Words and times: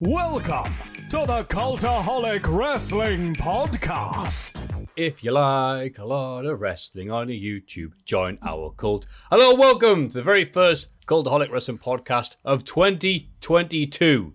Welcome 0.00 0.72
to 1.10 1.24
the 1.26 1.42
Cultaholic 1.48 2.46
Wrestling 2.46 3.34
Podcast. 3.34 4.86
If 4.94 5.24
you 5.24 5.32
like 5.32 5.98
a 5.98 6.04
lot 6.04 6.46
of 6.46 6.60
wrestling 6.60 7.10
on 7.10 7.26
YouTube, 7.26 7.94
join 8.04 8.38
our 8.46 8.70
cult. 8.76 9.06
Hello, 9.28 9.56
welcome 9.56 10.06
to 10.06 10.18
the 10.18 10.22
very 10.22 10.44
first 10.44 10.90
Cultaholic 11.06 11.50
Wrestling 11.50 11.78
Podcast 11.78 12.36
of 12.44 12.62
2022. 12.62 14.34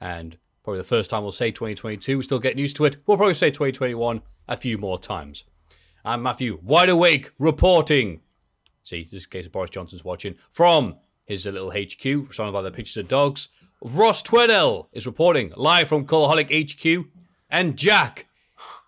And 0.00 0.38
probably 0.64 0.78
the 0.78 0.84
first 0.84 1.10
time 1.10 1.24
we'll 1.24 1.32
say 1.32 1.50
2022. 1.50 2.16
We're 2.16 2.22
still 2.22 2.38
getting 2.38 2.60
used 2.60 2.76
to 2.76 2.86
it. 2.86 2.96
We'll 3.06 3.18
probably 3.18 3.34
say 3.34 3.50
2021 3.50 4.22
a 4.48 4.56
few 4.56 4.78
more 4.78 4.98
times. 4.98 5.44
I'm 6.06 6.22
Matthew, 6.22 6.58
wide 6.62 6.88
awake, 6.88 7.32
reporting. 7.38 8.22
See, 8.82 9.04
this 9.04 9.20
is 9.20 9.26
case 9.26 9.44
of 9.44 9.52
Boris 9.52 9.68
Johnson's 9.68 10.06
watching 10.06 10.36
from 10.50 10.96
his 11.26 11.44
little 11.44 11.70
HQ, 11.70 12.32
surrounded 12.32 12.54
by 12.54 12.62
the 12.62 12.70
pictures 12.70 12.96
of 12.96 13.08
dogs. 13.08 13.50
Ross 13.82 14.22
Tweddell 14.22 14.86
is 14.92 15.06
reporting 15.06 15.52
live 15.56 15.88
from 15.88 16.06
Cultaholic 16.06 16.50
HQ, 16.50 17.06
and 17.50 17.76
Jack 17.76 18.26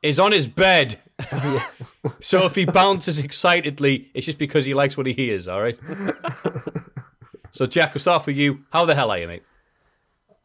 is 0.02 0.20
on 0.20 0.30
his 0.30 0.46
bed. 0.46 1.00
so 2.20 2.46
if 2.46 2.54
he 2.54 2.64
bounces 2.64 3.18
excitedly, 3.18 4.08
it's 4.14 4.26
just 4.26 4.38
because 4.38 4.64
he 4.64 4.72
likes 4.72 4.96
what 4.96 5.06
he 5.06 5.12
hears, 5.12 5.48
all 5.48 5.60
right? 5.62 5.78
so, 7.50 7.66
Jack, 7.66 7.94
we'll 7.94 8.00
start 8.00 8.24
with 8.24 8.36
you. 8.36 8.64
How 8.70 8.84
the 8.84 8.94
hell 8.94 9.10
are 9.10 9.18
you, 9.18 9.26
mate? 9.26 9.42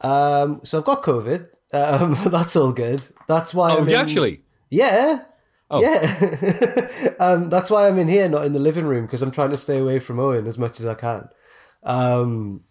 Um, 0.02 0.61
so 0.64 0.80
I've 0.80 0.86
got 0.86 1.03
COVID. 1.03 1.47
Um, 1.72 2.17
that's 2.31 2.55
all 2.55 2.73
good. 2.73 3.08
That's 3.27 3.53
why. 3.53 3.72
Oh, 3.72 3.80
I'm 3.80 3.88
you 3.88 3.95
in- 3.95 4.02
actually? 4.02 4.42
Yeah. 4.72 5.23
Oh. 5.70 5.81
Yeah. 5.81 6.88
um, 7.20 7.52
that's 7.52 7.70
why 7.70 7.88
I'm 7.88 8.00
in 8.00 8.08
here, 8.08 8.27
not 8.27 8.45
in 8.45 8.53
the 8.53 8.59
living 8.59 8.86
room, 8.86 9.05
because 9.05 9.22
I'm 9.22 9.30
trying 9.30 9.52
to 9.52 9.58
stay 9.58 9.77
away 9.77 10.00
from 10.00 10.20
Owen 10.20 10.47
as 10.47 10.58
much 10.58 10.80
as 10.80 10.88
I 10.88 10.95
can. 10.95 11.30
Um, 11.83 12.61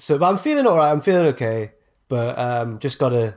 so, 0.00 0.18
but 0.18 0.28
I'm 0.28 0.38
feeling 0.38 0.66
all 0.66 0.76
right. 0.76 0.90
I'm 0.90 1.00
feeling 1.00 1.26
okay, 1.26 1.72
but 2.08 2.38
um, 2.38 2.78
just 2.78 2.98
got 2.98 3.10
to 3.10 3.36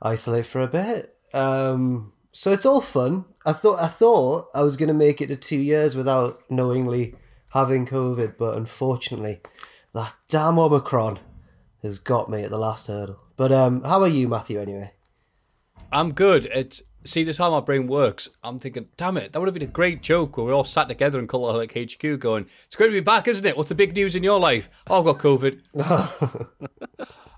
isolate 0.00 0.46
for 0.46 0.60
a 0.60 0.66
bit. 0.66 1.16
Um, 1.32 2.12
so 2.32 2.50
it's 2.50 2.66
all 2.66 2.80
fun. 2.80 3.24
I 3.46 3.52
thought 3.52 3.80
I 3.80 3.86
thought 3.86 4.48
I 4.54 4.62
was 4.62 4.76
to 4.76 4.92
make 4.92 5.20
it 5.20 5.28
to 5.28 5.36
two 5.36 5.56
years 5.56 5.94
without 5.94 6.42
knowingly 6.50 7.14
having 7.52 7.86
COVID, 7.86 8.36
but 8.36 8.56
unfortunately, 8.56 9.40
that 9.94 10.14
damn 10.28 10.58
Omicron 10.58 11.20
has 11.82 11.98
got 11.98 12.28
me 12.28 12.42
at 12.42 12.50
the 12.50 12.58
last 12.58 12.88
hurdle. 12.88 13.20
But 13.36 13.52
um, 13.52 13.82
how 13.82 14.00
are 14.02 14.08
you, 14.08 14.28
Matthew? 14.28 14.58
Anyway. 14.60 14.92
I'm 15.92 16.12
good. 16.12 16.46
It's 16.46 16.82
see 17.04 17.24
this 17.24 17.34
is 17.34 17.38
how 17.38 17.50
my 17.50 17.60
brain 17.60 17.86
works. 17.86 18.28
I'm 18.42 18.58
thinking, 18.58 18.88
damn 18.96 19.16
it, 19.16 19.32
that 19.32 19.38
would 19.38 19.46
have 19.46 19.54
been 19.54 19.62
a 19.62 19.66
great 19.66 20.02
joke 20.02 20.36
where 20.36 20.46
we 20.46 20.52
all 20.52 20.64
sat 20.64 20.88
together 20.88 21.18
in 21.18 21.26
like 21.26 21.76
HQ 21.76 22.18
going, 22.18 22.46
It's 22.66 22.76
great 22.76 22.88
to 22.88 22.92
be 22.92 23.00
back, 23.00 23.28
isn't 23.28 23.44
it? 23.44 23.56
What's 23.56 23.68
the 23.68 23.74
big 23.74 23.94
news 23.94 24.14
in 24.14 24.22
your 24.22 24.38
life? 24.38 24.68
Oh, 24.88 24.98
I've 24.98 25.04
got 25.04 25.18
COVID. 25.18 25.60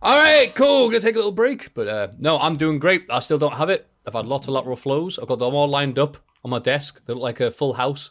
all 0.02 0.18
right, 0.22 0.52
cool. 0.54 0.88
Gonna 0.88 1.00
take 1.00 1.14
a 1.14 1.18
little 1.18 1.32
break. 1.32 1.74
But 1.74 1.88
uh, 1.88 2.08
no, 2.18 2.38
I'm 2.38 2.56
doing 2.56 2.78
great. 2.78 3.06
I 3.10 3.20
still 3.20 3.38
don't 3.38 3.54
have 3.54 3.70
it. 3.70 3.88
I've 4.06 4.14
had 4.14 4.26
lots 4.26 4.48
of 4.48 4.54
lateral 4.54 4.76
flows. 4.76 5.18
I've 5.18 5.28
got 5.28 5.38
them 5.38 5.54
all 5.54 5.68
lined 5.68 5.98
up 5.98 6.18
on 6.44 6.50
my 6.50 6.58
desk. 6.58 7.04
They 7.06 7.14
look 7.14 7.22
like 7.22 7.40
a 7.40 7.50
full 7.50 7.74
house. 7.74 8.10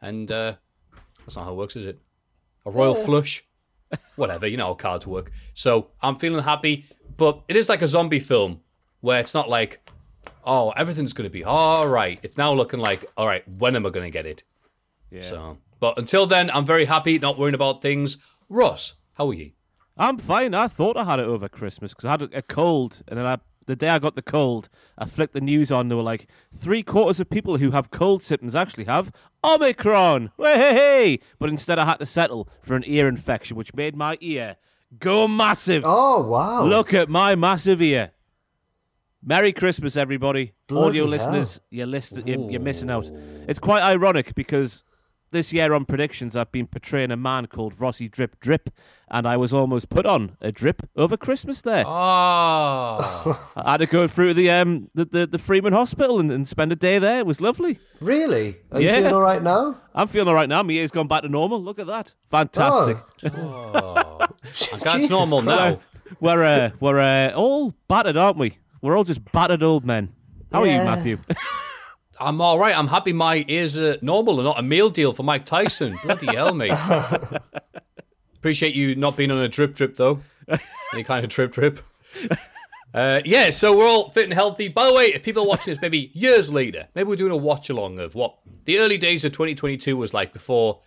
And 0.00 0.30
uh, 0.30 0.54
that's 1.20 1.36
not 1.36 1.44
how 1.44 1.52
it 1.52 1.56
works, 1.56 1.76
is 1.76 1.86
it? 1.86 2.00
A 2.64 2.70
royal 2.70 2.94
flush. 2.94 3.44
Whatever, 4.16 4.46
you 4.46 4.56
know 4.56 4.66
how 4.66 4.74
cards 4.74 5.06
work. 5.06 5.30
So 5.54 5.88
I'm 6.00 6.16
feeling 6.16 6.42
happy, 6.42 6.86
but 7.16 7.42
it 7.48 7.56
is 7.56 7.68
like 7.68 7.82
a 7.82 7.88
zombie 7.88 8.20
film 8.20 8.60
where 9.00 9.20
it's 9.20 9.34
not 9.34 9.48
like, 9.48 9.80
oh, 10.44 10.70
everything's 10.70 11.12
going 11.12 11.28
to 11.28 11.32
be 11.32 11.44
all 11.44 11.88
right. 11.88 12.18
It's 12.22 12.36
now 12.36 12.52
looking 12.52 12.80
like, 12.80 13.04
all 13.16 13.26
right, 13.26 13.46
when 13.58 13.76
am 13.76 13.86
I 13.86 13.90
going 13.90 14.06
to 14.06 14.10
get 14.10 14.26
it? 14.26 14.42
Yeah. 15.10 15.22
So, 15.22 15.58
but 15.80 15.98
until 15.98 16.26
then, 16.26 16.50
I'm 16.50 16.64
very 16.64 16.84
happy, 16.84 17.18
not 17.18 17.38
worrying 17.38 17.54
about 17.54 17.82
things. 17.82 18.16
Ross, 18.48 18.94
how 19.14 19.28
are 19.28 19.34
you? 19.34 19.52
I'm 19.96 20.18
fine. 20.18 20.54
I 20.54 20.68
thought 20.68 20.96
I 20.96 21.04
had 21.04 21.20
it 21.20 21.26
over 21.26 21.48
Christmas 21.48 21.92
because 21.92 22.04
I 22.04 22.10
had 22.12 22.22
a, 22.22 22.38
a 22.38 22.42
cold, 22.42 23.02
and 23.08 23.18
then 23.18 23.26
I, 23.26 23.38
the 23.66 23.76
day 23.76 23.88
I 23.88 23.98
got 23.98 24.16
the 24.16 24.22
cold, 24.22 24.68
I 24.96 25.04
flicked 25.04 25.34
the 25.34 25.40
news 25.40 25.70
on. 25.70 25.88
They 25.88 25.94
were 25.94 26.02
like, 26.02 26.28
three 26.54 26.82
quarters 26.82 27.20
of 27.20 27.28
people 27.28 27.58
who 27.58 27.72
have 27.72 27.90
cold 27.90 28.22
symptoms 28.22 28.54
actually 28.54 28.84
have 28.84 29.12
Omicron. 29.44 30.32
Hey, 30.38 30.56
hey, 30.56 30.74
hey! 30.74 31.20
But 31.38 31.50
instead, 31.50 31.78
I 31.78 31.84
had 31.84 31.98
to 31.98 32.06
settle 32.06 32.48
for 32.62 32.74
an 32.74 32.84
ear 32.86 33.06
infection, 33.06 33.56
which 33.56 33.74
made 33.74 33.94
my 33.94 34.16
ear 34.20 34.56
go 34.98 35.28
massive. 35.28 35.82
Oh 35.86 36.22
wow! 36.26 36.64
Look 36.64 36.94
at 36.94 37.08
my 37.08 37.34
massive 37.34 37.82
ear. 37.82 38.12
Merry 39.24 39.52
Christmas, 39.52 39.96
everybody. 39.96 40.52
Bloody 40.66 40.88
Audio 41.00 41.02
hell. 41.04 41.10
listeners, 41.10 41.60
you're, 41.70 41.86
listen- 41.86 42.26
you're, 42.26 42.50
you're 42.50 42.60
missing 42.60 42.90
out. 42.90 43.08
It's 43.48 43.60
quite 43.60 43.82
ironic 43.82 44.34
because 44.34 44.82
this 45.30 45.52
year 45.52 45.72
on 45.74 45.84
predictions, 45.84 46.34
I've 46.36 46.50
been 46.52 46.66
portraying 46.66 47.10
a 47.12 47.16
man 47.16 47.46
called 47.46 47.80
Rossi 47.80 48.08
Drip 48.08 48.38
Drip, 48.40 48.68
and 49.08 49.26
I 49.26 49.36
was 49.36 49.52
almost 49.52 49.88
put 49.88 50.06
on 50.06 50.36
a 50.40 50.50
drip 50.50 50.82
over 50.96 51.16
Christmas 51.16 51.62
there. 51.62 51.84
Oh, 51.86 51.90
I 53.56 53.72
had 53.72 53.76
to 53.78 53.86
go 53.86 54.06
through 54.08 54.34
the 54.34 54.50
um 54.50 54.90
the, 54.94 55.04
the, 55.04 55.26
the 55.26 55.38
Freeman 55.38 55.72
Hospital 55.72 56.18
and, 56.20 56.30
and 56.32 56.46
spend 56.46 56.72
a 56.72 56.76
day 56.76 56.98
there. 56.98 57.20
It 57.20 57.26
was 57.26 57.40
lovely. 57.40 57.78
Really? 58.00 58.56
Are 58.72 58.80
you 58.80 58.88
Yeah. 58.88 58.96
feeling 58.96 59.14
all 59.14 59.22
right 59.22 59.42
now? 59.42 59.80
I'm 59.94 60.08
feeling 60.08 60.28
all 60.28 60.34
right 60.34 60.48
now. 60.48 60.62
My 60.64 60.72
ear's 60.72 60.90
gone 60.90 61.08
back 61.08 61.22
to 61.22 61.28
normal. 61.28 61.62
Look 61.62 61.78
at 61.78 61.86
that. 61.86 62.12
Fantastic. 62.30 62.98
that's 63.22 64.82
Jesus 64.94 65.10
normal 65.10 65.42
now. 65.42 65.76
We're 66.20 66.44
uh, 66.44 66.70
we're 66.80 67.00
uh, 67.00 67.32
all 67.34 67.72
battered, 67.88 68.16
aren't 68.18 68.36
we? 68.36 68.58
We're 68.82 68.96
all 68.96 69.04
just 69.04 69.24
battered 69.30 69.62
old 69.62 69.84
men. 69.84 70.12
How 70.50 70.62
are 70.62 70.66
you, 70.66 70.72
Matthew? 70.72 71.18
I'm 72.20 72.40
all 72.40 72.58
right. 72.58 72.76
I'm 72.76 72.88
happy 72.88 73.12
my 73.12 73.44
ears 73.48 73.78
are 73.78 73.96
normal 74.02 74.40
and 74.40 74.44
not 74.44 74.58
a 74.58 74.62
meal 74.62 74.90
deal 74.90 75.12
for 75.12 75.22
Mike 75.22 75.44
Tyson. 75.46 75.98
Bloody 76.04 76.26
hell, 76.26 76.52
mate. 76.52 76.76
Appreciate 78.36 78.74
you 78.74 78.96
not 78.96 79.16
being 79.16 79.30
on 79.30 79.38
a 79.38 79.48
drip 79.48 79.74
drip, 79.74 79.96
though. 79.96 80.20
Any 80.92 81.04
kind 81.04 81.24
of 81.24 81.30
trip 81.30 81.52
trip. 81.52 81.80
Uh, 82.92 83.22
yeah, 83.24 83.50
so 83.50 83.76
we're 83.76 83.86
all 83.86 84.10
fit 84.10 84.24
and 84.24 84.34
healthy. 84.34 84.66
By 84.68 84.86
the 84.86 84.94
way, 84.94 85.14
if 85.14 85.22
people 85.22 85.44
are 85.44 85.48
watching 85.48 85.72
this 85.72 85.80
maybe 85.80 86.10
years 86.12 86.52
later, 86.52 86.88
maybe 86.94 87.08
we're 87.08 87.16
doing 87.16 87.32
a 87.32 87.36
watch 87.36 87.70
along 87.70 88.00
of 88.00 88.14
what 88.16 88.36
the 88.64 88.78
early 88.80 88.98
days 88.98 89.24
of 89.24 89.32
2022 89.32 89.96
was 89.96 90.12
like 90.12 90.32
before 90.32 90.80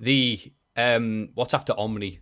the 0.00 0.40
um, 0.76 1.30
what's 1.34 1.54
after 1.54 1.72
Omni. 1.78 2.18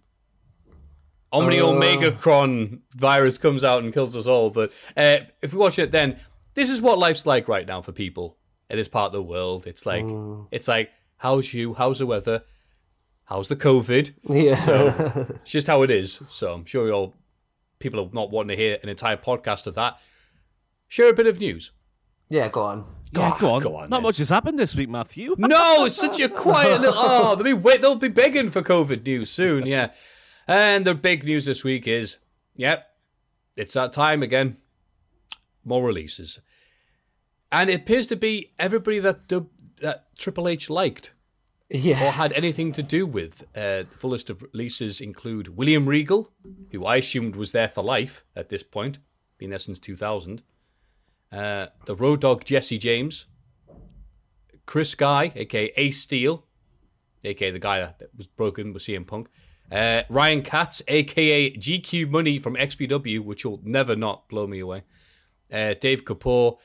Omni 1.37 1.59
Omegacron 1.59 2.81
virus 2.95 3.39
comes 3.39 3.65
out 3.65 3.83
and 3.83 3.93
kills 3.93 4.17
us 4.17 4.27
all. 4.27 4.51
But 4.51 4.73
uh, 4.97 5.19
if 5.43 5.53
we 5.53 5.59
watch 5.59 5.79
it 5.79 5.91
then, 5.91 6.19
this 6.55 6.71
is 6.71 6.81
what 6.81 6.99
life's 6.99 7.27
like 7.27 7.49
right 7.49 7.67
now 7.67 7.83
for 7.83 7.93
people 7.93 8.37
in 8.71 8.77
this 8.77 8.89
part 8.89 9.07
of 9.09 9.13
the 9.13 9.23
world. 9.23 9.67
It's 9.67 9.87
like 9.87 10.05
it's 10.51 10.69
like 10.69 10.91
how's 11.19 11.53
you? 11.53 11.75
How's 11.75 11.99
the 11.99 12.07
weather? 12.07 12.43
How's 13.25 13.49
the 13.49 13.57
COVID? 13.57 14.13
Yeah. 14.29 14.57
So 14.57 15.27
it's 15.43 15.51
just 15.51 15.67
how 15.67 15.83
it 15.83 15.91
is. 15.91 16.23
So 16.31 16.55
I'm 16.55 16.65
sure 16.65 16.87
you'll 16.87 17.15
people 17.79 18.01
are 18.01 18.09
not 18.13 18.31
wanting 18.31 18.57
to 18.57 18.63
hear 18.63 18.79
an 18.83 18.89
entire 18.89 19.17
podcast 19.17 19.67
of 19.67 19.75
that. 19.75 19.99
Share 20.89 21.11
a 21.11 21.15
bit 21.15 21.27
of 21.27 21.41
news. 21.41 21.73
yeah, 22.29 22.49
go 22.49 22.63
on. 22.63 22.87
yeah, 23.13 23.37
go 23.39 23.55
on. 23.55 23.63
go 23.63 23.77
on 23.77 23.91
Not 23.91 23.97
then. 23.99 24.03
much 24.05 24.19
has 24.19 24.29
happened 24.29 24.59
this 24.59 24.75
week, 24.77 24.89
Matthew. 24.89 25.35
No, 25.39 25.85
it's 25.85 25.97
such 25.99 26.21
a 26.21 26.29
quiet 26.29 26.81
little. 26.81 26.95
Oh, 26.97 27.35
they'll 27.35 27.45
be 27.45 27.53
wait. 27.53 27.81
They'll 27.83 27.97
be 27.97 28.09
begging 28.09 28.51
for 28.51 28.63
COVID 28.63 29.05
news 29.05 29.31
soon. 29.31 29.67
Yeah, 29.67 29.91
and 30.47 30.85
the 30.85 30.95
big 30.95 31.25
news 31.25 31.45
this 31.45 31.65
week 31.65 31.87
is, 31.87 32.19
yep, 32.55 32.89
it's 33.57 33.75
that 33.75 33.93
time 33.93 34.23
again. 34.23 34.59
More 35.65 35.85
releases, 35.85 36.41
and 37.51 37.69
it 37.69 37.81
appears 37.81 38.07
to 38.09 38.17
be 38.17 38.53
everybody 38.59 39.01
that 39.01 39.29
that 39.79 40.17
Triple 40.17 40.47
H 40.47 40.71
liked 40.71 41.13
yeah. 41.71 42.05
or 42.05 42.13
had 42.13 42.33
anything 42.33 42.73
to 42.73 42.83
do 42.83 43.07
with. 43.07 43.43
Uh, 43.57 43.83
the 43.83 43.97
full 43.99 44.11
list 44.11 44.31
of 44.31 44.43
releases 44.53 45.01
include 45.01 45.57
William 45.57 45.89
Regal, 45.89 46.33
who 46.71 46.85
I 46.85 46.97
assumed 46.97 47.37
was 47.37 47.53
there 47.53 47.69
for 47.69 47.83
life 47.83 48.25
at 48.35 48.49
this 48.49 48.63
point, 48.63 48.99
been 49.39 49.51
there 49.51 49.59
since 49.59 49.79
2000. 49.79 50.43
Uh, 51.33 51.67
the 51.87 51.97
Road 51.97 52.21
Dogg 52.21 52.45
Jesse 52.45 52.79
James, 52.79 53.27
Chris 54.65 54.95
Guy, 54.95 55.33
aka 55.35 55.73
Ace 55.77 56.01
Steel, 56.01 56.47
aka 57.25 57.51
the 57.51 57.59
guy 57.59 57.81
that 57.81 58.11
was 58.17 58.27
broken 58.27 58.73
with 58.73 58.83
CM 58.83 59.07
Punk, 59.07 59.29
uh, 59.71 60.03
Ryan 60.09 60.43
Katz, 60.43 60.83
aka 60.89 61.51
GQ 61.57 62.09
Money 62.09 62.39
from 62.39 62.55
XPW, 62.55 63.21
which 63.21 63.45
will 63.45 63.61
never 63.65 63.97
not 63.97 64.29
blow 64.29 64.47
me 64.47 64.61
away, 64.61 64.85
uh, 65.53 65.75
Dave 65.75 66.05
Kapoor, 66.05 66.59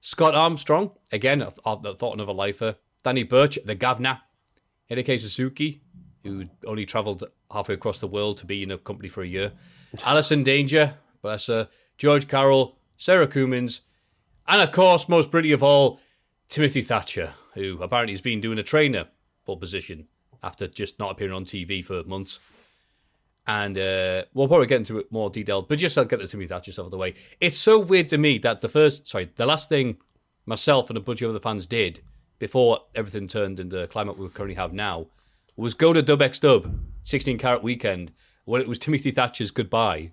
Scott 0.00 0.34
Armstrong, 0.34 0.90
again, 1.12 1.42
I, 1.42 1.46
th- 1.46 1.60
I 1.64 1.92
thought 1.94 2.14
another 2.14 2.32
lifer, 2.32 2.76
Danny 3.02 3.22
Burch, 3.22 3.58
the 3.64 3.74
Governor, 3.74 4.20
Hideki 4.90 5.18
Suzuki, 5.18 5.82
who 6.24 6.46
only 6.66 6.86
travelled 6.86 7.24
halfway 7.50 7.74
across 7.74 7.98
the 7.98 8.06
world 8.06 8.36
to 8.38 8.46
be 8.46 8.62
in 8.62 8.70
a 8.70 8.78
company 8.78 9.08
for 9.08 9.22
a 9.22 9.26
year, 9.26 9.52
Allison 10.04 10.42
Danger, 10.42 10.94
bless 11.22 11.46
her, 11.46 11.68
George 11.98 12.28
Carroll, 12.28 12.76
Sarah 12.96 13.26
Cummins, 13.26 13.82
and 14.46 14.60
of 14.60 14.72
course, 14.72 15.08
most 15.08 15.30
pretty 15.30 15.52
of 15.52 15.62
all, 15.62 16.00
Timothy 16.48 16.82
Thatcher, 16.82 17.34
who 17.54 17.80
apparently 17.80 18.12
has 18.12 18.20
been 18.20 18.40
doing 18.40 18.58
a 18.58 18.62
trainer 18.62 19.06
for 19.44 19.58
position 19.58 20.08
after 20.42 20.66
just 20.66 20.98
not 20.98 21.12
appearing 21.12 21.34
on 21.34 21.44
TV 21.44 21.84
for 21.84 22.02
months. 22.04 22.38
And 23.46 23.78
uh, 23.78 24.24
we'll 24.34 24.48
probably 24.48 24.66
get 24.68 24.78
into 24.78 24.98
it 24.98 25.10
more 25.10 25.28
detailed, 25.28 25.68
but 25.68 25.78
just 25.78 25.98
I'll 25.98 26.04
get 26.04 26.20
the 26.20 26.28
Timothy 26.28 26.48
Thatcher 26.48 26.72
stuff 26.72 26.84
out 26.84 26.86
of 26.86 26.90
the 26.92 26.98
way. 26.98 27.14
It's 27.40 27.58
so 27.58 27.78
weird 27.78 28.08
to 28.10 28.18
me 28.18 28.38
that 28.38 28.60
the 28.60 28.68
first, 28.68 29.08
sorry, 29.08 29.30
the 29.34 29.46
last 29.46 29.68
thing 29.68 29.96
myself 30.46 30.90
and 30.90 30.96
a 30.96 31.00
bunch 31.00 31.22
of 31.22 31.30
other 31.30 31.40
fans 31.40 31.66
did 31.66 32.00
before 32.38 32.80
everything 32.94 33.26
turned 33.26 33.58
into 33.58 33.78
the 33.78 33.86
climate 33.88 34.18
we 34.18 34.28
currently 34.28 34.54
have 34.54 34.72
now 34.72 35.06
was 35.56 35.74
go 35.74 35.92
to 35.92 36.02
Dub 36.02 36.20
Dub, 36.40 36.80
16 37.02 37.38
carat 37.38 37.62
weekend, 37.62 38.12
when 38.44 38.60
it 38.60 38.68
was 38.68 38.78
Timothy 38.78 39.10
Thatcher's 39.10 39.50
goodbye. 39.50 40.10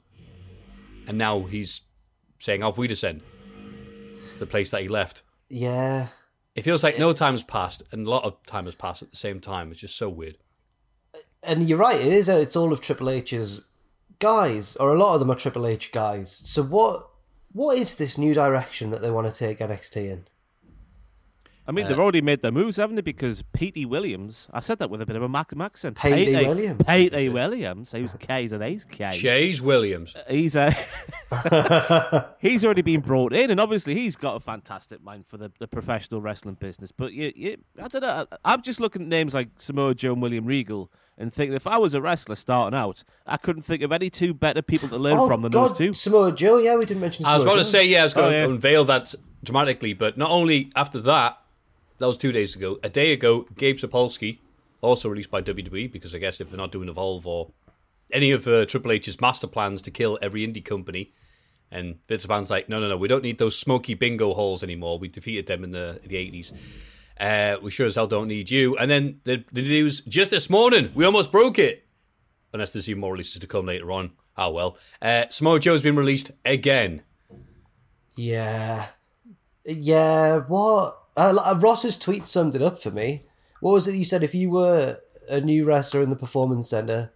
And 1.08 1.18
now 1.18 1.42
he's 1.42 1.82
saying 2.40 2.64
Auf 2.64 2.78
Wiedersehen 2.78 3.22
to 4.34 4.40
the 4.40 4.46
place 4.46 4.70
that 4.72 4.82
he 4.82 4.88
left. 4.88 5.24
Yeah. 5.50 6.08
It 6.60 6.64
feels 6.64 6.84
like 6.84 7.00
no 7.00 7.14
time 7.14 7.36
has 7.36 7.44
passed, 7.44 7.84
and 7.94 8.06
a 8.06 8.10
lot 8.10 8.26
of 8.26 8.46
time 8.46 8.66
has 8.66 8.76
passed 8.76 9.02
at 9.02 9.12
the 9.12 9.16
same 9.16 9.40
time. 9.40 9.72
It's 9.72 9.80
just 9.80 9.96
so 9.96 10.10
weird. 10.10 10.38
And 11.42 11.70
you're 11.70 11.78
right, 11.78 11.96
it 11.96 12.12
is. 12.12 12.28
Uh, 12.28 12.34
it's 12.34 12.58
all 12.58 12.74
of 12.74 12.82
Triple 12.82 13.10
H's 13.10 13.62
guys, 14.20 14.76
or 14.76 14.94
a 14.94 14.98
lot 14.98 15.14
of 15.14 15.22
them 15.22 15.32
are 15.32 15.36
Triple 15.36 15.66
H 15.66 15.94
guys. 15.94 16.42
So 16.44 16.62
what? 16.62 17.12
What 17.54 17.78
is 17.78 17.96
this 17.96 18.18
new 18.18 18.34
direction 18.34 18.90
that 18.90 19.02
they 19.02 19.10
want 19.10 19.34
to 19.34 19.40
take 19.40 19.60
NXT 19.60 19.96
in? 19.96 20.28
I 21.70 21.72
mean, 21.72 21.88
they've 21.88 22.00
already 22.00 22.22
made 22.24 22.42
their 22.42 22.52
moves, 22.52 22.78
haven't 22.78 22.96
they? 22.96 23.04
Because 23.04 23.44
Petey 23.54 23.86
Williams, 23.86 24.48
I 24.52 24.60
said 24.60 24.80
that 24.80 24.90
with 24.90 25.04
a 25.04 25.06
bit 25.06 25.16
of 25.16 25.22
a 25.22 25.30
Mac 25.30 25.54
accent. 25.62 26.00
Petey 26.00 26.34
Williams. 26.34 26.82
Petey 26.84 27.30
Williams. 27.30 27.92
Who's 27.92 28.12
K's 28.20 28.54
and 28.54 28.64
A's 28.64 28.86
K. 28.86 29.12
Chase 29.12 29.62
Williams. 29.62 30.16
He's 30.28 30.56
uh, 30.56 30.74
he's 32.40 32.66
already 32.66 32.82
been 32.82 33.02
brought 33.02 33.34
in, 33.34 33.52
and 33.52 33.60
obviously 33.60 33.94
he's 33.94 34.16
got 34.16 34.36
a 34.36 34.40
fantastic 34.40 35.04
mind 35.04 35.28
for 35.28 35.38
the, 35.38 35.52
the 35.60 35.68
professional 35.68 36.22
wrestling 36.22 36.56
business. 36.56 36.92
But 36.92 37.14
you, 37.14 37.32
you, 37.36 37.58
I 37.80 37.88
don't 37.88 38.02
know. 38.02 38.26
I'm 38.44 38.64
just 38.64 38.80
looking 38.80 39.04
at 39.04 39.08
names 39.08 39.36
like 39.36 39.50
Samoa 39.60 39.94
Joe 39.94 40.14
and 40.14 40.24
William 40.24 40.46
Regal, 40.46 40.92
and 41.20 41.32
thinking 41.32 41.56
if 41.56 41.68
I 41.68 41.78
was 41.78 41.94
a 41.94 42.02
wrestler 42.02 42.34
starting 42.36 42.76
out, 42.76 43.04
I 43.28 43.38
couldn't 43.38 43.62
think 43.62 43.84
of 43.84 43.92
any 43.92 44.10
two 44.10 44.34
better 44.34 44.64
people 44.64 44.90
to 44.90 44.98
learn 44.98 45.14
oh 45.14 45.28
from 45.28 45.44
than 45.44 45.52
God, 45.52 45.70
those 45.70 45.78
two. 45.78 45.94
Samoa 45.94 46.32
Joe. 46.32 46.58
Yeah, 46.58 46.78
we 46.78 46.88
didn't 46.88 47.02
mention. 47.02 47.26
Samoa 47.26 47.34
I 47.34 47.36
was 47.38 47.46
going 47.46 47.58
to 47.58 47.64
say, 47.64 47.86
yeah, 47.86 48.02
I 48.02 48.04
was 48.06 48.16
going 48.16 48.26
Oh, 48.28 48.32
to 48.32 48.36
yeah. 48.38 48.46
unveil 48.46 48.86
that 48.86 49.14
dramatically, 49.44 49.94
but 49.94 50.18
not 50.18 50.32
only 50.32 50.72
after 50.76 51.00
that, 51.02 51.38
that 52.00 52.08
was 52.08 52.18
two 52.18 52.32
days 52.32 52.56
ago. 52.56 52.80
A 52.84 52.90
day 52.90 53.14
ago, 53.14 53.46
Gabe 53.56 53.78
Sapolsky, 53.78 54.40
also 54.82 55.10
released 55.10 55.32
by 55.32 55.42
WWE, 55.42 55.92
because 55.92 56.16
I 56.16 56.20
guess 56.20 56.42
if 56.42 56.50
they're 56.50 56.58
not 56.58 56.72
doing 56.72 56.90
Evolve 56.90 57.28
or 57.28 57.52
any 58.12 58.32
of 58.32 58.48
uh, 58.48 58.66
Triple 58.66 58.92
H's 58.94 59.22
master 59.22 59.48
plans 59.48 59.82
to 59.84 59.92
kill 59.92 60.18
every 60.22 60.48
indie 60.48 60.64
company, 60.64 61.12
and 61.72 62.00
Vince 62.08 62.26
McMahon's 62.26 62.50
like, 62.50 62.70
no, 62.70 62.80
no, 62.80 62.90
no, 62.90 62.98
we 62.98 63.08
don't 63.08 63.24
need 63.24 63.38
those 63.38 63.58
smoky 63.58 63.94
bingo 63.94 64.34
halls 64.34 64.64
anymore. 64.64 64.98
We 64.98 65.08
defeated 65.08 65.46
them 65.46 65.64
in 65.64 65.72
the 65.72 66.00
the 66.04 66.18
eighties. 66.18 66.52
Uh, 67.20 67.58
we 67.62 67.70
sure 67.70 67.86
as 67.86 67.96
hell 67.96 68.08
don't 68.08 68.30
need 68.30 68.50
you. 68.50 68.78
And 68.78 68.90
then 68.90 69.20
the, 69.26 69.44
the 69.52 69.62
news 69.62 70.00
just 70.02 70.32
this 70.32 70.50
morning, 70.50 70.92
we 70.96 71.04
almost 71.04 71.32
broke 71.32 71.60
it. 71.60 71.86
Unless 72.54 72.72
there's 72.72 72.90
even 72.90 73.02
more 73.02 73.12
releases 73.12 73.40
to 73.42 73.48
come 73.48 73.66
later 73.66 73.92
on. 73.92 74.12
Oh 74.38 74.52
well. 74.52 74.78
Uh, 75.02 75.26
Samoa 75.30 75.60
Joe's 75.60 75.84
been 75.84 75.98
released 75.98 76.32
again. 76.46 77.04
Yeah, 78.16 78.88
yeah. 79.66 80.38
What? 80.40 80.98
Uh, 81.20 81.36
uh, 81.44 81.60
Ross's 81.60 81.98
tweet 81.98 82.26
summed 82.28 82.56
it 82.56 82.62
up 82.62 82.82
for 82.82 82.92
me. 82.92 83.26
What 83.60 83.72
was 83.74 83.88
it 83.88 83.96
you 83.96 84.06
said? 84.06 84.24
If 84.24 84.34
you 84.34 84.50
were 84.50 84.98
a 85.28 85.42
new 85.42 85.66
wrestler 85.66 86.02
in 86.02 86.10
the 86.10 86.16
performance 86.16 86.70
center, 86.70 87.12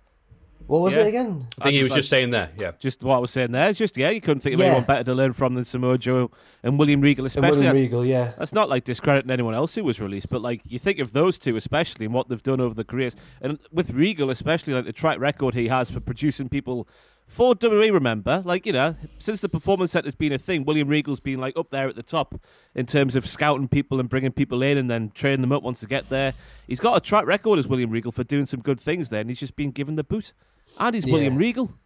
what 0.67 0.81
was 0.81 0.93
Yeah. 0.95 1.03
it 1.03 1.07
again? 1.07 1.47
I 1.59 1.63
think 1.63 1.75
he 1.77 1.83
was 1.83 1.91
like- 1.91 1.99
just 1.99 2.09
saying 2.09 2.31
there. 2.31 2.49
Yeah. 2.59 2.71
Just 2.79 3.01
what 3.03 3.15
I 3.15 3.19
was 3.19 3.31
saying 3.31 3.51
there. 3.53 3.71
Just 3.73 3.97
yeah, 3.97 4.09
you 4.09 4.19
couldn't 4.21 4.41
think 4.41 4.55
of 4.55 4.59
Yeah. 4.59 4.67
anyone 4.67 4.83
better 4.83 5.03
to 5.05 5.13
learn 5.13 5.33
from 5.33 5.55
than 5.55 5.63
Samoa 5.65 5.97
Joe 5.97 6.31
and 6.63 6.77
William 6.77 7.01
Regal, 7.01 7.23
And 7.23 7.27
especially. 7.27 7.49
William 7.59 7.75
That's- 7.75 7.81
Regal, 7.81 8.05
yeah. 8.05 8.33
That's 8.37 8.53
not 8.53 8.69
like 8.69 8.83
discrediting 8.83 9.31
anyone 9.31 9.53
else 9.55 9.73
who 9.75 9.83
was 9.83 9.99
released, 10.01 10.29
but 10.29 10.41
like 10.41 10.61
you 10.65 10.79
think 10.79 10.99
of 10.99 11.13
those 11.13 11.39
two 11.39 11.55
especially 11.55 12.05
and 12.05 12.13
what 12.13 12.27
they've 12.29 12.43
done 12.43 12.59
over 12.61 12.73
the 12.75 12.83
careers, 12.83 13.15
and 13.41 13.57
with 13.71 13.91
Regal 13.91 14.29
especially, 14.29 14.73
like 14.73 14.85
the 14.85 14.93
track 14.93 15.19
record 15.19 15.53
he 15.53 15.69
has 15.69 15.89
for 15.89 15.99
producing 16.01 16.49
people 16.49 16.87
for 17.33 17.55
WWE. 17.55 17.91
Remember, 17.91 18.41
like 18.45 18.65
you 18.65 18.73
know, 18.73 18.95
since 19.19 19.41
the 19.41 19.49
performance 19.49 19.91
center's 19.91 20.15
been 20.15 20.31
a 20.33 20.37
thing, 20.37 20.63
William 20.65 20.87
Regal's 20.87 21.19
been 21.19 21.39
like 21.39 21.57
up 21.57 21.69
there 21.71 21.87
at 21.89 21.95
the 21.95 22.03
top 22.03 22.35
in 22.75 22.85
terms 22.85 23.15
of 23.15 23.27
scouting 23.27 23.67
people 23.67 23.99
and 23.99 24.07
bringing 24.09 24.31
people 24.31 24.61
in 24.61 24.77
and 24.77 24.89
then 24.89 25.11
training 25.13 25.41
them 25.41 25.51
up 25.51 25.63
once 25.63 25.81
they 25.81 25.87
get 25.87 26.09
there. 26.09 26.33
He's 26.67 26.79
got 26.79 26.95
a 26.95 26.99
track 27.01 27.25
record 27.25 27.59
as 27.59 27.67
William 27.67 27.89
Regal 27.89 28.11
for 28.11 28.23
doing 28.23 28.45
some 28.45 28.61
good 28.61 28.79
things 28.79 29.09
there, 29.09 29.21
and 29.21 29.29
he's 29.29 29.39
just 29.39 29.55
been 29.55 29.71
given 29.71 29.95
the 29.95 30.03
boot. 30.03 30.33
And 30.79 30.93
he's 30.95 31.05
Yeah. 31.05 31.13
William 31.13 31.35
Regal. 31.37 31.71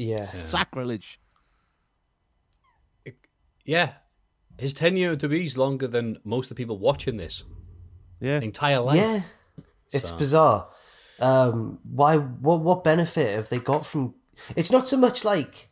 Yeah. 0.00 0.26
Sacrilege. 0.26 1.18
Yeah. 3.64 3.94
His 4.58 4.72
tenure 4.72 5.16
to 5.16 5.28
be 5.28 5.44
is 5.44 5.56
longer 5.58 5.86
than 5.88 6.18
most 6.24 6.46
of 6.46 6.56
the 6.56 6.60
people 6.62 6.78
watching 6.78 7.16
this 7.16 7.44
Yeah. 8.20 8.40
entire 8.40 8.80
life. 8.80 8.96
Yeah. 8.96 9.22
It's 9.90 10.10
bizarre. 10.12 10.68
Um, 11.20 11.78
why? 11.82 12.16
What? 12.16 12.60
What 12.60 12.84
benefit 12.84 13.34
have 13.34 13.48
they 13.48 13.58
got 13.58 13.86
from? 13.86 14.14
It's 14.56 14.70
not 14.70 14.86
so 14.88 14.96
much 14.96 15.24
like. 15.24 15.68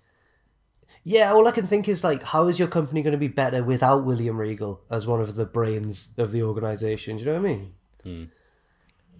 Yeah, 1.08 1.32
all 1.32 1.46
I 1.46 1.52
can 1.52 1.68
think 1.68 1.88
is 1.88 2.02
like, 2.02 2.24
how 2.24 2.48
is 2.48 2.58
your 2.58 2.66
company 2.66 3.00
going 3.00 3.12
to 3.12 3.18
be 3.18 3.28
better 3.28 3.62
without 3.62 4.04
William 4.04 4.36
Regal 4.36 4.80
as 4.90 5.06
one 5.06 5.20
of 5.20 5.36
the 5.36 5.46
brains 5.46 6.08
of 6.16 6.32
the 6.32 6.42
organization? 6.42 7.16
Do 7.16 7.20
you 7.22 7.26
know 7.26 7.40
what 7.40 7.48
I 7.48 7.56
mean? 8.04 8.30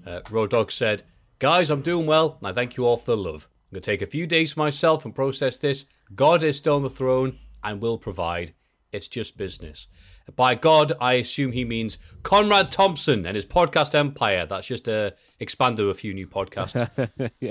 Uh, 0.05 0.21
Road 0.29 0.51
Dogg 0.51 0.73
said, 0.73 1.05
Guys, 1.39 1.71
I'm 1.71 1.83
doing 1.83 2.07
well, 2.07 2.39
and 2.41 2.49
I 2.49 2.53
thank 2.53 2.77
you 2.77 2.85
all 2.85 2.97
for 2.97 3.13
the 3.13 3.17
love. 3.17 3.47
I'm 3.71 3.77
going 3.77 3.83
to 3.83 3.91
take 3.91 4.03
a 4.03 4.07
few 4.07 4.27
days 4.27 4.57
myself 4.57 5.05
and 5.05 5.15
process 5.15 5.57
this. 5.59 5.85
God 6.15 6.43
is 6.43 6.57
still 6.57 6.77
on 6.77 6.83
the 6.83 6.91
throne 6.91 7.39
and 7.63 7.81
will 7.81 7.99
provide. 7.99 8.55
It's 8.91 9.09
just 9.09 9.37
business. 9.37 9.87
By 10.35 10.55
God, 10.57 10.93
I 11.01 11.15
assume 11.15 11.53
he 11.53 11.65
means 11.65 11.99
Conrad 12.23 12.73
Thompson 12.73 13.25
and 13.27 13.37
his 13.37 13.47
podcast 13.47 13.95
empire. 13.95 14.45
That's 14.47 14.67
just 14.67 14.89
uh, 14.89 15.13
expanded 15.39 15.79
to 15.79 15.91
a 15.91 15.95
few 15.95 16.13
new 16.13 16.27
podcasts. 16.27 16.89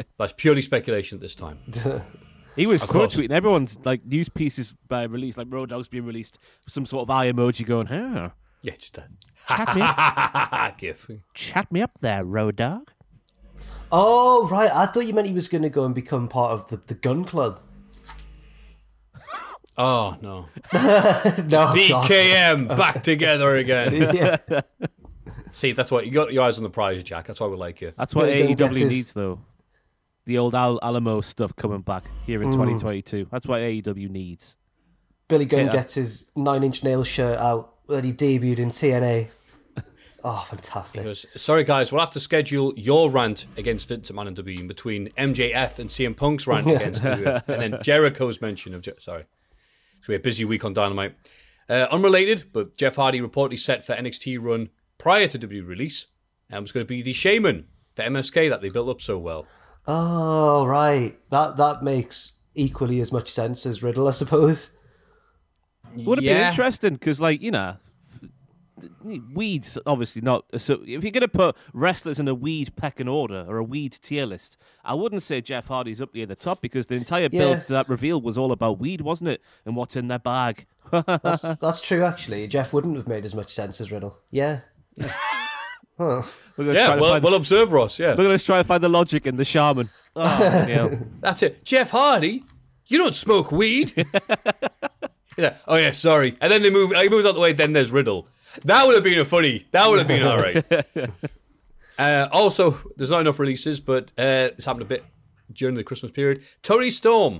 That's 0.17 0.33
purely 0.33 0.61
speculation 0.61 1.17
at 1.17 1.21
this 1.21 1.35
time. 1.35 1.59
He 2.55 2.67
was 2.67 2.83
quote 2.83 3.09
tweeting 3.09 3.31
everyone's 3.31 3.77
like 3.83 4.05
news 4.05 4.29
pieces 4.29 4.73
by 4.87 5.03
release, 5.03 5.37
like 5.37 5.47
Road 5.49 5.69
Dogg's 5.69 5.89
being 5.89 6.05
released, 6.05 6.39
some 6.69 6.85
sort 6.85 7.03
of 7.03 7.09
eye 7.09 7.29
emoji 7.29 7.65
going, 7.65 7.87
huh? 7.87 8.29
Yeah, 8.61 8.75
just 8.75 8.97
a 8.97 9.03
Chat 9.47 9.75
me, 9.75 9.81
up, 9.85 10.77
gif. 10.77 11.11
chat 11.33 11.71
me 11.71 11.81
up 11.81 11.99
there, 11.99 12.23
Road 12.25 12.55
Dogg. 12.55 12.89
Oh 13.91 14.47
right, 14.47 14.71
I 14.71 14.85
thought 14.85 15.05
you 15.05 15.13
meant 15.13 15.27
he 15.27 15.33
was 15.33 15.47
going 15.47 15.61
to 15.63 15.69
go 15.69 15.85
and 15.85 15.93
become 15.93 16.27
part 16.27 16.51
of 16.51 16.67
the, 16.69 16.81
the 16.87 16.93
Gunn 16.95 17.25
Club. 17.25 17.59
Oh, 19.77 20.15
no. 20.21 20.45
no, 20.73 20.79
VKM 21.73 22.67
back 22.77 23.03
together 23.03 23.55
again. 23.55 23.93
yeah. 24.13 24.61
See, 25.51 25.71
that's 25.73 25.91
what 25.91 26.05
you 26.05 26.11
got 26.11 26.31
your 26.33 26.43
eyes 26.43 26.57
on 26.57 26.63
the 26.63 26.69
prize, 26.69 27.03
Jack. 27.03 27.27
That's 27.27 27.39
why 27.39 27.47
we 27.47 27.55
like 27.57 27.81
you. 27.81 27.91
That's 27.97 28.13
what 28.15 28.25
Billy 28.27 28.55
Gunn 28.55 28.69
AEW 28.69 28.73
gets 28.73 28.79
his- 28.79 28.89
needs, 28.91 29.13
though. 29.13 29.39
The 30.25 30.37
old 30.39 30.55
Al- 30.55 30.79
Alamo 30.81 31.21
stuff 31.21 31.55
coming 31.55 31.81
back 31.81 32.03
here 32.25 32.39
Mm. 32.39 32.45
in 32.45 32.51
2022. 32.53 33.27
That's 33.31 33.45
what 33.45 33.61
AEW 33.61 34.09
needs. 34.09 34.55
Billy 35.27 35.45
Gunn 35.45 35.67
Yeah. 35.67 35.71
gets 35.71 35.93
his 35.93 36.31
nine 36.35 36.63
inch 36.63 36.83
nail 36.83 37.03
shirt 37.03 37.37
out 37.37 37.73
that 37.89 38.03
he 38.03 38.11
debuted 38.13 38.59
in 38.59 38.71
TNA. 38.71 39.27
Oh, 40.27 40.43
fantastic! 40.49 41.01
He 41.01 41.05
goes, 41.05 41.27
sorry 41.35 41.63
guys, 41.63 41.91
we'll 41.91 41.99
have 42.01 42.09
to 42.11 42.19
schedule 42.19 42.73
your 42.75 43.11
rant 43.11 43.45
against 43.57 43.87
Vince 43.89 44.09
McMahon 44.09 44.29
and 44.29 44.35
WWE 44.35 44.59
in 44.61 44.67
between 44.67 45.09
MJF 45.09 45.77
and 45.77 45.87
CM 45.87 46.17
Punk's 46.17 46.47
rant 46.47 46.65
against 46.65 47.03
WWE, 47.03 47.47
and 47.47 47.61
then 47.73 47.79
Jericho's 47.83 48.41
mention 48.41 48.73
of 48.73 48.81
Je- 48.81 48.93
sorry. 48.99 49.25
It's 50.05 50.07
gonna 50.09 50.19
be 50.19 50.21
a 50.21 50.23
busy 50.23 50.45
week 50.45 50.63
on 50.63 50.73
Dynamite. 50.75 51.15
Uh, 51.67 51.87
unrelated, 51.89 52.43
but 52.53 52.77
Jeff 52.77 52.95
Hardy 52.97 53.19
reportedly 53.21 53.57
set 53.57 53.83
for 53.83 53.95
NXT 53.95 54.37
run 54.39 54.69
prior 54.99 55.25
to 55.27 55.39
WWE 55.39 55.65
release, 55.67 56.05
and 56.51 56.61
was 56.61 56.71
going 56.71 56.85
to 56.85 56.87
be 56.87 57.01
the 57.01 57.11
Shaman 57.11 57.65
for 57.95 58.03
MSK 58.03 58.47
that 58.51 58.61
they 58.61 58.69
built 58.69 58.87
up 58.87 59.01
so 59.01 59.17
well. 59.17 59.47
Oh, 59.87 60.63
right. 60.67 61.17
That 61.31 61.57
that 61.57 61.81
makes 61.81 62.33
equally 62.53 63.01
as 63.01 63.11
much 63.11 63.31
sense 63.31 63.65
as 63.65 63.81
Riddle, 63.81 64.07
I 64.07 64.11
suppose. 64.11 64.69
Would 65.95 66.19
have 66.19 66.23
Yeah. 66.23 66.37
been 66.37 66.47
interesting 66.49 66.93
because, 66.93 67.19
like, 67.19 67.41
you 67.41 67.49
know, 67.49 67.77
weeds 69.33 69.77
obviously 69.85 70.21
not. 70.21 70.45
So 70.57 70.75
if 70.85 71.03
you're 71.03 71.11
going 71.11 71.21
to 71.21 71.27
put 71.27 71.55
wrestlers 71.73 72.19
in 72.19 72.27
a 72.27 72.35
weed 72.35 72.75
pecking 72.75 73.07
order 73.07 73.45
or 73.47 73.57
a 73.57 73.63
weed 73.63 73.97
tier 74.01 74.25
list, 74.25 74.57
I 74.83 74.93
wouldn't 74.93 75.23
say 75.23 75.41
Jeff 75.41 75.67
Hardy's 75.67 76.01
up 76.01 76.13
near 76.13 76.25
the 76.25 76.35
top 76.35 76.61
because 76.61 76.87
the 76.87 76.95
entire 76.95 77.29
build 77.29 77.57
Yeah. 77.57 77.63
to 77.63 77.73
that 77.73 77.89
reveal 77.89 78.19
was 78.21 78.37
all 78.37 78.51
about 78.51 78.79
weed, 78.79 79.01
wasn't 79.01 79.29
it? 79.29 79.41
And 79.65 79.75
what's 79.75 79.95
in 79.95 80.07
their 80.07 80.19
bag. 80.19 80.65
That's, 80.91 81.41
that's 81.61 81.81
true, 81.81 82.03
actually. 82.03 82.47
Jeff 82.47 82.73
wouldn't 82.73 82.95
have 82.95 83.07
made 83.07 83.25
as 83.25 83.33
much 83.33 83.53
sense 83.53 83.79
as 83.79 83.91
Riddle. 83.91 84.19
Yeah. 84.31 84.59
huh. 85.01 86.23
We're 86.57 86.65
gonna 86.65 86.73
Yeah, 86.73 86.95
well, 86.95 87.11
find, 87.13 87.23
well 87.23 87.33
observe, 87.33 87.71
Ross. 87.71 87.99
Yeah, 87.99 88.09
we're 88.11 88.23
going 88.25 88.37
to 88.37 88.43
try 88.43 88.57
to 88.59 88.63
find 88.63 88.81
the 88.83 88.89
logic 88.89 89.25
in 89.27 89.35
the 89.35 89.45
shaman. 89.45 89.89
Oh, 90.17 90.65
yeah. 90.69 90.95
that's 91.19 91.43
it. 91.43 91.65
Jeff 91.65 91.89
Hardy, 91.89 92.45
you 92.87 92.97
don't 92.97 93.13
smoke 93.13 93.51
weed. 93.51 93.91
yeah. 95.37 95.57
Oh 95.67 95.75
yeah, 95.75 95.91
sorry. 95.91 96.37
And 96.39 96.49
then 96.51 96.61
they 96.61 96.69
move. 96.69 96.91
He 96.95 97.09
moves 97.09 97.25
out 97.25 97.33
the 97.33 97.41
way. 97.41 97.51
Then 97.51 97.73
there's 97.73 97.91
Riddle. 97.91 98.25
That 98.63 98.85
would 98.85 98.95
have 98.95 99.03
been 99.03 99.19
a 99.19 99.25
funny. 99.25 99.65
That 99.71 99.89
would 99.89 99.99
have 99.99 100.07
been 100.07 100.23
all 100.23 100.37
right. 100.37 100.65
Uh, 101.97 102.27
also, 102.33 102.71
there's 102.97 103.09
not 103.09 103.21
enough 103.21 103.39
releases, 103.39 103.79
but 103.79 104.11
uh, 104.17 104.51
this 104.53 104.65
happened 104.65 104.81
a 104.81 104.85
bit 104.85 105.05
during 105.53 105.75
the 105.75 105.83
Christmas 105.83 106.11
period. 106.11 106.43
Toni 106.61 106.91
Storm, 106.91 107.39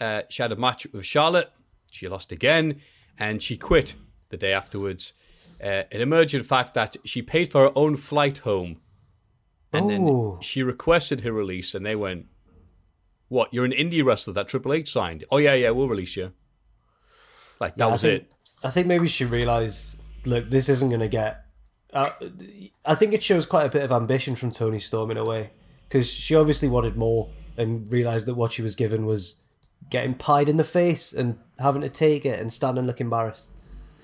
uh, 0.00 0.22
she 0.28 0.42
had 0.42 0.50
a 0.50 0.56
match 0.56 0.84
with 0.92 1.06
Charlotte. 1.06 1.52
She 1.92 2.08
lost 2.08 2.32
again, 2.32 2.80
and 3.20 3.40
she 3.40 3.56
quit 3.56 3.94
the 4.30 4.36
day 4.36 4.52
afterwards. 4.52 5.12
Uh, 5.62 5.84
it 5.92 6.00
emerged, 6.00 6.34
in 6.34 6.42
fact, 6.42 6.74
that 6.74 6.96
she 7.04 7.22
paid 7.22 7.52
for 7.52 7.60
her 7.66 7.72
own 7.76 7.96
flight 7.96 8.38
home, 8.38 8.80
and 9.72 9.88
then 9.88 10.08
Oh. 10.08 10.38
she 10.42 10.64
requested 10.64 11.20
her 11.20 11.30
release, 11.30 11.72
and 11.72 11.86
they 11.86 11.94
went, 11.94 12.26
"What? 13.28 13.54
You're 13.54 13.64
an 13.64 13.70
indie 13.70 14.04
wrestler 14.04 14.32
that 14.34 14.48
Triple 14.48 14.72
H 14.72 14.90
signed? 14.90 15.22
Oh 15.30 15.36
yeah, 15.38 15.54
yeah, 15.54 15.70
we'll 15.70 15.88
release 15.88 16.16
you." 16.16 16.32
Like 17.60 17.76
that 17.76 17.86
Yeah, 17.86 17.92
was 17.92 18.02
think- 18.02 18.22
it. 18.24 18.32
I 18.66 18.70
think 18.70 18.88
maybe 18.88 19.06
she 19.06 19.24
realised, 19.24 19.94
look, 20.24 20.50
this 20.50 20.68
isn't 20.68 20.88
going 20.88 21.00
to 21.00 21.08
get. 21.08 21.44
Uh, 21.92 22.10
I 22.84 22.96
think 22.96 23.12
it 23.12 23.22
shows 23.22 23.46
quite 23.46 23.64
a 23.64 23.68
bit 23.68 23.84
of 23.84 23.92
ambition 23.92 24.34
from 24.34 24.50
Toni 24.50 24.80
Storm 24.80 25.12
in 25.12 25.16
a 25.16 25.24
way, 25.24 25.50
because 25.88 26.08
she 26.08 26.34
obviously 26.34 26.68
wanted 26.68 26.96
more 26.96 27.30
and 27.56 27.90
realised 27.92 28.26
that 28.26 28.34
what 28.34 28.50
she 28.50 28.62
was 28.62 28.74
given 28.74 29.06
was 29.06 29.36
getting 29.88 30.14
pied 30.14 30.48
in 30.48 30.56
the 30.56 30.64
face 30.64 31.12
and 31.12 31.38
having 31.60 31.80
to 31.82 31.88
take 31.88 32.26
it 32.26 32.40
and 32.40 32.52
stand 32.52 32.76
and 32.76 32.88
look 32.88 33.00
embarrassed. 33.00 33.46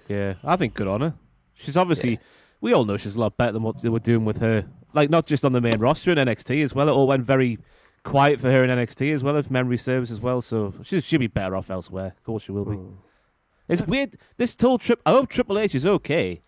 Yeah, 0.06 0.34
I 0.44 0.54
think 0.54 0.74
good 0.74 0.86
on 0.86 1.00
her. 1.00 1.14
She's 1.54 1.76
obviously, 1.76 2.20
we 2.60 2.72
all 2.72 2.84
know 2.84 2.96
she's 2.96 3.16
a 3.16 3.20
lot 3.20 3.36
better 3.36 3.52
than 3.52 3.64
what 3.64 3.82
they 3.82 3.88
were 3.88 3.98
doing 3.98 4.24
with 4.24 4.38
her. 4.38 4.64
Like, 4.92 5.10
not 5.10 5.26
just 5.26 5.44
on 5.44 5.52
the 5.52 5.60
main 5.60 5.80
roster 5.80 6.12
in 6.12 6.18
NXT 6.18 6.62
as 6.62 6.72
well. 6.72 6.88
It 6.88 6.92
all 6.92 7.08
went 7.08 7.24
very 7.24 7.58
quiet 8.04 8.40
for 8.40 8.48
her 8.48 8.62
in 8.62 8.70
NXT 8.70 9.12
as 9.12 9.24
well, 9.24 9.36
if 9.36 9.50
memory 9.50 9.76
serves 9.76 10.12
as 10.12 10.20
well. 10.20 10.40
So 10.40 10.72
she, 10.84 11.00
she'll 11.00 11.18
be 11.18 11.26
better 11.26 11.56
off 11.56 11.68
elsewhere. 11.68 12.14
Of 12.16 12.22
course 12.22 12.44
she 12.44 12.52
will 12.52 12.64
be. 12.64 12.78
It's 13.72 13.82
weird. 13.82 14.16
This 14.36 14.56
whole 14.60 14.78
trip, 14.78 15.00
I 15.06 15.10
hope 15.12 15.28
Triple 15.28 15.58
H 15.58 15.74
is 15.74 15.86
okay. 15.86 16.42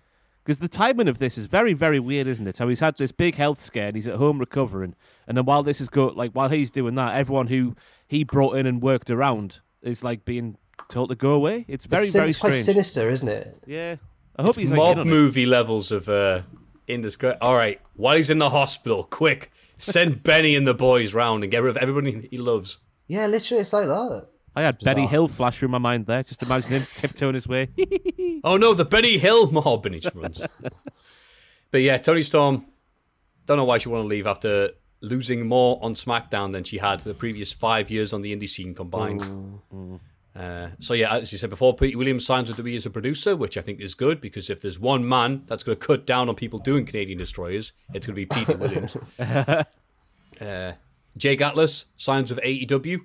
Because 0.44 0.58
the 0.58 0.68
timing 0.68 1.08
of 1.08 1.18
this 1.18 1.38
is 1.38 1.46
very, 1.46 1.72
very 1.72 1.98
weird, 1.98 2.26
isn't 2.26 2.46
it? 2.46 2.58
How 2.58 2.68
he's 2.68 2.80
had 2.80 2.98
this 2.98 3.12
big 3.12 3.34
health 3.34 3.62
scare 3.62 3.86
and 3.86 3.96
he's 3.96 4.06
at 4.06 4.16
home 4.16 4.38
recovering. 4.38 4.94
And 5.26 5.38
then 5.38 5.46
while 5.46 5.62
this 5.62 5.80
is 5.80 5.88
go, 5.88 6.08
like, 6.08 6.32
while 6.32 6.50
he's 6.50 6.70
doing 6.70 6.96
that, 6.96 7.14
everyone 7.14 7.46
who 7.46 7.74
he 8.06 8.24
brought 8.24 8.56
in 8.56 8.66
and 8.66 8.82
worked 8.82 9.10
around 9.10 9.60
is 9.80 10.04
like 10.04 10.26
being 10.26 10.58
told 10.90 11.08
to 11.08 11.14
go 11.14 11.30
away. 11.30 11.64
It's 11.66 11.86
very, 11.86 12.04
it's, 12.04 12.12
sin- 12.12 12.20
very 12.20 12.30
it's 12.30 12.38
quite 12.38 12.52
sinister, 12.52 13.08
isn't 13.08 13.28
it? 13.28 13.64
Yeah. 13.66 13.96
I 14.36 14.42
hope 14.42 14.56
he's 14.56 14.70
like 14.70 14.76
mob 14.76 14.92
in 14.92 14.98
on 14.98 15.06
it. 15.06 15.10
movie 15.10 15.46
levels 15.46 15.90
of 15.92 16.08
uh, 16.08 16.42
indiscreet. 16.88 17.36
All 17.40 17.54
right, 17.54 17.80
while 17.94 18.16
he's 18.16 18.30
in 18.30 18.38
the 18.38 18.50
hospital, 18.50 19.04
quick, 19.04 19.50
send 19.78 20.22
Benny 20.22 20.56
and 20.56 20.66
the 20.66 20.74
boys 20.74 21.14
round 21.14 21.44
and 21.44 21.50
get 21.50 21.62
rid 21.62 21.70
of 21.70 21.76
everybody 21.76 22.28
he 22.30 22.36
loves. 22.36 22.78
Yeah, 23.06 23.26
literally, 23.26 23.60
it's 23.62 23.72
like 23.72 23.86
that. 23.86 24.28
I 24.56 24.62
had 24.62 24.78
Benny 24.78 25.06
Hill 25.06 25.28
flash 25.28 25.58
through 25.58 25.68
my 25.68 25.78
mind 25.78 26.06
there. 26.06 26.22
Just 26.22 26.42
imagine 26.42 26.72
him 26.72 26.82
tiptoeing 26.86 27.34
his 27.34 27.48
way. 27.48 27.68
Oh 28.42 28.58
no, 28.58 28.74
the 28.74 28.84
Benny 28.84 29.16
Hill 29.16 29.50
mob, 29.50 29.86
runs. 30.14 30.42
but 31.70 31.80
yeah, 31.80 31.96
Toni 31.96 32.22
Storm. 32.22 32.66
Don't 33.46 33.56
know 33.56 33.64
why 33.64 33.78
she 33.78 33.88
want 33.88 34.04
to 34.04 34.06
leave 34.06 34.26
after 34.26 34.70
losing 35.00 35.46
more 35.46 35.78
on 35.82 35.94
SmackDown 35.94 36.52
than 36.52 36.64
she 36.64 36.76
had 36.78 37.00
the 37.00 37.14
previous 37.14 37.52
five 37.52 37.90
years 37.90 38.12
on 38.12 38.20
the 38.20 38.36
indie 38.36 38.48
scene 38.48 38.74
combined. 38.74 39.22
Uh, 40.36 40.68
so 40.80 40.94
yeah, 40.94 41.14
as 41.14 41.30
you 41.32 41.38
said 41.38 41.48
before, 41.50 41.74
Pete 41.74 41.96
Williams 41.96 42.26
signs 42.26 42.48
with 42.48 42.58
WWE 42.58 42.76
as 42.76 42.86
a 42.86 42.90
producer, 42.90 43.36
which 43.36 43.56
I 43.56 43.60
think 43.60 43.80
is 43.80 43.94
good 43.94 44.20
because 44.20 44.50
if 44.50 44.60
there's 44.60 44.78
one 44.78 45.08
man 45.08 45.42
that's 45.46 45.62
going 45.62 45.78
to 45.78 45.86
cut 45.86 46.06
down 46.06 46.28
on 46.28 46.34
people 46.34 46.58
doing 46.58 46.84
Canadian 46.84 47.18
destroyers, 47.18 47.72
it's 47.92 48.06
going 48.06 48.16
to 48.16 48.26
be 48.26 48.26
Pete 48.26 48.58
Williams. 48.58 48.96
uh, 50.40 50.72
Jake 51.16 51.40
Atlas 51.40 51.86
signs 51.96 52.30
with 52.30 52.42
AEW, 52.42 53.00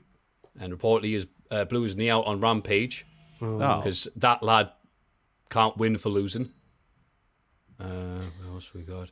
and 0.59 0.73
reportedly 0.77 1.15
is 1.15 1.27
uh, 1.51 1.65
blew 1.65 1.83
his 1.83 1.95
knee 1.95 2.09
out 2.09 2.25
on 2.25 2.39
Rampage 2.39 3.05
oh. 3.41 3.77
because 3.77 4.07
that 4.15 4.43
lad 4.43 4.71
can't 5.49 5.77
win 5.77 5.97
for 5.97 6.09
losing. 6.09 6.51
Uh, 7.79 8.21
what 8.41 8.53
else 8.53 8.73
we 8.73 8.81
got? 8.81 9.09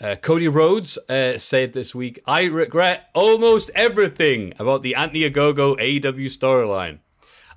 Uh, 0.00 0.14
Cody 0.16 0.48
Rhodes 0.48 0.98
uh, 1.08 1.38
said 1.38 1.72
this 1.72 1.94
week, 1.94 2.20
"I 2.26 2.44
regret 2.44 3.08
almost 3.14 3.70
everything 3.74 4.52
about 4.58 4.82
the 4.82 4.94
Anthony 4.94 5.28
Ogogo 5.28 5.78
AEW 5.78 6.26
storyline." 6.26 6.98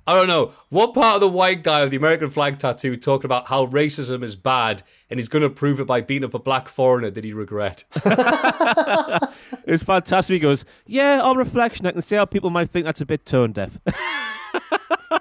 I 0.06 0.14
don't 0.14 0.26
know 0.28 0.52
what 0.70 0.94
part 0.94 1.16
of 1.16 1.20
the 1.20 1.28
white 1.28 1.62
guy 1.62 1.82
with 1.82 1.90
the 1.90 1.96
American 1.96 2.30
flag 2.30 2.58
tattoo 2.58 2.96
talking 2.96 3.26
about 3.26 3.46
how 3.46 3.66
racism 3.66 4.22
is 4.24 4.34
bad 4.34 4.82
and 5.08 5.20
he's 5.20 5.28
going 5.28 5.42
to 5.42 5.50
prove 5.50 5.78
it 5.78 5.86
by 5.86 6.00
beating 6.00 6.24
up 6.24 6.34
a 6.34 6.38
black 6.38 6.68
foreigner 6.68 7.10
did 7.10 7.24
he 7.24 7.32
regret? 7.32 7.84
It's 9.66 9.82
fantastic. 9.84 10.34
He 10.34 10.40
goes, 10.40 10.64
Yeah, 10.86 11.20
on 11.22 11.36
reflection, 11.36 11.86
I 11.86 11.92
can 11.92 12.02
see 12.02 12.16
how 12.16 12.24
people 12.24 12.50
might 12.50 12.70
think 12.70 12.86
that's 12.86 13.00
a 13.00 13.06
bit 13.06 13.24
tone 13.24 13.52
deaf. 13.52 13.78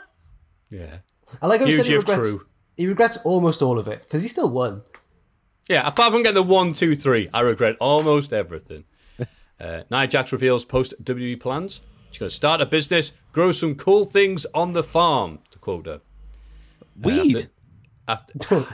yeah, 0.69 0.99
I 1.41 1.47
like 1.47 1.59
how 1.59 1.65
he 1.65 1.73
Huge 1.73 1.77
said 1.83 1.85
he 1.87 1.93
if 1.95 1.99
regrets, 2.07 2.29
true. 2.29 2.45
he 2.77 2.87
regrets 2.87 3.17
almost 3.23 3.61
all 3.61 3.77
of 3.77 3.87
it 3.87 4.03
because 4.03 4.21
he 4.21 4.27
still 4.27 4.49
won. 4.49 4.81
yeah. 5.67 5.85
Apart 5.87 6.13
from 6.13 6.23
getting 6.23 6.35
the 6.35 6.43
one, 6.43 6.71
two, 6.71 6.95
three, 6.95 7.29
I 7.33 7.41
regret 7.41 7.75
almost 7.79 8.33
everything. 8.33 8.85
Uh, 9.61 9.83
Nia 9.91 10.07
Jax 10.07 10.31
reveals 10.31 10.63
post 10.63 10.93
WWE 11.03 11.37
plans. 11.37 11.81
She's 12.11 12.19
going 12.19 12.29
to 12.29 12.35
start 12.35 12.61
a 12.61 12.65
business, 12.65 13.11
grow 13.31 13.51
some 13.51 13.75
cool 13.75 14.05
things 14.05 14.45
on 14.53 14.73
the 14.73 14.83
farm. 14.83 15.39
To 15.51 15.57
quote 15.59 15.85
her. 15.85 16.01
Uh, 16.01 16.85
Weed. 17.01 17.49
After, 18.07 18.33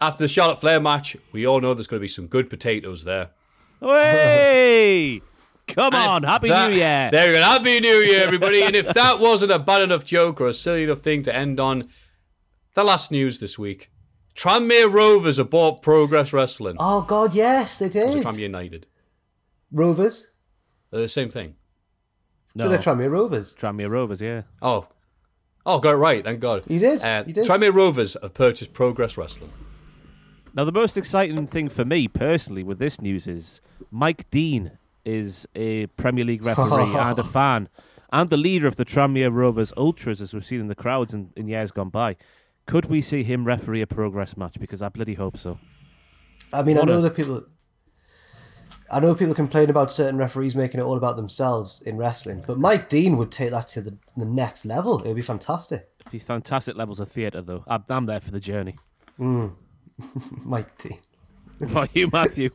after 0.00 0.22
the 0.24 0.28
Charlotte 0.28 0.60
Flair 0.60 0.78
match, 0.80 1.16
we 1.32 1.44
all 1.46 1.60
know 1.60 1.74
there's 1.74 1.88
going 1.88 1.98
to 1.98 2.04
be 2.04 2.08
some 2.08 2.28
good 2.28 2.48
potatoes 2.48 3.02
there. 3.04 3.30
Hey! 3.80 5.20
Come 5.66 5.94
on, 5.94 6.22
Happy 6.22 6.48
That- 6.48 6.70
New 6.70 6.76
Year. 6.76 7.08
There 7.10 7.26
you 7.28 7.32
go. 7.38 7.42
Happy 7.42 7.80
New 7.80 7.96
Year, 7.98 8.22
everybody. 8.22 8.62
and 8.62 8.76
if 8.76 8.92
that 8.94 9.18
wasn't 9.18 9.50
a 9.50 9.58
bad 9.58 9.82
enough 9.82 10.04
joke 10.04 10.40
or 10.40 10.46
a 10.48 10.54
silly 10.54 10.84
enough 10.84 11.00
thing 11.00 11.22
to 11.22 11.34
end 11.34 11.58
on, 11.58 11.84
the 12.74 12.84
last 12.84 13.10
news 13.10 13.38
this 13.40 13.58
week. 13.58 13.90
Tranmere 14.36 14.92
Rovers 14.92 15.38
have 15.38 15.50
bought 15.50 15.80
Progress 15.82 16.32
Wrestling. 16.32 16.76
Oh 16.78 17.02
God, 17.02 17.34
yes, 17.34 17.78
they 17.78 17.86
It's 17.86 17.94
did. 17.94 18.24
Tranmere 18.24 18.38
United. 18.40 18.86
Rovers, 19.72 20.28
They're 20.90 21.00
the 21.00 21.08
same 21.08 21.30
thing. 21.30 21.54
No, 22.54 22.68
they're 22.68 22.78
Tranmere 22.78 23.10
Rovers. 23.10 23.54
Tranmere 23.58 23.90
Rovers, 23.90 24.20
yeah. 24.20 24.42
Oh. 24.62 24.86
Oh, 25.66 25.78
got 25.78 25.94
it 25.94 25.96
right. 25.98 26.22
Thank 26.22 26.40
God. 26.40 26.62
You 26.68 26.78
did, 26.78 27.02
Uh, 27.02 27.24
you 27.26 27.32
did. 27.32 27.46
Tranmere 27.46 27.74
Rovers 27.74 28.16
have 28.22 28.34
purchased 28.34 28.72
Progress 28.72 29.16
Wrestling. 29.16 29.50
Now, 30.54 30.64
the 30.64 30.72
most 30.72 30.96
exciting 30.96 31.46
thing 31.48 31.68
for 31.68 31.84
me 31.84 32.06
personally 32.06 32.62
with 32.62 32.78
this 32.78 33.00
news 33.00 33.26
is 33.26 33.60
Mike 33.90 34.30
Dean 34.30 34.72
is 35.04 35.48
a 35.56 35.86
Premier 35.96 36.24
League 36.24 36.44
referee 36.44 36.94
and 36.96 37.18
a 37.18 37.24
fan, 37.24 37.68
and 38.12 38.30
the 38.30 38.36
leader 38.36 38.68
of 38.68 38.76
the 38.76 38.84
Tranmere 38.84 39.32
Rovers 39.32 39.72
Ultras, 39.76 40.20
as 40.20 40.32
we've 40.32 40.44
seen 40.44 40.60
in 40.60 40.68
the 40.68 40.74
crowds 40.76 41.12
in, 41.12 41.30
in 41.36 41.48
years 41.48 41.70
gone 41.72 41.88
by. 41.88 42.16
Could 42.66 42.86
we 42.86 43.02
see 43.02 43.24
him 43.24 43.44
referee 43.44 43.82
a 43.82 43.86
progress 43.86 44.36
match? 44.36 44.58
Because 44.60 44.80
I 44.80 44.88
bloody 44.90 45.14
hope 45.14 45.36
so. 45.36 45.58
I 46.52 46.62
mean, 46.62 46.78
I 46.78 46.82
know 46.82 46.98
a- 46.98 47.02
that 47.02 47.16
people. 47.16 47.44
I 48.90 49.00
know 49.00 49.14
people 49.14 49.34
complain 49.34 49.70
about 49.70 49.92
certain 49.92 50.18
referees 50.18 50.54
making 50.54 50.80
it 50.80 50.82
all 50.82 50.96
about 50.96 51.16
themselves 51.16 51.82
in 51.86 51.96
wrestling, 51.96 52.44
but 52.46 52.58
Mike 52.58 52.88
Dean 52.88 53.16
would 53.16 53.32
take 53.32 53.50
that 53.50 53.66
to 53.68 53.80
the, 53.80 53.96
the 54.16 54.26
next 54.26 54.64
level. 54.64 55.00
It 55.00 55.08
would 55.08 55.16
be 55.16 55.22
fantastic. 55.22 55.88
It'd 56.00 56.12
be 56.12 56.18
fantastic 56.18 56.76
levels 56.76 57.00
of 57.00 57.08
theatre, 57.10 57.42
though. 57.42 57.64
I'm, 57.66 57.84
I'm 57.88 58.06
there 58.06 58.20
for 58.20 58.30
the 58.30 58.40
journey. 58.40 58.76
Mike 59.18 60.78
Dean. 60.78 60.98
What 61.58 61.70
about 61.70 61.96
you, 61.96 62.10
Matthew? 62.12 62.50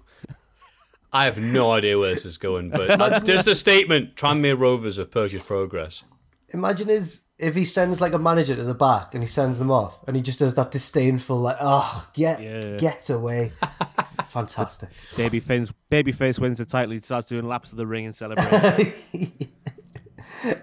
I 1.13 1.23
have 1.23 1.39
no 1.39 1.71
idea 1.71 1.97
where 1.97 2.09
this 2.09 2.25
is 2.25 2.37
going, 2.37 2.69
but 2.69 2.89
uh, 3.01 3.19
there's 3.19 3.47
a 3.47 3.55
statement 3.55 4.15
Tranmere 4.15 4.59
Rovers 4.59 4.97
have 4.97 5.09
purchased 5.09 5.47
Progress. 5.47 6.03
Imagine 6.49 6.89
his 6.89 7.28
if 7.39 7.55
he 7.55 7.63
sends 7.65 8.01
like 8.01 8.13
a 8.13 8.19
manager 8.19 8.55
to 8.55 8.63
the 8.63 8.73
back 8.73 9.13
and 9.13 9.23
he 9.23 9.27
sends 9.27 9.57
them 9.59 9.71
off 9.71 9.99
and 10.07 10.15
he 10.15 10.21
just 10.21 10.39
does 10.39 10.53
that 10.55 10.71
disdainful 10.71 11.39
like, 11.39 11.57
oh, 11.59 12.07
get 12.13 12.41
Yeah. 12.41 12.77
get 12.77 13.09
away. 13.09 13.51
Fantastic. 14.29 14.89
Babyface, 15.13 15.71
Babyface 15.91 16.37
wins 16.37 16.57
the 16.59 16.65
title. 16.65 16.93
He 16.93 16.99
starts 16.99 17.27
doing 17.27 17.47
laps 17.47 17.71
of 17.71 17.77
the 17.77 17.87
ring 17.87 18.05
and 18.05 18.15
celebrating. 18.15 18.93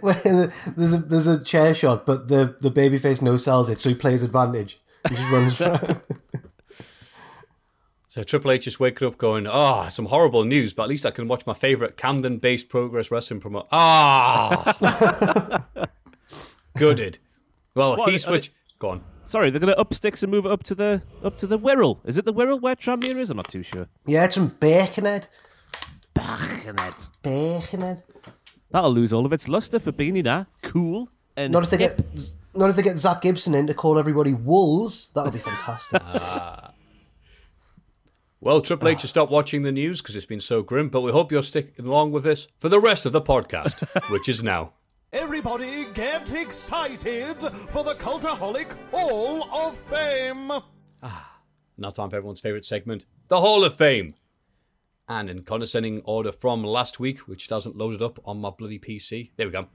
When 0.00 0.50
there's 0.76 0.94
a 0.94 0.98
there's 0.98 1.26
a 1.26 1.42
chair 1.44 1.74
shot, 1.74 2.06
but 2.06 2.28
the 2.28 2.56
the 2.62 2.70
babyface 2.70 3.20
no 3.20 3.36
sells 3.36 3.68
it, 3.68 3.78
so 3.78 3.90
he 3.90 3.94
plays 3.94 4.22
advantage. 4.22 4.80
He 5.08 5.16
just 5.16 5.30
runs 5.30 5.60
around. 5.60 6.00
So 8.08 8.22
Triple 8.22 8.52
H 8.52 8.66
is 8.66 8.80
waking 8.80 9.06
up 9.06 9.18
going, 9.18 9.46
oh, 9.46 9.88
some 9.90 10.06
horrible 10.06 10.44
news, 10.44 10.72
but 10.72 10.84
at 10.84 10.88
least 10.88 11.04
I 11.04 11.10
can 11.10 11.28
watch 11.28 11.46
my 11.46 11.52
favourite 11.52 11.98
Camden-based 11.98 12.70
Progress 12.70 13.10
Wrestling 13.10 13.40
promote. 13.40 13.66
Ah! 13.70 15.66
Gooded. 16.76 17.18
Well, 17.74 17.96
What, 17.96 18.08
he 18.10 18.16
are 18.16 18.18
switched... 18.18 18.52
Go 18.78 18.90
on. 18.90 19.04
Sorry, 19.26 19.50
they're 19.50 19.60
going 19.60 19.72
to 19.72 19.78
up 19.80 19.92
sticks 19.92 20.22
and 20.22 20.30
move 20.30 20.46
it 20.46 20.52
up 20.52 20.62
to 20.64 20.74
the 20.74 21.02
up 21.24 21.36
to 21.38 21.46
the 21.48 21.58
Wirral. 21.58 21.98
Is 22.04 22.16
it 22.16 22.24
the 22.24 22.32
Wirral 22.32 22.60
where 22.60 22.76
Tranmere 22.76 23.16
is? 23.18 23.28
I'm 23.30 23.36
not 23.38 23.48
too 23.48 23.62
sure. 23.64 23.88
Yeah, 24.06 24.24
it's 24.24 24.36
from 24.36 24.48
Birkenhead. 24.60 25.26
Birkenhead. 26.14 26.94
Birkenhead. 27.22 28.02
That'll 28.70 28.92
lose 28.92 29.12
all 29.12 29.26
of 29.26 29.32
its 29.32 29.48
luster 29.48 29.78
for 29.80 29.90
being 29.92 30.14
now 30.22 30.46
cool 30.62 31.08
and 31.36 31.52
Not 31.52 31.64
if 31.64 31.70
they 31.70 31.78
hip. 31.78 31.96
get 32.12 32.30
not 32.54 32.70
if 32.70 32.76
they 32.76 32.82
get 32.82 32.98
Zack 32.98 33.20
Gibson 33.22 33.54
in 33.54 33.66
to 33.66 33.74
call 33.74 33.98
everybody 33.98 34.32
wolves. 34.32 35.10
That'll 35.14 35.32
be 35.32 35.38
fantastic. 35.38 36.00
Ah. 36.14 36.72
Well, 38.40 38.60
Triple 38.60 38.88
H 38.88 39.00
has 39.00 39.10
stopped 39.10 39.32
watching 39.32 39.62
the 39.62 39.72
news 39.72 40.00
because 40.00 40.14
it's 40.14 40.26
been 40.26 40.40
so 40.42 40.62
grim, 40.62 40.88
but 40.88 41.00
we 41.00 41.10
hope 41.10 41.32
you're 41.32 41.42
sticking 41.42 41.84
along 41.86 42.12
with 42.12 42.26
us 42.26 42.46
for 42.60 42.68
the 42.68 42.78
rest 42.78 43.04
of 43.06 43.12
the 43.12 43.20
podcast, 43.20 43.80
which 44.10 44.28
is 44.28 44.42
now. 44.42 44.72
Everybody 45.16 45.86
get 45.94 46.30
excited 46.30 47.38
for 47.70 47.82
the 47.82 47.94
Cultaholic 47.94 48.76
Hall 48.90 49.48
of 49.50 49.74
Fame! 49.88 50.52
Ah, 51.02 51.40
now 51.78 51.88
time 51.88 52.10
for 52.10 52.16
everyone's 52.16 52.42
favourite 52.42 52.66
segment, 52.66 53.06
the 53.28 53.40
Hall 53.40 53.64
of 53.64 53.74
Fame. 53.74 54.12
And 55.08 55.30
in 55.30 55.42
condescending 55.44 56.02
order 56.04 56.32
from 56.32 56.62
last 56.62 57.00
week, 57.00 57.20
which 57.20 57.48
doesn't 57.48 57.78
load 57.78 57.94
it 57.94 58.02
up 58.02 58.18
on 58.26 58.42
my 58.42 58.50
bloody 58.50 58.78
PC. 58.78 59.30
There 59.38 59.46
we 59.46 59.52
go. 59.52 59.68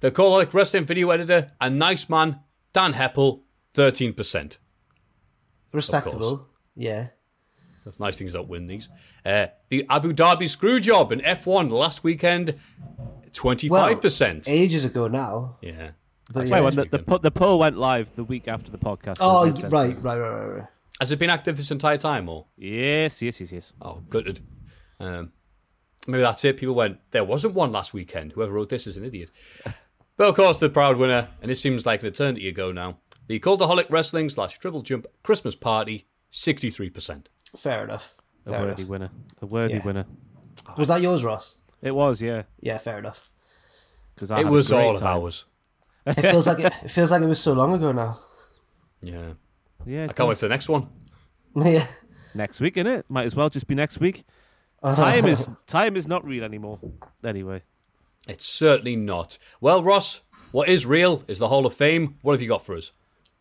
The 0.00 0.10
Cultaholic 0.10 0.54
Wrestling 0.54 0.86
video 0.86 1.10
editor 1.10 1.52
and 1.60 1.78
nice 1.78 2.08
man, 2.08 2.40
Dan 2.72 2.94
Heppel, 2.94 3.42
13%. 3.74 4.56
Respectable. 5.74 6.48
Yeah. 6.74 7.08
That's 7.84 8.00
nice 8.00 8.16
things 8.16 8.32
don't 8.32 8.48
win 8.48 8.66
these. 8.66 8.88
Uh, 9.22 9.48
the 9.68 9.84
Abu 9.90 10.14
Dhabi 10.14 10.48
screw 10.48 10.80
job 10.80 11.12
in 11.12 11.20
F1 11.20 11.70
last 11.70 12.02
weekend, 12.02 12.58
25%. 13.34 14.48
Ages 14.48 14.84
ago 14.84 15.08
now. 15.08 15.56
yeah. 15.60 15.90
But 16.32 16.44
Wait, 16.44 16.50
yeah. 16.50 16.60
when 16.60 16.74
the, 16.74 16.84
the, 16.86 16.98
po- 17.00 17.18
the 17.18 17.30
poll 17.30 17.58
went 17.58 17.76
live 17.76 18.08
the 18.16 18.24
week 18.24 18.48
after 18.48 18.70
the 18.70 18.78
podcast. 18.78 19.16
Oh, 19.20 19.42
it 19.44 19.48
makes 19.48 19.60
sense. 19.60 19.72
right, 19.72 19.94
right, 20.02 20.18
right, 20.18 20.30
right, 20.30 20.46
right. 20.60 20.68
Has 20.98 21.12
it 21.12 21.18
been 21.18 21.28
active 21.28 21.58
this 21.58 21.70
entire 21.70 21.98
time, 21.98 22.30
or? 22.30 22.46
Yes, 22.56 23.20
yes, 23.20 23.40
yes, 23.40 23.52
yes. 23.52 23.72
Oh, 23.82 24.02
gutted. 24.08 24.40
Um, 24.98 25.32
maybe 26.06 26.22
that's 26.22 26.42
it. 26.46 26.56
People 26.56 26.74
went, 26.76 26.98
there 27.10 27.24
wasn't 27.24 27.52
one 27.54 27.72
last 27.72 27.92
weekend. 27.92 28.32
Whoever 28.32 28.52
wrote 28.52 28.70
this 28.70 28.86
is 28.86 28.96
an 28.96 29.04
idiot. 29.04 29.30
But 30.16 30.28
of 30.28 30.36
course, 30.36 30.58
the 30.58 30.70
proud 30.70 30.96
winner, 30.96 31.26
and 31.42 31.50
it 31.50 31.56
seems 31.56 31.84
like 31.86 32.02
an 32.02 32.06
eternity 32.06 32.46
ago 32.46 32.70
now, 32.70 32.98
the 33.26 33.40
Cultaholic 33.40 33.90
Wrestling 33.90 34.30
slash 34.30 34.56
Triple 34.60 34.82
Jump 34.82 35.08
Christmas 35.24 35.56
Party, 35.56 36.06
63%. 36.32 37.24
Fair 37.56 37.82
enough. 37.82 38.14
A 38.46 38.52
worthy 38.52 38.82
enough. 38.82 38.88
winner. 38.88 39.10
A 39.42 39.46
worthy 39.46 39.74
Yeah. 39.74 39.84
winner. 39.84 40.06
Was 40.78 40.86
that 40.86 41.02
yours, 41.02 41.24
Ross? 41.24 41.56
It 41.84 41.94
was, 41.94 42.20
yeah. 42.20 42.42
Yeah, 42.60 42.78
fair 42.78 42.98
enough. 42.98 43.30
Because 44.14 44.30
it 44.30 44.48
was 44.48 44.70
great 44.70 44.82
all 44.82 44.94
of 44.94 45.00
time. 45.00 45.20
ours. 45.20 45.44
It 46.06 46.20
feels 46.22 46.46
like 46.46 46.58
it, 46.58 46.72
it 46.82 46.90
feels 46.90 47.10
like 47.10 47.22
it 47.22 47.26
was 47.26 47.40
so 47.40 47.52
long 47.52 47.74
ago 47.74 47.92
now. 47.92 48.18
Yeah. 49.02 49.34
Yeah, 49.86 50.06
I 50.08 50.12
can't 50.12 50.28
wait 50.28 50.38
for 50.38 50.46
the 50.46 50.54
next 50.54 50.68
one. 50.68 50.88
yeah. 51.56 51.86
next 52.34 52.60
week, 52.60 52.76
innit? 52.76 53.04
Might 53.08 53.26
as 53.26 53.36
well 53.36 53.50
just 53.50 53.66
be 53.66 53.74
next 53.74 54.00
week. 54.00 54.24
Oh. 54.82 54.94
Time 54.94 55.26
is 55.26 55.48
time 55.66 55.96
is 55.96 56.06
not 56.08 56.24
real 56.26 56.42
anymore. 56.42 56.78
Anyway, 57.24 57.62
It's 58.28 58.46
certainly 58.46 58.96
not. 58.96 59.38
Well, 59.60 59.82
Ross, 59.82 60.22
what 60.52 60.68
is 60.68 60.84
real 60.86 61.22
is 61.28 61.38
the 61.38 61.48
Hall 61.48 61.66
of 61.66 61.74
Fame. 61.74 62.16
What 62.22 62.32
have 62.32 62.42
you 62.42 62.48
got 62.48 62.64
for 62.64 62.76
us? 62.76 62.92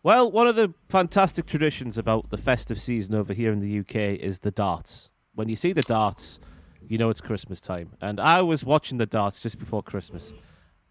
well, 0.03 0.29
one 0.29 0.47
of 0.47 0.57
the 0.57 0.73
fantastic 0.89 1.45
traditions 1.45 1.97
about 1.97 2.29
the 2.29 2.37
festive 2.37 2.81
season 2.81 3.15
over 3.15 3.33
here 3.33 3.53
in 3.53 3.61
the 3.61 3.79
UK 3.79 4.19
is 4.19 4.39
the 4.39 4.51
darts. 4.51 5.09
When 5.33 5.47
you 5.47 5.55
see 5.55 5.71
the 5.71 5.81
darts, 5.83 6.39
you 6.87 6.97
know 6.97 7.09
it's 7.09 7.21
Christmas 7.21 7.59
time. 7.59 7.91
And 8.01 8.19
I 8.19 8.41
was 8.41 8.63
watching 8.65 8.97
the 8.97 9.05
darts 9.05 9.39
just 9.39 9.57
before 9.59 9.83
Christmas, 9.83 10.33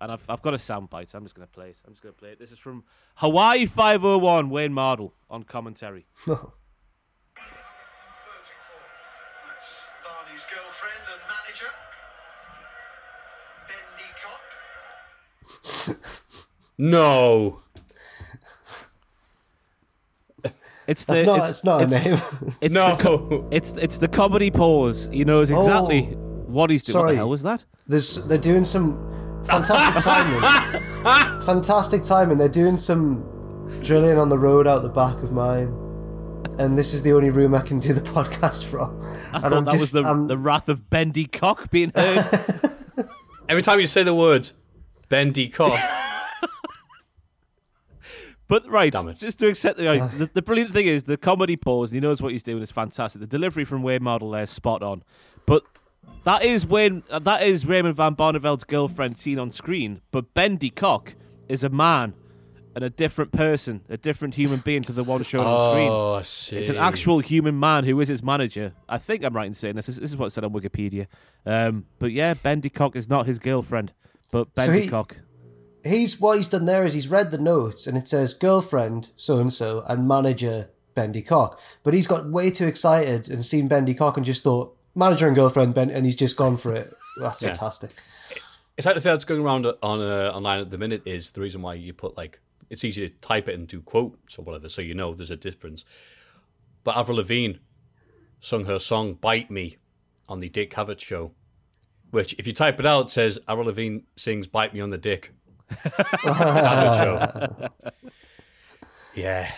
and 0.01 0.11
I've 0.13 0.25
I've 0.29 0.43
got 0.43 0.55
a 0.55 0.59
soundbite. 0.59 1.15
I'm 1.15 1.23
just 1.25 1.35
gonna 1.35 1.47
play 1.47 1.71
it. 1.71 1.79
I'm 1.87 1.93
just 1.93 2.03
gonna 2.03 2.13
play 2.13 2.31
it. 2.31 2.39
This 2.39 2.53
is 2.53 2.59
from 2.59 2.85
Hawaii 3.17 3.67
501 3.67 4.51
Wayne 4.51 4.73
Mardle 4.73 5.13
on 5.31 5.43
commentary. 5.45 6.07
34. 6.27 6.37
That's 9.49 9.89
Barney's 10.05 10.47
girlfriend 10.47 11.05
and 11.13 11.23
manager, 11.29 11.73
Bendy 13.69 14.11
Cock. 14.23 15.97
No. 16.79 17.62
It's 20.87 21.05
the 21.05 21.15
That's 21.15 21.27
not, 21.27 21.41
it's, 21.41 21.51
it's 21.51 21.65
not 21.65 21.81
a 21.81 21.85
it's- 21.85 22.05
name. 22.05 22.55
It's 22.61 22.75
No. 22.75 22.95
the, 22.97 23.47
it's 23.51 23.73
it's 23.73 23.99
the 23.99 24.09
comedy 24.09 24.51
pause. 24.51 25.09
He 25.13 25.25
knows 25.25 25.51
oh. 25.51 25.61
exactly 25.61 26.11
Oh. 26.13 26.17
what 26.47 26.71
he's 26.71 26.83
doing. 26.83 26.99
What 27.05 27.11
the 27.11 27.17
hell 27.17 27.29
was 27.29 27.43
that? 27.43 27.65
There's, 27.87 28.25
they're 28.27 28.39
doing 28.39 28.65
some 28.65 29.43
fantastic 29.47 30.03
timing. 30.03 31.43
fantastic 31.45 32.03
timing. 32.05 32.39
They're 32.39 32.49
doing 32.49 32.77
some 32.77 33.25
drilling 33.83 34.19
on 34.19 34.29
the 34.29 34.39
road 34.39 34.67
out 34.67 34.83
the 34.83 34.89
back 34.89 35.17
of 35.23 35.33
mine. 35.33 35.69
And 36.59 36.77
this 36.77 36.93
is 36.95 37.03
the 37.03 37.13
only 37.13 37.31
room 37.31 37.55
I 37.55 37.61
can 37.63 37.79
do 37.79 37.93
the 37.93 38.01
podcast 38.17 38.65
from. 38.65 39.01
I 39.33 39.37
and 39.37 39.43
thought 39.43 39.53
I'm 39.53 39.65
that 39.65 39.73
was 39.75 39.81
just, 39.83 39.93
the 39.95 40.03
I'm- 40.03 40.27
the 40.27 40.37
wrath 40.37 40.69
of 40.69 40.91
Bendy 40.91 41.27
Cock 41.27 41.71
being 41.71 41.93
heard. 41.95 42.27
Every 43.49 43.63
time 43.63 43.81
you 43.81 43.87
say 43.87 44.03
the 44.03 44.15
words 44.15 44.55
Bendy 45.09 45.49
Cock, 45.49 45.79
but 48.53 48.69
right, 48.71 48.93
just 49.17 49.39
to 49.39 49.47
accept 49.49 49.79
the, 49.79 49.87
right, 49.87 50.11
the 50.19 50.29
the 50.35 50.43
brilliant 50.43 50.73
thing 50.73 50.87
is 50.87 51.05
the 51.05 51.17
comedy 51.17 51.57
pause. 51.57 51.91
And 51.91 51.97
he 51.97 52.01
knows 52.07 52.21
what 52.21 52.33
he's 52.33 52.43
doing 52.43 52.63
is 52.63 52.71
fantastic. 52.71 53.21
The 53.21 53.27
delivery 53.27 53.65
from 53.65 53.83
Wayne 53.83 54.01
Mardle 54.01 54.31
there 54.33 54.43
is 54.43 54.51
spot 54.51 54.83
on. 54.83 55.03
But 55.47 55.63
that 56.25 56.45
is 56.45 56.67
Wayne. 56.67 57.03
uh, 57.11 57.19
That 57.21 57.43
is 57.43 57.65
Raymond 57.67 57.97
van 57.97 58.15
Barneveld's 58.15 58.65
girlfriend 58.65 59.19
seen 59.19 59.39
on 59.39 59.51
screen. 59.53 60.01
But 60.11 60.35
Bendy 60.35 60.71
Cock 60.71 61.15
is 61.49 61.65
a 61.65 61.69
man 61.69 62.15
and 62.75 62.83
a 62.85 62.91
different 62.91 63.33
person, 63.33 63.83
a 63.89 63.97
different 63.97 64.35
human 64.35 64.61
being 64.61 64.83
to 64.85 64.93
the 64.93 65.05
one 65.05 65.23
shown 65.23 65.45
on 65.47 65.71
screen. 65.73 65.91
Oh, 65.91 66.15
I 66.15 66.23
see. 66.23 66.57
It's 66.59 66.69
an 66.71 66.77
actual 66.77 67.19
human 67.21 67.59
man 67.61 67.85
who 67.85 68.01
is 68.01 68.09
his 68.09 68.23
manager. 68.23 68.73
I 68.89 68.99
think 68.99 69.25
I'm 69.25 69.35
right 69.37 69.47
in 69.47 69.55
saying 69.55 69.77
this. 69.77 69.87
This 69.87 69.99
is 69.99 70.17
what 70.17 70.27
it 70.27 70.31
said 70.31 70.45
on 70.45 70.53
Wikipedia. 70.53 71.07
Um, 71.45 71.85
but 71.99 72.13
yeah, 72.13 72.35
Bendy 72.35 72.71
Cock 72.71 72.97
is 72.97 73.09
not 73.09 73.27
his 73.27 73.39
girlfriend, 73.39 73.93
but 74.31 74.47
So 74.57 74.67
Bendy 74.67 74.83
he- 74.83 74.89
Cock. 74.89 75.17
He's 75.85 76.21
what 76.21 76.37
he's 76.37 76.49
done 76.49 76.65
there 76.67 76.85
is 76.85 76.95
he's 76.95 77.09
read 77.09 77.31
the 77.31 77.39
notes 77.39 77.87
and 77.87 77.97
it 77.97 78.07
says 78.09 78.35
girlfriend 78.35 79.11
so 79.17 79.39
and 79.39 79.53
so 79.53 79.85
and 79.89 80.07
manager 80.09 80.71
Bendy 80.95 81.23
Cock. 81.23 81.59
But 81.83 81.95
he's 81.95 82.07
got 82.07 82.29
way 82.29 82.51
too 82.51 82.67
excited 82.67 83.29
and 83.31 83.45
seen 83.45 83.67
Bendy 83.69 83.95
Cock 83.95 84.17
and 84.17 84.27
just 84.27 84.43
thought 84.43 84.77
manager 84.95 85.27
and 85.27 85.35
girlfriend 85.35 85.75
Ben 85.75 85.91
and 85.91 86.05
he's 86.05 86.17
just 86.17 86.37
gone 86.37 86.57
for 86.59 86.75
it. 86.75 86.93
That's 87.19 87.41
Yeah. 87.43 87.49
fantastic. 87.49 87.93
It's 88.77 88.87
like 88.87 88.95
the 88.95 89.01
thing 89.01 89.13
that's 89.13 89.25
going 89.25 89.43
around 89.43 89.67
on 89.67 90.01
uh, 90.01 90.33
online 90.35 90.61
at 90.61 90.71
the 90.71 90.79
minute 90.79 91.03
is 91.07 91.31
the 91.31 91.41
reason 91.41 91.63
why 91.63 91.75
you 91.75 91.93
put 91.93 92.17
like 92.17 92.41
it's 92.71 92.85
easy 92.85 93.07
to 93.09 93.15
type 93.17 93.49
it 93.49 93.55
into 93.55 93.83
quotes 93.83 94.39
or 94.39 94.43
whatever, 94.43 94.69
so 94.71 94.81
you 94.81 94.95
know 94.95 95.13
there's 95.15 95.31
a 95.31 95.37
difference. 95.37 95.85
But 96.85 96.97
Avril 96.97 97.19
Lavigne 97.19 97.59
sung 98.41 98.65
her 98.65 98.79
song 98.79 99.15
"Bite 99.15 99.51
Me" 99.51 99.77
on 100.27 100.39
the 100.39 100.49
Dick 100.49 100.73
Cavett 100.73 100.99
show, 101.01 101.33
which 102.13 102.35
if 102.39 102.47
you 102.47 102.55
type 102.55 102.81
it 102.81 102.87
out 102.87 103.11
says 103.11 103.39
Avril 103.47 103.67
Lavigne 103.67 103.99
sings 104.17 104.47
"Bite 104.47 104.73
Me 104.73 104.81
on 104.81 104.89
the 104.91 104.97
Dick." 104.99 105.33
Cavett 105.73 106.95
show. 107.03 107.69
Yeah. 109.15 109.51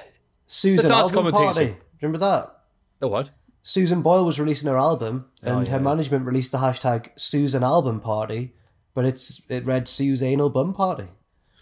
Susan 0.49 0.89
dance 0.91 1.13
album 1.13 1.33
commentation. 1.33 1.45
party. 1.75 1.77
Remember 2.03 2.19
that? 2.19 2.57
The 2.99 3.07
what? 3.09 3.31
Susan 3.63 4.03
Boyle 4.03 4.27
was 4.27 4.41
releasing 4.41 4.69
her 4.69 4.77
album, 4.77 5.27
and 5.43 5.55
Oh, 5.57 5.61
yeah, 5.61 5.71
her 5.71 5.81
management 5.81 6.27
released 6.27 6.51
the 6.53 6.59
hashtag 6.59 7.11
Susan 7.17 7.63
Album 7.63 8.01
Party, 8.01 8.53
but 8.95 9.05
it's 9.05 9.41
it 9.49 9.65
read 9.65 9.87
Sue's 9.89 10.23
Anal 10.23 10.51
Bum 10.51 10.75
Party. 10.75 11.07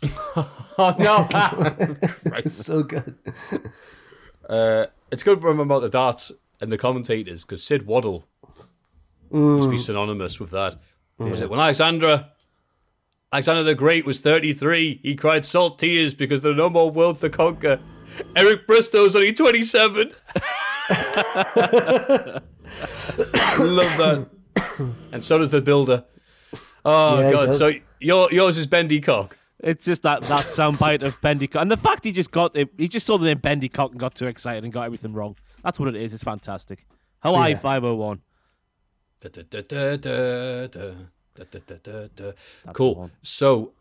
Oh 0.79 0.97
no! 0.99 1.29
It's 2.38 2.57
so 2.65 2.83
good. 2.83 3.15
Uh, 4.49 4.87
it's 5.11 5.23
good 5.23 5.38
to 5.38 5.47
remember 5.47 5.62
about 5.75 5.83
the 5.83 5.91
darts 5.91 6.33
and 6.62 6.73
the 6.73 6.79
commentators 6.79 7.45
because 7.45 7.62
Sid 7.62 7.87
Waddell 7.87 8.27
must 9.31 9.71
be 9.71 9.77
synonymous 9.77 10.41
with 10.41 10.51
that. 10.53 10.77
Was 11.19 11.43
it 11.43 11.51
when 11.51 11.61
Alexandra, 11.61 12.31
Alexander 13.33 13.62
the 13.62 13.75
Great 13.75 14.05
was 14.05 14.21
33, 14.21 15.01
he 15.03 15.14
cried 15.16 15.45
salt 15.45 15.79
tears 15.79 16.12
because 16.14 16.42
there 16.42 16.53
are 16.53 16.57
no 16.57 16.68
more 16.68 16.90
worlds 16.90 17.21
to 17.21 17.31
conquer. 17.31 17.81
Eric 18.37 18.66
Bristow's 18.66 19.16
only 19.16 19.33
27. 19.33 20.12
Love 23.59 23.97
that. 23.99 24.29
and 25.12 25.25
so 25.25 25.38
does 25.38 25.51
the 25.51 25.62
Builder. 25.62 26.05
Oh, 26.85 27.21
Yeah, 27.21 27.33
God. 27.33 27.55
So 27.55 27.73
your, 28.01 28.29
yours 28.33 28.59
is 28.59 28.66
Bendy 28.66 29.01
Cock. 29.01 29.38
It's 29.61 29.85
just 29.85 30.03
that 30.03 30.23
that 30.23 30.47
soundbite 30.47 31.03
of 31.03 31.21
Bendy 31.21 31.47
Cock, 31.47 31.62
and 31.62 31.71
the 31.71 31.77
fact 31.77 32.05
he 32.05 32.11
just 32.11 32.33
got 32.33 32.57
it, 32.57 32.68
he 32.77 32.88
just 32.88 33.07
saw 33.07 33.16
the 33.16 33.27
name 33.27 33.38
Bendy 33.38 33.68
Cock 33.68 33.92
and 33.92 34.01
got 34.01 34.16
too 34.16 34.27
excited 34.27 34.64
and 34.64 34.73
got 34.73 34.83
everything 34.83 35.12
wrong. 35.12 35.37
That's 35.62 35.79
what 35.79 35.88
it 35.88 35.95
is. 35.95 36.12
It's 36.12 36.25
fantastic. 36.25 36.85
Hawaii 37.21 37.51
Yeah. 37.53 37.59
501. 37.59 38.21
Da-da-da-da-da-da. 41.35 42.09
Da-da-da-da-da. 42.09 42.33
the 42.66 42.73
Cool. 42.73 43.11
So, 43.23 43.73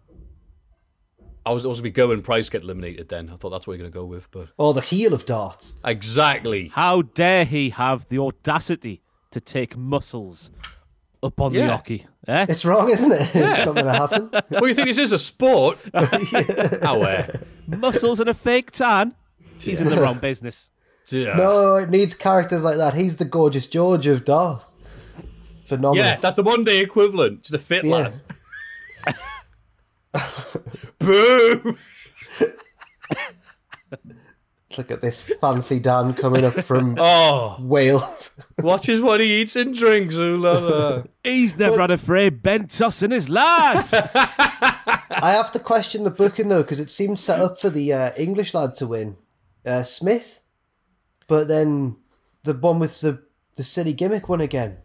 I 1.46 1.52
was 1.52 1.66
also 1.66 1.82
be 1.82 1.90
go 1.90 2.10
when 2.10 2.22
Price 2.22 2.50
get 2.50 2.62
eliminated. 2.64 3.10
Then 3.10 3.30
I 3.32 3.36
thought 3.36 3.50
that's 3.50 3.66
what 3.68 3.74
you're 3.74 3.90
going 3.90 3.92
to 3.92 3.98
go 3.98 4.06
with, 4.06 4.30
but 4.32 4.50
Oh, 4.60 4.74
the 4.74 4.82
heel 4.82 5.14
of 5.14 5.26
darts. 5.26 5.74
exactly. 5.84 6.68
How 6.70 7.02
dare 7.02 7.46
he 7.46 7.72
have 7.72 8.08
the 8.10 8.20
audacity 8.20 9.02
to 9.32 9.40
take 9.42 9.76
muscles 9.76 10.52
up 11.24 11.40
on 11.42 11.54
Yeah. 11.54 11.68
the 11.68 11.74
oche? 11.96 12.06
Eh? 12.28 12.46
It's 12.50 12.64
wrong, 12.64 12.90
isn't 12.90 13.12
it? 13.12 13.22
It's 13.36 13.66
not 13.66 13.74
going 13.76 13.86
to 13.86 13.92
happen. 13.94 14.30
well, 14.50 14.68
you 14.68 14.74
think 14.76 14.88
this 14.88 14.98
is 15.00 15.12
a 15.12 15.20
sport? 15.20 15.80
How 15.94 17.02
uh, 17.02 17.28
muscles 17.68 18.20
and 18.20 18.30
a 18.30 18.34
fake 18.36 18.72
tan, 18.72 19.16
he's 19.60 19.82
in 19.82 19.90
the 19.90 20.00
wrong 20.00 20.20
business. 20.20 20.70
Yeah. 21.10 21.36
No, 21.36 21.76
it 21.76 21.90
needs 21.90 22.14
characters 22.14 22.64
like 22.64 22.78
that. 22.78 22.94
He's 22.94 23.16
the 23.18 23.26
gorgeous 23.26 23.68
George 23.68 24.08
of 24.08 24.24
Darth. 24.24 24.71
Phenomenal. 25.76 26.06
Yeah, 26.06 26.18
that's 26.18 26.36
the 26.36 26.44
one 26.44 26.64
day 26.66 26.80
equivalent. 26.82 27.44
to 27.46 27.54
the 27.54 27.60
fit 27.60 27.86
Yeah. 27.86 28.12
lad. 29.06 29.16
Boo! 31.00 31.78
Look 34.78 34.90
at 34.90 35.02
this 35.02 35.22
fancy 35.22 35.80
Dan 35.80 36.14
coming 36.14 36.46
up 36.46 36.54
from 36.54 36.96
Oh, 36.98 37.58
Wales. 37.60 38.32
watches 38.60 39.02
what 39.02 39.20
he 39.20 39.42
eats 39.42 39.58
and 39.58 39.76
drinks. 39.76 40.16
Ooh 40.16 40.38
la 40.38 40.54
la. 40.60 41.04
He's 41.26 41.58
never 41.58 41.82
had 41.82 41.92
a 41.92 41.98
frayed 41.98 42.42
Bentos 42.42 43.04
in 43.04 43.12
his 43.12 43.28
life. 43.28 43.90
I 43.94 45.34
have 45.34 45.52
to 45.54 45.60
question 45.60 46.06
the 46.06 46.10
booking 46.10 46.48
though 46.48 46.62
because 46.64 46.80
it 46.80 46.90
seemed 46.90 47.20
set 47.20 47.42
up 47.42 47.60
for 47.60 47.70
the 47.70 47.92
uh, 47.92 48.12
English 48.18 48.54
lad 48.54 48.74
to 48.76 48.88
win, 48.88 49.18
uh, 49.66 49.84
Smith, 49.84 50.42
but 51.28 51.50
then 51.50 51.98
the 52.44 52.54
one 52.54 52.80
with 52.80 53.02
the 53.02 53.22
the 53.58 53.66
silly 53.66 53.92
gimmick 53.94 54.30
won 54.30 54.40
again. 54.40 54.78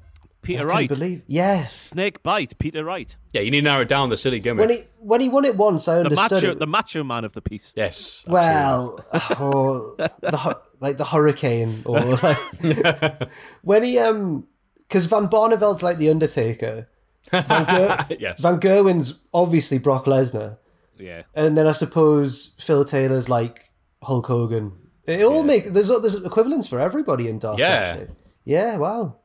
Peter 0.46 0.62
I 0.62 0.64
Wright. 0.64 0.88
believe. 0.88 1.22
Yes, 1.26 1.72
Snake 1.90 2.22
bite. 2.22 2.56
Peter 2.59 2.85
Wright. 2.85 3.14
Yeah, 3.32 3.40
you 3.42 3.50
need 3.50 3.61
to 3.61 3.64
narrow 3.64 3.82
it 3.82 3.88
down 3.88 4.09
the 4.09 4.16
silly 4.16 4.40
gimmick. 4.40 4.68
when 4.68 4.70
he 4.78 4.85
when 5.00 5.20
he 5.20 5.28
won 5.28 5.44
it 5.44 5.56
once, 5.56 5.88
I 5.88 5.96
The 5.96 6.04
understood 6.04 6.32
macho, 6.42 6.50
it. 6.52 6.59
the 6.59 6.66
macho 6.66 7.04
man 7.04 7.24
of 7.24 7.32
the 7.32 7.42
piece. 7.42 7.72
yes. 7.76 8.24
Well, 8.28 9.04
oh, 9.12 9.94
the 10.20 10.37
hu- 10.37 10.61
like 10.80 10.96
the 10.96 11.04
hurricane, 11.04 11.82
or 11.85 12.00
like 12.22 13.28
when 13.62 13.82
he 13.82 13.98
um, 13.98 14.46
because 14.88 15.04
Van 15.06 15.28
Barneveld's 15.28 15.82
like 15.82 15.98
the 15.98 16.11
Undertaker. 16.11 16.88
Van, 17.32 17.44
Ger- 17.66 18.06
yes. 18.20 18.40
Van 18.40 18.61
Gerwen's 18.61 19.26
obviously 19.35 19.78
Brock 19.78 20.04
Lesnar, 20.06 20.59
Yeah. 20.96 21.22
and 21.35 21.56
then 21.59 21.66
I 21.66 21.72
suppose 21.72 22.54
Phil 22.61 22.85
Taylor's 22.85 23.28
like 23.28 23.64
Hulk 24.02 24.26
Hogan. 24.26 24.72
It 25.06 25.24
all 25.24 25.42
make 25.44 25.72
there's 25.72 25.88
there's 25.88 26.14
equivalents 26.24 26.68
for 26.68 26.80
everybody 26.80 27.28
in 27.28 27.38
Dark. 27.40 27.59
Yeah. 27.59 27.66
actually. 27.66 28.14
yeah. 28.44 28.76
Wow. 28.76 29.16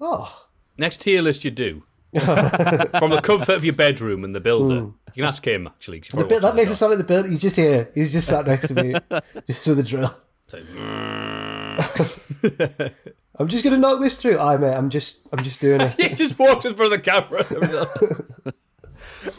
Oh, 0.00 0.46
Next 0.76 1.02
tier 1.02 1.22
list 1.22 1.44
you 1.44 1.50
do. 1.50 1.84
From 2.18 3.10
the 3.10 3.20
comfort 3.22 3.54
of 3.54 3.64
your 3.64 3.74
bedroom 3.74 4.22
and 4.22 4.34
the 4.34 4.40
builder. 4.40 4.74
You 4.74 4.94
can 5.14 5.24
ask 5.24 5.46
him, 5.46 5.66
actually. 5.66 6.00
the 6.00 6.24
bit 6.24 6.42
that 6.42 6.54
makes 6.54 6.70
it 6.70 6.76
sound 6.76 6.90
like 6.90 6.98
the 6.98 7.04
build. 7.04 7.28
He's 7.28 7.40
just 7.40 7.56
here. 7.56 7.90
He's 7.94 8.12
just 8.12 8.28
sat 8.28 8.46
next 8.46 8.68
to 8.68 8.74
me, 8.74 8.94
just 9.46 9.66
with 9.66 9.78
the 9.78 9.82
drill. 9.82 10.14
I'm 13.38 13.48
just 13.48 13.64
gonna 13.64 13.78
knock 13.78 14.02
this 14.02 14.20
through. 14.20 14.38
I 14.38 14.58
mate. 14.58 14.74
I'm 14.74 14.90
just 14.90 15.26
I'm 15.32 15.42
just 15.42 15.62
doing 15.62 15.80
it. 15.80 15.98
he 15.98 16.10
just 16.10 16.38
walks 16.38 16.66
in 16.66 16.74
front 16.74 16.92
of 16.92 17.02
the 17.02 17.10
camera. 17.10 18.52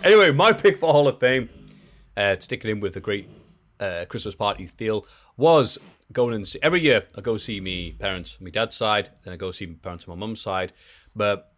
anyway, 0.03 0.31
my 0.31 0.51
pick 0.51 0.79
for 0.79 0.91
Hall 0.91 1.07
of 1.07 1.19
Fame, 1.19 1.49
uh, 2.17 2.37
sticking 2.39 2.71
in 2.71 2.79
with 2.79 2.95
the 2.95 3.01
great 3.01 3.29
uh, 3.79 4.05
Christmas 4.09 4.33
party 4.33 4.65
feel, 4.65 5.05
was 5.37 5.77
going 6.11 6.35
and 6.35 6.47
see, 6.47 6.59
every 6.61 6.81
year 6.81 7.03
I 7.15 7.21
go 7.21 7.37
see 7.37 7.59
me 7.59 7.91
parents, 7.91 8.37
my 8.39 8.49
dad's 8.49 8.75
side, 8.75 9.09
then 9.23 9.33
I 9.33 9.37
go 9.37 9.51
see 9.51 9.65
my 9.65 9.75
parents 9.81 10.07
on 10.07 10.17
my 10.17 10.25
mum's 10.25 10.41
side. 10.41 10.73
But 11.15 11.53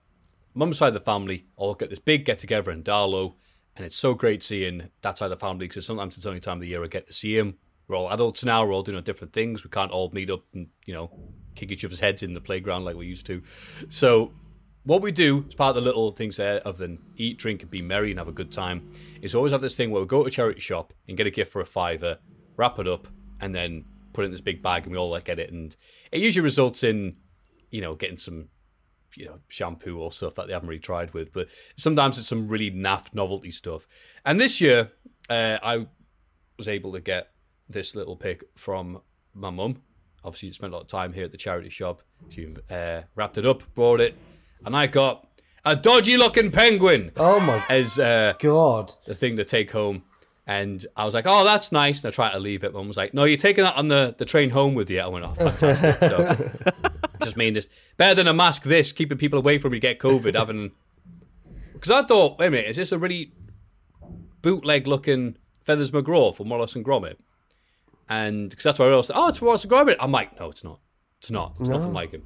mum's 0.53 0.77
side 0.77 0.89
of 0.89 0.93
the 0.93 0.99
family 0.99 1.47
all 1.55 1.75
get 1.75 1.89
this 1.89 1.99
big 1.99 2.25
get 2.25 2.39
together 2.39 2.71
in 2.71 2.83
Darlow, 2.83 3.35
and 3.75 3.85
it's 3.85 3.97
so 3.97 4.13
great 4.13 4.43
seeing 4.43 4.89
that 5.01 5.17
side 5.17 5.31
of 5.31 5.39
the 5.39 5.45
family 5.45 5.67
because 5.67 5.85
sometimes 5.85 6.17
it's 6.17 6.25
only 6.25 6.39
time 6.39 6.57
of 6.57 6.61
the 6.61 6.67
year 6.67 6.83
I 6.83 6.87
get 6.87 7.07
to 7.07 7.13
see 7.13 7.37
him. 7.37 7.57
We're 7.87 7.97
all 7.97 8.11
adults 8.11 8.43
now. 8.43 8.65
We're 8.65 8.73
all 8.73 8.83
doing 8.83 9.01
different 9.03 9.33
things. 9.33 9.63
We 9.63 9.69
can't 9.69 9.91
all 9.91 10.09
meet 10.11 10.29
up 10.29 10.43
and 10.53 10.67
you 10.85 10.93
know 10.93 11.11
kick 11.55 11.71
each 11.71 11.85
other's 11.85 11.99
heads 11.99 12.23
in 12.23 12.33
the 12.33 12.41
playground 12.41 12.85
like 12.85 12.95
we 12.95 13.05
used 13.05 13.25
to. 13.27 13.41
So 13.89 14.31
what 14.85 15.01
we 15.01 15.11
do 15.11 15.45
as 15.47 15.55
part 15.55 15.69
of 15.69 15.75
the 15.75 15.81
little 15.81 16.11
things 16.11 16.37
there, 16.37 16.61
other 16.65 16.77
than 16.77 16.99
eat, 17.17 17.37
drink, 17.37 17.61
and 17.63 17.71
be 17.71 17.81
merry 17.81 18.11
and 18.11 18.19
have 18.19 18.27
a 18.27 18.33
good 18.33 18.51
time, 18.51 18.91
is 19.21 19.33
always 19.33 19.51
have 19.51 19.61
this 19.61 19.75
thing 19.75 19.89
where 19.91 20.01
we 20.01 20.07
go 20.07 20.21
to 20.21 20.27
a 20.27 20.31
charity 20.31 20.59
shop 20.59 20.93
and 21.07 21.17
get 21.17 21.27
a 21.27 21.31
gift 21.31 21.51
for 21.51 21.61
a 21.61 21.65
fiver, 21.65 22.17
wrap 22.55 22.77
it 22.79 22.87
up, 22.87 23.07
and 23.41 23.53
then 23.53 23.83
put 24.13 24.23
it 24.23 24.25
in 24.25 24.31
this 24.31 24.41
big 24.41 24.61
bag, 24.61 24.83
and 24.83 24.91
we 24.91 24.97
all 24.97 25.09
like 25.09 25.25
get 25.25 25.39
it. 25.39 25.51
And 25.51 25.75
it 26.11 26.21
usually 26.21 26.43
results 26.43 26.83
in, 26.83 27.15
you 27.71 27.81
know, 27.81 27.95
getting 27.95 28.17
some, 28.17 28.49
you 29.15 29.25
know, 29.25 29.39
shampoo 29.47 29.97
or 29.99 30.11
stuff 30.11 30.35
that 30.35 30.47
they 30.47 30.53
haven't 30.53 30.69
really 30.69 30.79
tried 30.79 31.13
with. 31.13 31.31
But 31.33 31.47
sometimes 31.77 32.17
it's 32.17 32.27
some 32.27 32.47
really 32.47 32.71
naff 32.71 33.13
novelty 33.13 33.51
stuff. 33.51 33.87
And 34.25 34.39
this 34.39 34.59
year, 34.61 34.91
uh, 35.29 35.57
I 35.63 35.87
was 36.57 36.67
able 36.67 36.93
to 36.93 37.01
get 37.01 37.31
this 37.69 37.95
little 37.95 38.15
pick 38.15 38.43
from 38.55 39.01
my 39.33 39.49
mum. 39.49 39.81
Obviously, 40.23 40.51
spent 40.53 40.73
a 40.73 40.75
lot 40.75 40.81
of 40.83 40.87
time 40.87 41.13
here 41.13 41.25
at 41.25 41.31
the 41.31 41.37
charity 41.37 41.69
shop. 41.69 42.01
She 42.29 42.53
uh, 42.69 43.01
wrapped 43.15 43.37
it 43.37 43.45
up, 43.45 43.63
brought 43.75 44.01
it, 44.01 44.15
and 44.65 44.75
I 44.75 44.87
got 44.87 45.27
a 45.63 45.75
dodgy 45.75 46.17
looking 46.17 46.51
penguin 46.51 47.11
Oh 47.17 47.39
my 47.39 47.63
as 47.69 47.99
uh, 47.99 48.33
god. 48.39 48.93
the 49.05 49.15
thing 49.15 49.37
to 49.37 49.43
take 49.45 49.71
home. 49.71 50.03
And 50.47 50.85
I 50.95 51.05
was 51.05 51.13
like, 51.13 51.25
oh, 51.27 51.43
that's 51.43 51.71
nice. 51.71 52.03
And 52.03 52.11
I 52.11 52.13
tried 52.13 52.33
to 52.33 52.39
leave 52.39 52.63
it. 52.63 52.73
Mum 52.73 52.87
was 52.87 52.97
like, 52.97 53.13
no, 53.13 53.23
you're 53.23 53.37
taking 53.37 53.63
that 53.63 53.75
on 53.75 53.87
the, 53.87 54.13
the 54.17 54.25
train 54.25 54.51
home 54.51 54.75
with 54.75 54.91
you. 54.91 54.99
I 54.99 55.07
went, 55.07 55.25
oh, 55.25 55.33
fantastic. 55.33 55.99
so 56.09 56.51
just 57.23 57.35
mean 57.35 57.55
this. 57.55 57.67
Better 57.97 58.13
than 58.13 58.27
a 58.27 58.33
mask, 58.33 58.63
this, 58.63 58.91
keeping 58.91 59.17
people 59.17 59.39
away 59.39 59.57
from 59.57 59.73
you 59.73 59.79
get 59.79 59.97
COVID. 59.97 60.35
Having. 60.35 60.71
Because 61.73 61.89
I 61.89 62.03
thought, 62.03 62.37
wait 62.37 62.47
a 62.47 62.51
minute, 62.51 62.67
is 62.67 62.75
this 62.75 62.91
a 62.91 62.99
really 62.99 63.33
bootleg 64.43 64.85
looking 64.85 65.37
Feathers 65.63 65.89
McGraw 65.91 66.35
from 66.35 66.49
Wallace 66.49 66.75
and 66.75 66.85
Gromit? 66.85 67.15
And 68.07 68.51
because 68.51 68.63
that's 68.63 68.77
what 68.77 68.85
I 68.85 68.89
realized, 68.89 69.11
oh, 69.15 69.29
it's 69.29 69.41
Wallace 69.41 69.63
and 69.63 69.73
Gromit. 69.73 69.95
I'm 69.99 70.11
like, 70.11 70.39
no, 70.39 70.51
it's 70.51 70.63
not. 70.63 70.79
It's 71.17 71.31
not. 71.31 71.55
It's 71.59 71.69
nothing 71.69 71.93
like 71.93 72.11
him. 72.11 72.23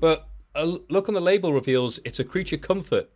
But 0.00 0.26
a 0.56 0.66
look 0.66 1.08
on 1.08 1.14
the 1.14 1.20
label 1.20 1.52
reveals 1.52 2.00
it's 2.04 2.18
a 2.18 2.24
creature 2.24 2.56
comfort 2.56 3.10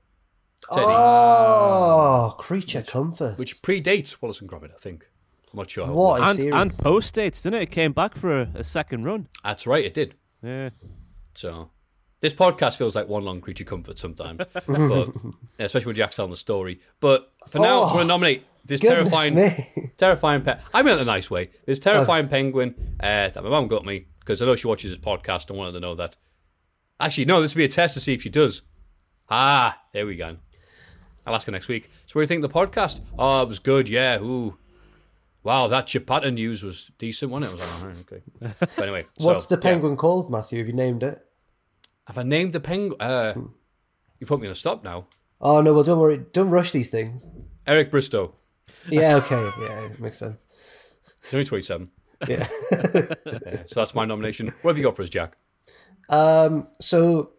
teddy, 0.73 0.87
Oh, 0.87 2.35
creature 2.39 2.83
comfort. 2.83 3.39
which 3.39 3.63
predates 3.63 4.17
Wallace 4.21 4.41
and 4.41 4.49
Gromit, 4.51 4.73
I 4.75 4.79
think. 4.79 5.09
I'm 5.53 5.59
not 5.59 5.71
sure. 5.71 5.87
What? 5.87 6.23
And, 6.23 6.37
series. 6.37 6.53
and 6.55 6.77
post 6.79 7.15
dates, 7.15 7.41
didn't 7.43 7.61
it? 7.61 7.63
It 7.65 7.71
came 7.71 7.93
back 7.93 8.17
for 8.17 8.41
a, 8.43 8.49
a 8.55 8.65
second 8.65 9.05
run. 9.05 9.29
That's 9.45 9.67
right, 9.67 9.85
it 9.85 9.95
did. 9.95 10.15
Yeah. 10.43 10.71
So 11.35 11.71
this 12.21 12.35
podcast 12.35 12.77
feels 12.77 12.97
like 12.97 13.09
one 13.09 13.25
long 13.25 13.41
creature 13.41 13.65
comfort 13.65 13.99
sometimes, 13.99 14.41
but 14.67 15.11
especially 15.59 15.87
when 15.87 15.97
Jack's 15.97 16.17
telling 16.17 16.31
the 16.31 16.37
story. 16.37 16.81
But 17.01 17.33
for 17.49 17.59
now, 17.59 17.83
Oh, 17.83 17.85
I'm 17.87 17.93
going 17.93 18.05
to 18.05 18.09
nominate 18.09 18.45
this 18.65 18.81
terrifying, 18.81 19.35
me. 19.35 19.93
terrifying 19.97 20.43
pet. 20.43 20.63
I 20.73 20.83
mean, 20.83 20.95
in 20.95 21.01
a 21.01 21.05
nice 21.05 21.31
way. 21.31 21.51
This 21.67 21.79
terrifying 21.79 22.29
penguin 22.29 22.97
uh, 23.01 23.29
that 23.29 23.43
my 23.45 23.51
mum 23.51 23.69
got 23.69 23.85
me 23.85 24.07
because 24.21 24.41
I 24.43 24.47
know 24.47 24.57
she 24.57 24.67
watches 24.67 24.91
this 24.91 24.99
podcast. 24.99 25.51
and 25.51 25.59
wanted 25.59 25.73
to 25.73 25.81
know 25.81 25.95
that. 25.97 26.17
Actually, 26.99 27.27
no, 27.27 27.43
this 27.43 27.55
will 27.55 27.59
be 27.61 27.65
a 27.65 27.69
test 27.69 27.95
to 27.95 28.01
see 28.01 28.15
if 28.15 28.23
she 28.23 28.31
does. 28.31 28.63
Ah, 29.29 29.79
there 29.93 30.07
we 30.07 30.17
go. 30.17 30.37
I'll 31.27 31.35
ask 31.35 31.47
her 31.47 31.53
next 31.53 31.69
week. 31.69 31.91
So, 32.07 32.13
what 32.15 32.21
do 32.21 32.21
you 32.23 32.27
think 32.27 32.45
of 32.45 32.53
the 32.53 32.59
podcast? 32.59 33.01
Oh, 33.19 33.43
it 33.43 33.49
was 33.49 33.59
good. 33.59 33.89
Yeah. 33.89 34.21
Ooh. 34.21 34.57
Wow, 35.43 35.69
that 35.69 35.87
Chipata 35.87 36.33
news 36.33 36.63
was 36.63 36.91
decent, 36.97 37.31
wasn't 37.31 37.53
it? 37.53 37.63
I 37.63 37.65
was 37.67 37.83
like, 37.83 37.95
oh, 38.41 38.47
okay. 38.47 38.55
But 38.77 38.83
anyway, 38.83 39.07
What's 39.19 39.45
so, 39.47 39.55
the 39.55 39.61
yeah. 39.61 39.73
penguin 39.73 39.97
called, 39.97 40.31
Matthew? 40.31 40.59
Have 40.59 40.67
you 40.69 40.73
named 40.73 41.03
it? 41.03 41.23
Have 42.07 42.17
I 42.17 42.23
named 42.23 42.55
the 42.55 42.61
penguin? 42.61 43.01
Uh, 43.01 43.35
you 44.19 44.27
put 44.27 44.41
me 44.41 44.47
on 44.47 44.53
a 44.53 44.55
stop 44.55 44.83
now. 44.83 45.07
Oh 45.43 45.61
no, 45.61 45.75
well 45.75 45.83
don't 45.83 45.99
worry, 45.99 46.25
don't 46.33 46.49
rush 46.49 46.73
these 46.73 46.89
things. 46.89 47.23
Eric 47.67 47.91
Bristow. 47.91 48.35
Yeah, 48.89 49.17
okay, 49.17 49.51
yeah, 49.61 49.81
it 49.85 50.01
makes 50.01 50.19
sense. 50.19 50.41
He's 51.23 51.35
only 51.35 51.45
27. 51.45 51.91
Yeah. 52.27 52.47
Yeah, 52.73 53.63
so 53.67 53.81
that's 53.81 53.95
my 53.95 54.05
nomination. 54.07 54.53
What 54.63 54.71
have 54.71 54.79
you 54.79 54.85
got 54.85 54.97
for 54.97 55.03
us, 55.03 55.11
Jack? 55.11 55.37
Um. 56.09 56.69
So. 56.81 57.31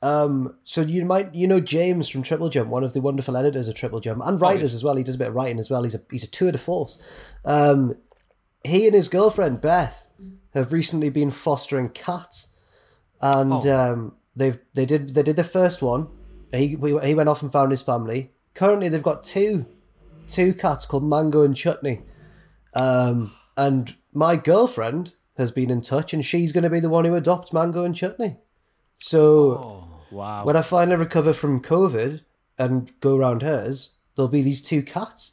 Um. 0.00 0.56
So 0.64 0.82
you 0.82 1.04
might 1.04 1.34
you 1.34 1.46
know 1.46 1.60
James 1.60 2.08
from 2.08 2.22
Triple 2.22 2.50
Jump, 2.50 2.70
one 2.70 2.84
of 2.84 2.92
the 2.92 3.00
wonderful 3.00 3.36
editors 3.36 3.68
of 3.68 3.74
Triple 3.74 4.00
Jump 4.00 4.22
and 4.24 4.40
writers 4.40 4.72
as 4.74 4.84
well. 4.84 4.96
He 4.96 5.02
does 5.02 5.16
a 5.16 5.18
bit 5.18 5.28
of 5.28 5.34
writing 5.34 5.58
as 5.58 5.70
well. 5.70 5.82
He's 5.82 5.94
a 5.94 6.00
he's 6.10 6.24
a 6.24 6.30
tour 6.30 6.52
de 6.52 6.58
force. 6.58 6.98
Um. 7.44 7.94
He 8.64 8.86
and 8.86 8.94
his 8.94 9.08
girlfriend 9.08 9.60
Beth 9.60 10.08
have 10.52 10.72
recently 10.72 11.10
been 11.10 11.30
fostering 11.30 11.88
cats, 11.88 12.48
and 13.20 13.64
um, 13.66 14.16
they've 14.34 14.58
they 14.74 14.84
did 14.84 15.14
they 15.14 15.22
did 15.22 15.36
the 15.36 15.44
first 15.44 15.80
one. 15.80 16.08
He 16.52 16.76
we, 16.76 16.98
he 17.06 17.14
went 17.14 17.28
off 17.28 17.40
and 17.40 17.52
found 17.52 17.70
his 17.70 17.82
family. 17.82 18.32
Currently, 18.54 18.88
they've 18.88 19.02
got 19.02 19.22
two 19.24 19.66
two 20.28 20.52
cats 20.54 20.86
called 20.86 21.04
Mango 21.04 21.42
and 21.42 21.56
Chutney. 21.56 22.02
Um, 22.74 23.32
and 23.56 23.96
my 24.12 24.36
girlfriend 24.36 25.14
has 25.36 25.50
been 25.50 25.70
in 25.70 25.80
touch, 25.80 26.12
and 26.12 26.24
she's 26.24 26.52
going 26.52 26.64
to 26.64 26.70
be 26.70 26.80
the 26.80 26.90
one 26.90 27.04
who 27.04 27.14
adopts 27.14 27.52
Mango 27.52 27.84
and 27.84 27.94
Chutney. 27.94 28.36
So 28.98 29.87
Wow. 30.10 30.44
when 30.44 30.56
I 30.56 30.62
finally 30.62 30.96
recover 30.96 31.32
from 31.32 31.62
COVID 31.62 32.22
and 32.58 32.92
go 33.00 33.16
around 33.16 33.42
hers, 33.42 33.90
there'll 34.16 34.28
be 34.28 34.42
these 34.42 34.62
two 34.62 34.82
cats, 34.82 35.32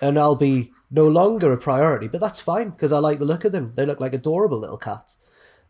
and 0.00 0.18
I'll 0.18 0.36
be 0.36 0.72
no 0.90 1.06
longer 1.08 1.52
a 1.52 1.56
priority. 1.56 2.08
But 2.08 2.20
that's 2.20 2.40
fine 2.40 2.70
because 2.70 2.92
I 2.92 2.98
like 2.98 3.18
the 3.18 3.24
look 3.24 3.44
of 3.44 3.52
them. 3.52 3.72
They 3.76 3.86
look 3.86 4.00
like 4.00 4.12
adorable 4.12 4.58
little 4.58 4.78
cats, 4.78 5.16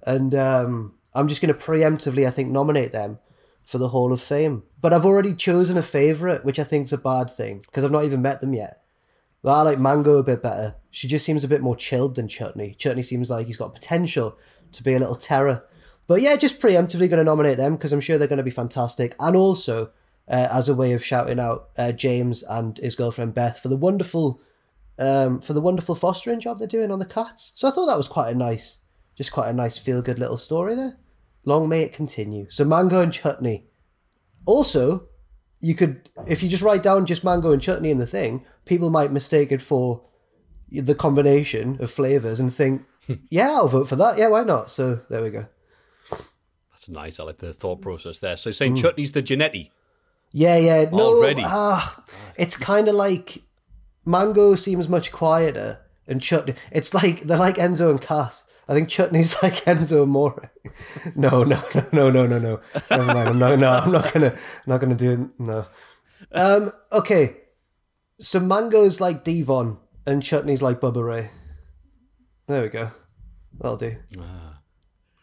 and 0.04 0.34
um, 0.34 0.94
I'm 1.14 1.28
just 1.28 1.40
going 1.40 1.54
to 1.54 1.60
preemptively, 1.60 2.26
I 2.26 2.30
think, 2.30 2.50
nominate 2.50 2.92
them 2.92 3.18
for 3.64 3.78
the 3.78 3.88
Hall 3.88 4.12
of 4.12 4.22
Fame. 4.22 4.62
But 4.80 4.92
I've 4.92 5.06
already 5.06 5.34
chosen 5.34 5.76
a 5.76 5.82
favourite, 5.82 6.44
which 6.44 6.58
I 6.58 6.64
think's 6.64 6.92
a 6.92 6.98
bad 6.98 7.30
thing 7.30 7.58
because 7.58 7.84
I've 7.84 7.90
not 7.90 8.04
even 8.04 8.22
met 8.22 8.40
them 8.40 8.54
yet. 8.54 8.82
But 9.42 9.52
I 9.52 9.62
like 9.62 9.78
Mango 9.78 10.16
a 10.16 10.24
bit 10.24 10.42
better. 10.42 10.76
She 10.90 11.08
just 11.08 11.24
seems 11.24 11.44
a 11.44 11.48
bit 11.48 11.62
more 11.62 11.76
chilled 11.76 12.14
than 12.14 12.28
Chutney. 12.28 12.74
Chutney 12.78 13.02
seems 13.02 13.30
like 13.30 13.46
he's 13.46 13.56
got 13.56 13.74
potential 13.74 14.36
to 14.72 14.82
be 14.82 14.94
a 14.94 14.98
little 14.98 15.16
terror. 15.16 15.64
But 16.06 16.22
yeah, 16.22 16.36
just 16.36 16.60
preemptively 16.60 17.10
going 17.10 17.18
to 17.18 17.24
nominate 17.24 17.56
them 17.56 17.76
because 17.76 17.92
I'm 17.92 18.00
sure 18.00 18.18
they're 18.18 18.28
going 18.28 18.36
to 18.38 18.42
be 18.44 18.50
fantastic. 18.50 19.14
And 19.18 19.36
also, 19.36 19.90
uh, 20.28 20.48
as 20.50 20.68
a 20.68 20.74
way 20.74 20.92
of 20.92 21.04
shouting 21.04 21.38
out 21.38 21.70
uh, 21.76 21.92
James 21.92 22.42
and 22.42 22.78
his 22.78 22.96
girlfriend 22.96 23.34
Beth 23.34 23.60
for 23.60 23.68
the 23.68 23.76
wonderful 23.76 24.40
um, 24.98 25.40
for 25.40 25.52
the 25.52 25.60
wonderful 25.60 25.94
fostering 25.94 26.40
job 26.40 26.58
they're 26.58 26.66
doing 26.66 26.90
on 26.90 26.98
the 26.98 27.04
cats. 27.04 27.52
So 27.54 27.68
I 27.68 27.70
thought 27.70 27.86
that 27.86 27.98
was 27.98 28.08
quite 28.08 28.30
a 28.30 28.38
nice, 28.38 28.78
just 29.14 29.30
quite 29.30 29.50
a 29.50 29.52
nice 29.52 29.76
feel 29.76 30.00
good 30.00 30.18
little 30.18 30.38
story 30.38 30.74
there. 30.74 30.96
Long 31.44 31.68
may 31.68 31.82
it 31.82 31.92
continue. 31.92 32.46
So 32.48 32.64
mango 32.64 33.02
and 33.02 33.12
chutney. 33.12 33.66
Also, 34.46 35.08
you 35.60 35.74
could 35.74 36.08
if 36.26 36.42
you 36.42 36.48
just 36.48 36.62
write 36.62 36.82
down 36.82 37.06
just 37.06 37.24
mango 37.24 37.52
and 37.52 37.60
chutney 37.60 37.90
in 37.90 37.98
the 37.98 38.06
thing, 38.06 38.44
people 38.64 38.90
might 38.90 39.12
mistake 39.12 39.52
it 39.52 39.62
for 39.62 40.02
the 40.70 40.94
combination 40.94 41.80
of 41.80 41.90
flavors 41.90 42.40
and 42.40 42.52
think, 42.52 42.82
yeah, 43.30 43.52
I'll 43.52 43.68
vote 43.68 43.88
for 43.88 43.96
that. 43.96 44.18
Yeah, 44.18 44.28
why 44.28 44.42
not? 44.42 44.70
So 44.70 45.00
there 45.08 45.22
we 45.22 45.30
go. 45.30 45.46
That's 46.86 46.94
nice. 46.94 47.20
I 47.20 47.24
like 47.24 47.38
the 47.38 47.52
thought 47.52 47.80
process 47.80 48.18
there. 48.20 48.36
So 48.36 48.50
you're 48.50 48.54
saying 48.54 48.76
chutney's 48.76 49.12
the 49.12 49.22
Genetti. 49.22 49.70
Yeah, 50.32 50.56
yeah. 50.56 50.90
No, 50.90 51.16
Already? 51.16 51.42
ah, 51.44 52.04
it's 52.36 52.56
kind 52.56 52.88
of 52.88 52.94
like 52.94 53.42
mango 54.04 54.54
seems 54.54 54.88
much 54.88 55.10
quieter, 55.10 55.80
and 56.06 56.20
chutney. 56.20 56.54
It's 56.70 56.94
like 56.94 57.22
they're 57.22 57.38
like 57.38 57.56
Enzo 57.56 57.90
and 57.90 58.00
Cass. 58.00 58.44
I 58.68 58.74
think 58.74 58.88
chutney's 58.88 59.36
like 59.42 59.64
Enzo 59.64 60.02
and 60.02 60.12
More. 60.12 60.50
No, 61.14 61.44
no, 61.44 61.62
no, 61.74 61.86
no, 61.92 62.10
no, 62.10 62.26
no, 62.26 62.38
no. 62.38 62.60
Never 62.90 63.04
mind. 63.04 63.28
I'm 63.28 63.38
not. 63.38 63.58
No, 63.58 63.70
I'm 63.70 63.92
not 63.92 64.12
gonna. 64.12 64.32
I'm 64.32 64.38
not 64.66 64.80
gonna 64.80 64.94
do 64.94 65.12
it. 65.12 65.40
No. 65.40 65.66
Um. 66.32 66.72
Okay. 66.92 67.36
So 68.20 68.40
mango's 68.40 69.00
like 69.00 69.24
Devon, 69.24 69.78
and 70.06 70.22
chutney's 70.22 70.62
like 70.62 70.80
Bubba 70.80 71.04
Ray. 71.06 71.30
There 72.48 72.62
we 72.62 72.68
go. 72.68 72.90
That'll 73.58 73.76
do. 73.76 73.96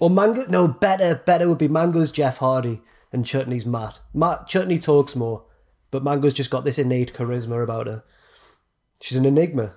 Or 0.03 0.09
mango? 0.09 0.45
No, 0.49 0.67
better. 0.67 1.15
Better 1.15 1.47
would 1.47 1.59
be 1.59 1.69
mango's 1.69 2.11
Jeff 2.11 2.39
Hardy, 2.39 2.81
and 3.13 3.25
chutney's 3.25 3.65
Matt. 3.65 3.99
Matt 4.13 4.49
chutney 4.49 4.77
talks 4.77 5.15
more, 5.15 5.45
but 5.91 6.03
mango's 6.03 6.33
just 6.33 6.49
got 6.49 6.65
this 6.65 6.77
innate 6.77 7.13
charisma 7.13 7.63
about 7.63 7.87
her. 7.87 8.03
She's 8.99 9.17
an 9.17 9.25
enigma. 9.25 9.75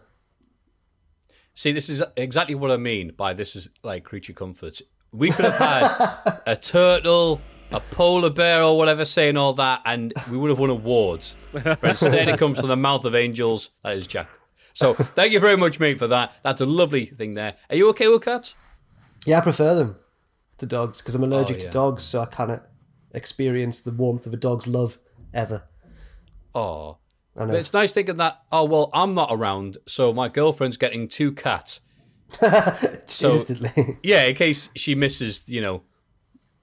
See, 1.54 1.70
this 1.70 1.88
is 1.88 2.02
exactly 2.16 2.56
what 2.56 2.72
I 2.72 2.76
mean 2.76 3.12
by 3.16 3.34
this 3.34 3.54
is 3.54 3.68
like 3.84 4.02
creature 4.02 4.32
comforts. 4.32 4.82
We 5.12 5.30
could 5.30 5.44
have 5.44 5.54
had 5.58 6.40
a 6.46 6.56
turtle, 6.56 7.40
a 7.70 7.78
polar 7.78 8.30
bear, 8.30 8.64
or 8.64 8.76
whatever 8.76 9.04
saying 9.04 9.36
all 9.36 9.52
that, 9.52 9.82
and 9.84 10.12
we 10.28 10.36
would 10.36 10.50
have 10.50 10.58
won 10.58 10.70
awards. 10.70 11.36
But 11.52 11.78
instead, 11.84 12.28
it 12.28 12.36
comes 12.36 12.58
from 12.58 12.68
the 12.68 12.76
mouth 12.76 13.04
of 13.04 13.14
angels. 13.14 13.70
That 13.84 13.92
is 13.92 14.08
Jack. 14.08 14.28
So, 14.74 14.92
thank 14.92 15.30
you 15.30 15.38
very 15.38 15.56
much, 15.56 15.78
mate, 15.78 16.00
for 16.00 16.08
that. 16.08 16.32
That's 16.42 16.60
a 16.60 16.66
lovely 16.66 17.06
thing 17.06 17.36
there. 17.36 17.54
Are 17.70 17.76
you 17.76 17.88
okay 17.90 18.08
with 18.08 18.24
cats? 18.24 18.56
Yeah, 19.24 19.38
I 19.38 19.42
prefer 19.42 19.76
them 19.76 19.96
to 20.58 20.66
dogs 20.66 21.00
because 21.00 21.14
I'm 21.14 21.24
allergic 21.24 21.56
Oh, 21.56 21.60
yeah. 21.60 21.66
to 21.66 21.70
dogs, 21.72 22.04
so 22.04 22.20
I 22.20 22.26
cannot 22.26 22.66
experience 23.12 23.80
the 23.80 23.90
warmth 23.92 24.26
of 24.26 24.34
a 24.34 24.36
dog's 24.36 24.66
love 24.66 24.98
ever. 25.34 25.62
Oh, 26.54 26.98
I 27.36 27.40
know. 27.44 27.52
but 27.52 27.56
it's 27.60 27.72
nice 27.72 27.92
thinking 27.92 28.16
that. 28.16 28.40
Oh 28.50 28.64
well, 28.64 28.90
I'm 28.94 29.14
not 29.14 29.28
around, 29.30 29.76
so 29.86 30.12
my 30.12 30.28
girlfriend's 30.28 30.76
getting 30.76 31.08
two 31.08 31.32
cats. 31.32 31.80
So- 33.06 33.34
Instantly, 33.34 33.98
Yeah, 34.02 34.24
in 34.24 34.34
case 34.34 34.68
she 34.74 34.94
misses, 34.94 35.42
you 35.46 35.60
know, 35.60 35.82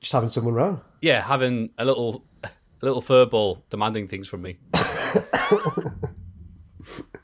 just 0.02 0.12
having 0.12 0.30
someone 0.30 0.54
around. 0.56 0.82
yeah, 1.02 1.22
having 1.22 1.70
a 1.78 1.86
little, 1.86 2.26
a 2.44 2.50
little 2.82 3.02
furball 3.02 3.62
demanding 3.70 4.08
things 4.08 4.28
from 4.28 4.42
me. 4.42 4.58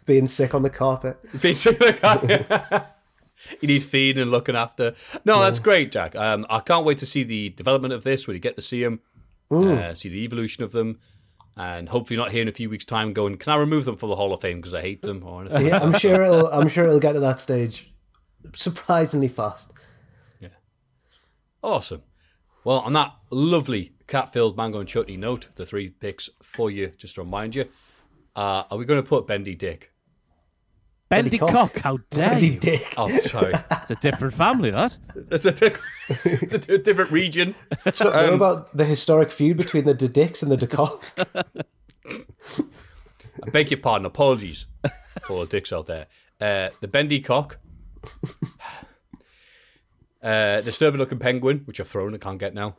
Being 0.05 0.27
sick 0.27 0.55
on 0.55 0.62
the 0.63 0.69
carpet. 0.69 1.17
Basically, 1.41 1.93
you 3.62 3.67
need 3.67 3.84
feeding 3.84 4.21
and 4.21 4.32
looking 4.32 4.56
after. 4.56 4.93
No, 5.25 5.39
that's 5.39 5.60
great, 5.60 5.91
Jack. 5.91 6.15
Um, 6.15 6.45
I 6.49 6.60
can't 6.60 6.86
wait 6.86 6.97
to 6.99 7.06
see 7.06 7.23
the 7.23 7.49
development 7.49 7.93
of 7.93 8.04
this 8.04 8.28
when 8.28 8.36
you 8.36 8.39
get 8.39 8.56
to 8.56 8.62
see 8.62 8.84
them, 8.84 9.02
uh, 9.52 9.93
see 9.93 10.10
the 10.10 10.23
evolution 10.23 10.63
of 10.63 10.71
them, 10.71 10.99
and 11.58 11.89
hopefully 11.89 12.17
not 12.17 12.32
here 12.32 12.41
in 12.41 12.47
a 12.47 12.54
few 12.54 12.69
weeks' 12.69 12.86
time 12.86 13.13
going, 13.13 13.38
can 13.38 13.54
I 13.54 13.56
remove 13.58 13.86
them 13.86 13.97
from 13.97 14.10
the 14.10 14.15
Hall 14.15 14.34
of 14.34 14.41
Fame 14.41 14.58
because 14.58 14.73
I 14.73 14.82
hate 14.82 15.02
them 15.02 15.23
or 15.23 15.41
anything? 15.41 15.67
Yeah, 15.67 15.80
I'm 15.80 15.97
sure 15.97 16.23
it'll. 16.23 16.47
I'm 16.54 16.69
sure 16.69 16.86
it'll 16.86 16.99
get 16.99 17.13
to 17.13 17.19
that 17.19 17.39
stage 17.39 17.89
surprisingly 18.56 19.28
fast. 19.28 19.71
Yeah, 20.39 20.49
awesome. 21.63 22.04
Well, 22.63 22.80
on 22.80 22.93
that 22.93 23.13
lovely 23.30 23.93
cat-filled 24.08 24.58
mango 24.58 24.80
and 24.80 24.89
chutney 24.89 25.17
note, 25.17 25.49
the 25.56 25.65
three 25.65 25.89
picks 25.89 26.30
for 26.41 26.69
you, 26.69 26.88
just 26.97 27.15
to 27.15 27.21
remind 27.21 27.56
you, 27.56 27.65
uh, 28.36 28.63
are 28.69 28.78
we 28.78 28.86
going 28.86 29.02
to 29.02 29.08
put 29.08 29.28
Bendy 29.28 29.56
Dick? 29.56 29.91
Bendy 31.09 31.39
Cock. 31.39 31.49
cock, 31.49 31.77
how 31.79 31.97
dare 32.11 32.29
Bloody 32.29 32.47
you? 32.49 32.59
dick. 32.59 32.93
Oh, 32.97 33.09
sorry. 33.17 33.53
It's 33.71 33.91
a 33.91 33.95
different 33.95 34.33
family, 34.35 34.69
that. 34.69 34.95
it's, 35.31 35.45
a, 35.45 35.55
it's 36.23 36.53
a 36.53 36.77
different 36.77 37.11
region. 37.11 37.55
Do 37.83 37.91
you 37.99 38.05
know 38.11 38.33
about 38.35 38.75
the 38.77 38.85
historic 38.85 39.31
feud 39.31 39.57
between 39.57 39.85
the 39.85 39.95
De 39.95 40.07
Dicks 40.07 40.43
and 40.43 40.51
the 40.51 40.57
Decocks? 40.57 41.25
I 43.43 43.49
beg 43.49 43.71
your 43.71 43.79
pardon. 43.79 44.05
Apologies 44.05 44.67
for 45.25 45.33
all 45.33 45.39
the 45.41 45.47
dicks 45.47 45.73
out 45.73 45.87
there. 45.87 46.07
Uh, 46.39 46.69
the 46.81 46.87
bendy 46.87 47.19
cock. 47.19 47.57
Uh, 50.21 50.59
disturbing 50.59 50.99
looking 50.99 51.17
penguin, 51.17 51.61
which 51.63 51.79
I've 51.79 51.87
thrown, 51.87 52.13
I 52.13 52.17
can't 52.17 52.39
get 52.39 52.53
now. 52.53 52.75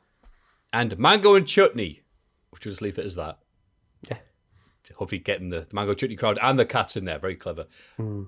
And 0.74 0.98
mango 0.98 1.34
and 1.36 1.46
chutney, 1.46 2.02
which 2.50 2.66
we'll 2.66 2.72
just 2.72 2.82
leave 2.82 2.98
it 2.98 3.06
as 3.06 3.14
that. 3.14 3.38
Yeah. 4.84 4.88
To 4.88 4.94
hopefully 4.94 5.18
getting 5.18 5.50
the, 5.50 5.60
the 5.68 5.74
mango 5.74 5.94
chutney 5.94 6.16
crowd 6.16 6.38
and 6.42 6.58
the 6.58 6.66
cats 6.66 6.96
in 6.96 7.04
there. 7.04 7.18
Very 7.18 7.36
clever. 7.36 7.66
Hmm. 7.96 8.24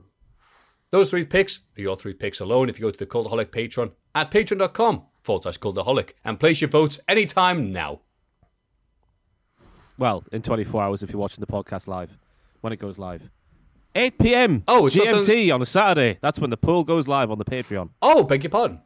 Those 0.90 1.10
three 1.10 1.24
picks 1.24 1.60
are 1.78 1.80
your 1.80 1.96
three 1.96 2.12
picks 2.12 2.40
alone. 2.40 2.68
If 2.68 2.78
you 2.78 2.84
go 2.86 2.90
to 2.90 2.98
the 2.98 3.06
Cultaholic 3.06 3.46
Patreon 3.46 3.92
at 4.14 4.30
patreon.com 4.30 5.02
forward 5.22 5.42
slash 5.44 5.58
Cultaholic 5.58 6.10
and 6.24 6.38
place 6.38 6.60
your 6.60 6.68
votes 6.68 7.00
anytime 7.08 7.72
now. 7.72 8.00
Well, 9.98 10.24
in 10.32 10.42
24 10.42 10.82
hours 10.82 11.02
if 11.02 11.10
you're 11.10 11.20
watching 11.20 11.40
the 11.40 11.46
podcast 11.46 11.86
live, 11.86 12.10
when 12.60 12.72
it 12.72 12.78
goes 12.78 12.98
live. 12.98 13.22
8 13.94 14.18
p.m. 14.18 14.62
Oh, 14.68 14.86
it's 14.86 14.96
not 14.96 15.06
GMT 15.06 15.54
on 15.54 15.60
a 15.62 15.66
Saturday. 15.66 16.18
That's 16.22 16.38
when 16.38 16.50
the 16.50 16.56
poll 16.56 16.82
goes 16.84 17.08
live 17.08 17.30
on 17.30 17.38
the 17.38 17.44
Patreon. 17.44 17.90
Oh, 18.00 18.22
beg 18.24 18.42
your 18.42 18.50
pardon. 18.50 18.80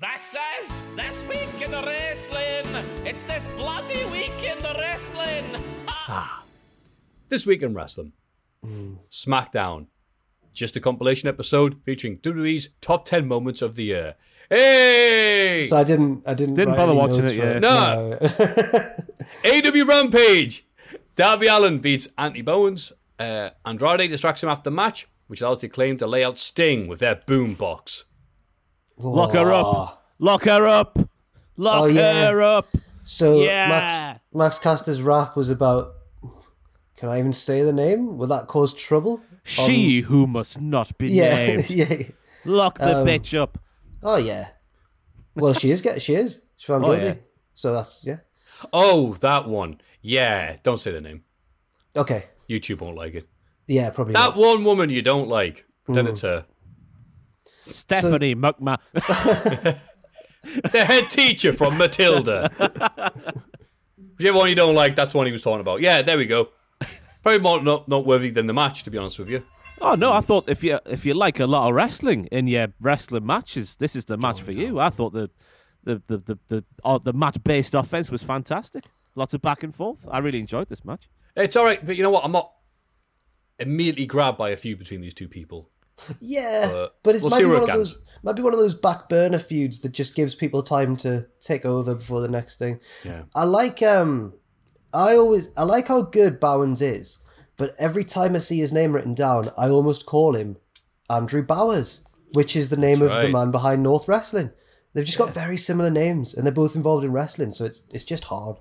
This 0.00 0.36
is 0.64 0.96
this 0.96 1.22
week 1.28 1.64
in 1.64 1.70
the 1.70 1.80
wrestling. 1.82 3.06
It's 3.06 3.22
this 3.22 3.46
bloody 3.56 4.04
week 4.06 4.30
in 4.30 4.30
the 4.32 4.32
wrestling. 4.32 4.41
This 7.28 7.46
week 7.46 7.62
in 7.62 7.74
wrestling, 7.74 8.12
SmackDown. 9.10 9.86
Just 10.52 10.76
a 10.76 10.80
compilation 10.80 11.28
episode 11.30 11.76
featuring 11.84 12.18
WWE's 12.18 12.68
top 12.82 13.06
10 13.06 13.26
moments 13.26 13.62
of 13.62 13.74
the 13.74 13.84
year. 13.84 14.14
Hey! 14.50 15.64
So 15.66 15.78
I 15.78 15.84
didn't. 15.84 16.24
I 16.26 16.34
didn't. 16.34 16.56
Didn't 16.56 16.74
bother 16.76 16.92
watching 16.94 17.26
it, 17.26 17.28
for 17.28 17.32
yeah. 17.32 17.58
No. 17.58 18.18
AW 19.46 19.84
Rampage. 19.86 20.66
Darby 21.16 21.46
Allin 21.46 21.78
beats 21.78 22.08
Anthony 22.18 22.42
Bowens. 22.42 22.92
Uh, 23.18 23.50
Andrade 23.64 24.10
distracts 24.10 24.42
him 24.42 24.50
after 24.50 24.64
the 24.64 24.70
match, 24.74 25.08
which 25.28 25.40
allows 25.40 25.60
the 25.62 25.68
Acclaimed 25.68 26.00
to 26.00 26.06
lay 26.06 26.22
out 26.22 26.38
Sting 26.38 26.86
with 26.86 26.98
their 26.98 27.14
boombox. 27.16 28.04
Lock 28.98 29.32
her 29.32 29.50
up. 29.52 30.04
Lock 30.18 30.44
her 30.44 30.66
up. 30.66 30.98
Lock 31.56 31.82
Oh, 31.82 31.86
yeah. 31.86 32.28
her 32.30 32.42
up. 32.42 32.66
So 33.04 33.42
Yeah. 33.42 33.68
Max 33.68 34.20
Max 34.34 34.58
Caster's 34.58 35.00
rap 35.00 35.34
was 35.34 35.48
about. 35.48 35.94
Can 37.02 37.08
I 37.10 37.18
even 37.18 37.32
say 37.32 37.64
the 37.64 37.72
name? 37.72 38.16
Will 38.16 38.28
that 38.28 38.46
cause 38.46 38.72
trouble? 38.72 39.20
She 39.42 40.02
who 40.02 40.28
must 40.28 40.60
not 40.60 40.96
be 40.98 41.08
Yeah, 41.10 41.34
named. 41.46 41.68
yeah. 41.70 42.02
Lock 42.44 42.78
the 42.78 42.98
Um, 42.98 43.04
bitch 43.08 43.36
up. 43.36 43.58
Oh 44.04 44.18
yeah. 44.18 44.50
Well, 45.34 45.52
she 45.52 45.72
is. 45.72 45.82
Get 45.82 46.00
she 46.00 46.14
is. 46.14 46.42
She's 46.56 46.66
found 46.68 46.84
Oh, 46.84 46.90
guilty. 46.92 47.04
yeah. 47.06 47.14
So 47.54 47.72
that's 47.72 48.02
yeah. 48.04 48.18
Oh, 48.72 49.14
that 49.14 49.48
one. 49.48 49.80
Yeah, 50.00 50.58
don't 50.62 50.78
say 50.78 50.92
the 50.92 51.00
name. 51.00 51.24
Okay. 51.96 52.26
YouTube 52.48 52.80
won't 52.82 52.96
like 52.96 53.14
it. 53.16 53.26
Yeah, 53.66 53.90
probably. 53.90 54.12
That 54.12 54.36
not. 54.36 54.36
one 54.36 54.62
woman 54.62 54.88
you 54.88 55.02
don't 55.02 55.26
like, 55.26 55.66
pretend 55.84 56.06
it's 56.06 56.20
her. 56.20 56.46
Stephanie 57.56 58.36
McMahon. 58.36 58.78
The 60.44 60.84
head 60.84 61.10
teacher 61.10 61.52
from 61.52 61.78
Matilda. 61.78 62.50
Whichever 64.18 64.38
one 64.38 64.48
you 64.48 64.54
don't 64.54 64.74
like, 64.76 64.94
that's 64.94 65.14
one 65.14 65.26
he 65.26 65.32
was 65.32 65.42
talking 65.42 65.60
about. 65.60 65.80
Yeah, 65.80 66.02
there 66.02 66.16
we 66.18 66.26
go. 66.26 66.48
Probably 67.22 67.40
more 67.40 67.62
not, 67.62 67.88
not 67.88 68.04
worthy 68.06 68.30
than 68.30 68.46
the 68.46 68.52
match, 68.52 68.82
to 68.84 68.90
be 68.90 68.98
honest 68.98 69.18
with 69.18 69.28
you. 69.28 69.42
Oh 69.80 69.94
no, 69.94 70.12
I 70.12 70.20
thought 70.20 70.48
if 70.48 70.62
you 70.62 70.78
if 70.86 71.04
you 71.04 71.14
like 71.14 71.40
a 71.40 71.46
lot 71.46 71.68
of 71.68 71.74
wrestling 71.74 72.26
in 72.26 72.46
your 72.46 72.68
wrestling 72.80 73.26
matches, 73.26 73.76
this 73.76 73.96
is 73.96 74.04
the 74.04 74.16
match 74.16 74.40
for 74.40 74.52
you. 74.52 74.78
I 74.78 74.90
thought 74.90 75.12
the 75.12 75.30
the 75.84 76.00
the 76.06 76.18
the 76.18 76.38
the, 76.48 76.64
oh, 76.84 76.98
the 76.98 77.12
match 77.12 77.42
based 77.42 77.74
offense 77.74 78.10
was 78.10 78.22
fantastic. 78.22 78.84
Lots 79.14 79.34
of 79.34 79.42
back 79.42 79.62
and 79.62 79.74
forth. 79.74 79.98
I 80.10 80.18
really 80.18 80.38
enjoyed 80.40 80.68
this 80.68 80.84
match. 80.84 81.08
It's 81.36 81.56
all 81.56 81.64
right, 81.64 81.84
but 81.84 81.96
you 81.96 82.02
know 82.02 82.10
what? 82.10 82.24
I'm 82.24 82.32
not 82.32 82.52
immediately 83.58 84.06
grabbed 84.06 84.38
by 84.38 84.50
a 84.50 84.56
feud 84.56 84.78
between 84.78 85.00
these 85.00 85.14
two 85.14 85.28
people. 85.28 85.70
Yeah, 86.20 86.70
Uh, 86.72 86.88
but 87.02 87.14
it 87.16 87.22
we'll 87.22 87.30
might 87.30 87.38
be 87.38 87.44
one 87.44 87.62
of 87.62 87.66
those. 87.66 88.02
Might 88.22 88.36
be 88.36 88.42
one 88.42 88.52
of 88.52 88.58
those 88.58 88.74
back 88.74 89.08
burner 89.08 89.38
feuds 89.38 89.80
that 89.80 89.92
just 89.92 90.14
gives 90.14 90.34
people 90.34 90.62
time 90.62 90.96
to 90.98 91.26
take 91.40 91.64
over 91.64 91.94
before 91.94 92.20
the 92.20 92.28
next 92.28 92.58
thing. 92.58 92.80
Yeah. 93.04 93.22
I 93.34 93.44
like. 93.44 93.82
Um, 93.82 94.34
I 94.92 95.16
always 95.16 95.48
I 95.56 95.64
like 95.64 95.88
how 95.88 96.02
good 96.02 96.40
Bowens 96.40 96.82
is, 96.82 97.18
but 97.56 97.74
every 97.78 98.04
time 98.04 98.36
I 98.36 98.40
see 98.40 98.58
his 98.58 98.72
name 98.72 98.92
written 98.92 99.14
down, 99.14 99.46
I 99.56 99.68
almost 99.68 100.06
call 100.06 100.34
him 100.34 100.56
Andrew 101.08 101.42
Bowers, 101.42 102.02
which 102.32 102.56
is 102.56 102.68
the 102.68 102.76
name 102.76 103.00
That's 103.00 103.12
of 103.14 103.22
the 103.22 103.28
man 103.28 103.50
behind 103.50 103.82
North 103.82 104.08
Wrestling. 104.08 104.50
They've 104.94 105.04
just 105.06 105.18
got 105.18 105.32
very 105.32 105.56
similar 105.56 105.90
names, 105.90 106.34
and 106.34 106.44
they're 106.46 106.52
both 106.52 106.76
involved 106.76 107.04
in 107.04 107.12
wrestling, 107.12 107.52
so 107.52 107.64
it's 107.64 107.82
it's 107.90 108.04
just 108.04 108.24
hard. 108.24 108.56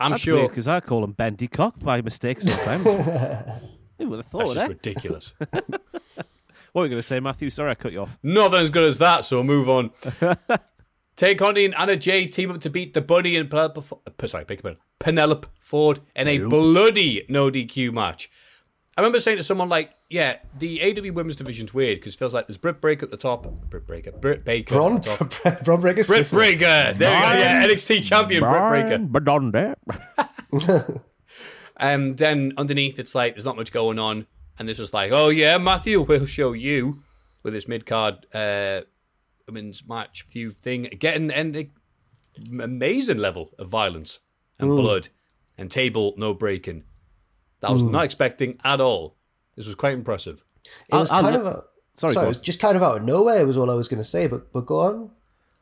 I'm 0.00 0.12
That's 0.12 0.22
sure. 0.22 0.48
because 0.48 0.66
I 0.66 0.80
call 0.80 1.04
him 1.04 1.12
Bendy 1.12 1.46
Cock 1.46 1.78
by 1.78 2.02
mistake 2.02 2.40
sometimes. 2.40 2.84
Who 3.98 4.08
would 4.08 4.16
have 4.16 4.26
thought 4.26 4.54
That's 4.54 4.54
thought 4.54 4.54
just 4.54 4.54
that? 4.54 4.68
ridiculous. 4.68 5.34
What 6.74 6.80
were 6.80 6.86
you 6.86 6.90
going 6.90 7.02
to 7.02 7.06
say, 7.06 7.20
Matthew? 7.20 7.50
Sorry, 7.50 7.70
I 7.70 7.76
cut 7.76 7.92
you 7.92 8.00
off. 8.00 8.18
Nothing 8.24 8.58
as 8.58 8.68
good 8.68 8.82
as 8.82 8.98
that, 8.98 9.24
so 9.24 9.44
move 9.44 9.68
on. 9.68 9.92
Tay 11.16 11.34
Conti 11.34 11.64
and 11.64 11.74
Anna 11.76 11.96
Jay 11.96 12.26
team 12.26 12.50
up 12.50 12.60
to 12.60 12.70
beat 12.70 12.94
the 12.94 13.00
Bunny 13.00 13.36
and 13.36 13.48
Penelope, 13.48 13.82
sorry, 14.26 14.44
your 14.48 14.76
Penelope 14.98 15.48
Ford 15.60 16.00
in 16.16 16.28
a 16.28 16.38
bloody 16.38 17.24
no 17.28 17.50
DQ 17.50 17.92
match. 17.92 18.30
I 18.96 19.00
remember 19.00 19.18
saying 19.18 19.38
to 19.38 19.44
someone 19.44 19.68
like, 19.68 19.90
"Yeah, 20.08 20.38
the 20.56 20.80
AW 20.82 21.12
Women's 21.12 21.36
Division's 21.36 21.74
weird 21.74 21.98
because 21.98 22.14
it 22.14 22.18
feels 22.18 22.32
like 22.32 22.46
there's 22.46 22.58
Britt 22.58 22.80
Breaker 22.80 23.06
at 23.06 23.10
the 23.10 23.16
top, 23.16 23.46
Britt 23.68 23.86
Breaker, 23.86 24.12
Britt 24.12 24.44
Baker, 24.44 24.74
Braun, 24.74 24.96
at 24.96 25.02
the 25.02 25.26
top. 25.42 25.64
Braun 25.64 25.80
Breaker's 25.80 26.06
Britt. 26.06 26.30
Breaker, 26.30 26.92
there 26.92 26.92
you 26.92 26.98
go, 26.98 27.38
yeah, 27.38 27.66
NXT 27.66 28.04
champion 28.04 28.42
Britt 28.42 28.68
Breaker." 28.68 28.98
But. 30.52 31.02
And 31.76 32.16
then 32.16 32.52
underneath, 32.56 33.00
it's 33.00 33.16
like 33.16 33.34
there's 33.34 33.44
not 33.44 33.56
much 33.56 33.72
going 33.72 33.98
on, 33.98 34.26
and 34.58 34.68
this 34.68 34.78
was 34.78 34.94
like, 34.94 35.10
"Oh 35.10 35.28
yeah, 35.28 35.58
Matthew, 35.58 36.00
we'll 36.02 36.26
show 36.26 36.52
you 36.52 37.02
with 37.42 37.52
this 37.52 37.66
mid 37.66 37.84
card 37.84 38.26
uh, 38.32 38.82
women's 39.46 39.86
match 39.88 40.22
feud 40.22 40.56
thing, 40.56 40.88
getting 40.98 41.30
an 41.30 41.70
amazing 42.60 43.18
level 43.18 43.50
of 43.58 43.68
violence 43.68 44.20
and 44.58 44.68
blood 44.70 45.08
and 45.58 45.70
table 45.70 46.14
no 46.16 46.34
breaking. 46.34 46.84
That 47.60 47.70
I 47.70 47.72
was 47.72 47.82
not 47.82 48.04
expecting 48.04 48.58
at 48.64 48.80
all. 48.80 49.16
This 49.56 49.66
was 49.66 49.74
quite 49.74 49.94
impressive. 49.94 50.44
It 50.88 50.94
was 50.94 51.10
I'll- 51.10 51.22
kind 51.22 51.36
I'll- 51.36 51.46
of 51.46 51.54
a, 51.54 51.64
Sorry, 51.96 52.12
sorry, 52.12 52.26
it 52.26 52.28
was 52.28 52.38
just 52.40 52.58
kind 52.58 52.76
of 52.76 52.82
out 52.82 52.96
of 52.96 53.04
nowhere 53.04 53.46
was 53.46 53.56
all 53.56 53.70
I 53.70 53.74
was 53.74 53.86
going 53.86 54.02
to 54.02 54.08
say, 54.08 54.26
but 54.26 54.52
but 54.52 54.66
go 54.66 54.80
on. 54.80 55.10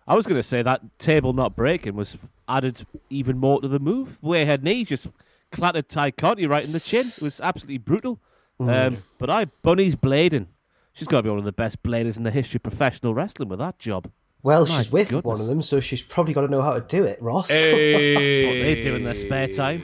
I 0.09 0.17
was 0.17 0.27
going 0.27 0.39
to 0.39 0.43
say 0.43 0.63
that 0.63 0.81
table 0.99 1.35
not 1.35 1.55
breaking 1.55 1.95
was 1.95 2.17
added 2.49 2.87
even 3.11 3.37
more 3.37 3.61
to 3.61 3.69
the 3.69 3.79
move. 3.79 4.17
Where 4.23 4.47
her 4.47 4.57
knee 4.57 4.85
just 4.87 5.09
clattered 5.51 5.91
Tay 5.91 6.11
Conti 6.11 6.47
right 6.47 6.65
in 6.65 6.73
the 6.73 6.81
chin. 6.81 7.07
It 7.09 7.21
was 7.23 7.39
absolutely 7.39 7.79
brutal. 7.79 8.19
Um, 8.59 8.99
but 9.19 9.29
I, 9.29 9.45
Bunny's 9.45 9.95
blading. 9.95 10.47
She's 10.93 11.09
got 11.09 11.19
to 11.19 11.23
be 11.23 11.31
one 11.31 11.39
of 11.39 11.45
the 11.45 11.53
best 11.53 11.83
bladers 11.83 12.17
in 12.17 12.23
the 12.23 12.31
history 12.31 12.59
of 12.59 12.63
professional 12.63 13.15
wrestling 13.15 13.49
with 13.49 13.59
that 13.61 13.79
job. 13.79 14.11
Well, 14.43 14.67
My 14.67 14.79
she's 14.83 14.91
with 14.93 15.09
goodness. 15.09 15.25
one 15.25 15.41
of 15.41 15.47
them, 15.47 15.63
so 15.63 15.81
she's 15.81 16.03
probably 16.03 16.35
got 16.35 16.41
to 16.43 16.49
know 16.49 16.61
how 16.63 16.75
to 16.75 16.81
do 16.81 17.05
it, 17.05 17.21
Ross. 17.23 17.49
That's 17.51 17.65
what 17.67 17.73
they 17.79 18.81
do 18.83 18.97
in 18.97 19.05
their 19.05 19.15
spare 19.15 19.49
time. 19.49 19.83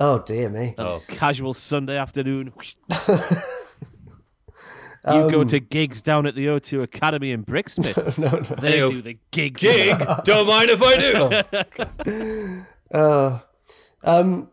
oh 0.00 0.18
dear 0.18 0.48
me. 0.50 0.74
Oh, 0.78 1.00
Casual 1.08 1.54
Sunday 1.54 1.96
afternoon. 1.96 2.52
you 5.06 5.30
go 5.30 5.44
to 5.44 5.60
gigs 5.60 6.02
down 6.02 6.26
at 6.26 6.34
the 6.34 6.46
O2 6.46 6.82
Academy 6.82 7.30
in 7.30 7.44
Brixmith. 7.44 8.18
no, 8.18 8.30
no. 8.30 8.40
They 8.60 8.80
Hey, 8.80 8.88
do 8.90 9.00
the 9.00 9.18
gigs. 9.30 9.60
gig. 9.60 9.96
Don't 10.24 10.46
mind 10.46 10.70
if 10.70 10.82
I 10.82 10.96
do. 12.10 12.64
Uh, 12.92 13.38
um, 14.02 14.50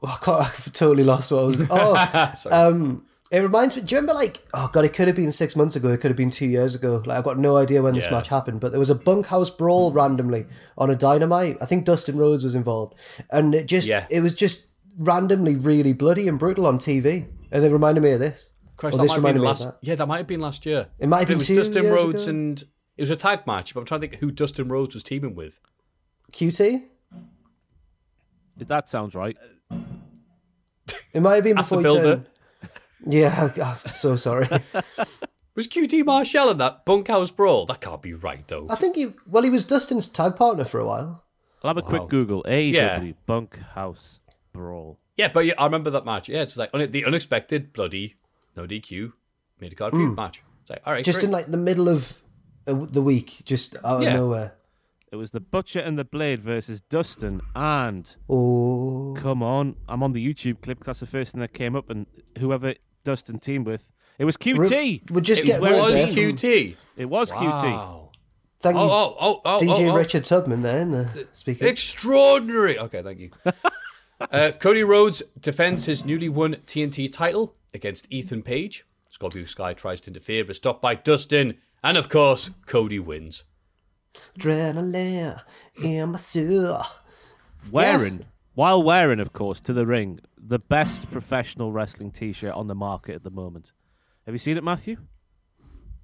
well, 0.00 0.12
I 0.12 0.24
can't, 0.24 0.40
I've 0.42 0.72
totally 0.74 1.02
lost 1.04 1.32
what 1.32 1.40
I 1.40 1.44
was. 1.46 1.56
Oh, 1.70 2.32
Sorry. 2.36 2.54
um, 2.54 3.06
it 3.30 3.40
reminds 3.40 3.74
me. 3.76 3.82
Do 3.82 3.94
you 3.94 4.00
remember, 4.00 4.14
like, 4.14 4.40
oh 4.54 4.68
god, 4.72 4.84
it 4.84 4.92
could 4.94 5.06
have 5.08 5.16
been 5.16 5.32
six 5.32 5.56
months 5.56 5.76
ago. 5.76 5.88
It 5.88 6.00
could 6.00 6.10
have 6.10 6.16
been 6.16 6.30
two 6.30 6.46
years 6.46 6.74
ago. 6.74 7.02
Like, 7.06 7.18
I've 7.18 7.24
got 7.24 7.38
no 7.38 7.56
idea 7.56 7.82
when 7.82 7.94
this 7.94 8.04
Yeah. 8.04 8.12
match 8.12 8.28
happened, 8.28 8.60
but 8.60 8.70
there 8.70 8.78
was 8.78 8.90
a 8.90 8.94
bunkhouse 8.94 9.50
brawl 9.50 9.90
hmm. 9.90 9.96
randomly 9.96 10.46
on 10.78 10.90
a 10.90 10.96
dynamite. 10.96 11.56
I 11.60 11.66
think 11.66 11.84
Dustin 11.84 12.16
Rhodes 12.18 12.44
was 12.44 12.54
involved, 12.54 12.94
and 13.30 13.54
it 13.54 13.66
just, 13.66 13.86
Yeah. 13.88 14.06
it 14.10 14.20
was 14.20 14.34
just 14.34 14.66
randomly 14.98 15.56
really 15.56 15.92
bloody 15.92 16.28
and 16.28 16.38
brutal 16.38 16.66
on 16.66 16.78
TV, 16.78 17.26
and 17.50 17.64
it 17.64 17.70
reminded 17.72 18.02
me 18.02 18.12
of 18.12 18.20
this. 18.20 18.52
Christ, 18.76 18.94
Or 18.94 18.98
that 18.98 19.02
this 19.04 19.08
might 19.10 19.14
have 19.14 19.22
reminded 19.22 19.38
been 19.38 19.42
me 19.44 19.50
of 19.50 19.58
last. 19.60 19.64
that. 19.64 19.78
Yeah, 19.86 19.94
that 19.94 20.06
might 20.08 20.18
have 20.18 20.26
been 20.26 20.40
last 20.40 20.66
year. 20.66 20.88
It 20.98 21.06
might 21.08 21.18
have 21.20 21.28
But 21.28 21.32
been 21.32 21.38
was 21.38 21.46
two 21.46 21.54
Dustin 21.56 21.82
years 21.84 21.94
Rhodes 21.94 22.22
ago. 22.24 22.30
and 22.30 22.64
it 22.96 23.02
was 23.02 23.10
a 23.10 23.16
tag 23.16 23.46
match. 23.46 23.72
But 23.74 23.80
I'm 23.80 23.86
trying 23.86 24.00
to 24.02 24.08
think 24.08 24.20
who 24.20 24.30
Dustin 24.32 24.68
Rhodes 24.68 24.94
was 24.94 25.04
teaming 25.04 25.34
with. 25.34 25.60
QT. 26.32 26.82
That 28.56 28.88
sounds 28.88 29.14
right. 29.14 29.36
It 31.12 31.20
might 31.20 31.36
have 31.36 31.44
been 31.44 31.56
That's 31.56 31.68
the 31.68 31.76
before 31.76 31.88
you 31.90 32.00
builder. 32.00 32.16
turned. 32.16 32.26
Yeah, 33.06 33.50
I'm 33.62 33.90
so 33.90 34.16
sorry. 34.16 34.48
Was 35.56 35.68
QT 35.68 36.04
Marshall 36.04 36.50
in 36.50 36.58
that 36.58 36.84
bunkhouse 36.84 37.30
brawl? 37.30 37.66
That 37.66 37.80
can't 37.80 38.02
be 38.02 38.12
right 38.12 38.46
though. 38.48 38.66
I 38.68 38.74
think 38.74 38.96
he. 38.96 39.10
Well, 39.26 39.44
he 39.44 39.50
was 39.50 39.64
Dustin's 39.64 40.08
tag 40.08 40.34
partner 40.34 40.64
for 40.64 40.80
a 40.80 40.84
while. 40.84 41.22
I'll 41.62 41.70
have 41.70 41.76
a 41.76 41.82
quick 41.82 42.08
Google. 42.08 42.42
AEW 42.42 42.72
Yeah. 42.74 43.12
Bunkhouse 43.26 44.18
Brawl. 44.52 44.98
Yeah, 45.16 45.28
but 45.32 45.46
yeah, 45.46 45.54
I 45.56 45.64
remember 45.64 45.90
that 45.90 46.04
match. 46.04 46.28
Yeah, 46.28 46.42
it's 46.42 46.56
like 46.56 46.70
un- 46.74 46.90
the 46.90 47.04
unexpected 47.04 47.72
bloody 47.72 48.16
no 48.56 48.66
DQ 48.66 49.12
made 49.60 49.72
a 49.72 49.76
card 49.76 49.92
feud 49.92 50.16
match. 50.16 50.42
It's 50.62 50.70
like 50.70 50.82
all 50.84 50.92
right, 50.92 51.04
just 51.04 51.18
great. 51.20 51.26
in 51.26 51.30
like 51.30 51.50
the 51.50 51.56
middle 51.56 51.88
of 51.88 52.20
uh, 52.66 52.74
the 52.74 53.02
week, 53.02 53.42
just 53.44 53.76
out 53.84 54.02
of 54.04 54.12
nowhere. 54.12 54.54
It 55.12 55.16
was 55.16 55.30
the 55.30 55.40
Butcher 55.40 55.78
and 55.78 55.96
the 55.96 56.04
Blade 56.04 56.42
versus 56.42 56.80
Dustin 56.80 57.40
and 57.54 58.16
Oh, 58.28 59.14
come 59.16 59.42
on, 59.42 59.76
I'm 59.88 60.02
on 60.02 60.12
the 60.12 60.26
YouTube 60.26 60.62
clip. 60.62 60.82
That's 60.82 60.98
the 61.00 61.06
first 61.06 61.32
thing 61.32 61.40
that 61.40 61.52
came 61.54 61.76
up, 61.76 61.88
and 61.90 62.06
whoever 62.38 62.74
Dustin 63.04 63.38
teamed 63.38 63.66
with, 63.66 63.90
it 64.18 64.24
was 64.24 64.36
QT. 64.36 65.10
We'll 65.10 65.20
just 65.20 65.42
it 65.42 65.46
get 65.46 65.60
was 65.60 65.92
rid 65.94 66.04
of 66.04 66.18
it. 66.18 66.36
QT. 66.36 66.76
It 66.96 67.06
was 67.06 67.30
QT. 67.30 67.62
Wow. 67.62 68.10
Thank 68.60 68.76
you, 68.76 68.80
Oh, 68.80 68.88
oh, 68.88 69.16
oh, 69.20 69.40
oh, 69.44 69.58
DJ 69.58 69.88
oh, 69.88 69.90
oh. 69.90 69.96
Richard 69.96 70.24
Tubman 70.24 70.62
there 70.62 70.78
in 70.78 70.90
the 70.90 71.28
speaker. 71.34 71.66
Extraordinary. 71.66 72.78
Okay, 72.78 73.02
thank 73.02 73.20
you. 73.20 73.30
uh, 74.20 74.52
Cody 74.58 74.82
Rhodes 74.82 75.22
defends 75.38 75.84
his 75.84 76.04
newly 76.04 76.30
won 76.30 76.54
TNT 76.66 77.12
title 77.12 77.54
against 77.74 78.06
Ethan 78.10 78.42
Page. 78.42 78.86
Scorpio 79.10 79.44
Sky 79.44 79.74
tries 79.74 80.00
to 80.02 80.10
interfere, 80.10 80.44
but 80.44 80.56
stopped 80.56 80.80
by 80.80 80.94
Dustin. 80.94 81.58
And 81.82 81.98
of 81.98 82.08
course, 82.08 82.50
Cody 82.66 82.98
wins. 82.98 83.44
Adrenaline 84.38 85.42
in 85.82 86.12
my 86.12 86.18
soul. 86.18 86.82
Wearing, 87.70 88.24
while 88.54 88.82
wearing, 88.82 89.20
of 89.20 89.32
course, 89.32 89.60
to 89.60 89.72
the 89.72 89.86
ring, 89.86 90.20
the 90.46 90.58
best 90.58 91.10
professional 91.10 91.72
wrestling 91.72 92.10
T-shirt 92.10 92.52
on 92.52 92.66
the 92.66 92.74
market 92.74 93.14
at 93.14 93.22
the 93.24 93.30
moment. 93.30 93.72
Have 94.26 94.34
you 94.34 94.38
seen 94.38 94.56
it, 94.56 94.64
Matthew? 94.64 94.96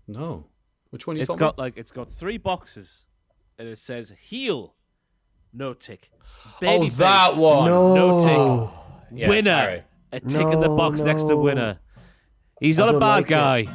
No. 0.09 0.47
Which 0.91 1.07
one 1.07 1.17
are 1.17 1.19
you 1.19 1.23
It's 1.23 1.27
talking 1.29 1.39
got 1.39 1.55
about? 1.55 1.59
like 1.59 1.77
it's 1.77 1.93
got 1.93 2.11
three 2.11 2.39
boxes, 2.39 3.05
and 3.59 3.69
it 3.69 3.79
says 3.79 4.13
heel, 4.21 4.75
no 5.53 5.73
tick. 5.75 6.11
Oh, 6.47 6.57
Babyface, 6.61 6.97
that 6.97 7.37
one. 7.37 7.67
No, 7.71 7.95
no 7.95 8.25
tick. 8.25 9.19
Yeah, 9.19 9.29
winner. 9.29 9.53
all 9.55 9.67
right. 9.67 9.85
A 10.13 10.21
tick 10.21 10.41
in 10.41 10.61
the 10.61 10.67
No, 10.69 10.77
box 10.77 11.01
next 11.03 11.25
to 11.25 11.37
winner. 11.37 11.79
He's 12.61 12.79
not 12.79 12.89
a 12.95 12.99
bad 12.99 13.01
like 13.17 13.27
it. 13.27 13.29
guy. 13.31 13.67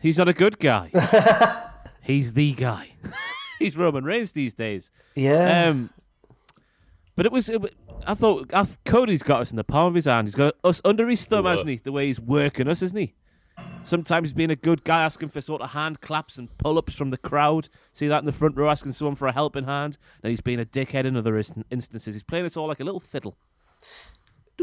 He's 0.00 0.18
not 0.18 0.28
a 0.28 0.32
good 0.32 0.58
guy. 0.60 0.90
He's 2.02 2.32
the 2.34 2.52
guy. 2.52 2.90
He's 3.58 3.76
Roman 3.76 4.04
Reigns 4.04 4.32
these 4.32 4.54
days. 4.54 4.90
yeah. 5.16 5.68
Um, 5.70 5.90
but 7.16 7.26
it 7.26 7.32
was, 7.32 7.48
it, 7.48 7.60
wa- 7.60 7.68
I 8.06 8.14
thought, 8.14 8.50
I 8.52 8.64
th- 8.64 8.76
Cody's 8.84 9.22
got 9.22 9.40
us 9.42 9.50
in 9.50 9.56
the 9.56 9.64
palm 9.64 9.88
of 9.88 9.94
his 9.94 10.04
hand. 10.04 10.26
He's 10.28 10.34
got 10.34 10.54
us 10.62 10.80
under 10.84 11.08
his 11.08 11.24
thumb, 11.24 11.44
Whoa. 11.44 11.50
hasn't 11.50 11.68
he? 11.68 11.76
The 11.76 11.92
way 11.92 12.06
he's 12.06 12.20
working 12.20 12.68
us, 12.68 12.82
isn't 12.82 12.96
he? 12.98 13.14
Sometimes 13.84 14.28
he's 14.28 14.34
being 14.34 14.50
a 14.50 14.56
good 14.56 14.82
guy, 14.84 15.02
asking 15.04 15.28
for 15.28 15.40
sort 15.40 15.62
of 15.62 15.70
hand 15.70 16.00
claps 16.00 16.38
and 16.38 16.56
pull 16.58 16.76
ups 16.78 16.94
from 16.94 17.10
the 17.10 17.18
crowd. 17.18 17.68
See 17.92 18.08
that 18.08 18.18
in 18.18 18.26
the 18.26 18.32
front 18.32 18.56
row, 18.56 18.68
asking 18.68 18.92
someone 18.94 19.14
for 19.16 19.28
a 19.28 19.32
helping 19.32 19.64
hand. 19.64 19.96
And 20.22 20.30
he's 20.30 20.40
being 20.40 20.60
a 20.60 20.64
dickhead 20.64 21.04
in 21.04 21.16
other 21.16 21.38
is- 21.38 21.52
instances. 21.70 22.14
He's 22.14 22.22
playing 22.22 22.46
us 22.46 22.56
all 22.56 22.66
like 22.66 22.80
a 22.80 22.84
little 22.84 23.00
fiddle. 23.00 23.36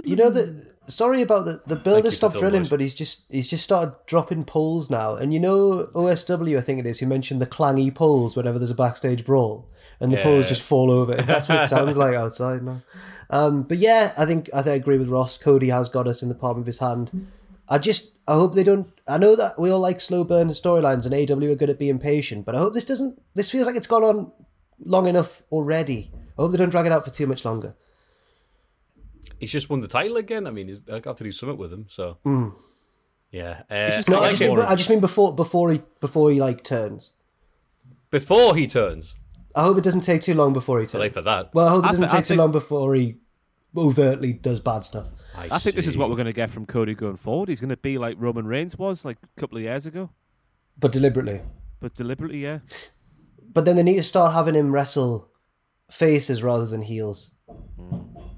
you 0.03 0.15
know 0.15 0.29
that. 0.29 0.67
Sorry 0.87 1.21
about 1.21 1.45
the 1.45 1.61
the 1.67 1.75
builder 1.75 2.07
you 2.07 2.11
stopped 2.11 2.37
drilling, 2.37 2.65
but 2.65 2.81
he's 2.81 2.93
just 2.93 3.23
he's 3.29 3.47
just 3.49 3.63
started 3.63 3.93
dropping 4.07 4.43
poles 4.45 4.89
now. 4.89 5.15
And 5.15 5.33
you 5.33 5.39
know 5.39 5.87
OSW, 5.93 6.57
I 6.57 6.61
think 6.61 6.79
it 6.79 6.85
is. 6.85 6.99
Who 6.99 7.05
mentioned 7.05 7.41
the 7.41 7.47
clangy 7.47 7.93
poles 7.93 8.35
whenever 8.35 8.57
there's 8.57 8.71
a 8.71 8.75
backstage 8.75 9.23
brawl, 9.23 9.69
and 10.01 10.11
the 10.11 10.17
Yeah. 10.17 10.23
poles 10.23 10.47
just 10.47 10.61
fall 10.61 10.91
over. 10.91 11.15
That's 11.15 11.47
what 11.47 11.63
it 11.63 11.69
sounds 11.69 11.95
like 11.95 12.15
outside 12.15 12.63
now. 12.63 12.81
Um, 13.29 13.63
but 13.63 13.77
yeah, 13.77 14.11
I 14.17 14.25
think 14.25 14.49
I 14.53 14.61
think 14.61 14.73
I 14.73 14.75
agree 14.75 14.97
with 14.97 15.07
Ross. 15.07 15.37
Cody 15.37 15.69
has 15.69 15.87
got 15.87 16.07
us 16.07 16.21
in 16.21 16.27
the 16.27 16.35
palm 16.35 16.59
of 16.59 16.65
his 16.65 16.79
hand. 16.79 17.27
I 17.69 17.77
just 17.77 18.11
I 18.27 18.33
hope 18.33 18.53
they 18.53 18.63
don't. 18.65 18.87
I 19.07 19.17
know 19.17 19.37
that 19.37 19.57
we 19.57 19.69
all 19.69 19.79
like 19.79 20.01
slow 20.01 20.25
burn 20.25 20.49
storylines, 20.49 21.05
and 21.05 21.13
AW 21.13 21.49
are 21.51 21.55
good 21.55 21.69
at 21.69 21.79
being 21.79 21.99
patient. 21.99 22.45
But 22.45 22.55
I 22.55 22.59
hope 22.59 22.73
this 22.73 22.83
doesn't. 22.83 23.21
This 23.33 23.49
feels 23.49 23.65
like 23.67 23.77
it's 23.77 23.87
gone 23.87 24.03
on 24.03 24.31
long 24.83 25.07
enough 25.07 25.41
already. 25.51 26.11
I 26.37 26.41
hope 26.41 26.51
they 26.51 26.57
don't 26.57 26.69
drag 26.69 26.85
it 26.87 26.91
out 26.91 27.05
for 27.05 27.11
too 27.11 27.27
much 27.27 27.45
longer. 27.45 27.75
He's 29.39 29.51
just 29.51 29.69
won 29.69 29.79
the 29.81 29.87
title 29.87 30.17
again. 30.17 30.45
I 30.45 30.51
mean, 30.51 30.67
he's, 30.67 30.81
I 30.89 30.99
got 30.99 31.17
to 31.17 31.23
do 31.23 31.31
something 31.31 31.57
with 31.57 31.71
him. 31.73 31.85
So, 31.89 32.17
yeah. 33.31 33.63
Uh, 33.69 33.89
just 33.91 34.09
No, 34.09 34.17
I 34.17 34.19
I 34.19 34.21
like 34.23 34.31
just, 34.31 34.41
mean, 34.41 34.59
I 34.59 34.75
just 34.75 34.89
mean 34.89 34.99
before 34.99 35.33
before 35.35 35.71
he 35.71 35.81
before 35.99 36.29
he 36.31 36.39
like 36.39 36.63
turns. 36.63 37.11
Before 38.09 38.55
he 38.55 38.67
turns. 38.67 39.15
I 39.55 39.63
hope 39.63 39.77
it 39.77 39.83
doesn't 39.83 40.01
take 40.01 40.21
too 40.21 40.33
long 40.33 40.53
before 40.53 40.79
he 40.79 40.87
Too 40.87 40.97
late 40.97 41.13
for 41.13 41.21
that. 41.21 41.53
Well, 41.53 41.67
I 41.67 41.71
hope 41.71 41.83
it 41.83 41.87
I 41.87 41.91
doesn't 41.91 42.07
thi- 42.09 42.13
I 42.13 42.17
take 42.17 42.25
too 42.25 42.27
think- 42.29 42.39
long 42.39 42.51
before 42.51 42.95
he 42.95 43.17
overtly 43.75 44.33
does 44.33 44.59
bad 44.59 44.83
stuff. 44.83 45.07
I 45.37 45.57
think 45.59 45.75
this 45.75 45.87
is 45.87 45.95
what 45.97 46.09
we're 46.09 46.15
going 46.17 46.25
to 46.25 46.33
get 46.33 46.49
from 46.49 46.65
Cody 46.65 46.93
going 46.93 47.15
forward. 47.15 47.47
He's 47.49 47.61
going 47.61 47.69
to 47.69 47.77
be 47.77 47.97
like 47.97 48.17
Roman 48.19 48.45
Reigns 48.45 48.77
was 48.77 49.05
like 49.05 49.17
a 49.23 49.39
couple 49.39 49.57
of 49.57 49.63
years 49.63 49.85
ago, 49.85 50.09
But 50.77 50.91
deliberately. 50.91 51.41
but 51.79 51.93
deliberately, 51.95 52.39
yeah. 52.43 52.59
But 53.53 53.63
then 53.65 53.75
they 53.77 53.83
need 53.83 53.95
to 53.95 54.03
start 54.03 54.33
having 54.33 54.55
him 54.55 54.73
wrestle 54.73 55.29
faces 55.89 56.43
rather 56.43 56.65
than 56.65 56.81
heels. 56.81 57.31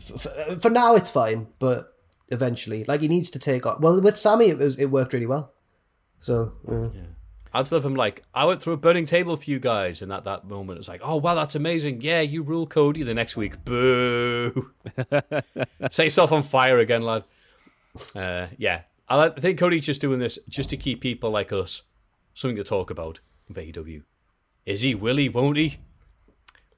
For, 0.05 0.18
for, 0.20 0.59
for 0.59 0.70
now, 0.70 0.95
it's 0.95 1.09
fine, 1.09 1.47
but 1.59 1.93
eventually, 2.30 2.84
like 2.84 3.01
he 3.01 3.07
needs 3.07 3.30
to 3.32 3.39
take 3.39 3.66
off. 3.66 3.80
Well, 3.80 4.01
with 4.01 4.20
Sammy, 4.20 4.49
it 4.49 4.57
was 4.59 4.78
it 4.78 4.88
worked 4.88 5.14
really 5.14 5.26
well. 5.28 5.53
So 6.20 6.53
uh, 6.68 6.89
I'd 7.54 7.72
love 7.72 7.86
him 7.86 7.95
like, 7.95 8.24
I 8.34 8.45
went 8.45 8.62
through 8.62 8.74
a 8.74 8.78
burning 8.78 9.06
table 9.06 9.38
for 9.38 9.49
you 9.49 9.60
guys. 9.60 10.01
And 10.01 10.12
at 10.12 10.24
that 10.26 10.45
moment, 10.47 10.80
it's 10.80 10.88
like, 10.88 11.01
oh, 11.04 11.18
wow, 11.18 11.36
that's 11.36 11.54
amazing. 11.56 12.01
Yeah, 12.01 12.22
you 12.22 12.41
rule 12.41 12.66
Cody. 12.66 13.04
The 13.04 13.14
next 13.14 13.38
week, 13.38 13.64
boo. 13.64 14.72
Set 15.91 16.04
yourself 16.06 16.32
on 16.32 16.43
fire 16.43 16.80
again, 16.80 17.04
lad. 17.04 17.24
Uh, 18.16 18.47
yeah, 18.58 18.82
I 19.08 19.30
think 19.30 19.60
Cody's 19.60 19.86
just 19.86 20.01
doing 20.01 20.18
this 20.20 20.39
just 20.49 20.72
to 20.72 20.78
keep 20.78 20.99
people 21.01 21.30
like 21.30 21.51
us 21.51 21.84
something 22.34 22.56
to 22.58 22.64
talk 22.64 22.89
about 22.89 23.20
with 23.47 23.58
AEW. 23.58 24.01
Is 24.66 24.82
he? 24.82 24.95
Will 24.95 25.18
he? 25.18 25.30
Won't 25.30 25.58
he? 25.58 25.78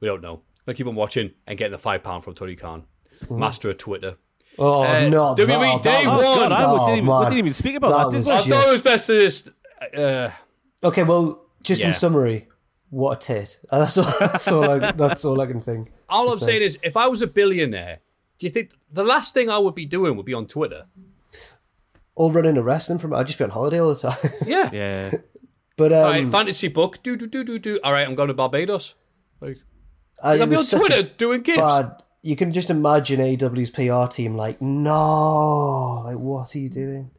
We 0.01 0.07
don't 0.09 0.21
know. 0.21 0.41
I'll 0.67 0.73
keep 0.73 0.87
on 0.87 0.95
watching 0.95 1.31
and 1.47 1.57
getting 1.57 1.71
the 1.71 1.77
five 1.77 2.03
pound 2.03 2.23
from 2.25 2.33
Tony 2.33 2.55
Khan, 2.57 2.83
master 3.29 3.69
of 3.69 3.77
Twitter. 3.77 4.17
Oh, 4.59 4.83
Uh, 4.83 5.07
not 5.07 5.37
WWE 5.37 5.47
that. 5.47 5.83
Day 5.83 6.03
that 6.03 6.07
Oh, 6.07 6.15
was- 6.17 6.25
God, 6.25 6.51
I 6.51 6.63
oh, 6.65 6.77
didn't, 6.85 6.97
even, 6.97 7.05
we 7.05 7.11
man. 7.13 7.23
didn't 7.25 7.37
even 7.37 7.53
speak 7.53 7.75
about 7.75 8.11
that, 8.11 8.17
was 8.17 8.25
did 8.25 8.33
I 8.33 8.37
we? 8.37 8.43
shit. 8.43 8.53
thought 8.53 8.67
it 8.67 8.71
was 8.71 8.81
best 8.81 9.07
to 9.07 9.21
just. 9.21 9.49
Uh, 9.95 10.29
Okay, 10.85 11.03
well, 11.03 11.45
just 11.63 11.81
Yeah. 11.81 11.87
in 11.87 11.93
summary, 11.93 12.47
what 12.89 13.17
a 13.17 13.19
tit. 13.27 13.59
Uh, 13.69 13.79
That's 13.79 13.97
all. 13.97 14.13
That's 14.19 14.47
all. 14.47 14.69
I, 14.69 14.91
that's 14.91 15.25
all 15.25 15.41
I 15.41 15.47
can 15.47 15.59
think. 15.61 15.91
all 16.07 16.25
to 16.27 16.31
I'm 16.33 16.39
say. 16.39 16.45
saying 16.45 16.61
is, 16.61 16.77
if 16.83 16.95
I 16.95 17.07
was 17.07 17.21
a 17.21 17.27
billionaire, 17.27 17.99
do 18.39 18.45
you 18.45 18.51
think 18.51 18.71
the 18.91 19.03
last 19.03 19.33
thing 19.33 19.49
I 19.49 19.57
would 19.57 19.75
be 19.75 19.85
doing 19.85 20.15
would 20.17 20.25
be 20.25 20.33
on 20.33 20.45
Twitter? 20.47 20.85
All 22.15 22.31
running 22.31 22.55
a 22.57 22.61
wrestling 22.61 22.99
from. 22.99 23.13
I'd 23.13 23.27
just 23.27 23.37
be 23.39 23.43
on 23.43 23.49
holiday 23.49 23.79
all 23.79 23.93
the 23.93 23.99
time. 23.99 24.31
Yeah. 24.47 24.69
Yeah. 24.71 25.11
but 25.75 25.91
um, 25.91 25.97
All 25.99 26.11
right, 26.11 26.27
fantasy 26.27 26.69
book. 26.69 27.01
Do 27.03 27.17
do 27.17 27.27
do 27.27 27.43
do 27.43 27.59
do. 27.59 27.79
All 27.83 27.91
right, 27.91 28.07
I'm 28.07 28.15
going 28.15 28.29
to 28.29 28.33
Barbados. 28.33 28.95
Like, 29.41 29.57
I, 30.23 30.33
I'll 30.33 30.41
it 30.43 30.45
be 30.49 30.55
on 30.55 30.59
was 30.59 30.69
such 30.69 30.81
a 30.81 30.85
Twitter 30.85 31.03
doing 31.17 31.41
gifs. 31.41 31.57
bad. 31.57 32.01
You 32.21 32.35
can 32.35 32.53
just 32.53 32.69
imagine 32.69 33.19
AW's 33.21 33.69
PR 33.69 34.05
team 34.09 34.35
like, 34.35 34.61
no, 34.61 36.01
like 36.05 36.17
what 36.17 36.55
are 36.55 36.59
you 36.59 36.69
doing? 36.69 37.11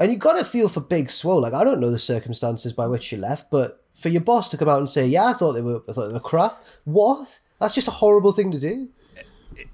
And 0.00 0.10
you 0.10 0.18
got 0.18 0.32
to 0.32 0.44
feel 0.44 0.68
for 0.68 0.80
Big 0.80 1.10
Swole. 1.10 1.42
Like 1.42 1.52
I 1.52 1.62
don't 1.62 1.78
know 1.78 1.90
the 1.90 1.98
circumstances 1.98 2.72
by 2.72 2.86
which 2.86 3.04
she 3.04 3.16
left, 3.16 3.50
but 3.50 3.84
for 3.94 4.08
your 4.08 4.22
boss 4.22 4.48
to 4.48 4.56
come 4.56 4.68
out 4.68 4.78
and 4.78 4.88
say, 4.88 5.06
yeah, 5.06 5.26
I 5.26 5.34
thought 5.34 5.52
they 5.52 5.62
were, 5.62 5.82
I 5.88 5.92
thought 5.92 6.08
they 6.08 6.14
were 6.14 6.20
crap. 6.20 6.64
What? 6.84 7.40
That's 7.60 7.74
just 7.74 7.86
a 7.86 7.92
horrible 7.92 8.32
thing 8.32 8.50
to 8.50 8.58
do. 8.58 8.88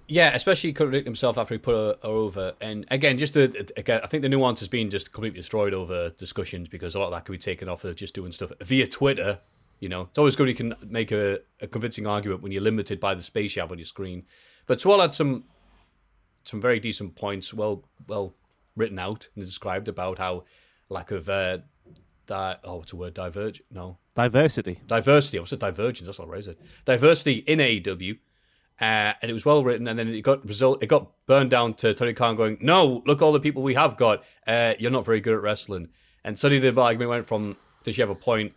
Yeah, 0.08 0.34
especially 0.34 0.72
contradicting 0.72 1.10
himself 1.10 1.38
after 1.38 1.54
he 1.54 1.58
put 1.58 1.74
her, 1.74 1.94
her 2.02 2.08
over. 2.08 2.54
And 2.60 2.86
again, 2.90 3.18
just 3.18 3.36
again, 3.36 4.00
I 4.02 4.06
think 4.08 4.22
the 4.22 4.28
nuance 4.28 4.58
has 4.58 4.68
been 4.68 4.90
just 4.90 5.12
completely 5.12 5.38
destroyed 5.38 5.72
over 5.72 6.10
discussions 6.10 6.66
because 6.68 6.96
a 6.96 6.98
lot 6.98 7.06
of 7.06 7.12
that 7.12 7.24
could 7.24 7.32
be 7.32 7.38
taken 7.38 7.68
off 7.68 7.84
of 7.84 7.94
just 7.94 8.14
doing 8.14 8.32
stuff 8.32 8.50
via 8.60 8.88
Twitter. 8.88 9.38
You 9.78 9.88
know, 9.88 10.02
it's 10.02 10.18
always 10.18 10.34
good 10.34 10.48
you 10.48 10.54
can 10.54 10.74
make 10.88 11.12
a, 11.12 11.38
a 11.60 11.68
convincing 11.68 12.06
argument 12.06 12.42
when 12.42 12.50
you're 12.50 12.62
limited 12.62 12.98
by 12.98 13.14
the 13.14 13.22
space 13.22 13.54
you 13.54 13.62
have 13.62 13.70
on 13.70 13.78
your 13.78 13.84
screen. 13.84 14.24
But 14.66 14.80
Swole 14.80 15.00
had 15.00 15.14
some 15.14 15.44
some 16.42 16.60
very 16.60 16.80
decent 16.80 17.14
points, 17.14 17.54
well 17.54 17.84
well 18.08 18.34
written 18.76 18.98
out 18.98 19.28
and 19.34 19.44
described 19.44 19.88
about 19.88 20.18
how 20.18 20.44
lack 20.88 21.10
of 21.10 21.28
uh, 21.28 21.58
di- 22.26 22.56
oh, 22.64 22.76
what's 22.76 22.92
a 22.92 22.96
word? 22.96 23.14
Diverge? 23.14 23.62
No, 23.70 23.98
Diversity. 24.14 24.78
diversity. 24.86 25.38
I 25.38 25.40
was 25.42 25.52
a 25.52 25.56
divergence. 25.56 26.06
That's 26.06 26.18
not 26.18 26.28
right, 26.28 26.40
is 26.40 26.48
it? 26.48 26.60
Diversity 26.84 27.38
in 27.46 27.58
AEW, 27.58 28.18
uh, 28.80 29.12
and 29.20 29.30
it 29.30 29.34
was 29.34 29.44
well 29.44 29.64
written. 29.64 29.88
And 29.88 29.98
then 29.98 30.08
it 30.08 30.22
got 30.22 30.46
result. 30.46 30.82
It 30.82 30.86
got 30.86 31.10
burned 31.26 31.50
down 31.50 31.74
to 31.74 31.94
Tony 31.94 32.12
Khan 32.14 32.36
going, 32.36 32.58
"No, 32.60 33.02
look 33.06 33.22
all 33.22 33.32
the 33.32 33.40
people 33.40 33.62
we 33.62 33.74
have 33.74 33.96
got. 33.96 34.24
Uh, 34.46 34.74
you're 34.78 34.90
not 34.90 35.04
very 35.04 35.20
good 35.20 35.34
at 35.34 35.42
wrestling." 35.42 35.88
And 36.24 36.38
suddenly 36.38 36.70
the 36.70 36.80
argument 36.80 37.10
went 37.10 37.26
from, 37.26 37.56
"Does 37.84 37.94
she 37.94 38.00
have 38.02 38.10
a 38.10 38.14
point?" 38.14 38.52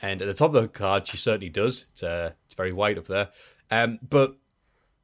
And 0.00 0.22
at 0.22 0.26
the 0.26 0.34
top 0.34 0.54
of 0.54 0.62
the 0.62 0.68
card, 0.68 1.06
she 1.08 1.16
certainly 1.16 1.48
does. 1.48 1.86
It's 1.92 2.02
uh, 2.02 2.32
it's 2.46 2.54
very 2.54 2.72
white 2.72 2.98
up 2.98 3.06
there. 3.06 3.30
Um, 3.70 3.98
but 4.08 4.36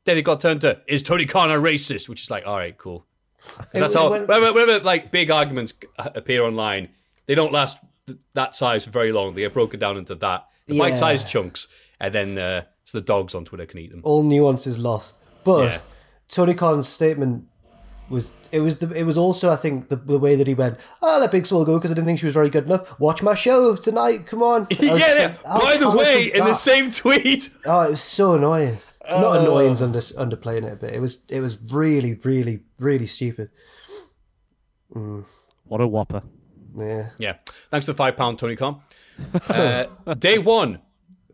then 0.05 0.17
it 0.19 0.23
got 0.23 0.41
turned 0.41 0.61
to, 0.63 0.81
"Is 0.87 1.03
Tony 1.03 1.27
Khan 1.27 1.51
a 1.51 1.55
racist?" 1.55 2.09
Which 2.09 2.23
is 2.23 2.31
like, 2.31 2.47
all 2.47 2.57
right, 2.57 2.77
cool. 2.77 3.07
That's 3.72 3.97
all. 3.97 4.11
when- 4.11 4.26
whenever, 4.26 4.53
whenever 4.53 4.80
like 4.84 5.11
big 5.11 5.30
arguments 5.30 5.74
appear 5.99 6.42
online, 6.45 6.88
they 7.26 7.34
don't 7.34 7.53
last 7.53 7.78
th- 8.07 8.18
that 8.34 8.55
size 8.57 8.84
for 8.84 8.90
very 8.90 9.12
long. 9.12 9.34
They 9.34 9.42
get 9.42 9.55
broken 9.55 9.80
down 9.80 9.97
into 9.97 10.14
that 10.16 10.47
Yeah. 10.66 10.78
bite-sized 10.78 11.26
chunks, 11.28 11.68
and 12.01 12.14
then 12.14 12.38
uh, 12.38 12.62
so 12.84 12.99
the 12.99 13.05
dogs 13.05 13.34
on 13.34 13.45
Twitter 13.45 13.66
can 13.66 13.78
eat 13.80 13.90
them. 13.90 14.01
All 14.05 14.22
nuances 14.22 14.78
lost. 14.78 15.14
But 15.45 15.64
Yeah. 15.64 15.78
Tony 16.28 16.55
Khan's 16.55 16.88
statement 16.88 17.45
was 18.11 18.30
it 18.53 18.61
was 18.61 18.78
the 18.78 18.92
it 18.95 19.05
was 19.05 19.16
also 19.16 19.51
I 19.51 19.57
think 19.57 19.88
the, 19.88 19.97
the 19.97 20.18
way 20.18 20.36
that 20.36 20.47
he 20.47 20.55
went. 20.55 20.78
Oh, 21.03 21.18
let 21.20 21.30
Big 21.32 21.47
Swole 21.47 21.64
go 21.64 21.74
because 21.78 21.90
I 21.90 21.95
didn't 21.95 22.07
think 22.07 22.18
she 22.18 22.26
was 22.26 22.34
very 22.34 22.51
good 22.51 22.64
enough. 22.66 22.99
Watch 23.01 23.22
my 23.22 23.34
show 23.34 23.76
tonight. 23.76 24.26
Come 24.26 24.42
on. 24.42 24.66
Yeah, 24.78 24.92
was 24.92 25.01
yeah. 25.01 25.34
By 25.45 25.76
the 25.78 25.90
way, 25.90 26.24
is 26.24 26.34
in 26.34 26.45
the 26.45 26.53
same 26.55 26.90
tweet, 26.90 27.51
Oh, 27.66 27.80
it 27.82 27.90
was 27.92 28.03
so 28.03 28.34
annoying. 28.34 28.78
Not 29.09 29.23
Oh. 29.37 29.41
annoying's 29.41 29.83
under, 29.83 29.99
underplaying 30.01 30.65
it 30.65 30.73
a 30.73 30.77
bit. 30.77 30.95
It 30.95 31.01
was 31.01 31.21
it 31.29 31.41
was 31.41 31.59
really, 31.71 32.15
really, 32.15 32.61
really 32.79 33.07
stupid. 33.07 33.51
What 35.67 35.81
a 35.81 35.87
whopper. 35.87 36.23
Yeah. 36.77 37.11
yeah. 37.19 37.35
Thanks 37.71 37.87
to 37.87 37.93
the 37.93 37.97
five 37.97 38.17
pound 38.17 38.39
Tony 38.39 38.57
Khan. 38.57 38.81
Uh, 39.49 39.87
day 40.19 40.39
one, 40.39 40.81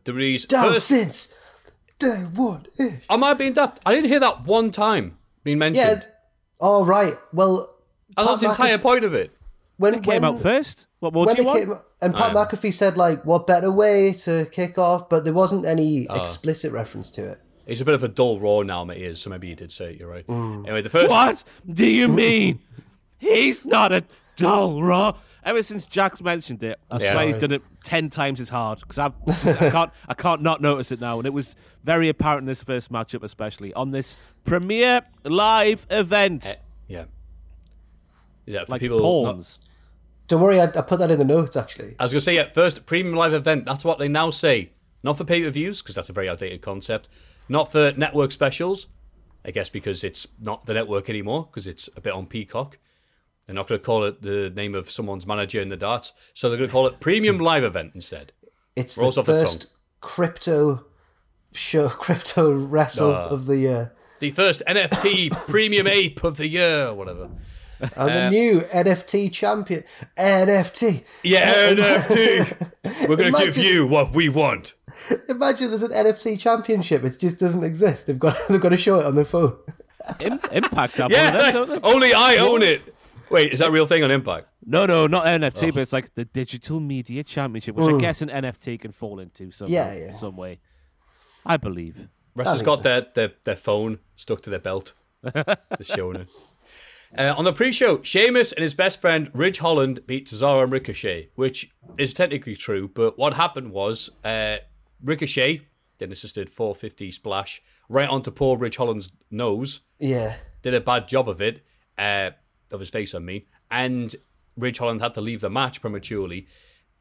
the 0.04 0.12
release 0.12 0.44
Down 0.44 0.74
first. 0.74 0.86
since 0.88 1.34
day 1.98 2.24
one. 2.34 2.66
Am 3.08 3.24
I 3.24 3.32
being 3.34 3.54
daft? 3.54 3.80
I 3.86 3.94
didn't 3.94 4.08
hear 4.10 4.20
that 4.20 4.44
one 4.44 4.70
time 4.70 5.16
being 5.44 5.58
mentioned. 5.58 6.02
Yeah. 6.02 6.08
All 6.60 6.84
right. 6.84 7.16
Well, 7.32 7.74
I 8.18 8.24
thought 8.24 8.40
the 8.40 8.50
entire 8.50 8.76
McAfee- 8.76 8.82
point 8.82 9.04
of 9.04 9.14
it. 9.14 9.30
when 9.78 9.94
It 9.94 10.02
came 10.02 10.22
when, 10.22 10.34
out 10.34 10.42
first. 10.42 10.86
What 10.98 11.14
more 11.14 11.24
when 11.24 11.36
do 11.36 11.40
you 11.42 11.46
want? 11.48 11.58
came, 11.60 11.72
and 12.02 12.14
Pat 12.14 12.36
Oh, 12.36 12.38
yeah. 12.38 12.46
McAfee 12.46 12.74
said 12.74 12.98
like, 12.98 13.24
"What 13.24 13.46
better 13.46 13.72
way 13.72 14.12
to 14.12 14.44
kick 14.52 14.76
off?" 14.76 15.08
But 15.08 15.24
there 15.24 15.32
wasn't 15.32 15.64
any 15.64 16.06
Oh. 16.10 16.20
explicit 16.22 16.72
reference 16.72 17.10
to 17.12 17.26
it. 17.30 17.40
It's 17.66 17.80
a 17.80 17.84
bit 17.84 17.94
of 17.94 18.02
a 18.02 18.08
dull 18.08 18.38
raw 18.40 18.62
now, 18.62 18.84
my 18.84 18.94
ears, 18.94 19.20
so 19.20 19.30
maybe 19.30 19.48
you 19.48 19.54
did 19.54 19.70
say 19.70 19.92
it, 19.92 19.98
you're 20.00 20.08
right. 20.08 20.26
Mm. 20.26 20.64
Anyway, 20.64 20.82
the 20.82 20.90
first. 20.90 21.10
What 21.10 21.44
do 21.72 21.86
you 21.86 22.08
mean? 22.08 22.60
He's 23.18 23.64
not 23.64 23.92
a 23.92 24.04
dull 24.36 24.82
raw. 24.82 25.16
Ever 25.44 25.62
since 25.62 25.86
Jack's 25.86 26.20
mentioned 26.20 26.62
it, 26.62 26.78
I 26.90 26.98
Yeah. 26.98 27.12
swear 27.12 27.26
he's 27.26 27.36
done 27.36 27.52
it 27.52 27.62
ten 27.84 28.10
times 28.10 28.40
as 28.40 28.48
hard 28.50 28.80
because 28.80 28.98
I've 28.98 29.14
can't 29.72 29.90
I 30.08 30.14
can't 30.14 30.42
not 30.42 30.60
notice 30.60 30.92
it 30.92 31.00
now, 31.00 31.18
and 31.18 31.26
it 31.26 31.32
was 31.32 31.54
very 31.84 32.08
apparent 32.08 32.40
in 32.42 32.46
this 32.46 32.62
first 32.62 32.92
matchup, 32.92 33.22
especially 33.22 33.72
on 33.74 33.90
this 33.90 34.16
premiere 34.44 35.02
live 35.24 35.86
event, 35.90 36.58
Yeah. 36.88 37.04
Yeah, 38.46 38.64
for 38.64 38.72
like 38.72 38.80
people. 38.80 39.22
not- 39.22 39.58
Don't 40.28 40.40
worry, 40.42 40.60
I, 40.60 40.64
I 40.64 40.82
put 40.82 40.98
that 40.98 41.10
in 41.10 41.18
the 41.18 41.24
notes 41.24 41.56
actually. 41.56 41.94
I 41.98 42.02
was 42.04 42.12
going 42.12 42.18
to 42.20 42.24
say, 42.24 42.34
yeah, 42.36 42.50
first 42.52 42.84
premium 42.86 43.14
live 43.16 43.32
event. 43.32 43.64
That's 43.64 43.84
what 43.84 43.98
they 43.98 44.08
now 44.08 44.30
say. 44.30 44.70
Not 45.02 45.16
for 45.16 45.24
pay 45.24 45.42
per 45.42 45.50
views, 45.50 45.80
because 45.80 45.94
that's 45.94 46.10
a 46.10 46.12
very 46.12 46.28
outdated 46.28 46.60
concept. 46.60 47.08
Not 47.50 47.72
for 47.72 47.92
network 47.96 48.30
specials, 48.30 48.86
I 49.44 49.50
guess 49.50 49.68
because 49.68 50.04
it's 50.04 50.28
not 50.40 50.66
the 50.66 50.72
network 50.72 51.10
anymore, 51.10 51.48
because 51.50 51.66
it's 51.66 51.88
a 51.96 52.00
bit 52.00 52.12
on 52.12 52.26
Peacock. 52.26 52.78
They're 53.44 53.56
not 53.56 53.66
going 53.66 53.80
to 53.80 53.84
call 53.84 54.04
it 54.04 54.22
the 54.22 54.50
name 54.50 54.76
of 54.76 54.88
someone's 54.88 55.26
manager 55.26 55.60
in 55.60 55.68
the 55.68 55.76
darts, 55.76 56.12
so 56.32 56.48
they're 56.48 56.56
going 56.56 56.68
to 56.68 56.72
call 56.72 56.86
it 56.86 57.00
premium 57.00 57.38
hmm. 57.38 57.42
live 57.42 57.64
event 57.64 57.90
instead. 57.96 58.30
It's 58.76 58.96
Rolls 58.96 59.16
the 59.16 59.22
off 59.22 59.26
the 59.26 59.40
first 59.40 59.66
crypto 60.00 60.84
show, 61.52 61.88
crypto 61.88 62.56
wrestle 62.56 63.10
of 63.10 63.46
the 63.46 63.56
year, 63.58 63.92
The 64.20 64.30
first 64.30 64.62
NFT 64.68 65.32
premium 65.48 65.88
ape 65.88 66.22
of 66.22 66.36
the 66.36 66.46
year, 66.46 66.86
or 66.86 66.94
whatever. 66.94 67.30
And 67.80 67.92
Uh, 67.96 68.06
the 68.06 68.30
new 68.30 68.60
NFT 68.60 69.32
champion. 69.32 69.84
NFT. 70.16 71.04
Yeah, 71.22 71.72
NFT. 71.74 73.08
We're 73.08 73.16
going 73.16 73.32
to 73.32 73.44
give 73.44 73.56
you 73.56 73.86
what 73.86 74.14
we 74.14 74.28
want. 74.28 74.74
Imagine 75.28 75.70
there's 75.70 75.82
an 75.82 75.92
NFT 75.92 76.38
championship. 76.38 77.04
It 77.04 77.18
just 77.18 77.38
doesn't 77.38 77.64
exist. 77.64 78.06
They've 78.06 78.18
got 78.18 78.36
they've 78.48 78.60
got 78.60 78.68
to 78.70 78.76
show 78.76 79.00
it 79.00 79.06
on 79.06 79.14
their 79.14 79.24
phone. 79.24 79.56
Im- 80.20 80.40
Impact 80.52 80.94
have 80.96 81.10
one 81.12 81.20
of 81.26 81.32
them, 81.32 81.34
Yeah, 81.34 81.50
don't 81.52 81.84
only 81.84 82.12
I 82.12 82.36
own 82.36 82.62
it. 82.62 82.94
Wait, 83.30 83.52
is 83.52 83.60
that 83.60 83.68
a 83.68 83.70
real 83.70 83.86
thing 83.86 84.02
on 84.02 84.10
Impact? 84.10 84.48
No, 84.66 84.86
no, 84.86 85.06
not 85.06 85.24
Oh. 85.26 85.28
NFT, 85.30 85.72
but 85.72 85.80
it's 85.80 85.92
like 85.92 86.14
the 86.16 86.24
Digital 86.24 86.80
Media 86.80 87.22
Championship, 87.22 87.76
which 87.76 87.94
I 87.94 87.98
guess 87.98 88.20
an 88.22 88.28
NFT 88.28 88.80
can 88.80 88.92
fall 88.92 89.20
into 89.20 89.50
some 89.52 89.68
Yeah, 89.68 89.94
yeah. 89.94 90.12
some 90.14 90.36
way. 90.36 90.58
I 91.46 91.56
believe. 91.56 92.08
Wrestlers 92.34 92.58
think 92.58 92.66
got 92.66 92.78
so. 92.78 92.82
their, 92.82 93.06
their, 93.14 93.32
their 93.44 93.56
phone 93.56 93.98
stuck 94.16 94.42
to 94.42 94.50
their 94.50 94.58
belt. 94.58 94.92
Just 95.78 95.94
showing 95.94 96.16
it. 96.16 96.28
Uh, 97.16 97.34
on 97.36 97.44
the 97.44 97.52
pre-show, 97.52 98.02
Sheamus 98.02 98.52
and 98.52 98.62
his 98.62 98.74
best 98.74 99.00
friend 99.00 99.30
Ridge 99.34 99.58
Holland 99.58 100.06
beat 100.06 100.28
Cesaro 100.28 100.62
and 100.62 100.72
Ricochet, 100.72 101.30
which 101.34 101.70
is 101.98 102.14
technically 102.14 102.54
true. 102.54 102.88
But 102.88 103.18
what 103.18 103.34
happened 103.34 103.72
was 103.72 104.10
uh, 104.24 104.58
Ricochet 105.02 105.62
then 106.00 106.10
assisted 106.12 106.50
450 106.50 107.12
splash 107.12 107.62
right 107.88 108.08
onto 108.08 108.30
poor 108.30 108.56
Ridge 108.56 108.76
Holland's 108.76 109.12
nose. 109.30 109.80
Yeah. 109.98 110.36
Did 110.62 110.74
a 110.74 110.80
bad 110.80 111.08
job 111.08 111.28
of 111.28 111.40
it, 111.40 111.64
uh, 111.98 112.30
of 112.72 112.80
his 112.80 112.90
face, 112.90 113.14
I 113.14 113.18
mean. 113.18 113.42
And 113.70 114.14
Ridge 114.56 114.78
Holland 114.78 115.00
had 115.00 115.14
to 115.14 115.20
leave 115.20 115.40
the 115.40 115.50
match 115.50 115.80
prematurely. 115.80 116.46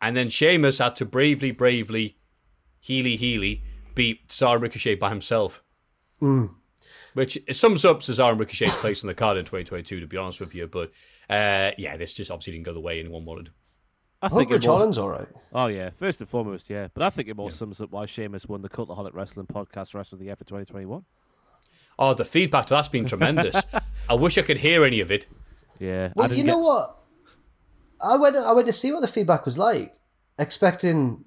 And 0.02 0.16
then 0.16 0.30
Sheamus 0.30 0.78
had 0.78 0.96
to 0.98 1.06
bravely, 1.06 1.52
bravely, 1.52 2.18
heely, 2.86 3.18
heely 3.20 3.62
beat 3.96 4.28
Cesaro 4.28 4.54
and 4.54 4.62
Ricochet 4.64 4.96
by 4.96 5.10
himself. 5.10 5.64
Which 7.14 7.38
sums 7.52 7.86
up 7.86 8.02
Cesaro 8.02 8.32
and 8.32 8.40
Ricochet's 8.40 8.76
place 8.76 9.04
on 9.04 9.08
the 9.08 9.16
card 9.16 9.38
in 9.38 9.44
2022, 9.46 10.00
to 10.00 10.08
be 10.08 10.18
honest 10.18 10.40
with 10.40 10.54
you. 10.54 10.68
But 10.68 10.92
uh, 11.30 11.72
yeah, 11.78 11.98
this 11.98 12.14
just 12.14 12.30
obviously 12.32 12.54
didn't 12.54 12.66
go 12.66 12.74
the 12.74 12.80
way 12.80 13.00
anyone 13.00 13.26
wanted. 13.26 13.50
I 14.22 14.26
I 14.26 14.30
hope 14.30 14.40
think 14.40 14.52
it 14.52 14.54
Rich 14.56 14.68
more, 14.68 14.78
Holland's 14.78 14.98
all 14.98 15.10
right. 15.10 15.28
Oh 15.54 15.68
yeah, 15.68 15.92
first 15.98 16.20
and 16.20 16.30
foremost, 16.30 16.70
yeah. 16.70 16.88
But 16.94 17.04
I 17.04 17.10
think 17.10 17.30
it 17.30 17.38
more 17.38 17.52
sums 17.52 17.80
up 17.82 17.92
why 17.92 18.06
Sheamus 18.06 18.48
won 18.48 18.62
the 18.62 18.70
Cultaholic 18.70 19.14
Wrestling 19.14 19.48
Podcast 19.48 19.94
Wrestler 19.96 20.16
of 20.16 20.20
the 20.20 20.26
Year 20.26 20.36
for 20.36 20.44
2021. 20.44 21.04
Oh, 21.98 22.14
the 22.14 22.26
feedback 22.26 22.66
to 22.68 22.74
that's 22.74 22.88
been 22.90 23.06
tremendous. 23.06 23.62
I 24.10 24.14
wish 24.14 24.38
I 24.38 24.42
could 24.42 24.58
hear 24.58 24.84
any 24.86 25.00
of 25.00 25.12
it. 25.12 25.28
Yeah. 25.80 26.12
Well, 26.16 26.28
didn't 26.28 26.40
you 26.40 26.44
get- 26.46 26.52
know 26.52 26.60
what? 26.60 26.98
I 28.02 28.16
went 28.18 28.36
I 28.36 28.52
went 28.54 28.68
to 28.68 28.74
see 28.74 28.92
what 28.92 29.02
the 29.02 29.08
feedback 29.08 29.46
was 29.46 29.58
like, 29.58 29.94
expecting 30.38 31.26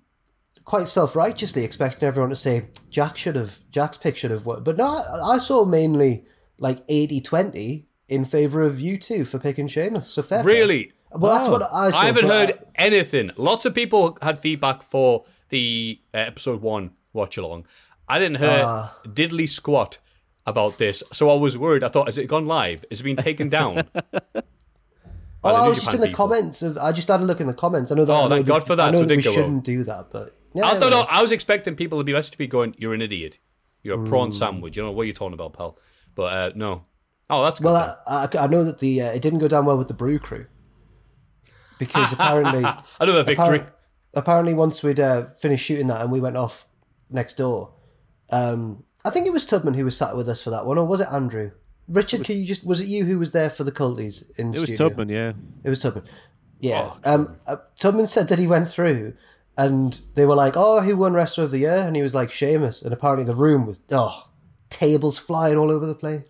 quite 0.65 0.89
self 0.89 1.15
righteously 1.17 1.65
expecting 1.65 2.07
everyone 2.07 2.31
to 2.31 2.37
say 2.37 2.67
Jack 2.91 3.17
should 3.17 3.37
have 3.37 3.59
Jack's 3.71 3.97
pick 3.97 4.17
should 4.17 4.31
have 4.31 4.47
won. 4.47 4.63
But 4.63 4.77
no, 4.77 4.85
I, 4.87 5.35
I 5.35 5.39
saw 5.39 5.65
mainly 5.65 6.25
like 6.59 6.87
80-20 6.89 7.85
in 8.09 8.25
favor 8.25 8.63
of 8.63 8.81
you 8.81 8.99
two 8.99 9.25
for 9.25 9.39
picking 9.39 9.67
Sheamus. 9.69 10.09
So 10.11 10.23
fair. 10.23 10.43
Really? 10.45 10.93
Well, 11.15 11.35
that's 11.35 11.49
what 11.49 11.63
I. 11.63 11.91
Saw, 11.91 11.97
I 11.99 12.07
haven't 12.07 12.27
heard 12.27 12.53
uh, 12.53 12.57
anything. 12.77 13.31
Lots 13.37 13.65
of 13.65 13.75
people 13.75 14.17
had 14.23 14.39
feedback 14.39 14.83
for 14.83 15.25
the 15.51 16.01
uh, 16.15 16.19
episode 16.19 16.63
one 16.63 16.93
watch 17.13 17.37
along. 17.37 17.67
I 18.09 18.19
didn't 18.19 18.39
hear 18.39 18.63
Ah. 18.65 18.97
diddly 19.07 19.49
squat 19.49 19.99
about 20.47 20.79
this, 20.79 21.03
so 21.13 21.29
I 21.31 21.35
was 21.35 21.57
worried. 21.59 21.85
I 21.85 21.89
thought, 21.89 22.07
has 22.09 22.17
it 22.19 22.27
gone 22.29 22.47
live? 22.47 22.85
Has 22.91 23.01
it 23.01 23.05
been 23.05 23.17
taken 23.17 23.49
down? 23.49 23.85
Oh, 25.45 25.53
I 25.53 25.67
was 25.67 25.79
just 25.79 25.87
Japan 25.87 25.95
in 25.97 26.01
the 26.03 26.07
people. 26.07 26.29
comments 26.29 26.63
of. 26.63 26.79
I 26.79 26.93
just 26.93 27.09
had 27.09 27.21
a 27.21 27.25
look 27.25 27.41
in 27.41 27.49
the 27.49 27.55
comments. 27.55 27.91
I 27.91 27.97
know 27.97 28.05
that. 28.05 28.13
Oh, 28.13 28.17
I 28.17 28.23
know 28.23 28.29
thank 28.37 28.47
God 28.47 28.65
for 28.65 28.77
that, 28.77 28.89
I 28.89 28.91
know 28.93 28.99
so 28.99 29.05
that 29.07 29.09
we 29.09 29.17
didn't 29.17 29.25
go 29.25 29.31
well. 29.33 29.41
shouldn't 29.49 29.65
do 29.65 29.83
that, 29.85 30.07
but 30.13 30.37
yeah, 30.55 30.67
I 30.67 30.79
thought 30.81 30.93
well. 30.93 31.07
I 31.11 31.23
was 31.23 31.33
expecting 31.33 31.75
people 31.77 31.99
to 31.99 32.05
be 32.05 32.13
messaging 32.13 32.39
me 32.39 32.47
going, 32.47 32.75
"You're 32.79 32.95
an 32.95 33.03
idiot. 33.03 33.39
You're 33.83 33.97
a 33.97 33.99
Hmm. 34.03 34.09
prawn 34.09 34.33
sandwich. 34.33 34.77
You 34.77 34.83
know 34.83 34.93
what 34.93 35.07
you're 35.07 35.15
talking 35.15 35.35
about, 35.35 35.53
pal." 35.55 35.79
But 36.15 36.23
uh, 36.33 36.53
no. 36.55 36.85
Oh, 37.31 37.43
that's 37.45 37.59
good. 37.61 37.67
Well. 37.67 37.99
I, 38.07 38.29
I, 38.33 38.39
I 38.45 38.47
know 38.47 38.65
that 38.65 38.79
the 38.81 39.03
uh, 39.03 39.13
it 39.13 39.23
didn't 39.23 39.39
go 39.39 39.49
down 39.49 39.65
well 39.67 39.79
with 39.79 39.89
the 39.89 39.95
Brew 39.95 40.19
Crew 40.19 40.47
because 41.79 42.13
apparently 42.13 42.65
Another 43.01 43.23
victory. 43.25 43.61
appar- 43.61 43.71
apparently 44.15 44.55
once 44.55 44.83
we'd 44.83 45.01
uh, 45.01 45.27
finished 45.41 45.65
shooting 45.65 45.87
that 45.89 46.01
and 46.03 46.13
we 46.13 46.21
went 46.21 46.37
off 46.37 46.67
next 47.11 47.37
door, 47.39 47.73
um, 48.31 48.85
I 49.05 49.11
think 49.11 49.27
it 49.27 49.33
was 49.33 49.45
Tubman 49.47 49.75
who 49.75 49.85
was 49.85 49.97
sat 49.97 50.17
with 50.17 50.29
us 50.29 50.43
for 50.43 50.51
that 50.51 50.67
one, 50.67 50.79
or 50.79 50.87
was 50.87 51.01
it 51.01 51.09
Andrew? 51.11 51.51
Richard, 51.89 52.25
can 52.25 52.37
you 52.37 52.47
just 52.47 52.65
was 52.65 52.81
it 52.81 52.87
you 52.87 53.05
who 53.05 53.19
was 53.19 53.33
there 53.33 53.51
for 53.51 53.65
the 53.65 53.73
culties 53.73 54.25
in 54.39 54.55
It 54.55 54.61
was? 54.61 54.71
Tubman, 54.73 55.09
yeah. 55.09 55.33
It 55.65 55.71
was 55.71 55.81
Tubman. 55.81 56.05
Yeah. 56.61 56.93
Oh, 57.05 57.15
um, 57.15 57.37
uh, 57.47 57.57
Tubman 57.77 58.07
said 58.07 58.29
that 58.29 58.39
he 58.39 58.47
went 58.47 58.69
through 58.69 59.15
and 59.67 60.01
they 60.15 60.25
were 60.27 60.35
like, 60.35 60.55
oh, 60.57 60.81
who 60.81 60.97
won 60.97 61.13
Wrestler 61.15 61.45
of 61.45 61.51
the 61.51 61.59
Year? 61.59 61.79
And 61.79 61.95
he 61.97 62.03
was 62.03 62.15
like, 62.15 62.31
Sheamus. 62.31 62.83
And 62.83 62.93
apparently 62.93 63.25
the 63.25 63.35
room 63.35 63.67
was, 63.67 63.81
oh, 63.91 64.31
tables 64.71 65.19
flying 65.19 65.57
all 65.57 65.71
over 65.71 65.87
the 65.87 65.95
place. 65.95 66.23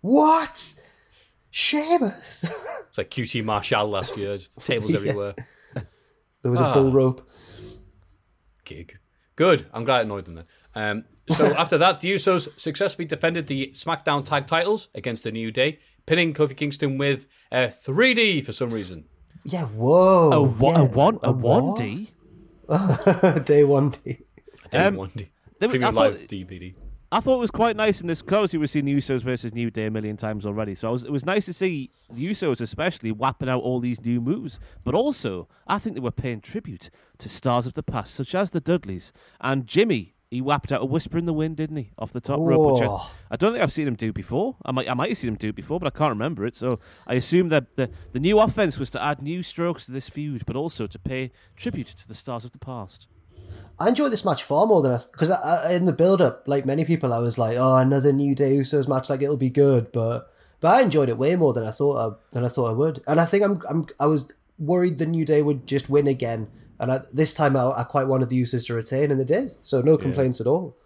What? 0.00 0.74
Sheamus? 1.50 2.44
It's 2.88 2.98
like 2.98 3.10
QT 3.10 3.44
Marshall 3.44 3.88
last 3.90 4.16
year. 4.16 4.38
Just 4.38 4.58
tables 4.64 4.94
everywhere. 4.94 5.34
there 5.74 6.50
was 6.50 6.60
a 6.60 6.64
Ah. 6.64 6.72
bull 6.72 6.90
rope. 6.92 7.28
Gig. 8.64 8.98
Good. 9.36 9.66
I'm 9.72 9.84
glad 9.84 10.00
it 10.00 10.04
annoyed 10.04 10.24
them 10.24 10.36
then. 10.36 10.44
Um, 10.74 11.04
so 11.28 11.44
after 11.58 11.76
that, 11.76 12.00
the 12.00 12.12
Usos 12.14 12.58
successfully 12.58 13.04
defended 13.04 13.48
the 13.48 13.70
SmackDown 13.74 14.24
tag 14.24 14.46
titles 14.46 14.88
against 14.94 15.24
the 15.24 15.30
New 15.32 15.50
Day, 15.52 15.78
pinning 16.06 16.32
Kofi 16.32 16.56
Kingston 16.56 16.96
with 16.96 17.26
a 17.52 17.66
3D 17.66 18.44
for 18.46 18.52
some 18.52 18.70
reason. 18.70 19.04
Yeah, 19.44 19.64
whoa. 19.66 20.30
A, 20.32 20.42
wa- 20.42 20.72
yeah, 20.72 20.78
a 20.80 20.84
one, 20.84 21.18
a 21.22 21.32
what? 21.32 21.62
one 21.64 21.74
D. 21.78 22.08
Day 23.44 23.64
one 23.64 23.90
D. 23.90 24.18
I 24.64 24.68
didn't 24.70 24.86
Um, 24.86 24.96
want 24.96 25.20
it. 25.20 25.28
there 25.60 25.68
was- 25.68 25.72
Premium 25.78 25.98
I 25.98 26.00
thought- 26.10 26.12
live 26.18 26.28
DVD. 26.28 26.74
I 27.12 27.20
thought 27.20 27.36
it 27.36 27.40
was 27.40 27.52
quite 27.52 27.76
nice 27.76 28.00
in 28.00 28.08
this 28.08 28.20
because 28.20 28.34
obviously 28.52 28.58
we've 28.58 28.68
seen 28.70 28.84
the 28.84 28.94
Usos 28.96 29.22
versus 29.22 29.54
New 29.54 29.70
Day 29.70 29.86
a 29.86 29.90
million 29.92 30.16
times 30.16 30.44
already. 30.44 30.74
So 30.74 30.88
I 30.88 30.90
was, 30.90 31.04
it 31.04 31.12
was 31.12 31.24
nice 31.24 31.44
to 31.44 31.52
see 31.52 31.88
the 32.12 32.26
Usos 32.32 32.60
especially 32.60 33.12
whapping 33.12 33.48
out 33.48 33.62
all 33.62 33.78
these 33.78 34.04
new 34.04 34.20
moves. 34.20 34.58
But 34.84 34.96
also, 34.96 35.48
I 35.68 35.78
think 35.78 35.94
they 35.94 36.00
were 36.00 36.10
paying 36.10 36.40
tribute 36.40 36.90
to 37.18 37.28
stars 37.28 37.64
of 37.68 37.74
the 37.74 37.84
past, 37.84 38.12
such 38.12 38.34
as 38.34 38.50
the 38.50 38.60
Dudleys 38.60 39.12
and 39.40 39.68
Jimmy. 39.68 40.14
He 40.30 40.40
whapped 40.40 40.72
out 40.72 40.82
a 40.82 40.84
whisper 40.84 41.18
in 41.18 41.26
the 41.26 41.32
wind, 41.32 41.56
didn't 41.56 41.76
he, 41.76 41.92
off 41.98 42.12
the 42.12 42.20
top 42.20 42.40
rope? 42.40 42.80
Which 42.80 42.88
I, 42.88 43.10
I 43.30 43.36
don't 43.36 43.52
think 43.52 43.62
I've 43.62 43.72
seen 43.72 43.86
him 43.86 43.94
do 43.94 44.12
before. 44.12 44.56
I 44.64 44.72
might, 44.72 44.90
I 44.90 44.94
might 44.94 45.10
have 45.10 45.18
seen 45.18 45.28
him 45.28 45.36
do 45.36 45.50
it 45.50 45.54
before, 45.54 45.78
but 45.78 45.86
I 45.86 45.96
can't 45.96 46.10
remember 46.10 46.44
it. 46.44 46.56
So 46.56 46.78
I 47.06 47.14
assume 47.14 47.48
that 47.48 47.76
the, 47.76 47.90
the 48.12 48.18
new 48.18 48.40
offense 48.40 48.76
was 48.76 48.90
to 48.90 49.02
add 49.02 49.22
new 49.22 49.44
strokes 49.44 49.86
to 49.86 49.92
this 49.92 50.08
feud, 50.08 50.44
but 50.44 50.56
also 50.56 50.88
to 50.88 50.98
pay 50.98 51.30
tribute 51.54 51.86
to 51.86 52.08
the 52.08 52.14
stars 52.14 52.44
of 52.44 52.50
the 52.50 52.58
past. 52.58 53.06
I 53.78 53.88
enjoyed 53.88 54.10
this 54.10 54.24
match 54.24 54.42
far 54.42 54.66
more 54.66 54.82
than 54.82 54.92
I 54.92 54.98
because 55.12 55.30
in 55.70 55.84
the 55.84 55.92
build 55.92 56.20
up, 56.20 56.44
like 56.46 56.64
many 56.66 56.84
people, 56.84 57.12
I 57.12 57.18
was 57.18 57.38
like, 57.38 57.56
"Oh, 57.58 57.76
another 57.76 58.12
New 58.12 58.34
Day 58.34 58.56
Usos 58.56 58.88
match, 58.88 59.10
like 59.10 59.22
it'll 59.22 59.36
be 59.36 59.50
good." 59.50 59.92
But 59.92 60.32
but 60.60 60.74
I 60.74 60.80
enjoyed 60.80 61.08
it 61.08 61.18
way 61.18 61.36
more 61.36 61.52
than 61.52 61.64
I 61.64 61.70
thought 61.70 61.96
I, 61.96 62.16
than 62.32 62.44
I 62.44 62.48
thought 62.48 62.70
I 62.70 62.72
would, 62.72 63.02
and 63.06 63.20
I 63.20 63.26
think 63.26 63.44
I'm 63.44 63.62
I'm 63.68 63.86
I 64.00 64.06
was 64.06 64.32
worried 64.58 64.98
the 64.98 65.06
New 65.06 65.24
Day 65.24 65.42
would 65.42 65.66
just 65.66 65.90
win 65.90 66.06
again, 66.06 66.48
and 66.78 66.92
I, 66.92 67.00
this 67.12 67.32
time 67.32 67.56
I, 67.56 67.70
I 67.70 67.84
quite 67.84 68.06
wanted 68.06 68.28
the 68.28 68.40
Usos 68.40 68.66
to 68.66 68.74
retain, 68.74 69.10
and 69.10 69.20
they 69.20 69.24
did, 69.24 69.50
so 69.62 69.80
no 69.80 69.96
complaints 69.96 70.40
at 70.40 70.46
all. 70.46 70.76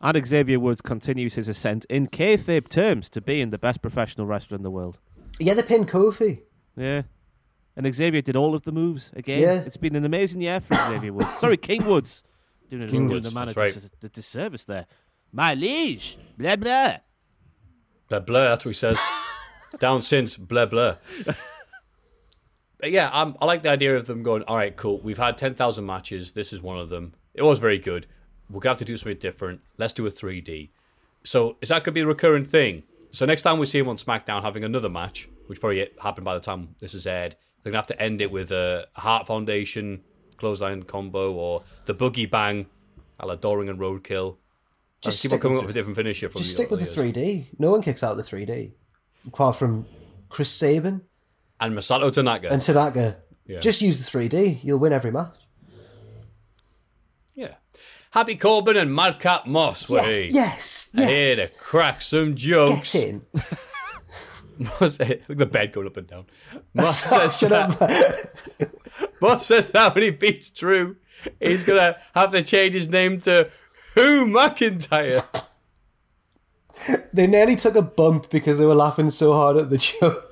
And 0.00 0.26
Xavier 0.26 0.58
Woods 0.58 0.80
continues 0.80 1.34
his 1.34 1.48
ascent 1.48 1.84
in 1.88 2.08
kayfabe 2.08 2.68
terms 2.68 3.08
to 3.10 3.20
being 3.20 3.50
the 3.50 3.58
best 3.58 3.80
professional 3.80 4.26
wrestler 4.26 4.56
in 4.56 4.64
the 4.64 4.70
world. 4.70 4.98
Yeah, 5.38 5.54
they 5.54 5.62
pinned 5.62 5.88
Kofi. 5.88 6.42
Yeah. 6.76 7.02
And 7.76 7.92
Xavier 7.94 8.20
did 8.20 8.34
all 8.36 8.54
of 8.54 8.62
the 8.62 8.72
moves 8.72 9.10
again. 9.14 9.40
Yeah. 9.40 9.60
It's 9.60 9.76
been 9.76 9.94
an 9.94 10.04
amazing 10.04 10.40
year 10.40 10.60
for 10.60 10.74
Xavier 10.88 11.12
Woods. 11.12 11.30
Sorry, 11.38 11.56
King 11.56 11.86
Woods. 11.86 12.24
Doing, 12.68 12.82
King 12.82 12.90
doing 12.90 13.08
Woods, 13.08 13.28
the 13.28 13.34
man 13.34 13.46
that's 13.46 13.56
a 13.56 13.60
right. 13.60 13.90
the 14.00 14.08
disservice 14.08 14.64
there. 14.64 14.86
My 15.30 15.54
liege. 15.54 16.18
Blah, 16.36 16.56
blah. 16.56 16.96
Blah 18.08 18.20
blah. 18.20 18.44
That's 18.44 18.64
what 18.64 18.70
he 18.70 18.74
says. 18.74 18.98
Down 19.78 20.02
since 20.02 20.36
blah 20.36 20.66
blah. 20.66 20.96
Yeah, 22.82 23.10
I'm, 23.12 23.36
I 23.40 23.46
like 23.46 23.62
the 23.62 23.70
idea 23.70 23.96
of 23.96 24.06
them 24.06 24.22
going. 24.22 24.42
All 24.44 24.56
right, 24.56 24.74
cool. 24.74 25.00
We've 25.00 25.18
had 25.18 25.38
ten 25.38 25.54
thousand 25.54 25.86
matches. 25.86 26.32
This 26.32 26.52
is 26.52 26.60
one 26.60 26.78
of 26.78 26.88
them. 26.88 27.14
It 27.34 27.42
was 27.42 27.58
very 27.58 27.78
good. 27.78 28.06
We're 28.50 28.60
gonna 28.60 28.72
have 28.72 28.78
to 28.78 28.84
do 28.84 28.96
something 28.96 29.18
different. 29.18 29.60
Let's 29.78 29.92
do 29.92 30.06
a 30.06 30.10
3D. 30.10 30.70
So 31.24 31.56
is 31.60 31.70
that 31.70 31.84
gonna 31.84 31.94
be 31.94 32.00
a 32.00 32.06
recurring 32.06 32.44
thing? 32.44 32.82
So 33.10 33.24
next 33.24 33.42
time 33.42 33.58
we 33.58 33.66
see 33.66 33.78
him 33.78 33.88
on 33.88 33.96
SmackDown 33.96 34.42
having 34.42 34.64
another 34.64 34.88
match, 34.88 35.28
which 35.46 35.60
probably 35.60 35.88
happened 36.00 36.24
by 36.24 36.34
the 36.34 36.40
time 36.40 36.74
this 36.80 36.92
is 36.92 37.06
aired, 37.06 37.36
they're 37.62 37.70
gonna 37.70 37.78
have 37.78 37.86
to 37.88 38.02
end 38.02 38.20
it 38.20 38.30
with 38.30 38.50
a 38.52 38.86
Heart 38.96 39.26
Foundation 39.26 40.02
clothesline 40.36 40.82
combo 40.82 41.32
or 41.32 41.62
the 41.86 41.94
Boogie 41.94 42.28
Bang, 42.28 42.66
a 43.20 43.26
la 43.26 43.36
Doring 43.36 43.68
and 43.68 43.78
Roadkill. 43.78 44.36
Just 45.00 45.22
keep 45.22 45.32
on 45.32 45.40
coming 45.40 45.58
up 45.58 45.64
with 45.64 45.70
a 45.70 45.78
different 45.78 45.96
finisher 45.96 46.28
from 46.28 46.42
Just 46.42 46.52
stick 46.52 46.70
with 46.70 46.80
the 46.80 46.86
years. 47.02 47.14
3D. 47.14 47.46
No 47.58 47.70
one 47.70 47.82
kicks 47.82 48.02
out 48.02 48.16
the 48.16 48.22
3D, 48.22 48.72
apart 49.26 49.56
from 49.56 49.86
Chris 50.28 50.50
Sabin 50.50 51.02
and 51.62 51.74
Masato 51.76 52.12
Tanaka. 52.12 52.48
and 52.50 52.60
Tanaka. 52.60 53.16
Yeah. 53.46 53.60
Just 53.60 53.80
use 53.80 53.98
the 53.98 54.18
3D. 54.18 54.60
You'll 54.62 54.78
win 54.78 54.92
every 54.92 55.10
match. 55.10 55.34
Yeah. 57.34 57.54
Happy 58.10 58.36
Corbin 58.36 58.76
and 58.76 58.94
Madcap 58.94 59.46
Moss 59.46 59.88
were 59.88 59.98
Yeah, 59.98 60.06
here. 60.08 60.24
yes, 60.30 60.90
Here 60.94 61.36
to 61.36 61.48
crack 61.58 62.02
some 62.02 62.30
Get 62.30 62.36
jokes. 62.38 62.94
in. 62.94 63.22
Moss, 64.58 64.98
look 65.00 65.10
at 65.30 65.38
the 65.38 65.46
bed 65.46 65.72
going 65.72 65.86
up 65.86 65.96
and 65.96 66.06
down. 66.06 66.26
Moss 66.74 67.00
says, 67.04 67.42
up. 67.50 67.80
Moss 69.20 69.46
says 69.46 69.70
that 69.70 69.94
when 69.94 70.04
he 70.04 70.10
beats 70.10 70.50
Drew, 70.50 70.96
he's 71.40 71.62
going 71.64 71.80
to 71.80 71.96
have 72.14 72.32
to 72.32 72.42
change 72.42 72.74
his 72.74 72.88
name 72.88 73.18
to 73.20 73.50
Who 73.94 74.26
McIntyre. 74.26 75.24
They 77.12 77.26
nearly 77.26 77.56
took 77.56 77.76
a 77.76 77.82
bump 77.82 78.28
because 78.30 78.58
they 78.58 78.64
were 78.66 78.74
laughing 78.74 79.10
so 79.10 79.32
hard 79.32 79.56
at 79.56 79.70
the 79.70 79.78
joke. 79.78 80.28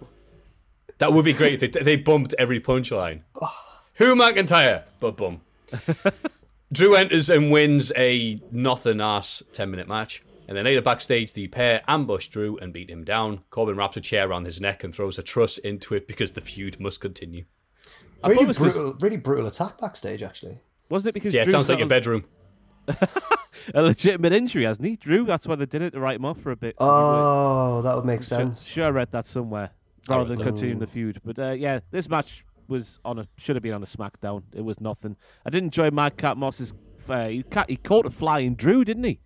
That 1.00 1.12
would 1.12 1.24
be 1.24 1.32
great 1.32 1.62
if 1.62 1.72
they, 1.72 1.82
they 1.82 1.96
bumped 1.96 2.34
every 2.38 2.60
punchline. 2.60 3.22
Who 3.94 4.14
McIntyre? 4.14 4.84
But 5.00 5.16
bum. 5.16 5.40
Drew 6.72 6.94
enters 6.94 7.28
and 7.28 7.50
wins 7.50 7.90
a 7.96 8.40
nothing 8.52 9.00
ass 9.00 9.42
10 9.52 9.70
minute 9.70 9.88
match. 9.88 10.22
And 10.46 10.56
then 10.56 10.64
later 10.64 10.82
backstage, 10.82 11.32
the 11.32 11.48
pair 11.48 11.82
ambush 11.88 12.28
Drew 12.28 12.56
and 12.58 12.72
beat 12.72 12.90
him 12.90 13.04
down. 13.04 13.40
Corbin 13.50 13.76
wraps 13.76 13.96
a 13.96 14.00
chair 14.00 14.28
around 14.28 14.46
his 14.46 14.60
neck 14.60 14.82
and 14.84 14.94
throws 14.94 15.18
a 15.18 15.22
truss 15.22 15.58
into 15.58 15.94
it 15.94 16.06
because 16.08 16.32
the 16.32 16.40
feud 16.40 16.78
must 16.80 17.00
continue. 17.00 17.44
thought 18.22 18.30
Really 18.30 18.42
it 18.44 18.48
was 18.48 18.58
'cause- 18.58 18.74
brutal, 18.74 18.94
really 19.00 19.16
brutal 19.16 19.46
attack 19.46 19.78
backstage, 19.80 20.22
actually. 20.22 20.58
Wasn't 20.88 21.08
it 21.10 21.14
because 21.14 21.32
Yeah, 21.32 21.42
it 21.42 21.44
Drew's 21.44 21.52
sounds 21.52 21.68
like 21.68 21.76
got 21.76 21.80
your 21.80 21.88
bedroom. 21.88 22.24
a, 22.88 23.08
a 23.74 23.82
legitimate 23.82 24.32
injury, 24.32 24.64
hasn't 24.64 24.86
he? 24.86 24.96
Drew, 24.96 25.24
that's 25.24 25.46
why 25.46 25.54
they 25.54 25.66
did 25.66 25.82
it 25.82 25.92
to 25.92 26.00
write 26.00 26.16
him 26.16 26.24
off 26.24 26.40
for 26.40 26.50
a 26.50 26.56
bit. 26.56 26.74
Oh, 26.78 27.80
that 27.82 27.94
would 27.96 28.04
make 28.04 28.18
Sure, 28.20 28.38
sense. 28.38 28.64
sure, 28.64 28.86
I 28.86 28.90
read 28.90 29.12
that 29.12 29.26
somewhere 29.28 29.70
rather 30.08 30.24
than 30.24 30.38
read 30.38 30.46
continuing 30.46 30.78
the 30.78 30.86
feud. 30.86 31.20
But 31.24 31.38
uh, 31.38 31.50
yeah, 31.50 31.80
this 31.90 32.08
match 32.08 32.44
was 32.68 33.00
on 33.04 33.18
a 33.18 33.26
should 33.36 33.56
have 33.56 33.62
been 33.62 33.74
on 33.74 33.82
a 33.82 33.86
SmackDown. 33.86 34.42
It 34.54 34.64
was 34.64 34.80
nothing. 34.80 35.16
I 35.44 35.50
did 35.50 35.62
enjoy 35.62 35.90
Madcap 35.90 36.36
Moss's. 36.36 36.72
Uh, 37.08 37.28
he, 37.28 37.42
ca- 37.42 37.64
he 37.68 37.76
caught 37.76 38.06
a 38.06 38.10
flying 38.10 38.54
Drew, 38.54 38.84
didn't 38.84 39.04
he? 39.04 39.18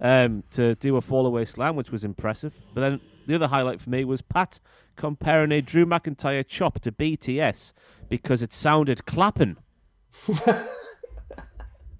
Um, 0.00 0.44
to 0.52 0.74
do 0.76 0.96
a 0.96 1.00
fallaway 1.00 1.46
slam, 1.46 1.76
which 1.76 1.90
was 1.90 2.04
impressive. 2.04 2.54
But 2.74 2.82
then 2.82 3.00
the 3.26 3.34
other 3.34 3.48
highlight 3.48 3.80
for 3.80 3.90
me 3.90 4.04
was 4.04 4.22
Pat 4.22 4.60
comparing 4.96 5.50
a 5.52 5.60
Drew 5.60 5.86
McIntyre 5.86 6.46
chop 6.46 6.80
to 6.80 6.92
BTS 6.92 7.72
because 8.08 8.42
it 8.42 8.52
sounded 8.52 9.06
clapping. 9.06 9.56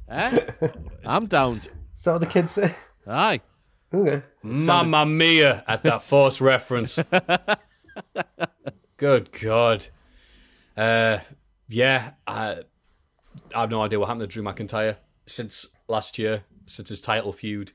eh? 0.08 0.46
I'm 1.04 1.26
down. 1.26 1.60
Is 1.94 2.04
that 2.04 2.12
what 2.12 2.20
the 2.20 2.26
kids 2.26 2.52
say? 2.52 2.74
Aye. 3.06 3.40
Okay. 3.92 4.22
Mamma 4.42 5.06
mia 5.06 5.64
at 5.66 5.82
that 5.84 6.02
force 6.02 6.40
reference. 6.40 6.98
Good 8.96 9.32
God. 9.32 9.86
Uh, 10.76 11.18
yeah, 11.68 12.12
I, 12.26 12.60
I 13.54 13.60
have 13.60 13.70
no 13.70 13.82
idea 13.82 13.98
what 13.98 14.06
happened 14.06 14.22
to 14.22 14.26
Drew 14.26 14.42
McIntyre 14.42 14.96
since 15.26 15.66
last 15.88 16.18
year, 16.18 16.44
since 16.66 16.88
his 16.88 17.00
title 17.00 17.32
feud. 17.32 17.72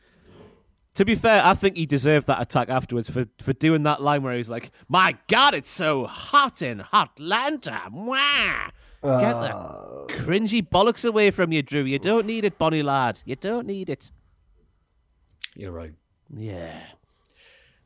To 0.95 1.05
be 1.05 1.15
fair, 1.15 1.41
I 1.45 1.53
think 1.53 1.77
he 1.77 1.85
deserved 1.85 2.27
that 2.27 2.41
attack 2.41 2.69
afterwards 2.69 3.09
for, 3.09 3.27
for 3.39 3.53
doing 3.53 3.83
that 3.83 4.01
line 4.01 4.23
where 4.23 4.35
he's 4.35 4.49
like, 4.49 4.71
"My 4.87 5.15
God, 5.27 5.53
it's 5.53 5.69
so 5.69 6.05
hot 6.05 6.61
in 6.61 6.79
Hotlanta!" 6.79 7.89
Mwah! 7.91 8.71
Get 9.01 9.33
the 9.39 10.07
cringy 10.09 10.67
bollocks 10.67 11.07
away 11.07 11.31
from 11.31 11.53
you, 11.53 11.61
Drew. 11.61 11.83
You 11.83 11.99
don't 11.99 12.25
need 12.25 12.43
it, 12.43 12.57
Bonnie 12.57 12.83
lad. 12.83 13.21
You 13.23 13.37
don't 13.37 13.65
need 13.65 13.89
it. 13.89 14.11
You're 15.55 15.71
right. 15.71 15.93
Yeah. 16.35 16.81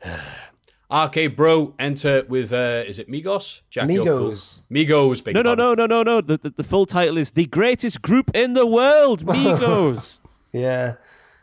RK 0.91 1.35
Bro 1.35 1.73
enter 1.79 2.23
with 2.27 2.51
uh, 2.53 2.83
is 2.85 2.99
it 2.99 3.09
Migos? 3.09 3.61
Jack, 3.69 3.89
you're 3.89 4.05
cool. 4.05 4.31
Migos. 4.31 4.59
Migos. 4.71 5.23
Big 5.23 5.33
No, 5.35 5.41
no, 5.41 5.55
pardon. 5.55 5.75
no, 5.77 5.85
no, 5.85 6.03
no, 6.03 6.03
no. 6.03 6.21
The, 6.21 6.37
the, 6.37 6.49
the 6.51 6.63
full 6.63 6.85
title 6.85 7.17
is 7.17 7.31
The 7.31 7.45
Greatest 7.47 8.01
Group 8.01 8.31
in 8.35 8.53
the 8.53 8.67
World, 8.67 9.25
Migos. 9.25 10.19
Yeah. 10.51 10.95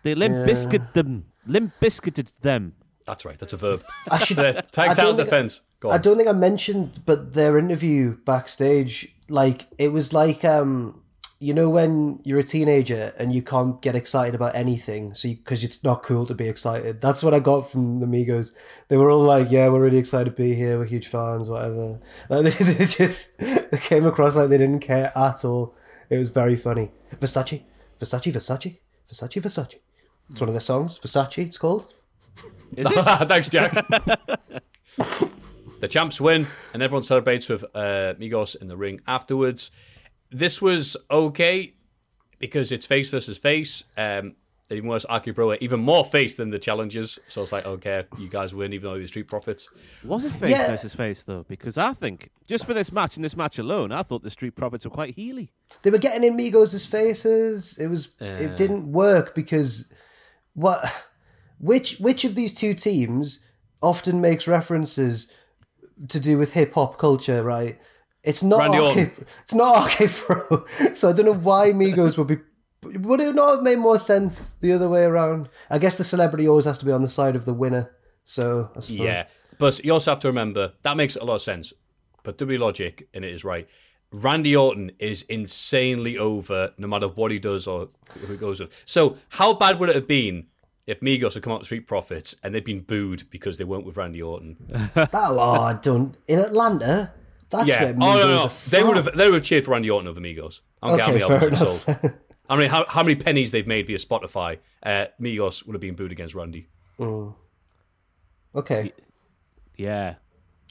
they 0.02 0.14
limp 0.14 0.46
biscuit 0.46 0.94
them. 0.94 1.24
Limp 1.46 1.72
biscuited 1.80 2.32
them. 2.42 2.74
That's 3.06 3.24
right. 3.24 3.38
That's 3.38 3.52
a 3.52 3.56
verb. 3.56 3.84
I 4.10 4.18
should. 4.18 4.36
Tag 4.36 4.64
don't 4.72 4.94
title 4.94 5.14
defense. 5.14 5.62
Go 5.80 5.88
on. 5.88 5.94
I 5.94 5.98
don't 5.98 6.16
think 6.16 6.28
I 6.28 6.32
mentioned, 6.32 7.00
but 7.06 7.32
their 7.32 7.58
interview 7.58 8.16
backstage, 8.24 9.12
like 9.28 9.66
it 9.78 9.88
was 9.88 10.12
like 10.12 10.44
um, 10.44 10.99
you 11.42 11.54
know, 11.54 11.70
when 11.70 12.20
you're 12.22 12.38
a 12.38 12.44
teenager 12.44 13.14
and 13.18 13.32
you 13.32 13.42
can't 13.42 13.80
get 13.80 13.94
excited 13.94 14.34
about 14.34 14.54
anything, 14.54 15.14
so 15.14 15.30
because 15.30 15.64
it's 15.64 15.82
not 15.82 16.02
cool 16.02 16.26
to 16.26 16.34
be 16.34 16.46
excited. 16.46 17.00
That's 17.00 17.22
what 17.22 17.32
I 17.32 17.40
got 17.40 17.70
from 17.70 18.00
the 18.00 18.06
Migos. 18.06 18.50
They 18.88 18.98
were 18.98 19.10
all 19.10 19.22
like, 19.22 19.50
"Yeah, 19.50 19.70
we're 19.70 19.80
really 19.80 19.96
excited 19.96 20.26
to 20.26 20.36
be 20.36 20.54
here. 20.54 20.78
We're 20.78 20.84
huge 20.84 21.08
fans, 21.08 21.48
whatever." 21.48 21.98
Like, 22.28 22.58
they, 22.58 22.74
they 22.74 22.84
just 22.86 23.38
they 23.38 23.78
came 23.78 24.04
across 24.04 24.36
like 24.36 24.50
they 24.50 24.58
didn't 24.58 24.80
care 24.80 25.10
at 25.16 25.42
all. 25.46 25.74
It 26.10 26.18
was 26.18 26.28
very 26.28 26.56
funny. 26.56 26.90
Versace, 27.14 27.62
Versace, 27.98 28.32
Versace, 28.32 28.78
Versace, 29.10 29.40
Versace. 29.42 29.78
It's 30.30 30.40
one 30.40 30.48
of 30.48 30.54
their 30.54 30.60
songs. 30.60 30.98
Versace. 30.98 31.38
It's 31.46 31.58
called. 31.58 31.92
Thanks, 32.76 33.48
Jack. 33.48 33.72
the 35.80 35.88
champs 35.88 36.20
win, 36.20 36.46
and 36.74 36.82
everyone 36.82 37.02
celebrates 37.02 37.48
with 37.48 37.64
uh, 37.74 38.14
Migos 38.20 38.60
in 38.60 38.68
the 38.68 38.76
ring 38.76 39.00
afterwards. 39.06 39.70
This 40.30 40.62
was 40.62 40.96
okay 41.10 41.74
because 42.38 42.72
it's 42.72 42.86
face 42.86 43.10
versus 43.10 43.38
face. 43.38 43.84
Um, 43.96 44.36
even 44.72 44.88
worse, 44.88 45.04
RK 45.12 45.34
Bro 45.34 45.50
are 45.50 45.58
even 45.60 45.80
more 45.80 46.04
face 46.04 46.36
than 46.36 46.50
the 46.50 46.58
challengers. 46.58 47.18
So 47.26 47.42
it's 47.42 47.50
like, 47.50 47.66
okay, 47.66 48.04
you 48.18 48.28
guys 48.28 48.54
win, 48.54 48.72
even 48.72 48.88
though 48.88 48.94
you're 48.96 49.08
Street 49.08 49.26
Profits. 49.26 49.68
Was 50.04 50.24
it 50.24 50.30
face 50.32 50.52
Yeah. 50.52 50.68
versus 50.68 50.94
face, 50.94 51.24
though? 51.24 51.44
Because 51.48 51.76
I 51.76 51.92
think, 51.92 52.30
just 52.46 52.66
for 52.66 52.72
this 52.74 52.92
match 52.92 53.16
and 53.16 53.24
this 53.24 53.36
match 53.36 53.58
alone, 53.58 53.90
I 53.90 54.04
thought 54.04 54.22
the 54.22 54.30
Street 54.30 54.54
Profits 54.54 54.84
were 54.84 54.92
quite 54.92 55.16
heely. 55.16 55.48
they 55.82 55.90
were 55.90 55.98
getting 55.98 56.22
in 56.22 56.36
Migos' 56.36 56.86
faces. 56.86 57.76
It 57.78 57.88
was 57.88 58.10
it 58.20 58.56
didn't 58.56 58.92
work 58.92 59.34
because 59.34 59.92
what 60.54 60.84
which 61.58 61.98
which 61.98 62.24
of 62.24 62.36
these 62.36 62.54
two 62.54 62.74
teams 62.74 63.40
often 63.82 64.20
makes 64.20 64.46
references 64.46 65.32
to 66.08 66.20
do 66.20 66.38
with 66.38 66.52
hip 66.52 66.74
hop 66.74 66.96
culture, 66.96 67.42
right? 67.42 67.76
It's 68.22 68.42
not 68.42 68.60
Randy 68.60 68.78
Arcade, 68.78 69.08
Orton. 69.08 69.26
it's 69.42 69.54
not 69.54 69.76
Arcade 69.76 70.10
Pro. 70.10 70.64
so 70.94 71.08
I 71.08 71.12
don't 71.12 71.26
know 71.26 71.34
why 71.34 71.72
Migos 71.72 72.18
would 72.18 72.26
be 72.26 72.38
would 72.82 73.20
it 73.20 73.34
not 73.34 73.56
have 73.56 73.62
made 73.62 73.78
more 73.78 73.98
sense 73.98 74.54
the 74.60 74.72
other 74.72 74.88
way 74.88 75.04
around? 75.04 75.48
I 75.68 75.78
guess 75.78 75.96
the 75.96 76.04
celebrity 76.04 76.48
always 76.48 76.64
has 76.64 76.78
to 76.78 76.86
be 76.86 76.92
on 76.92 77.02
the 77.02 77.08
side 77.08 77.36
of 77.36 77.44
the 77.44 77.54
winner. 77.54 77.90
So 78.24 78.70
I 78.76 78.80
suppose. 78.80 79.00
Yeah. 79.00 79.26
But 79.58 79.84
you 79.84 79.92
also 79.92 80.10
have 80.12 80.20
to 80.20 80.28
remember 80.28 80.72
that 80.82 80.96
makes 80.96 81.16
a 81.16 81.24
lot 81.24 81.34
of 81.34 81.42
sense. 81.42 81.72
But 82.22 82.38
to 82.38 82.46
be 82.46 82.58
logic, 82.58 83.08
and 83.14 83.24
it 83.24 83.32
is 83.32 83.44
right, 83.44 83.68
Randy 84.12 84.56
Orton 84.56 84.92
is 84.98 85.22
insanely 85.22 86.18
over 86.18 86.72
no 86.78 86.86
matter 86.86 87.08
what 87.08 87.30
he 87.30 87.38
does 87.38 87.66
or 87.66 87.88
who 88.20 88.32
he 88.32 88.38
goes 88.38 88.60
with. 88.60 88.72
So 88.84 89.16
how 89.30 89.54
bad 89.54 89.78
would 89.78 89.88
it 89.88 89.94
have 89.94 90.08
been 90.08 90.46
if 90.86 91.00
Migos 91.00 91.34
had 91.34 91.42
come 91.42 91.52
out 91.52 91.60
with 91.60 91.66
Street 91.66 91.86
Profits 91.86 92.34
and 92.42 92.54
they'd 92.54 92.64
been 92.64 92.80
booed 92.80 93.30
because 93.30 93.58
they 93.58 93.64
weren't 93.64 93.86
with 93.86 93.96
Randy 93.96 94.20
Orton? 94.22 94.56
That 94.94 95.10
oh, 95.12 95.38
I 95.38 95.74
don't 95.74 96.16
in 96.26 96.38
Atlanta. 96.38 97.12
That's 97.50 97.66
yeah. 97.66 97.82
where 97.84 97.92
Oh 97.94 98.18
no, 98.18 98.28
no. 98.36 98.42
are 98.44 98.52
They 98.68 98.82
would 98.82 98.96
have 98.96 99.16
they 99.16 99.24
would 99.26 99.34
have 99.34 99.42
cheered 99.42 99.64
for 99.64 99.72
Randy 99.72 99.90
Orton 99.90 100.08
over 100.08 100.20
Migos. 100.20 100.60
I 100.82 100.88
don't 100.88 100.98
care 100.98 101.06
how 101.06 101.12
many 101.12 101.22
albums 101.22 101.40
fair 101.40 101.50
they've 101.50 102.02
sold. 102.02 102.14
I 102.48 102.56
mean, 102.56 102.68
how, 102.68 102.84
how 102.88 103.04
many 103.04 103.14
pennies 103.14 103.52
they've 103.52 103.66
made 103.66 103.86
via 103.86 103.98
Spotify? 103.98 104.58
Uh, 104.82 105.06
Migos 105.20 105.64
would 105.66 105.74
have 105.74 105.80
been 105.80 105.94
booed 105.94 106.10
against 106.10 106.34
Randy. 106.34 106.66
Okay. 108.54 108.92
Yeah. 109.76 110.16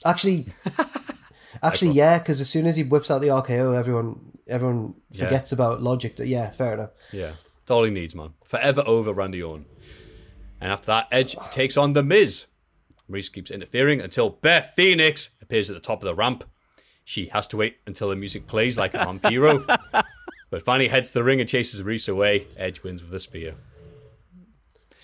Actually, 0.04 0.46
actually, 1.62 1.90
yeah, 1.92 2.18
because 2.18 2.40
as 2.40 2.48
soon 2.48 2.66
as 2.66 2.76
he 2.76 2.82
whips 2.84 3.10
out 3.10 3.20
the 3.20 3.28
RKO, 3.28 3.76
everyone 3.78 4.32
everyone 4.46 4.94
Yeah. 5.10 5.24
forgets 5.24 5.52
about 5.52 5.82
Logic. 5.82 6.14
Yeah, 6.18 6.50
fair 6.50 6.74
enough. 6.74 6.90
Yeah, 7.12 7.32
it's 7.62 7.70
all 7.70 7.84
he 7.84 7.90
needs, 7.90 8.14
man. 8.14 8.34
Forever 8.44 8.82
over 8.86 9.12
Randy 9.12 9.42
Orton. 9.42 9.66
And 10.60 10.70
after 10.72 10.86
that, 10.86 11.08
Edge 11.10 11.36
takes 11.50 11.76
on 11.76 11.92
The 11.94 12.02
Miz. 12.02 12.46
Maryse 13.10 13.32
keeps 13.32 13.50
interfering 13.50 14.00
until 14.00 14.30
Beth 14.30 14.72
Phoenix 14.76 15.30
appears 15.42 15.68
at 15.68 15.74
the 15.74 15.80
top 15.80 16.02
of 16.02 16.06
the 16.06 16.14
ramp. 16.14 16.44
She 17.10 17.26
has 17.26 17.48
to 17.48 17.56
wait 17.56 17.78
until 17.88 18.08
the 18.10 18.14
music 18.14 18.46
plays 18.46 18.78
like 18.78 18.94
a 18.94 18.98
vampiro. 18.98 19.66
but 20.50 20.62
finally 20.64 20.86
heads 20.86 21.08
to 21.10 21.14
the 21.14 21.24
ring 21.24 21.40
and 21.40 21.48
chases 21.48 21.82
Maryse 21.82 22.08
away. 22.08 22.46
Edge 22.56 22.84
wins 22.84 23.02
with 23.02 23.12
a 23.12 23.18
spear. 23.18 23.56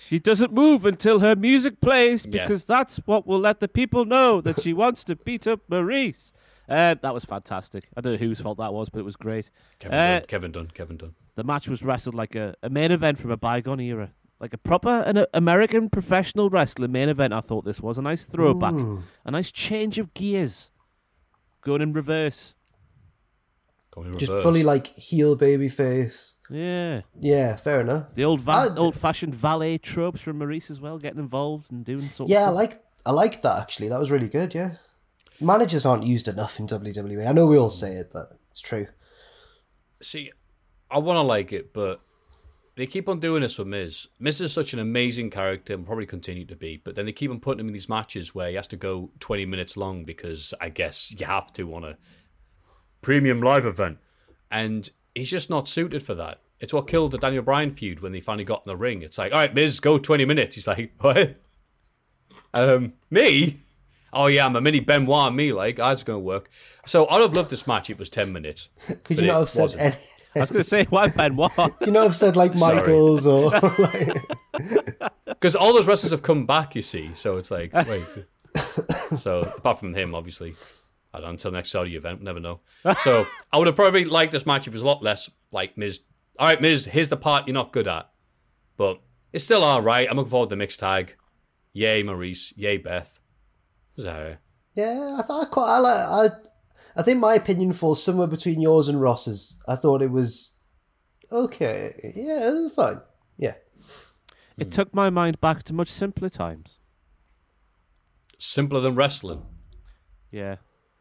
She 0.07 0.17
doesn't 0.19 0.53
move 0.53 0.85
until 0.85 1.19
her 1.19 1.35
music 1.35 1.81
plays 1.81 2.25
Yeah. 2.25 2.43
because 2.43 2.63
that's 2.63 2.95
what 3.05 3.27
will 3.27 3.39
let 3.39 3.59
the 3.59 3.67
people 3.67 4.05
know 4.05 4.39
that 4.39 4.61
she 4.61 4.71
wants 4.71 5.03
to 5.03 5.17
beat 5.17 5.45
up 5.47 5.59
Maryse. 5.69 6.31
Uh, 6.69 6.95
that 7.01 7.13
was 7.13 7.25
fantastic. 7.25 7.89
I 7.97 7.99
don't 7.99 8.13
know 8.13 8.17
whose 8.19 8.39
fault 8.39 8.57
that 8.59 8.73
was, 8.73 8.87
but 8.87 8.99
it 8.99 9.05
was 9.05 9.17
great. 9.17 9.49
Kevin 9.79 9.97
Uh, 9.97 10.19
Dunn, 10.19 10.27
Kevin 10.27 10.51
Dunn, 10.51 10.67
Kevin 10.73 10.95
Dunn. 10.97 11.15
the 11.35 11.43
match 11.43 11.67
was 11.67 11.83
wrestled 11.83 12.15
like 12.15 12.35
a, 12.35 12.55
a 12.63 12.69
main 12.69 12.91
event 12.93 13.17
from 13.17 13.31
a 13.31 13.37
bygone 13.37 13.81
era. 13.81 14.11
Like 14.39 14.53
a 14.53 14.57
proper 14.57 15.03
an 15.05 15.25
American 15.33 15.89
professional 15.89 16.49
wrestling 16.49 16.91
main 16.93 17.09
event, 17.09 17.33
I 17.33 17.41
thought 17.41 17.65
this 17.65 17.81
was. 17.81 17.97
A 17.97 18.01
nice 18.01 18.23
throwback. 18.23 18.75
A 19.25 19.31
nice 19.31 19.51
change 19.51 19.97
of 19.99 20.13
gears. 20.13 20.71
Going 21.61 21.81
in 21.81 21.93
reverse. 21.93 22.53
Going 23.91 24.13
in 24.13 24.19
Just 24.19 24.31
fully 24.43 24.63
like 24.63 24.87
heel 24.87 25.35
baby 25.35 25.69
face. 25.69 26.35
Yeah. 26.49 27.01
Yeah, 27.19 27.55
fair 27.55 27.81
enough. 27.81 28.13
The 28.13 28.23
old 28.25 28.41
va- 28.41 28.73
old 28.77 28.95
fashioned 28.95 29.35
valet 29.35 29.77
tropes 29.79 30.21
from 30.21 30.39
Maryse 30.39 30.69
as 30.71 30.79
well, 30.79 30.97
getting 30.97 31.19
involved 31.19 31.71
and 31.71 31.83
doing 31.83 32.07
sort 32.09 32.29
Yeah, 32.29 32.37
I 32.37 32.41
of 32.41 32.45
stuff. 32.47 32.55
like 32.55 32.83
I 33.05 33.11
like 33.11 33.41
that 33.41 33.59
actually. 33.59 33.89
That 33.89 33.99
was 33.99 34.11
really 34.11 34.29
good. 34.29 34.53
Yeah, 34.53 34.75
managers 35.41 35.85
aren't 35.85 36.03
used 36.03 36.27
enough 36.27 36.59
in 36.59 36.67
WWE. 36.67 37.27
I 37.27 37.31
know 37.31 37.47
we 37.47 37.57
all 37.57 37.69
say 37.69 37.93
it, 37.93 38.11
but 38.13 38.37
it's 38.51 38.61
true. 38.61 38.87
See, 40.01 40.31
I 40.91 40.99
want 40.99 41.17
to 41.17 41.21
like 41.21 41.51
it, 41.51 41.73
but 41.73 41.99
they 42.77 42.85
keep 42.85 43.09
on 43.09 43.19
doing 43.19 43.41
this 43.41 43.57
with 43.57 43.67
Miz. 43.67 44.07
Miz 44.19 44.39
is 44.39 44.53
such 44.53 44.71
an 44.71 44.79
amazing 44.79 45.31
character 45.31 45.73
and 45.73 45.85
probably 45.85 46.05
continue 46.05 46.45
to 46.45 46.55
be, 46.55 46.77
but 46.77 46.93
then 46.93 47.07
they 47.07 47.11
keep 47.11 47.31
on 47.31 47.39
putting 47.39 47.59
him 47.59 47.67
in 47.67 47.73
these 47.73 47.89
matches 47.89 48.35
where 48.35 48.49
he 48.49 48.55
has 48.55 48.67
to 48.67 48.77
go 48.77 49.09
20 49.19 49.47
minutes 49.47 49.75
long 49.75 50.05
because 50.05 50.53
I 50.61 50.69
guess 50.69 51.11
you 51.11 51.25
have 51.25 51.51
to 51.53 51.73
on 51.73 51.83
a 51.83 51.97
premium 53.01 53.41
live 53.41 53.65
event. 53.65 53.97
And 54.51 54.87
he's 55.15 55.31
just 55.31 55.49
not 55.49 55.67
suited 55.67 56.03
for 56.03 56.13
that. 56.15 56.39
It's 56.59 56.71
what 56.71 56.87
killed 56.87 57.11
the 57.11 57.17
Daniel 57.17 57.41
Bryan 57.41 57.71
feud 57.71 58.01
when 58.01 58.11
they 58.11 58.19
finally 58.19 58.45
got 58.45 58.63
in 58.63 58.69
the 58.69 58.77
ring. 58.77 59.01
It's 59.01 59.17
like, 59.17 59.31
all 59.31 59.39
right, 59.39 59.53
Miz, 59.53 59.79
go 59.79 59.97
20 59.97 60.25
minutes. 60.25 60.53
He's 60.55 60.67
like, 60.67 60.93
what? 60.99 61.35
Um, 62.53 62.93
me? 63.09 63.61
Oh, 64.13 64.27
yeah, 64.27 64.45
I'm 64.45 64.55
a 64.55 64.61
mini 64.61 64.81
Benoit, 64.81 65.33
me, 65.33 65.51
like, 65.51 65.77
that's 65.77 66.03
going 66.03 66.17
to 66.17 66.23
work. 66.23 66.49
So 66.85 67.07
I'd 67.07 67.21
have 67.21 67.33
loved 67.33 67.49
this 67.49 67.65
match 67.65 67.89
if 67.89 67.95
it 67.95 67.99
was 67.99 68.09
10 68.11 68.31
minutes. 68.31 68.69
Could 69.03 69.19
you 69.19 69.27
not 69.27 69.39
have 69.39 69.49
said 69.49 69.61
wasn't. 69.63 69.97
Any? 70.37 70.41
I 70.41 70.43
was 70.43 70.51
going 70.51 70.63
to 70.63 70.69
say, 70.69 70.85
why 70.89 71.07
Ben? 71.09 71.35
What? 71.35 71.53
Could 71.55 71.87
you 71.87 71.93
not 71.93 72.03
have 72.03 72.15
said 72.15 72.35
like 72.35 72.53
Sorry. 72.55 72.75
Michaels 72.75 73.27
or 73.27 73.49
like? 73.77 74.23
Because 75.25 75.55
all 75.55 75.73
those 75.73 75.87
wrestlers 75.87 76.11
have 76.11 76.21
come 76.21 76.45
back, 76.45 76.75
you 76.75 76.81
see. 76.81 77.11
So 77.13 77.37
it's 77.37 77.51
like, 77.51 77.73
wait. 77.73 78.05
so 79.17 79.39
apart 79.39 79.79
from 79.79 79.93
him, 79.93 80.15
obviously, 80.15 80.53
I 81.13 81.19
don't 81.19 81.25
know, 81.27 81.31
until 81.31 81.51
next 81.51 81.71
Saudi 81.71 81.95
event, 81.95 82.21
never 82.21 82.39
know. 82.39 82.61
So 83.03 83.27
I 83.51 83.57
would 83.57 83.67
have 83.67 83.75
probably 83.75 84.05
liked 84.05 84.31
this 84.31 84.45
match 84.45 84.67
if 84.67 84.73
it 84.73 84.75
was 84.75 84.83
a 84.83 84.87
lot 84.87 85.03
less 85.03 85.29
like 85.51 85.77
Miz. 85.77 86.01
All 86.39 86.47
right, 86.47 86.61
Miz, 86.61 86.85
here's 86.85 87.09
the 87.09 87.17
part 87.17 87.47
you're 87.47 87.53
not 87.53 87.71
good 87.71 87.87
at, 87.87 88.09
but 88.77 88.99
it's 89.33 89.43
still 89.43 89.63
all 89.63 89.81
right. 89.81 90.07
I'm 90.09 90.17
looking 90.17 90.29
forward 90.29 90.47
to 90.47 90.51
the 90.51 90.57
mixed 90.57 90.79
tag. 90.79 91.15
Yay, 91.73 92.03
Maryse. 92.03 92.53
Yay, 92.55 92.77
Beth. 92.77 93.19
Is 93.97 94.03
that 94.03 94.15
all 94.15 94.21
right? 94.23 94.37
Yeah, 94.75 95.17
I 95.19 95.23
thought 95.23 95.47
I 95.47 95.49
quite. 95.49 95.75
I 95.75 95.79
like. 95.79 96.31
I. 96.31 96.35
I 96.97 97.03
think 97.03 97.19
my 97.19 97.35
opinion 97.35 97.73
falls 97.73 98.01
somewhere 98.03 98.27
between 98.27 98.59
yours 98.59 98.87
and 98.89 98.99
Ross's. 98.99 99.55
I 99.67 99.75
thought 99.75 100.01
it 100.01 100.11
was 100.11 100.53
okay. 101.31 101.93
Yeah, 102.15 102.47
it 102.49 102.51
was 102.51 102.73
fine. 102.73 103.01
Yeah. 103.37 103.53
It 104.57 104.71
took 104.71 104.93
my 104.93 105.11
mind 105.11 105.39
back 105.39 105.61
to 105.63 105.73
much 105.73 105.89
simpler 105.89 106.29
times. 106.29 106.79
Simpler 108.39 108.79
than 108.79 108.95
wrestling 108.95 109.43
Yeah. 110.31 110.55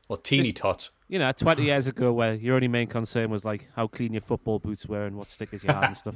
or 0.09 0.19
teeny 0.19 0.53
tot. 0.53 0.91
You 1.09 1.19
know, 1.19 1.33
20 1.33 1.63
years 1.71 1.87
ago, 1.87 2.13
where 2.13 2.35
your 2.35 2.57
only 2.57 2.69
main 2.69 2.89
concern 2.89 3.31
was 3.31 3.45
like 3.45 3.69
how 3.75 3.87
clean 3.87 4.13
your 4.13 4.23
football 4.23 4.59
boots 4.59 4.87
were 4.87 5.07
and 5.07 5.17
what 5.17 5.31
stickers 5.31 5.65
you 5.65 5.73
had 5.73 5.85
and 5.85 5.97
stuff. 5.97 6.15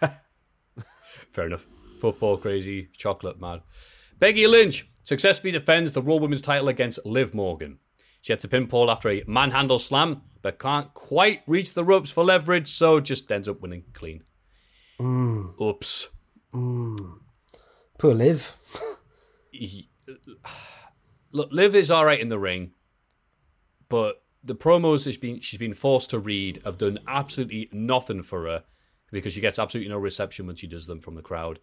Fair 1.32 1.46
enough. 1.46 1.66
Football 2.00 2.36
crazy, 2.36 2.88
chocolate 2.96 3.40
mad. 3.40 3.62
Becky 4.18 4.46
Lynch 4.46 4.88
successfully 5.02 5.52
defends 5.52 5.92
the 5.92 6.02
Raw 6.02 6.16
Women's 6.16 6.42
title 6.42 6.68
against 6.68 7.04
Liv 7.06 7.34
Morgan. 7.34 7.78
She 8.28 8.32
had 8.34 8.40
to 8.40 8.48
pin 8.48 8.66
Paul 8.66 8.90
after 8.90 9.08
a 9.08 9.24
manhandle 9.26 9.78
slam, 9.78 10.20
but 10.42 10.58
can't 10.58 10.92
quite 10.92 11.40
reach 11.46 11.72
the 11.72 11.82
ropes 11.82 12.10
for 12.10 12.22
leverage, 12.22 12.68
so 12.68 13.00
just 13.00 13.32
ends 13.32 13.48
up 13.48 13.62
winning 13.62 13.84
clean. 13.94 14.22
Oops. 15.58 16.08
Poor 16.52 18.14
Liv. 18.14 18.52
Look, 21.32 21.50
Liv 21.52 21.74
is 21.74 21.90
all 21.90 22.04
right 22.04 22.20
in 22.20 22.28
the 22.28 22.38
ring, 22.38 22.72
but 23.88 24.22
the 24.44 24.54
promos 24.54 25.04
she's 25.04 25.16
been 25.16 25.40
she's 25.40 25.58
been 25.58 25.72
forced 25.72 26.10
to 26.10 26.18
read 26.18 26.60
have 26.66 26.76
done 26.76 26.98
absolutely 27.08 27.70
nothing 27.72 28.22
for 28.22 28.44
her 28.44 28.64
because 29.10 29.32
she 29.32 29.40
gets 29.40 29.58
absolutely 29.58 29.90
no 29.90 29.96
reception 29.96 30.46
when 30.46 30.56
she 30.56 30.66
does 30.66 30.86
them 30.86 31.00
from 31.00 31.14
the 31.14 31.22
crowd. 31.22 31.60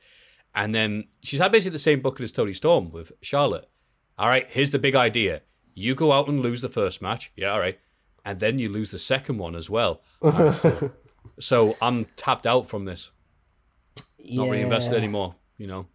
And 0.55 0.73
then 0.73 1.09
she's 1.21 1.39
had 1.39 1.51
basically 1.51 1.73
the 1.73 1.79
same 1.79 2.01
booking 2.01 2.23
as 2.23 2.31
Toni 2.31 2.53
Storm 2.53 2.89
with 2.89 3.11
Charlotte. 3.21 3.69
all 4.17 4.29
right, 4.29 4.49
here's 4.49 4.71
the 4.71 4.79
big 4.79 4.95
idea. 4.95 5.43
You 5.75 5.93
go 5.93 6.11
out 6.11 6.27
and 6.27 6.41
lose 6.41 6.61
the 6.61 6.69
first 6.69 7.01
match. 7.01 7.31
Yeah, 7.35 7.49
all 7.51 7.59
right. 7.59 7.77
And 8.23 8.39
then 8.39 8.57
you 8.57 8.69
lose 8.69 8.89
the 8.89 8.97
second 8.97 9.37
one 9.37 9.55
as 9.55 9.69
well. 9.69 10.01
so 11.39 11.75
I'm 11.81 12.05
tapped 12.15 12.47
out 12.47 12.67
from 12.67 12.85
this. 12.85 13.11
Not 14.27 14.45
really 14.45 14.61
invested 14.61 14.95
anymore, 14.95 15.35
you 15.57 15.67
know. 15.67 15.85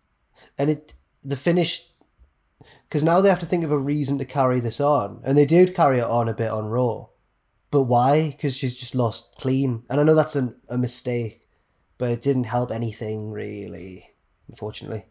and 0.56 0.70
it 0.70 0.94
the 1.22 1.36
finish 1.36 1.82
because 2.88 3.02
now 3.02 3.20
they 3.20 3.28
have 3.28 3.40
to 3.40 3.46
think 3.46 3.64
of 3.64 3.72
a 3.72 3.78
reason 3.78 4.18
to 4.18 4.24
carry 4.24 4.60
this 4.60 4.80
on, 4.80 5.20
and 5.24 5.36
they 5.36 5.46
did 5.46 5.74
carry 5.74 5.98
it 5.98 6.04
on 6.04 6.28
a 6.28 6.34
bit 6.34 6.50
on 6.50 6.66
Raw, 6.66 7.06
but 7.70 7.84
why? 7.84 8.30
Because 8.30 8.56
she's 8.56 8.76
just 8.76 8.94
lost 8.94 9.34
clean, 9.38 9.84
and 9.88 10.00
I 10.00 10.04
know 10.04 10.14
that's 10.14 10.36
an, 10.36 10.56
a 10.68 10.78
mistake, 10.78 11.48
but 11.98 12.10
it 12.10 12.22
didn't 12.22 12.44
help 12.44 12.70
anything 12.70 13.30
really, 13.30 14.10
unfortunately. 14.48 15.06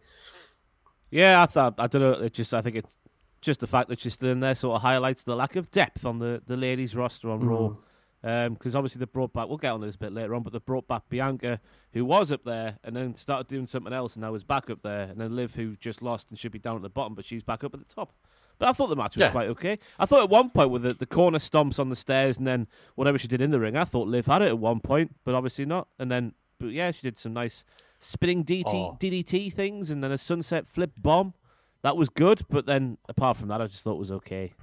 Yeah, 1.09 1.41
I 1.41 1.45
thought 1.47 1.75
I 1.77 1.87
don't 1.87 2.01
know. 2.01 2.25
It 2.25 2.33
just 2.33 2.53
I 2.53 2.61
think 2.61 2.75
it's 2.75 2.95
just 3.41 3.59
the 3.59 3.67
fact 3.67 3.89
that 3.89 3.99
she's 3.99 4.13
still 4.13 4.29
in 4.29 4.39
there 4.39 4.55
sort 4.55 4.75
of 4.75 4.81
highlights 4.81 5.23
the 5.23 5.35
lack 5.35 5.55
of 5.55 5.71
depth 5.71 6.05
on 6.05 6.19
the 6.19 6.41
the 6.45 6.57
ladies 6.57 6.95
roster 6.95 7.29
on 7.29 7.39
Raw. 7.39 7.57
Mm. 7.57 7.77
Um, 8.21 8.53
because 8.55 8.75
obviously 8.75 8.99
they 8.99 9.05
brought 9.05 9.31
back. 9.31 9.47
We'll 9.47 9.57
get 9.57 9.71
on 9.71 9.79
this 9.79 9.95
a 9.95 9.97
bit 9.97 10.11
later 10.11 10.35
on, 10.35 10.43
but 10.43 10.51
they 10.51 10.59
brought 10.59 10.89
back 10.89 11.03
Bianca, 11.07 11.61
who 11.93 12.03
was 12.03 12.33
up 12.33 12.43
there 12.43 12.77
and 12.83 12.93
then 12.93 13.15
started 13.15 13.47
doing 13.47 13.65
something 13.65 13.93
else, 13.93 14.15
and 14.15 14.21
now 14.23 14.33
is 14.35 14.43
back 14.43 14.69
up 14.69 14.81
there. 14.81 15.03
And 15.03 15.21
then 15.21 15.37
Liv, 15.37 15.55
who 15.55 15.77
just 15.77 16.01
lost 16.01 16.29
and 16.29 16.37
should 16.37 16.51
be 16.51 16.59
down 16.59 16.75
at 16.75 16.81
the 16.81 16.89
bottom, 16.89 17.15
but 17.15 17.25
she's 17.25 17.43
back 17.43 17.63
up 17.63 17.73
at 17.73 17.79
the 17.79 17.85
top. 17.95 18.11
But 18.57 18.67
I 18.67 18.73
thought 18.73 18.87
the 18.87 18.97
match 18.97 19.15
was 19.15 19.21
Yeah. 19.21 19.31
quite 19.31 19.47
okay. 19.51 19.79
I 19.97 20.05
thought 20.05 20.21
at 20.21 20.29
one 20.29 20.49
point 20.49 20.69
with 20.69 20.81
the, 20.83 20.93
the 20.95 21.05
corner 21.05 21.39
stomps 21.39 21.79
on 21.79 21.87
the 21.87 21.95
stairs 21.95 22.37
and 22.37 22.45
then 22.45 22.67
whatever 22.95 23.17
she 23.17 23.29
did 23.29 23.39
in 23.39 23.51
the 23.51 23.59
ring, 23.59 23.77
I 23.77 23.85
thought 23.85 24.09
Liv 24.09 24.25
had 24.25 24.41
it 24.41 24.49
at 24.49 24.59
one 24.59 24.81
point, 24.81 25.15
but 25.23 25.33
obviously 25.33 25.63
not. 25.65 25.87
And 25.97 26.11
then, 26.11 26.33
but 26.59 26.71
yeah, 26.71 26.91
she 26.91 27.03
did 27.03 27.17
some 27.17 27.31
nice 27.31 27.63
spinning 28.01 28.43
DT, 28.43 28.65
Oh. 28.67 28.97
DDT 28.99 29.53
things 29.53 29.89
and 29.89 30.03
then 30.03 30.11
a 30.11 30.17
sunset 30.17 30.67
flip 30.67 30.91
bomb. 30.97 31.33
That 31.81 31.95
was 31.95 32.09
good, 32.09 32.41
but 32.49 32.65
then 32.65 32.97
apart 33.07 33.37
from 33.37 33.47
that, 33.49 33.61
I 33.61 33.67
just 33.67 33.83
thought 33.83 33.93
it 33.93 33.99
was 33.99 34.11
okay. 34.11 34.53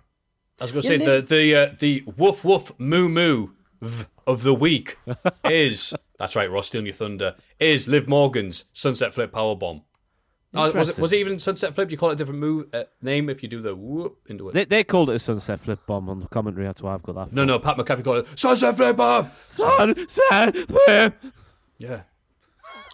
I 0.61 0.65
was 0.65 0.73
going 0.73 0.83
to 0.83 0.89
say 0.89 0.99
Liv- 0.99 1.29
the 1.29 1.35
the 1.37 1.55
uh, 1.55 1.75
the 1.79 2.05
woof 2.17 2.45
woof 2.45 2.73
moo 2.79 3.09
moo 3.09 3.49
v 3.81 4.05
of 4.27 4.43
the 4.43 4.55
week 4.55 4.99
is 5.45 5.95
that's 6.19 6.35
right, 6.37 6.51
Ross 6.51 6.69
stealing 6.69 6.87
your 6.87 6.95
thunder 6.95 7.37
is 7.61 7.89
Liv 7.89 8.09
Morgan's 8.09 8.65
sunset 8.73 9.15
flip 9.15 9.33
power 9.33 9.55
bomb. 9.55 9.83
Oh, 10.55 10.73
was 10.73 10.89
it 10.89 10.99
was 10.99 11.13
it 11.13 11.17
even 11.19 11.39
sunset 11.39 11.75
flip? 11.75 11.89
Do 11.89 11.93
you 11.93 11.99
call 11.99 12.11
it 12.11 12.15
a 12.15 12.17
different 12.17 12.41
move 12.41 12.69
uh, 12.73 12.85
name 13.03 13.29
if 13.29 13.43
you 13.43 13.49
do 13.49 13.61
the 13.61 13.75
whoop 13.75 14.19
into 14.29 14.49
it? 14.49 14.55
They, 14.55 14.65
they 14.65 14.85
called 14.85 15.11
it 15.11 15.17
a 15.17 15.19
sunset 15.19 15.61
flip 15.61 15.81
bomb 15.87 16.09
on 16.09 16.21
the 16.21 16.29
commentary. 16.29 16.65
That's 16.65 16.81
why 16.81 16.95
I've 16.95 17.03
got 17.03 17.15
that. 17.17 17.33
no, 17.33 17.45
no, 17.45 17.59
Pat 17.59 17.77
McAfee 17.77 18.05
called 18.05 18.19
it 18.19 18.39
sunset 18.39 18.77
flip 18.77 18.97
bomb. 18.97 19.31
Sunset 19.49 20.57
flip. 20.57 21.15
Yeah, 21.79 22.03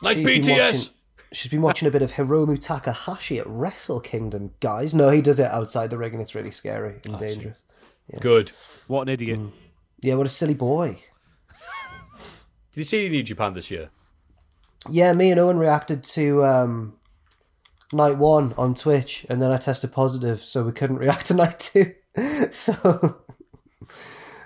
like 0.01 0.17
She's 0.17 0.27
been 0.27 0.43
BTS. 0.43 0.91
Watching- 1.33 1.41
she's 1.41 1.51
been 1.51 1.63
watching 1.63 1.89
a 1.89 1.91
bit 1.91 2.03
of 2.03 2.13
Hiromu 2.13 2.61
Takahashi 2.61 3.39
at 3.39 3.47
Wrestle 3.47 4.01
Kingdom, 4.01 4.53
guys. 4.61 4.95
No, 4.95 5.09
he 5.09 5.23
does 5.23 5.39
it 5.39 5.51
outside 5.51 5.91
the 5.91 5.99
ring, 5.99 6.13
and 6.13 6.21
it's 6.23 6.35
really 6.35 6.51
scary 6.51 7.01
and 7.05 7.19
dangerous. 7.19 7.63
Good. 8.21 8.53
What 8.87 9.03
an 9.03 9.09
idiot. 9.09 9.41
Yeah, 10.01 10.17
what 10.17 10.27
a 10.27 10.31
silly 10.31 10.55
boy. 10.55 10.99
Did 12.73 12.81
you 12.81 12.85
see 12.85 13.09
New 13.09 13.23
Japan 13.23 13.53
this 13.53 13.71
year? 13.71 13.91
Yeah, 14.89 15.13
me 15.13 15.31
and 15.31 15.39
Owen 15.39 15.59
reacted 15.59 16.03
to 16.05 16.45
um, 16.45 16.95
night 17.93 18.19
one 18.19 18.53
on 18.57 18.75
Twitch, 18.75 19.25
and 19.29 19.41
then 19.41 19.51
I 19.51 19.59
tested 19.59 19.93
positive, 19.93 20.43
so 20.43 20.65
we 20.65 20.73
couldn't 20.73 20.99
react 20.99 21.27
to 21.27 21.35
night 21.35 21.59
two. 21.59 21.93
so, 22.51 23.21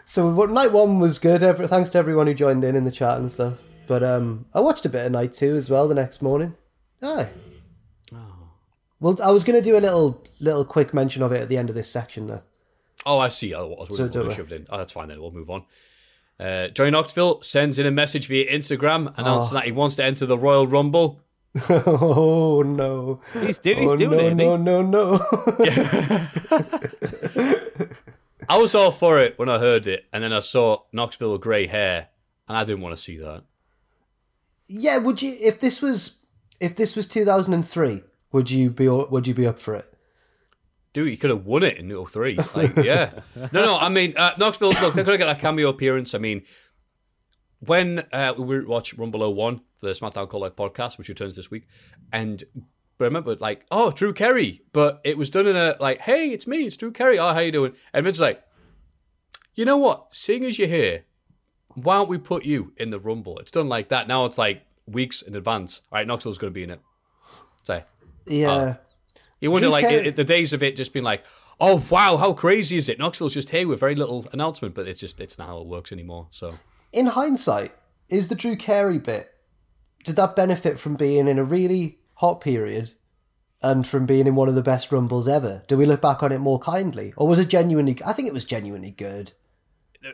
so 0.04 0.30
what, 0.30 0.50
night 0.50 0.72
one 0.72 0.98
was 1.00 1.18
good. 1.18 1.42
Every, 1.42 1.66
thanks 1.66 1.90
to 1.90 1.98
everyone 1.98 2.26
who 2.26 2.34
joined 2.34 2.64
in 2.64 2.76
in 2.76 2.84
the 2.84 2.90
chat 2.90 3.18
and 3.18 3.30
stuff. 3.32 3.62
But 3.86 4.02
um, 4.02 4.46
I 4.52 4.60
watched 4.60 4.84
a 4.84 4.88
bit 4.88 5.06
of 5.06 5.12
night 5.12 5.32
two 5.32 5.54
as 5.54 5.70
well 5.70 5.88
the 5.88 5.94
next 5.94 6.20
morning. 6.20 6.54
Aye. 7.02 7.28
Well, 8.98 9.18
I 9.22 9.30
was 9.30 9.44
going 9.44 9.62
to 9.62 9.62
do 9.62 9.76
a 9.76 9.80
little 9.80 10.22
little 10.40 10.64
quick 10.64 10.94
mention 10.94 11.22
of 11.22 11.30
it 11.32 11.42
at 11.42 11.48
the 11.48 11.58
end 11.58 11.68
of 11.68 11.74
this 11.74 11.90
section, 11.90 12.26
though. 12.28 12.42
Oh, 13.04 13.18
I 13.18 13.28
see. 13.28 13.52
I 13.54 13.60
was 13.60 13.88
So 13.88 14.04
wondering 14.04 14.10
do 14.10 14.22
what 14.22 14.32
I. 14.32 14.36
shoved 14.36 14.52
in. 14.52 14.66
Oh, 14.70 14.78
that's 14.78 14.92
fine 14.94 15.08
then. 15.08 15.20
We'll 15.20 15.30
move 15.32 15.50
on. 15.50 15.64
Uh, 16.40 16.68
Johnny 16.68 16.90
Knoxville 16.90 17.42
sends 17.42 17.78
in 17.78 17.86
a 17.86 17.90
message 17.90 18.26
via 18.26 18.50
Instagram 18.50 19.12
announcing 19.16 19.54
that 19.54 19.64
he 19.64 19.72
wants 19.72 19.96
to 19.96 20.04
enter 20.04 20.26
the 20.26 20.38
Royal 20.38 20.66
Rumble. 20.66 21.20
oh 21.70 22.62
no! 22.62 23.20
He's, 23.32 23.56
do, 23.58 23.74
he's 23.74 23.90
oh, 23.92 23.96
doing 23.96 24.18
no, 24.18 24.26
it. 24.26 24.30
he? 24.30 24.34
no, 24.34 24.82
no, 24.82 24.82
no! 24.82 25.26
I 28.48 28.58
was 28.58 28.74
all 28.74 28.90
for 28.92 29.18
it 29.18 29.38
when 29.38 29.48
I 29.48 29.58
heard 29.58 29.86
it, 29.86 30.04
and 30.12 30.22
then 30.22 30.34
I 30.34 30.40
saw 30.40 30.82
Knoxville 30.92 31.32
with 31.32 31.40
grey 31.40 31.66
hair, 31.66 32.08
and 32.46 32.58
I 32.58 32.64
didn't 32.64 32.82
want 32.82 32.94
to 32.94 33.02
see 33.02 33.16
that. 33.18 33.44
Yeah, 34.66 34.98
would 34.98 35.22
you 35.22 35.36
if 35.40 35.60
this 35.60 35.80
was 35.80 36.25
if 36.60 36.76
this 36.76 36.96
was 36.96 37.06
2003, 37.06 38.02
would 38.32 38.50
you 38.50 38.70
be 38.70 38.88
would 38.88 39.26
you 39.26 39.34
be 39.34 39.46
up 39.46 39.58
for 39.58 39.74
it? 39.74 39.92
Dude, 40.92 41.08
he 41.08 41.16
could 41.16 41.30
have 41.30 41.44
won 41.44 41.62
it 41.62 41.76
in 41.76 42.06
03. 42.06 42.38
Like, 42.54 42.76
yeah. 42.76 43.10
No, 43.34 43.64
no, 43.64 43.78
I 43.78 43.90
mean, 43.90 44.14
uh, 44.16 44.30
Knoxville, 44.38 44.70
look, 44.80 44.94
they're 44.94 45.04
going 45.04 45.18
to 45.18 45.24
get 45.24 45.26
that 45.26 45.40
cameo 45.40 45.68
appearance. 45.68 46.14
I 46.14 46.18
mean, 46.18 46.42
when 47.60 48.06
uh, 48.14 48.32
we 48.38 48.64
watch 48.64 48.94
Rumble 48.94 49.34
01, 49.34 49.60
the 49.82 49.88
SmackDown 49.88 50.26
Call 50.26 50.44
Out 50.44 50.56
podcast, 50.56 50.96
which 50.96 51.10
returns 51.10 51.36
this 51.36 51.50
week, 51.50 51.66
and 52.14 52.42
I 52.98 53.04
remember, 53.04 53.36
like, 53.36 53.66
oh, 53.70 53.90
Drew 53.90 54.14
Carey, 54.14 54.62
but 54.72 55.02
it 55.04 55.18
was 55.18 55.28
done 55.28 55.46
in 55.46 55.54
a, 55.54 55.76
like, 55.80 56.00
hey, 56.00 56.30
it's 56.30 56.46
me, 56.46 56.64
it's 56.64 56.78
Drew 56.78 56.92
Carey. 56.92 57.18
Oh, 57.18 57.34
how 57.34 57.40
you 57.40 57.52
doing? 57.52 57.74
And 57.92 58.02
Vince's 58.02 58.20
like, 58.20 58.42
you 59.54 59.66
know 59.66 59.76
what? 59.76 60.14
Seeing 60.14 60.44
as 60.44 60.58
you're 60.58 60.68
here, 60.68 61.04
why 61.74 61.96
don't 61.96 62.08
we 62.08 62.16
put 62.16 62.46
you 62.46 62.72
in 62.78 62.88
the 62.88 62.98
Rumble? 62.98 63.38
It's 63.38 63.50
done 63.50 63.68
like 63.68 63.90
that. 63.90 64.08
Now 64.08 64.24
it's 64.24 64.38
like 64.38 64.65
weeks 64.86 65.22
in 65.22 65.34
advance. 65.34 65.82
All 65.90 65.98
right, 65.98 66.06
Knoxville's 66.06 66.38
going 66.38 66.52
to 66.52 66.54
be 66.54 66.62
in 66.62 66.70
it. 66.70 66.80
So 67.62 67.80
Yeah, 68.26 68.50
uh, 68.52 68.74
you 69.40 69.50
wonder, 69.50 69.68
like, 69.68 69.86
Carey- 69.86 70.08
it, 70.08 70.16
the 70.16 70.24
days 70.24 70.52
of 70.52 70.62
it 70.62 70.76
just 70.76 70.92
being 70.92 71.04
like, 71.04 71.24
oh, 71.60 71.82
wow, 71.90 72.16
how 72.16 72.32
crazy 72.32 72.76
is 72.76 72.88
it? 72.88 72.98
Knoxville's 72.98 73.34
just 73.34 73.50
here 73.50 73.66
with 73.66 73.80
very 73.80 73.94
little 73.94 74.26
announcement, 74.32 74.74
but 74.74 74.86
it's 74.86 75.00
just, 75.00 75.20
it's 75.20 75.38
not 75.38 75.48
how 75.48 75.58
it 75.58 75.66
works 75.66 75.92
anymore. 75.92 76.28
So, 76.30 76.54
in 76.92 77.06
hindsight, 77.06 77.72
is 78.08 78.28
the 78.28 78.34
Drew 78.34 78.56
Carey 78.56 78.98
bit 78.98 79.32
did 80.06 80.14
that 80.14 80.36
benefit 80.36 80.78
from 80.78 80.94
being 80.94 81.26
in 81.26 81.36
a 81.36 81.42
really 81.42 81.98
hot 82.14 82.40
period 82.40 82.92
and 83.60 83.84
from 83.84 84.06
being 84.06 84.28
in 84.28 84.36
one 84.36 84.48
of 84.48 84.54
the 84.54 84.62
best 84.62 84.92
rumbles 84.92 85.26
ever? 85.26 85.64
Do 85.66 85.76
we 85.76 85.84
look 85.84 86.00
back 86.00 86.22
on 86.22 86.30
it 86.30 86.38
more 86.38 86.60
kindly, 86.60 87.12
or 87.16 87.26
was 87.26 87.40
it 87.40 87.48
genuinely? 87.48 87.98
I 88.06 88.12
think 88.12 88.28
it 88.28 88.34
was 88.34 88.44
genuinely 88.44 88.92
good. 88.92 89.32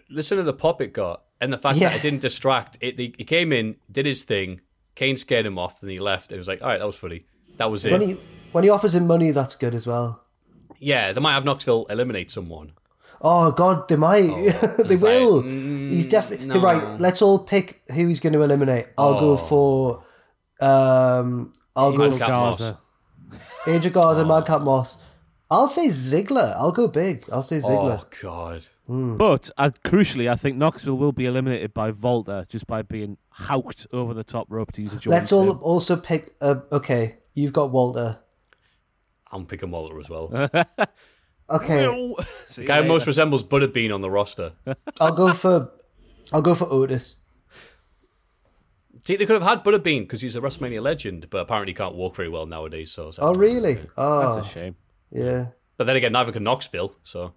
listen 0.09 0.39
to 0.39 0.43
the 0.43 0.55
pop 0.55 0.81
it 0.81 0.95
got 0.95 1.25
and 1.43 1.53
the 1.53 1.59
fact 1.59 1.77
Yeah. 1.79 1.91
that 1.91 1.99
it 1.99 2.03
didn't 2.03 2.23
distract. 2.23 2.79
It, 2.81 2.99
he, 2.99 3.15
he 3.19 3.25
came 3.25 3.53
in, 3.53 3.77
did 3.91 4.07
his 4.07 4.23
thing, 4.23 4.61
Kane 4.95 5.17
scared 5.17 5.45
him 5.45 5.59
off, 5.59 5.83
and 5.83 5.91
he 5.91 5.99
left. 5.99 6.33
It 6.33 6.39
was 6.39 6.49
like, 6.49 6.63
all 6.63 6.69
right, 6.69 6.79
that 6.79 6.87
was 6.87 6.97
funny. 6.97 7.25
That 7.59 7.71
was 7.71 7.85
it. 7.85 7.93
When 7.93 8.01
he 8.01 8.21
when 8.53 8.65
he 8.65 8.71
offers 8.71 8.95
him 8.95 9.07
money, 9.07 9.31
that's 9.33 9.57
good 9.57 9.75
as 9.75 9.87
well. 9.87 10.23
yeah, 10.79 11.13
they 11.13 11.21
might 11.21 11.33
have 11.35 11.45
Knoxville 11.45 11.87
eliminate 11.91 12.31
someone. 12.31 12.73
Oh 13.21 13.53
God, 13.53 13.87
they 13.89 13.97
might. 13.97 14.27
they 14.79 14.95
It's 14.95 15.03
like, 15.03 15.21
will. 15.21 15.43
mm, 15.43 15.91
he's 15.93 16.07
definitely 16.07 16.47
no. 16.47 16.61
right. 16.61 17.01
Let's 17.01 17.23
all 17.23 17.39
pick 17.39 17.83
who 17.93 18.07
he's 18.09 18.19
going 18.21 18.33
to 18.33 18.43
eliminate. 18.43 18.87
I'll 18.99 19.21
go 19.21 19.33
Oh. 19.33 19.37
for. 19.37 20.03
Um, 20.61 21.53
I'll 21.77 21.93
go 21.97 22.05
Angel 22.05 22.19
for 22.19 22.27
Garza. 22.27 22.79
Gaza. 23.31 23.71
Angel 23.71 23.91
Garza, 23.93 24.25
Madcap 24.25 24.63
Moss. 24.63 24.99
I'll 25.51 25.69
say 25.69 25.89
Ziggler. 25.89 26.55
I'll 26.57 26.73
go 26.73 26.89
big. 26.89 27.25
I'll 27.31 27.43
say 27.43 27.59
Ziggler. 27.59 28.01
Oh, 28.03 28.07
God. 28.23 28.67
But 28.89 29.51
uh, 29.57 29.71
crucially, 29.85 30.29
I 30.31 30.35
think 30.37 30.57
Knoxville 30.57 30.97
will 30.99 31.13
be 31.13 31.27
eliminated 31.27 31.73
by 31.73 31.91
Walter 31.93 32.45
just 32.49 32.67
by 32.67 32.83
being 32.83 33.17
howked 33.31 33.87
over 33.93 34.13
the 34.13 34.25
top 34.25 34.47
rope 34.51 34.73
to 34.73 34.83
use 34.83 34.93
a 34.93 34.97
Jordan. 34.97 35.21
Let's 35.21 35.33
all 35.33 35.51
also 35.59 35.97
pick. 35.97 36.35
Uh, 36.41 36.57
okay, 36.73 37.17
you've 37.35 37.53
got 37.53 37.71
Walter. 37.71 38.19
I'm 39.31 39.47
picking 39.47 39.71
Walter 39.71 39.99
as 39.99 40.11
well. 40.11 40.51
Okay, 41.51 42.15
See 42.47 42.63
you 42.63 42.69
Guy 42.69 42.81
who 42.83 42.89
most 42.89 43.01
later. 43.03 43.11
resembles 43.11 43.45
Butterbean 43.45 43.93
on 43.93 44.01
the 44.01 44.09
roster. 44.11 44.53
I'll 45.01 45.13
go 45.13 45.35
for. 45.35 45.71
I'll 46.33 46.41
go 46.41 46.55
for 46.55 46.67
Otis. 46.71 47.17
See, 49.05 49.17
they 49.17 49.27
could 49.27 49.35
have 49.41 49.43
had 49.43 49.63
Butterbean 49.63 50.03
because 50.03 50.23
he's 50.23 50.35
a 50.37 50.41
WrestleMania 50.41 50.81
legend, 50.81 51.29
but 51.29 51.39
apparently 51.39 51.73
he 51.73 51.75
can't 51.77 51.95
walk 51.95 52.17
very 52.17 52.31
well 52.31 52.47
nowadays. 52.47 52.91
So, 52.93 53.11
so- 53.11 53.21
Oh 53.23 53.35
really? 53.35 53.79
Oh 53.99 54.37
That's 54.37 54.49
a 54.49 54.51
shame. 54.51 54.77
yeah. 55.11 55.47
But 55.77 55.85
then 55.89 55.97
again, 55.97 56.13
neither 56.13 56.33
can 56.33 56.45
Knoxville. 56.45 56.95
So, 57.03 57.35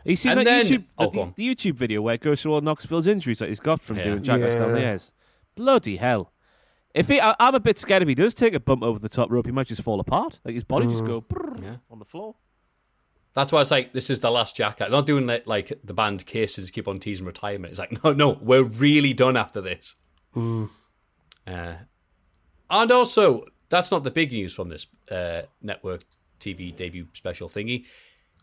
Ugh. 0.00 0.10
You 0.10 0.16
seen 0.16 0.32
And 0.32 0.40
that 0.40 0.44
then- 0.44 0.64
YouTube, 0.64 0.84
oh, 0.98 1.10
the, 1.10 1.32
the 1.36 1.54
YouTube 1.54 1.74
video 1.74 2.02
where 2.02 2.14
it 2.14 2.20
goes 2.20 2.42
through 2.42 2.54
all 2.54 2.60
Knoxville's 2.60 3.06
injuries 3.06 3.38
that 3.38 3.48
he's 3.48 3.60
got 3.60 3.80
from 3.82 3.96
Yeah. 3.98 4.04
doing 4.04 4.22
Jackass 4.22 4.54
down 4.56 4.72
the 4.72 4.80
Yeah. 4.80 4.86
airs? 4.88 5.12
Bloody 5.54 5.96
hell! 5.96 6.32
If 6.94 7.08
he, 7.08 7.20
I, 7.20 7.34
I'm 7.38 7.54
a 7.54 7.60
bit 7.60 7.78
scared 7.78 8.02
if 8.02 8.08
he 8.08 8.14
does 8.14 8.34
take 8.34 8.52
a 8.54 8.60
bump 8.60 8.82
over 8.82 8.98
the 8.98 9.08
top 9.08 9.30
rope, 9.30 9.46
he 9.46 9.52
might 9.52 9.66
just 9.68 9.82
fall 9.82 10.00
apart. 10.00 10.40
Like 10.44 10.54
his 10.54 10.64
body 10.64 10.86
just 10.86 11.04
go 11.04 11.24
Yeah. 11.62 11.76
on 11.90 11.98
the 11.98 12.04
floor. 12.04 12.34
That's 13.32 13.52
why 13.52 13.60
it's 13.60 13.70
like 13.70 13.92
this 13.92 14.10
is 14.10 14.18
the 14.20 14.30
last 14.30 14.56
Jackass. 14.56 14.88
They're 14.88 14.98
not 14.98 15.06
doing 15.06 15.26
like, 15.26 15.46
like 15.46 15.72
the 15.84 15.94
band 15.94 16.26
Cases 16.26 16.70
keep 16.72 16.88
on 16.88 16.98
teasing 16.98 17.26
retirement. 17.26 17.70
It's 17.70 17.78
like 17.78 18.02
no, 18.02 18.12
no, 18.12 18.30
we're 18.40 18.64
really 18.64 19.12
done 19.12 19.36
after 19.36 19.60
this. 19.60 19.94
Uh, 20.34 21.74
and 22.70 22.90
also, 22.92 23.44
that's 23.68 23.90
not 23.90 24.04
the 24.04 24.10
big 24.10 24.32
news 24.32 24.54
from 24.54 24.68
this 24.68 24.86
uh, 25.10 25.42
network 25.62 26.02
TV 26.40 26.74
debut 26.74 27.06
special 27.12 27.48
thingy. 27.48 27.84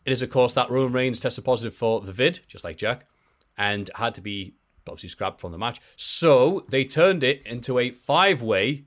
It 0.08 0.14
is, 0.14 0.22
of 0.22 0.30
course, 0.30 0.54
that 0.54 0.72
Roman 0.72 0.94
Reigns 0.94 1.20
tested 1.20 1.44
positive 1.44 1.76
for 1.76 2.00
the 2.02 2.14
vid, 2.14 2.40
just 2.48 2.64
like 2.64 2.78
Jack, 2.78 3.06
and 3.58 3.92
had 3.96 4.16
to 4.16 4.22
be 4.22 4.56
obviously 4.88 5.10
scrapped 5.10 5.42
from 5.42 5.52
the 5.52 5.58
match. 5.58 5.82
So 5.98 6.66
they 6.70 6.86
turned 6.86 7.26
it 7.26 7.46
into 7.46 7.78
a 7.78 7.92
five-way 7.92 8.86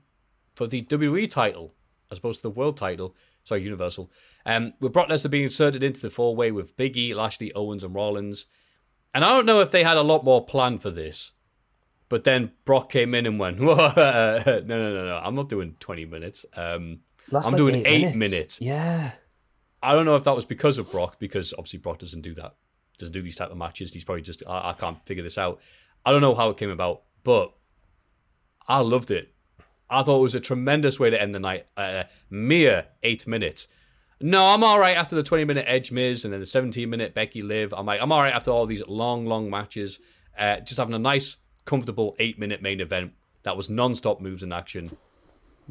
for 0.55 0.65
the 0.65 0.81
WWE 0.81 1.29
title 1.29 1.75
as 2.11 2.17
opposed 2.17 2.39
to 2.39 2.43
the 2.43 2.49
world 2.49 2.75
title. 2.75 3.15
sorry, 3.43 3.61
Universal. 3.61 4.11
Um, 4.45 4.73
with 4.79 4.93
Brock 4.93 5.09
Lesnar 5.09 5.29
being 5.29 5.43
inserted 5.43 5.83
into 5.83 6.01
the 6.01 6.09
four 6.09 6.35
way 6.35 6.51
with 6.51 6.75
Big 6.75 6.97
E, 6.97 7.13
Lashley, 7.13 7.53
Owens, 7.53 7.83
and 7.83 7.95
Rollins. 7.95 8.47
And 9.13 9.23
I 9.23 9.31
don't 9.31 9.45
know 9.45 9.59
if 9.61 9.71
they 9.71 9.83
had 9.83 9.97
a 9.97 10.03
lot 10.03 10.23
more 10.23 10.43
planned 10.43 10.81
for 10.81 10.89
this, 10.89 11.31
but 12.09 12.23
then 12.23 12.51
Brock 12.65 12.91
came 12.91 13.13
in 13.13 13.25
and 13.25 13.39
went, 13.39 13.59
no, 13.61 13.93
no, 13.95 14.63
no, 14.65 15.05
no, 15.05 15.21
I'm 15.23 15.35
not 15.35 15.49
doing 15.49 15.75
20 15.79 16.05
minutes. 16.05 16.45
Um, 16.55 17.01
I'm 17.31 17.43
like, 17.43 17.55
doing 17.55 17.75
eight 17.75 18.07
eight 18.07 18.15
minutes. 18.15 18.59
Yeah. 18.59 19.11
I 19.83 19.93
don't 19.93 20.05
know 20.05 20.15
if 20.15 20.23
that 20.25 20.35
was 20.35 20.45
because 20.45 20.77
of 20.77 20.91
Brock, 20.91 21.17
because 21.19 21.53
obviously 21.53 21.79
Brock 21.79 21.99
doesn't 21.99 22.21
do 22.21 22.33
that, 22.35 22.55
doesn't 22.97 23.13
do 23.13 23.21
these 23.21 23.35
type 23.35 23.51
of 23.51 23.57
matches. 23.57 23.93
He's 23.93 24.03
probably 24.03 24.21
just, 24.21 24.43
I, 24.47 24.69
I 24.69 24.73
can't 24.73 25.03
figure 25.05 25.23
this 25.23 25.37
out. 25.37 25.59
I 26.05 26.11
don't 26.11 26.21
know 26.21 26.35
how 26.35 26.49
it 26.49 26.57
came 26.57 26.69
about, 26.69 27.03
but 27.23 27.53
I 28.67 28.79
loved 28.79 29.11
it. 29.11 29.33
I 29.89 30.03
thought 30.03 30.19
it 30.19 30.23
was 30.23 30.35
a 30.35 30.39
tremendous 30.39 30.99
way 30.99 31.09
to 31.09 31.21
end 31.21 31.35
the 31.35 31.39
night. 31.39 31.65
Uh, 31.75 32.03
mere 32.29 32.85
eight 33.03 33.27
minutes. 33.27 33.67
No, 34.21 34.45
I'm 34.47 34.63
all 34.63 34.79
right 34.79 34.95
after 34.95 35.15
the 35.15 35.23
20 35.23 35.45
minute 35.45 35.65
Edge 35.67 35.91
Miz 35.91 36.23
and 36.23 36.33
then 36.33 36.39
the 36.39 36.45
17 36.45 36.89
minute 36.89 37.13
Becky 37.13 37.41
Liv. 37.41 37.73
I'm 37.73 37.85
like, 37.85 38.01
I'm 38.01 38.11
all 38.11 38.21
right 38.21 38.33
after 38.33 38.51
all 38.51 38.65
these 38.65 38.85
long, 38.87 39.25
long 39.25 39.49
matches. 39.49 39.99
Uh, 40.37 40.59
just 40.59 40.77
having 40.77 40.93
a 40.93 40.99
nice, 40.99 41.37
comfortable 41.65 42.15
eight 42.19 42.39
minute 42.39 42.61
main 42.61 42.79
event 42.79 43.13
that 43.43 43.57
was 43.57 43.69
non 43.69 43.95
stop 43.95 44.21
moves 44.21 44.43
in 44.43 44.53
action. 44.53 44.95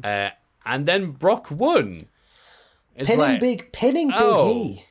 Uh, 0.03 0.29
and 0.65 0.85
then 0.85 1.11
Brock 1.11 1.49
won. 1.49 2.09
It's 2.95 3.09
Pinning 3.09 3.19
like, 3.19 3.39
big, 3.39 3.71
pinning 3.71 4.07
Big 4.09 4.17
Oh. 4.19 4.51
E. 4.51 4.83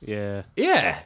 Yeah. 0.00 0.42
Yeah. 0.56 0.98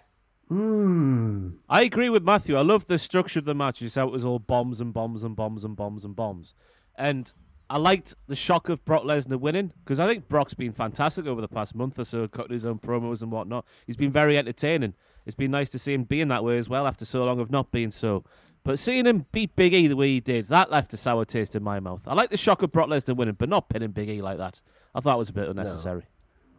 Hmm. 0.48 1.50
I 1.68 1.82
agree 1.82 2.08
with 2.08 2.24
Matthew. 2.24 2.56
I 2.56 2.62
love 2.62 2.86
the 2.88 2.98
structure 2.98 3.38
of 3.38 3.44
the 3.44 3.54
match. 3.54 3.80
It's 3.82 3.94
how 3.94 4.08
it 4.08 4.12
was 4.12 4.24
all 4.24 4.40
bombs 4.40 4.80
and 4.80 4.92
bombs 4.92 5.22
and 5.22 5.36
bombs 5.36 5.62
and 5.62 5.76
bombs 5.76 6.04
and 6.04 6.16
bombs. 6.16 6.54
And 6.96 7.32
I 7.70 7.78
liked 7.78 8.16
the 8.26 8.34
shock 8.34 8.68
of 8.68 8.84
Brock 8.84 9.04
Lesnar 9.04 9.38
winning 9.38 9.72
because 9.84 10.00
I 10.00 10.08
think 10.08 10.28
Brock's 10.28 10.54
been 10.54 10.72
fantastic 10.72 11.26
over 11.26 11.40
the 11.40 11.46
past 11.46 11.76
month 11.76 12.00
or 12.00 12.04
so, 12.04 12.26
cutting 12.26 12.52
his 12.52 12.66
own 12.66 12.80
promos 12.80 13.22
and 13.22 13.30
whatnot. 13.30 13.64
He's 13.86 13.96
been 13.96 14.10
very 14.10 14.36
entertaining. 14.36 14.94
It's 15.24 15.36
been 15.36 15.52
nice 15.52 15.70
to 15.70 15.78
see 15.78 15.94
him 15.94 16.02
being 16.02 16.28
that 16.28 16.42
way 16.42 16.58
as 16.58 16.68
well 16.68 16.84
after 16.88 17.04
so 17.04 17.24
long 17.24 17.38
of 17.38 17.52
not 17.52 17.70
being 17.70 17.92
so. 17.92 18.24
But 18.64 18.80
seeing 18.80 19.06
him 19.06 19.26
beat 19.30 19.54
Big 19.54 19.72
E 19.72 19.86
the 19.86 19.94
way 19.96 20.08
he 20.08 20.20
did, 20.20 20.46
that 20.46 20.70
left 20.70 20.92
a 20.92 20.96
sour 20.96 21.24
taste 21.24 21.54
in 21.54 21.62
my 21.62 21.78
mouth. 21.78 22.02
I 22.08 22.14
like 22.14 22.30
the 22.30 22.36
shock 22.36 22.62
of 22.62 22.72
Brock 22.72 22.88
Lesnar 22.88 23.16
winning, 23.16 23.36
but 23.38 23.48
not 23.48 23.68
pinning 23.68 23.92
Big 23.92 24.08
E 24.08 24.20
like 24.20 24.38
that. 24.38 24.60
I 24.96 25.00
thought 25.00 25.14
it 25.14 25.18
was 25.18 25.28
a 25.28 25.32
bit 25.34 25.48
unnecessary. 25.48 26.06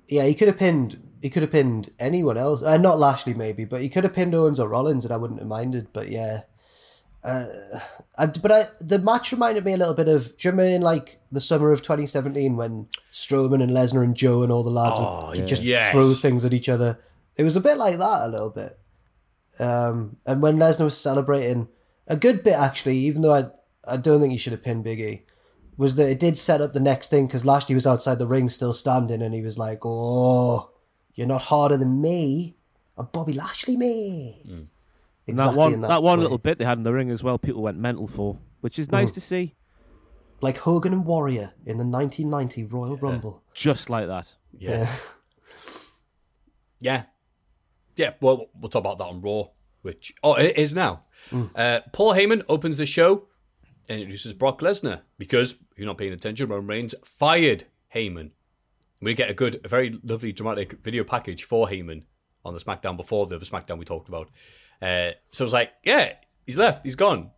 Yeah, 0.08 0.26
he 0.26 0.34
could 0.36 0.48
have 0.48 0.58
pinned. 0.58 1.02
He 1.22 1.30
could 1.30 1.44
have 1.44 1.52
pinned 1.52 1.92
anyone 2.00 2.38
else. 2.38 2.62
Uh, 2.64 2.78
not 2.78 3.00
Lashley, 3.00 3.34
maybe, 3.34 3.64
but 3.66 3.82
he 3.82 3.90
could 3.90 4.04
have 4.04 4.14
pinned 4.14 4.34
Owens 4.36 4.60
or 4.60 4.68
Rollins, 4.68 5.06
and 5.06 5.14
I 5.14 5.18
wouldn't 5.18 5.40
have 5.40 5.48
minded. 5.48 5.88
But 5.94 6.10
yeah, 6.10 6.42
uh, 7.24 7.46
I, 8.18 8.26
but 8.26 8.52
I, 8.52 8.68
the 8.80 8.98
match 9.00 9.32
reminded 9.32 9.64
me 9.64 9.74
a 9.74 9.78
little 9.78 9.94
bit 9.94 10.08
of. 10.08 10.36
Do 10.38 10.48
you 10.48 10.52
remember 10.52 10.76
in 10.76 10.82
like 10.82 11.20
the 11.32 11.40
summer 11.42 11.72
of 11.72 11.82
2017 11.82 12.58
when 12.58 12.88
Strowman 13.12 13.62
and 13.62 13.72
Lesnar 13.72 14.04
and 14.04 14.16
Joe 14.16 14.42
and 14.44 14.52
all 14.52 14.64
the 14.64 14.70
lads 14.72 14.98
Oh, 15.00 15.30
would 15.36 15.48
just 15.48 15.62
yes. 15.64 15.92
throw 15.94 16.14
things 16.14 16.44
at 16.44 16.54
each 16.54 16.70
other? 16.70 17.00
It 17.38 17.44
was 17.44 17.56
a 17.56 17.62
bit 17.62 17.78
like 17.78 17.98
that 17.98 18.26
a 18.26 18.28
little 18.28 18.50
bit. 18.50 18.74
Um, 19.60 20.18
and 20.26 20.42
when 20.42 20.58
Lesnar 20.58 20.86
was 20.86 20.98
celebrating, 20.98 21.68
a 22.08 22.16
good 22.16 22.44
bit 22.44 22.54
actually, 22.54 22.98
even 22.98 23.22
though 23.22 23.34
I 23.34 23.46
I 23.88 23.98
don't 23.98 24.20
think 24.20 24.32
he 24.32 24.38
should 24.38 24.54
have 24.54 24.64
pinned 24.64 24.84
Big 24.84 25.00
E 25.00 25.24
was 25.78 25.96
that 25.96 26.10
it 26.10 26.20
did 26.20 26.38
set 26.38 26.62
up 26.62 26.74
the 26.74 26.80
next 26.80 27.10
thing 27.10 27.28
because 27.28 27.46
Lashley 27.46 27.76
was 27.76 27.88
outside 27.88 28.20
the 28.20 28.28
ring 28.28 28.50
still 28.50 28.74
standing 28.74 29.22
and 29.22 29.34
he 29.34 29.42
was 29.42 29.58
like, 29.58 29.80
"Oh, 29.84 30.72
you're 31.16 31.28
not 31.28 31.42
harder 31.42 31.78
than 31.78 32.02
me. 32.02 32.56
I'm 32.98 33.08
Bobby 33.12 33.34
Lashley, 33.34 33.78
me." 33.78 34.42
Mm. 34.46 34.52
And 34.52 34.70
Exactly 35.28 35.54
that 35.54 35.58
one, 35.58 35.74
in 35.74 35.82
that, 35.82 36.04
one 36.04 36.20
little 36.20 36.38
bit 36.38 36.58
they 36.58 36.66
had 36.66 36.78
in 36.78 36.84
the 36.84 36.94
ring 36.94 37.12
as 37.12 37.24
well, 37.24 37.38
people 37.38 37.62
went 37.62 37.78
mental 37.78 38.08
for, 38.08 38.38
which 38.62 38.80
is 38.80 38.92
nice 38.92 39.12
mm. 39.12 39.16
to 39.16 39.22
see. 39.22 39.56
like 40.42 40.58
Hogan 40.58 40.94
and 40.94 41.06
Warrior 41.06 41.54
in 41.66 41.78
the 41.78 41.86
1990 41.86 42.64
Royal 42.66 42.98
Rumble. 42.98 43.44
Just 43.54 43.90
like 43.90 44.08
that. 44.08 44.32
Yeah. 44.58 44.92
Yeah. 46.82 47.04
Yeah, 47.96 48.14
well, 48.22 48.48
we'll 48.60 48.70
talk 48.70 48.80
about 48.80 48.98
that 48.98 49.06
on 49.06 49.22
Raw, 49.22 49.50
which, 49.84 50.14
oh, 50.24 50.34
it 50.34 50.58
is 50.58 50.74
now. 50.74 51.02
Mm. 51.30 51.52
Uh, 51.56 51.82
Paul 51.94 52.16
Heyman 52.16 52.42
opens 52.50 52.78
the 52.78 52.86
show 52.86 53.28
and 53.90 54.00
introduces 54.00 54.34
Brock 54.34 54.62
Lesnar 54.62 55.02
because, 55.18 55.52
if 55.52 55.78
you're 55.78 55.88
not 55.88 55.98
paying 55.98 56.14
attention, 56.14 56.50
Roman 56.50 56.68
Reigns 56.68 56.96
fired 57.04 57.66
Heyman. 57.96 58.32
We 59.02 59.14
get 59.16 59.30
a 59.30 59.34
good, 59.34 59.62
a 59.64 59.68
very 59.68 60.00
lovely, 60.04 60.32
dramatic 60.32 60.74
video 60.84 61.04
package 61.04 61.44
for 61.44 61.68
Heyman 61.68 62.04
on 62.46 62.54
the 62.54 62.60
SmackDown 62.60 62.98
before 62.98 63.26
the, 63.28 63.38
the 63.40 63.46
SmackDown 63.46 63.78
we 63.80 63.86
talked 63.86 64.08
about. 64.10 64.30
Uh, 64.82 65.12
so 65.32 65.44
it's 65.44 65.54
like, 65.54 65.72
yeah, 65.84 66.14
he's 66.46 66.58
left, 66.58 66.84
he's 66.86 66.96
gone. 66.96 67.32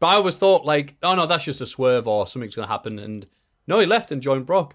But 0.00 0.06
I 0.08 0.14
always 0.14 0.36
thought, 0.36 0.64
like, 0.64 0.96
oh 1.02 1.14
no, 1.16 1.26
that's 1.26 1.44
just 1.44 1.60
a 1.60 1.66
swerve 1.66 2.06
or 2.06 2.26
something's 2.26 2.54
going 2.54 2.66
to 2.66 2.72
happen. 2.72 2.98
And 3.00 3.26
no, 3.66 3.80
he 3.80 3.86
left 3.86 4.12
and 4.12 4.22
joined 4.22 4.46
Brock. 4.46 4.74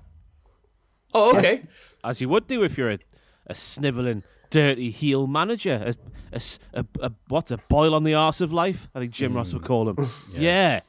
Oh, 1.13 1.38
okay. 1.38 1.63
As 2.03 2.19
you 2.19 2.28
would 2.30 2.47
do 2.47 2.63
if 2.63 2.78
you're 2.78 2.91
a, 2.91 2.99
a 3.47 3.55
snivelling, 3.55 4.24
dirty 4.49 4.89
heel 4.91 5.28
manager. 5.28 5.95
A, 6.34 6.36
a 6.36 6.41
a- 6.82 6.86
a- 7.05 7.11
what's 7.30 7.51
a 7.51 7.57
boil 7.69 7.93
on 7.95 8.03
the 8.03 8.15
arse 8.15 8.41
of 8.41 8.51
life? 8.51 8.89
I 8.95 8.99
think 8.99 9.11
Jim 9.11 9.34
Ross 9.34 9.53
would 9.53 9.63
call 9.63 9.88
him. 9.89 9.97
yeah. 10.34 10.82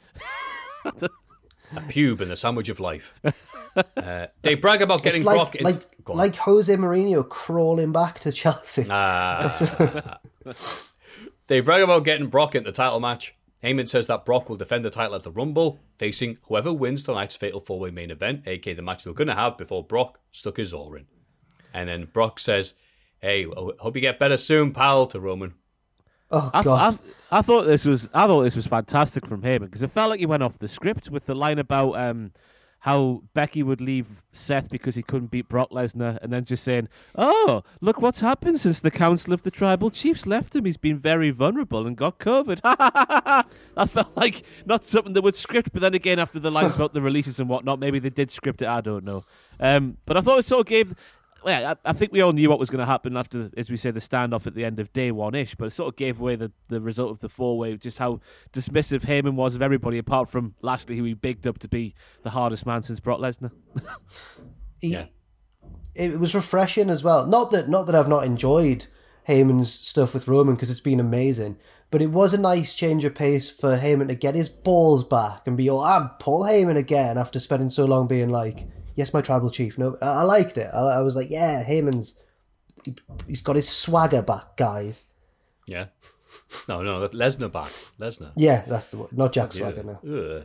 a 0.85 1.11
pube 1.89 2.21
in 2.21 2.29
the 2.29 2.37
sandwich 2.37 2.69
of 2.69 2.81
life. 2.81 3.15
Uh, 3.97 4.29
they 4.43 4.55
brag 4.55 4.83
about 4.83 5.03
getting 5.03 5.23
It's 5.23 5.27
like 5.27 5.35
Brock. 5.35 5.55
It's, 5.57 5.65
like 5.65 5.83
like 6.07 6.37
Jose 6.37 6.73
Mourinho 6.77 7.29
crawling 7.29 7.91
back 7.91 8.21
to 8.21 8.31
Chelsea. 8.31 8.85
They 11.47 11.61
brag 11.61 11.83
about 11.83 12.05
getting 12.05 12.29
Brock 12.29 12.55
in 12.55 12.65
the 12.65 12.73
title 12.73 13.01
match. 13.01 13.35
Heyman 13.62 13.89
says 13.89 14.07
that 14.07 14.25
Brock 14.25 14.49
will 14.49 14.57
defend 14.57 14.85
the 14.85 14.91
title 14.91 15.15
at 15.15 15.23
the 15.23 15.31
Rumble, 15.31 15.81
facing 15.99 16.39
whoever 16.45 16.73
wins 16.73 17.03
tonight's 17.03 17.35
Fatal 17.35 17.61
Four 17.61 17.81
Way 17.81 17.91
main 17.91 18.11
event, 18.11 18.47
aka 18.47 18.75
the 18.75 18.83
match 18.83 19.05
they 19.05 19.11
were 19.11 19.15
going 19.15 19.29
to 19.29 19.35
have 19.35 19.57
before 19.59 19.83
Brock 19.83 20.21
stuck 20.33 20.57
his 20.59 20.73
oar 20.75 20.97
in. 20.97 21.07
And 21.73 21.89
then 21.89 22.05
Brock 22.12 22.39
says, 22.39 22.75
"Hey, 23.21 23.45
hope 23.45 23.97
you 23.97 24.03
get 24.03 24.19
better 24.19 24.37
soon, 24.37 24.73
pal." 24.73 25.07
To 25.07 25.19
Roman. 25.19 25.55
Oh 26.31 26.51
I, 26.53 26.62
god. 26.62 26.99
I, 27.31 27.39
I 27.39 27.43
thought 27.43 27.64
this 27.64 27.85
was 27.85 28.09
I 28.14 28.27
thought 28.27 28.43
this 28.43 28.57
was 28.57 28.66
fantastic 28.66 29.27
from 29.27 29.43
Heyman 29.43 29.66
because 29.66 29.83
it 29.83 29.91
felt 29.91 30.11
like 30.11 30.20
he 30.20 30.27
went 30.27 30.43
off 30.43 30.59
the 30.59 30.68
script 30.68 31.11
with 31.11 31.27
the 31.27 31.35
line 31.35 31.59
about 31.59 31.97
um, 31.97 32.33
how 32.85 33.22
Becky 33.33 33.62
would 33.62 33.81
leave 33.81 34.22
Seth 34.35 34.68
because 34.68 34.95
he 34.95 35.03
couldn't 35.03 35.31
beat 35.31 35.49
Brock 35.49 35.70
Lesnar, 35.70 36.18
and 36.20 36.31
then 36.31 36.45
just 36.45 36.62
saying, 36.62 36.91
"Oh, 37.16 37.62
look 37.81 38.03
what's 38.03 38.20
happened 38.20 38.61
since 38.61 38.81
the 38.81 38.91
Council 38.91 39.33
of 39.33 39.43
the 39.43 39.51
Tribal 39.51 39.91
Chiefs 39.91 40.27
left 40.27 40.55
him. 40.55 40.66
He's 40.66 40.77
been 40.77 40.99
very 40.99 41.31
vulnerable 41.31 41.87
and 41.87 41.97
got 41.97 42.18
COVID." 42.18 42.61
I 43.77 43.87
felt 43.87 44.14
like 44.16 44.43
not 44.66 44.85
something 44.85 45.14
that 45.14 45.22
would 45.22 45.35
script, 45.35 45.72
but 45.72 45.81
then 45.81 45.95
again, 45.95 46.18
after 46.18 46.39
the 46.39 46.51
lines 46.51 46.75
about 46.77 46.93
the 46.93 47.01
releases 47.01 47.41
and 47.41 47.49
whatnot, 47.49 47.79
maybe 47.79 47.99
they 47.99 48.11
did 48.11 48.31
script 48.31 48.61
it. 48.61 48.68
I 48.68 48.83
don't 48.83 49.05
know. 49.05 49.25
Um, 49.59 49.97
but 50.05 50.18
I 50.18 50.20
thought 50.20 50.41
it 50.41 50.45
sort 50.45 50.61
of 50.61 50.66
gave. 50.66 50.95
Well, 51.45 51.76
I, 51.84 51.90
I 51.90 51.92
think 51.92 52.11
we 52.11 52.22
all 52.22 52.32
knew 52.32 52.49
what 52.49 52.59
was 52.59 52.70
going 52.70 52.80
to 52.80 52.86
happen 52.86 53.16
after, 53.16 53.51
as 53.57 53.70
we 53.70 53.76
say, 53.76 53.90
the 53.90 54.01
standoff 54.01 54.47
at 54.47 54.55
the 54.55 54.64
end 54.64 54.80
of 54.80 54.92
day 54.95 55.11
one 55.12 55.34
ish, 55.34 55.55
but 55.55 55.66
it 55.66 55.72
sort 55.72 55.92
of 55.92 55.97
gave 55.97 56.18
away 56.20 56.36
the, 56.36 56.51
the 56.68 56.80
result 56.80 57.11
of 57.11 57.20
the 57.20 57.28
four 57.28 57.59
way, 57.59 57.76
just 57.76 57.99
how 57.99 58.20
dismissive 58.53 59.03
Heyman 59.03 59.34
was 59.34 59.55
of 59.55 59.61
everybody 59.62 59.99
apart 59.99 60.30
from 60.30 60.55
Lashley, 60.62 60.97
who 60.97 61.05
he 61.05 61.12
bigged 61.14 61.47
up 61.47 61.59
to 61.59 61.68
be 61.68 61.95
the 62.22 62.30
hardest 62.30 62.64
man 62.64 62.82
since 62.82 62.99
Brock 63.01 63.20
Lesnar. 63.20 63.51
He- 64.80 64.88
Yeah. 64.92 65.07
It 65.95 66.18
was 66.18 66.34
refreshing 66.34 66.90
as 66.90 67.05
well. 67.05 67.24
Not 67.26 67.53
that 67.53 67.68
not 67.68 67.86
that 67.86 67.95
I've 67.95 68.09
not 68.09 68.24
enjoyed 68.24 68.86
Heyman's 69.28 69.72
stuff 69.72 70.12
with 70.12 70.26
Roman 70.26 70.55
because 70.57 70.68
it's 70.68 70.80
been 70.80 70.99
amazing, 70.99 71.57
but 71.92 72.03
it 72.03 72.11
was 72.11 72.34
a 72.34 72.38
nice 72.38 72.74
change 72.74 73.05
of 73.05 73.14
pace 73.14 73.49
for 73.49 73.76
Heyman 73.78 74.09
to 74.09 74.16
get 74.16 74.34
his 74.34 74.49
balls 74.49 75.05
back 75.05 75.47
and 75.47 75.57
be 75.57 75.68
all, 75.70 75.80
I'm 75.84 76.11
Paul 76.18 76.42
Heyman 76.42 76.76
again 76.76 77.16
after 77.16 77.38
spending 77.38 77.70
so 77.70 77.84
long 77.84 78.09
being 78.09 78.28
like, 78.28 78.66
yes, 78.95 79.12
my 79.12 79.20
tribal 79.20 79.51
chief. 79.51 79.78
No, 79.78 79.97
I, 80.01 80.07
I 80.07 80.22
liked 80.22 80.59
it. 80.59 80.70
I, 80.72 80.78
I 80.78 81.01
was 81.01 81.16
like, 81.16 81.30
yeah, 81.30 81.64
Heyman's 81.64 82.18
he, 82.84 82.95
he's 83.26 83.40
got 83.40 83.57
his 83.57 83.68
swagger 83.68 84.22
back, 84.22 84.57
guys. 84.57 85.07
Yeah. 85.66 85.86
No, 86.68 86.82
no, 86.82 87.01
that 87.01 87.12
Lesnar 87.12 87.51
back. 87.51 87.70
Lesnar. 87.99 88.32
Yeah, 88.36 88.64
that's 88.66 88.88
the 88.88 88.99
one. 88.99 89.09
Not 89.12 89.32
Jack 89.32 89.53
Swagger 89.53 89.82
now. 89.82 90.01
Ugh. 90.05 90.45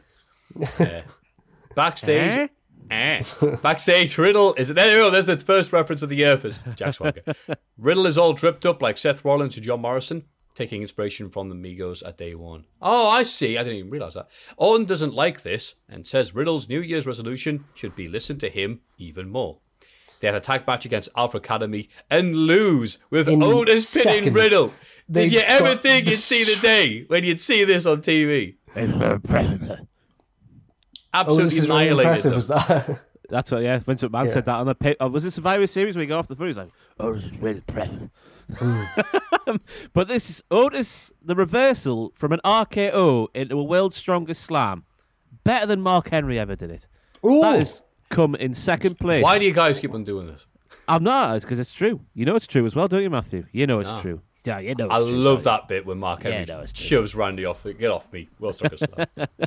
Uh, 0.80 1.02
backstage. 1.76 2.50
Eh. 2.90 3.24
Backstage, 3.62 4.18
Riddle 4.18 4.54
is 4.56 4.70
there. 4.70 4.96
you 4.96 5.04
go, 5.04 5.10
There's 5.12 5.28
the 5.28 5.38
first 5.40 5.72
reference 5.72 6.02
of 6.02 6.10
the 6.10 6.16
year 6.16 6.38
for 6.38 6.50
Jack 6.76 6.96
Swagger. 6.96 7.22
Riddle 7.78 8.08
is 8.08 8.18
all 8.18 8.34
dripped 8.34 8.66
up 8.66 8.82
like 8.82 8.98
Seth 8.98 9.24
Rollins 9.24 9.56
and 9.58 9.66
John 9.66 9.82
Morrison, 9.82 10.24
taking 10.60 10.82
inspiration 10.82 11.30
from 11.30 11.48
the 11.48 11.56
Migos 11.56 12.06
at 12.06 12.18
day 12.18 12.36
one. 12.36 12.66
Oh, 12.82 13.08
I 13.08 13.24
see. 13.24 13.58
I 13.58 13.64
didn't 13.64 13.78
even 13.78 13.90
realize 13.92 14.16
that. 14.16 14.28
Owen 14.58 14.84
doesn't 14.84 15.14
like 15.14 15.42
this 15.42 15.76
and 15.88 16.06
says 16.06 16.36
Riddle's 16.36 16.68
New 16.68 16.82
Year's 16.82 17.08
resolution 17.08 17.64
should 17.76 17.96
be 17.96 18.10
listen 18.10 18.38
to 18.40 18.50
him 18.50 18.82
even 18.98 19.30
more. 19.30 19.60
They 20.20 20.28
have 20.28 20.36
a 20.36 20.42
tag 20.42 20.68
match 20.68 20.84
against 20.84 21.08
Alpha 21.16 21.38
Academy 21.38 21.88
and 22.10 22.36
lose 22.36 22.98
with 23.10 23.30
In 23.30 23.42
Otis 23.42 24.04
pinning. 24.04 24.34
Riddle. 24.34 24.74
Did 25.10 25.32
you 25.32 25.40
ever 25.40 25.78
think 25.78 26.04
the 26.04 26.12
you'd 26.12 26.20
see 26.20 26.44
the 26.44 26.60
day 26.60 27.06
when 27.08 27.24
you'd 27.24 27.40
see 27.40 27.64
this 27.64 27.86
on 27.86 28.02
TV? 28.02 28.58
Oh, 28.76 29.18
this 29.24 29.80
Absolutely 31.14 31.58
is 31.58 31.70
really 31.70 31.88
annihilated 31.88 32.26
impressive, 32.26 32.32
them. 32.32 32.40
is 32.40 32.48
that? 32.48 33.02
That's 33.30 33.52
what, 33.52 33.64
yeah, 33.64 33.78
Vince 33.80 34.04
McMahon 34.04 34.26
Yeah. 34.26 34.32
said 34.32 34.46
that 34.46 34.56
on 34.56 34.66
the. 34.66 34.76
Pa- 34.76 34.94
oh, 35.00 35.08
was 35.10 35.24
it 35.26 35.32
Survivor 35.32 35.68
Series 35.68 35.96
where 35.96 36.02
he 36.02 36.08
got 36.08 36.18
off 36.20 36.28
the 36.28 36.36
phone? 36.36 36.48
He's 36.48 36.58
like, 36.58 36.72
oh, 37.00 37.14
this 37.14 37.24
is 37.26 37.38
really 37.40 37.58
impressive. 37.68 38.10
but 39.94 40.08
this 40.08 40.30
is 40.30 40.44
Otis, 40.52 41.12
the 41.22 41.36
reversal 41.36 42.12
from 42.16 42.32
an 42.32 42.40
RKO 42.44 43.28
into 43.34 43.60
a 43.60 43.64
world's 43.64 43.96
strongest 43.96 44.44
slam, 44.44 44.84
better 45.44 45.66
than 45.66 45.82
Mark 45.82 46.10
Henry 46.10 46.40
ever 46.40 46.56
did 46.56 46.72
it. 46.72 46.88
Ooh. 47.26 47.42
That 47.42 47.60
has 47.60 47.82
come 48.10 48.36
in 48.36 48.54
second 48.54 48.98
place. 49.00 49.24
Why 49.24 49.38
do 49.40 49.46
you 49.46 49.54
guys 49.54 49.80
keep 49.80 49.94
on 49.94 50.04
doing 50.04 50.28
this? 50.28 50.46
I'm 50.88 51.04
not, 51.04 51.42
because 51.42 51.60
it's 51.60 51.74
true. 51.74 52.02
You 52.16 52.26
know 52.26 52.36
it's 52.36 52.48
true 52.48 52.66
as 52.66 52.76
well, 52.76 52.88
don't 52.88 53.04
you, 53.04 53.10
Matthew? 53.12 53.46
You 53.52 53.68
know 53.68 53.80
it's 53.80 53.92
No. 53.92 54.00
true. 54.02 54.22
Yeah, 54.46 54.60
you 54.60 54.74
know 54.76 54.86
it's 54.86 54.94
I 54.94 55.00
true. 55.00 55.08
love 55.12 55.44
don't 55.44 55.46
that 55.46 55.68
bit 55.68 55.86
when 55.86 55.98
Mark 56.00 56.24
Yeah, 56.24 56.46
no, 56.46 56.66
shoves 56.74 57.14
Randy 57.14 57.44
off. 57.46 57.64
The, 57.64 57.74
Get 57.74 57.92
off 57.92 58.12
me. 58.14 58.30
Will 58.40 58.52
Strucker 58.52 58.78
slap. 58.80 59.10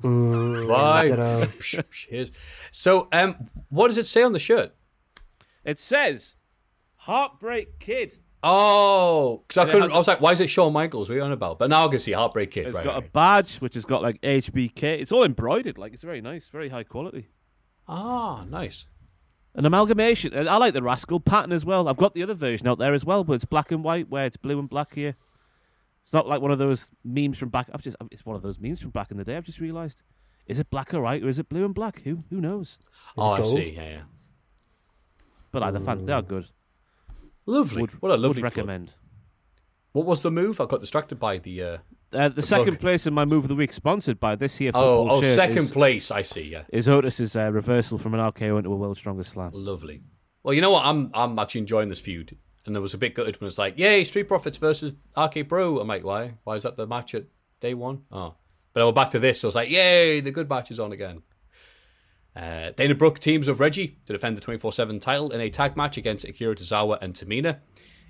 Why? 0.00 1.02
I 1.04 1.08
dunno. 1.08 1.46
Here's- 2.08 2.30
So, 2.70 3.08
um, 3.12 3.48
what 3.70 3.88
does 3.88 3.98
it 3.98 4.06
say 4.06 4.22
on 4.22 4.32
the 4.32 4.38
shirt? 4.38 4.72
It 5.64 5.78
says 5.78 6.36
Heartbreak 6.96 7.78
Kid. 7.78 8.18
Oh, 8.44 9.44
because 9.46 9.58
I 9.58 9.62
it 9.68 9.72
couldn't. 9.72 9.82
has 9.82 9.92
I 9.92 9.98
was 9.98 10.08
like, 10.08 10.20
"Why 10.20 10.32
is 10.32 10.40
it 10.40 10.50
Shawn 10.50 10.72
Michaels? 10.72 11.08
What 11.08 11.14
are 11.14 11.18
you 11.18 11.24
on 11.24 11.30
about?" 11.30 11.60
But 11.60 11.70
now 11.70 11.86
I 11.86 11.88
can 11.88 12.00
see 12.00 12.10
Heartbreak 12.10 12.50
Kid. 12.50 12.66
It's 12.66 12.74
right, 12.74 12.84
got 12.84 12.96
a 12.96 13.00
right. 13.00 13.12
badge 13.12 13.58
which 13.58 13.74
has 13.74 13.84
got 13.84 14.02
like 14.02 14.20
HBK. 14.22 15.00
It's 15.00 15.12
all 15.12 15.22
embroidered. 15.22 15.78
Like 15.78 15.92
it's 15.92 16.02
very 16.02 16.20
nice, 16.20 16.48
very 16.48 16.68
high 16.68 16.82
quality. 16.82 17.28
Ah, 17.86 18.44
nice. 18.48 18.86
An 19.54 19.66
amalgamation. 19.66 20.32
I 20.34 20.56
like 20.56 20.72
the 20.72 20.82
Rascal 20.82 21.20
pattern 21.20 21.52
as 21.52 21.64
well. 21.64 21.88
I've 21.88 21.98
got 21.98 22.14
the 22.14 22.22
other 22.22 22.34
version 22.34 22.66
out 22.66 22.78
there 22.78 22.94
as 22.94 23.04
well, 23.04 23.22
but 23.22 23.34
it's 23.34 23.44
black 23.44 23.70
and 23.70 23.84
white 23.84 24.08
where 24.08 24.24
it's 24.24 24.38
blue 24.38 24.58
and 24.58 24.68
black 24.68 24.94
here. 24.94 25.14
It's 26.02 26.12
not 26.12 26.26
like 26.26 26.40
one 26.40 26.50
of 26.50 26.58
those 26.58 26.90
memes 27.04 27.38
from 27.38 27.50
back. 27.50 27.68
I've 27.72 27.82
just. 27.82 27.96
It's 28.10 28.24
one 28.24 28.34
of 28.34 28.42
those 28.42 28.58
memes 28.58 28.80
from 28.80 28.90
back 28.90 29.10
in 29.10 29.18
the 29.18 29.24
day. 29.24 29.36
I've 29.36 29.44
just 29.44 29.60
realised. 29.60 30.02
Is 30.46 30.58
it 30.58 30.70
black 30.70 30.92
or 30.92 31.02
white 31.02 31.22
or 31.22 31.28
is 31.28 31.38
it 31.38 31.48
blue 31.48 31.64
and 31.64 31.74
black? 31.74 32.02
Who 32.02 32.24
who 32.30 32.40
knows? 32.40 32.78
oh, 33.16 33.30
I 33.30 33.42
see. 33.42 33.70
Yeah, 33.76 33.88
yeah. 33.88 34.00
But 35.52 35.62
like 35.62 35.74
the 35.74 35.80
fans, 35.80 36.04
they 36.04 36.12
are 36.12 36.22
good. 36.22 36.48
Lovely. 37.46 37.82
Would, 37.82 38.02
what 38.02 38.10
a 38.10 38.14
lovely 38.14 38.28
would 38.28 38.36
plug. 38.36 38.44
recommend. 38.44 38.92
What 39.92 40.06
was 40.06 40.22
the 40.22 40.30
move? 40.30 40.60
I 40.60 40.66
got 40.66 40.80
distracted 40.80 41.20
by 41.20 41.38
the. 41.38 41.62
Uh... 41.62 41.78
Uh, 42.12 42.28
the 42.28 42.42
second 42.42 42.78
place 42.78 43.06
in 43.06 43.14
my 43.14 43.24
move 43.24 43.44
of 43.44 43.48
the 43.48 43.54
week, 43.54 43.72
sponsored 43.72 44.20
by 44.20 44.36
this 44.36 44.56
here 44.56 44.70
Oh, 44.74 45.08
oh, 45.08 45.22
second 45.22 45.58
is, 45.58 45.70
place. 45.70 46.10
I 46.10 46.22
see. 46.22 46.42
Yeah, 46.42 46.64
is 46.72 46.88
Otis's 46.88 47.36
uh, 47.36 47.50
reversal 47.50 47.98
from 47.98 48.14
an 48.14 48.20
RKO 48.20 48.58
into 48.58 48.72
a 48.72 48.76
world's 48.76 48.98
strongest 49.00 49.32
slam. 49.32 49.50
lovely. 49.54 50.02
Well, 50.42 50.52
you 50.54 50.60
know 50.60 50.70
what? 50.72 50.84
I'm 50.84 51.10
I'm 51.14 51.38
actually 51.38 51.60
enjoying 51.62 51.88
this 51.88 52.00
feud, 52.00 52.36
and 52.66 52.74
there 52.74 52.82
was 52.82 52.94
a 52.94 52.98
bit 52.98 53.14
gutted 53.14 53.40
when 53.40 53.48
it's 53.48 53.58
like, 53.58 53.78
"Yay, 53.78 54.04
Street 54.04 54.24
Profits 54.28 54.58
versus 54.58 54.94
RK 55.16 55.48
Bro." 55.48 55.78
I'm 55.78 55.88
like, 55.88 56.04
"Why? 56.04 56.34
Why 56.44 56.56
is 56.56 56.64
that 56.64 56.76
the 56.76 56.86
match 56.86 57.14
at 57.14 57.24
day 57.60 57.74
one?" 57.74 58.02
Oh, 58.10 58.34
but 58.74 58.80
I 58.80 58.84
went 58.84 58.96
back 58.96 59.10
to 59.12 59.18
this. 59.18 59.40
So 59.40 59.46
I 59.46 59.50
was 59.50 59.54
like, 59.54 59.70
"Yay, 59.70 60.20
the 60.20 60.32
good 60.32 60.48
match 60.48 60.70
is 60.70 60.80
on 60.80 60.92
again." 60.92 61.22
Uh, 62.34 62.70
Dana 62.72 62.94
Brooke 62.94 63.18
teams 63.18 63.46
with 63.46 63.60
Reggie 63.60 63.98
to 64.06 64.12
defend 64.12 64.36
the 64.36 64.40
24/7 64.40 65.00
title 65.00 65.30
in 65.30 65.40
a 65.40 65.50
tag 65.50 65.76
match 65.76 65.96
against 65.96 66.24
Akira 66.24 66.54
Tozawa 66.56 66.98
and 67.02 67.14
Tamina. 67.14 67.58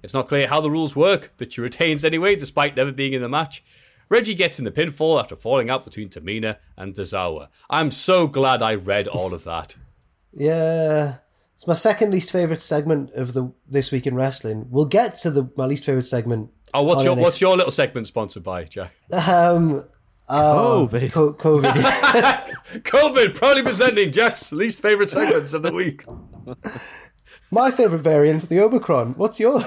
It's 0.03 0.15
not 0.15 0.29
clear 0.29 0.47
how 0.49 0.61
the 0.61 0.71
rules 0.71 0.97
work, 0.97 1.33
but 1.37 1.53
she 1.53 1.61
retains 1.61 2.05
anyway, 2.05 2.35
despite 2.35 2.77
never 2.77 2.93
being 2.93 3.13
in 3.13 3.23
the 3.23 3.29
match. 3.29 3.63
Reggie 4.13 4.35
gets 4.35 4.59
in 4.59 4.67
the 4.67 4.71
pinfall 4.71 5.19
after 5.19 5.35
falling 5.35 5.71
out 5.71 5.87
between 5.87 6.11
Tamina 6.11 6.59
and 6.77 6.95
Tozawa. 6.95 7.49
I'm 7.71 7.91
so 7.91 8.27
glad 8.27 8.61
I 8.61 8.75
read 8.75 9.09
all 9.09 9.33
of 9.33 9.45
that. 9.45 9.75
Yeah, 10.35 11.17
it's 11.55 11.67
my 11.67 11.73
second 11.73 12.11
least 12.11 12.31
favorite 12.31 12.61
segment 12.61 13.11
of 13.15 13.33
the 13.33 13.51
this 13.67 13.91
week 13.91 14.07
in 14.07 14.15
wrestling. 14.15 14.67
We'll 14.69 14.85
get 14.85 15.17
to 15.21 15.31
the 15.31 15.51
my 15.57 15.65
least 15.65 15.87
favorite 15.87 16.07
segment. 16.07 16.51
Oh, 16.75 16.83
what's 16.83 17.05
your 17.05 17.17
NXT. 17.17 17.23
what's 17.23 17.41
your 17.41 17.57
little 17.57 17.73
segment 17.73 18.07
sponsored 18.07 18.43
by, 18.43 18.65
Jack? 18.65 18.93
Um, 19.13 19.85
uh, 20.29 20.57
COVID. 20.57 21.11
co- 21.11 21.33
COVID. 21.33 21.73
COVID 22.83 23.35
proudly 23.35 23.63
presenting 23.63 24.13
Jack's 24.13 24.53
least 24.53 24.83
favorite 24.83 25.09
segments 25.09 25.55
of 25.55 25.63
the 25.63 25.73
week. 25.73 26.05
my 27.51 27.71
favorite 27.71 28.01
variant, 28.01 28.47
the 28.47 28.61
Omicron. 28.61 29.15
What's 29.15 29.41
your? 29.41 29.59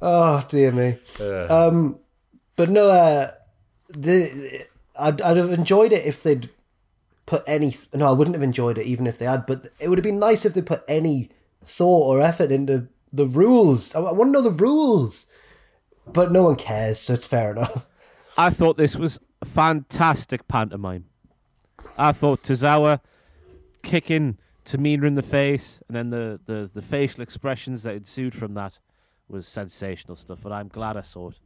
oh 0.00 0.46
dear 0.48 0.72
me. 0.72 0.98
Um, 1.50 1.98
but 2.56 2.70
no, 2.70 2.88
uh, 2.88 3.32
the 3.88 4.66
I'd, 4.96 5.20
I'd 5.20 5.36
have 5.36 5.52
enjoyed 5.52 5.92
it 5.92 6.06
if 6.06 6.22
they'd 6.22 6.50
put 7.26 7.42
any. 7.46 7.76
No, 7.92 8.08
I 8.08 8.12
wouldn't 8.12 8.34
have 8.34 8.42
enjoyed 8.42 8.78
it 8.78 8.86
even 8.86 9.06
if 9.06 9.18
they 9.18 9.26
had. 9.26 9.46
But 9.46 9.68
it 9.80 9.88
would 9.88 9.98
have 9.98 10.04
been 10.04 10.18
nice 10.18 10.44
if 10.44 10.54
they 10.54 10.62
put 10.62 10.84
any 10.88 11.30
thought 11.64 12.08
or 12.08 12.20
effort 12.20 12.52
into 12.52 12.88
the 13.12 13.26
rules. 13.26 13.94
I, 13.94 14.00
I 14.00 14.12
want 14.12 14.28
to 14.28 14.32
know 14.32 14.42
the 14.42 14.50
rules. 14.50 15.26
But 16.06 16.32
no 16.32 16.42
one 16.42 16.56
cares, 16.56 16.98
so 16.98 17.14
it's 17.14 17.26
fair 17.26 17.52
enough. 17.52 17.86
I 18.38 18.50
thought 18.50 18.76
this 18.76 18.96
was 18.96 19.18
a 19.40 19.46
fantastic 19.46 20.46
pantomime. 20.48 21.06
I 21.96 22.12
thought 22.12 22.42
Tozawa 22.42 23.00
kicking 23.82 24.38
Tamina 24.64 25.04
in 25.04 25.14
the 25.14 25.22
face 25.22 25.80
and 25.88 25.96
then 25.96 26.10
the, 26.10 26.40
the, 26.46 26.70
the 26.72 26.82
facial 26.82 27.22
expressions 27.22 27.84
that 27.84 27.94
ensued 27.94 28.34
from 28.34 28.54
that 28.54 28.78
was 29.28 29.46
sensational 29.46 30.16
stuff, 30.16 30.40
But 30.42 30.52
I'm 30.52 30.68
glad 30.68 30.96
I 30.96 31.02
saw 31.02 31.30
it. 31.30 31.36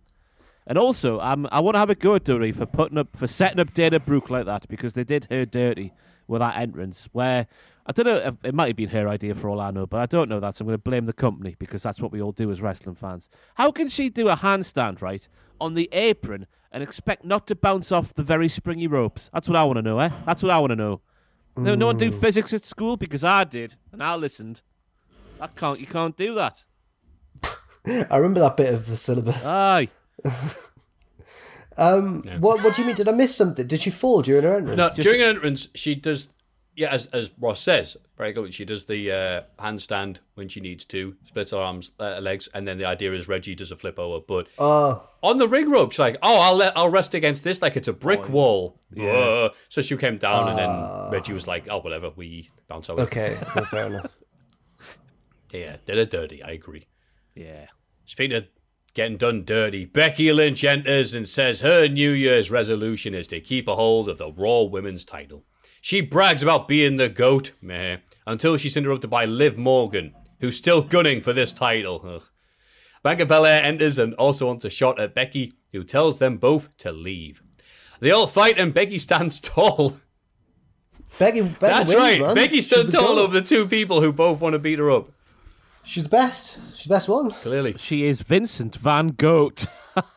And 0.68 0.76
also, 0.76 1.18
um, 1.20 1.48
I 1.50 1.60
want 1.60 1.76
to 1.76 1.78
have 1.78 1.88
a 1.88 1.94
go 1.94 2.14
at 2.14 2.24
Dury 2.24 2.54
for 2.54 2.66
putting 2.66 2.98
up 2.98 3.16
for 3.16 3.26
setting 3.26 3.58
up 3.58 3.72
Dana 3.72 3.98
Brooke 3.98 4.28
like 4.28 4.44
that 4.44 4.68
because 4.68 4.92
they 4.92 5.02
did 5.02 5.26
her 5.30 5.46
dirty 5.46 5.94
with 6.26 6.40
that 6.40 6.58
entrance. 6.58 7.08
Where 7.12 7.46
I 7.86 7.92
don't 7.92 8.04
know, 8.04 8.36
it 8.44 8.54
might 8.54 8.66
have 8.66 8.76
been 8.76 8.90
her 8.90 9.08
idea 9.08 9.34
for 9.34 9.48
all 9.48 9.62
I 9.62 9.70
know, 9.70 9.86
but 9.86 9.98
I 9.98 10.04
don't 10.04 10.28
know 10.28 10.40
that. 10.40 10.54
So 10.54 10.62
I'm 10.62 10.66
going 10.66 10.78
to 10.78 10.82
blame 10.82 11.06
the 11.06 11.14
company 11.14 11.56
because 11.58 11.82
that's 11.82 12.02
what 12.02 12.12
we 12.12 12.20
all 12.20 12.32
do 12.32 12.50
as 12.50 12.60
wrestling 12.60 12.96
fans. 12.96 13.30
How 13.54 13.72
can 13.72 13.88
she 13.88 14.10
do 14.10 14.28
a 14.28 14.36
handstand 14.36 15.00
right 15.00 15.26
on 15.58 15.72
the 15.72 15.88
apron 15.90 16.46
and 16.70 16.82
expect 16.82 17.24
not 17.24 17.46
to 17.46 17.54
bounce 17.54 17.90
off 17.90 18.12
the 18.12 18.22
very 18.22 18.50
springy 18.50 18.86
ropes? 18.86 19.30
That's 19.32 19.48
what 19.48 19.56
I 19.56 19.64
want 19.64 19.78
to 19.78 19.82
know, 19.82 19.98
eh? 20.00 20.10
That's 20.26 20.42
what 20.42 20.52
I 20.52 20.58
want 20.58 20.72
to 20.72 20.76
know. 20.76 21.00
No, 21.56 21.74
no 21.74 21.86
one 21.86 21.96
do 21.96 22.12
physics 22.12 22.52
at 22.52 22.66
school 22.66 22.98
because 22.98 23.24
I 23.24 23.44
did 23.44 23.74
and 23.90 24.02
I 24.02 24.16
listened. 24.16 24.60
I 25.40 25.46
can't. 25.46 25.80
You 25.80 25.86
can't 25.86 26.16
do 26.16 26.34
that. 26.34 26.62
I 27.86 28.18
remember 28.18 28.40
that 28.40 28.58
bit 28.58 28.74
of 28.74 28.86
the 28.86 28.98
syllabus. 28.98 29.42
Aye. 29.44 29.88
Um, 31.80 32.24
what 32.40 32.62
What 32.64 32.74
do 32.74 32.82
you 32.82 32.86
mean? 32.86 32.96
Did 32.96 33.06
I 33.08 33.12
miss 33.12 33.36
something? 33.36 33.64
Did 33.66 33.80
she 33.80 33.90
fall 33.90 34.20
during 34.22 34.42
her 34.42 34.56
entrance? 34.56 34.76
No, 34.76 34.90
during 35.00 35.20
her 35.20 35.28
entrance, 35.28 35.68
she 35.76 35.94
does. 35.94 36.28
Yeah, 36.74 36.90
as 36.90 37.06
as 37.06 37.30
Ross 37.40 37.60
says, 37.60 37.96
very 38.16 38.32
good. 38.32 38.52
She 38.52 38.64
does 38.64 38.84
the 38.84 39.12
uh, 39.12 39.42
handstand 39.62 40.18
when 40.34 40.48
she 40.48 40.60
needs 40.60 40.84
to, 40.86 41.14
splits 41.24 41.52
her 41.52 41.58
arms, 41.58 41.92
uh, 42.00 42.18
legs, 42.20 42.48
and 42.52 42.66
then 42.66 42.78
the 42.78 42.84
idea 42.84 43.12
is 43.12 43.28
Reggie 43.28 43.54
does 43.54 43.70
a 43.70 43.76
flip 43.76 43.96
over. 43.98 44.18
But 44.26 44.48
Oh, 44.58 45.08
on 45.22 45.38
the 45.38 45.46
ring 45.46 45.70
rope, 45.70 45.92
she's 45.92 45.98
like, 46.00 46.16
"Oh, 46.20 46.40
I'll 46.40 46.56
let, 46.56 46.76
I'll 46.76 46.88
rest 46.88 47.14
against 47.14 47.44
this 47.44 47.62
like 47.62 47.76
it's 47.76 47.86
a 47.88 47.92
brick 47.92 48.28
wall." 48.28 48.80
Whoa. 48.94 49.50
So 49.68 49.80
she 49.80 49.96
came 49.96 50.18
down, 50.18 50.48
and 50.48 50.58
then 50.58 51.12
Reggie 51.12 51.32
was 51.32 51.46
like, 51.46 51.68
"Oh, 51.70 51.78
whatever, 51.78 52.10
we 52.16 52.48
bounce 52.66 52.90
over." 52.90 53.02
okay, 53.02 53.38
well, 53.54 53.64
fair 53.66 53.86
enough. 53.92 54.16
Yeah, 55.52 55.76
did 55.86 55.98
it 55.98 56.10
dirty. 56.10 56.42
I 56.42 56.50
agree. 56.50 56.86
Yeah. 57.36 57.66
Speaking 58.04 58.36
of 58.36 58.46
getting 58.98 59.16
done 59.16 59.44
dirty, 59.44 59.84
Becky 59.84 60.32
Lynch 60.32 60.64
enters 60.64 61.14
and 61.14 61.28
says 61.28 61.60
her 61.60 61.86
New 61.86 62.10
Year's 62.10 62.50
resolution 62.50 63.14
is 63.14 63.28
to 63.28 63.38
keep 63.38 63.68
a 63.68 63.76
hold 63.76 64.08
of 64.08 64.18
the 64.18 64.32
Raw 64.32 64.62
Women's 64.62 65.04
title. 65.04 65.44
She 65.80 66.00
brags 66.00 66.42
about 66.42 66.66
being 66.66 66.96
the 66.96 67.08
GOAT, 67.08 67.52
meh, 67.62 67.98
until 68.26 68.56
she's 68.56 68.76
interrupted 68.76 69.08
by 69.08 69.24
Liv 69.24 69.56
Morgan, 69.56 70.14
who's 70.40 70.56
still 70.56 70.82
gunning 70.82 71.20
for 71.20 71.32
this 71.32 71.52
title. 71.52 72.02
Ugh. 72.04 72.22
Bianca 73.04 73.24
Belair 73.24 73.62
enters 73.62 74.00
and 74.00 74.14
also 74.14 74.48
wants 74.48 74.64
a 74.64 74.70
shot 74.70 74.98
at 74.98 75.14
Becky, 75.14 75.52
who 75.70 75.84
tells 75.84 76.18
them 76.18 76.36
both 76.36 76.76
to 76.78 76.90
leave. 76.90 77.40
They 78.00 78.10
all 78.10 78.26
fight 78.26 78.58
and 78.58 78.74
Becky 78.74 78.98
stands 78.98 79.38
tall. 79.40 79.96
Becky, 81.20 81.42
Becky 81.42 81.56
That's 81.60 81.90
wins, 81.90 82.00
right. 82.00 82.20
man. 82.20 82.34
Becky 82.34 82.60
stood 82.60 82.90
tall 82.90 83.20
over 83.20 83.40
the 83.40 83.46
two 83.46 83.68
people 83.68 84.00
who 84.00 84.12
both 84.12 84.40
want 84.40 84.54
to 84.54 84.58
beat 84.58 84.80
her 84.80 84.90
up. 84.90 85.10
She's 85.84 86.02
the 86.04 86.08
best. 86.08 86.58
She's 86.74 86.84
the 86.84 86.94
best 86.94 87.08
one. 87.08 87.30
Clearly. 87.30 87.74
She 87.78 88.04
is 88.04 88.22
Vincent 88.22 88.76
Van 88.76 89.08
Gogh. 89.08 89.52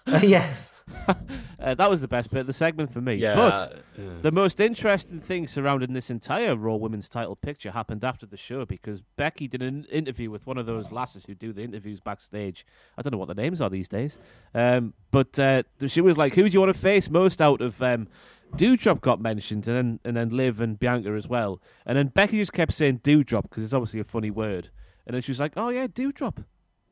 Uh, 0.05 0.19
yes. 0.21 0.75
Uh, 1.59 1.75
that 1.75 1.87
was 1.87 2.01
the 2.01 2.07
best 2.07 2.31
bit 2.31 2.39
of 2.39 2.47
the 2.47 2.53
segment 2.53 2.91
for 2.91 3.01
me. 3.01 3.13
Yeah. 3.13 3.35
But 3.35 3.83
the 4.23 4.31
most 4.31 4.59
interesting 4.59 5.19
thing 5.19 5.47
surrounding 5.47 5.93
this 5.93 6.09
entire 6.09 6.55
Raw 6.55 6.75
Women's 6.75 7.07
title 7.07 7.35
picture 7.35 7.69
happened 7.69 8.03
after 8.03 8.25
the 8.25 8.35
show 8.35 8.65
because 8.65 9.01
Becky 9.15 9.47
did 9.47 9.61
an 9.61 9.85
interview 9.91 10.31
with 10.31 10.47
one 10.47 10.57
of 10.57 10.65
those 10.65 10.91
lasses 10.91 11.23
who 11.23 11.35
do 11.35 11.53
the 11.53 11.61
interviews 11.61 11.99
backstage. 11.99 12.65
I 12.97 13.03
don't 13.03 13.11
know 13.11 13.19
what 13.19 13.27
the 13.27 13.35
names 13.35 13.61
are 13.61 13.69
these 13.69 13.87
days. 13.87 14.17
Um, 14.55 14.95
but 15.11 15.37
uh, 15.37 15.61
she 15.85 16.01
was 16.01 16.17
like, 16.17 16.33
Who 16.33 16.49
do 16.49 16.49
you 16.49 16.59
want 16.59 16.73
to 16.73 16.79
face 16.79 17.11
most 17.11 17.41
out 17.41 17.61
of. 17.61 17.79
Um, 17.83 18.07
Doudrop 18.55 19.01
got 19.01 19.21
mentioned, 19.21 19.67
and 19.67 19.77
then 19.77 19.99
and 20.03 20.17
then 20.17 20.29
Liv 20.29 20.59
and 20.59 20.77
Bianca 20.79 21.11
as 21.11 21.27
well. 21.27 21.61
And 21.85 21.97
then 21.97 22.07
Becky 22.07 22.37
just 22.39 22.53
kept 22.53 22.73
saying 22.73 22.99
Doudrop 22.99 23.43
because 23.43 23.63
it's 23.63 23.73
obviously 23.73 23.99
a 23.99 24.03
funny 24.03 24.31
word. 24.31 24.71
And 25.05 25.13
then 25.15 25.21
she 25.21 25.31
was 25.31 25.39
like, 25.39 25.53
"Oh 25.57 25.69
yeah, 25.69 25.87
Doudrop." 25.87 26.37
And 26.37 26.45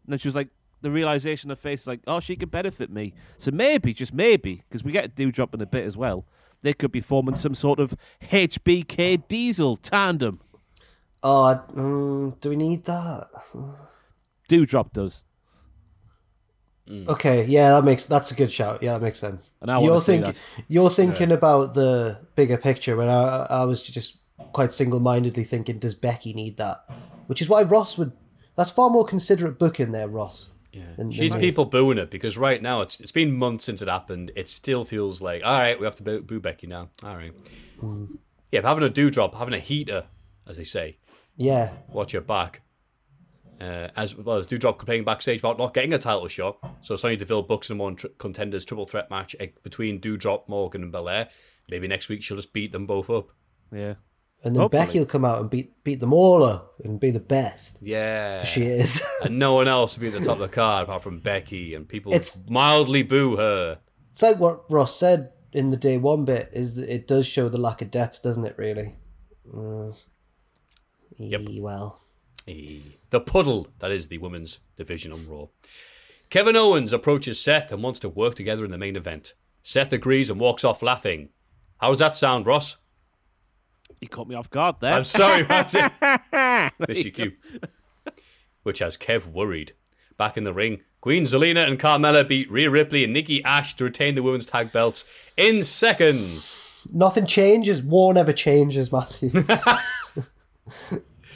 then 0.07 0.19
she 0.19 0.27
was 0.27 0.35
like, 0.35 0.49
the 0.81 0.89
realization 0.89 1.51
of 1.51 1.59
face 1.59 1.85
like, 1.85 1.99
oh, 2.07 2.21
she 2.21 2.35
could 2.37 2.49
benefit 2.49 2.89
me. 2.89 3.13
So 3.37 3.51
maybe, 3.51 3.93
just 3.93 4.13
maybe, 4.13 4.63
because 4.69 4.81
we 4.83 4.93
get 4.93 5.03
a 5.05 5.07
dewdrop 5.09 5.53
in 5.53 5.59
a 5.61 5.65
bit 5.65 5.85
as 5.85 5.97
well. 5.97 6.25
they 6.61 6.73
could 6.73 6.91
be 6.91 7.01
forming 7.01 7.35
some 7.35 7.53
sort 7.53 7.79
of 7.79 7.93
HBK 8.21 9.27
Diesel 9.27 9.75
tandem. 9.77 10.39
Oh, 11.21 11.43
I- 11.43 11.59
mm, 11.73 12.39
do 12.39 12.49
we 12.49 12.55
need 12.55 12.85
that? 12.85 13.27
Doudrop 14.49 14.93
does. 14.93 15.23
Okay, 17.07 17.45
yeah, 17.45 17.69
that 17.73 17.83
makes 17.83 18.07
that's 18.07 18.31
a 18.31 18.35
good 18.35 18.51
shout. 18.51 18.81
Yeah, 18.81 18.93
that 18.93 19.01
makes 19.03 19.19
sense. 19.19 19.51
And 19.61 19.69
I 19.69 19.77
wanna 19.77 19.91
you're 19.91 20.01
thinking 20.01 20.33
you're 20.67 20.89
thinking 20.89 21.31
about 21.31 21.75
the 21.75 22.19
bigger 22.35 22.57
picture, 22.57 22.95
when 22.95 23.07
I 23.09 23.45
I 23.49 23.63
was 23.65 23.83
just 23.83 24.17
quite 24.53 24.73
single 24.73 24.99
mindedly 24.99 25.43
thinking, 25.43 25.79
does 25.79 25.93
Becky 25.93 26.33
need 26.33 26.57
that? 26.57 26.85
Which 27.27 27.41
is 27.41 27.49
why 27.49 27.63
Ross 27.63 27.97
would. 27.97 28.11
That's 28.55 28.71
far 28.71 28.89
more 28.89 29.05
considerate 29.05 29.57
booking 29.57 29.91
there, 29.91 30.07
Ross. 30.07 30.49
Yeah, 30.71 30.83
She 31.11 31.21
needs 31.21 31.35
people 31.37 31.65
booing 31.65 31.97
it 31.97 32.11
because 32.11 32.37
right 32.37 32.61
now 32.61 32.81
it's 32.81 32.99
it's 32.99 33.11
been 33.11 33.35
months 33.35 33.65
since 33.65 33.81
it 33.81 33.87
happened. 33.87 34.31
It 34.35 34.47
still 34.47 34.85
feels 34.85 35.21
like 35.21 35.41
all 35.43 35.57
right, 35.57 35.79
we 35.79 35.85
have 35.85 35.95
to 35.95 36.03
boo, 36.03 36.21
boo 36.21 36.39
Becky 36.39 36.67
now. 36.67 36.89
All 37.03 37.15
right, 37.15 37.33
yeah, 38.51 38.61
but 38.61 38.67
having 38.67 38.83
a 38.83 38.89
dewdrop, 38.89 39.33
having 39.33 39.53
a 39.53 39.59
heater, 39.59 40.05
as 40.47 40.57
they 40.57 40.63
say, 40.63 40.97
Yeah, 41.37 41.71
watch 41.91 42.13
your 42.13 42.21
back. 42.21 42.61
Uh, 43.59 43.89
as 43.97 44.15
well 44.15 44.37
as 44.37 44.47
Doudrop 44.47 44.77
complaining 44.77 45.03
backstage 45.03 45.39
about 45.39 45.57
not 45.57 45.73
getting 45.73 45.91
a 45.91 45.97
title 45.97 46.29
shot. 46.29 46.57
So 46.79 46.95
Sonya 46.95 47.17
Deville 47.17 47.41
books 47.41 47.67
them 47.67 47.81
on 47.81 47.97
tr- 47.97 48.07
contenders 48.17 48.63
triple 48.63 48.85
threat 48.85 49.09
match 49.09 49.35
eh, 49.37 49.47
between 49.63 49.99
Doudrop, 49.99 50.47
Morgan, 50.47 50.81
and 50.81 50.93
Belair. 50.93 51.27
Maybe 51.69 51.85
next 51.85 52.07
week 52.07 52.23
she'll 52.23 52.37
just 52.37 52.53
beat 52.53 52.71
them 52.71 52.85
both 52.85 53.09
up. 53.09 53.31
Yeah. 53.73 53.95
And 54.43 54.55
then 54.55 54.61
Hopefully. 54.61 54.85
Becky 54.85 54.99
will 54.99 55.05
come 55.05 55.25
out 55.25 55.41
and 55.41 55.49
beat 55.49 55.83
beat 55.83 55.99
them 55.99 56.13
all 56.13 56.43
up 56.43 56.75
and 56.83 56.99
be 56.99 57.11
the 57.11 57.19
best. 57.19 57.77
Yeah, 57.81 58.43
She 58.45 58.63
is. 58.65 59.01
and 59.23 59.37
no 59.39 59.53
one 59.53 59.67
else 59.77 59.95
will 59.97 60.01
be 60.01 60.07
at 60.07 60.13
the 60.19 60.25
top 60.25 60.35
of 60.35 60.39
the 60.39 60.47
card 60.47 60.83
apart 60.83 61.03
from 61.03 61.19
Becky, 61.19 61.73
and 61.75 61.87
people 61.87 62.13
It's- 62.13 62.39
mildly 62.49 63.03
boo 63.03 63.35
her. 63.37 63.79
it's 64.11 64.21
like 64.21 64.39
what 64.39 64.69
Ross 64.71 64.95
said 64.95 65.31
in 65.51 65.71
the 65.71 65.77
day 65.77 65.97
one 65.97 66.25
bit 66.25 66.49
is 66.53 66.75
that 66.75 66.93
it 66.93 67.07
does 67.07 67.25
show 67.25 67.49
the 67.49 67.57
lack 67.57 67.81
of 67.81 67.89
depth, 67.91 68.21
doesn't 68.21 68.45
it? 68.45 68.55
Really. 68.57 68.95
Uh, 69.55 69.91
Yep. 71.17 71.41
Well. 71.59 71.99
Eh, 72.47 72.77
The 73.09 73.19
puddle 73.19 73.67
that 73.79 73.91
is 73.91 74.07
the 74.07 74.17
women's 74.19 74.59
division 74.77 75.11
on 75.11 75.27
Raw. 75.27 75.47
Kevin 76.29 76.55
Owens 76.55 76.93
approaches 76.93 77.39
Seth 77.39 77.71
and 77.71 77.83
wants 77.83 77.99
to 78.01 78.09
work 78.09 78.35
together 78.35 78.63
in 78.63 78.71
the 78.71 78.77
main 78.77 78.95
event. 78.95 79.33
Seth 79.63 79.91
agrees 79.91 80.29
and 80.29 80.39
walks 80.39 80.63
off 80.63 80.81
laughing. 80.81 81.29
How 81.79 81.89
does 81.89 81.99
that 81.99 82.15
sound, 82.15 82.45
Ross? 82.45 82.77
You 84.01 84.07
caught 84.07 84.27
me 84.27 84.35
off 84.35 84.49
guard 84.49 84.77
there. 84.79 84.93
I'm 84.93 85.03
sorry, 85.03 85.45
Martin. 85.47 85.89
Missed 86.87 87.03
your 87.03 87.11
cue. 87.11 87.33
Which 88.63 88.79
has 88.79 88.97
Kev 88.97 89.25
worried. 89.27 89.73
Back 90.17 90.37
in 90.37 90.43
the 90.43 90.53
ring, 90.53 90.81
Queen 91.01 91.23
Zelina 91.23 91.65
and 91.67 91.79
Carmella 91.79 92.27
beat 92.27 92.51
Rhea 92.51 92.69
Ripley 92.69 93.03
and 93.03 93.13
Nikki 93.13 93.43
Ash 93.43 93.73
to 93.75 93.85
retain 93.85 94.15
the 94.15 94.23
women's 94.23 94.45
tag 94.45 94.71
belts 94.71 95.05
in 95.37 95.63
seconds. 95.63 96.85
Nothing 96.91 97.25
changes. 97.25 97.81
War 97.81 98.13
never 98.13 98.33
changes, 98.33 98.91
Matthew. 98.91 99.31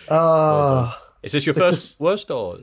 Ah. 0.09 1.01
Is 1.23 1.31
this 1.31 1.45
your 1.45 1.55
first 1.55 1.91
just- 1.91 2.01
worst 2.01 2.29
or 2.29 2.59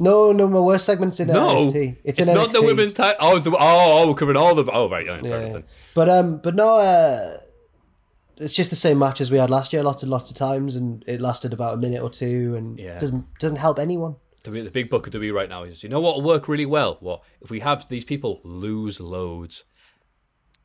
no, 0.00 0.30
no, 0.30 0.46
my 0.48 0.60
worst 0.60 0.84
segment's 0.84 1.18
in 1.18 1.26
no? 1.28 1.48
NXT. 1.48 1.96
It's, 2.04 2.20
it's 2.20 2.28
in 2.28 2.34
not 2.34 2.52
the 2.52 2.62
women's 2.62 2.92
tag. 2.92 3.16
Oh, 3.18 3.40
the, 3.40 3.50
oh, 3.50 3.56
oh, 3.58 4.06
we're 4.08 4.14
covering 4.14 4.36
all 4.36 4.54
the. 4.54 4.70
Oh, 4.70 4.88
right, 4.88 5.04
yeah, 5.04 5.20
fair 5.20 5.46
Yeah. 5.48 5.60
But 5.94 6.08
um, 6.08 6.38
but 6.38 6.54
no, 6.54 6.76
uh, 6.76 7.38
it's 8.40 8.54
just 8.54 8.70
the 8.70 8.76
same 8.76 8.98
match 8.98 9.20
as 9.20 9.30
we 9.30 9.38
had 9.38 9.50
last 9.50 9.72
year, 9.72 9.82
lots 9.82 10.02
and 10.02 10.10
lots 10.10 10.30
of 10.30 10.36
times, 10.36 10.76
and 10.76 11.04
it 11.06 11.20
lasted 11.20 11.52
about 11.52 11.74
a 11.74 11.76
minute 11.76 12.02
or 12.02 12.10
two, 12.10 12.54
and 12.56 12.78
Yeah. 12.78 12.98
doesn't 12.98 13.26
doesn't 13.38 13.58
help 13.58 13.78
anyone. 13.78 14.16
The, 14.44 14.50
the 14.62 14.70
big 14.70 14.88
book 14.88 15.06
of 15.06 15.12
WWE 15.12 15.34
right 15.34 15.48
now 15.48 15.64
is 15.64 15.82
you 15.82 15.88
know 15.88 16.00
what 16.00 16.16
will 16.16 16.22
work 16.22 16.48
really 16.48 16.66
well? 16.66 16.96
What 17.00 17.22
if 17.40 17.50
we 17.50 17.60
have 17.60 17.88
these 17.88 18.04
people 18.04 18.40
lose 18.44 19.00
loads? 19.00 19.64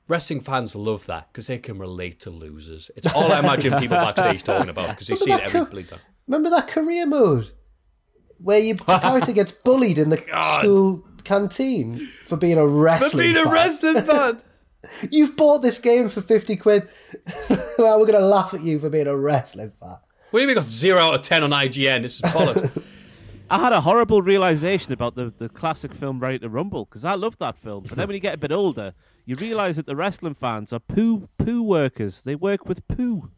Wrestling 0.07 0.41
fans 0.41 0.75
love 0.75 1.05
that 1.05 1.31
because 1.31 1.47
they 1.47 1.57
can 1.57 1.77
relate 1.79 2.19
to 2.21 2.29
losers. 2.29 2.91
It's 2.95 3.07
all 3.13 3.31
I 3.31 3.39
imagine 3.39 3.79
people 3.79 3.97
backstage 4.05 4.43
talking 4.43 4.69
about 4.69 4.89
because 4.89 5.07
they 5.07 5.15
see 5.15 5.31
it 5.31 5.41
every 5.41 5.63
bleed 5.65 5.89
time. 5.89 5.99
Remember 6.27 6.49
that 6.49 6.67
career 6.67 7.05
mode 7.05 7.51
where 8.37 8.59
your 8.59 8.75
character 8.77 9.31
gets 9.31 9.51
bullied 9.53 9.97
in 9.97 10.09
the 10.09 10.17
school 10.59 11.05
canteen 11.23 11.97
for 12.25 12.35
being 12.35 12.57
a 12.57 12.67
wrestling 12.67 13.09
for 13.11 13.17
being 13.17 13.35
fan? 13.35 13.47
A 13.47 13.51
wrestling 13.51 14.03
fan. 14.03 14.41
You've 15.11 15.35
bought 15.35 15.59
this 15.59 15.79
game 15.79 16.09
for 16.09 16.21
fifty 16.21 16.55
quid. 16.55 16.87
now 17.49 17.99
we're 17.99 18.05
gonna 18.05 18.19
laugh 18.19 18.53
at 18.53 18.61
you 18.61 18.79
for 18.79 18.89
being 18.89 19.07
a 19.07 19.15
wrestling 19.15 19.71
fan. 19.79 19.97
We 20.31 20.39
do 20.39 20.41
you 20.41 20.47
mean 20.47 20.55
we 20.55 20.61
got 20.61 20.71
zero 20.71 20.99
out 20.99 21.15
of 21.15 21.21
ten 21.21 21.43
on 21.43 21.51
IGN? 21.51 22.01
This 22.01 22.15
is 22.15 22.21
bollocks. 22.21 22.83
I 23.49 23.59
had 23.59 23.73
a 23.73 23.81
horrible 23.81 24.21
realization 24.21 24.93
about 24.93 25.15
the, 25.15 25.31
the 25.37 25.47
classic 25.47 25.93
film 25.93 26.19
Ready 26.19 26.39
to 26.39 26.49
Rumble 26.49 26.85
because 26.85 27.05
I 27.05 27.13
loved 27.13 27.39
that 27.39 27.55
film. 27.55 27.83
But 27.83 27.97
then 27.97 28.07
when 28.07 28.15
you 28.15 28.21
get 28.21 28.33
a 28.33 28.37
bit 28.37 28.51
older, 28.51 28.93
you 29.25 29.35
realize 29.35 29.75
that 29.75 29.85
the 29.85 29.95
wrestling 29.95 30.33
fans 30.33 30.73
are 30.73 30.79
poo 30.79 31.29
poo 31.37 31.61
workers. 31.61 32.21
They 32.21 32.35
work 32.35 32.67
with 32.67 32.87
poo, 32.87 33.29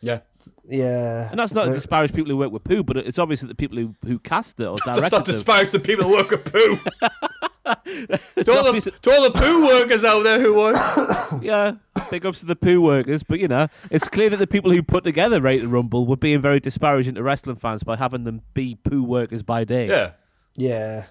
yeah. 0.00 0.20
Yeah, 0.66 1.28
and 1.30 1.38
that's 1.38 1.52
not 1.52 1.66
to 1.66 1.72
disparage 1.72 2.14
people 2.14 2.30
who 2.30 2.36
work 2.36 2.52
with 2.52 2.64
poo, 2.64 2.82
but 2.82 2.96
it's 2.96 3.18
obvious 3.18 3.40
that 3.40 3.48
the 3.48 3.54
people 3.54 3.76
who, 3.76 3.94
who 4.06 4.18
cast 4.20 4.58
it 4.60 4.64
or 4.64 4.76
Let's 4.86 4.98
directed 4.98 5.16
not 5.16 5.24
disparage 5.26 5.70
the 5.70 5.80
people 5.80 6.04
who 6.04 6.12
work 6.12 6.32
at 6.32 6.44
poo. 6.44 6.78
It's 7.84 8.46
to, 8.46 8.52
all 8.52 8.72
the, 8.72 8.80
to 9.02 9.10
all 9.12 9.22
the 9.22 9.30
poo 9.30 9.66
workers 9.66 10.04
out 10.04 10.22
there 10.22 10.40
who 10.40 10.54
work. 10.54 10.76
yeah, 11.42 11.72
big 12.10 12.26
ups 12.26 12.40
to 12.40 12.46
the 12.46 12.56
poo 12.56 12.80
workers, 12.80 13.22
but 13.22 13.40
you 13.40 13.48
know, 13.48 13.68
it's 13.90 14.08
clear 14.08 14.30
that 14.30 14.38
the 14.38 14.46
people 14.46 14.72
who 14.72 14.82
put 14.82 15.04
together 15.04 15.40
Ready 15.40 15.60
to 15.60 15.68
Rumble 15.68 16.06
were 16.06 16.16
being 16.16 16.40
very 16.40 16.60
disparaging 16.60 17.14
to 17.14 17.22
wrestling 17.22 17.56
fans 17.56 17.82
by 17.82 17.96
having 17.96 18.24
them 18.24 18.42
be 18.54 18.76
poo 18.76 19.02
workers 19.02 19.42
by 19.42 19.64
day. 19.64 19.88
Yeah. 19.88 20.12
yeah. 20.56 21.04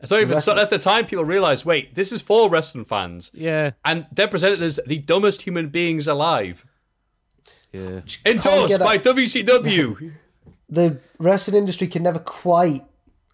It's 0.00 0.10
not 0.10 0.20
even 0.20 0.40
so 0.40 0.58
at 0.58 0.68
the 0.68 0.78
time 0.78 1.06
people 1.06 1.24
realised, 1.24 1.64
wait, 1.64 1.94
this 1.94 2.10
is 2.10 2.20
for 2.20 2.50
wrestling 2.50 2.84
fans. 2.84 3.30
Yeah. 3.32 3.70
And 3.84 4.06
they're 4.10 4.26
presented 4.26 4.60
as 4.60 4.80
the 4.84 4.98
dumbest 4.98 5.42
human 5.42 5.68
beings 5.68 6.08
alive. 6.08 6.66
Yeah. 7.72 8.00
Endorsed 8.26 8.68
get 8.68 8.80
a- 8.80 8.84
by 8.84 8.98
WCW. 8.98 10.12
the 10.68 10.98
wrestling 11.18 11.56
industry 11.56 11.86
can 11.86 12.02
never 12.02 12.18
quite 12.18 12.84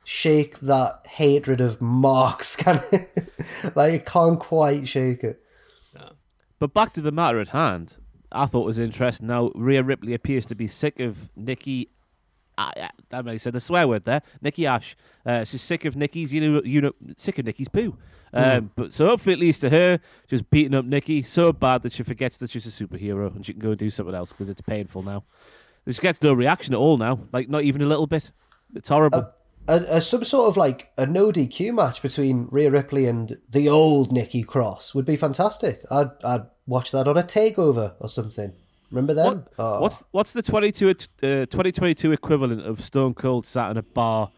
shake 0.08 0.58
that 0.60 1.06
hatred 1.06 1.60
of 1.60 1.82
marks, 1.82 2.56
can 2.64 2.82
it? 2.90 3.30
like 3.74 3.92
it 3.92 4.06
can't 4.06 4.40
quite 4.40 4.88
shake 4.88 5.22
it. 5.22 5.42
But 6.58 6.72
back 6.74 6.94
to 6.94 7.00
the 7.00 7.12
matter 7.12 7.38
at 7.38 7.50
hand, 7.50 7.94
I 8.32 8.46
thought 8.46 8.64
was 8.64 8.78
interesting. 8.78 9.26
Now 9.28 9.52
Rhea 9.54 9.82
Ripley 9.82 10.14
appears 10.14 10.46
to 10.46 10.54
be 10.54 10.66
sick 10.66 10.98
of 10.98 11.28
Nikki. 11.36 11.90
I, 12.56 12.88
I 13.12 13.22
may 13.22 13.38
said 13.38 13.52
the 13.52 13.60
swear 13.60 13.86
word 13.86 14.04
there. 14.04 14.22
Nikki 14.40 14.66
Ash. 14.66 14.96
Uh, 15.24 15.44
she's 15.44 15.62
sick 15.62 15.84
of 15.84 15.94
Nikki's. 15.94 16.32
You 16.32 16.40
know, 16.40 16.62
you 16.64 16.80
know, 16.80 16.92
sick 17.16 17.38
of 17.38 17.44
Nikki's 17.44 17.68
poo. 17.68 17.96
Um, 18.32 18.72
But 18.74 18.92
so 18.92 19.06
hopefully 19.06 19.34
it 19.34 19.38
leads 19.38 19.58
to 19.60 19.70
her 19.70 20.00
just 20.26 20.50
beating 20.50 20.74
up 20.74 20.84
Nikki 20.84 21.22
so 21.22 21.52
bad 21.52 21.82
that 21.82 21.92
she 21.92 22.02
forgets 22.02 22.38
that 22.38 22.50
she's 22.50 22.66
a 22.66 22.70
superhero 22.70 23.32
and 23.36 23.46
she 23.46 23.52
can 23.52 23.60
go 23.60 23.70
and 23.70 23.78
do 23.78 23.90
something 23.90 24.14
else 24.14 24.32
because 24.32 24.48
it's 24.48 24.60
painful 24.60 25.02
now. 25.02 25.22
She 25.88 26.00
gets 26.00 26.20
no 26.22 26.32
reaction 26.32 26.74
at 26.74 26.78
all 26.78 26.96
now. 26.96 27.20
Like 27.32 27.48
not 27.48 27.62
even 27.62 27.82
a 27.82 27.86
little 27.86 28.08
bit. 28.08 28.32
It's 28.74 28.88
horrible. 28.88 29.30
A, 29.68 29.96
a, 29.96 30.00
some 30.00 30.24
sort 30.24 30.48
of 30.48 30.56
like 30.56 30.90
a 30.96 31.04
no 31.06 31.30
DQ 31.30 31.74
match 31.74 32.00
between 32.02 32.48
Rhea 32.50 32.70
Ripley 32.70 33.06
and 33.06 33.36
the 33.50 33.68
old 33.68 34.10
Nikki 34.12 34.42
Cross 34.42 34.94
would 34.94 35.04
be 35.04 35.14
fantastic. 35.16 35.82
I'd 35.90 36.10
I'd 36.24 36.46
watch 36.66 36.90
that 36.92 37.06
on 37.06 37.16
a 37.18 37.22
takeover 37.22 37.92
or 38.00 38.08
something. 38.08 38.52
Remember 38.90 39.12
that? 39.14 39.26
What, 39.26 39.52
Oh. 39.58 39.80
What's 39.82 40.04
what's 40.12 40.32
the 40.32 40.40
22, 40.42 40.88
uh, 40.90 40.94
2022 41.22 42.12
equivalent 42.12 42.62
of 42.62 42.82
Stone 42.82 43.14
Cold 43.14 43.46
sat 43.46 43.70
in 43.70 43.76
a 43.76 43.82
bar 43.82 44.30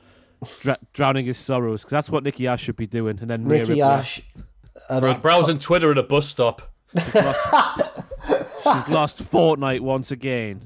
dr- 0.63 0.79
drowning 0.93 1.27
his 1.27 1.39
sorrows? 1.39 1.83
Because 1.83 1.93
that's 1.93 2.11
what 2.11 2.25
Nikki 2.25 2.49
Ash 2.49 2.63
should 2.65 2.77
be 2.77 2.89
doing. 2.89 3.19
And 3.21 3.31
then 3.31 3.45
Rhea 3.45 3.61
Nikki 3.61 3.71
Ripley- 3.71 3.83
Ash? 3.83 4.23
and 4.89 5.01
Bra- 5.03 5.13
a- 5.13 5.19
browsing 5.19 5.59
Twitter 5.61 5.93
at 5.93 5.99
a 5.99 6.03
bus 6.03 6.27
stop. 6.27 6.63
She's 6.97 7.15
lost 8.89 9.23
Fortnite 9.31 9.81
once 9.81 10.11
again. 10.11 10.63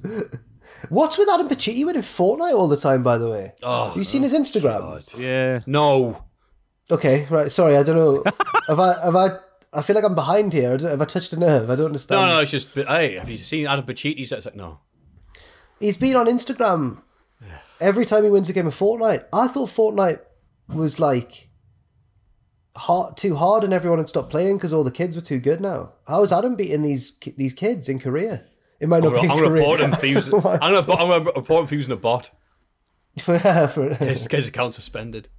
What's 0.88 1.16
with 1.18 1.28
Adam 1.28 1.48
Pacitti 1.48 1.84
winning 1.84 2.02
Fortnite 2.02 2.52
all 2.54 2.68
the 2.68 2.76
time? 2.76 3.02
By 3.02 3.18
the 3.18 3.30
way, 3.30 3.52
Oh, 3.62 3.88
have 3.88 3.96
you 3.96 4.04
seen 4.04 4.22
his 4.22 4.34
Instagram? 4.34 4.80
Oh, 4.82 5.18
yeah. 5.20 5.60
No. 5.66 6.24
Okay, 6.90 7.26
right. 7.30 7.50
Sorry, 7.50 7.76
I 7.76 7.82
don't 7.82 7.96
know. 7.96 8.22
have 8.68 8.78
I? 8.80 9.04
Have 9.04 9.16
I? 9.16 9.28
I 9.72 9.82
feel 9.82 9.96
like 9.96 10.04
I'm 10.04 10.14
behind 10.14 10.52
here. 10.52 10.76
Have 10.78 11.00
I 11.00 11.04
touched 11.04 11.32
a 11.32 11.36
nerve? 11.38 11.70
I 11.70 11.76
don't 11.76 11.86
understand. 11.86 12.20
No, 12.20 12.26
no, 12.28 12.40
it's 12.40 12.50
just, 12.50 12.72
hey, 12.74 13.14
have 13.16 13.28
you 13.28 13.36
seen 13.36 13.66
Adam 13.66 13.84
Pacitti's? 13.84 14.30
It's 14.30 14.46
like, 14.46 14.54
no. 14.54 14.78
He's 15.80 15.96
been 15.96 16.14
on 16.16 16.26
Instagram 16.26 17.02
every 17.80 18.04
time 18.04 18.22
he 18.24 18.30
wins 18.30 18.48
a 18.48 18.52
game 18.52 18.66
of 18.66 18.74
Fortnite. 18.74 19.24
I 19.32 19.48
thought 19.48 19.70
Fortnite 19.70 20.20
was 20.68 21.00
like 21.00 21.48
hard, 22.76 23.16
too 23.16 23.34
hard, 23.36 23.64
and 23.64 23.72
everyone 23.72 23.98
had 23.98 24.08
stopped 24.08 24.30
playing 24.30 24.56
because 24.58 24.72
all 24.72 24.84
the 24.84 24.90
kids 24.90 25.16
were 25.16 25.22
too 25.22 25.40
good 25.40 25.60
now. 25.60 25.92
How 26.06 26.22
is 26.22 26.32
Adam 26.32 26.54
beating 26.56 26.82
these 26.82 27.18
these 27.36 27.52
kids 27.54 27.88
in 27.88 27.98
Korea? 27.98 28.44
It 28.84 28.88
might 28.88 28.98
I'm 29.02 29.14
not 29.14 29.22
be 29.22 29.28
going 29.28 29.42
to 29.42 29.50
report 29.50 29.80
him 29.80 29.92
for 29.92 30.04
using, 30.04 30.34
I'm 30.44 30.84
going 30.84 31.24
to 31.24 31.32
report 31.34 31.62
him 31.62 31.66
for 31.68 31.74
using 31.74 31.94
a 31.94 31.96
bot. 31.96 32.30
for, 33.18 33.38
for, 33.38 33.94
His, 33.94 34.26
his 34.30 34.48
account 34.48 34.74
suspended. 34.74 35.30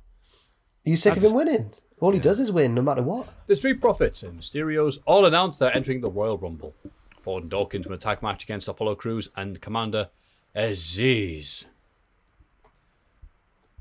Are 0.84 0.90
you 0.90 0.96
sick 0.96 1.16
of 1.16 1.24
him 1.24 1.34
winning? 1.34 1.72
All 2.00 2.12
he 2.12 2.20
does 2.20 2.40
is 2.40 2.52
win, 2.52 2.74
no 2.74 2.82
matter 2.82 3.04
what. 3.04 3.28
The 3.46 3.56
Street 3.56 3.80
Profits 3.80 4.24
and 4.24 4.42
Mysterios 4.42 4.98
all 5.06 5.26
announced 5.28 5.60
they're 5.60 5.78
entering 5.78 6.02
the 6.02 6.10
Royal 6.10 6.40
Rumble. 6.40 6.74
Ford 7.22 7.44
and 7.44 7.52
Dawkins 7.52 7.86
will 7.86 7.94
attack 7.94 8.24
match 8.24 8.44
against 8.44 8.68
Apollo 8.68 8.96
Crews 8.96 9.30
and 9.36 9.62
Commander 9.62 10.10
Aziz. 10.56 11.66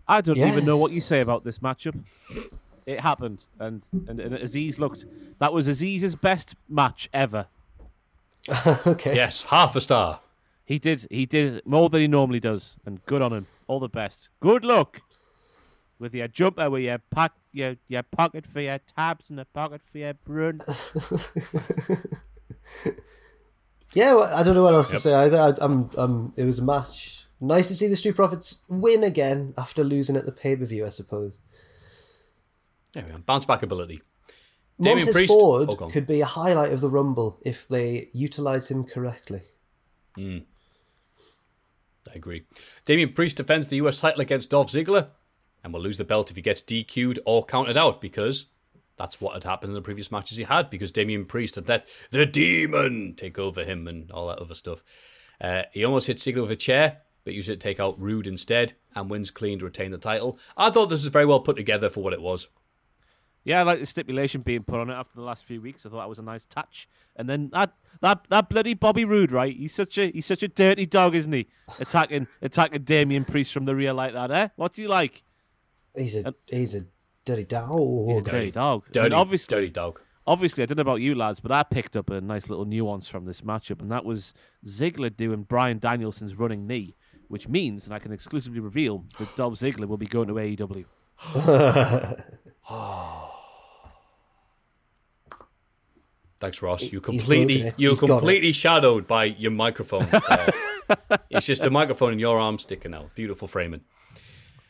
I 0.07 0.21
don't 0.21 0.37
Yeah. 0.37 0.49
even 0.49 0.67
know 0.67 0.77
what 0.77 0.93
you 0.93 1.01
say 1.01 1.23
about 1.23 1.43
this 1.43 1.61
matchup. 1.61 1.99
it 2.85 3.01
happened, 3.01 3.47
and, 3.59 3.83
and 4.09 4.21
and 4.21 4.35
Aziz 4.35 4.79
looked. 4.79 5.07
That 5.39 5.55
was 5.55 5.69
Aziz's 5.69 6.15
best 6.17 6.55
match 6.69 7.09
ever. 7.15 7.47
okay. 8.87 9.15
Yes, 9.15 9.43
half 9.45 9.75
a 9.77 9.81
star. 9.81 10.21
He 10.65 10.79
did. 10.79 11.07
He 11.11 11.27
did 11.27 11.65
more 11.67 11.89
than 11.89 12.01
he 12.01 12.09
normally 12.09 12.41
does, 12.41 12.77
and 12.87 13.05
good 13.07 13.23
on 13.23 13.33
him. 13.33 13.47
All 13.67 13.81
the 13.81 13.89
best. 13.89 14.29
Good 14.41 14.65
luck 14.65 15.01
with 15.99 16.15
your 16.15 16.29
jumper, 16.29 16.69
with 16.71 16.83
your 16.83 16.99
pack, 17.11 17.33
your 17.53 17.77
your 17.89 18.03
pocket 18.03 18.47
for 18.47 18.61
your 18.61 18.79
tabs, 18.97 19.31
and 19.31 19.41
a 19.41 19.45
pocket 19.45 19.83
for 19.91 19.99
your 19.99 20.15
brun. 20.15 20.63
Yeah, 23.95 24.15
well, 24.15 24.35
I 24.35 24.43
don't 24.43 24.55
know 24.55 24.65
what 24.65 24.75
else 24.75 24.91
to 24.91 24.99
say 24.99 25.15
either. 25.15 25.39
I, 25.39 25.53
I'm, 25.65 25.89
um, 25.97 26.35
it 26.37 26.45
was 26.45 26.59
a 26.59 26.65
match. 26.65 27.27
Nice 27.41 27.69
to 27.69 27.77
see 27.77 27.87
the 27.87 27.97
Street 27.97 28.17
Profits 28.17 28.63
win 28.69 29.05
again 29.05 29.55
after 29.57 29.85
losing 29.85 30.17
at 30.17 30.27
the 30.27 30.33
pay 30.33 30.57
per 30.57 30.67
view, 30.67 30.85
I 30.85 30.89
suppose. 30.89 31.39
There 32.93 33.05
we 33.05 33.13
go. 33.13 33.19
Bounce 33.19 33.47
back 33.47 33.63
ability. 33.63 34.03
Damien 34.81 34.99
Montez 34.99 35.15
Priest- 35.15 35.33
Ford 35.33 35.69
oh, 35.71 35.89
could 35.89 36.07
be 36.07 36.21
a 36.21 36.27
highlight 36.27 36.73
of 36.73 36.81
the 36.81 36.91
Rumble 36.91 37.39
if 37.45 37.69
they 37.69 38.11
utilize 38.13 38.71
him 38.71 38.85
correctly. 38.85 39.43
I 42.11 42.15
agree. 42.15 42.45
Damien 42.85 43.13
Priest 43.13 43.37
defends 43.37 43.69
the 43.69 43.77
US 43.77 44.01
title 44.01 44.21
against 44.21 44.51
Dolph 44.51 44.71
Ziggler 44.71 45.09
and 45.63 45.73
will 45.73 45.81
lose 45.81 45.99
the 45.99 46.05
belt 46.05 46.31
if 46.31 46.37
he 46.37 46.43
gets 46.43 46.61
DQ'd 46.61 47.19
or 47.25 47.45
counted 47.45 47.77
out 47.77 48.01
because 48.01 48.47
that's 48.97 49.21
what 49.21 49.35
had 49.35 49.45
happened 49.45 49.71
in 49.71 49.75
the 49.75 49.83
previous 49.83 50.13
matches 50.13 50.37
he 50.37 50.45
had 50.45 50.71
because 50.71 50.93
Damien 50.93 51.25
Priest 51.25 51.57
had 51.57 51.69
let 51.69 51.89
the 52.11 52.27
demon 52.27 53.15
take 53.17 53.39
over 53.39 53.65
him 53.65 53.89
and 53.89 54.11
all 54.11 54.29
that 54.29 54.39
other 54.39 54.55
stuff. 54.55 54.83
Uh, 55.41 55.63
he 55.73 55.85
almost 55.85 56.07
hit 56.07 56.19
Ziggler 56.19 56.43
with 56.43 56.53
a 56.53 56.57
chair, 56.57 56.99
but 57.25 57.35
used 57.35 57.49
it 57.49 57.61
to 57.61 57.69
take 57.69 57.81
out 57.81 58.01
Roode 58.01 58.27
instead 58.27 58.75
and 58.95 59.11
wins 59.11 59.31
clean 59.31 59.59
to 59.59 59.65
retain 59.65 59.91
the 59.91 59.99
title. 59.99 60.39
I 60.57 60.71
thought 60.71 60.87
this 60.87 61.03
was 61.03 61.09
very 61.09 61.27
well 61.27 61.41
put 61.41 61.57
together 61.57 61.91
for 61.91 62.03
what 62.03 62.13
it 62.13 62.23
was. 62.23 62.49
Yeah, 63.45 63.61
I 63.61 63.63
like 63.63 63.79
the 63.79 63.87
stipulation 63.87 64.41
being 64.41 64.63
put 64.63 64.81
on 64.81 64.89
it 64.89 64.95
after 64.95 65.17
the 65.17 65.23
last 65.23 65.45
few 65.45 65.61
weeks. 65.61 65.85
I 65.85 65.91
thought 65.91 65.99
that 65.99 66.09
was 66.09 66.19
a 66.19 66.23
nice 66.23 66.47
touch. 66.47 66.89
And 67.17 67.29
then 67.29 67.51
that 67.53 67.75
that 68.01 68.27
that 68.31 68.49
bloody 68.49 68.75
Bobby 68.75 69.05
Roode, 69.05 69.33
right? 69.33 69.55
He's 69.55 69.75
such 69.75 69.99
a 69.99 70.11
he's 70.11 70.27
such 70.27 70.43
a 70.43 70.49
dirty 70.49 70.87
dog, 70.87 71.15
isn't 71.15 71.33
he? 71.33 71.47
Attacking 71.79 72.27
attacking 72.43 72.83
Damien 72.85 73.25
Priest 73.25 73.53
from 73.53 73.67
the 73.67 73.77
rear 73.77 73.93
like 73.93 74.15
that, 74.15 74.31
eh? 74.31 74.49
What's 74.57 74.79
he 74.79 74.87
like? 74.87 75.23
He's 75.95 76.17
a 76.17 76.35
he's 76.47 76.75
a 76.75 76.87
dirty 77.25 77.45
dog. 77.45 78.09
He's 78.09 78.19
a 78.19 78.23
dirty 78.23 78.51
dog. 78.51 78.85
Dirty, 78.91 79.07
and 79.07 79.15
obviously, 79.15 79.57
dirty 79.57 79.71
dog. 79.71 80.01
obviously, 80.27 80.63
I 80.63 80.67
don't 80.67 80.79
know 80.79 80.83
about 80.83 81.03
you 81.03 81.15
lads, 81.15 81.41
but 81.41 81.53
I 81.53 81.63
picked 81.65 81.97
up 81.97 82.09
a 82.11 82.23
nice 82.23 82.49
little 82.49 82.65
nuance 82.65 83.07
from 83.09 83.27
this 83.27 83.43
matchup, 83.43 83.83
and 83.83 83.93
that 83.93 84.07
was 84.07 84.33
Ziggler 84.67 85.15
doing 85.15 85.43
Bryan 85.43 85.79
Danielson's 85.79 86.35
running 86.35 86.67
knee, 86.67 86.95
which 87.29 87.47
means, 87.47 87.85
and 87.85 87.95
I 87.95 87.99
can 87.99 88.11
exclusively 88.11 88.61
reveal, 88.61 89.05
that 89.19 89.37
Dolph 89.37 89.55
Ziggler 89.55 89.87
will 89.87 89.99
be 89.99 90.07
going 90.07 90.29
to 90.29 90.35
AEW. 90.35 90.85
Thanks, 96.45 96.61
Ross. 96.61 96.83
You 96.83 96.99
he's 96.99 97.01
completely 97.01 97.55
broken 97.55 97.69
it. 97.69 97.75
you're 97.79 97.93
He's 97.93 98.01
got 98.01 98.05
it. 98.05 98.09
completely 98.19 98.53
shadowed 98.53 99.07
by 99.07 99.25
your 99.25 99.51
microphone. 99.51 100.07
there. 100.11 100.51
it's 101.31 101.47
just 101.47 101.63
the 101.63 101.71
microphone 101.71 102.13
and 102.13 102.21
your 102.21 102.39
arm 102.39 102.59
sticking 102.59 102.93
out. 102.93 103.15
Beautiful 103.15 103.49
framing. 103.49 103.81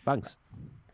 Thanks. 0.05 0.37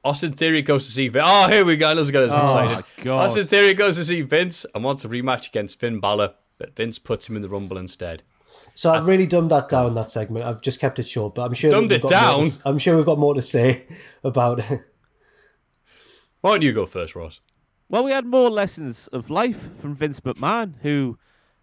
Austin 0.03 0.33
Theory 0.33 0.63
goes 0.63 0.87
to 0.87 0.91
see 0.91 1.09
Vince. 1.09 1.27
Oh, 1.29 1.49
here 1.49 1.67
we 1.67 1.77
go. 1.77 1.93
Let's 1.93 2.11
get 2.11 2.23
us 2.23 2.33
oh, 2.33 2.43
excited. 2.43 2.85
my 2.97 3.05
God. 3.05 3.25
Austin 3.25 3.47
Theory 3.47 3.75
goes 3.75 3.97
to 3.97 4.07
see 4.07 4.23
Vince 4.23 4.65
and 4.75 4.83
wants 4.83 5.05
a 5.05 5.09
rematch 5.11 5.49
against 5.49 5.79
Finn 5.79 6.01
Balor, 6.01 6.33
but 6.57 6.75
Vince 6.75 6.99
puts 6.99 7.29
him 7.29 7.37
in 7.37 7.43
the 7.43 7.51
Rumble 7.51 7.77
instead. 7.77 8.23
So 8.75 8.91
I've 8.91 9.07
really 9.07 9.27
dumbed 9.27 9.51
that 9.51 9.69
down 9.69 9.93
that 9.97 10.11
segment. 10.11 10.47
I've 10.47 10.63
just 10.63 10.81
kept 10.81 10.99
it 10.99 11.07
short, 11.07 11.35
but 11.35 11.43
I'm 11.43 11.53
sure 11.53 11.71
Dumbed 11.73 11.91
we've 11.91 11.99
it 11.99 12.03
got 12.05 12.11
more 12.11 12.21
down? 12.21 12.41
to 12.41 12.47
s- 12.47 12.63
I'm 12.65 12.79
sure 12.79 12.97
we've 12.97 13.05
got 13.05 13.19
more 13.19 13.35
to 13.35 13.43
say 13.43 13.85
about 14.25 14.61
it. 14.61 14.81
Why 16.41 16.53
don't 16.53 16.63
you 16.63 16.73
go 16.73 16.87
first, 16.87 17.15
Ross? 17.15 17.43
Well, 17.91 18.05
we 18.05 18.13
had 18.13 18.25
more 18.25 18.51
lessons 18.51 19.09
of 19.09 19.31
life 19.31 19.69
from 19.81 19.97
Vince 19.97 20.21
McMahon, 20.21 20.75
who 20.83 21.19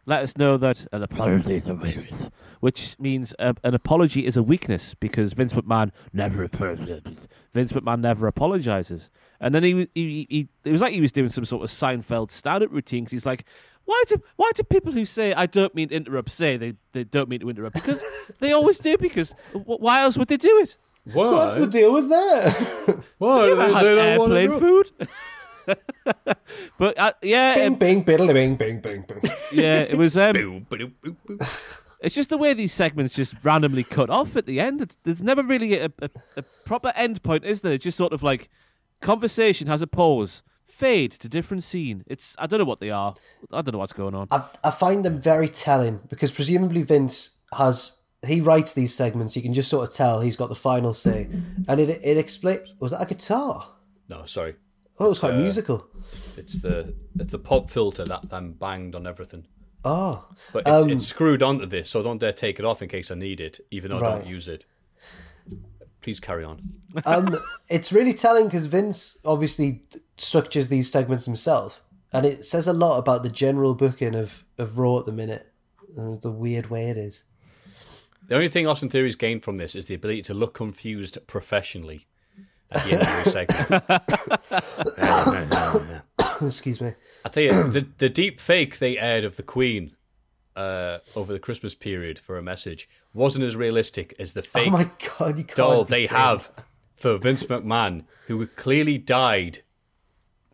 let 0.06 0.24
us 0.24 0.36
know 0.36 0.58
that 0.58 0.86
an 0.92 1.02
apology 1.02 1.56
is 1.56 1.70
a 1.70 1.74
weakness, 1.74 2.30
which 2.60 3.00
means 3.00 3.34
uh, 3.40 3.54
an 3.64 3.74
apology 3.74 4.26
is 4.26 4.36
a 4.36 4.44
weakness 4.44 4.94
because 4.94 5.32
Vince 5.32 5.54
McMahon 5.54 5.92
never 6.12 6.44
apologizes. 6.44 7.30
Vince 7.54 7.72
McMahon 7.72 8.02
never 8.02 8.28
apologizes. 8.28 9.10
And 9.40 9.56
then 9.56 9.64
he, 9.64 9.88
he, 9.96 10.28
he, 10.30 10.50
it 10.66 10.72
was 10.74 10.82
like 10.82 10.94
he 10.94 11.00
was 11.00 11.14
doing 11.14 11.30
some 11.30 11.46
sort 11.46 11.64
of 11.64 11.70
Seinfeld 11.70 12.30
stand-up 12.32 12.74
routine 12.74 13.06
'cause 13.06 13.12
he's 13.12 13.26
like, 13.26 13.46
why 13.86 14.04
do 14.10 14.22
why 14.36 14.52
do 14.54 14.64
people 14.64 14.92
who 14.92 15.06
say 15.06 15.34
I 15.34 15.46
don't 15.46 15.74
mean 15.74 15.88
to 15.90 15.96
interrupt 15.96 16.30
say 16.32 16.58
they, 16.58 16.74
they 16.92 17.06
don't 17.06 17.30
mean 17.30 17.40
to 17.40 17.50
interrupt? 17.50 17.76
Because 17.76 18.04
they 18.40 18.52
always 18.52 18.80
do. 18.80 18.98
Because 18.98 19.34
why 19.54 20.02
else 20.02 20.18
would 20.18 20.28
they 20.28 20.36
do 20.36 20.60
it? 20.60 20.76
What's 21.14 21.58
the 21.58 21.68
deal 21.68 21.94
with 21.94 22.10
that? 22.10 23.00
Why? 23.18 23.46
You 23.46 23.62
ever 23.62 23.74
had 23.74 23.86
airplane 23.86 24.60
food? 24.60 24.92
but 26.78 26.98
uh, 26.98 27.12
yeah, 27.22 27.56
bing, 27.56 27.68
um, 27.68 27.76
bing, 27.76 28.02
biddle, 28.04 28.28
bing, 28.28 28.56
bing, 28.56 28.80
bing, 28.80 29.04
bing. 29.08 29.20
yeah, 29.52 29.82
it 29.82 29.98
was. 29.98 30.18
Um, 30.18 30.34
Boo, 30.34 30.60
boo, 30.70 30.92
boo, 31.04 31.16
boo. 31.26 31.40
It's 32.02 32.14
just 32.16 32.30
the 32.30 32.38
way 32.38 32.54
these 32.54 32.74
segments 32.74 33.16
just 33.16 33.34
randomly 33.44 33.84
cut 33.84 34.10
off 34.10 34.36
at 34.36 34.46
the 34.46 34.60
end. 34.60 34.82
It's, 34.82 34.98
there's 35.04 35.24
never 35.24 35.42
really 35.42 35.80
a, 35.80 35.92
a, 36.02 36.10
a 36.38 36.44
proper 36.64 36.94
end 36.96 37.24
point, 37.24 37.44
is 37.44 37.62
there? 37.62 37.74
It's 37.74 37.84
just 37.84 37.98
sort 37.98 38.14
of 38.14 38.22
like 38.22 38.50
conversation 39.02 39.68
has 39.68 39.82
a 39.82 39.88
pause, 39.88 40.44
fade 40.68 41.12
to 41.14 41.28
different 41.28 41.64
scene. 41.64 42.04
It's 42.08 42.36
I 42.38 42.48
don't 42.48 42.60
know 42.60 42.66
what 42.66 42.80
they 42.80 42.92
are. 42.92 43.16
I 43.52 43.62
don't 43.62 43.74
know 43.74 43.80
what's 43.80 43.94
going 43.94 44.16
on. 44.16 44.28
I, 44.32 44.44
I 44.64 44.72
find 44.72 45.04
them 45.04 45.20
very 45.20 45.50
telling 45.50 46.02
because 46.10 46.32
presumably 46.32 46.84
Vince 46.84 47.38
has 47.54 48.00
he 48.26 48.42
writes 48.42 48.74
these 48.74 48.94
segments. 48.94 49.36
You 49.36 49.42
can 49.42 49.54
just 49.54 49.70
sort 49.70 49.88
of 49.88 49.94
tell 49.96 50.22
he's 50.22 50.38
got 50.38 50.50
the 50.50 50.56
final 50.56 50.94
say, 50.94 51.28
and 51.68 51.80
it 51.80 51.90
it 52.04 52.18
explains. 52.18 52.74
Was 52.80 52.92
that 52.92 53.02
a 53.02 53.06
guitar? 53.06 53.70
No, 54.10 54.26
sorry. 54.26 54.56
Oh, 55.00 55.06
it 55.06 55.10
was 55.10 55.20
quite 55.20 55.34
Uh, 55.34 55.40
musical. 55.40 55.88
It's 56.38 56.60
the 56.62 56.94
it's 57.20 57.32
the 57.32 57.40
pop 57.40 57.70
filter 57.70 58.06
that 58.06 58.30
then 58.30 58.54
banged 58.54 58.96
on 58.96 59.06
everything. 59.06 59.46
Oh, 59.86 60.28
But 60.52 60.60
it's, 60.68 60.70
Um, 60.70 60.90
it's 60.90 61.06
screwed 61.06 61.44
onto 61.44 61.66
this, 61.66 61.90
so 61.90 62.04
don't 62.04 62.18
dare 62.18 62.34
take 62.34 62.60
it 62.60 62.66
off 62.66 62.82
in 62.82 62.90
case 62.90 63.12
I 63.12 63.16
need 63.16 63.40
it, 63.40 63.60
even 63.72 63.92
though 63.92 63.98
I 63.98 64.18
don't 64.18 64.28
use 64.28 64.48
it. 64.48 64.66
Please 66.02 66.20
carry 66.20 66.44
on. 66.44 66.62
um, 67.06 67.40
it's 67.70 67.92
really 67.92 68.14
telling 68.14 68.46
because 68.46 68.66
Vince 68.66 69.18
obviously 69.24 69.84
structures 70.18 70.68
these 70.68 70.92
segments 70.92 71.26
himself, 71.26 71.82
and 72.14 72.26
it 72.26 72.46
says 72.46 72.68
a 72.68 72.74
lot 72.74 72.98
about 72.98 73.24
the 73.24 73.30
general 73.30 73.76
booking 73.76 74.16
of 74.16 74.44
of 74.58 74.78
Raw 74.78 75.00
at 75.00 75.06
the 75.06 75.12
minute. 75.12 75.52
And 75.96 76.22
the 76.22 76.32
weird 76.32 76.70
way 76.70 76.90
it 76.90 76.98
is. 76.98 77.24
The 78.28 78.36
only 78.36 78.50
thing 78.50 78.68
Austin 78.68 78.90
Theory's 78.90 79.16
gained 79.16 79.44
from 79.44 79.58
this 79.58 79.74
is 79.74 79.86
the 79.88 79.96
ability 79.96 80.22
to 80.24 80.34
look 80.34 80.54
confused 80.54 81.18
professionally 81.28 82.08
at 82.72 82.84
the 82.84 82.92
end 82.94 83.02
of 83.02 83.08
every 83.08 83.32
segment. 83.32 83.84
Excuse 86.42 86.82
me. 86.82 86.94
I 87.26 87.30
tell 87.30 87.44
you, 87.44 87.64
the 87.70 87.88
the 87.98 88.10
deep 88.10 88.40
fake 88.40 88.80
they 88.80 88.98
aired 88.98 89.24
of 89.24 89.38
the 89.38 89.44
Queen 89.44 89.96
uh, 90.56 91.00
over 91.16 91.34
the 91.34 91.40
Christmas 91.40 91.76
period 91.76 92.20
for 92.20 92.38
a 92.38 92.44
message 92.44 92.90
wasn't 93.14 93.46
as 93.46 93.56
realistic 93.56 94.14
as 94.20 94.34
the 94.34 94.44
fake 94.44 94.68
oh 94.68 94.72
my 94.72 94.90
god, 95.18 95.38
you 95.38 95.44
doll 95.56 95.84
they 95.84 96.08
saying 96.08 96.20
have 96.20 96.50
for 96.96 97.18
Vince 97.18 97.44
McMahon, 97.44 98.04
who 98.28 98.46
clearly 98.48 98.98
died 98.98 99.60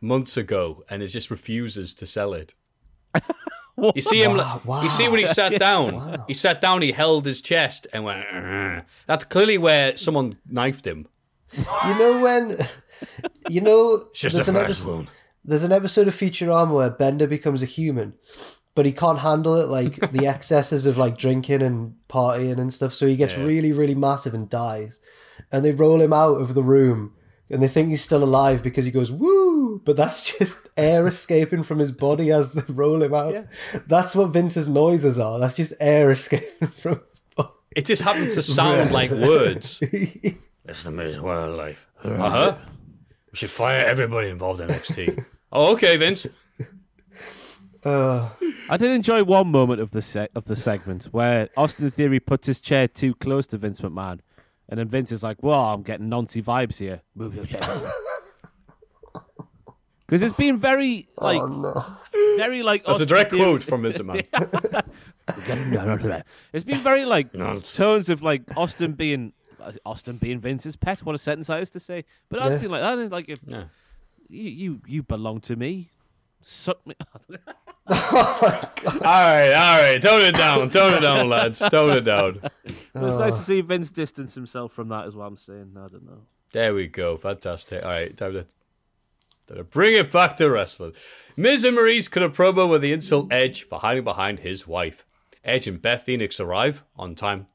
months 0.02 0.36
ago 0.36 0.84
and 0.90 1.02
is 1.02 1.14
just 1.14 1.32
refuses 1.32 1.96
to 1.96 2.06
sell 2.06 2.34
it. 2.34 2.54
You 3.96 4.04
see 4.04 4.22
him. 4.22 4.38
Wow, 4.38 4.84
You 4.84 4.90
see 4.90 5.08
when 5.08 5.20
he 5.20 5.26
sat 5.26 5.60
down. 5.60 6.24
He 6.28 6.36
sat 6.36 6.62
down. 6.62 6.84
He 6.84 6.92
held 6.92 7.26
his 7.26 7.42
chest 7.42 7.88
and 7.92 8.04
went. 8.04 8.24
"Argh." 8.28 8.86
That's 9.08 9.26
clearly 9.26 9.58
where 9.58 9.98
someone 9.98 10.38
knifed 10.48 10.86
him. 10.86 11.08
You 11.58 12.00
know 12.00 12.20
when, 12.22 12.68
you 13.50 13.62
know, 13.62 14.08
just 14.14 14.36
there's 14.36 14.48
a 14.48 14.52
an 14.52 14.56
flesh 14.56 14.66
episode. 14.66 14.88
wound. 14.90 15.12
There's 15.46 15.64
an 15.64 15.72
episode 15.72 16.08
of 16.08 16.16
Futurama 16.16 16.74
where 16.74 16.90
Bender 16.90 17.28
becomes 17.28 17.62
a 17.62 17.68
human, 17.68 18.14
but 18.76 18.86
he 18.86 18.92
can't 18.92 19.20
handle 19.20 19.56
it, 19.56 19.68
like 19.68 20.12
the 20.12 20.26
excesses 20.34 20.86
of 20.86 20.98
like 20.98 21.18
drinking 21.18 21.62
and 21.62 21.96
partying 22.10 22.60
and 22.60 22.74
stuff. 22.74 22.94
So 22.94 23.06
he 23.06 23.16
gets 23.16 23.38
really, 23.38 23.72
really 23.72 23.96
massive 23.96 24.34
and 24.34 24.50
dies. 24.50 25.00
And 25.52 25.66
they 25.66 25.72
roll 25.72 26.00
him 26.00 26.14
out 26.14 26.40
of 26.40 26.54
the 26.54 26.64
room, 26.64 27.14
and 27.50 27.62
they 27.62 27.68
think 27.68 27.90
he's 27.90 28.04
still 28.04 28.24
alive 28.24 28.64
because 28.64 28.86
he 28.86 28.92
goes 28.92 29.12
woo, 29.12 29.82
but 29.84 29.96
that's 29.96 30.38
just 30.38 30.70
air 30.78 31.08
escaping 31.08 31.64
from 31.64 31.80
his 31.80 31.92
body 31.92 32.32
as 32.32 32.54
they 32.54 32.62
roll 32.74 33.02
him 33.02 33.14
out. 33.14 33.46
That's 33.88 34.16
what 34.16 34.30
Vince's 34.30 34.70
noises 34.70 35.20
are. 35.20 35.40
That's 35.40 35.58
just 35.58 35.74
air 35.80 36.12
escaping 36.18 36.70
from 36.70 37.02
his 37.10 37.20
body. 37.36 37.50
It 37.76 37.86
just 37.86 38.04
happens 38.04 38.36
to 38.36 38.44
sound 38.44 38.92
like 38.92 39.12
words. 39.12 39.82
It's 40.66 40.84
the 40.84 40.92
most 40.92 41.20
wild 41.20 41.58
life. 41.58 41.88
Uh 42.04 42.30
huh. 42.30 42.58
We 43.32 43.38
should 43.38 43.50
fire 43.50 43.86
everybody 43.86 44.30
involved 44.30 44.62
in 44.62 44.68
NXT. 44.70 45.26
oh, 45.52 45.74
okay, 45.74 45.98
Vince. 45.98 46.28
Uh, 47.84 48.30
I 48.70 48.78
did 48.78 48.92
enjoy 48.92 49.24
one 49.26 49.48
moment 49.48 49.82
of 49.82 49.92
the 49.92 50.02
se- 50.02 50.30
of 50.36 50.46
the 50.46 50.56
segment 50.56 51.06
where 51.12 51.50
Austin 51.58 51.92
Theory 51.92 52.20
puts 52.22 52.48
his 52.48 52.62
chair 52.62 52.88
too 52.88 53.14
close 53.16 53.46
to 53.48 53.58
Vince 53.58 53.82
McMahon, 53.82 54.20
and 54.70 54.80
then 54.80 54.88
Vince 54.88 55.12
is 55.12 55.22
like, 55.22 55.44
"Well, 55.44 55.60
I'm 55.60 55.84
getting 55.84 56.08
Nancy 56.08 56.42
vibes 56.42 56.78
here. 56.78 57.02
Move 57.16 57.36
your 57.36 57.46
chair." 57.46 57.62
Because 60.06 60.22
it's 60.22 60.36
been 60.36 60.58
very 60.60 61.08
like, 61.18 61.42
very 62.38 62.62
like. 62.62 62.86
That's 62.86 63.00
a 63.00 63.06
direct 63.06 63.32
Theory- 63.32 63.44
quote 63.44 63.64
from 63.64 63.82
Vince 63.82 63.98
McMahon. 63.98 64.84
It's 66.54 66.66
been 66.66 66.80
very 66.80 67.06
like 67.06 67.32
tones 67.74 68.10
of 68.10 68.22
like 68.22 68.44
Austin 68.56 68.92
being 68.94 69.34
Uh, 69.64 69.72
Austin 69.86 70.18
being 70.18 70.40
Vince's 70.40 70.76
pet. 70.76 71.04
What 71.04 71.16
a 71.16 71.18
sentence 71.18 71.50
I 71.50 71.58
that 71.58 71.64
is 71.64 71.72
to 71.72 71.80
say. 71.80 72.06
But 72.30 72.40
it's 72.40 72.50
Yeah. 72.50 72.58
being 72.58 72.72
like 72.72 72.82
that. 72.82 72.98
and, 72.98 73.12
Like 73.12 73.30
if, 73.30 73.40
Yeah. 73.46 73.66
you 74.30 74.44
you, 74.50 74.82
you 74.88 75.04
belong 75.04 75.42
to 75.42 75.56
me. 75.56 75.90
Suck 76.42 76.86
me. 76.86 76.96
oh 77.88 78.40
my 78.42 78.70
god! 78.82 78.96
All 78.96 79.02
right, 79.02 79.54
all 79.54 79.82
right. 79.82 80.02
Tone 80.02 80.22
it 80.22 80.36
down. 80.36 80.70
Tone 80.70 80.96
it 80.96 81.00
down, 81.00 81.30
lads. 81.30 81.60
Tone 81.60 81.98
it 81.98 82.02
down. 82.02 82.42
It's 82.66 82.76
nice 82.94 83.34
oh. 83.34 83.38
to 83.38 83.44
see 83.44 83.62
Vince 83.62 83.90
distance 83.90 84.36
himself 84.36 84.74
from 84.74 84.90
that, 84.90 85.08
is 85.08 85.16
what 85.16 85.26
I'm 85.26 85.38
saying. 85.38 85.72
I 85.78 85.88
don't 85.88 86.06
know. 86.06 86.22
There 86.52 86.74
we 86.74 86.88
go. 86.88 87.16
Fantastic. 87.18 87.84
All 87.84 87.90
right, 87.90 88.16
time 88.16 88.34
to, 88.34 88.44
time 89.48 89.58
to 89.58 89.64
bring 89.64 89.94
it 89.94 90.12
back 90.12 90.36
to 90.38 90.50
wrestling. 90.50 90.94
Miz 91.38 91.64
and 91.64 91.78
Maryse 91.78 92.12
cut 92.12 92.24
a 92.24 92.30
promo 92.30 92.70
with 92.70 92.82
the 92.82 92.92
insult 92.92 93.32
Edge 93.32 93.64
for 93.64 93.80
hiding 93.80 94.04
behind 94.04 94.40
his 94.40 94.68
wife. 94.68 95.06
Edge 95.46 95.68
and 95.68 95.82
Beth 95.82 96.04
Phoenix 96.04 96.40
arrive 96.40 96.84
on 96.98 97.16
time 97.16 97.48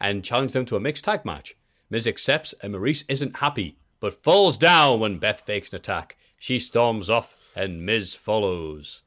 and 0.00 0.24
challenge 0.24 0.52
them 0.52 0.64
to 0.66 0.76
a 0.76 0.80
mixed 0.80 1.04
tag 1.04 1.24
match. 1.24 1.56
Miz 1.90 2.06
accepts 2.06 2.54
and 2.62 2.74
Maryse 2.74 3.04
isn't 3.08 3.36
happy, 3.36 3.76
but 4.00 4.22
falls 4.22 4.58
down 4.58 5.00
when 5.00 5.18
Beth 5.18 5.42
fakes 5.42 5.70
an 5.70 5.76
attack. 5.76 6.16
She 6.38 6.58
storms 6.58 7.08
off 7.10 7.36
and 7.56 7.84
Miz 7.86 8.14
follows. 8.14 9.02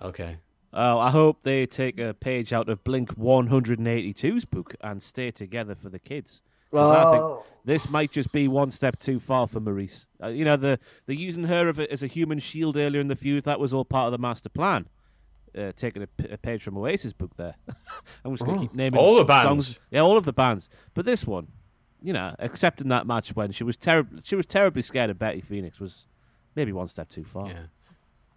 Okay. 0.00 0.38
Oh, 0.74 0.98
I 0.98 1.10
hope 1.10 1.40
they 1.42 1.66
take 1.66 1.98
a 2.00 2.14
page 2.14 2.52
out 2.52 2.68
of 2.68 2.82
Blink 2.82 3.14
182's 3.16 4.44
book 4.44 4.74
and 4.80 5.02
stay 5.02 5.30
together 5.30 5.74
for 5.74 5.88
the 5.90 5.98
kids. 5.98 6.42
'Cause 6.70 6.96
I 6.96 7.10
think 7.10 7.22
Oh. 7.22 7.44
this 7.66 7.90
might 7.90 8.10
just 8.12 8.32
be 8.32 8.48
one 8.48 8.70
step 8.70 8.98
too 8.98 9.20
far 9.20 9.46
for 9.46 9.60
Maryse. 9.60 10.06
Uh, 10.22 10.28
you 10.28 10.42
know, 10.46 10.56
the 10.56 10.78
the 11.04 11.14
using 11.14 11.44
her 11.44 11.68
of 11.68 11.78
a, 11.78 11.90
as 11.92 12.02
a 12.02 12.06
human 12.06 12.38
shield 12.38 12.78
earlier 12.78 13.00
in 13.02 13.08
the 13.08 13.16
feud, 13.16 13.44
that 13.44 13.60
was 13.60 13.74
all 13.74 13.84
part 13.84 14.06
of 14.06 14.12
the 14.12 14.18
master 14.18 14.48
plan. 14.48 14.88
Uh, 15.56 15.70
taking 15.76 16.02
a, 16.02 16.06
p- 16.06 16.28
a 16.30 16.38
page 16.38 16.62
from 16.62 16.78
Oasis 16.78 17.12
book 17.12 17.30
there. 17.36 17.54
I'm 18.24 18.32
just 18.32 18.42
going 18.44 18.58
to 18.58 18.62
keep 18.66 18.74
naming 18.74 18.98
All 18.98 19.16
the 19.16 19.24
bands. 19.24 19.66
songs. 19.66 19.80
Yeah, 19.90 20.00
all 20.00 20.16
of 20.16 20.24
the 20.24 20.32
bands. 20.32 20.70
But 20.94 21.04
this 21.04 21.26
one, 21.26 21.48
you 22.02 22.12
know, 22.14 22.34
accepting 22.38 22.88
that 22.88 23.06
match 23.06 23.36
when 23.36 23.52
she 23.52 23.62
was 23.62 23.76
terribly 23.76 24.20
she 24.24 24.34
was 24.34 24.46
terribly 24.46 24.80
scared 24.82 25.10
of 25.10 25.18
Betty 25.18 25.42
Phoenix 25.42 25.78
was 25.78 26.06
maybe 26.56 26.72
one 26.72 26.88
step 26.88 27.10
too 27.10 27.24
far. 27.24 27.48
Yeah. 27.48 27.60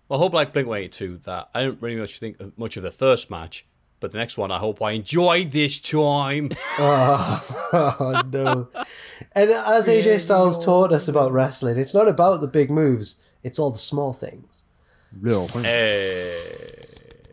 Well, 0.09 0.19
I 0.19 0.23
hope 0.23 0.33
like 0.33 0.51
Blink 0.53 0.67
182 0.67 1.19
that 1.23 1.49
I 1.53 1.63
don't 1.63 1.81
really 1.81 1.95
much 1.95 2.19
think 2.19 2.39
of 2.41 2.57
much 2.57 2.75
of 2.77 2.83
the 2.83 2.91
first 2.91 3.31
match, 3.31 3.65
but 4.01 4.11
the 4.11 4.17
next 4.17 4.37
one 4.37 4.51
I 4.51 4.57
hope 4.59 4.81
I 4.81 4.91
enjoyed 4.91 5.51
this 5.51 5.79
time. 5.79 6.49
Oh 6.77 8.21
no! 8.31 8.67
And 9.31 9.49
as 9.51 9.87
AJ 9.87 10.19
Styles 10.19 10.63
taught 10.63 10.91
us 10.91 11.07
about 11.07 11.31
wrestling, 11.31 11.77
it's 11.77 11.93
not 11.93 12.07
about 12.07 12.41
the 12.41 12.47
big 12.47 12.69
moves; 12.69 13.21
it's 13.41 13.57
all 13.57 13.71
the 13.71 13.77
small 13.77 14.11
things. 14.13 14.63
Real. 15.19 15.49
Eh, 15.63 16.41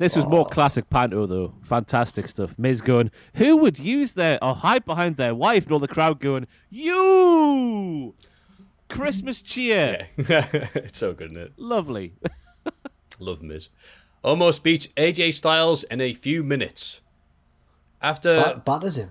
This 0.03 0.17
was 0.17 0.27
more 0.27 0.45
classic 0.45 0.91
Panto, 0.91 1.27
though. 1.27 1.55
Fantastic 1.63 2.27
stuff. 2.27 2.59
Miz 2.59 2.81
going, 2.81 3.13
who 3.37 3.57
would 3.59 3.79
use 3.79 4.15
their 4.15 4.43
or 4.43 4.53
hide 4.53 4.85
behind 4.85 5.17
their 5.17 5.33
wife? 5.33 5.63
And 5.67 5.73
all 5.75 5.79
the 5.79 5.87
crowd 5.87 6.19
going, 6.19 6.49
you! 6.71 8.13
Christmas 8.89 9.41
cheer. 9.41 10.09
Yeah. 10.17 10.49
it's 10.75 10.99
so 10.99 11.13
good, 11.13 11.31
isn't 11.31 11.41
it? 11.41 11.53
Lovely. 11.57 12.15
Love 13.21 13.43
Miz. 13.43 13.69
Omos 14.25 14.61
beats 14.61 14.89
AJ 14.97 15.35
Styles 15.35 15.85
in 15.85 16.01
a 16.01 16.13
few 16.13 16.43
minutes. 16.43 17.01
After, 18.01 18.35
Bat- 18.35 18.65
batters 18.65 18.97
him. 18.97 19.11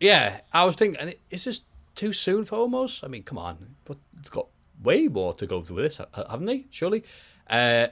yeah, 0.00 0.40
I 0.52 0.64
was 0.64 0.74
thinking, 0.74 1.14
is 1.30 1.44
this 1.44 1.60
too 1.94 2.12
soon 2.12 2.44
for 2.44 2.58
Omos? 2.58 3.04
I 3.04 3.06
mean, 3.06 3.22
come 3.22 3.38
on, 3.38 3.76
but 3.84 3.98
it's 4.18 4.30
got 4.30 4.48
way 4.82 5.06
more 5.06 5.32
to 5.34 5.46
go 5.46 5.58
with 5.58 5.68
this, 5.76 6.00
haven't 6.12 6.46
they? 6.46 6.66
Surely, 6.70 7.04
uh, 7.48 7.86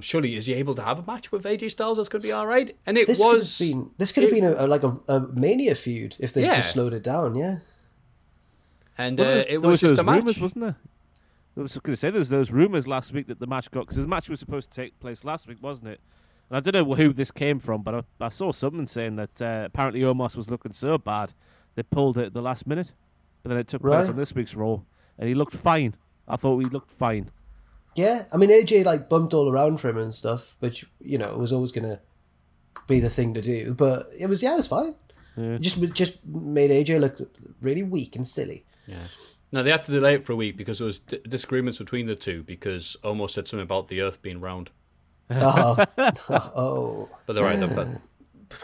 surely 0.00 0.36
is 0.36 0.46
he 0.46 0.54
able 0.54 0.74
to 0.76 0.82
have 0.82 0.98
a 1.00 1.02
match 1.02 1.32
with 1.32 1.42
AJ 1.44 1.72
Styles 1.72 1.96
that's 1.96 2.08
going 2.08 2.22
to 2.22 2.28
be 2.28 2.32
all 2.32 2.46
right? 2.46 2.70
And 2.86 2.96
it 2.96 3.06
This 3.08 3.18
was 3.18 3.56
could 3.58 3.66
have 3.66 3.74
been 3.74 3.90
this 3.98 4.12
could 4.12 4.22
have 4.22 4.32
it- 4.32 4.34
been 4.36 4.44
a, 4.44 4.64
a- 4.64 4.68
like 4.68 4.84
a, 4.84 4.96
a 5.08 5.20
mania 5.32 5.74
feud 5.74 6.16
if 6.20 6.32
they 6.32 6.42
Yeah. 6.42 6.56
just 6.56 6.72
slowed 6.72 6.92
it 6.92 7.02
down. 7.02 7.34
Yeah. 7.34 7.58
and 8.98 9.18
uh, 9.20 9.24
There 9.24 9.46
it 9.48 9.62
was 9.62 9.70
was 9.70 9.80
just 9.80 9.90
those 9.92 9.98
a 10.00 10.04
match. 10.04 10.16
rumors, 10.20 10.40
wasn't 10.40 10.60
there? 10.62 10.76
I 11.56 11.60
was 11.62 11.76
going 11.78 11.92
to 11.92 11.96
say 11.96 12.10
there's 12.10 12.28
those 12.28 12.50
rumors 12.50 12.86
last 12.86 13.12
week 13.12 13.26
that 13.26 13.40
the 13.40 13.46
match 13.46 13.70
got 13.70 13.80
because 13.80 13.96
the 13.96 14.06
match 14.06 14.28
was 14.28 14.38
supposed 14.40 14.70
to 14.70 14.76
take 14.82 14.98
place 15.00 15.24
last 15.24 15.46
week, 15.48 15.58
wasn't 15.60 15.88
it? 15.88 16.00
And 16.48 16.56
I 16.56 16.60
don't 16.60 16.88
know 16.88 16.94
who 16.94 17.12
this 17.12 17.30
came 17.30 17.58
from, 17.58 17.82
but 17.82 17.94
I, 17.94 18.02
I 18.20 18.28
saw 18.28 18.52
something 18.52 18.86
saying 18.86 19.16
that 19.16 19.42
uh, 19.42 19.62
apparently 19.66 20.00
Omos 20.02 20.36
was 20.36 20.50
looking 20.50 20.72
so 20.72 20.96
bad 20.98 21.32
they 21.74 21.82
pulled 21.82 22.16
it 22.18 22.26
at 22.26 22.34
the 22.34 22.42
last 22.42 22.66
minute, 22.66 22.92
but 23.42 23.50
then 23.50 23.58
it 23.58 23.68
took 23.68 23.82
place 23.82 24.02
Right. 24.02 24.10
on 24.10 24.16
this 24.16 24.34
week's 24.34 24.54
Raw, 24.54 24.80
and 25.18 25.28
he 25.28 25.34
looked 25.34 25.54
fine. 25.54 25.94
I 26.26 26.36
thought 26.36 26.58
he 26.58 26.64
looked 26.70 26.90
fine. 26.90 27.30
Yeah, 27.96 28.24
I 28.32 28.36
mean 28.36 28.50
AJ 28.50 28.84
like 28.84 29.08
bumped 29.08 29.34
all 29.34 29.50
around 29.50 29.78
for 29.78 29.88
him 29.88 29.98
and 29.98 30.14
stuff, 30.14 30.56
which 30.60 30.84
you 31.00 31.18
know 31.18 31.36
was 31.36 31.52
always 31.52 31.72
gonna 31.72 32.00
be 32.86 33.00
the 33.00 33.10
thing 33.10 33.34
to 33.34 33.42
do. 33.42 33.74
But 33.74 34.08
it 34.18 34.26
was 34.28 34.42
yeah, 34.42 34.54
it 34.54 34.58
was 34.58 34.68
fine. 34.68 34.94
It 35.36 35.60
Just 35.60 35.80
just 35.92 36.24
made 36.26 36.70
AJ 36.70 37.00
look 37.00 37.16
really 37.62 37.82
weak 37.82 38.14
and 38.16 38.26
silly. 38.28 38.64
Yeah. 38.86 39.04
Now 39.52 39.62
they 39.62 39.70
had 39.70 39.82
to 39.84 39.90
delay 39.92 40.14
it 40.14 40.24
for 40.24 40.32
a 40.32 40.36
week 40.36 40.56
because 40.56 40.78
there 40.78 40.86
was 40.86 41.00
d- 41.00 41.18
disagreements 41.28 41.78
between 41.78 42.06
the 42.06 42.14
two 42.14 42.42
because 42.44 42.96
Omos 43.02 43.30
said 43.30 43.48
something 43.48 43.64
about 43.64 43.88
the 43.88 44.00
Earth 44.00 44.22
being 44.22 44.40
round. 44.40 44.70
Oh, 45.32 45.84
oh, 46.28 47.08
But 47.26 47.32
they're 47.34 47.44
right. 47.44 47.58
They're, 47.58 47.68
but, 47.68 47.88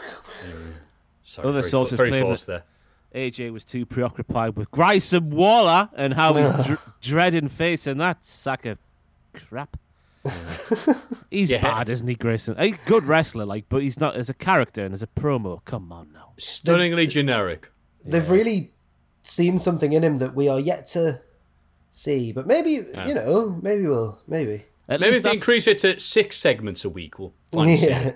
sorry, 1.23 1.47
Other 1.49 1.61
very, 1.61 1.69
sources 1.71 1.97
very 1.97 2.09
claim 2.09 2.23
forced 2.23 2.47
that- 2.47 2.65
there. 3.13 3.31
AJ 3.31 3.51
was 3.53 3.63
too 3.63 3.85
preoccupied 3.85 4.57
with 4.57 4.69
Grayson 4.69 5.29
Waller 5.29 5.89
and 5.95 6.13
how 6.13 6.33
he's 6.33 6.65
dr- 6.67 6.93
dreading 7.01 7.47
facing 7.47 7.97
that 7.99 8.25
sack 8.25 8.65
of 8.65 8.77
crap. 9.49 9.77
he's 11.31 11.49
Yeah. 11.49 11.61
bad, 11.61 11.89
isn't 11.89 12.07
he, 12.07 12.15
Grayson? 12.15 12.55
He's 12.59 12.75
a 12.75 12.79
good 12.89 13.03
wrestler, 13.05 13.45
like, 13.45 13.65
but 13.69 13.81
he's 13.81 13.99
not 13.99 14.15
as 14.15 14.29
a 14.29 14.33
character 14.33 14.83
and 14.83 14.93
as 14.93 15.01
a 15.01 15.07
promo. 15.07 15.63
Come 15.65 15.91
on 15.91 16.11
now. 16.13 16.33
Stunningly 16.37 17.07
generic. 17.07 17.69
they've 18.05 18.29
really 18.29 18.71
seen 19.21 19.59
something 19.59 19.91
in 19.93 20.03
him 20.03 20.17
that 20.19 20.33
we 20.35 20.47
are 20.47 20.59
yet 20.59 20.87
to 20.87 21.19
see. 21.91 22.31
But 22.31 22.47
maybe 22.47 22.71
you 22.71 23.13
know, 23.13 23.57
maybe 23.61 23.85
we'll 23.87 24.19
maybe. 24.27 24.65
At 24.89 25.01
Maybe 25.01 25.11
least 25.11 25.17
if 25.17 25.23
they 25.23 25.29
that's- 25.29 25.41
increase 25.41 25.67
it 25.67 25.79
to 25.79 25.99
six 25.99 26.37
segments 26.37 26.85
a 26.85 26.89
week, 26.89 27.19
we'll 27.19 27.33
finally 27.51 27.75
see 27.77 27.87
Yeah, 27.89 27.99
it. 28.07 28.13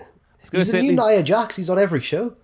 gonna 0.50 0.64
he's 0.64 0.70
say 0.70 0.80
the 0.80 0.92
new 0.92 1.02
at 1.02 1.06
Nia 1.08 1.22
Jax. 1.22 1.56
He's 1.56 1.68
on 1.68 1.78
every 1.78 2.00
show. 2.00 2.34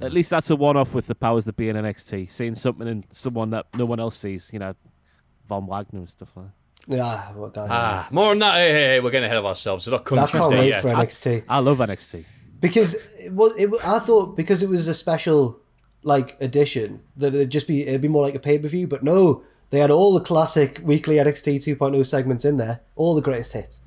At 0.00 0.12
least 0.12 0.28
that's 0.30 0.48
a 0.50 0.56
one-off 0.56 0.94
with 0.94 1.06
the 1.06 1.14
powers 1.14 1.44
that 1.46 1.56
be 1.56 1.68
in 1.70 1.76
NXT, 1.76 2.30
seeing 2.30 2.54
something 2.54 2.86
in 2.88 3.04
someone 3.12 3.50
that 3.50 3.66
no 3.76 3.84
one 3.86 4.00
else 4.00 4.16
sees. 4.16 4.48
You 4.52 4.58
know, 4.58 4.74
Von 5.48 5.66
Wagner 5.66 6.00
and 6.00 6.08
stuff 6.08 6.30
like 6.36 6.46
that. 6.46 6.52
Yeah, 6.86 7.32
what 7.32 7.54
guy? 7.54 7.66
Ah, 7.70 8.08
more 8.10 8.30
on 8.30 8.38
that. 8.40 8.54
Hey, 8.56 8.70
hey, 8.72 8.84
hey, 8.86 9.00
we're 9.00 9.10
getting 9.10 9.26
ahead 9.26 9.36
of 9.38 9.46
ourselves. 9.46 9.86
It's 9.86 9.92
not 9.92 10.00
I 10.18 10.26
can't 10.26 10.50
day 10.50 10.58
wait 10.58 10.68
yet. 10.68 10.82
for 10.82 10.88
NXT 10.88 11.44
I 11.48 11.58
love 11.60 11.78
NXT. 11.78 12.24
because 12.60 12.94
it 13.20 13.32
was. 13.32 13.52
It, 13.56 13.70
I 13.84 13.98
thought 14.00 14.36
because 14.36 14.62
it 14.62 14.68
was 14.68 14.88
a 14.88 14.94
special 14.94 15.60
like 16.02 16.36
edition 16.40 17.00
that 17.16 17.34
it'd 17.34 17.50
just 17.50 17.68
be 17.68 17.86
it'd 17.86 18.00
be 18.00 18.08
more 18.08 18.22
like 18.22 18.34
a 18.34 18.40
pay 18.40 18.58
per 18.58 18.68
view. 18.68 18.88
But 18.88 19.04
no, 19.04 19.44
they 19.70 19.78
had 19.78 19.90
all 19.90 20.12
the 20.14 20.20
classic 20.24 20.80
weekly 20.82 21.16
NXT 21.16 21.56
2.0 21.76 22.04
segments 22.04 22.44
in 22.44 22.56
there, 22.56 22.80
all 22.96 23.14
the 23.14 23.22
greatest 23.22 23.52
hits. 23.52 23.80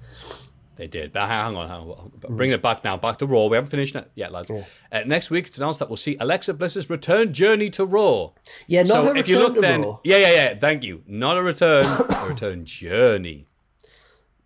They 0.76 0.88
did. 0.88 1.14
But 1.14 1.28
hang 1.28 1.56
on, 1.56 1.70
hang 1.70 1.82
on. 1.82 2.12
Bringing 2.30 2.54
it 2.54 2.62
back 2.62 2.84
now, 2.84 2.98
back 2.98 3.18
to 3.20 3.26
Raw. 3.26 3.46
We 3.46 3.56
haven't 3.56 3.70
finished 3.70 3.96
it 3.96 4.12
yet, 4.16 4.32
lads. 4.32 4.52
Uh, 4.52 5.02
next 5.06 5.32
week, 5.32 5.48
it's 5.48 5.58
announced 5.58 5.80
that 5.80 5.90
we'll 5.90 5.98
see 5.98 6.18
Alexa 6.20 6.54
Bliss's 6.54 6.90
return 6.90 7.34
journey 7.34 7.70
to 7.72 7.86
Raw. 7.86 8.32
Yeah, 8.68 8.84
not 8.84 8.90
so 8.90 9.16
if 9.16 9.28
you 9.30 9.36
return 9.38 9.48
look 9.48 9.56
to 9.56 9.62
then, 9.62 9.82
Raw. 9.84 10.00
yeah, 10.04 10.18
yeah, 10.18 10.32
yeah. 10.32 10.56
Thank 10.56 10.84
you. 10.84 11.04
Not 11.08 11.38
a 11.38 11.42
return, 11.44 11.86
a 11.86 12.26
return 12.30 12.66
journey. 12.66 13.46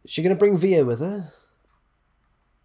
Is 0.04 0.12
she 0.12 0.22
gonna 0.22 0.36
bring 0.36 0.58
Via 0.58 0.86
with 0.86 1.00
her? 1.00 1.32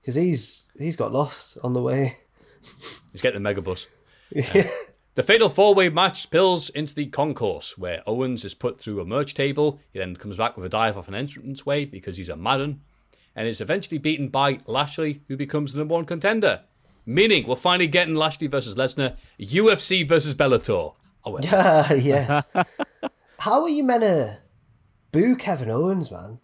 Because 0.00 0.14
he's 0.16 0.66
he's 0.78 0.96
got 0.96 1.12
lost 1.12 1.56
on 1.62 1.72
the 1.72 1.82
way. 1.82 2.18
He's 3.12 3.20
getting 3.20 3.42
the 3.42 3.54
megabus. 3.54 3.86
Uh, 4.34 4.64
the 5.14 5.22
fatal 5.22 5.48
four-way 5.48 5.90
match 5.90 6.22
spills 6.22 6.70
into 6.70 6.94
the 6.94 7.06
concourse, 7.06 7.76
where 7.78 8.02
Owens 8.06 8.44
is 8.44 8.54
put 8.54 8.80
through 8.80 9.00
a 9.00 9.04
merch 9.04 9.34
table. 9.34 9.80
He 9.92 9.98
then 9.98 10.16
comes 10.16 10.38
back 10.38 10.56
with 10.56 10.66
a 10.66 10.70
dive 10.70 10.96
off 10.96 11.06
an 11.08 11.14
entranceway 11.14 11.84
because 11.84 12.16
he's 12.16 12.30
a 12.30 12.36
Madden, 12.36 12.80
and 13.36 13.48
is 13.48 13.60
eventually 13.60 13.98
beaten 13.98 14.28
by 14.28 14.58
Lashley, 14.66 15.22
who 15.28 15.36
becomes 15.36 15.72
the 15.72 15.78
number 15.78 15.94
one 15.94 16.04
contender. 16.04 16.62
Meaning, 17.06 17.46
we're 17.46 17.56
finally 17.56 17.86
getting 17.86 18.14
Lashley 18.14 18.46
versus 18.46 18.76
Lesnar, 18.76 19.16
UFC 19.38 20.08
versus 20.08 20.34
Bellator. 20.34 20.94
Oh 21.24 21.30
well. 21.30 21.40
Ah, 21.52 21.92
yes. 21.94 22.46
How 23.38 23.62
are 23.62 23.68
you 23.68 23.84
meant 23.84 24.02
to 24.02 24.38
boo 25.12 25.36
Kevin 25.36 25.70
Owens, 25.70 26.10
man? 26.10 26.38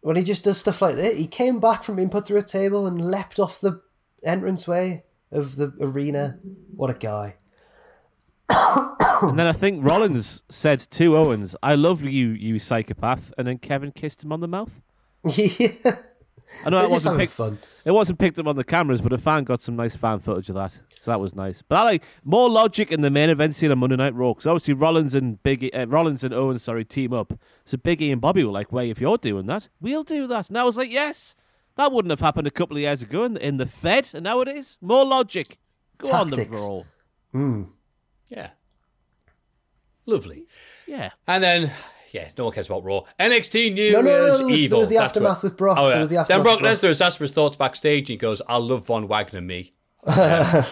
When 0.00 0.16
he 0.16 0.24
just 0.24 0.42
does 0.42 0.58
stuff 0.58 0.82
like 0.82 0.96
that, 0.96 1.16
he 1.16 1.28
came 1.28 1.60
back 1.60 1.84
from 1.84 1.96
being 1.96 2.10
put 2.10 2.26
through 2.26 2.38
a 2.38 2.42
table 2.42 2.86
and 2.86 3.00
leapt 3.00 3.38
off 3.38 3.60
the 3.60 3.80
entranceway 4.24 5.04
of 5.30 5.56
the 5.56 5.72
arena. 5.80 6.40
What 6.74 6.90
a 6.90 6.94
guy! 6.94 7.36
And 8.48 9.38
then 9.38 9.46
I 9.46 9.52
think 9.52 9.84
Rollins 9.84 10.42
said 10.48 10.80
to 10.80 11.16
Owens, 11.16 11.54
"I 11.62 11.76
love 11.76 12.02
you, 12.02 12.30
you 12.30 12.58
psychopath." 12.58 13.32
And 13.38 13.46
then 13.46 13.58
Kevin 13.58 13.92
kissed 13.92 14.24
him 14.24 14.32
on 14.32 14.40
the 14.40 14.48
mouth. 14.48 14.82
Yeah, 15.24 15.68
I 16.64 16.70
know 16.70 16.82
it 16.82 16.90
wasn't 16.90 17.18
picked. 17.18 17.32
fun. 17.32 17.58
It 17.84 17.90
wasn't 17.90 18.18
picked 18.18 18.38
up 18.38 18.46
on 18.46 18.56
the 18.56 18.64
cameras, 18.64 19.00
but 19.00 19.12
a 19.12 19.18
fan 19.18 19.44
got 19.44 19.60
some 19.60 19.74
nice 19.76 19.96
fan 19.96 20.20
footage 20.20 20.48
of 20.48 20.54
that, 20.56 20.72
so 21.00 21.10
that 21.10 21.20
was 21.20 21.34
nice. 21.34 21.62
But 21.62 21.78
I 21.78 21.82
like 21.84 22.04
more 22.24 22.48
logic 22.50 22.92
in 22.92 23.00
the 23.00 23.10
main 23.10 23.30
event 23.30 23.54
scene 23.54 23.70
on 23.72 23.78
Monday 23.78 23.96
Night 23.96 24.14
Raw 24.14 24.32
because 24.34 24.46
obviously 24.46 24.74
Rollins 24.74 25.14
and 25.14 25.42
Biggie, 25.42 25.70
uh, 25.74 25.86
Rollins 25.86 26.22
and 26.24 26.32
Owens, 26.34 26.62
sorry, 26.62 26.84
team 26.84 27.12
up. 27.12 27.32
So 27.64 27.76
Biggie 27.76 28.12
and 28.12 28.20
Bobby 28.20 28.44
were 28.44 28.52
like, 28.52 28.70
"Well, 28.72 28.84
if 28.84 29.00
you're 29.00 29.18
doing 29.18 29.46
that, 29.46 29.68
we'll 29.80 30.04
do 30.04 30.26
that." 30.28 30.48
And 30.48 30.58
I 30.58 30.64
was 30.64 30.76
like, 30.76 30.92
"Yes, 30.92 31.34
that 31.76 31.90
wouldn't 31.92 32.10
have 32.10 32.20
happened 32.20 32.46
a 32.46 32.50
couple 32.52 32.76
of 32.76 32.82
years 32.82 33.02
ago 33.02 33.24
in 33.24 33.34
the, 33.34 33.46
in 33.46 33.56
the 33.56 33.66
Fed, 33.66 34.10
and 34.14 34.24
now 34.24 34.40
it 34.40 34.48
is 34.48 34.76
more 34.80 35.04
logic." 35.04 35.58
Go 35.98 36.10
on 36.12 36.30
the 36.30 36.36
Tactics. 36.36 36.60
brawl. 36.60 36.86
Yeah. 38.28 38.50
Lovely. 40.06 40.46
Yeah. 40.86 41.10
And 41.28 41.42
then 41.42 41.72
yeah, 42.12 42.28
no 42.38 42.44
one 42.44 42.52
cares 42.52 42.68
about 42.68 42.84
Raw. 42.84 43.02
NXT 43.18 43.74
New 43.74 43.92
No, 43.92 44.00
no, 44.00 44.04
no, 44.04 44.12
there 44.12 44.22
was- 44.22 44.38
there 44.70 44.78
was 44.78 44.88
the 44.88 44.94
that's 44.94 45.06
aftermath 45.06 45.36
what- 45.38 45.42
with 45.44 45.56
Brock. 45.56 45.78
Oh, 45.78 45.84
There 45.86 45.94
yeah. 45.94 46.00
was 46.00 46.08
the 46.10 46.24
then 46.28 46.42
Brock. 46.42 46.60
Lesnar 46.60 46.88
was 46.88 47.00
asked 47.00 47.18
for 47.18 47.24
his 47.24 47.32
thoughts 47.32 47.56
backstage. 47.56 48.08
He 48.08 48.16
goes, 48.16 48.40
"I 48.48 48.56
love 48.58 48.86
Von 48.86 49.08
Wagner, 49.08 49.40
me." 49.40 49.72
Uh, 50.06 50.64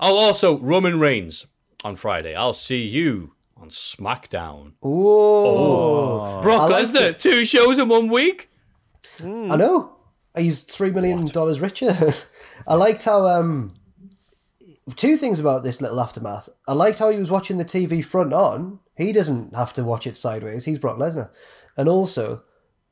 oh, 0.00 0.16
also 0.16 0.58
Roman 0.58 0.98
Reigns 0.98 1.46
on 1.84 1.96
Friday. 1.96 2.34
I'll 2.34 2.54
see 2.54 2.82
you 2.82 3.34
on 3.56 3.68
SmackDown. 3.68 4.72
Oh, 4.82 6.40
Brock 6.40 6.70
like 6.70 6.84
Lesnar, 6.86 7.10
it. 7.10 7.18
two 7.18 7.44
shows 7.44 7.78
in 7.78 7.88
one 7.88 8.08
week. 8.08 8.48
I 9.22 9.56
know. 9.56 9.92
He's 10.36 10.60
three 10.62 10.90
million 10.92 11.26
dollars 11.26 11.60
richer. 11.60 12.14
I 12.66 12.74
liked 12.74 13.02
how 13.04 13.26
um 13.26 13.74
two 14.96 15.16
things 15.18 15.38
about 15.40 15.62
this 15.62 15.80
little 15.80 16.00
aftermath. 16.00 16.48
I 16.66 16.72
liked 16.72 16.98
how 17.00 17.10
he 17.10 17.18
was 17.18 17.30
watching 17.30 17.58
the 17.58 17.64
TV 17.64 18.02
front 18.04 18.32
on. 18.32 18.78
He 19.00 19.12
doesn't 19.12 19.54
have 19.54 19.72
to 19.74 19.84
watch 19.84 20.06
it 20.06 20.16
sideways. 20.16 20.64
He's 20.64 20.78
Brock 20.78 20.98
Lesnar. 20.98 21.30
And 21.76 21.88
also, 21.88 22.42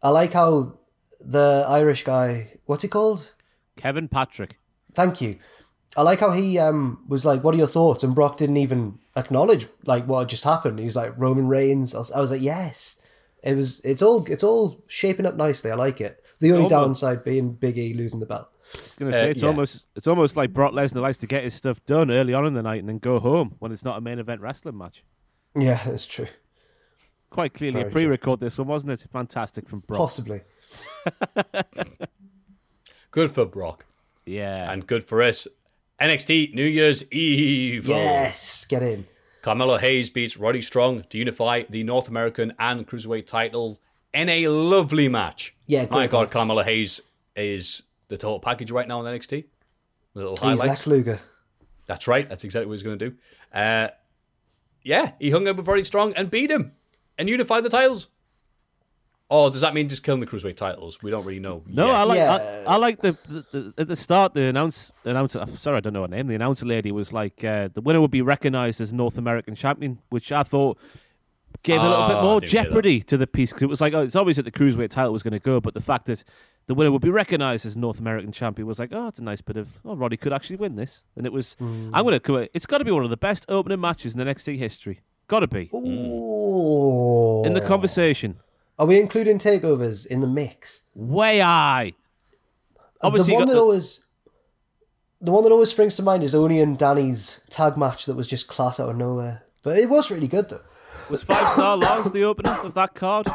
I 0.02 0.10
like 0.10 0.32
how 0.32 0.78
the 1.20 1.64
Irish 1.68 2.04
guy, 2.04 2.58
what's 2.66 2.82
he 2.82 2.88
called? 2.88 3.32
Kevin 3.76 4.08
Patrick. 4.08 4.58
Thank 4.94 5.20
you. 5.20 5.38
I 5.96 6.02
like 6.02 6.20
how 6.20 6.30
he 6.32 6.58
um 6.58 7.04
was 7.08 7.24
like, 7.24 7.42
"What 7.42 7.54
are 7.54 7.58
your 7.58 7.66
thoughts?" 7.66 8.04
And 8.04 8.14
Brock 8.14 8.36
didn't 8.36 8.56
even 8.58 8.98
acknowledge 9.16 9.66
like 9.86 10.06
what 10.06 10.20
had 10.20 10.28
just 10.28 10.44
happened. 10.44 10.78
He 10.78 10.84
was 10.84 10.96
like, 10.96 11.12
"Roman 11.16 11.48
Reigns." 11.48 11.94
I 11.94 11.98
was, 11.98 12.10
I 12.12 12.20
was 12.20 12.30
like, 12.30 12.42
"Yes." 12.42 12.96
It 13.42 13.54
was. 13.56 13.80
It's 13.84 14.02
all. 14.02 14.24
It's 14.26 14.42
all 14.42 14.82
shaping 14.86 15.24
up 15.26 15.36
nicely. 15.36 15.70
I 15.70 15.74
like 15.76 16.00
it. 16.00 16.22
The 16.40 16.50
only 16.52 16.64
almost- 16.64 17.00
downside 17.02 17.24
being 17.24 17.52
Big 17.52 17.78
E 17.78 17.94
losing 17.94 18.20
the 18.20 18.26
belt. 18.26 18.48
I 18.50 18.76
was 18.76 18.94
gonna 18.98 19.12
say 19.12 19.26
Uh, 19.28 19.30
it's 19.30 19.42
yeah. 19.42 19.48
almost 19.48 19.86
it's 19.96 20.06
almost 20.06 20.36
like 20.36 20.52
Brock 20.52 20.72
Lesnar 20.72 21.00
likes 21.00 21.18
to 21.18 21.26
get 21.26 21.42
his 21.44 21.54
stuff 21.54 21.84
done 21.86 22.10
early 22.10 22.34
on 22.34 22.44
in 22.46 22.52
the 22.54 22.62
night 22.62 22.80
and 22.80 22.88
then 22.88 22.98
go 22.98 23.18
home 23.18 23.54
when 23.60 23.72
it's 23.72 23.84
not 23.84 23.96
a 23.96 24.00
main 24.00 24.18
event 24.18 24.40
wrestling 24.42 24.76
match. 24.76 25.02
Yeah, 25.56 25.80
that's 25.84 26.06
true. 26.06 26.26
Quite 27.30 27.54
clearly 27.54 27.80
Very 27.80 27.88
a 27.88 27.92
pre-record 27.92 28.40
this 28.40 28.56
one, 28.58 28.68
wasn't 28.68 28.92
it? 28.92 29.04
Fantastic 29.12 29.68
from 29.68 29.80
Brock. 29.80 29.98
Possibly. 29.98 30.40
Good 33.10 33.32
for 33.32 33.44
Brock 33.46 33.86
Yeah. 34.26 34.70
and 34.72 34.86
good 34.86 35.04
for 35.04 35.22
us. 35.22 35.48
NXT 36.00 36.54
New 36.54 36.64
Year's 36.64 37.10
Eve. 37.10 37.88
Yes, 37.88 38.64
get 38.66 38.82
in. 38.82 39.06
Carmelo 39.42 39.78
Hayes 39.78 40.10
beats 40.10 40.36
Roddy 40.36 40.62
Strong 40.62 41.04
to 41.10 41.18
unify 41.18 41.62
the 41.68 41.82
North 41.84 42.08
American 42.08 42.52
and 42.58 42.86
Cruiserweight 42.86 43.26
title 43.26 43.78
in 44.14 44.28
a 44.28 44.46
lovely 44.48 45.08
match. 45.08 45.54
Yeah, 45.66 45.82
My 45.90 46.00
great 46.00 46.10
God, 46.10 46.20
match. 46.24 46.30
Carmelo 46.32 46.62
Hayes 46.62 47.00
is 47.34 47.82
the 48.08 48.16
total 48.18 48.40
package 48.40 48.70
right 48.70 48.86
now 48.86 49.04
in 49.04 49.06
NXT. 49.18 49.44
Little 50.14 50.32
He's 50.32 50.40
highlights. 50.40 50.64
Lex 50.68 50.86
Luger. 50.86 51.18
That's 51.86 52.06
right. 52.06 52.28
That's 52.28 52.44
exactly 52.44 52.66
what 52.66 52.74
he's 52.74 52.82
going 52.82 52.98
to 52.98 53.10
do. 53.10 53.16
Uh, 53.52 53.88
yeah, 54.82 55.12
he 55.18 55.30
hung 55.30 55.46
up 55.48 55.56
with 55.56 55.66
Roddy 55.68 55.84
Strong 55.84 56.14
and 56.14 56.30
beat 56.30 56.50
him 56.50 56.72
and 57.18 57.28
unified 57.28 57.64
the 57.64 57.68
titles. 57.70 58.08
Oh, 59.30 59.50
does 59.50 59.60
that 59.60 59.74
mean 59.74 59.90
just 59.90 60.02
killing 60.02 60.20
the 60.20 60.26
Cruiserweight 60.26 60.56
titles? 60.56 61.02
We 61.02 61.10
don't 61.10 61.22
really 61.26 61.38
know. 61.38 61.62
No, 61.66 61.86
yet. 61.88 61.94
I 61.96 62.02
like 62.04 62.16
Yeah. 62.16 62.64
I, 62.66 62.72
I 62.72 62.76
like 62.76 63.02
the, 63.02 63.12
the, 63.28 63.44
the 63.52 63.74
at 63.76 63.88
the 63.88 63.96
start 63.96 64.32
the 64.32 64.44
announce 64.44 64.90
announcer. 65.04 65.44
Sorry, 65.58 65.76
I 65.76 65.80
don't 65.80 65.92
know 65.92 66.00
her 66.02 66.08
name. 66.08 66.28
The 66.28 66.34
announcer 66.34 66.64
lady 66.64 66.92
was 66.92 67.12
like 67.12 67.44
uh, 67.44 67.68
the 67.74 67.82
winner 67.82 68.00
would 68.00 68.10
be 68.10 68.22
recognised 68.22 68.80
as 68.80 68.90
North 68.94 69.18
American 69.18 69.54
champion, 69.54 69.98
which 70.08 70.32
I 70.32 70.44
thought 70.44 70.78
gave 71.62 71.78
a 71.78 71.86
little 71.86 72.06
bit 72.08 72.16
Ah, 72.16 72.22
more 72.22 72.36
I 72.36 72.38
didn't 72.40 72.50
hear 72.52 72.62
that. 72.62 72.68
jeopardy 72.70 73.00
to 73.02 73.16
the 73.18 73.26
piece 73.26 73.50
because 73.52 73.64
it 73.64 73.68
was 73.68 73.82
like 73.82 73.92
oh, 73.92 74.00
it's 74.02 74.16
obvious 74.16 74.36
that 74.36 74.44
the 74.44 74.50
cruiserweight 74.50 74.88
title 74.88 75.12
was 75.12 75.22
going 75.22 75.32
to 75.32 75.38
go, 75.40 75.60
but 75.60 75.74
the 75.74 75.82
fact 75.82 76.06
that 76.06 76.24
the 76.68 76.74
winner 76.74 76.92
would 76.92 77.02
be 77.02 77.10
recognised 77.10 77.64
as 77.66 77.76
North 77.76 77.98
American 77.98 78.30
champion 78.30 78.68
was 78.68 78.78
like 78.78 78.90
oh, 78.92 79.08
it's 79.08 79.18
a 79.18 79.24
nice 79.24 79.40
bit 79.40 79.56
of 79.56 79.68
oh, 79.84 79.96
Roddy 79.96 80.16
could 80.16 80.32
actually 80.32 80.56
win 80.56 80.76
this, 80.76 81.02
and 81.16 81.26
it 81.26 81.32
was 81.32 81.54
Hmm. 81.54 81.90
I'm 81.92 82.04
going 82.04 82.20
to 82.20 82.48
it's 82.54 82.66
got 82.66 82.78
to 82.78 82.84
be 82.84 82.90
one 82.92 83.02
of 83.04 83.10
the 83.10 83.16
best 83.16 83.44
opening 83.48 83.80
matches 83.80 84.14
in 84.14 84.18
the 84.18 84.24
NXT 84.24 84.56
history. 84.58 85.00
Got 85.26 85.40
to 85.40 85.46
be 85.48 85.70
Ooh. 85.74 87.44
in 87.44 87.54
the 87.54 87.60
conversation. 87.60 88.38
Are 88.78 88.86
we 88.86 89.00
including 89.00 89.38
takeovers 89.38 90.06
in 90.06 90.20
the 90.20 90.26
mix? 90.26 90.82
Way 90.94 91.40
high. 91.40 91.94
Obviously, 93.00 93.32
the 93.32 93.38
one 93.38 93.48
that 93.48 93.54
the- 93.54 93.60
always, 93.60 94.04
the 95.20 95.30
one 95.32 95.42
that 95.44 95.50
always 95.52 95.70
springs 95.70 95.96
to 95.96 96.02
mind 96.02 96.22
is 96.22 96.34
Oney 96.34 96.60
and 96.60 96.78
Danny's 96.78 97.40
tag 97.50 97.76
match 97.76 98.06
that 98.06 98.14
was 98.14 98.26
just 98.26 98.46
class 98.46 98.78
out 98.78 98.88
of 98.88 98.96
nowhere. 98.96 99.42
But 99.62 99.78
it 99.78 99.88
was 99.88 100.10
really 100.10 100.28
good 100.28 100.48
though. 100.48 100.60
was 101.10 101.22
five 101.22 101.46
star 101.52 101.76
Lars 101.76 102.10
the 102.12 102.22
opener 102.24 102.56
of 102.62 102.74
that 102.74 102.94
card. 102.94 103.26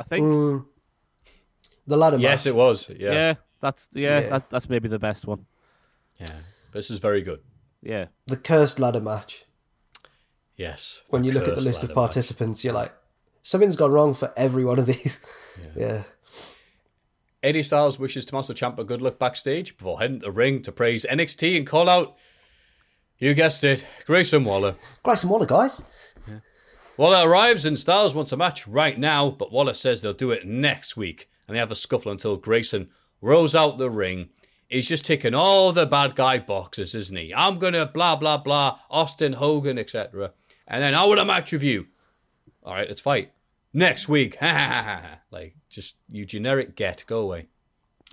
I 0.00 0.04
think. 0.04 0.26
Mm. 0.26 0.66
The 1.86 1.96
ladder 1.96 2.16
match. 2.16 2.22
Yes, 2.22 2.46
it 2.46 2.54
was. 2.54 2.88
Yeah. 2.88 3.12
Yeah, 3.12 3.34
that's 3.60 3.88
yeah, 3.92 4.20
Yeah. 4.20 4.28
That, 4.28 4.50
that's 4.50 4.68
maybe 4.68 4.88
the 4.88 4.98
best 4.98 5.26
one. 5.26 5.46
Yeah. 6.18 6.36
This 6.72 6.90
is 6.90 6.98
very 6.98 7.22
good. 7.22 7.40
Yeah, 7.82 8.06
the 8.26 8.36
cursed 8.36 8.78
ladder 8.78 9.00
match. 9.00 9.44
Yes. 10.56 11.02
When 11.08 11.24
you 11.24 11.32
look 11.32 11.48
at 11.48 11.54
the 11.54 11.60
list 11.60 11.82
of 11.82 11.90
ladder 11.90 12.00
match. 12.00 12.06
participants, 12.06 12.64
you're 12.64 12.72
like, 12.72 12.92
something's 13.42 13.76
gone 13.76 13.92
wrong 13.92 14.14
for 14.14 14.32
every 14.36 14.64
one 14.64 14.78
of 14.78 14.86
these. 14.86 15.20
Yeah. 15.76 16.02
Eddie 17.44 17.62
Styles 17.62 17.98
wishes 17.98 18.24
Tommaso 18.24 18.54
Ciampa 18.54 18.86
good 18.86 19.02
luck 19.02 19.18
backstage 19.18 19.76
before 19.76 20.00
heading 20.00 20.18
to 20.20 20.26
the 20.26 20.32
ring 20.32 20.62
to 20.62 20.72
praise 20.72 21.04
NXT 21.08 21.58
and 21.58 21.66
call 21.66 21.90
out, 21.90 22.16
you 23.18 23.34
guessed 23.34 23.62
it, 23.62 23.84
Grayson 24.06 24.44
Waller. 24.44 24.76
Grayson 25.02 25.28
Waller, 25.28 25.46
guys. 25.46 25.82
Waller 26.96 27.28
arrives 27.28 27.64
and 27.64 27.78
Styles 27.78 28.14
wants 28.14 28.32
a 28.32 28.36
match 28.36 28.66
right 28.66 28.98
now, 28.98 29.30
but 29.30 29.52
Waller 29.52 29.74
says 29.74 30.00
they'll 30.00 30.12
do 30.12 30.30
it 30.30 30.46
next 30.46 30.96
week. 30.96 31.28
And 31.46 31.54
they 31.54 31.60
have 31.60 31.70
a 31.70 31.76
scuffle 31.76 32.12
until 32.12 32.36
Grayson 32.36 32.88
rolls 33.20 33.54
out 33.54 33.78
the 33.78 33.90
ring. 33.90 34.30
He's 34.68 34.88
just 34.88 35.04
ticking 35.04 35.34
all 35.34 35.72
the 35.72 35.86
bad 35.86 36.14
guy 36.16 36.38
boxes, 36.38 36.94
isn't 36.94 37.16
he? 37.16 37.34
I'm 37.34 37.58
gonna 37.58 37.86
blah 37.86 38.16
blah 38.16 38.38
blah, 38.38 38.78
Austin 38.90 39.34
Hogan, 39.34 39.78
etc. 39.78 40.32
And 40.66 40.82
then 40.82 40.94
I 40.94 41.04
want 41.04 41.20
a 41.20 41.24
match 41.24 41.52
with 41.52 41.62
you. 41.62 41.86
All 42.62 42.74
right, 42.74 42.88
let's 42.88 43.00
fight 43.00 43.32
next 43.72 44.08
week. 44.08 44.36
like 44.42 45.56
just 45.68 45.96
you 46.10 46.24
generic 46.24 46.76
get, 46.76 47.04
go 47.06 47.20
away. 47.20 47.48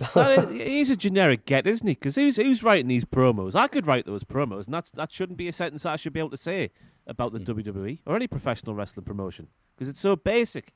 He's 0.50 0.90
a 0.90 0.96
generic 0.96 1.46
get, 1.46 1.66
isn't 1.66 1.86
he? 1.86 1.94
Because 1.94 2.16
who's 2.16 2.36
who's 2.36 2.62
writing 2.62 2.88
these 2.88 3.04
promos? 3.04 3.54
I 3.54 3.68
could 3.68 3.86
write 3.86 4.06
those 4.06 4.24
promos, 4.24 4.66
and 4.66 4.74
that's 4.74 4.90
that 4.92 5.12
shouldn't 5.12 5.38
be 5.38 5.48
a 5.48 5.52
sentence 5.52 5.86
I 5.86 5.96
should 5.96 6.12
be 6.12 6.20
able 6.20 6.30
to 6.30 6.36
say 6.36 6.70
about 7.06 7.32
the 7.32 7.38
hmm. 7.38 7.60
WWE 7.60 8.00
or 8.06 8.16
any 8.16 8.26
professional 8.26 8.74
wrestling 8.74 9.04
promotion 9.04 9.48
because 9.74 9.88
it's 9.88 10.00
so 10.00 10.16
basic. 10.16 10.72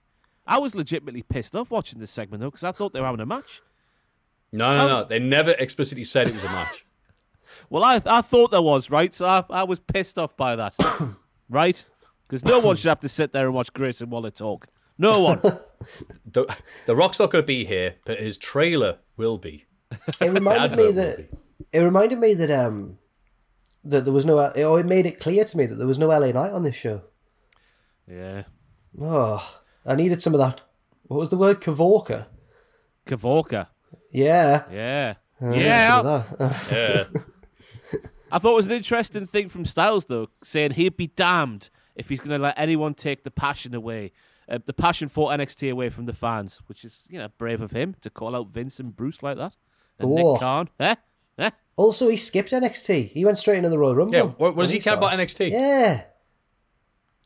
I 0.47 0.59
was 0.59 0.75
legitimately 0.75 1.23
pissed 1.23 1.57
off 1.57 1.71
watching 1.71 1.99
this 1.99 2.11
segment 2.11 2.41
though 2.41 2.51
because 2.51 2.65
I 2.65 2.73
thought 2.73 2.93
they 2.93 3.01
were 3.01 3.07
having 3.07 3.21
a 3.21 3.27
match. 3.27 3.63
No, 4.53 4.77
no, 4.77 4.83
Um, 4.85 4.89
no. 4.91 5.05
They 5.05 5.19
never 5.19 5.51
explicitly 5.53 6.05
said 6.05 6.29
it 6.29 6.35
was 6.35 6.45
a 6.45 6.49
match. 6.49 6.85
Well, 7.71 7.83
I 7.85 8.01
I 8.05 8.21
thought 8.21 8.51
there 8.51 8.61
was 8.63 8.91
right, 8.91 9.13
so 9.15 9.27
I, 9.27 9.43
I 9.51 9.63
was 9.65 9.79
pissed 9.81 10.19
off 10.19 10.37
by 10.37 10.57
that, 10.57 10.77
right? 11.49 11.83
Because 12.29 12.45
no 12.45 12.59
one 12.61 12.77
should 12.77 12.89
have 12.91 13.01
to 13.01 13.09
sit 13.09 13.33
there 13.33 13.47
and 13.47 13.55
watch 13.55 13.73
Grayson 13.73 14.11
Waller 14.11 14.31
talk. 14.31 14.67
No 14.99 15.21
one. 15.23 15.41
The, 16.31 16.47
the 16.87 16.97
Rock's 16.97 17.19
not 17.19 17.31
going 17.31 17.43
to 17.43 17.47
be 17.47 17.65
here, 17.65 17.97
but 18.07 18.19
his 18.19 18.39
trailer 18.39 18.99
will 19.17 19.37
be. 19.39 19.67
It 20.21 20.31
reminded 20.31 20.77
me 20.77 20.91
that 20.93 21.29
it 21.73 21.81
reminded 21.81 22.19
me 22.19 22.35
that 22.35 22.51
um 22.51 22.99
that 23.85 24.05
there 24.05 24.13
was 24.13 24.25
no 24.27 24.39
or 24.39 24.81
it 24.81 24.87
made 24.87 25.07
it 25.07 25.21
clear 25.21 25.45
to 25.45 25.57
me 25.57 25.67
that 25.67 25.75
there 25.77 25.87
was 25.87 25.99
no 25.99 26.09
LA 26.09 26.29
Knight 26.33 26.53
on 26.53 26.63
this 26.63 26.77
show. 26.77 27.03
yeah, 28.11 28.45
Oh, 29.01 29.61
I 29.87 29.95
needed 29.95 30.21
some 30.23 30.35
of 30.35 30.41
that. 30.41 30.61
What 31.05 31.19
was 31.21 31.29
the 31.29 31.37
word? 31.37 31.61
Kavorka. 31.61 32.27
Kavorka. 33.07 33.69
Yeah. 34.11 34.65
Yeah, 34.73 35.15
Uh, 35.43 35.51
yeah. 35.53 35.89
some 35.97 36.07
of 36.07 36.39
that. 36.39 36.67
Yeah. 36.73 37.05
I 38.33 38.39
thought 38.41 38.53
it 38.53 38.57
was 38.57 38.67
an 38.67 38.73
interesting 38.73 39.27
thing 39.27 39.49
from 39.49 39.65
Styles, 39.65 40.07
though, 40.07 40.29
saying 40.43 40.73
he'd 40.73 40.97
be 40.97 41.07
damned 41.07 41.71
if 41.95 42.09
he's 42.09 42.19
going 42.19 42.37
to 42.37 42.43
let 42.43 42.59
anyone 42.59 42.93
take 42.95 43.23
the 43.23 43.31
passion 43.31 43.73
away, 43.75 44.13
uh, 44.49 44.59
the 44.67 44.73
passion 44.73 45.09
for 45.09 45.31
NXT 45.31 45.71
away 45.71 45.91
from 45.91 46.07
the 46.07 46.13
fans, 46.13 46.61
which 46.67 46.85
is, 46.85 47.05
you 47.09 47.19
know, 47.19 47.29
brave 47.39 47.61
of 47.61 47.71
him 47.71 47.95
to 48.01 48.11
call 48.11 48.35
out 48.35 48.49
Vince 48.49 48.81
and 48.81 48.95
Bruce 48.97 49.23
like 49.23 49.37
that. 49.37 49.55
And 50.01 50.11
Oh. 50.11 50.33
Nick 50.33 50.41
Khan. 50.41 50.69
Eh? 50.81 50.95
Eh? 51.39 51.51
Also, 51.77 52.09
he 52.09 52.17
skipped 52.17 52.51
NXT. 52.51 53.11
He 53.13 53.25
went 53.25 53.39
straight 53.39 53.59
into 53.59 53.69
the 53.71 53.79
Royal 53.79 53.95
Rumble. 53.95 54.15
yeah. 54.15 54.23
What, 54.25 54.57
what 54.57 54.65
does 54.65 54.73
he 54.73 54.81
care 54.81 54.95
about. 54.95 55.13
NXT? 55.13 55.51
Yeah. 55.53 56.03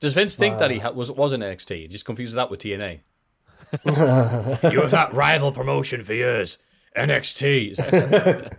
Does 0.01 0.15
Vince 0.15 0.35
think 0.35 0.59
that 0.59 0.71
he 0.71 0.79
ha- 0.79 0.93
was 0.93 1.11
was 1.11 1.33
in 1.33 1.41
NXT? 1.43 1.77
He 1.77 1.89
just 1.89 2.07
confuses 2.07 2.35
that 2.35 2.51
with 2.51 2.61
TNA. 2.61 3.01
you 4.73 4.81
have 4.81 4.91
that 4.91 5.13
rival 5.13 5.53
promotion 5.53 6.03
for 6.03 6.15
years. 6.15 6.59
NXT. 6.97 8.57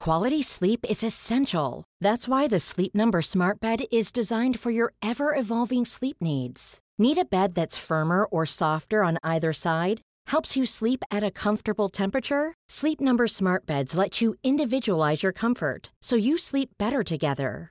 Quality 0.00 0.42
sleep 0.42 0.84
is 0.88 1.02
essential. 1.04 1.84
That's 2.00 2.26
why 2.26 2.48
the 2.48 2.58
Sleep 2.58 2.92
Number 2.94 3.22
Smart 3.22 3.60
Bed 3.60 3.84
is 3.92 4.10
designed 4.10 4.58
for 4.58 4.72
your 4.72 4.94
ever 5.00 5.34
evolving 5.34 5.84
sleep 5.84 6.16
needs. 6.20 6.80
Need 6.98 7.18
a 7.18 7.24
bed 7.24 7.54
that's 7.54 7.76
firmer 7.78 8.24
or 8.24 8.44
softer 8.46 9.04
on 9.04 9.18
either 9.22 9.52
side? 9.52 10.00
Helps 10.26 10.56
you 10.56 10.66
sleep 10.66 11.04
at 11.10 11.22
a 11.22 11.30
comfortable 11.30 11.88
temperature? 11.88 12.54
Sleep 12.68 13.00
Number 13.00 13.28
Smart 13.28 13.64
Beds 13.66 13.96
let 13.96 14.20
you 14.20 14.34
individualize 14.42 15.22
your 15.22 15.32
comfort 15.32 15.92
so 16.02 16.16
you 16.16 16.36
sleep 16.38 16.70
better 16.78 17.04
together. 17.04 17.70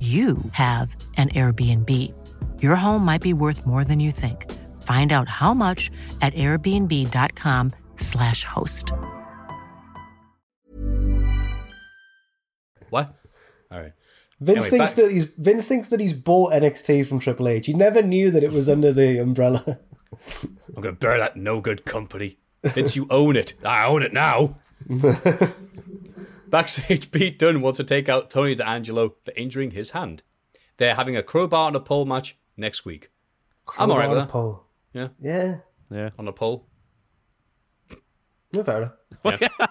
you 0.00 0.38
have 0.52 0.96
an 1.18 1.28
Airbnb. 1.30 1.90
Your 2.62 2.76
home 2.76 3.04
might 3.04 3.20
be 3.20 3.34
worth 3.34 3.66
more 3.66 3.84
than 3.84 4.00
you 4.00 4.10
think. 4.12 4.50
Find 4.82 5.12
out 5.12 5.28
how 5.28 5.52
much 5.52 5.90
at 6.22 6.32
airbnb.com/slash 6.34 8.44
host. 8.44 8.92
What? 12.90 13.14
All 13.70 13.80
right. 13.80 13.92
Vince 14.40 14.64
Anyway, 14.66 14.70
thinks 14.70 14.94
back- 14.94 15.04
that 15.04 15.10
he's 15.12 15.24
Vince 15.24 15.66
thinks 15.66 15.88
that 15.88 16.00
he's 16.00 16.12
bought 16.14 16.52
NXT 16.54 17.06
from 17.06 17.18
Triple 17.18 17.48
H. 17.48 17.66
He 17.66 17.74
never 17.74 18.00
knew 18.02 18.30
that 18.30 18.42
it 18.42 18.52
was 18.52 18.68
under 18.70 18.90
the 18.92 19.18
umbrella. 19.18 19.80
I'm 20.74 20.82
going 20.82 20.94
to 20.94 20.98
bear 20.98 21.18
that 21.18 21.36
no 21.36 21.60
good 21.60 21.84
company. 21.84 22.38
Vince, 22.64 22.96
you 22.96 23.06
own 23.10 23.36
it. 23.36 23.52
I 23.64 23.84
own 23.86 24.02
it 24.02 24.12
now. 24.14 24.58
Backstage, 26.50 27.10
Pete 27.12 27.38
Dunne 27.38 27.60
wants 27.60 27.76
to 27.78 27.84
take 27.84 28.08
out 28.08 28.30
Tony 28.30 28.54
D'Angelo 28.54 29.14
for 29.24 29.32
injuring 29.36 29.70
his 29.72 29.90
hand. 29.90 30.22
They're 30.76 30.94
having 30.94 31.16
a 31.16 31.22
crowbar 31.22 31.68
and 31.68 31.76
a 31.76 31.80
pole 31.80 32.04
match 32.06 32.36
next 32.56 32.84
week. 32.84 33.10
I'm 33.78 33.90
all 33.90 33.98
right 33.98 34.08
with 34.08 34.16
Crowbar 34.18 34.26
that. 34.26 34.32
pole. 34.32 34.64
Yeah, 34.92 35.08
Yeah, 35.20 35.58
Yeah. 35.90 36.10
on 36.18 36.26
a 36.26 36.32
pole. 36.32 36.66
no 38.52 38.64
fair 38.64 38.76
enough. 38.78 38.92
Yeah. 39.60 39.66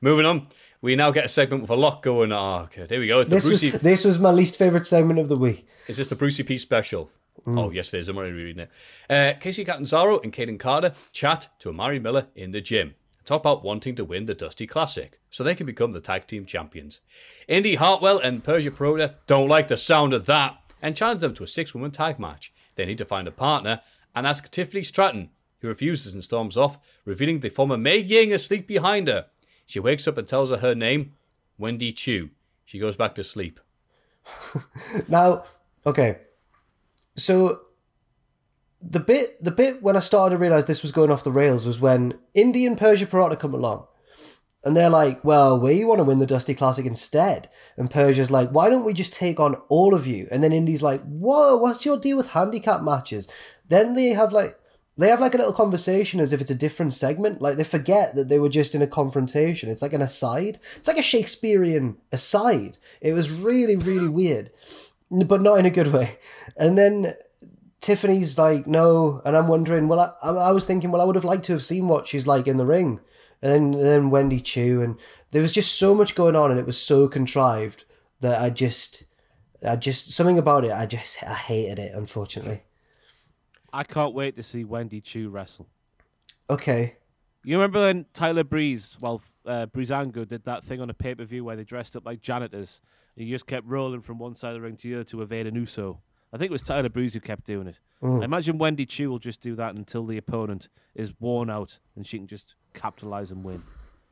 Moving 0.00 0.26
on. 0.26 0.46
We 0.80 0.96
now 0.96 1.10
get 1.12 1.24
a 1.24 1.28
segment 1.28 1.62
with 1.62 1.70
a 1.70 1.76
lot 1.76 2.02
going 2.02 2.32
on. 2.32 2.62
Oh, 2.62 2.64
okay, 2.64 2.86
there 2.86 2.98
we 2.98 3.06
go. 3.06 3.20
It's 3.20 3.30
the 3.30 3.36
This 3.36 3.48
was, 3.62 3.80
this 3.80 4.04
was 4.04 4.18
my 4.18 4.30
least 4.32 4.56
favorite 4.56 4.84
segment 4.86 5.18
of 5.20 5.28
the 5.28 5.36
week. 5.36 5.66
Is 5.86 5.96
this 5.96 6.08
the 6.08 6.16
Brucey 6.16 6.42
P 6.42 6.58
special? 6.58 7.10
Oh, 7.46 7.70
yes, 7.70 7.94
it 7.94 8.00
is. 8.00 8.08
I'm 8.08 8.16
already 8.16 8.32
reading 8.32 8.64
it. 8.64 8.70
Uh, 9.08 9.38
Kacy 9.40 9.64
Catanzaro 9.64 10.18
and 10.20 10.32
Kayden 10.32 10.58
Carter 10.58 10.94
chat 11.12 11.48
to 11.60 11.68
Amari 11.68 11.98
Miller 12.00 12.26
in 12.34 12.50
the 12.50 12.60
gym. 12.60 12.94
Talk 13.24 13.42
out 13.44 13.62
wanting 13.62 13.94
to 13.94 14.04
win 14.04 14.26
the 14.26 14.34
Dusty 14.34 14.66
Classic 14.66 15.20
so 15.30 15.44
they 15.44 15.54
can 15.54 15.66
become 15.66 15.92
the 15.92 16.00
tag 16.00 16.26
team 16.26 16.44
champions. 16.44 17.00
Indy 17.46 17.76
Hartwell 17.76 18.18
and 18.18 18.42
Persia 18.42 18.70
Pirotta 18.70 19.14
don't 19.26 19.48
like 19.48 19.68
the 19.68 19.76
sound 19.76 20.12
of 20.12 20.26
that 20.26 20.56
and 20.80 20.96
challenge 20.96 21.20
them 21.20 21.34
to 21.34 21.44
a 21.44 21.48
six 21.48 21.74
woman 21.74 21.90
tag 21.90 22.18
match. 22.18 22.52
They 22.74 22.84
need 22.84 22.98
to 22.98 23.04
find 23.04 23.28
a 23.28 23.32
partner 23.32 23.80
and 24.14 24.26
ask 24.26 24.50
Tiffany 24.50 24.82
Stratton, 24.82 25.30
who 25.60 25.68
refuses 25.68 26.14
and 26.14 26.24
storms 26.24 26.56
off, 26.56 26.78
revealing 27.04 27.40
the 27.40 27.48
former 27.48 27.76
Mei 27.76 27.98
Ying 27.98 28.32
asleep 28.32 28.66
behind 28.66 29.08
her. 29.08 29.26
She 29.66 29.78
wakes 29.80 30.08
up 30.08 30.18
and 30.18 30.26
tells 30.26 30.50
her 30.50 30.58
her 30.58 30.74
name, 30.74 31.12
Wendy 31.56 31.92
Chu. 31.92 32.30
She 32.64 32.78
goes 32.78 32.96
back 32.96 33.14
to 33.14 33.24
sleep. 33.24 33.60
Now, 35.08 35.44
okay, 35.86 36.18
so 37.16 37.62
the 38.82 39.00
bit 39.00 39.42
the 39.42 39.50
bit 39.50 39.82
when 39.82 39.96
I 39.96 40.00
started 40.00 40.36
to 40.36 40.40
realize 40.40 40.64
this 40.64 40.82
was 40.82 40.92
going 40.92 41.10
off 41.10 41.24
the 41.24 41.30
rails 41.30 41.66
was 41.66 41.80
when 41.80 42.14
Indy 42.34 42.66
and 42.66 42.76
Persia 42.76 43.06
Pirotta 43.06 43.38
come 43.38 43.54
along, 43.54 43.86
and 44.64 44.76
they're 44.76 44.90
like, 44.90 45.24
"Well, 45.24 45.58
we 45.60 45.84
want 45.84 46.00
to 46.00 46.04
win 46.04 46.18
the 46.18 46.26
Dusty 46.26 46.54
Classic 46.54 46.84
instead," 46.84 47.48
and 47.76 47.90
Persia's 47.90 48.30
like, 48.30 48.50
"Why 48.50 48.68
don't 48.68 48.84
we 48.84 48.92
just 48.92 49.12
take 49.12 49.38
on 49.38 49.56
all 49.68 49.94
of 49.94 50.06
you?" 50.06 50.28
And 50.30 50.42
then 50.42 50.52
Indy's 50.52 50.82
like, 50.82 51.02
"Whoa, 51.02 51.56
what's 51.56 51.86
your 51.86 51.98
deal 51.98 52.16
with 52.16 52.28
handicap 52.28 52.82
matches?" 52.82 53.28
Then 53.68 53.94
they 53.94 54.08
have 54.08 54.32
like. 54.32 54.58
They 54.94 55.08
have 55.08 55.20
like 55.20 55.32
a 55.32 55.38
little 55.38 55.54
conversation 55.54 56.20
as 56.20 56.34
if 56.34 56.42
it's 56.42 56.50
a 56.50 56.54
different 56.54 56.92
segment. 56.92 57.40
Like 57.40 57.56
they 57.56 57.64
forget 57.64 58.14
that 58.14 58.28
they 58.28 58.38
were 58.38 58.50
just 58.50 58.74
in 58.74 58.82
a 58.82 58.86
confrontation. 58.86 59.70
It's 59.70 59.80
like 59.80 59.94
an 59.94 60.02
aside. 60.02 60.60
It's 60.76 60.86
like 60.86 60.98
a 60.98 61.02
Shakespearean 61.02 61.96
aside. 62.12 62.76
It 63.00 63.14
was 63.14 63.30
really, 63.30 63.74
really 63.74 64.06
weird 64.06 64.50
but 65.12 65.42
not 65.42 65.58
in 65.58 65.66
a 65.66 65.70
good 65.70 65.92
way. 65.92 66.18
And 66.56 66.76
then 66.76 67.14
Tiffany's 67.82 68.38
like, 68.38 68.66
no, 68.66 69.20
and 69.24 69.36
I'm 69.36 69.48
wondering. 69.48 69.88
Well, 69.88 70.16
I, 70.22 70.30
I 70.30 70.52
was 70.52 70.64
thinking, 70.64 70.90
well, 70.90 71.02
I 71.02 71.04
would 71.04 71.16
have 71.16 71.24
liked 71.24 71.44
to 71.46 71.52
have 71.52 71.64
seen 71.64 71.88
what 71.88 72.08
she's 72.08 72.26
like 72.26 72.46
in 72.46 72.56
the 72.56 72.64
ring, 72.64 73.00
and 73.42 73.52
then, 73.52 73.74
and 73.74 73.84
then 73.84 74.10
Wendy 74.10 74.40
Chu, 74.40 74.80
and 74.80 74.98
there 75.32 75.42
was 75.42 75.52
just 75.52 75.74
so 75.74 75.94
much 75.94 76.14
going 76.14 76.36
on, 76.36 76.50
and 76.50 76.58
it 76.58 76.66
was 76.66 76.78
so 76.78 77.08
contrived 77.08 77.84
that 78.20 78.40
I 78.40 78.48
just, 78.48 79.04
I 79.66 79.76
just 79.76 80.12
something 80.12 80.38
about 80.38 80.64
it. 80.64 80.72
I 80.72 80.86
just, 80.86 81.22
I 81.22 81.34
hated 81.34 81.78
it. 81.78 81.94
Unfortunately. 81.94 82.62
I 83.72 83.84
can't 83.84 84.14
wait 84.14 84.36
to 84.36 84.42
see 84.42 84.64
Wendy 84.64 85.00
Chu 85.00 85.30
wrestle. 85.30 85.66
Okay. 86.50 86.96
You 87.44 87.56
remember 87.56 87.80
when 87.80 88.06
Tyler 88.12 88.44
Breeze, 88.44 88.96
well, 89.00 89.22
uh, 89.46 89.66
Breezango 89.66 90.28
did 90.28 90.44
that 90.44 90.64
thing 90.64 90.80
on 90.80 90.90
a 90.90 90.94
pay 90.94 91.14
per 91.14 91.24
view 91.24 91.44
where 91.44 91.56
they 91.56 91.64
dressed 91.64 91.96
up 91.96 92.04
like 92.04 92.20
janitors. 92.22 92.80
And 93.16 93.26
you 93.26 93.34
just 93.34 93.46
kept 93.46 93.66
rolling 93.66 94.02
from 94.02 94.18
one 94.18 94.36
side 94.36 94.50
of 94.50 94.54
the 94.54 94.60
ring 94.60 94.76
to 94.76 94.88
the 94.88 94.94
other 94.96 95.04
to 95.04 95.22
evade 95.22 95.46
an 95.46 95.54
Uso. 95.54 96.00
I 96.32 96.38
think 96.38 96.50
it 96.50 96.52
was 96.52 96.62
Tyler 96.62 96.88
Breeze 96.88 97.14
who 97.14 97.20
kept 97.20 97.44
doing 97.44 97.66
it. 97.66 97.76
Mm. 98.02 98.22
I 98.22 98.24
imagine 98.24 98.58
Wendy 98.58 98.86
Chu 98.86 99.10
will 99.10 99.18
just 99.18 99.40
do 99.40 99.54
that 99.56 99.74
until 99.74 100.06
the 100.06 100.16
opponent 100.16 100.68
is 100.94 101.12
worn 101.20 101.50
out 101.50 101.78
and 101.94 102.06
she 102.06 102.18
can 102.18 102.26
just 102.26 102.54
capitalize 102.74 103.30
and 103.30 103.44
win. 103.44 103.62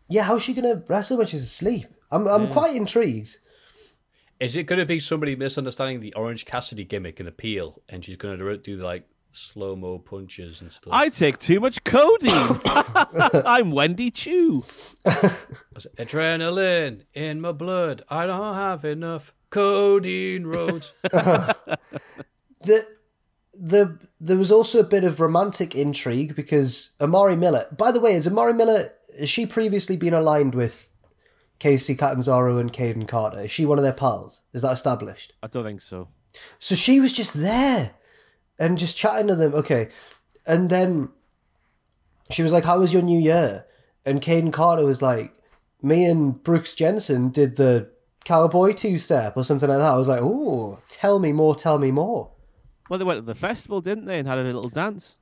Yeah, 0.09 0.25
how's 0.25 0.43
she 0.43 0.53
gonna 0.55 0.83
wrestle 0.89 1.19
when 1.19 1.27
she's 1.27 1.43
asleep? 1.45 1.87
I'm, 2.11 2.27
I'm 2.29 2.47
Yeah. 2.47 2.53
quite 2.53 2.77
intrigued. 2.77 3.39
Is 4.41 4.57
it 4.57 4.65
going 4.65 4.79
to 4.79 4.87
be 4.87 4.99
somebody 4.99 5.37
misunderstanding 5.37 6.01
the 6.01 6.15
Orange 6.15 6.47
Cassidy 6.47 6.83
gimmick 6.85 7.21
and 7.21 7.29
appeal, 7.29 7.83
and 7.91 8.03
she's 8.03 8.17
going 8.17 8.39
to 8.39 8.57
do 8.57 8.77
like 8.77 9.07
slow 9.33 9.77
mo 9.77 9.99
punches 9.99 10.63
and 10.63 10.73
stuff? 10.73 10.91
I 10.95 11.11
take 11.11 11.39
too 11.39 11.61
much 11.61 11.85
codeine. 11.85 12.59
I'm 12.65 13.69
Wendy 13.71 14.11
Chu. 14.11 14.65
Adrenaline 15.99 17.03
in 17.15 17.41
my 17.43 17.53
blood. 17.53 18.03
I 18.09 18.27
don't 18.27 18.55
have 18.55 18.85
enough 18.87 19.35
codeine 19.51 20.47
roads. 20.47 20.93
the 21.03 22.87
the 23.53 23.99
there 24.21 24.37
was 24.37 24.53
also 24.53 24.81
a 24.81 24.85
bit 24.85 25.05
of 25.05 25.21
romantic 25.21 25.75
intrigue 25.75 26.35
because 26.35 26.95
Amari 27.01 27.37
Miller. 27.37 27.67
By 27.77 27.93
the 27.93 28.01
way, 28.01 28.15
has 28.15 28.27
Amari 28.27 28.55
Miller 28.55 28.91
has 29.19 29.29
she 29.29 29.47
previously 29.47 29.97
been 29.97 30.15
aligned 30.15 30.55
with 30.55 30.89
Kacy 31.59 31.99
Catanzaro 31.99 32.59
and 32.59 32.73
Kayden 32.73 33.07
Carter? 33.07 33.41
Is 33.43 33.51
she 33.51 33.67
one 33.67 33.79
of 33.79 33.85
their 33.85 33.93
pals? 33.93 34.43
Is 34.53 34.63
that 34.63 34.73
established? 34.73 35.35
I 35.43 35.49
don't 35.49 35.65
think 35.65 35.83
so. 35.83 36.09
So 36.59 36.75
she 36.75 37.01
was 37.01 37.13
just 37.13 37.35
there 37.35 37.93
and 38.59 38.79
just 38.79 38.97
chatting 38.97 39.27
to 39.29 39.35
them. 39.35 39.55
Okay, 39.55 39.89
and 40.47 40.71
then 40.71 41.11
she 42.31 42.43
was 42.43 42.53
like, 42.53 42.65
"How 42.65 42.79
was 42.79 42.93
your 42.93 43.03
New 43.03 43.19
Year?" 43.19 43.67
And 44.07 44.23
Kayden 44.23 44.53
Carter 44.53 44.85
was 44.85 45.03
like, 45.03 45.35
"Me 45.83 46.05
and 46.05 46.43
Brooks 46.43 46.75
Jensen 46.75 47.31
did 47.31 47.57
the 47.57 47.91
cowboy 48.25 48.73
two 48.73 48.99
step 48.99 49.37
or 49.37 49.45
something 49.45 49.69
like 49.69 49.79
that." 49.79 49.91
I 49.93 49.97
was 49.97 50.09
like, 50.09 50.21
"Oh, 50.23 50.79
tell 50.89 51.19
me 51.19 51.33
more, 51.33 51.55
tell 51.55 51.79
me 51.79 51.91
more." 51.91 52.31
Well, 52.89 52.99
they 52.99 53.05
went 53.05 53.19
to 53.19 53.23
the 53.23 53.35
festival, 53.35 53.81
didn't 53.81 54.07
they, 54.07 54.19
and 54.19 54.27
had 54.27 54.39
a 54.39 54.43
little 54.43 54.69
dance? 54.69 55.17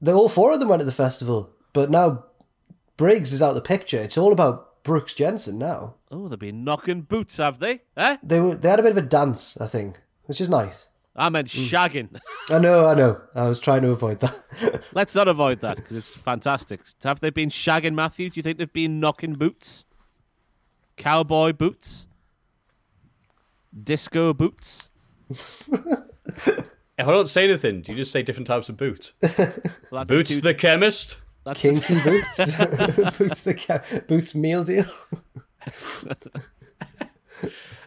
They 0.00 0.12
all 0.12 0.28
four 0.28 0.52
of 0.52 0.60
them 0.60 0.68
went 0.68 0.80
to 0.80 0.84
the 0.86 0.92
festival, 0.92 1.50
but 1.72 1.90
now 1.90 2.24
Briggs 2.96 3.32
is 3.32 3.40
out 3.42 3.50
of 3.50 3.54
the 3.54 3.60
picture. 3.62 4.00
It's 4.02 4.18
all 4.18 4.32
about 4.32 4.82
Brooks 4.82 5.14
Jensen 5.14 5.58
now. 5.58 5.94
Oh, 6.10 6.28
they've 6.28 6.38
been 6.38 6.64
knocking 6.64 7.02
boots, 7.02 7.36
have 7.38 7.58
they? 7.58 7.82
Eh? 7.96 8.16
They 8.22 8.40
were 8.40 8.54
they 8.54 8.68
had 8.68 8.80
a 8.80 8.82
bit 8.82 8.92
of 8.92 8.98
a 8.98 9.02
dance, 9.02 9.56
I 9.60 9.66
think, 9.66 10.00
which 10.24 10.40
is 10.40 10.48
nice. 10.48 10.88
I 11.18 11.28
meant 11.30 11.48
Mm. 11.48 11.68
shagging. 11.70 12.20
I 12.50 12.58
know, 12.58 12.84
I 12.86 12.94
know. 12.94 13.20
I 13.34 13.48
was 13.48 13.58
trying 13.58 13.82
to 13.82 13.90
avoid 13.90 14.20
that. 14.20 14.82
Let's 14.92 15.14
not 15.14 15.28
avoid 15.28 15.60
that 15.60 15.76
because 15.76 15.96
it's 15.96 16.14
fantastic. 16.14 16.80
Have 17.04 17.20
they 17.20 17.30
been 17.30 17.48
shagging 17.48 17.94
Matthew? 17.94 18.28
Do 18.28 18.38
you 18.38 18.42
think 18.42 18.58
they've 18.58 18.72
been 18.72 19.00
knocking 19.00 19.32
boots? 19.34 19.84
Cowboy 20.96 21.52
boots? 21.52 22.06
Disco 23.82 24.32
boots? 24.34 24.88
If 26.98 27.06
I 27.06 27.10
don't 27.10 27.28
say 27.28 27.44
anything, 27.44 27.82
do 27.82 27.92
you 27.92 27.98
just 27.98 28.10
say 28.10 28.22
different 28.22 28.46
types 28.46 28.70
of 28.70 28.78
boots? 28.78 29.12
Well, 29.90 30.06
Boots 30.06 30.30
two- 30.36 30.40
the 30.40 30.54
chemist. 30.54 31.18
that's 31.44 31.60
Kinky 31.60 32.00
boots, 32.00 32.36
boots 33.18 33.42
the 33.42 33.54
ca- 33.54 33.82
boots 34.08 34.34
meal 34.34 34.64
deal. 34.64 34.86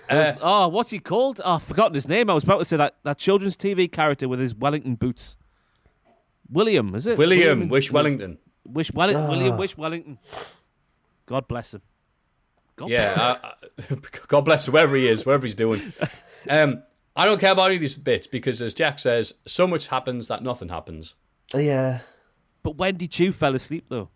Uh, 0.10 0.34
oh, 0.42 0.68
what's 0.68 0.90
he 0.92 1.00
called? 1.00 1.40
Oh, 1.44 1.56
I've 1.56 1.64
forgotten 1.64 1.94
his 1.94 2.08
name. 2.08 2.30
I 2.30 2.34
was 2.34 2.44
about 2.44 2.60
to 2.60 2.66
say 2.66 2.78
that, 2.78 2.96
that 3.04 3.18
children's 3.20 3.56
TV 3.58 3.92
character 3.92 4.28
with 4.28 4.40
his 4.40 4.56
Wellington 4.56 4.96
boots. 4.96 5.36
William, 6.50 6.96
is 6.96 7.06
it? 7.06 7.18
William, 7.18 7.68
Wish 7.70 7.92
Wellington. 7.92 8.38
Wish 8.66 8.92
Wellington. 8.92 9.28
William 9.28 9.54
Ah. 9.54 9.58
Wish 9.58 9.78
Wellington. 9.78 10.18
God 11.28 11.48
bless 11.48 11.74
him. 11.76 11.82
God 12.80 12.90
Yeah, 12.90 13.14
I, 13.44 13.54
I, 13.90 13.96
God 14.28 14.42
bless 14.42 14.66
whoever 14.66 14.96
he 14.96 15.08
is, 15.08 15.26
whatever 15.26 15.46
he's 15.46 15.56
doing. 15.56 15.82
Um, 16.50 16.84
I 17.18 17.26
don't 17.26 17.38
care 17.38 17.52
about 17.52 17.66
any 17.66 17.76
of 17.76 17.82
these 17.82 17.98
bits 17.98 18.26
because, 18.26 18.62
as 18.62 18.74
Jack 18.74 18.98
says, 18.98 19.34
so 19.46 19.68
much 19.68 19.88
happens 19.88 20.30
that 20.30 20.42
nothing 20.42 20.70
happens. 20.70 21.16
Yeah, 21.54 22.00
But 22.64 22.78
Wendy 22.78 23.10
Chu 23.10 23.34
fell 23.34 23.56
asleep 23.56 23.86
though, 23.90 24.08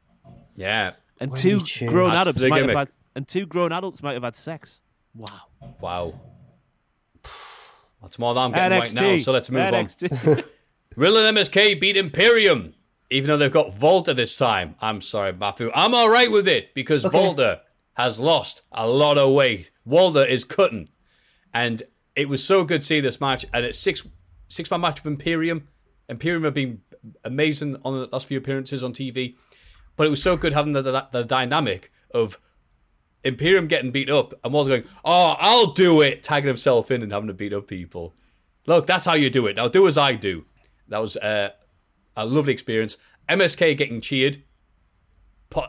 Yeah, 0.56 0.94
and 1.20 1.32
Wendy 1.32 1.42
two 1.42 1.62
Chu. 1.64 1.88
grown 1.90 2.12
That's 2.12 2.22
adults 2.30 2.40
the 2.40 2.48
might 2.48 2.62
have 2.66 2.78
had, 2.78 2.90
and 3.14 3.28
two 3.28 3.46
grown 3.46 3.74
adults 3.74 4.02
might 4.02 4.14
have 4.14 4.24
had 4.24 4.38
sex. 4.38 4.80
Wow. 5.14 5.42
wow. 5.82 6.14
That's 8.02 8.18
more 8.18 8.34
than 8.34 8.44
I'm 8.44 8.52
getting 8.54 8.80
right 8.80 8.94
now, 8.94 9.18
so 9.18 9.34
let's 9.34 9.50
move 9.50 9.62
on. 9.74 9.86
NXT. 9.88 10.48
Riddle 10.96 11.18
and 11.26 11.38
MSK 11.38 11.80
beat 11.82 11.98
Imperium, 11.98 12.74
even 13.10 13.28
though 13.28 13.38
they've 13.38 13.52
got 13.52 13.80
Walter 13.80 14.14
this 14.14 14.36
time. 14.38 14.76
I'm 14.82 15.02
sorry, 15.02 15.34
Matthew. 15.34 15.72
I'm 15.76 15.94
all 15.94 16.10
right 16.10 16.32
with 16.32 16.48
it 16.48 16.74
because 16.74 17.04
Okay. 17.06 17.18
Walter 17.20 17.60
has 17.94 18.20
lost 18.20 18.64
a 18.72 18.88
lot 18.88 19.18
of 19.18 19.34
weight. 19.34 19.72
Walter 19.86 20.26
is 20.26 20.44
cutting, 20.44 20.90
and 21.54 21.84
it 22.16 22.30
was 22.30 22.44
so 22.44 22.64
good 22.64 22.82
to 22.82 22.88
see 22.88 23.00
this 23.00 23.22
match. 23.22 23.46
And 23.54 23.66
it's 23.66 23.80
six 23.80 24.04
six 24.48 24.70
man 24.70 24.82
match 24.82 25.00
of 25.00 25.08
Imperium. 25.08 25.68
Imperium 26.10 26.44
have 26.44 26.54
been 26.54 26.82
amazing 27.24 27.78
on 27.84 27.94
the 27.94 28.08
last 28.12 28.28
few 28.28 28.38
appearances 28.38 28.84
on 28.84 28.94
TV, 28.94 29.36
but 29.96 30.08
it 30.08 30.10
was 30.10 30.22
so 30.22 30.38
good 30.38 30.54
having 30.54 30.74
the 30.74 30.82
the, 30.82 31.08
the 31.12 31.24
dynamic 31.24 31.92
of 32.12 32.40
Imperium 33.24 33.68
getting 33.68 33.92
beat 33.92 34.10
up 34.10 34.34
and 34.44 34.54
Walter 34.54 34.70
going, 34.70 34.84
"Oh, 35.06 35.36
I'll 35.40 35.74
do 35.74 36.02
it," 36.02 36.24
tagging 36.24 36.48
himself 36.48 36.92
in 36.92 37.02
and 37.02 37.12
having 37.12 37.28
to 37.28 37.34
beat 37.34 37.54
up 37.54 37.68
people. 37.68 38.16
Look, 38.66 38.88
that's 38.88 39.06
how 39.06 39.14
you 39.14 39.30
do 39.30 39.48
it. 39.48 39.56
Now 39.56 39.68
do 39.68 39.88
as 39.88 39.98
I 39.98 40.16
do. 40.16 40.46
That 40.88 41.00
was 41.00 41.18
uh, 41.18 41.52
a 42.16 42.26
lovely 42.26 42.54
experience. 42.54 42.98
MSK 43.30 43.78
getting 43.78 44.02
cheered, 44.02 44.44
po- 45.54 45.68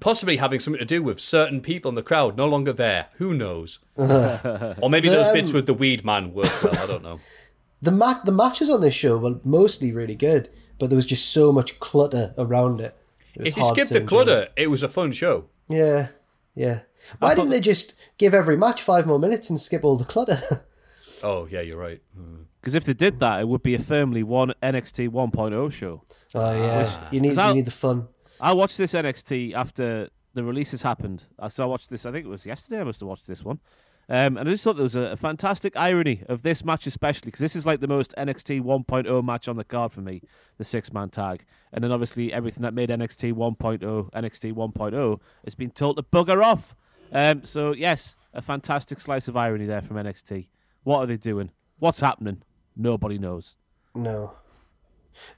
possibly 0.00 0.36
having 0.38 0.60
something 0.60 0.78
to 0.80 0.84
do 0.84 1.02
with 1.02 1.20
certain 1.20 1.60
people 1.60 1.88
in 1.90 1.94
the 1.94 2.02
crowd 2.02 2.36
no 2.36 2.46
longer 2.46 2.72
there. 2.72 3.06
Who 3.18 3.34
knows? 3.34 3.78
or 3.96 4.88
maybe 4.90 5.08
those 5.08 5.28
bits 5.32 5.50
Um, 5.50 5.56
with 5.56 5.66
the 5.66 5.74
weed 5.74 6.04
man 6.04 6.32
worked 6.34 6.62
well. 6.62 6.78
I 6.78 6.86
don't 6.86 7.02
know. 7.02 7.20
the 7.82 7.90
mat 7.92 8.24
the 8.24 8.32
matches 8.32 8.68
on 8.70 8.80
this 8.80 8.94
show 8.94 9.18
were 9.18 9.38
mostly 9.44 9.92
really 9.92 10.14
good, 10.16 10.48
but 10.78 10.90
there 10.90 10.96
was 10.96 11.06
just 11.06 11.30
so 11.30 11.52
much 11.52 11.78
clutter 11.80 12.34
around 12.38 12.80
it. 12.80 12.96
It 13.34 13.48
If 13.48 13.56
you 13.56 13.64
skip 13.64 13.88
the 13.88 14.00
clutter, 14.00 14.48
it 14.56 14.68
was 14.68 14.82
a 14.82 14.88
fun 14.88 15.12
show. 15.12 15.46
yeah, 15.68 16.08
yeah. 16.54 16.80
Why 17.18 17.34
didn't 17.34 17.50
they 17.50 17.60
just 17.60 17.94
give 18.18 18.34
every 18.34 18.56
match 18.58 18.82
five 18.82 19.06
more 19.06 19.18
minutes 19.18 19.48
and 19.48 19.58
skip 19.60 19.84
all 19.84 19.96
the 19.96 20.04
clutter? 20.04 20.66
Oh 21.22 21.46
yeah, 21.50 21.60
you're 21.60 21.76
right. 21.76 22.00
Hmm. 22.16 22.44
Because 22.60 22.74
if 22.74 22.84
they 22.84 22.94
did 22.94 23.20
that, 23.20 23.40
it 23.40 23.48
would 23.48 23.62
be 23.62 23.74
a 23.74 23.78
firmly 23.78 24.22
one 24.22 24.54
NXT 24.62 25.10
1.0 25.10 25.70
show. 25.72 26.02
oh 26.34 26.52
yeah, 26.52 27.08
you 27.10 27.20
need 27.20 27.32
Is 27.32 27.36
you 27.36 27.54
need 27.54 27.66
the 27.66 27.70
fun. 27.70 28.08
I 28.40 28.52
watched 28.52 28.78
this 28.78 28.92
NXT 28.92 29.54
after 29.54 30.08
the 30.34 30.44
releases 30.44 30.82
happened. 30.82 31.24
So 31.50 31.62
I 31.62 31.66
watched 31.66 31.90
this. 31.90 32.06
I 32.06 32.12
think 32.12 32.26
it 32.26 32.30
was 32.30 32.46
yesterday. 32.46 32.80
I 32.80 32.84
must 32.84 33.00
have 33.00 33.08
watched 33.08 33.26
this 33.26 33.44
one, 33.44 33.60
um, 34.08 34.36
and 34.36 34.48
I 34.48 34.52
just 34.52 34.64
thought 34.64 34.76
there 34.76 34.82
was 34.82 34.96
a, 34.96 35.12
a 35.12 35.16
fantastic 35.16 35.76
irony 35.76 36.22
of 36.28 36.42
this 36.42 36.64
match, 36.64 36.86
especially 36.86 37.26
because 37.26 37.40
this 37.40 37.54
is 37.54 37.64
like 37.64 37.80
the 37.80 37.86
most 37.86 38.12
NXT 38.18 38.62
1.0 38.62 39.24
match 39.24 39.46
on 39.46 39.56
the 39.56 39.64
card 39.64 39.92
for 39.92 40.00
me, 40.00 40.22
the 40.58 40.64
six 40.64 40.92
man 40.92 41.10
tag, 41.10 41.44
and 41.72 41.84
then 41.84 41.92
obviously 41.92 42.32
everything 42.32 42.62
that 42.62 42.74
made 42.74 42.88
NXT 42.88 43.34
1.0 43.34 44.10
NXT 44.10 44.52
1.0 44.52 45.20
has 45.44 45.54
been 45.54 45.70
told 45.70 45.96
to 45.96 46.02
bugger 46.02 46.44
off. 46.44 46.74
Um, 47.12 47.44
so 47.44 47.72
yes, 47.72 48.16
a 48.34 48.42
fantastic 48.42 49.00
slice 49.00 49.28
of 49.28 49.36
irony 49.36 49.66
there 49.66 49.82
from 49.82 49.96
NXT. 49.96 50.48
What 50.82 50.98
are 50.98 51.06
they 51.06 51.16
doing? 51.16 51.50
What's 51.78 52.00
happening? 52.00 52.42
Nobody 52.76 53.18
knows. 53.18 53.54
No. 53.94 54.32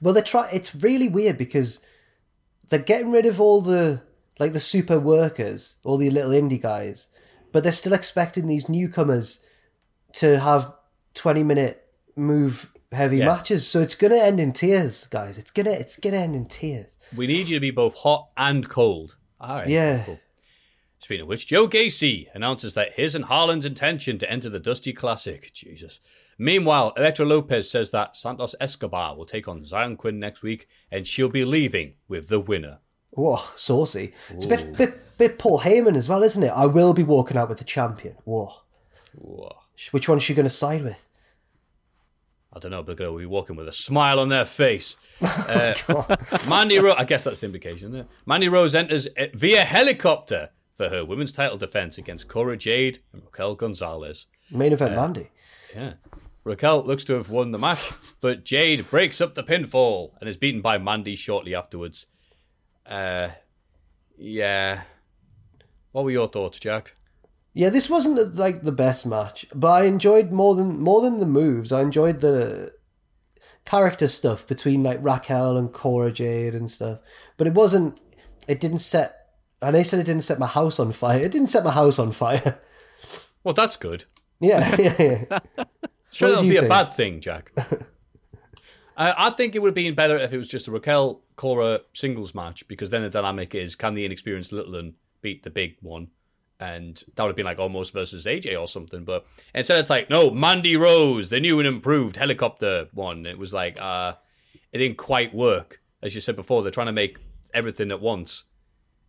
Well, 0.01 0.13
they 0.13 0.21
try. 0.21 0.49
It's 0.51 0.73
really 0.75 1.09
weird 1.09 1.37
because 1.37 1.79
they're 2.69 2.79
getting 2.79 3.11
rid 3.11 3.25
of 3.25 3.39
all 3.41 3.61
the 3.61 4.01
like 4.39 4.53
the 4.53 4.59
super 4.59 4.99
workers, 4.99 5.75
all 5.83 5.97
the 5.97 6.09
little 6.09 6.31
indie 6.31 6.61
guys, 6.61 7.07
but 7.51 7.63
they're 7.63 7.71
still 7.71 7.93
expecting 7.93 8.47
these 8.47 8.67
newcomers 8.69 9.43
to 10.13 10.39
have 10.39 10.73
twenty 11.13 11.43
minute 11.43 11.85
move 12.15 12.71
heavy 12.91 13.17
Yeah. 13.17 13.25
matches. 13.25 13.67
So 13.67 13.81
it's 13.81 13.95
gonna 13.95 14.17
end 14.17 14.39
in 14.39 14.53
tears, 14.53 15.05
guys. 15.07 15.37
It's 15.37 15.51
gonna 15.51 15.71
it's 15.71 15.97
gonna 15.97 16.17
end 16.17 16.35
in 16.35 16.45
tears. 16.45 16.95
We 17.15 17.27
need 17.27 17.47
you 17.47 17.55
to 17.57 17.59
be 17.61 17.71
both 17.71 17.95
hot 17.97 18.29
and 18.37 18.67
cold. 18.67 19.17
All 19.39 19.55
right. 19.57 19.67
Yeah. 19.67 20.03
Cool. 20.05 20.19
Speaking 20.99 21.23
of 21.23 21.27
which, 21.27 21.47
Joe 21.47 21.67
Gacy 21.67 22.27
announces 22.33 22.75
that 22.75 22.93
his 22.93 23.13
and 23.13 23.25
Harland's 23.25 23.65
intention 23.65 24.17
to 24.19 24.31
enter 24.31 24.49
the 24.49 24.59
Dusty 24.59 24.93
Classic. 24.93 25.51
Jesus. 25.53 25.99
Meanwhile, 26.37 26.93
Elektra 26.97 27.25
Lopez 27.25 27.69
says 27.69 27.91
that 27.91 28.15
Santos 28.15 28.55
Escobar 28.59 29.15
will 29.15 29.25
take 29.25 29.47
on 29.47 29.63
Xyon 29.63 29.97
Quinn 29.97 30.19
next 30.19 30.41
week, 30.43 30.67
and 30.91 31.07
she'll 31.07 31.29
be 31.29 31.45
leaving 31.45 31.93
with 32.07 32.27
the 32.29 32.39
winner. 32.39 32.79
Whoa, 33.11 33.39
saucy. 33.55 34.13
It's 34.29 34.45
a 34.45 34.47
bit, 34.47 34.75
bit 34.75 35.17
bit 35.17 35.39
Paul 35.39 35.59
Heyman 35.59 35.95
as 35.95 36.09
well, 36.09 36.23
isn't 36.23 36.43
it? 36.43 36.49
I 36.49 36.65
will 36.65 36.93
be 36.93 37.03
walking 37.03 37.37
out 37.37 37.49
with 37.49 37.59
the 37.59 37.63
champion. 37.63 38.15
Whoa. 38.23 38.51
Whoa. 39.15 39.55
Which 39.91 40.09
one's 40.09 40.23
she 40.23 40.33
going 40.33 40.47
to 40.47 40.49
side 40.49 40.83
with? 40.83 41.05
I 42.55 42.59
don't 42.59 42.71
know, 42.71 42.83
but 42.83 42.97
they'll 42.97 43.17
be 43.17 43.25
walking 43.25 43.55
with 43.55 43.67
a 43.67 43.73
smile 43.73 44.19
on 44.19 44.29
their 44.29 44.45
face. 44.45 44.95
Uh, 45.23 45.73
Mandy 46.49 46.79
Rose, 46.79 46.95
I 46.97 47.03
guess 47.05 47.23
that's 47.23 47.39
the 47.39 47.45
implication 47.45 47.91
there. 47.91 48.07
Mandy 48.25 48.49
Rose 48.49 48.75
enters 48.75 49.07
uh, 49.07 49.27
via 49.33 49.61
helicopter 49.61 50.49
for 50.75 50.89
her 50.89 51.05
women's 51.05 51.31
title 51.31 51.57
defense 51.57 51.97
against 51.97 52.27
Cora 52.27 52.57
Jade 52.57 52.99
and 53.13 53.21
Raquel 53.23 53.55
Gonzalez. 53.55 54.25
Main 54.51 54.73
event 54.73 54.95
Mandy. 54.95 55.29
Yeah. 55.73 55.93
Raquel 56.43 56.83
looks 56.83 57.03
to 57.05 57.13
have 57.13 57.29
won 57.29 57.51
the 57.51 57.57
match, 57.57 57.91
but 58.21 58.43
Jade 58.43 58.89
breaks 58.89 59.21
up 59.21 59.35
the 59.35 59.43
pinfall 59.43 60.11
and 60.19 60.29
is 60.29 60.37
beaten 60.37 60.61
by 60.61 60.77
Mandy 60.77 61.15
shortly 61.15 61.55
afterwards. 61.55 62.05
Uh, 62.85 63.29
yeah. 64.17 64.81
What 65.93 66.03
were 66.03 66.11
your 66.11 66.27
thoughts, 66.27 66.59
Jack? 66.59 66.95
Yeah, 67.53 67.69
this 67.69 67.89
wasn't 67.89 68.35
like 68.35 68.63
the 68.63 68.71
best 68.71 69.05
match, 69.05 69.45
but 69.53 69.71
I 69.71 69.85
enjoyed 69.85 70.31
more 70.31 70.55
than 70.55 70.79
more 70.79 71.01
than 71.01 71.19
the 71.19 71.25
moves. 71.27 71.71
I 71.71 71.81
enjoyed 71.81 72.19
the 72.19 72.73
character 73.65 74.07
stuff 74.07 74.47
between 74.47 74.83
like 74.83 74.99
Raquel 75.01 75.55
and 75.57 75.71
Cora 75.71 76.11
Jade 76.11 76.55
and 76.55 76.69
stuff. 76.69 76.99
But 77.37 77.47
it 77.47 77.53
wasn't. 77.53 78.01
It 78.47 78.59
didn't 78.59 78.79
set. 78.79 79.19
And 79.61 79.75
they 79.75 79.83
said 79.83 79.99
it 79.99 80.05
didn't 80.05 80.23
set 80.23 80.39
my 80.39 80.47
house 80.47 80.79
on 80.79 80.91
fire. 80.91 81.19
It 81.19 81.31
didn't 81.31 81.47
set 81.47 81.63
my 81.63 81.71
house 81.71 81.99
on 81.99 82.11
fire. 82.11 82.59
Well, 83.43 83.53
that's 83.53 83.77
good. 83.77 84.05
yeah, 84.39 84.75
yeah, 84.79 84.95
yeah. 84.99 85.63
Sure, 86.13 86.39
do 86.39 86.45
you 86.45 86.51
be 86.51 86.65
a 86.65 86.69
bad 86.69 86.93
thing, 86.93 87.19
Jack. 87.19 87.51
I, 88.97 89.27
I 89.27 89.29
think 89.31 89.55
it 89.55 89.59
would 89.59 89.69
have 89.69 89.75
been 89.75 89.95
better 89.95 90.17
if 90.17 90.31
it 90.31 90.37
was 90.37 90.47
just 90.47 90.67
a 90.67 90.71
Raquel 90.71 91.21
Cora 91.35 91.81
singles 91.93 92.35
match 92.35 92.67
because 92.67 92.89
then 92.91 93.01
the 93.01 93.09
dynamic 93.09 93.55
is 93.55 93.75
can 93.75 93.95
the 93.95 94.05
inexperienced 94.05 94.51
little 94.51 94.73
one 94.73 94.93
beat 95.21 95.43
the 95.43 95.49
big 95.49 95.77
one? 95.81 96.09
And 96.59 97.03
that 97.15 97.23
would 97.23 97.29
have 97.29 97.35
been 97.35 97.45
like 97.45 97.59
almost 97.59 97.93
versus 97.93 98.25
AJ 98.25 98.59
or 98.59 98.67
something. 98.67 99.03
But 99.03 99.25
instead, 99.53 99.79
it's 99.79 99.89
like, 99.89 100.09
no, 100.09 100.29
Mandy 100.29 100.77
Rose, 100.77 101.29
the 101.29 101.39
new 101.39 101.59
and 101.59 101.67
improved 101.67 102.15
helicopter 102.15 102.87
one. 102.93 103.25
It 103.25 103.37
was 103.37 103.53
like, 103.53 103.81
uh, 103.81 104.13
it 104.71 104.77
didn't 104.77 104.97
quite 104.97 105.33
work. 105.33 105.81
As 106.01 106.15
you 106.15 106.21
said 106.21 106.35
before, 106.35 106.61
they're 106.61 106.71
trying 106.71 106.87
to 106.87 106.93
make 106.93 107.17
everything 107.53 107.91
at 107.91 107.99
once. 107.99 108.43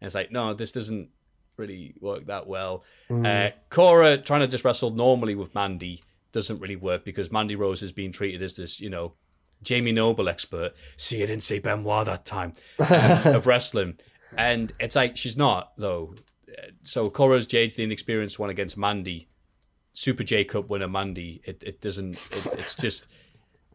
And 0.00 0.06
it's 0.06 0.14
like, 0.14 0.32
no, 0.32 0.54
this 0.54 0.72
doesn't 0.72 1.10
really 1.56 1.94
work 2.00 2.26
that 2.26 2.46
well. 2.46 2.82
Uh, 3.10 3.50
Cora 3.70 4.18
trying 4.18 4.40
to 4.40 4.48
just 4.48 4.64
wrestle 4.64 4.90
normally 4.90 5.34
with 5.34 5.54
Mandy 5.54 6.02
doesn't 6.34 6.58
really 6.58 6.76
work 6.76 7.04
because 7.04 7.32
Mandy 7.32 7.56
Rose 7.56 7.82
is 7.82 7.92
being 7.92 8.12
treated 8.12 8.42
as 8.42 8.56
this, 8.56 8.80
you 8.80 8.90
know, 8.90 9.14
Jamie 9.62 9.92
Noble 9.92 10.28
expert. 10.28 10.72
See, 10.98 11.22
I 11.22 11.26
didn't 11.26 11.44
say 11.44 11.60
Benoit 11.60 12.04
that 12.04 12.26
time 12.26 12.52
um, 12.78 13.34
of 13.34 13.46
wrestling, 13.46 13.96
and 14.36 14.70
it's 14.78 14.96
like 14.96 15.16
she's 15.16 15.38
not 15.38 15.72
though. 15.78 16.14
So 16.82 17.08
Cora's 17.08 17.46
Jade's 17.46 17.74
the 17.74 17.84
inexperienced 17.84 18.38
one 18.38 18.50
against 18.50 18.76
Mandy, 18.76 19.28
Super 19.94 20.22
J 20.22 20.44
Cup 20.44 20.68
winner 20.68 20.88
Mandy. 20.88 21.40
It 21.44 21.62
it 21.64 21.80
doesn't. 21.80 22.14
It, 22.14 22.46
it's 22.58 22.74
just 22.74 23.06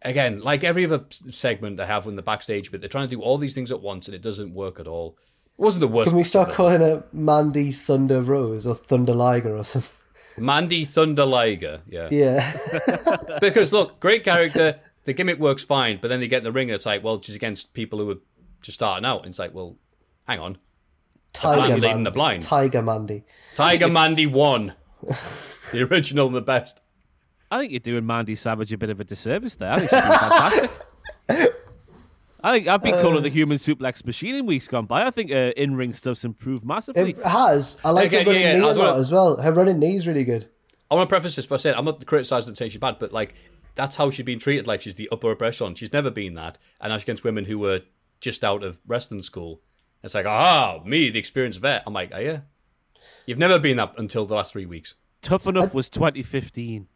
again 0.03 0.41
like 0.41 0.63
every 0.63 0.85
other 0.85 1.05
segment 1.31 1.79
I 1.79 1.87
have 1.87 2.05
in 2.05 2.15
the 2.15 2.21
backstage, 2.21 2.71
but 2.71 2.81
they're 2.81 2.89
trying 2.89 3.09
to 3.09 3.15
do 3.15 3.21
all 3.21 3.37
these 3.37 3.55
things 3.55 3.71
at 3.71 3.81
once 3.81 4.07
and 4.07 4.13
it 4.13 4.21
doesn't 4.21 4.53
work 4.53 4.79
at 4.79 4.87
all. 4.87 5.17
It 5.57 5.61
wasn't 5.61 5.81
the 5.81 5.87
worst. 5.87 6.09
Can 6.09 6.17
we 6.17 6.23
start 6.23 6.51
calling 6.51 6.81
her 6.81 7.03
Mandy 7.11 7.71
Thunder 7.71 8.21
Rose 8.21 8.67
or 8.67 8.75
Thunder 8.75 9.13
Liger 9.13 9.57
or 9.57 9.63
something? 9.63 9.98
Mandy 10.39 10.85
Thunder 10.85 11.25
Liger. 11.25 11.81
Yeah. 11.87 12.07
Yeah. 12.11 12.53
because 13.41 13.71
look, 13.71 13.99
great 13.99 14.23
character. 14.23 14.79
The 15.05 15.13
gimmick 15.13 15.39
works 15.39 15.63
fine, 15.63 15.99
but 16.01 16.07
then 16.09 16.19
they 16.19 16.27
get 16.27 16.39
in 16.39 16.43
the 16.43 16.51
ring 16.51 16.69
and 16.69 16.75
it's 16.75 16.85
like, 16.85 17.03
well, 17.03 17.21
she's 17.21 17.35
against 17.35 17.73
people 17.73 17.99
who 17.99 18.11
are 18.11 18.17
just 18.61 18.75
starting 18.75 19.05
out. 19.05 19.21
And 19.21 19.27
it's 19.29 19.39
like, 19.39 19.53
well, 19.53 19.77
hang 20.27 20.39
on. 20.39 20.57
Tiger 21.33 21.61
Mandy 21.61 21.73
leading 21.75 21.89
Mandy. 21.89 22.03
the 22.03 22.11
blind. 22.11 22.41
Tiger 22.41 22.81
Mandy. 22.81 23.23
Tiger 23.55 23.89
Mandy 23.89 24.25
won. 24.27 24.73
the 25.71 25.83
original 25.89 26.27
and 26.27 26.35
the 26.35 26.41
best. 26.41 26.79
I 27.51 27.59
think 27.59 27.71
you're 27.71 27.79
doing 27.79 28.05
Mandy 28.05 28.35
Savage 28.35 28.71
a 28.73 28.77
bit 28.77 28.89
of 28.89 28.99
a 28.99 29.03
disservice 29.03 29.55
there. 29.55 29.71
I 29.71 29.79
think 29.79 29.89
she's 29.89 29.99
fantastic. 29.99 30.71
I 32.43 32.53
think 32.53 32.67
I've 32.67 32.81
been 32.81 33.01
calling 33.01 33.17
Uh, 33.17 33.21
the 33.21 33.29
human 33.29 33.57
suplex 33.57 34.05
machine 34.05 34.35
in 34.35 34.45
weeks 34.45 34.67
gone 34.67 34.85
by. 34.85 35.05
I 35.05 35.11
think 35.11 35.31
uh, 35.31 35.51
in 35.57 35.75
ring 35.75 35.93
stuff's 35.93 36.23
improved 36.23 36.65
massively. 36.65 37.11
It 37.11 37.17
has. 37.23 37.77
I 37.83 37.91
like 37.91 38.07
Okay, 38.07 38.19
her 38.23 38.25
running 38.29 38.41
yeah, 38.41 38.53
yeah, 38.53 38.59
knee 38.59 38.65
I 38.67 38.71
a 38.71 38.73
do 38.73 38.79
wanna- 38.79 38.91
lot 38.91 38.99
as 38.99 39.11
well. 39.11 39.35
Her 39.37 39.51
running 39.51 39.79
knee's 39.79 40.07
really 40.07 40.23
good. 40.23 40.47
I 40.91 40.95
want 40.95 41.07
to 41.09 41.13
preface 41.13 41.35
this 41.35 41.45
by 41.45 41.57
saying 41.57 41.75
I'm 41.77 41.85
not 41.85 42.05
criticising 42.05 42.49
and 42.51 42.57
saying 42.57 42.71
she's 42.71 42.79
bad, 42.79 42.97
but 42.99 43.11
like 43.13 43.35
that's 43.75 43.95
how 43.95 44.09
she's 44.09 44.25
been 44.25 44.39
treated. 44.39 44.67
Like 44.67 44.81
she's 44.81 44.95
the 44.95 45.07
upper 45.11 45.35
echelon. 45.43 45.75
She's 45.75 45.93
never 45.93 46.09
been 46.09 46.33
that, 46.35 46.57
and 46.81 46.91
that's 46.91 47.03
against 47.03 47.23
women 47.23 47.45
who 47.45 47.59
were 47.59 47.81
just 48.21 48.43
out 48.43 48.63
of 48.63 48.79
wrestling 48.87 49.21
school. 49.21 49.61
It's 50.03 50.15
like, 50.15 50.25
ah, 50.25 50.79
me, 50.85 51.09
the 51.09 51.19
experienced 51.19 51.59
vet. 51.59 51.83
I'm 51.85 51.93
like, 51.93 52.11
oh 52.13 52.19
yeah, 52.19 52.39
you've 53.25 53.37
never 53.37 53.59
been 53.59 53.77
that 53.77 53.93
until 53.97 54.25
the 54.25 54.33
last 54.35 54.53
three 54.53 54.65
weeks. 54.65 54.95
Tough 55.21 55.45
enough 55.47 55.73
was 55.73 55.89
2015. 55.89 56.87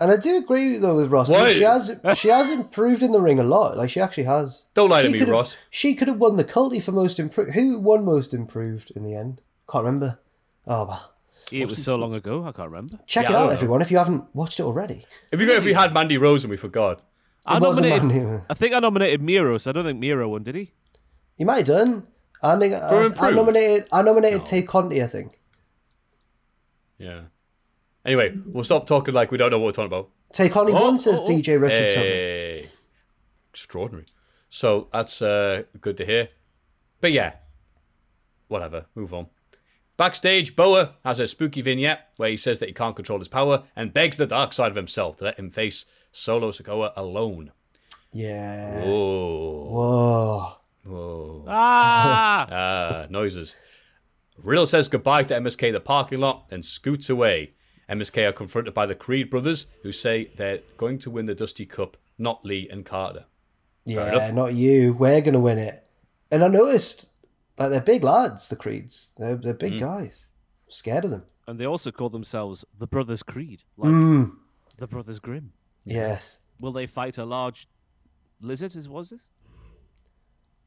And 0.00 0.10
I 0.10 0.16
do 0.16 0.36
agree 0.38 0.78
though 0.78 0.96
with 0.96 1.10
Ross. 1.12 1.28
Why? 1.28 1.52
She 1.52 1.60
has 1.62 1.94
she 2.16 2.28
has 2.28 2.48
improved 2.50 3.02
in 3.02 3.12
the 3.12 3.20
ring 3.20 3.38
a 3.38 3.42
lot. 3.44 3.76
Like 3.76 3.90
she 3.90 4.00
actually 4.00 4.24
has. 4.24 4.62
Don't 4.74 4.88
lie 4.88 5.02
to 5.02 5.08
She 5.08 5.12
me, 5.12 5.18
could've- 5.18 5.30
Ross. 5.32 5.58
She 5.68 5.94
could 5.94 6.08
have 6.08 6.16
won 6.18 6.36
the 6.38 6.44
Culty 6.44 6.82
for 6.82 6.92
most 6.92 7.18
improved. 7.20 7.52
Who 7.52 7.78
won 7.78 8.04
most 8.04 8.32
improved 8.32 8.90
in 8.96 9.04
the 9.04 9.14
end? 9.14 9.40
Can't 9.70 9.84
remember. 9.84 10.18
Oh 10.66 10.86
well. 10.86 11.12
It 11.52 11.68
was 11.68 11.82
so 11.82 11.96
long 11.96 12.14
ago, 12.14 12.44
I 12.44 12.52
can't 12.52 12.70
remember. 12.70 12.98
Check 13.06 13.24
Yeah, 13.24 13.30
it 13.30 13.34
out, 13.36 13.46
know. 13.46 13.50
everyone, 13.50 13.82
if 13.82 13.90
you 13.90 13.98
haven't 13.98 14.24
watched 14.34 14.60
it 14.60 14.62
already. 14.62 15.04
If 15.32 15.40
you 15.40 15.50
if 15.50 15.64
we 15.64 15.72
had 15.72 15.92
Mandy 15.92 16.16
Rose 16.16 16.44
and 16.44 16.50
we 16.50 16.56
forgot, 16.56 17.02
I 17.44 17.56
It 17.56 17.62
wasn't 17.62 17.88
nominated. 17.88 18.24
Mandy. 18.28 18.44
I 18.48 18.54
think 18.54 18.72
I 18.74 18.78
nominated 18.78 19.20
Miro, 19.20 19.58
so 19.58 19.70
I 19.70 19.72
don't 19.72 19.84
think 19.84 19.98
Miro 19.98 20.28
won, 20.28 20.44
did 20.44 20.54
he? 20.54 20.72
He 21.36 21.44
might 21.44 21.66
have 21.66 21.66
done. 21.66 22.06
I 22.42 22.56
think 22.58 22.72
I, 22.74 22.78
I 22.78 23.04
improved? 23.06 23.34
nominated. 23.36 23.88
I 23.92 24.02
nominated 24.02 24.46
Tay 24.46 24.62
Conti. 24.62 25.02
I 25.02 25.06
think 25.08 25.38
yeah. 26.98 27.22
Anyway, 28.04 28.34
we'll 28.46 28.64
stop 28.64 28.86
talking 28.86 29.14
like 29.14 29.30
we 29.30 29.38
don't 29.38 29.50
know 29.50 29.58
what 29.58 29.66
we're 29.66 29.72
talking 29.72 29.86
about. 29.86 30.08
Take 30.32 30.56
only 30.56 30.72
Oh, 30.74 30.96
says 30.96 31.20
oh, 31.20 31.24
oh. 31.24 31.28
DJ 31.28 31.60
Richard. 31.60 31.88
Tubman. 31.90 32.02
Hey. 32.12 32.66
Extraordinary. 33.50 34.06
So 34.48 34.88
that's 34.92 35.20
uh, 35.22 35.64
good 35.80 35.96
to 35.98 36.06
hear. 36.06 36.28
But 37.00 37.12
yeah, 37.12 37.34
whatever. 38.48 38.86
Move 38.94 39.12
on. 39.14 39.26
Backstage, 39.96 40.56
Boa 40.56 40.94
has 41.04 41.20
a 41.20 41.28
spooky 41.28 41.60
vignette 41.60 42.08
where 42.16 42.30
he 42.30 42.36
says 42.36 42.58
that 42.60 42.68
he 42.68 42.72
can't 42.74 42.96
control 42.96 43.18
his 43.18 43.28
power 43.28 43.64
and 43.76 43.92
begs 43.92 44.16
the 44.16 44.26
dark 44.26 44.52
side 44.54 44.70
of 44.70 44.76
himself 44.76 45.18
to 45.18 45.24
let 45.24 45.38
him 45.38 45.50
face 45.50 45.84
Solo 46.10 46.50
Sikoa 46.52 46.92
alone. 46.96 47.52
Yeah. 48.12 48.82
Whoa. 48.82 49.68
Whoa. 49.70 50.56
Whoa. 50.84 51.44
Ah! 51.48 52.46
Ah, 52.50 53.06
noises. 53.10 53.54
Riddle 54.42 54.66
says 54.66 54.88
goodbye 54.88 55.24
to 55.24 55.34
MSK 55.34 55.68
in 55.68 55.74
the 55.74 55.80
parking 55.80 56.18
lot 56.20 56.46
and 56.50 56.64
scoots 56.64 57.10
away. 57.10 57.52
MSK 57.90 58.28
are 58.28 58.32
confronted 58.32 58.72
by 58.72 58.86
the 58.86 58.94
Creed 58.94 59.28
brothers, 59.30 59.66
who 59.82 59.92
say 59.92 60.30
they're 60.36 60.60
going 60.76 60.98
to 61.00 61.10
win 61.10 61.26
the 61.26 61.34
Dusty 61.34 61.66
Cup, 61.66 61.96
not 62.18 62.44
Lee 62.44 62.68
and 62.70 62.84
Carter. 62.86 63.24
Yeah, 63.84 64.08
enough. 64.12 64.32
not 64.34 64.54
you. 64.54 64.92
We're 64.92 65.20
gonna 65.20 65.40
win 65.40 65.58
it. 65.58 65.84
And 66.30 66.44
I 66.44 66.48
noticed, 66.48 67.08
like 67.58 67.70
they're 67.70 67.80
big 67.80 68.04
lads, 68.04 68.48
the 68.48 68.56
Creeds. 68.56 69.10
They're 69.16 69.34
they're 69.36 69.54
big 69.54 69.74
Mm. 69.74 69.80
guys. 69.80 70.26
scared 70.68 71.04
of 71.04 71.10
them. 71.10 71.24
And 71.48 71.58
they 71.58 71.64
also 71.66 71.90
call 71.90 72.10
themselves 72.10 72.64
the 72.78 72.86
Brothers 72.86 73.24
Creed, 73.24 73.64
like 73.76 73.90
Mm. 73.90 74.36
the 74.76 74.86
Brothers 74.86 75.18
Grimm. 75.18 75.52
Yes. 75.84 76.38
Will 76.60 76.70
they 76.72 76.86
fight 76.86 77.18
a 77.18 77.24
large 77.24 77.66
lizard? 78.40 78.76
Is 78.76 78.88
was 78.88 79.10
it? 79.10 79.18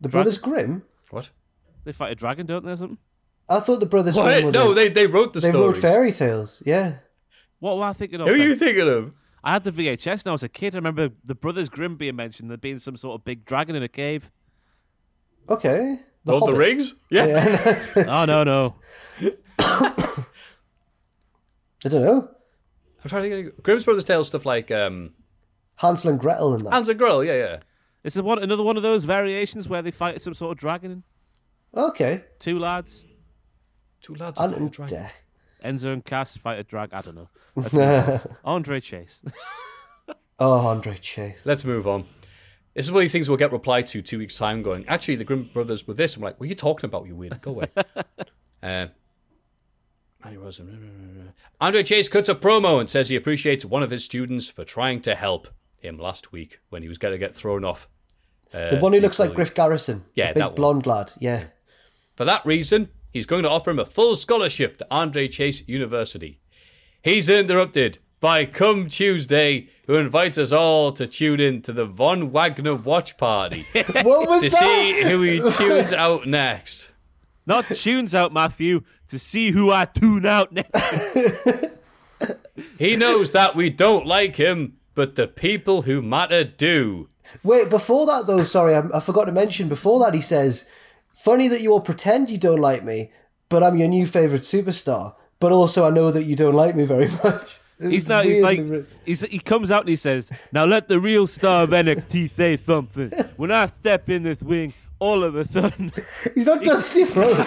The 0.01 0.09
Dragon? 0.09 0.23
Brothers 0.23 0.37
Grimm. 0.39 0.83
What? 1.11 1.29
They 1.85 1.93
fight 1.93 2.11
a 2.11 2.15
dragon, 2.15 2.45
don't 2.47 2.65
they, 2.65 2.73
or 2.73 2.77
something? 2.77 2.97
I 3.47 3.59
thought 3.61 3.79
the 3.79 3.85
Brothers 3.85 4.15
What? 4.17 4.25
Grimm. 4.25 4.45
were 4.47 4.51
No, 4.51 4.69
the- 4.69 4.75
they, 4.75 4.89
they 4.89 5.07
wrote 5.07 5.31
the 5.33 5.39
they 5.39 5.49
stories. 5.51 5.77
wrote 5.77 5.81
fairy 5.81 6.11
tales. 6.11 6.61
Yeah. 6.65 6.97
What 7.63 7.77
were 7.77 7.85
I 7.85 7.93
thinking 7.93 8.19
of? 8.19 8.27
Who 8.27 8.33
are 8.33 8.37
you 8.37 8.55
thinking 8.55 8.89
of? 8.89 9.15
I 9.41 9.53
had 9.53 9.63
the 9.63 9.71
VHS 9.71 10.25
when 10.25 10.31
I 10.31 10.33
was 10.33 10.43
a 10.43 10.49
kid. 10.49 10.75
I 10.75 10.79
remember 10.79 11.11
the 11.23 11.33
Brothers 11.33 11.69
Grimm 11.69 11.95
being 11.95 12.17
mentioned. 12.17 12.49
There 12.49 12.57
being 12.57 12.77
some 12.77 12.97
sort 12.97 13.17
of 13.17 13.23
big 13.23 13.45
dragon 13.45 13.73
in 13.77 13.83
a 13.83 13.87
cave. 13.87 14.29
Okay. 15.47 15.99
Lord 16.25 16.43
of 16.43 16.47
the 16.47 16.55
Hobbit. 16.55 16.55
Rings? 16.57 16.95
Yeah. 17.09 17.85
oh 18.05 18.25
no, 18.25 18.43
no. 18.43 18.75
I 19.59 20.25
don't 21.83 22.01
know. 22.03 22.29
I'm 23.01 23.09
trying 23.09 23.23
to 23.23 23.29
think. 23.29 23.57
Of, 23.57 23.63
Grimm's 23.63 23.85
Brothers 23.85 24.03
Tales 24.03 24.27
stuff 24.27 24.45
like 24.45 24.69
um, 24.69 25.13
Hansel 25.77 26.11
and 26.11 26.19
Gretel 26.19 26.55
and 26.55 26.65
that. 26.65 26.73
Hansel 26.73 26.91
and 26.91 26.99
Gretel. 26.99 27.23
Yeah, 27.23 27.37
yeah. 27.37 27.59
It's 28.03 28.17
a 28.17 28.23
one, 28.23 28.43
another 28.43 28.63
one 28.63 28.75
of 28.75 28.83
those 28.83 29.05
variations 29.05 29.69
where 29.69 29.81
they 29.81 29.91
fight 29.91 30.21
some 30.21 30.33
sort 30.33 30.51
of 30.51 30.57
dragon. 30.57 31.03
Okay. 31.73 32.25
Two 32.39 32.59
lads, 32.59 33.05
Two 34.01 34.15
lads. 34.15 34.37
Ant 34.41 34.51
a 34.51 34.57
and 34.57 34.69
dragon. 34.69 34.97
Dec. 34.97 35.11
Enzo 35.63 35.93
and 35.93 36.03
Cass 36.03 36.35
fight 36.37 36.59
a 36.59 36.63
drag. 36.63 36.93
I 36.93 37.01
don't 37.01 37.15
know. 37.15 38.19
Andre 38.45 38.79
Chase. 38.79 39.21
Oh, 40.39 40.67
Andre 40.67 40.97
Chase. 40.97 41.41
Let's 41.45 41.63
move 41.65 41.87
on. 41.87 42.05
This 42.73 42.85
is 42.85 42.91
one 42.91 42.99
of 42.99 43.03
these 43.03 43.11
things 43.11 43.29
we'll 43.29 43.37
get 43.37 43.51
replied 43.51 43.85
to 43.87 44.01
two 44.01 44.17
weeks' 44.17 44.35
time 44.35 44.63
going, 44.63 44.85
actually, 44.87 45.15
the 45.15 45.23
Grimm 45.23 45.49
brothers 45.53 45.87
were 45.87 45.93
this. 45.93 46.15
I'm 46.15 46.23
like, 46.23 46.39
what 46.39 46.45
are 46.45 46.49
you 46.49 46.55
talking 46.55 46.87
about, 46.87 47.05
you 47.07 47.15
weird? 47.15 47.39
Go 47.41 47.51
away. 47.51 47.67
uh, 48.63 48.87
Andy 50.23 50.37
Rose- 50.37 50.59
Andre 51.61 51.83
Chase 51.83 52.09
cuts 52.09 52.29
a 52.29 52.35
promo 52.35 52.79
and 52.79 52.89
says 52.89 53.09
he 53.09 53.15
appreciates 53.15 53.63
one 53.63 53.83
of 53.83 53.91
his 53.91 54.03
students 54.03 54.47
for 54.49 54.63
trying 54.65 55.01
to 55.01 55.13
help 55.15 55.47
him 55.79 55.97
last 55.99 56.31
week 56.31 56.59
when 56.69 56.81
he 56.81 56.87
was 56.89 56.97
going 56.97 57.11
to 57.11 57.17
get 57.17 57.35
thrown 57.35 57.63
off. 57.63 57.87
uh, 58.53 58.71
The 58.71 58.79
one 58.79 58.93
who 58.93 58.99
looks 59.01 59.19
like. 59.19 59.33
Griff 59.35 59.53
Garrison. 59.53 60.03
Yeah, 60.15 60.29
the 60.29 60.33
big 60.35 60.41
that 60.41 60.47
one. 60.47 60.55
blonde 60.55 60.85
lad. 60.87 61.13
Yeah. 61.19 61.43
For 62.15 62.25
that 62.25 62.45
reason, 62.45 62.89
he's 63.13 63.25
going 63.25 63.43
to 63.43 63.49
offer 63.49 63.71
him 63.71 63.79
a 63.79 63.85
full 63.85 64.15
scholarship 64.17 64.77
to 64.79 64.87
Andre 64.91 65.27
Chase 65.29 65.63
University. 65.67 66.39
He's 67.01 67.29
interrupted 67.29 67.99
by 68.19 68.45
Come 68.45 68.87
Tuesday, 68.87 69.67
who 69.85 69.95
invites 69.95 70.37
us 70.37 70.51
all 70.51 70.91
to 70.93 71.05
tune 71.07 71.39
in 71.39 71.61
to 71.63 71.73
the 71.73 71.85
Von 71.85 72.31
Wagner 72.31 72.75
watch 72.75 73.17
party 73.17 73.65
What 73.73 74.27
was 74.29 74.43
to 74.43 74.49
that? 74.49 74.59
see 74.59 75.03
who 75.03 75.21
he 75.21 75.39
tunes 75.51 75.91
out 75.93 76.25
next. 76.27 76.89
Not 77.45 77.65
tunes 77.65 78.15
out, 78.15 78.31
Matthew, 78.33 78.81
to 79.09 79.19
see 79.19 79.51
who 79.51 79.69
I 79.71 79.83
tune 79.85 80.25
out 80.25 80.53
next. 80.53 80.71
He 82.79 82.95
knows 82.95 83.31
that 83.33 83.55
we 83.55 83.69
don't 83.69 84.05
like 84.05 84.37
him, 84.37 84.77
but 84.95 85.15
the 85.15 85.27
people 85.27 85.81
who 85.81 86.01
matter 86.01 86.43
do. 86.43 87.09
Wait, 87.43 87.69
before 87.69 88.05
that 88.05 88.27
though, 88.27 88.43
sorry, 88.43 88.75
I, 88.75 88.83
I 88.93 88.99
forgot 88.99 89.25
to 89.25 89.31
mention. 89.31 89.67
Before 89.67 89.99
that, 89.99 90.13
he 90.13 90.21
says, 90.21 90.65
"Funny 91.13 91.47
that 91.47 91.61
you 91.61 91.71
all 91.71 91.81
pretend 91.81 92.29
you 92.29 92.37
don't 92.37 92.59
like 92.59 92.83
me, 92.83 93.11
but 93.49 93.63
I'm 93.63 93.77
your 93.77 93.87
new 93.87 94.05
favorite 94.05 94.41
superstar. 94.41 95.15
But 95.39 95.51
also, 95.51 95.85
I 95.85 95.89
know 95.89 96.11
that 96.11 96.23
you 96.23 96.35
don't 96.35 96.55
like 96.55 96.75
me 96.75 96.85
very 96.85 97.07
much." 97.23 97.59
He's 97.79 98.07
not. 98.07 98.25
He's 98.25 98.41
like. 98.41 98.61
He's, 99.05 99.21
he 99.21 99.39
comes 99.39 99.71
out 99.71 99.81
and 99.81 99.89
he 99.89 99.95
says, 99.95 100.29
"Now 100.51 100.65
let 100.65 100.87
the 100.87 100.99
real 100.99 101.27
star 101.27 101.63
of 101.63 101.69
NXT 101.83 102.31
say 102.31 102.57
something. 102.57 103.11
When 103.37 103.51
I 103.51 103.67
step 103.67 104.09
in 104.09 104.23
this 104.23 104.41
wing, 104.41 104.73
all 104.99 105.23
of 105.23 105.35
a 105.35 105.45
sudden, 105.45 105.91
he's 106.33 106.45
not 106.45 106.63
Dusty 106.63 107.03
Rhodes. 107.03 107.43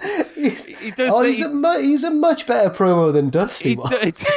He's, 0.34 0.64
he 0.66 0.90
does 0.92 1.12
oh, 1.12 1.22
say 1.22 1.30
he's 1.30 1.40
a 1.44 1.48
mu- 1.48 1.80
he's 1.80 2.04
a 2.04 2.10
much 2.12 2.46
better 2.46 2.70
promo 2.70 3.12
than 3.12 3.30
Dusty 3.30 3.70
he, 3.70 3.76
was. 3.76 3.90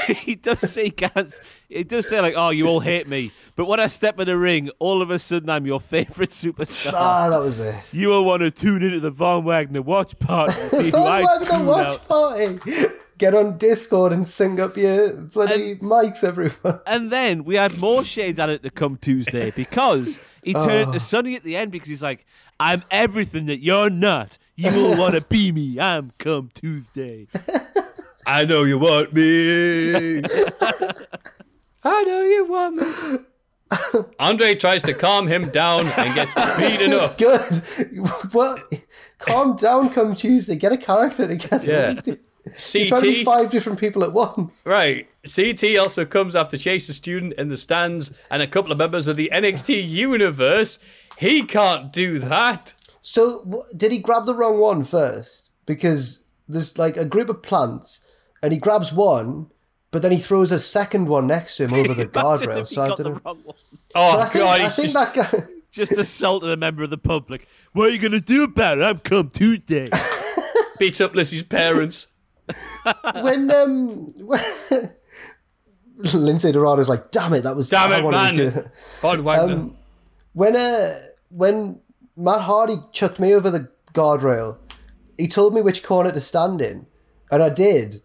do, 0.07 0.13
he 0.13 0.33
does 0.35 0.59
say 0.59 0.89
can't. 0.89 1.39
He 1.69 1.83
does 1.83 2.09
say 2.09 2.19
like, 2.19 2.33
"Oh, 2.35 2.49
you 2.49 2.65
all 2.65 2.79
hate 2.79 3.07
me," 3.07 3.31
but 3.55 3.65
when 3.65 3.79
I 3.79 3.85
step 3.87 4.19
in 4.19 4.25
the 4.25 4.37
ring, 4.37 4.71
all 4.79 5.03
of 5.03 5.11
a 5.11 5.19
sudden 5.19 5.49
I'm 5.51 5.67
your 5.67 5.79
favorite 5.79 6.29
superstar. 6.31 6.93
ah, 6.95 7.29
that 7.29 7.37
was 7.39 7.59
it. 7.59 7.75
You 7.91 8.09
will 8.09 8.25
want 8.25 8.41
to 8.41 8.49
tune 8.49 8.81
into 8.81 8.99
the 8.99 9.11
Von 9.11 9.43
Wagner 9.45 9.83
watch 9.83 10.17
party 10.17 10.53
to 10.53 10.69
see 10.69 10.91
Oh, 10.95 11.03
Wagner 11.03 11.63
watch 11.63 11.87
out. 11.93 12.07
party. 12.07 12.59
Get 13.19 13.35
on 13.35 13.59
Discord 13.59 14.13
and 14.13 14.27
sing 14.27 14.59
up 14.59 14.75
your 14.77 15.13
bloody 15.13 15.75
mics, 15.75 16.23
everyone. 16.23 16.79
And 16.87 17.11
then 17.11 17.43
we 17.43 17.53
had 17.55 17.77
more 17.77 18.03
shades 18.03 18.39
at 18.39 18.49
it 18.49 18.63
to 18.63 18.71
come 18.71 18.97
Tuesday 18.97 19.51
because 19.51 20.17
he 20.43 20.53
turned 20.53 20.69
Oh. 20.71 20.81
into 20.87 20.99
Sunny 20.99 21.35
at 21.35 21.43
the 21.43 21.55
end 21.55 21.71
because 21.71 21.87
he's 21.87 22.01
like, 22.01 22.25
I'm 22.59 22.83
everything 22.89 23.45
that 23.45 23.59
you're 23.59 23.91
not. 23.91 24.39
You 24.61 24.71
will 24.73 24.97
want 24.97 25.15
to 25.15 25.21
be 25.21 25.51
me. 25.51 25.79
I'm 25.79 26.11
come 26.19 26.51
Tuesday. 26.53 27.27
I 28.27 28.45
know 28.45 28.61
you 28.61 28.77
want 28.77 29.11
me. 29.11 30.21
I 31.83 32.03
know 32.03 32.21
you 32.21 32.45
want 32.45 32.75
me. 32.75 34.03
Andre 34.19 34.53
tries 34.53 34.83
to 34.83 34.93
calm 34.93 35.25
him 35.25 35.49
down 35.49 35.87
and 35.87 36.13
gets 36.13 36.35
beaten 36.59 36.93
up. 36.93 37.17
Good. 37.17 37.63
What? 38.33 38.71
Calm 39.17 39.55
down. 39.55 39.89
Come 39.89 40.15
Tuesday. 40.15 40.55
Get 40.57 40.71
a 40.71 40.77
character 40.77 41.27
together. 41.27 41.65
Yeah. 41.65 42.15
You're 42.73 42.87
trying 42.87 43.01
to 43.01 43.01
be 43.01 43.23
five 43.23 43.49
different 43.49 43.79
people 43.79 44.03
at 44.03 44.13
once. 44.13 44.61
Right. 44.63 45.09
CT 45.23 45.77
also 45.79 46.05
comes 46.05 46.35
after 46.35 46.55
Chase 46.55 46.87
a 46.89 46.93
student 46.93 47.33
in 47.33 47.49
the 47.49 47.57
stands 47.57 48.11
and 48.29 48.43
a 48.43 48.47
couple 48.47 48.71
of 48.71 48.77
members 48.77 49.07
of 49.07 49.15
the 49.15 49.31
NXT 49.33 49.87
universe. 49.87 50.77
He 51.17 51.43
can't 51.43 51.91
do 51.91 52.19
that. 52.19 52.75
So, 53.01 53.43
wh- 53.51 53.75
did 53.75 53.91
he 53.91 53.97
grab 53.99 54.25
the 54.25 54.35
wrong 54.35 54.59
one 54.59 54.83
first? 54.83 55.49
Because 55.65 56.23
there's 56.47 56.77
like 56.77 56.97
a 56.97 57.05
group 57.05 57.29
of 57.29 57.41
plants, 57.41 58.05
and 58.43 58.53
he 58.53 58.59
grabs 58.59 58.93
one, 58.93 59.47
but 59.91 60.01
then 60.01 60.11
he 60.11 60.19
throws 60.19 60.51
a 60.51 60.59
second 60.59 61.07
one 61.07 61.27
next 61.27 61.57
to 61.57 61.65
him 61.65 61.73
over 61.73 61.93
the 61.93 62.05
guardrail. 62.19 62.61
if 62.61 62.69
he 62.69 62.75
So 62.75 62.81
I 62.83 62.87
got 62.89 62.97
don't 62.97 63.03
the 63.05 63.09
know. 63.15 63.21
wrong 63.25 63.39
one. 63.43 63.55
Oh 63.95 64.19
I 64.19 64.25
think, 64.27 64.43
god, 64.45 64.59
I 64.59 64.63
he's 64.63 64.75
think 64.75 64.91
just 64.91 65.13
that 65.15 65.31
guy. 65.31 65.43
Just 65.71 65.93
assaulted 65.93 66.49
a 66.49 66.57
member 66.57 66.83
of 66.83 66.89
the 66.89 66.97
public. 66.97 67.47
What 67.71 67.87
are 67.87 67.93
you 67.93 67.99
going 67.99 68.11
to 68.11 68.19
do 68.19 68.43
about 68.43 68.79
it? 68.79 68.81
I'm 68.83 68.99
come 68.99 69.29
Tuesday. 69.29 69.87
Beat 70.79 70.99
up 70.99 71.15
Lizzie's 71.15 71.43
parents. 71.43 72.07
when 73.21 73.49
um 73.49 74.07
when 74.25 74.41
Lince 75.99 76.51
Dorado's 76.51 76.89
like, 76.89 77.11
damn 77.11 77.33
it, 77.33 77.43
that 77.43 77.55
was 77.55 77.69
Damn 77.69 77.91
it, 77.93 78.03
wanted 78.03 78.31
to 78.31 78.35
do 78.35 78.43
man! 78.43 78.53
that." 78.53 78.73
Von 78.99 79.27
Um, 79.51 79.75
when 80.33 80.55
uh 80.57 80.99
when 81.29 81.79
Matt 82.15 82.41
Hardy 82.41 82.77
chucked 82.91 83.19
me 83.19 83.33
over 83.33 83.49
the 83.49 83.69
guardrail, 83.93 84.57
he 85.17 85.27
told 85.27 85.53
me 85.53 85.61
which 85.61 85.83
corner 85.83 86.11
to 86.11 86.19
stand 86.19 86.61
in, 86.61 86.87
and 87.31 87.43
I 87.43 87.49
did, 87.49 88.01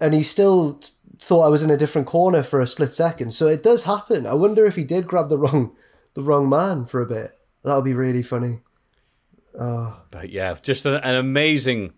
and 0.00 0.14
he 0.14 0.22
still 0.22 0.74
t- 0.74 0.90
thought 1.18 1.44
I 1.44 1.48
was 1.48 1.62
in 1.62 1.70
a 1.70 1.76
different 1.76 2.06
corner 2.06 2.42
for 2.42 2.60
a 2.60 2.66
split 2.66 2.94
second. 2.94 3.32
So 3.32 3.46
it 3.48 3.62
does 3.62 3.84
happen. 3.84 4.26
I 4.26 4.34
wonder 4.34 4.66
if 4.66 4.76
he 4.76 4.84
did 4.84 5.06
grab 5.06 5.28
the 5.28 5.38
wrong 5.38 5.76
the 6.14 6.22
wrong 6.22 6.48
man 6.48 6.86
for 6.86 7.00
a 7.00 7.06
bit. 7.06 7.30
That 7.64 7.74
would 7.74 7.84
be 7.84 7.94
really 7.94 8.22
funny. 8.22 8.60
Oh, 9.58 10.00
But 10.10 10.30
yeah, 10.30 10.56
just 10.62 10.86
an, 10.86 10.94
an 10.94 11.14
amazing 11.14 11.92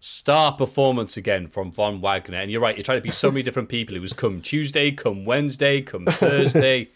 star 0.00 0.52
performance 0.52 1.16
again 1.16 1.48
from 1.48 1.72
Von 1.72 2.00
Wagner. 2.00 2.38
And 2.38 2.50
you're 2.50 2.60
right, 2.60 2.76
you're 2.76 2.84
trying 2.84 2.98
to 2.98 3.02
be 3.02 3.10
so 3.10 3.30
many 3.30 3.42
different 3.42 3.68
people. 3.68 3.96
It 3.96 4.02
was 4.02 4.12
come 4.12 4.40
Tuesday, 4.40 4.90
come 4.90 5.24
Wednesday, 5.24 5.82
come 5.82 6.04
Thursday, 6.08 6.88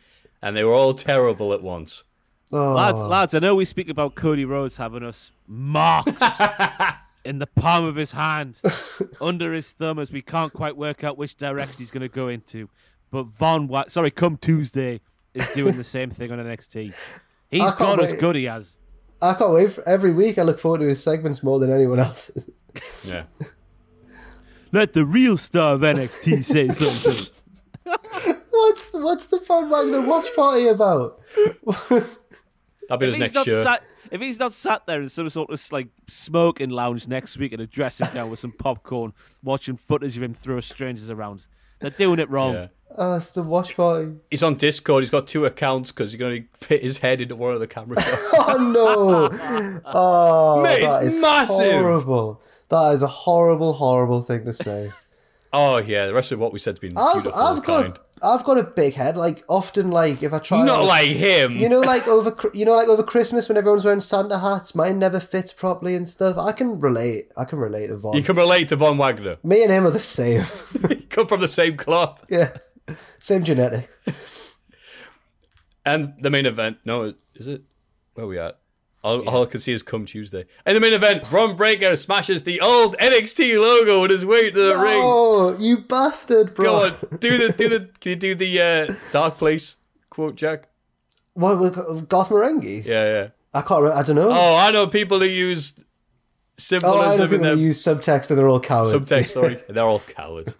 and 0.43 0.57
they 0.57 0.65
were 0.65 0.75
all 0.75 0.95
terrible 0.95 1.53
at 1.53 1.63
once. 1.63 2.05
Oh. 2.53 2.75
Lads, 2.75 3.03
lads, 3.03 3.35
I 3.35 3.39
know 3.39 3.55
we 3.55 3.65
speak 3.65 3.89
about 3.89 4.15
Cody 4.15 4.45
Rhodes 4.45 4.77
having 4.77 5.03
us 5.03 5.33
marked 5.47 6.09
in 7.25 7.39
the 7.39 7.47
palm 7.47 7.85
of 7.85 7.97
his 7.97 8.13
hand, 8.13 8.61
under 9.21 9.53
his 9.53 9.71
thumb, 9.73 9.99
as 9.99 10.11
we 10.13 10.23
can't 10.23 10.53
quite 10.53 10.77
work 10.77 11.05
out 11.05 11.19
which 11.19 11.37
direction 11.37 11.77
he's 11.79 11.91
going 11.91 12.03
to 12.03 12.09
go 12.09 12.29
into. 12.29 12.69
But 13.11 13.25
Von, 13.25 13.69
Wa- 13.69 13.87
sorry, 13.89 14.11
come 14.11 14.37
Tuesday 14.37 15.01
is 15.35 15.49
doing 15.55 15.77
the 15.77 15.85
same 15.85 16.11
thing 16.11 16.33
on 16.33 16.39
NXT. 16.39 16.95
He's 17.51 17.61
I 17.61 17.65
can't 17.67 17.99
got 17.99 18.01
as 18.01 18.13
good 18.13 18.37
he 18.37 18.45
has. 18.45 18.79
I 19.23 19.35
can't 19.35 19.53
wait. 19.53 19.73
For, 19.73 19.87
every 19.89 20.13
week 20.13 20.39
I 20.39 20.43
look 20.43 20.59
forward 20.59 20.79
to 20.79 20.87
his 20.87 21.03
segments 21.03 21.43
more 21.43 21.59
than 21.59 21.73
anyone 21.73 21.99
else's. 21.99 22.49
Yeah. 23.05 23.25
Let 24.71 24.93
the 24.93 25.05
real 25.05 25.37
star 25.37 25.75
of 25.75 25.81
NXT 25.81 26.45
say 26.45 26.69
something. 26.69 27.35
What's 28.51 28.91
the, 28.93 29.01
what's 29.01 29.27
the 29.27 29.41
Von 29.41 29.69
Wagner 29.69 30.03
watch 30.03 30.29
party 30.37 30.69
about? 30.69 31.19
That'll 32.91 32.99
be 32.99 33.07
if 33.07 33.15
his 33.15 33.15
he's 33.15 33.21
next 33.23 33.35
not 33.35 33.47
shirt. 33.47 33.67
sat, 33.67 33.83
if 34.11 34.21
he's 34.21 34.39
not 34.39 34.53
sat 34.53 34.87
there 34.87 35.01
in 35.01 35.09
some 35.09 35.31
sort 35.31 35.51
of 35.51 35.73
like 35.73 35.89
smoking 36.09 36.71
lounge 36.71 37.09
next 37.09 37.39
week 37.39 37.53
in 37.53 37.61
a 37.61 37.67
dressing 37.67 38.09
gown 38.13 38.31
with 38.31 38.41
some 38.41 38.53
popcorn, 38.53 39.13
watching 39.43 39.77
footage 39.77 40.17
of 40.17 40.23
him 40.23 40.35
throw 40.35 40.61
strangers 40.61 41.11
around, 41.11 41.47
they're 41.79 41.91
doing 41.91 42.19
it 42.19 42.29
wrong. 42.29 42.55
Yeah. 42.55 42.67
Oh, 42.99 43.17
it's 43.17 43.31
the 43.31 43.45
watch 43.45 43.77
party. 43.77 44.17
He's 44.33 44.43
on 44.43 44.57
Discord. 44.57 45.05
He's 45.05 45.11
got 45.11 45.29
two 45.29 45.45
accounts 45.47 45.93
because 45.93 46.11
he's 46.11 46.19
going 46.19 46.43
to 46.61 46.67
fit 46.67 46.83
his 46.83 46.99
head 46.99 47.21
into 47.21 47.37
one 47.37 47.55
of 47.55 47.61
the 47.61 47.69
camera 47.69 48.01
shots. 48.03 48.31
Oh 48.35 48.59
no! 48.59 49.81
Oh, 49.87 50.61
Mate, 50.63 50.83
it's 50.83 50.95
that 50.95 51.05
is 51.05 51.21
massive. 51.21 51.73
horrible. 51.73 52.43
That 52.69 52.95
is 52.95 53.03
a 53.03 53.07
horrible, 53.07 53.73
horrible 53.75 54.23
thing 54.23 54.45
to 54.45 54.53
say. 54.53 54.91
Oh 55.53 55.79
yeah, 55.79 56.07
the 56.07 56.15
rest 56.15 56.33
of 56.33 56.39
what 56.39 56.53
we 56.53 56.59
said's 56.59 56.79
been 56.79 56.97
I've, 56.97 57.27
I've 57.27 57.63
got, 57.63 57.65
kind. 57.65 57.99
I've 58.23 58.45
got 58.45 58.59
a 58.59 58.63
big 58.63 58.95
head. 58.95 59.17
Like 59.17 59.45
often, 59.49 59.91
like 59.91 60.23
if 60.23 60.33
I 60.33 60.39
try, 60.39 60.65
Not 60.65 60.85
like 60.85 61.11
him. 61.11 61.57
you 61.57 61.69
know, 61.69 61.81
like 61.81 62.07
over, 62.09 62.37
you 62.55 62.65
know, 62.65 62.77
like 62.77 62.89
over 62.89 63.03
Christmas 63.03 63.49
when 63.49 63.59
everyone's 63.59 63.85
wearing 63.85 64.01
Santa 64.01 64.39
hats, 64.39 64.75
mine 64.75 64.99
never 64.99 65.21
fits 65.21 65.53
properly 65.53 65.95
and 65.97 66.09
stuff. 66.09 66.37
I 66.39 66.53
can 66.53 66.79
relate. 66.81 67.31
I 67.37 67.45
can 67.45 67.59
relate 67.59 67.89
to 67.89 67.97
Von. 67.97 68.17
You 68.17 68.23
can 68.23 68.37
relate 68.37 68.69
to 68.69 68.77
Von 68.77 68.99
Wagner. 68.99 69.37
Me 69.43 69.63
and 69.63 69.73
him 69.73 69.87
are 69.87 69.91
the 69.91 69.99
same. 69.99 70.45
Come 71.11 71.27
from 71.27 71.41
the 71.41 71.49
same 71.49 71.77
cloth. 71.77 72.25
yeah, 72.31 72.53
same 73.19 73.43
genetic. 73.45 73.89
And 75.85 76.15
the 76.19 76.31
main 76.31 76.47
event, 76.47 76.79
no, 76.85 77.15
is 77.35 77.49
it? 77.49 77.63
Where 78.15 78.27
we 78.27 78.39
at? 78.39 78.60
All, 79.03 79.27
all 79.29 79.45
I 79.45 79.47
can 79.47 79.61
see 79.61 79.73
is 79.73 79.83
come 79.83 80.05
Tuesday. 80.05 80.45
In 80.67 80.75
the 80.75 80.81
main 80.81 80.93
event, 80.93 81.29
Bron 81.31 81.57
Breakker 81.57 81.97
smashes 81.97 82.43
the 82.43 82.61
old 82.61 82.97
NXT 82.99 83.59
logo 83.59 84.05
on 84.05 84.11
his 84.11 84.27
way 84.27 84.51
to 84.51 84.59
the 84.69 84.77
ring. 84.77 85.01
Oh, 85.03 85.57
you 85.59 85.79
bastard, 85.79 86.55
bro! 86.55 86.65
Go 86.65 86.85
on, 86.85 87.19
do 87.19 87.39
the 87.39 87.53
do 87.53 87.69
the. 87.69 87.89
Can 88.01 88.11
you 88.11 88.17
do 88.17 88.35
the 88.35 88.61
uh, 88.61 88.95
Dark 89.13 89.37
Place 89.37 89.77
quote, 90.11 90.35
Jack? 90.35 90.69
What 91.35 91.59
with 91.59 92.09
Garth 92.09 92.29
Marenghi's? 92.29 92.87
Yeah, 92.87 93.05
yeah. 93.05 93.29
I 93.55 93.63
can't. 93.63 93.87
I 93.87 94.03
don't 94.03 94.17
know. 94.17 94.31
Oh, 94.31 94.57
I 94.57 94.71
know 94.71 94.87
people 94.87 95.19
who 95.21 95.25
use 95.27 95.73
Oh, 95.79 95.81
I 95.81 97.17
know 97.17 97.17
symbolism 97.17 97.23
in 97.25 97.31
people 97.41 97.57
who 97.57 97.61
use 97.63 97.83
subtext 97.83 98.31
and 98.31 98.39
they're 98.39 98.49
all 98.49 98.61
cowards. 98.61 98.93
subtext. 98.93 99.27
Sorry, 99.33 99.63
they're 99.69 99.85
all 99.85 100.01
cowards. 100.01 100.59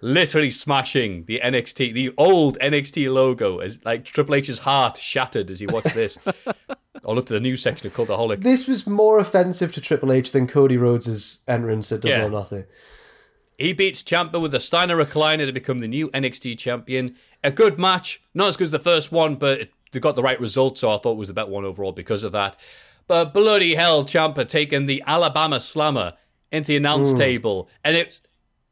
Literally 0.00 0.50
smashing 0.50 1.24
the 1.26 1.40
NXT, 1.44 1.92
the 1.92 2.12
old 2.16 2.58
NXT 2.60 3.12
logo, 3.12 3.58
as 3.58 3.84
like 3.84 4.04
Triple 4.04 4.36
H's 4.36 4.60
heart 4.60 4.96
shattered 4.96 5.50
as 5.50 5.60
he 5.60 5.66
watched 5.66 5.94
this. 5.94 6.16
Or 7.02 7.14
looked 7.14 7.30
at 7.30 7.34
the 7.34 7.40
news 7.40 7.62
section 7.62 7.86
of 7.86 7.94
Cultaholic. 7.94 8.42
This 8.42 8.66
was 8.66 8.86
more 8.86 9.18
offensive 9.18 9.72
to 9.74 9.80
Triple 9.80 10.12
H 10.12 10.32
than 10.32 10.46
Cody 10.46 10.76
Rhodes' 10.76 11.40
entrance 11.48 11.90
at 11.92 12.02
Double 12.02 12.16
Yeah. 12.16 12.26
or 12.26 12.30
Nothing. 12.30 12.64
He 13.58 13.72
beats 13.72 14.02
Ciampa 14.02 14.40
with 14.40 14.54
a 14.54 14.60
Steiner 14.60 14.96
recliner 14.96 15.46
to 15.46 15.52
become 15.52 15.80
the 15.80 15.88
new 15.88 16.08
NXT 16.10 16.58
champion. 16.58 17.16
A 17.44 17.50
good 17.50 17.78
match, 17.78 18.22
not 18.34 18.48
as 18.48 18.56
good 18.56 18.64
as 18.64 18.70
the 18.70 18.78
first 18.78 19.12
one, 19.12 19.36
but 19.36 19.60
it, 19.60 19.72
they 19.92 20.00
got 20.00 20.16
the 20.16 20.22
right 20.22 20.40
result, 20.40 20.78
so 20.78 20.90
I 20.90 20.98
thought 20.98 21.12
it 21.12 21.18
was 21.18 21.28
the 21.28 21.34
better 21.34 21.50
one 21.50 21.64
overall 21.64 21.92
because 21.92 22.24
of 22.24 22.32
that. 22.32 22.56
But 23.06 23.34
bloody 23.34 23.74
hell, 23.74 24.04
Ciampa 24.04 24.48
taking 24.48 24.86
the 24.86 25.02
Alabama 25.06 25.60
Slammer 25.60 26.14
into 26.52 26.68
the 26.68 26.76
announce 26.76 27.12
mm. 27.12 27.18
table, 27.18 27.68
and 27.84 27.96
it 27.96 28.20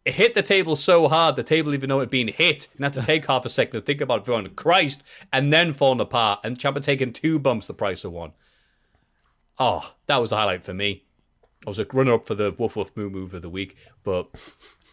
it 0.09 0.15
hit 0.15 0.35
the 0.35 0.43
table 0.43 0.75
so 0.75 1.07
hard 1.07 1.37
the 1.37 1.43
table 1.43 1.75
even 1.75 1.91
though 1.91 1.99
it 1.99 2.05
had 2.05 2.11
been 2.11 2.29
hit, 2.29 2.69
and 2.75 2.85
had 2.85 2.95
to 2.95 3.03
take 3.03 3.27
half 3.27 3.45
a 3.45 3.51
second 3.51 3.73
to 3.79 3.81
think 3.85 4.01
about 4.01 4.25
going 4.25 4.49
Christ, 4.55 5.03
and 5.33 5.53
then 5.53 5.75
falling 5.75 6.01
apart, 6.01 6.41
and 6.43 6.59
Ciampa 6.59 6.83
taking 6.83 7.13
two 7.13 7.39
bumps 7.39 7.67
the 7.67 7.75
price 7.75 8.05
of 8.05 8.13
one. 8.13 8.33
Oh, 9.59 9.95
that 10.07 10.17
was 10.17 10.31
the 10.31 10.37
highlight 10.37 10.65
for 10.65 10.73
me. 10.73 11.05
I 11.67 11.71
was 11.71 11.79
a 11.79 11.87
runner 11.93 12.15
up 12.15 12.27
for 12.27 12.35
the 12.35 12.55
Woof 12.57 12.75
Woof 12.75 12.91
Moo 12.97 13.11
Move 13.11 13.35
of 13.35 13.43
the 13.43 13.51
week, 13.51 13.77
but 14.03 14.29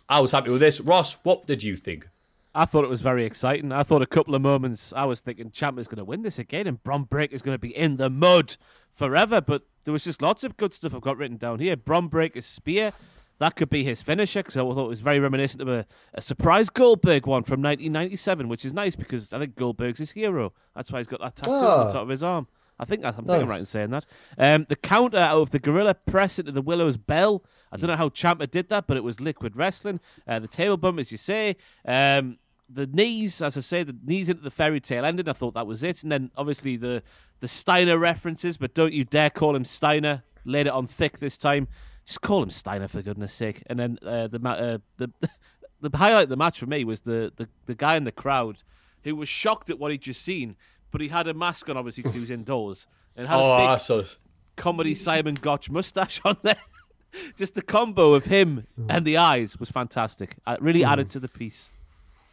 I 0.09 0.19
was 0.19 0.31
happy 0.31 0.51
with 0.51 0.59
this. 0.59 0.81
Ross, 0.81 1.13
what 1.23 1.47
did 1.47 1.63
you 1.63 1.77
think? 1.77 2.09
I 2.53 2.65
thought 2.65 2.83
it 2.83 2.89
was 2.89 3.01
very 3.01 3.25
exciting. 3.25 3.71
I 3.71 3.83
thought 3.83 4.01
a 4.01 4.07
couple 4.07 4.35
of 4.35 4.41
moments 4.41 4.91
I 4.93 5.05
was 5.05 5.21
thinking 5.21 5.51
Ciampa's 5.51 5.87
going 5.87 5.97
to 5.97 6.05
win 6.05 6.23
this 6.23 6.39
again 6.39 6.67
and 6.67 6.81
Bron 6.83 7.07
is 7.31 7.41
going 7.41 7.55
to 7.55 7.59
be 7.59 7.75
in 7.75 7.97
the 7.97 8.09
mud 8.09 8.55
forever. 8.93 9.41
But 9.41 9.63
there 9.83 9.91
was 9.91 10.05
just 10.05 10.21
lots 10.21 10.43
of 10.43 10.55
good 10.55 10.73
stuff 10.73 10.95
I've 10.95 11.01
got 11.01 11.17
written 11.17 11.37
down 11.37 11.59
here. 11.59 11.75
Bron 11.75 12.07
Breakker's 12.07 12.45
spear, 12.45 12.93
that 13.40 13.56
could 13.56 13.70
be 13.70 13.84
his 13.84 14.02
finisher 14.02 14.40
because 14.40 14.56
I 14.57 14.62
thought 14.62 14.86
it 14.86 14.90
was 14.90 15.02
very 15.02 15.20
reminiscent 15.20 15.62
of 15.62 15.68
a, 15.68 15.86
a 16.14 16.22
surprise 16.22 16.70
Goldberg 16.70 17.26
one 17.28 17.44
from 17.44 17.62
1997, 17.62 18.48
which 18.48 18.64
is 18.66 18.74
nice 18.74 18.95
because 18.95 19.32
I 19.34 19.40
think 19.40 19.56
Goldberg's 19.56 19.99
his 19.99 20.12
hero. 20.12 20.53
That's 20.76 20.91
why 20.91 20.99
he's 20.99 21.07
got 21.07 21.20
that 21.22 21.36
tattoo 21.36 21.52
on 21.52 21.64
Ah. 21.64 21.88
the 21.88 21.94
top 21.94 22.02
of 22.03 22.10
his 22.10 22.24
arm. 22.24 22.48
I 22.78 22.84
think 22.86 23.02
that's, 23.03 23.18
I'm 23.18 23.26
thinking 23.26 23.41
Nice. 23.48 23.49
right 23.49 23.60
in 23.62 23.66
saying 23.66 23.90
that. 23.91 24.06
Um, 24.38 24.66
the 24.68 24.76
counter 24.76 25.18
out 25.18 25.38
of 25.41 25.49
the 25.52 25.60
gorilla 25.60 25.95
press 25.95 26.40
into 26.40 26.52
the 26.52 26.62
Willow's 26.62 26.98
bell. 26.98 27.44
I 27.72 27.78
don't 27.78 27.88
know 27.90 27.95
how 27.95 28.10
Ciampa 28.10 28.52
did 28.52 28.68
that, 28.70 28.86
but 28.88 28.98
it 28.98 29.03
was 29.03 29.20
liquid 29.22 29.56
wrestling. 29.56 30.02
Uh, 30.28 30.40
the 30.40 30.48
table 30.49 30.76
bump, 30.76 30.99
as 30.99 31.10
you 31.12 31.18
say. 31.18 31.56
Um, 31.86 32.38
the 32.70 32.88
knees, 32.88 33.41
as 33.41 33.56
I 33.57 33.62
say, 33.62 33.84
the 33.84 33.95
knees 34.03 34.28
into 34.28 34.41
the 34.44 34.52
fairy 34.52 34.82
tale 34.82 35.06
ending. 35.06 35.30
I 35.30 35.34
thought 35.34 35.53
that 35.53 35.68
was 35.68 35.84
it. 35.84 36.03
And 36.03 36.12
then 36.12 36.32
obviously 36.36 36.76
the 36.78 37.02
the 37.41 37.48
Steiner 37.49 37.98
references, 37.98 38.57
but 38.57 38.74
don't 38.74 38.94
you 38.94 39.03
dare 39.03 39.30
call 39.30 39.56
him 39.56 39.66
Steiner. 39.66 40.24
Laid 40.45 40.68
it 40.68 40.74
on 40.74 40.88
thick 40.88 41.20
this 41.20 41.38
time. 41.38 41.68
Just 42.06 42.22
call 42.22 42.44
him 42.44 42.52
Steiner 42.52 42.88
for 42.88 43.02
goodness 43.02 43.34
sake. 43.34 43.64
And 43.68 43.80
then 43.80 43.98
uh, 44.06 44.27
the 44.27 44.40
ma- 44.40 44.52
uh, 44.53 44.77
the 44.98 45.10
the 45.82 45.95
highlight 45.98 46.23
of 46.23 46.30
the 46.30 46.38
match 46.38 46.60
for 46.60 46.65
me 46.68 46.84
was 46.84 47.02
the, 47.02 47.32
the 47.36 47.48
the 47.65 47.76
guy 47.76 47.95
in 47.95 48.03
the 48.03 48.11
crowd 48.11 48.57
who 49.03 49.15
was 49.15 49.30
shocked 49.30 49.69
at 49.69 49.80
what 49.80 49.91
he'd 49.91 50.02
just 50.02 50.22
seen, 50.23 50.56
but 50.91 51.02
he 51.02 51.07
had 51.07 51.27
a 51.27 51.34
mask 51.34 51.69
on 51.69 51.77
obviously 51.77 52.02
because 52.03 52.14
he 52.15 52.19
was 52.22 52.32
indoors 52.32 52.88
and 53.15 53.26
had 53.27 53.38
Oh, 53.40 53.52
a 53.53 53.57
big 53.57 53.68
I 53.68 53.77
saw 53.77 53.98
this. 53.98 54.18
comedy 54.56 54.94
Simon 54.95 55.36
Gotch 55.36 55.69
mustache 55.69 56.22
on 56.26 56.38
there. 56.44 56.57
Just 57.38 57.56
the 57.56 57.61
combo 57.61 58.14
of 58.14 58.26
him 58.26 58.68
and 58.90 59.06
the 59.06 59.15
eyes 59.15 59.57
was 59.57 59.69
fantastic. 59.69 60.36
It 60.45 60.61
really 60.61 60.84
added 60.84 61.10
to 61.11 61.19
the 61.22 61.30
piece. 61.30 61.69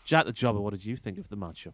Jack 0.04 0.26
the 0.26 0.32
Jobber, 0.32 0.60
what 0.60 0.70
did 0.72 0.84
you 0.84 0.96
think 0.96 1.18
of 1.18 1.28
the 1.28 1.36
matchup? 1.36 1.72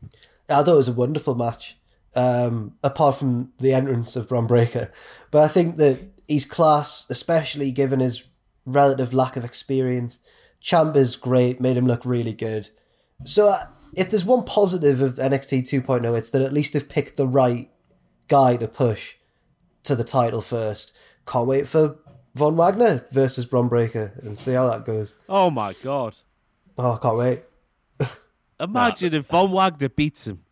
I 0.51 0.63
thought 0.63 0.75
it 0.75 0.77
was 0.77 0.89
a 0.89 0.93
wonderful 0.93 1.35
match, 1.35 1.79
um, 2.15 2.75
apart 2.85 3.15
from 3.17 3.51
the 3.61 3.73
entrance 3.73 4.15
of 4.17 4.29
Bron 4.29 4.47
Breakker. 4.47 4.93
But 5.31 5.43
I 5.43 5.49
think 5.49 5.79
that 5.79 5.99
he's 6.29 6.45
class, 6.45 7.07
especially 7.11 7.73
given 7.73 7.99
his 7.99 8.25
relative 8.65 9.13
lack 9.13 9.37
of 9.37 9.45
experience. 9.45 10.19
Ciampa's 10.63 11.17
great, 11.17 11.61
made 11.61 11.77
him 11.77 11.87
look 11.87 12.05
really 12.05 12.35
good. 12.35 12.69
So 13.25 13.49
uh, 13.49 13.67
if 13.95 14.11
there's 14.11 14.25
one 14.25 14.45
positive 14.45 15.03
of 15.03 15.15
NXT 15.15 15.63
2.0, 15.63 16.17
it's 16.17 16.31
that 16.31 16.43
at 16.43 16.53
least 16.53 16.75
they've 16.75 16.89
picked 16.89 17.17
the 17.17 17.27
right 17.27 17.71
guy 18.29 18.57
to 18.57 18.69
push 18.69 19.15
to 19.85 19.97
the 19.97 20.05
title 20.05 20.43
first. 20.43 20.93
Can't 21.27 21.47
wait 21.47 21.67
for 21.67 21.97
Von 22.35 22.57
Wagner 22.57 23.07
versus 23.11 23.47
Bron 23.47 23.69
Breakker 23.69 24.13
and 24.23 24.39
see 24.39 24.53
how 24.53 24.69
that 24.71 24.85
goes. 24.85 25.15
Oh 25.29 25.51
my 25.51 25.73
god. 25.83 26.15
Oh, 26.77 26.93
I 26.93 26.99
can't 26.99 27.17
wait. 27.17 27.43
Imagine 28.61 29.15
if 29.15 29.27
Von 29.27 29.51
Wagner 29.51 29.89
beats 29.89 30.27
him. 30.27 30.45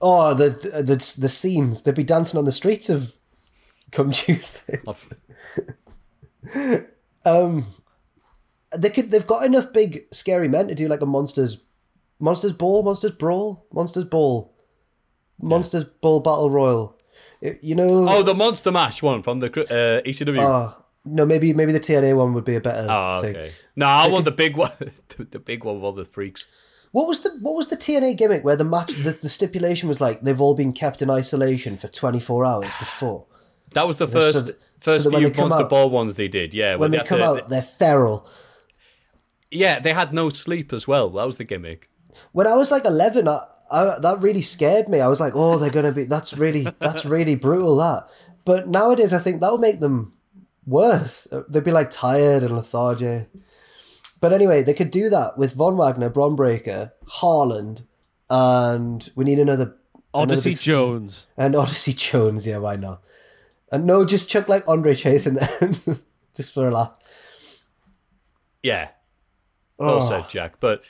Oh, 0.00 0.32
the 0.32 0.50
the 0.50 1.16
the 1.18 1.28
scenes. 1.28 1.82
They'd 1.82 1.94
be 1.94 2.04
dancing 2.04 2.38
on 2.38 2.46
the 2.46 2.52
streets 2.52 2.88
of 2.88 3.14
come 3.90 4.10
Tuesday. 4.12 4.80
Um, 7.24 7.66
they 8.76 8.90
could 8.90 9.10
they've 9.10 9.26
got 9.26 9.44
enough 9.44 9.72
big 9.72 10.06
scary 10.12 10.48
men 10.48 10.68
to 10.68 10.74
do 10.74 10.88
like 10.88 11.00
a 11.00 11.06
monsters 11.06 11.58
monsters 12.18 12.52
ball 12.52 12.82
monsters 12.82 13.10
brawl 13.10 13.66
monsters 13.72 14.04
ball 14.04 14.54
monsters 15.40 15.84
ball 15.84 16.20
battle 16.20 16.50
royal 16.50 16.96
It- 17.40 17.62
you 17.62 17.74
know 17.74 18.08
Oh, 18.08 18.22
the 18.22 18.34
Monster 18.34 18.70
Mash 18.70 19.02
one 19.02 19.22
from 19.22 19.40
the 19.40 19.46
uh, 19.48 20.02
ECW. 20.02 20.40
Ah, 20.40 20.82
no 21.04 21.26
maybe 21.26 21.52
maybe 21.52 21.72
the 21.72 21.80
tna 21.80 22.16
one 22.16 22.32
would 22.34 22.44
be 22.44 22.56
a 22.56 22.60
better 22.60 22.86
oh, 22.88 23.20
thing 23.22 23.36
okay. 23.36 23.52
No, 23.76 23.86
I 23.86 24.08
want 24.08 24.24
the 24.24 24.30
big 24.32 24.56
one. 24.56 24.72
the, 25.16 25.24
the 25.24 25.38
big 25.38 25.64
one 25.64 25.76
with 25.76 25.84
all 25.84 25.92
the 25.92 26.04
freaks. 26.04 26.46
what 26.92 27.06
was 27.06 27.20
the 27.20 27.30
what 27.40 27.54
was 27.54 27.68
the 27.68 27.76
tna 27.76 28.16
gimmick 28.16 28.44
where 28.44 28.56
the 28.56 28.64
match 28.64 28.92
the, 28.94 29.12
the 29.12 29.28
stipulation 29.28 29.88
was 29.88 30.00
like 30.00 30.20
they've 30.20 30.40
all 30.40 30.54
been 30.54 30.72
kept 30.72 31.02
in 31.02 31.10
isolation 31.10 31.76
for 31.76 31.88
24 31.88 32.44
hours 32.44 32.72
before 32.78 33.26
That 33.74 33.86
was 33.86 33.96
the 33.98 34.06
So 34.06 34.12
first 34.12 34.46
that- 34.46 34.56
first 34.80 35.04
so 35.04 35.10
when 35.10 35.20
few 35.20 35.28
they 35.28 35.34
come 35.34 35.48
Monster 35.50 35.64
out- 35.64 35.70
Ball 35.70 35.90
ones 35.90 36.14
they 36.14 36.28
did. 36.28 36.54
Yeah, 36.54 36.76
when 36.76 36.90
they 36.90 36.98
had 36.98 37.06
come 37.06 37.18
to- 37.18 37.24
out 37.24 37.48
they're 37.48 37.62
feral 37.62 38.26
Yeah, 39.50 39.80
they 39.80 39.92
had 39.92 40.12
no 40.14 40.28
sleep 40.30 40.72
as 40.72 40.86
well. 40.88 41.10
That 41.10 41.26
was 41.26 41.36
the 41.36 41.44
gimmick. 41.44 41.88
when 42.32 42.46
I 42.46 42.54
was 42.54 42.70
like 42.70 42.84
eleven, 42.84 43.26
I, 43.28 43.44
I, 43.70 43.98
that 44.00 44.20
really 44.20 44.42
scared 44.42 44.88
me. 44.88 45.00
I 45.00 45.08
was 45.08 45.20
like, 45.20 45.32
"Oh, 45.36 45.58
they're 45.58 45.70
gonna 45.70 45.92
be. 45.92 46.04
That's 46.04 46.34
really, 46.36 46.66
that's 46.78 47.04
really 47.04 47.34
brutal." 47.36 47.76
That, 47.76 48.08
but 48.44 48.68
nowadays, 48.68 49.12
I 49.12 49.18
think 49.18 49.40
that 49.40 49.50
would 49.52 49.60
make 49.60 49.80
them 49.80 50.12
worse. 50.66 51.26
They'd 51.48 51.64
be 51.64 51.72
like 51.72 51.90
tired 51.90 52.42
and 52.44 52.56
lethargic. 52.56 53.28
But 54.20 54.32
anyway, 54.32 54.62
they 54.62 54.74
could 54.74 54.90
do 54.90 55.08
that 55.10 55.38
with 55.38 55.54
Von 55.54 55.76
Wagner, 55.76 56.10
Bron 56.10 56.36
Breakker, 56.36 56.92
Harland, 57.06 57.82
and 58.28 59.08
we 59.16 59.24
need 59.24 59.38
another 59.38 59.74
another 60.14 60.32
Odyssey 60.34 60.50
big- 60.50 60.58
Jones. 60.60 61.26
and 61.36 61.54
Odyssey 61.56 61.92
Jones. 62.08 62.46
Yeah, 62.46 62.58
why 62.58 62.76
not? 62.76 63.02
And 63.72 63.84
no, 63.86 64.04
just 64.04 64.28
chuck 64.28 64.48
like 64.48 64.66
Andre 64.68 64.94
Chase 64.94 65.26
in 65.26 65.34
there, 65.34 65.70
just 66.34 66.52
for 66.52 66.66
a 66.66 66.70
laugh. 66.70 66.96
Yeah. 68.62 68.88
Well 69.78 70.02
Oh. 70.02 70.08
said, 70.08 70.28
Jack. 70.28 70.60
But 70.60 70.82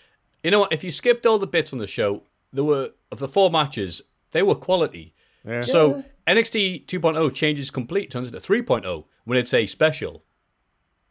you 0.42 0.50
know 0.50 0.60
what? 0.60 0.72
If 0.72 0.82
you 0.82 0.90
skipped 0.90 1.26
all 1.26 1.38
the 1.38 1.46
bits 1.46 1.72
on 1.72 1.78
the 1.78 1.86
show, 1.86 2.22
there 2.52 2.64
were 2.64 2.90
of 3.12 3.18
the 3.18 3.28
four 3.28 3.50
matches, 3.50 4.02
they 4.32 4.42
were 4.42 4.54
quality. 4.54 5.14
Yeah. 5.46 5.60
So 5.60 6.02
NXT 6.26 6.86
2.0 6.86 7.34
changes 7.34 7.70
complete, 7.70 8.10
turns 8.10 8.28
into 8.28 8.40
3.0 8.40 9.04
when 9.24 9.38
it's 9.38 9.54
a 9.54 9.66
special. 9.66 10.24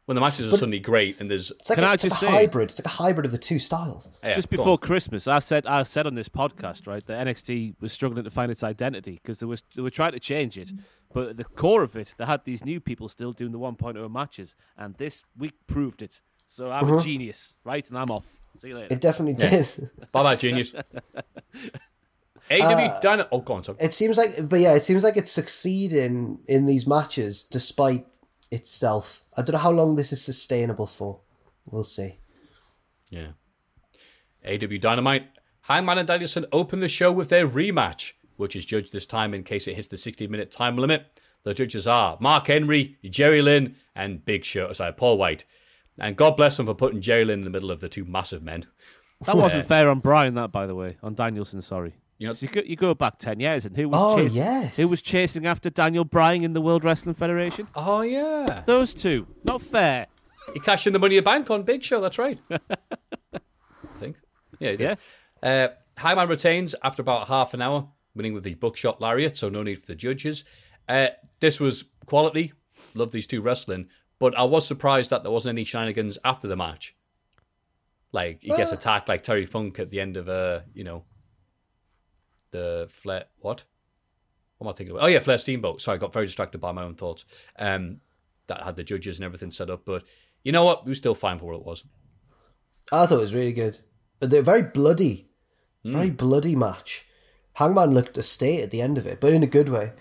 When 0.06 0.16
the 0.16 0.22
matches 0.22 0.48
are 0.48 0.52
But- 0.52 0.60
suddenly 0.62 0.80
great 0.80 1.22
and 1.22 1.30
there's 1.30 1.52
It's 1.52 1.70
like, 1.70 1.76
Can 1.78 1.84
a, 1.86 1.88
I 1.90 1.94
it's 1.94 2.04
like 2.04 2.10
just 2.12 2.24
a 2.24 2.26
say- 2.26 2.32
hybrid. 2.32 2.72
It's 2.72 2.80
like 2.80 2.86
a 2.88 2.90
hybrid 2.90 3.26
of 3.28 3.32
the 3.32 3.38
two 3.38 3.60
styles. 3.60 4.10
Yeah, 4.24 4.34
Just 4.34 4.50
before 4.50 4.70
on. 4.72 4.78
Christmas, 4.80 5.28
I 5.28 5.38
said 5.38 5.68
I 5.68 5.84
said 5.84 6.08
on 6.08 6.16
this 6.16 6.28
podcast, 6.30 6.88
right, 6.88 7.06
that 7.06 7.28
NXT 7.28 7.76
was 7.80 7.94
struggling 7.94 8.24
to 8.24 8.32
find 8.32 8.52
its 8.52 8.64
identity 8.64 9.20
because 9.22 9.38
they 9.38 9.46
was 9.46 9.62
they 9.76 9.84
were 9.84 9.92
trying 9.92 10.14
to 10.14 10.20
change 10.20 10.58
it, 10.58 10.72
but 11.14 11.30
at 11.30 11.38
the 11.38 11.44
core 11.44 11.84
of 11.84 11.96
it, 11.96 12.14
they 12.18 12.26
had 12.26 12.44
these 12.46 12.64
new 12.64 12.80
people 12.80 13.10
still 13.10 13.32
doing 13.34 13.52
the 13.52 13.60
1.0 13.60 14.12
matches, 14.12 14.56
and 14.78 14.96
this 14.96 15.24
week 15.38 15.54
proved 15.68 16.02
it. 16.02 16.22
So 16.48 16.72
I'm 16.72 16.88
a 16.90 16.92
Mhm. 16.94 17.04
genius, 17.04 17.54
right, 17.64 17.88
and 17.90 17.98
I'm 17.98 18.12
off. 18.12 18.26
See 18.58 18.70
you 18.70 18.76
later. 18.76 18.94
It 18.94 19.02
definitely 19.02 19.42
Yeah. 19.44 19.50
did. 19.62 19.90
Bye 20.12 20.24
bye, 20.24 20.36
genius. 20.36 20.74
AW 22.52 22.64
Uh, 22.64 23.00
Dynamite. 23.00 23.28
Oh, 23.32 23.42
go 23.42 23.54
on, 23.56 23.64
sorry. 23.64 23.78
It 23.80 23.94
seems 23.94 24.18
like, 24.18 24.50
but 24.50 24.60
yeah, 24.60 24.74
it 24.74 24.84
seems 24.84 25.04
like 25.04 25.18
it's 25.18 25.32
succeeding 25.32 26.40
in 26.48 26.66
these 26.66 26.88
matches 26.88 27.44
despite 27.44 28.08
itself. 28.52 29.24
I 29.38 29.44
don't 29.44 29.54
know 29.54 29.60
how 29.60 29.72
long 29.72 29.96
this 29.96 30.12
is 30.12 30.24
sustainable 30.24 30.88
for. 30.88 31.20
We'll 31.66 31.84
see. 31.84 32.18
Yeah. 33.12 33.34
AW 34.46 34.78
Dynamite. 34.80 35.28
Hangman 35.62 36.00
and 36.00 36.08
Danielson 36.08 36.46
open 36.52 36.80
the 36.80 36.88
show 36.90 37.12
with 37.12 37.30
their 37.30 37.48
rematch, 37.48 38.14
which 38.40 38.56
is 38.56 38.66
judged 38.66 38.92
this 38.94 39.06
time 39.06 39.34
in 39.34 39.44
case 39.44 39.68
it 39.68 39.76
hits 39.76 39.88
the 39.90 39.98
60 39.98 40.28
minute 40.28 40.50
time 40.52 40.78
limit. 40.78 41.20
The 41.44 41.54
judges 41.54 41.88
are 41.88 42.18
Mark 42.20 42.48
Henry, 42.48 42.98
Jerry 43.04 43.42
Lynn, 43.42 43.76
and 43.96 44.24
Big 44.26 44.44
Show, 44.46 44.72
sorry, 44.74 44.94
Paul 44.94 45.18
White. 45.18 45.46
And 46.00 46.16
God 46.16 46.38
bless 46.38 46.58
them 46.58 46.66
for 46.66 46.74
putting 46.74 47.02
Jerry 47.02 47.26
Lynn 47.26 47.40
in 47.40 47.44
the 47.46 47.50
middle 47.52 47.72
of 47.72 47.82
the 47.82 47.90
two 47.90 48.06
massive 48.06 48.42
men. 48.42 48.66
That 49.26 49.36
wasn't 49.38 49.68
fair 49.68 49.90
on 49.90 50.00
Brian. 50.00 50.36
That, 50.36 50.52
by 50.52 50.66
the 50.66 50.76
way, 50.76 50.98
on 51.04 51.14
Danielson. 51.16 51.62
Sorry. 51.62 51.94
You 52.18 52.28
know- 52.28 52.34
So 52.34 52.46
you, 52.46 52.52
go, 52.52 52.62
you 52.66 52.76
go 52.78 52.94
back 52.94 53.20
ten 53.20 53.40
years, 53.42 53.66
and 53.66 53.76
who 53.76 53.90
was 53.90 54.00
Oh, 54.02 54.18
chasing, 54.18 54.38
yes. 54.38 54.76
who 54.78 54.88
was 54.88 55.02
chasing 55.02 55.46
after 55.46 55.70
Daniel 55.70 56.06
Bryan 56.06 56.44
in 56.46 56.54
the 56.54 56.62
World 56.62 56.84
Wrestling 56.86 57.16
Federation? 57.16 57.68
Oh, 57.76 58.02
yeah. 58.02 58.64
Those 58.66 58.94
two. 58.94 59.28
Not 59.44 59.62
fair. 59.62 60.08
He 60.54 60.60
cashed 60.62 60.88
in 60.88 60.94
the 60.94 61.00
money 61.00 61.18
in 61.18 61.24
bank 61.24 61.50
on 61.52 61.64
Big 61.64 61.84
Show, 61.84 62.00
that's 62.02 62.18
right. 62.18 62.40
I 62.52 63.40
think. 64.00 64.16
Yeah, 64.60 64.72
he 64.72 64.78
did. 64.78 64.98
Uh, 65.44 65.68
Hangman 65.98 66.28
retains 66.30 66.76
after 66.84 67.02
about 67.02 67.28
half 67.28 67.54
an 67.54 67.62
hour, 67.62 67.88
winning 68.20 68.34
with 68.34 68.44
the 68.44 68.56
buckshot 68.56 69.00
lariat, 69.00 69.38
so 69.38 69.48
no 69.48 69.64
need 69.64 69.80
for 69.80 69.86
the 69.88 69.96
judges. 69.96 70.44
Uh, 70.90 71.08
this 71.40 71.58
was 71.60 71.86
quality. 72.06 72.52
Love 72.94 73.12
these 73.14 73.26
two 73.28 73.42
wrestling, 73.42 73.88
but 74.20 74.38
I 74.38 74.44
was 74.44 74.68
surprised 74.68 75.10
that 75.12 75.24
there 75.24 75.32
wasn't 75.32 75.56
any 75.58 75.64
shenanigans 75.64 76.18
after 76.26 76.48
the 76.50 76.58
match. 76.58 76.96
Like 78.12 78.42
he 78.44 78.50
gets 78.50 78.74
Uh. 78.74 78.76
attacked 78.76 79.08
like 79.08 79.24
Terry 79.24 79.46
Funk 79.46 79.80
at 79.80 79.90
the 79.90 80.02
end 80.02 80.18
of 80.18 80.28
uh, 80.28 80.62
you 80.74 80.84
know, 80.84 81.06
the 82.52 82.88
Flair. 82.90 83.26
What? 83.40 83.64
What 84.58 84.68
am 84.68 84.74
I 84.74 84.76
thinking 84.76 84.96
about? 84.96 85.06
Oh 85.06 85.08
yeah, 85.08 85.20
Flair 85.20 85.38
Steamboat. 85.38 85.82
Sorry, 85.82 85.96
I 85.96 86.00
got 86.00 86.12
very 86.12 86.26
distracted 86.26 86.58
by 86.60 86.72
my 86.74 86.84
own 86.84 86.96
thoughts. 86.96 87.24
Um, 87.58 88.02
that 88.48 88.64
had 88.64 88.76
the 88.76 88.84
judges 88.84 89.18
and 89.20 89.26
everything 89.26 89.52
set 89.52 89.70
up, 89.70 89.86
but 89.86 90.04
you 90.44 90.52
know 90.52 90.66
what? 90.66 90.84
We 90.86 90.90
were 90.92 90.96
still 90.96 91.16
fine 91.16 91.38
for 91.38 91.46
what 91.46 91.56
it 91.56 91.66
was. 91.66 91.84
I 92.92 93.06
thought 93.06 93.20
it 93.20 93.22
was 93.22 93.36
really 93.36 93.54
good. 93.54 93.80
But 94.20 94.32
they're 94.32 94.42
very 94.42 94.64
bloody. 94.64 95.30
Very 95.86 96.10
bloody 96.10 96.56
match. 96.56 97.06
Hangman 97.60 97.94
looked 97.94 98.18
a 98.18 98.24
state 98.24 98.64
at 98.64 98.72
the 98.72 98.82
end 98.82 98.98
of 98.98 99.06
it, 99.06 99.20
but 99.20 99.34
in 99.34 99.44
a 99.44 99.48
good 99.48 99.68
way. 99.68 99.92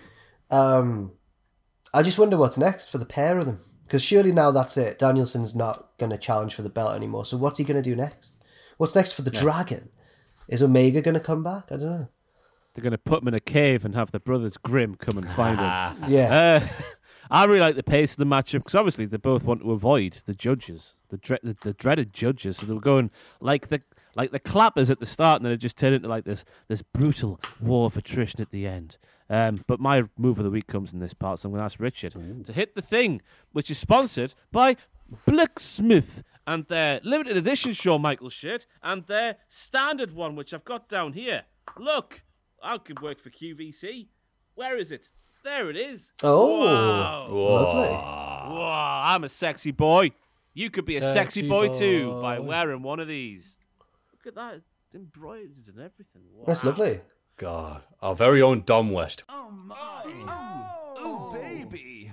Um, 0.49 1.11
I 1.93 2.05
just 2.05 2.17
wonder 2.17 2.37
what's 2.37 2.57
next 2.57 2.89
for 2.89 2.99
the 2.99 3.05
pair 3.05 3.37
of 3.37 3.47
them. 3.47 3.59
Because 3.85 4.01
surely 4.01 4.31
now 4.31 4.53
that's 4.53 4.77
it. 4.77 4.97
Danielson's 4.97 5.57
not 5.57 5.89
going 5.99 6.11
to 6.11 6.19
challenge 6.19 6.55
for 6.55 6.63
the 6.63 6.69
belt 6.69 6.95
anymore. 6.95 7.27
So 7.27 7.37
what's 7.37 7.59
he 7.59 7.65
going 7.65 7.83
to 7.83 7.91
do 7.91 7.97
next? 7.97 8.35
What's 8.77 8.95
next 8.95 9.13
for 9.13 9.23
the 9.23 9.33
Dragon? 9.33 9.89
Is 10.47 10.63
Omega 10.63 11.03
going 11.03 11.15
to 11.15 11.21
come 11.21 11.43
back? 11.43 11.73
I 11.73 11.79
don't 11.79 11.91
know. 11.91 12.09
They're 12.75 12.83
going 12.83 12.93
to 12.93 12.99
put 12.99 13.23
him 13.23 13.29
in 13.29 13.35
a 13.35 13.41
cave 13.41 13.85
and 13.85 13.93
have 13.97 14.13
the 14.13 14.21
brothers 14.21 14.57
Grimm 14.57 14.95
come 14.95 15.19
and 15.19 15.29
find 15.31 15.59
him. 15.59 16.11
Yeah. 16.15 16.61
Uh, 16.63 16.69
I 17.31 17.45
really 17.45 17.61
like 17.61 17.75
the 17.75 17.83
pace 17.83 18.13
of 18.13 18.19
the 18.19 18.25
matchup 18.25 18.61
because 18.61 18.77
obviously 18.77 19.05
they 19.05 19.17
both 19.17 19.43
want 19.43 19.63
to 19.63 19.73
avoid 19.73 20.19
the 20.27 20.35
judges, 20.35 20.95
the, 21.09 21.19
dre- 21.19 21.41
the 21.43 21.57
the 21.61 21.75
dreaded 21.75 22.15
judges. 22.15 22.59
So 22.59 22.67
they 22.67 22.73
were 22.73 22.81
going 22.81 23.11
like 23.41 23.69
the 23.69 23.83
like 24.19 24.33
the 24.33 24.39
clappers 24.41 24.91
at 24.91 25.01
the 25.01 25.07
start, 25.07 25.39
and 25.41 25.47
then 25.47 25.53
it 25.53 25.59
just 25.59 25.79
turned 25.79 25.95
into 25.95 26.09
like 26.09 26.25
this 26.25 26.45
this 26.69 26.83
brutal 26.83 27.41
war 27.61 27.87
of 27.87 27.97
attrition 27.97 28.41
at 28.43 28.51
the 28.51 28.67
end. 28.67 28.99
Um, 29.31 29.59
but 29.67 29.79
my 29.79 30.05
move 30.19 30.39
of 30.39 30.45
the 30.45 30.51
week 30.51 30.67
comes 30.67 30.93
in 30.93 30.99
this 30.99 31.15
part, 31.15 31.39
so 31.39 31.47
I'm 31.49 31.53
going 31.53 31.61
to 31.61 31.65
ask 31.65 31.79
Richard 31.79 32.15
to 32.47 32.53
hit 32.53 32.75
the 32.75 32.83
thing, 32.83 33.21
which 33.53 33.71
is 33.71 33.79
sponsored 33.79 34.35
by 34.53 34.77
Blicksmith 35.27 36.23
and 36.47 36.67
their 36.67 37.01
limited 37.05 37.37
edition 37.37 37.75
Shawn 37.75 38.01
Michaels 38.03 38.33
shirt 38.33 38.67
and 38.83 39.07
their 39.07 39.37
standard 39.49 40.15
one, 40.15 40.35
which 40.35 40.55
I've 40.55 40.65
got 40.65 40.89
down 40.89 41.13
here. 41.13 41.43
Look, 41.79 42.23
I 42.63 42.79
could 42.79 43.01
work 43.03 43.21
for 43.21 43.29
QVC. 43.31 44.09
Where 44.55 44.79
is 44.79 44.91
it? 44.93 45.11
There 45.45 45.69
it 45.71 45.77
is. 45.77 46.11
Oh, 46.23 46.65
Wow. 46.65 47.29
lovely. 47.31 47.89
Wow, 47.89 49.03
I'm 49.05 49.25
a 49.25 49.29
sexy 49.29 49.71
boy. 49.71 50.13
You 50.55 50.71
could 50.71 50.87
be 50.87 50.97
a 50.97 51.03
sexy, 51.03 51.41
Sexy 51.43 51.49
boy, 51.49 51.73
too 51.73 52.21
by 52.21 52.39
wearing 52.39 52.83
one 52.83 52.99
of 52.99 53.07
these. 53.09 53.59
Look 54.29 54.37
at 54.37 54.51
that. 54.51 54.57
It's 54.57 54.95
embroidered 54.95 55.69
and 55.69 55.79
everything. 55.79 56.21
Wow. 56.35 56.45
That's 56.47 56.63
lovely. 56.63 57.01
God, 57.39 57.81
our 58.03 58.15
very 58.15 58.43
own 58.43 58.63
Dom 58.67 58.91
West. 58.91 59.25
Oh, 59.27 59.51
my! 59.51 60.03
Oh 60.99 61.31
baby. 61.33 62.13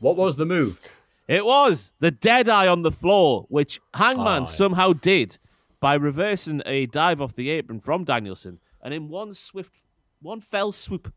What 0.00 0.16
was 0.16 0.36
the 0.36 0.44
move? 0.44 0.78
It 1.26 1.46
was 1.46 1.92
the 2.00 2.10
dead 2.10 2.48
eye 2.50 2.68
on 2.68 2.82
the 2.82 2.90
floor, 2.90 3.46
which 3.48 3.80
Hangman 3.94 4.42
Oh, 4.42 4.44
yeah. 4.44 4.50
somehow 4.52 4.92
did 4.92 5.38
by 5.80 5.94
reversing 5.94 6.60
a 6.66 6.84
dive 6.86 7.22
off 7.22 7.34
the 7.34 7.48
apron 7.48 7.80
from 7.80 8.04
Danielson, 8.04 8.60
and 8.82 8.92
in 8.92 9.08
one 9.08 9.32
swift, 9.32 9.78
one 10.20 10.42
fell 10.42 10.72
swoop, 10.72 11.10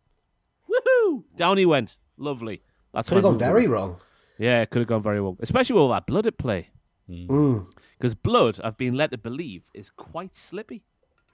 woohoo! 0.69 1.23
Down 1.35 1.57
he 1.57 1.65
went. 1.65 1.98
Lovely. 2.18 2.61
That's 2.94 3.10
Could 3.10 3.15
have 3.15 3.23
gone 3.23 3.34
move 3.34 3.41
of 3.41 3.48
the 3.48 3.53
very 3.53 3.68
wrong. 3.68 3.98
Yeah, 4.39 4.61
it 4.61 4.69
could 4.69 4.80
have 4.80 4.88
gone 4.88 5.02
very 5.03 5.19
wrong, 5.19 5.38
especially 5.39 5.73
with 5.76 5.81
all 5.81 5.89
that 5.89 6.06
blood 6.07 6.26
at 6.27 6.38
play. 6.38 6.69
Mm. 7.10 7.68
Because 7.98 8.14
blood, 8.15 8.60
I've 8.64 8.77
been 8.77 8.95
led 8.95 9.11
to 9.11 9.18
believe, 9.18 9.64
is 9.73 9.89
quite 9.89 10.35
slippy. 10.35 10.84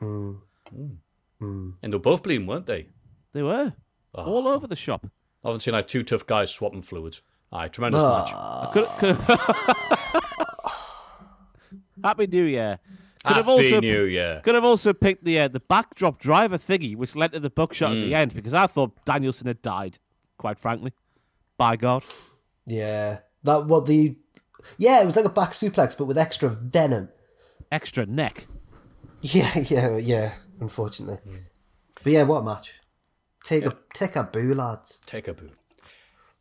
Mm. 0.01 0.37
And 1.41 1.77
they 1.81 1.89
were 1.89 1.99
both 1.99 2.23
bleeding, 2.23 2.47
weren't 2.47 2.65
they? 2.65 2.87
They 3.33 3.41
were 3.43 3.73
Oh. 4.15 4.23
all 4.25 4.47
over 4.47 4.67
the 4.67 4.75
shop. 4.75 5.07
I 5.43 5.47
haven't 5.49 5.61
seen 5.61 5.73
like 5.73 5.87
two 5.87 6.03
tough 6.03 6.25
guys 6.25 6.51
swapping 6.51 6.81
fluids. 6.83 7.21
Aye, 7.51 7.67
tremendous 7.67 8.01
Ah. 8.03 8.19
match. 8.19 8.33
I 8.33 8.71
could, 8.73 8.87
could 8.99 9.17
Happy 12.03 12.27
New 12.27 12.43
Year. 12.43 12.79
Could 13.25 13.37
have 13.37 13.47
also 13.47 13.79
New 13.79 14.03
Year. 14.03 14.41
Could 14.43 14.55
have 14.55 14.65
also 14.65 14.93
picked 14.93 15.23
the 15.23 15.39
uh, 15.39 15.47
the 15.47 15.59
backdrop 15.61 16.19
driver 16.19 16.57
thingy, 16.57 16.95
which 16.95 17.15
led 17.15 17.31
to 17.33 17.39
the 17.39 17.49
buckshot 17.49 17.91
at 17.91 17.97
Mm. 17.97 18.05
the 18.07 18.15
end, 18.15 18.33
because 18.33 18.53
I 18.53 18.67
thought 18.67 19.05
Danielson 19.05 19.47
had 19.47 19.61
died. 19.61 19.97
Quite 20.37 20.59
frankly, 20.59 20.91
by 21.57 21.75
God, 21.77 22.03
Yeah. 22.65 23.19
That 23.43 23.65
what 23.67 23.85
the 23.85 24.15
Yeah, 24.77 25.01
it 25.01 25.05
was 25.05 25.15
like 25.15 25.25
a 25.25 25.29
back 25.29 25.51
suplex 25.51 25.97
but 25.97 26.05
with 26.05 26.17
extra 26.17 26.49
venom. 26.49 27.09
extra 27.71 28.05
neck. 28.05 28.47
Yeah, 29.21 29.57
yeah, 29.59 29.97
yeah. 29.97 30.33
unfortunately. 30.59 31.19
But 32.03 32.11
yeah, 32.11 32.23
what 32.23 32.39
a 32.39 32.43
match! 32.43 32.73
Take 33.45 33.65
a 33.65 33.77
take 33.93 34.17
a 34.17 34.23
boo, 34.23 34.53
lads. 34.53 34.99
Take 35.05 35.29
a 35.29 35.33
boo. 35.33 35.51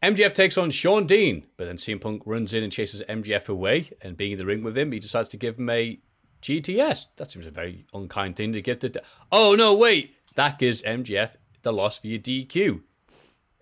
MJF 0.03 0.35
takes 0.35 0.59
on 0.59 0.73
Shawn 0.73 1.07
Dean, 1.07 1.47
but 1.57 1.67
then 1.67 1.77
CM 1.77 2.01
Punk 2.01 2.23
runs 2.27 2.53
in 2.53 2.65
and 2.65 2.73
chases 2.73 3.01
MJF 3.09 3.49
away. 3.49 3.91
And 4.03 4.17
being 4.17 4.33
in 4.33 4.39
the 4.39 4.47
ring 4.47 4.65
with 4.65 4.77
him, 4.77 4.91
he 4.91 4.99
decides 4.99 5.29
to 5.29 5.37
give 5.37 5.59
him 5.61 5.71
a 5.71 6.01
GTS. 6.43 7.09
That 7.17 7.31
seems 7.31 7.47
a 7.47 7.51
very 7.51 7.87
unkind 7.95 8.37
thing 8.37 8.53
to 8.53 8.61
give 8.61 8.81
to. 8.81 9.03
Oh 9.31 9.55
no, 9.55 9.75
wait! 9.75 10.15
That 10.35 10.59
gives 10.59 10.83
MJF 10.83 11.37
the 11.63 11.73
loss 11.73 11.99
via 11.99 12.19
DQ. 12.19 12.83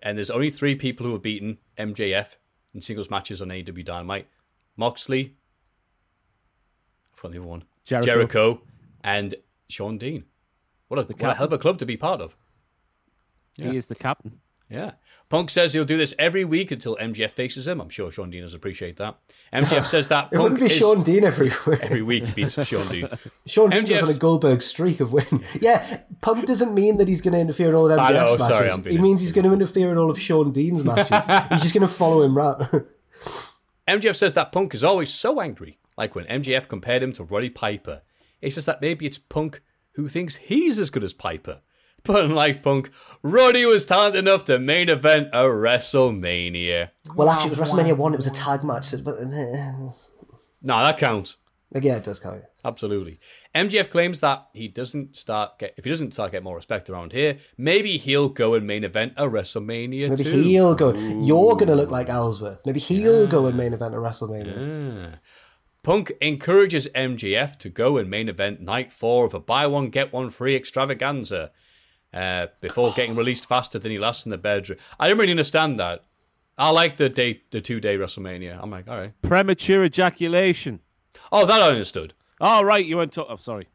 And 0.03 0.17
there's 0.17 0.31
only 0.31 0.49
three 0.49 0.75
people 0.75 1.05
who 1.05 1.13
have 1.13 1.21
beaten 1.21 1.59
MJF 1.77 2.35
in 2.73 2.81
singles 2.81 3.09
matches 3.09 3.41
on 3.41 3.49
AEW 3.49 3.85
Dynamite: 3.85 4.27
Moxley, 4.75 5.35
I 7.13 7.15
forgot 7.15 7.31
the 7.33 7.39
other 7.39 7.47
one, 7.47 7.63
Jericho. 7.85 8.05
Jericho 8.05 8.61
and 9.03 9.35
Shawn 9.69 9.97
Dean. 9.97 10.25
What 10.87 10.99
a, 10.99 11.03
what 11.03 11.21
a 11.21 11.35
hell 11.35 11.45
of 11.45 11.53
a 11.53 11.57
club 11.57 11.77
to 11.79 11.85
be 11.85 11.95
part 11.95 12.19
of. 12.19 12.35
He 13.55 13.77
is 13.77 13.85
the 13.85 13.95
captain. 13.95 14.39
Yeah. 14.71 14.91
Punk 15.29 15.49
says 15.49 15.73
he'll 15.73 15.85
do 15.85 15.97
this 15.97 16.13
every 16.19 16.43
week 16.45 16.71
until 16.71 16.97
MJF 16.97 17.31
faces 17.31 17.67
him. 17.67 17.79
I'm 17.81 17.89
sure 17.89 18.11
Shawn 18.11 18.29
Dean 18.29 18.41
does 18.41 18.53
appreciate 18.53 18.97
that. 18.97 19.17
MJF 19.53 19.85
says 19.85 20.07
that 20.09 20.25
It 20.31 20.37
Punk 20.37 20.53
wouldn't 20.53 20.59
be 20.61 20.65
is- 20.67 20.71
Shawn 20.73 21.03
Dean 21.03 21.23
every 21.23 21.49
week. 21.67 21.79
Every 21.83 22.01
week 22.01 22.25
he 22.25 22.31
beats 22.33 22.53
Shawn 22.67 22.87
Dean. 22.87 23.07
Shawn 23.45 23.69
Dean 23.69 23.85
goes 23.85 24.03
on 24.03 24.09
a 24.09 24.13
Goldberg 24.17 24.61
streak 24.61 24.99
of 24.99 25.13
win. 25.13 25.43
Yeah, 25.61 26.01
Punk 26.21 26.45
doesn't 26.47 26.73
mean 26.73 26.97
that 26.97 27.07
he's 27.07 27.21
going 27.21 27.33
to 27.33 27.39
interfere 27.39 27.69
in 27.69 27.75
all 27.75 27.89
of 27.91 27.97
MJF's 27.99 28.09
I 28.09 28.13
know, 28.13 28.31
matches. 28.31 28.47
sorry, 28.47 28.71
I'm 28.71 28.81
being- 28.81 28.95
he 28.97 29.01
means 29.01 29.21
he's 29.21 29.31
going 29.31 29.45
to 29.45 29.53
interfere 29.53 29.91
in 29.91 29.97
all 29.97 30.09
of 30.09 30.19
Shawn 30.19 30.51
Dean's 30.51 30.83
matches. 30.83 31.17
he's 31.51 31.61
just 31.61 31.73
going 31.73 31.87
to 31.87 31.93
follow 31.93 32.23
him 32.23 32.37
round. 32.37 32.85
MJF 33.87 34.15
says 34.15 34.33
that 34.33 34.51
Punk 34.51 34.73
is 34.73 34.83
always 34.83 35.13
so 35.13 35.41
angry, 35.41 35.79
like 35.97 36.15
when 36.15 36.25
MJF 36.25 36.67
compared 36.67 37.03
him 37.03 37.13
to 37.13 37.23
Roddy 37.23 37.49
Piper. 37.49 38.01
He 38.39 38.49
says 38.49 38.65
that 38.65 38.81
maybe 38.81 39.05
it's 39.05 39.17
Punk 39.17 39.61
who 39.93 40.07
thinks 40.07 40.37
he's 40.37 40.79
as 40.79 40.89
good 40.89 41.03
as 41.03 41.13
Piper. 41.13 41.59
But 42.05 42.23
unlike 42.23 42.63
Punk, 42.63 42.89
Roddy 43.21 43.65
was 43.65 43.85
talented 43.85 44.19
enough 44.27 44.43
to 44.45 44.57
main 44.57 44.89
event 44.89 45.27
a 45.33 45.43
WrestleMania. 45.43 46.89
well, 47.15 47.29
actually, 47.29 47.51
it 47.51 47.59
was 47.59 47.71
WrestleMania 47.71 47.95
1. 47.95 48.13
It 48.13 48.17
was 48.17 48.27
a 48.27 48.31
tag 48.31 48.63
match. 48.63 48.85
So, 48.85 48.97
but, 48.97 49.19
No, 49.21 49.93
that 50.83 50.97
counts. 50.97 51.37
yeah, 51.71 51.97
it 51.97 52.03
does 52.03 52.19
count. 52.19 52.41
Absolutely. 52.63 53.19
MJF 53.55 53.89
claims 53.89 54.19
that 54.19 54.47
he 54.53 54.67
doesn't 54.67 55.15
start 55.15 55.57
get 55.59 55.73
if 55.77 55.83
he 55.83 55.89
doesn't 55.89 56.13
start 56.13 56.31
get 56.31 56.43
more 56.43 56.55
respect 56.55 56.89
around 56.89 57.11
here, 57.11 57.37
maybe 57.57 57.97
he'll 57.97 58.29
go 58.29 58.53
and 58.53 58.67
main 58.67 58.83
event 58.83 59.13
a 59.17 59.23
WrestleMania 59.27 60.09
Maybe 60.09 60.23
too. 60.23 60.41
he'll 60.43 60.75
go. 60.75 60.93
You're 60.93 61.53
going 61.55 61.67
to 61.67 61.75
look 61.75 61.89
like 61.89 62.09
Ellsworth. 62.09 62.65
Maybe 62.65 62.79
he'll 62.79 63.27
go 63.27 63.47
and 63.47 63.57
main 63.57 63.73
event 63.73 63.95
a 63.95 63.97
WrestleMania. 63.97 65.13
Ah. 65.13 65.17
Punk 65.83 66.11
encourages 66.21 66.87
MJF 66.93 67.57
to 67.57 67.69
go 67.69 67.97
and 67.97 68.09
main 68.09 68.29
event 68.29 68.61
night 68.61 68.93
four 68.93 69.25
of 69.25 69.33
a 69.33 69.39
buy 69.39 69.65
one 69.65 69.89
get 69.89 70.13
one 70.13 70.29
free 70.29 70.55
extravaganza 70.55 71.51
uh, 72.13 72.47
before 72.59 72.91
getting 72.93 73.15
released 73.15 73.45
faster 73.45 73.79
than 73.79 73.91
he 73.91 73.99
lasts 73.99 74.25
in 74.25 74.31
the 74.31 74.37
bedroom. 74.37 74.79
I 74.99 75.07
don't 75.07 75.17
really 75.17 75.31
understand 75.31 75.79
that. 75.79 76.03
I 76.57 76.69
like 76.69 76.97
the 76.97 77.09
day, 77.09 77.41
the 77.51 77.61
two 77.61 77.79
day 77.79 77.97
WrestleMania. 77.97 78.59
I'm 78.61 78.69
like, 78.69 78.87
all 78.87 78.97
right. 78.97 79.13
Premature 79.21 79.83
ejaculation. 79.83 80.79
Oh, 81.31 81.45
that 81.45 81.61
I 81.61 81.67
understood. 81.69 82.13
Oh, 82.39 82.63
right. 82.63 82.85
You 82.85 82.97
went 82.97 83.13
to. 83.13 83.25
I'm 83.25 83.39
sorry. 83.39 83.67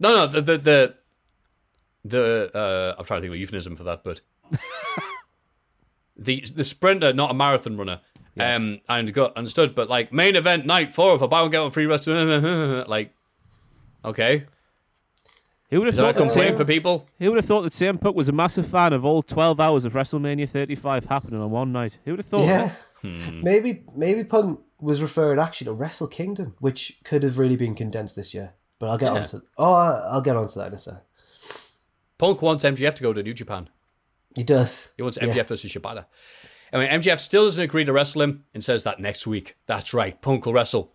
No, 0.00 0.14
no, 0.14 0.26
the 0.26 0.40
the 0.40 0.58
the, 0.58 0.94
the 2.04 2.50
uh, 2.54 2.94
I'm 2.98 3.04
trying 3.04 3.18
to 3.18 3.22
think 3.22 3.30
of 3.30 3.36
a 3.36 3.38
euphemism 3.38 3.76
for 3.76 3.84
that, 3.84 4.02
but 4.04 4.20
the 6.16 6.44
the 6.54 6.64
sprinter, 6.64 7.12
not 7.12 7.30
a 7.30 7.34
marathon 7.34 7.76
runner. 7.76 8.00
Um, 8.36 8.80
and 8.88 9.14
got 9.14 9.36
understood, 9.36 9.76
but 9.76 9.88
like 9.88 10.12
main 10.12 10.34
event 10.34 10.66
night 10.66 10.92
four 10.92 11.12
of 11.12 11.22
a 11.22 11.28
buy 11.28 11.42
one 11.42 11.52
get 11.52 11.62
one 11.62 11.70
free 11.70 11.86
wrestling, 11.86 12.84
like 12.88 13.14
okay, 14.04 14.46
Who 15.70 15.78
would 15.80 15.86
have 15.86 15.94
is 15.94 15.96
that 15.98 16.02
a 16.02 16.12
thought 16.12 16.18
that 16.18 16.24
complaint 16.32 16.54
CM 16.54 16.58
for 16.58 16.64
people? 16.64 17.06
Who 17.18 17.30
would 17.30 17.36
have 17.38 17.46
thought 17.46 17.62
that 17.62 17.72
CM 17.72 18.00
Punk 18.00 18.14
was 18.16 18.28
a 18.28 18.32
massive 18.32 18.66
fan 18.68 18.92
of 18.92 19.04
all 19.04 19.22
12 19.22 19.58
hours 19.60 19.84
of 19.84 19.94
WrestleMania 19.94 20.48
35 20.48 21.06
happening 21.06 21.40
on 21.40 21.50
one 21.50 21.72
night? 21.72 21.98
Who 22.04 22.12
would 22.12 22.20
have 22.20 22.26
thought? 22.26 22.46
Yeah. 22.46 22.70
Hmm. 23.02 23.42
Maybe 23.42 23.82
maybe 23.96 24.24
Punk 24.24 24.60
was 24.80 25.00
referring 25.02 25.38
actually 25.38 25.66
to 25.66 25.72
Wrestle 25.72 26.08
Kingdom, 26.08 26.54
which 26.60 26.98
could 27.04 27.22
have 27.22 27.38
really 27.38 27.56
been 27.56 27.74
condensed 27.74 28.16
this 28.16 28.34
year. 28.34 28.54
But 28.78 28.88
I'll 28.90 28.98
get 28.98 29.12
Yeah. 29.14 29.20
onto. 29.20 29.40
Oh, 29.58 29.72
I'll 29.72 30.20
get 30.20 30.36
onto 30.36 30.58
that 30.60 30.68
in 30.68 30.74
a 30.74 30.78
sec. 30.78 31.02
Punk 32.18 32.42
wants 32.42 32.64
MJF 32.64 32.94
to 32.94 33.02
go 33.02 33.12
to 33.12 33.22
New 33.22 33.34
Japan. 33.34 33.68
He 34.34 34.42
does. 34.44 34.90
He 34.96 35.02
wants 35.02 35.18
MJF 35.18 35.26
Yeah. 35.28 35.42
MJF 35.42 35.46
versus 35.46 35.72
Shibata. 35.72 36.06
I 36.72 36.78
mean, 36.78 36.88
MJF 36.88 37.20
still 37.20 37.44
doesn't 37.44 37.62
agree 37.62 37.84
to 37.84 37.92
wrestle 37.92 38.22
him 38.22 38.44
and 38.52 38.62
says 38.64 38.82
that 38.82 38.98
next 39.00 39.26
week. 39.26 39.56
That's 39.66 39.94
right, 39.94 40.20
Punk 40.20 40.44
will 40.46 40.52
wrestle 40.52 40.92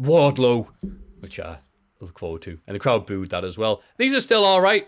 Wardlow, 0.00 0.68
which 1.20 1.38
I 1.40 1.58
look 2.02 2.18
forward 2.18 2.42
to. 2.42 2.58
And 2.66 2.74
the 2.74 2.78
crowd 2.80 3.06
booed 3.06 3.30
that 3.30 3.44
as 3.44 3.56
well. 3.56 3.82
These 3.96 4.12
are 4.14 4.20
still 4.20 4.44
all 4.44 4.60
right. 4.60 4.86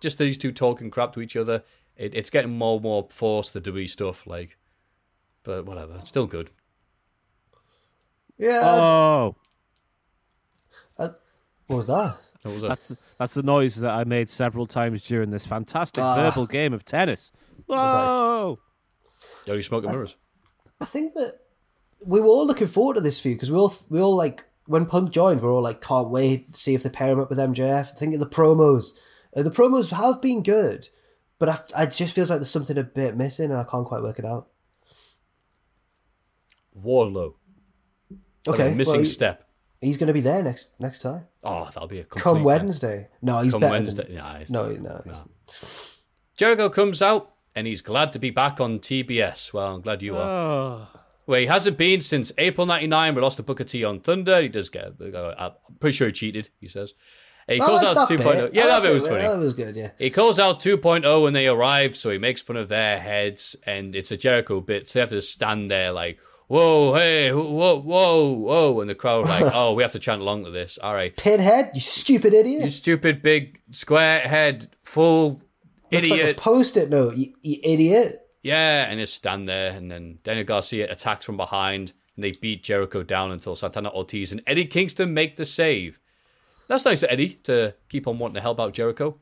Just 0.00 0.18
these 0.18 0.36
two 0.36 0.52
talking 0.52 0.90
crap 0.90 1.12
to 1.14 1.20
each 1.22 1.36
other. 1.36 1.62
It, 1.96 2.14
it's 2.14 2.28
getting 2.28 2.58
more 2.58 2.74
and 2.74 2.82
more 2.82 3.06
forced, 3.10 3.54
the 3.54 3.60
WWE 3.60 3.88
stuff. 3.88 4.26
Like, 4.26 4.58
but 5.44 5.64
whatever, 5.64 5.94
it's 5.98 6.08
still 6.08 6.26
good. 6.26 6.50
Yeah. 8.36 8.60
Oh, 8.64 9.36
Uh, 10.98 11.08
what 11.68 11.76
was 11.76 11.86
that? 11.86 12.16
What 12.42 12.52
was 12.52 12.62
that? 12.62 12.68
that's 12.68 12.92
that's 13.18 13.34
the 13.34 13.42
noise 13.42 13.76
that 13.76 13.90
I 13.92 14.04
made 14.04 14.28
several 14.28 14.66
times 14.66 15.04
during 15.06 15.30
this 15.30 15.46
fantastic 15.46 16.02
Ah. 16.04 16.14
verbal 16.16 16.46
game 16.46 16.72
of 16.74 16.84
tennis. 16.84 17.32
Whoa! 17.66 18.58
Yo, 19.46 19.54
you 19.54 19.62
smoking 19.62 19.90
mirrors? 19.90 20.16
I 20.80 20.84
think 20.84 21.14
that 21.14 21.38
we 22.04 22.20
were 22.20 22.26
all 22.28 22.46
looking 22.46 22.66
forward 22.68 22.94
to 22.94 23.00
this 23.00 23.18
feud 23.18 23.36
because 23.36 23.50
we 23.50 23.56
all 23.56 23.74
we 23.88 24.00
all 24.00 24.14
like 24.14 24.44
when 24.66 24.86
Punk 24.86 25.10
joined, 25.10 25.40
we 25.42 25.48
are 25.48 25.50
all 25.50 25.62
like 25.62 25.80
can't 25.80 26.10
wait 26.10 26.52
to 26.54 26.58
see 26.60 26.74
if 26.74 26.82
they 26.82 26.90
pair 26.90 27.08
him 27.08 27.20
up 27.20 27.30
with 27.30 27.38
MJF. 27.38 27.80
I 27.88 27.92
think 27.96 28.14
of 28.14 28.20
the 28.20 28.26
promos. 28.26 28.90
Uh, 29.34 29.42
the 29.42 29.50
promos 29.50 29.90
have 29.90 30.20
been 30.22 30.42
good, 30.42 30.88
but 31.38 31.48
I, 31.48 31.82
I 31.82 31.86
just 31.86 32.14
feels 32.14 32.30
like 32.30 32.38
there's 32.40 32.50
something 32.50 32.78
a 32.78 32.82
bit 32.82 33.16
missing, 33.16 33.50
and 33.50 33.60
I 33.60 33.64
can't 33.64 33.86
quite 33.86 34.02
work 34.02 34.18
it 34.18 34.24
out. 34.24 34.48
Wardlow. 36.80 37.34
Like 38.46 38.60
Okay, 38.60 38.72
a 38.72 38.74
missing 38.74 38.92
well, 38.94 39.00
he- 39.02 39.06
step. 39.06 39.42
He's 39.80 39.98
going 39.98 40.06
to 40.06 40.14
be 40.14 40.22
there 40.22 40.42
next 40.42 40.70
next 40.80 41.00
time. 41.02 41.26
Oh, 41.44 41.64
that'll 41.66 41.86
be 41.86 42.00
a 42.00 42.04
Come 42.04 42.36
man. 42.38 42.44
Wednesday. 42.44 43.08
No, 43.20 43.40
he's 43.40 43.52
Come 43.52 43.60
better. 43.60 43.72
Wednesday. 43.72 44.04
Than... 44.06 44.14
Nah, 44.16 44.38
he's 44.38 44.50
no, 44.50 44.70
no, 44.70 45.00
he's- 45.04 45.92
Jericho 46.36 46.70
comes 46.70 47.02
out 47.02 47.32
and 47.54 47.66
he's 47.66 47.82
glad 47.82 48.12
to 48.12 48.18
be 48.18 48.30
back 48.30 48.58
on 48.60 48.78
TBS. 48.78 49.52
Well, 49.52 49.74
I'm 49.74 49.80
glad 49.82 50.02
you 50.02 50.16
are. 50.16 50.88
Oh. 51.26 51.32
Well, 51.32 51.40
he 51.40 51.46
hasn't 51.46 51.76
been 51.76 52.00
since 52.00 52.32
April 52.38 52.66
99. 52.66 53.14
We 53.14 53.20
lost 53.20 53.36
to 53.38 53.42
Booker 53.42 53.64
T 53.64 53.84
on 53.84 54.00
Thunder. 54.00 54.40
He 54.42 54.48
does 54.48 54.68
get, 54.68 54.92
uh, 55.00 55.34
I'm 55.38 55.52
pretty 55.80 55.96
sure 55.96 56.06
he 56.08 56.12
cheated, 56.12 56.50
he 56.60 56.68
says. 56.68 56.94
He 57.48 57.58
calls 57.58 57.82
like 57.82 57.96
out 57.96 58.08
2.0. 58.08 58.18
bit. 58.18 58.54
Yeah, 58.54 58.64
I 58.64 58.66
that 58.66 58.82
bit 58.82 58.90
it. 58.90 58.94
was 58.94 59.06
funny. 59.06 59.20
That 59.20 59.38
was 59.38 59.54
good. 59.54 59.76
Yeah. 59.76 59.90
He 59.98 60.10
calls 60.10 60.38
out 60.38 60.60
2.0 60.60 61.22
when 61.22 61.32
they 61.32 61.46
arrive, 61.46 61.96
so 61.96 62.10
he 62.10 62.18
makes 62.18 62.42
fun 62.42 62.56
of 62.56 62.68
their 62.68 62.98
heads, 62.98 63.54
and 63.64 63.94
it's 63.94 64.10
a 64.10 64.16
Jericho 64.16 64.60
bit, 64.60 64.88
so 64.88 64.94
they 64.94 65.00
have 65.00 65.10
to 65.10 65.22
stand 65.22 65.70
there 65.70 65.92
like, 65.92 66.18
whoa, 66.48 66.94
hey, 66.94 67.30
whoa, 67.32 67.80
whoa, 67.80 68.32
whoa, 68.32 68.80
and 68.80 68.90
the 68.90 68.96
crowd 68.96 69.26
like, 69.26 69.44
oh, 69.54 69.74
we 69.74 69.82
have 69.84 69.92
to 69.92 70.00
chant 70.00 70.20
along 70.20 70.44
to 70.44 70.50
this. 70.50 70.76
All 70.82 70.94
right. 70.94 71.16
Pinhead, 71.16 71.70
you 71.74 71.80
stupid 71.80 72.34
idiot. 72.34 72.64
You 72.64 72.70
stupid 72.70 73.22
big 73.22 73.60
square 73.70 74.20
head, 74.20 74.68
full 74.82 75.40
Looks 75.92 76.10
like 76.10 76.18
a 76.18 76.22
idiot. 76.22 76.36
post-it 76.38 76.90
note, 76.90 77.16
you, 77.16 77.32
you 77.42 77.60
idiot. 77.62 78.25
Yeah, 78.42 78.84
and 78.88 79.00
just 79.00 79.14
stand 79.14 79.48
there, 79.48 79.72
and 79.72 79.90
then 79.90 80.18
Daniel 80.22 80.44
Garcia 80.44 80.90
attacks 80.90 81.26
from 81.26 81.36
behind, 81.36 81.92
and 82.14 82.24
they 82.24 82.32
beat 82.32 82.62
Jericho 82.62 83.02
down 83.02 83.32
until 83.32 83.56
Santana 83.56 83.90
Ortiz 83.90 84.30
and 84.32 84.42
Eddie 84.46 84.66
Kingston 84.66 85.12
make 85.14 85.36
the 85.36 85.44
save. 85.44 85.98
That's 86.68 86.84
nice 86.84 87.02
of 87.02 87.10
Eddie 87.10 87.34
to 87.44 87.74
keep 87.88 88.06
on 88.06 88.18
wanting 88.18 88.34
to 88.34 88.40
help 88.40 88.60
out 88.60 88.72
Jericho. 88.72 89.18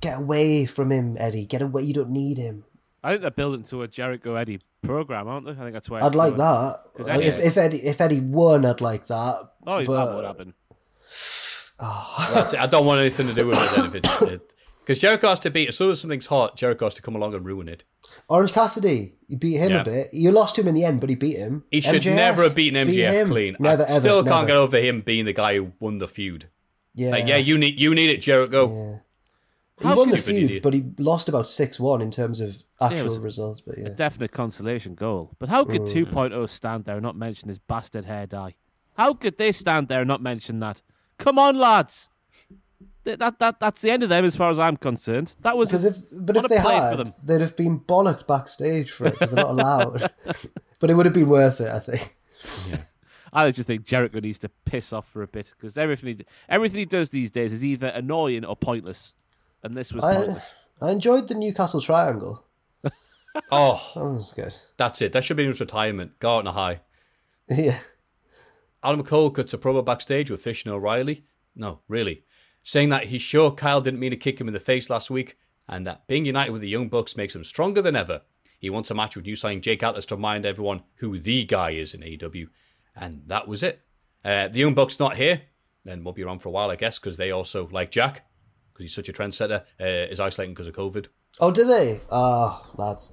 Get 0.00 0.18
away 0.18 0.66
from 0.66 0.92
him, 0.92 1.16
Eddie. 1.18 1.46
Get 1.46 1.62
away. 1.62 1.82
You 1.82 1.94
don't 1.94 2.10
need 2.10 2.36
him. 2.38 2.64
I 3.02 3.10
think 3.10 3.22
they're 3.22 3.30
building 3.30 3.64
to 3.64 3.82
a 3.82 3.88
Jericho 3.88 4.34
Eddie 4.34 4.60
program, 4.82 5.28
aren't 5.28 5.46
they? 5.46 5.52
I 5.52 5.56
think 5.56 5.72
that's 5.72 5.88
why. 5.88 6.00
I'd 6.00 6.14
like 6.14 6.36
that. 6.36 6.80
Like, 6.98 7.22
if, 7.22 7.38
if 7.38 7.56
Eddie 7.56 7.82
if 7.82 8.00
Eddie 8.00 8.20
won, 8.20 8.64
I'd 8.66 8.80
like 8.80 9.06
that. 9.06 9.48
Oh, 9.66 9.78
he's 9.78 9.86
but- 9.88 10.04
that 10.06 10.14
would 10.16 10.24
happen. 10.24 10.54
Ah. 11.78 12.30
That's 12.32 12.54
it. 12.54 12.58
I 12.60 12.66
don't 12.66 12.86
want 12.86 13.00
anything 13.00 13.26
to 13.26 13.34
do 13.34 13.48
with 13.48 13.58
it 13.58 13.84
if 13.84 13.94
it's 13.96 14.22
it. 14.22 14.52
Because 14.86 15.00
Jericho 15.00 15.28
has 15.30 15.40
to 15.40 15.50
beat, 15.50 15.66
as 15.68 15.76
soon 15.76 15.90
as 15.90 16.00
something's 16.00 16.26
hot, 16.26 16.56
Jericho 16.56 16.84
has 16.86 16.94
to 16.94 17.02
come 17.02 17.16
along 17.16 17.34
and 17.34 17.44
ruin 17.44 17.68
it. 17.68 17.82
Orange 18.28 18.52
Cassidy, 18.52 19.14
you 19.26 19.36
beat 19.36 19.56
him 19.56 19.70
Yeah. 19.72 19.80
a 19.80 19.84
bit. 19.84 20.14
You 20.14 20.30
lost 20.30 20.54
to 20.54 20.60
him 20.60 20.68
in 20.68 20.74
the 20.76 20.84
end, 20.84 21.00
but 21.00 21.10
he 21.10 21.16
beat 21.16 21.36
him. 21.38 21.64
He 21.72 21.80
should 21.80 22.02
MJF, 22.02 22.14
never 22.14 22.42
have 22.44 22.54
beaten 22.54 22.86
beat 22.86 22.94
MJF 22.96 23.12
him. 23.12 23.28
clean. 23.30 23.56
Never, 23.58 23.82
I 23.82 23.86
ever, 23.86 24.00
still 24.00 24.22
never. 24.22 24.28
can't 24.36 24.46
get 24.46 24.56
over 24.56 24.78
him 24.78 25.00
being 25.00 25.24
the 25.24 25.32
guy 25.32 25.56
who 25.56 25.72
won 25.80 25.98
the 25.98 26.06
feud. 26.06 26.48
Yeah, 26.94 27.10
Like, 27.10 27.26
yeah, 27.26 27.36
you 27.36 27.58
need 27.58 27.80
you 27.80 27.96
need 27.96 28.10
it, 28.10 28.18
Jericho. 28.22 29.00
he 29.82 29.86
won 29.88 30.10
the 30.10 30.18
feud, 30.18 30.62
but 30.62 30.72
he 30.72 30.84
lost 30.98 31.28
about 31.28 31.48
six 31.48 31.80
one 31.80 32.00
in 32.00 32.12
terms 32.12 32.38
of 32.38 32.50
Yeah, 32.80 32.86
it 32.88 32.92
actual 32.92 33.04
was 33.08 33.18
results. 33.18 33.60
But 33.60 33.78
yeah, 33.78 33.86
A 33.86 33.90
definite 33.90 34.30
consolation 34.30 34.94
goal. 34.94 35.32
But 35.40 35.48
how 35.48 35.64
could 35.64 35.82
Mm. 35.82 35.92
2.0 35.92 36.46
stand 36.48 36.84
there 36.84 36.94
and 36.96 37.02
not 37.02 37.16
mention 37.16 37.48
his 37.48 37.58
bastard 37.58 38.04
hair 38.04 38.26
dye? 38.28 38.54
How 38.94 39.14
could 39.14 39.36
they 39.36 39.50
stand 39.50 39.88
there 39.88 40.00
and 40.02 40.08
not 40.08 40.22
mention 40.22 40.60
that? 40.60 40.80
Come 41.18 41.38
on, 41.40 41.58
lads. 41.58 42.08
Th- 43.06 43.18
That, 43.18 43.38
that, 43.38 43.58
that's 43.60 43.80
the 43.80 43.90
end 43.90 44.02
of 44.02 44.08
them 44.10 44.24
as 44.26 44.36
far 44.36 44.50
as 44.50 44.58
I'm 44.58 44.76
concerned. 44.76 45.32
That 45.40 45.56
was 45.56 45.70
because 45.70 45.84
if 45.84 45.96
but 46.12 46.36
if 46.36 46.48
they 46.48 46.58
had, 46.58 46.90
for 46.90 46.96
them. 47.04 47.14
they'd 47.22 47.40
have 47.40 47.56
been 47.56 47.80
bollocked 47.80 48.26
backstage 48.26 48.90
for 48.90 49.06
it 49.06 49.12
because 49.14 49.30
they're 49.30 49.44
not 49.44 49.52
allowed. 49.52 50.12
but 50.80 50.90
it 50.90 50.94
would 50.94 51.06
have 51.06 51.14
been 51.14 51.28
worth 51.28 51.60
it, 51.62 51.68
I 51.68 51.78
think. 51.78 52.16
I 53.32 53.50
just 53.50 53.66
think 53.66 53.84
Jericho 53.84 54.20
needs 54.20 54.38
to 54.40 54.48
piss 54.64 54.92
off 54.92 55.08
for 55.08 55.22
a 55.22 55.26
bit 55.26 55.52
because 55.56 55.76
everything 55.78 56.16
he, 56.18 56.26
everything 56.48 56.78
he 56.80 56.84
does 56.84 57.10
these 57.10 57.30
days 57.30 57.52
is 57.52 57.64
either 57.64 57.88
annoying 57.88 58.44
or 58.44 58.56
pointless, 58.56 59.12
and 59.62 59.76
this 59.76 59.92
was 59.92 60.02
I, 60.04 60.14
pointless. 60.16 60.54
I 60.80 60.90
enjoyed 60.90 61.28
the 61.28 61.34
Newcastle 61.34 61.80
Triangle. 61.80 62.44
Oh, 63.52 63.92
That 63.94 64.00
was 64.00 64.32
good. 64.34 64.54
that's 64.78 65.02
it. 65.02 65.12
That 65.12 65.22
should 65.22 65.36
be 65.36 65.44
his 65.44 65.60
retirement. 65.60 66.18
Go 66.20 66.36
out 66.36 66.38
on 66.38 66.46
a 66.46 66.52
high. 66.52 66.80
Yeah. 67.50 67.78
Adam 68.82 69.04
Cole 69.04 69.30
cuts 69.30 69.52
a 69.52 69.58
promo 69.58 69.84
backstage 69.84 70.30
with 70.30 70.40
Fish 70.40 70.64
and 70.64 70.72
O'Reilly. 70.72 71.24
No, 71.54 71.80
really. 71.86 72.24
Saying 72.66 72.88
that 72.88 73.04
he's 73.04 73.22
sure 73.22 73.52
Kyle 73.52 73.80
didn't 73.80 74.00
mean 74.00 74.10
to 74.10 74.16
kick 74.16 74.40
him 74.40 74.48
in 74.48 74.52
the 74.52 74.58
face 74.58 74.90
last 74.90 75.08
week, 75.08 75.38
and 75.68 75.86
that 75.86 76.08
being 76.08 76.24
united 76.24 76.50
with 76.50 76.62
the 76.62 76.68
Young 76.68 76.88
Bucks 76.88 77.16
makes 77.16 77.32
him 77.32 77.44
stronger 77.44 77.80
than 77.80 77.94
ever. 77.94 78.22
He 78.58 78.70
wants 78.70 78.90
a 78.90 78.94
match 78.94 79.14
with 79.14 79.24
new 79.24 79.36
signing 79.36 79.60
Jake 79.60 79.84
Atlas 79.84 80.04
to 80.06 80.16
remind 80.16 80.44
everyone 80.44 80.82
who 80.96 81.16
the 81.16 81.44
guy 81.44 81.70
is 81.70 81.94
in 81.94 82.00
AEW. 82.00 82.48
And 82.96 83.22
that 83.28 83.46
was 83.46 83.62
it. 83.62 83.82
Uh, 84.24 84.48
the 84.48 84.58
Young 84.58 84.74
Bucks 84.74 84.98
not 84.98 85.14
here, 85.14 85.42
then 85.84 86.02
won't 86.02 86.16
be 86.16 86.24
around 86.24 86.40
for 86.40 86.48
a 86.48 86.52
while, 86.52 86.68
I 86.68 86.74
guess, 86.74 86.98
because 86.98 87.16
they 87.16 87.30
also, 87.30 87.68
like 87.70 87.92
Jack, 87.92 88.26
because 88.72 88.82
he's 88.82 88.94
such 88.94 89.08
a 89.08 89.12
trendsetter, 89.12 89.60
uh, 89.80 90.10
is 90.10 90.18
isolating 90.18 90.52
because 90.52 90.66
of 90.66 90.74
COVID. 90.74 91.06
Oh, 91.38 91.52
did 91.52 91.68
they? 91.68 92.00
Ah, 92.10 92.68
lads. 92.74 93.12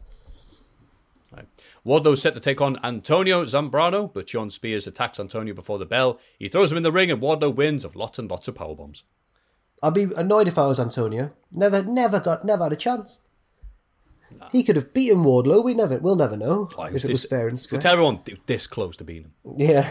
Wardlow 1.86 2.18
set 2.18 2.34
to 2.34 2.40
take 2.40 2.60
on 2.60 2.80
Antonio 2.84 3.46
Zambrano, 3.46 4.12
but 4.12 4.28
Shawn 4.28 4.50
Spears 4.50 4.88
attacks 4.88 5.20
Antonio 5.20 5.54
before 5.54 5.78
the 5.78 5.86
bell. 5.86 6.20
He 6.40 6.50
throws 6.50 6.72
him 6.72 6.78
in 6.78 6.84
the 6.84 6.92
ring, 6.92 7.12
and 7.12 7.22
Wardlow 7.22 7.54
wins 7.54 7.86
of 7.86 7.96
lots 7.96 8.18
and 8.18 8.32
lots 8.32 8.48
of 8.48 8.56
power 8.56 8.76
bombs. 8.76 9.04
I'd 9.84 9.94
be 9.94 10.08
annoyed 10.16 10.48
if 10.48 10.58
I 10.58 10.66
was 10.66 10.80
Antonio. 10.80 11.32
Never, 11.52 11.84
never 11.84 12.22
got, 12.22 12.46
never 12.46 12.64
had 12.64 12.74
a 12.74 12.78
chance. 12.78 13.20
He 14.52 14.64
could 14.64 14.78
have 14.78 14.94
beaten 14.94 15.20
Wardlow. 15.20 15.64
We 15.64 15.74
never, 15.74 15.98
we'll 15.98 16.16
never 16.16 16.38
know 16.38 16.70
Oh, 16.78 16.84
if 16.86 17.04
it 17.04 17.10
was 17.10 17.26
fair 17.26 17.48
and 17.50 17.60
square. 17.60 17.82
tell 17.82 17.94
everyone 17.94 18.22
this 18.46 18.66
close 18.66 18.96
to 18.98 19.04
beating 19.04 19.26
him. 19.26 19.56
Yeah. 19.58 19.90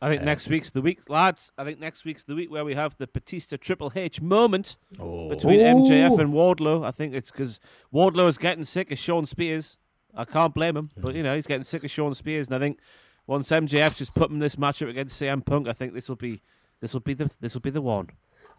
I 0.00 0.08
think 0.08 0.22
next 0.22 0.48
week's 0.48 0.70
the 0.70 0.82
week, 0.82 1.08
lads. 1.08 1.50
I 1.56 1.64
think 1.64 1.80
next 1.80 2.04
week's 2.04 2.24
the 2.24 2.34
week 2.34 2.50
where 2.50 2.64
we 2.64 2.74
have 2.74 2.96
the 2.98 3.06
Batista 3.06 3.56
Triple 3.56 3.92
H 3.94 4.20
moment 4.20 4.76
oh. 4.98 5.28
between 5.28 5.60
MJF 5.60 6.18
and 6.18 6.32
Wardlow. 6.32 6.84
I 6.84 6.90
think 6.90 7.14
it's 7.14 7.30
because 7.30 7.60
Wardlow 7.92 8.28
is 8.28 8.36
getting 8.36 8.64
sick 8.64 8.90
of 8.90 8.98
Shawn 8.98 9.24
Spears. 9.24 9.76
I 10.14 10.24
can't 10.24 10.52
blame 10.52 10.76
him, 10.76 10.90
but 10.98 11.14
you 11.14 11.22
know 11.22 11.34
he's 11.34 11.46
getting 11.46 11.64
sick 11.64 11.84
of 11.84 11.90
Shawn 11.90 12.14
Spears, 12.14 12.48
and 12.48 12.54
I 12.54 12.58
think 12.58 12.80
once 13.26 13.48
MJF 13.48 13.96
just 13.96 14.14
put 14.14 14.28
him 14.28 14.36
in 14.36 14.40
this 14.40 14.56
matchup 14.56 14.90
against 14.90 15.20
CM 15.20 15.44
Punk, 15.44 15.68
I 15.68 15.72
think 15.72 15.94
this 15.94 16.08
will 16.08 16.16
be 16.16 16.42
this 16.80 16.92
will 16.92 17.00
be 17.00 17.14
the 17.14 17.30
this 17.40 17.54
will 17.54 17.62
be 17.62 17.70
the 17.70 17.80
one. 17.80 18.10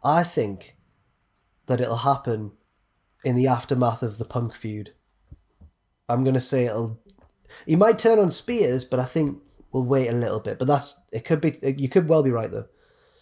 I 0.03 0.23
think 0.23 0.75
that 1.67 1.81
it'll 1.81 1.97
happen 1.97 2.51
in 3.23 3.35
the 3.35 3.47
aftermath 3.47 4.03
of 4.03 4.17
the 4.17 4.25
Punk 4.25 4.55
feud. 4.55 4.93
I'm 6.07 6.23
going 6.23 6.35
to 6.35 6.41
say 6.41 6.65
it'll. 6.65 6.99
He 7.65 7.75
might 7.75 7.97
turn 7.97 8.19
on 8.19 8.31
Spears, 8.31 8.85
but 8.85 8.99
I 8.99 9.05
think 9.05 9.41
we'll 9.71 9.85
wait 9.85 10.07
a 10.07 10.13
little 10.13 10.39
bit. 10.39 10.59
But 10.59 10.67
that's 10.67 10.99
it. 11.11 11.25
Could 11.25 11.41
be. 11.41 11.57
You 11.77 11.89
could 11.89 12.07
well 12.07 12.23
be 12.23 12.31
right 12.31 12.51
though. 12.51 12.67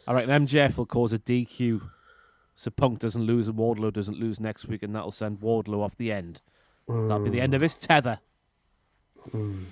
All 0.07 0.15
right, 0.15 0.27
and 0.27 0.47
MJF 0.47 0.77
will 0.77 0.85
cause 0.85 1.13
a 1.13 1.19
DQ, 1.19 1.81
so 2.55 2.71
Punk 2.71 2.99
doesn't 2.99 3.23
lose 3.23 3.47
and 3.47 3.57
Wardlow 3.57 3.93
doesn't 3.93 4.19
lose 4.19 4.39
next 4.39 4.67
week, 4.67 4.83
and 4.83 4.93
that'll 4.93 5.11
send 5.11 5.39
Wardlow 5.39 5.81
off 5.81 5.95
the 5.95 6.11
end. 6.11 6.41
That'll 6.89 7.23
be 7.23 7.29
the 7.29 7.39
end 7.39 7.53
of 7.53 7.61
his 7.61 7.77
tether. 7.77 8.19
Mm. 9.29 9.63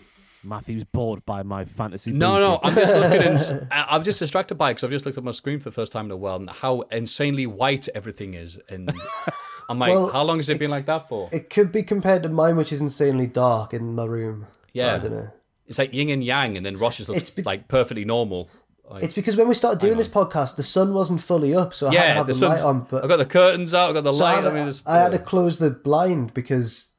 Matthew's 0.44 0.84
bored 0.84 1.26
by 1.26 1.44
my 1.44 1.66
fantasy. 1.66 2.12
No, 2.12 2.30
booking. 2.32 2.42
no, 2.42 2.60
I'm 2.64 2.76
just 2.76 2.96
looking. 2.96 3.58
In, 3.62 3.68
I- 3.72 3.88
I'm 3.96 4.04
just 4.04 4.20
distracted 4.20 4.56
by 4.56 4.70
it 4.72 4.74
because 4.74 4.84
I've 4.86 4.90
just 4.92 5.06
looked 5.06 5.18
at 5.18 5.24
my 5.24 5.32
screen 5.32 5.60
for 5.60 5.66
the 5.70 5.74
first 5.74 5.92
time 5.92 6.06
in 6.06 6.12
a 6.12 6.18
while 6.18 6.38
and 6.38 6.50
how 6.50 6.82
insanely 6.92 7.46
white 7.48 7.88
everything 7.94 8.34
is. 8.34 8.60
And 8.70 8.92
I'm 9.70 9.80
like, 9.80 9.92
Well, 9.92 10.10
how 10.10 10.24
long 10.24 10.38
has 10.38 10.50
it 10.50 10.60
been 10.60 10.72
like 10.72 10.86
that 10.88 11.08
for? 11.10 11.30
It 11.32 11.50
could 11.50 11.72
be 11.72 11.84
compared 11.84 12.24
to 12.24 12.30
mine, 12.30 12.58
which 12.58 12.74
is 12.74 12.82
insanely 12.82 13.28
dark 13.28 13.74
in 13.74 13.94
my 13.96 14.06
room. 14.06 14.48
Yeah. 14.74 14.96
I 14.96 15.00
don't 15.00 15.12
know. 15.12 15.30
It's 15.68 15.78
like 15.78 15.94
yin 15.94 16.10
and 16.10 16.24
yang, 16.24 16.58
and 16.58 16.66
then 16.66 16.78
Rosh's 16.78 17.08
looks 17.08 17.22
It's 17.22 17.30
be- 17.30 17.44
like 17.44 17.68
perfectly 17.68 18.04
normal. 18.04 18.50
Like, 18.90 19.04
It's 19.04 19.14
because 19.14 19.38
when 19.38 19.48
we 19.48 19.54
started 19.54 19.80
doing 19.80 19.98
this 19.98 20.08
podcast, 20.10 20.58
the 20.58 20.64
sun 20.64 20.94
wasn't 20.94 21.22
fully 21.22 21.56
up, 21.56 21.74
so 21.74 21.88
I 21.88 21.94
had 21.96 22.08
to 22.08 22.14
have 22.16 22.28
the 22.28 22.34
the, 22.34 22.50
light 22.50 22.60
on. 22.62 22.88
But 22.90 23.04
I've 23.04 23.10
got 23.10 23.18
the 23.18 23.26
curtains 23.26 23.74
out. 23.74 23.88
I've 23.90 23.94
got 23.96 24.04
the 24.04 24.12
so 24.12 24.26
I, 24.26 24.34
light. 24.34 24.44
had, 24.44 24.52
I 24.52 24.56
mean, 24.56 24.62
it's- 24.64 24.84
I 24.86 24.98
had 24.98 25.12
to 25.12 25.20
close 25.20 25.60
the 25.60 25.70
blind 25.70 26.34
because 26.34 26.92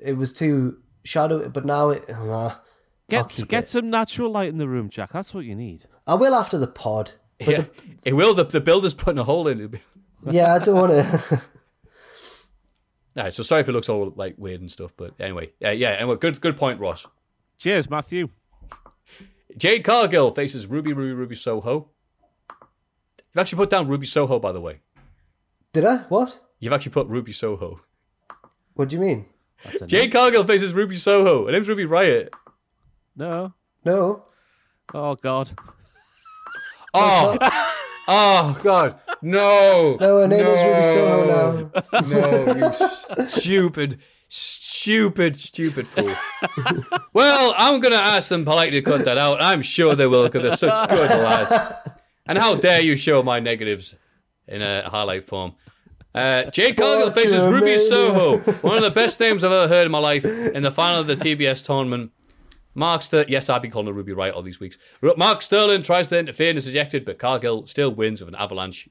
it 0.00 0.16
was 0.16 0.32
too 0.32 0.78
shadowy. 1.04 1.50
But 1.50 1.66
now 1.66 1.90
it. 1.90 2.08
Uh, 2.08 2.14
I'll 2.14 2.62
Get 3.08 3.48
get 3.48 3.64
it. 3.64 3.68
some 3.68 3.90
natural 3.90 4.30
light 4.30 4.48
in 4.48 4.58
the 4.58 4.68
room, 4.68 4.90
Jack. 4.90 5.12
That's 5.12 5.32
what 5.32 5.44
you 5.44 5.54
need. 5.54 5.84
I 6.06 6.14
will 6.14 6.34
after 6.34 6.58
the 6.58 6.66
pod. 6.66 7.12
But 7.38 7.48
yeah, 7.48 7.64
it 8.04 8.12
will. 8.14 8.34
The, 8.34 8.44
the 8.44 8.60
builder's 8.60 8.94
putting 8.94 9.18
a 9.18 9.24
hole 9.24 9.48
in. 9.48 9.58
It'll 9.58 9.68
be- 9.68 9.80
the, 10.22 10.32
yeah, 10.32 10.54
I 10.54 10.58
don't 10.58 10.74
want 10.74 10.92
to. 10.92 11.42
Alright, 13.16 13.34
so 13.34 13.42
sorry 13.42 13.62
if 13.62 13.68
it 13.68 13.72
looks 13.72 13.88
all 13.88 14.12
like 14.16 14.34
weird 14.38 14.60
and 14.60 14.70
stuff, 14.70 14.92
but 14.96 15.14
anyway, 15.18 15.50
yeah, 15.58 15.72
yeah. 15.72 15.90
Anyway, 15.90 16.16
good, 16.16 16.40
good 16.40 16.56
point, 16.56 16.78
Ross. 16.80 17.06
Cheers, 17.58 17.90
Matthew. 17.90 18.28
Jade 19.56 19.82
Cargill 19.82 20.30
faces 20.32 20.66
Ruby, 20.66 20.92
Ruby, 20.92 21.12
Ruby 21.12 21.34
Soho. 21.34 21.88
You've 22.50 23.40
actually 23.40 23.56
put 23.56 23.70
down 23.70 23.88
Ruby 23.88 24.06
Soho, 24.06 24.38
by 24.38 24.52
the 24.52 24.60
way. 24.60 24.80
Did 25.72 25.84
I? 25.84 25.98
What? 26.08 26.38
You've 26.60 26.72
actually 26.72 26.92
put 26.92 27.08
Ruby 27.08 27.32
Soho. 27.32 27.80
What 28.74 28.88
do 28.88 28.96
you 28.96 29.02
mean? 29.02 29.26
That's 29.64 29.82
a 29.82 29.86
Jade 29.86 30.12
Cargill 30.12 30.44
faces 30.44 30.72
Ruby 30.72 30.94
Soho. 30.94 31.46
Her 31.46 31.52
name's 31.52 31.68
Ruby 31.68 31.86
Riott. 31.86 32.32
No. 33.18 33.52
No. 33.84 34.24
Oh 34.94 35.14
God. 35.16 35.50
Oh, 36.94 37.36
oh 38.08 38.58
God, 38.62 38.98
no, 39.20 39.96
No, 40.00 40.20
her 40.20 40.26
name 40.26 40.46
is 40.46 40.64
Ruby 40.64 40.82
Soho 40.82 41.70
now. 41.72 42.00
no, 42.08 42.54
you 43.18 43.28
stupid, 43.28 43.98
stupid, 44.28 45.38
stupid 45.38 45.86
fool. 45.86 46.14
well, 47.12 47.54
I'm 47.58 47.80
going 47.80 47.92
to 47.92 47.98
ask 48.00 48.30
them 48.30 48.44
politely 48.44 48.80
to 48.80 48.90
cut 48.90 49.04
that 49.04 49.18
out. 49.18 49.42
I'm 49.42 49.60
sure 49.60 49.94
they 49.94 50.06
will 50.06 50.24
because 50.24 50.42
they're 50.42 50.56
such 50.56 50.88
good 50.88 51.10
lads. 51.10 51.54
And 52.26 52.38
how 52.38 52.54
dare 52.54 52.80
you 52.80 52.96
show 52.96 53.22
my 53.22 53.40
negatives 53.40 53.94
in 54.46 54.62
a 54.62 54.88
highlight 54.88 55.24
form? 55.24 55.54
Uh, 56.14 56.44
Jade 56.44 56.76
Cargill 56.76 57.10
faces 57.10 57.42
Ruby 57.42 57.76
Soho, 57.76 58.38
one 58.38 58.76
of 58.78 58.82
the 58.82 58.90
best 58.90 59.20
names 59.20 59.44
I've 59.44 59.52
ever 59.52 59.68
heard 59.68 59.84
in 59.84 59.92
my 59.92 59.98
life, 59.98 60.24
in 60.24 60.62
the 60.62 60.72
final 60.72 61.00
of 61.00 61.06
the 61.06 61.16
TBS 61.16 61.64
tournament. 61.64 62.12
Mark 62.78 63.02
Sterling, 63.02 63.28
yes, 63.28 63.50
I've 63.50 63.60
been 63.60 63.72
calling 63.72 63.88
her 63.88 63.92
Ruby 63.92 64.12
Wright 64.12 64.32
all 64.32 64.42
these 64.42 64.60
weeks. 64.60 64.78
Mark 65.16 65.42
Sterling 65.42 65.82
tries 65.82 66.06
to 66.08 66.18
interfere 66.18 66.50
and 66.50 66.58
is 66.58 66.68
ejected, 66.68 67.04
but 67.04 67.18
Cargill 67.18 67.66
still 67.66 67.90
wins 67.90 68.20
with 68.20 68.28
an 68.28 68.36
avalanche. 68.36 68.88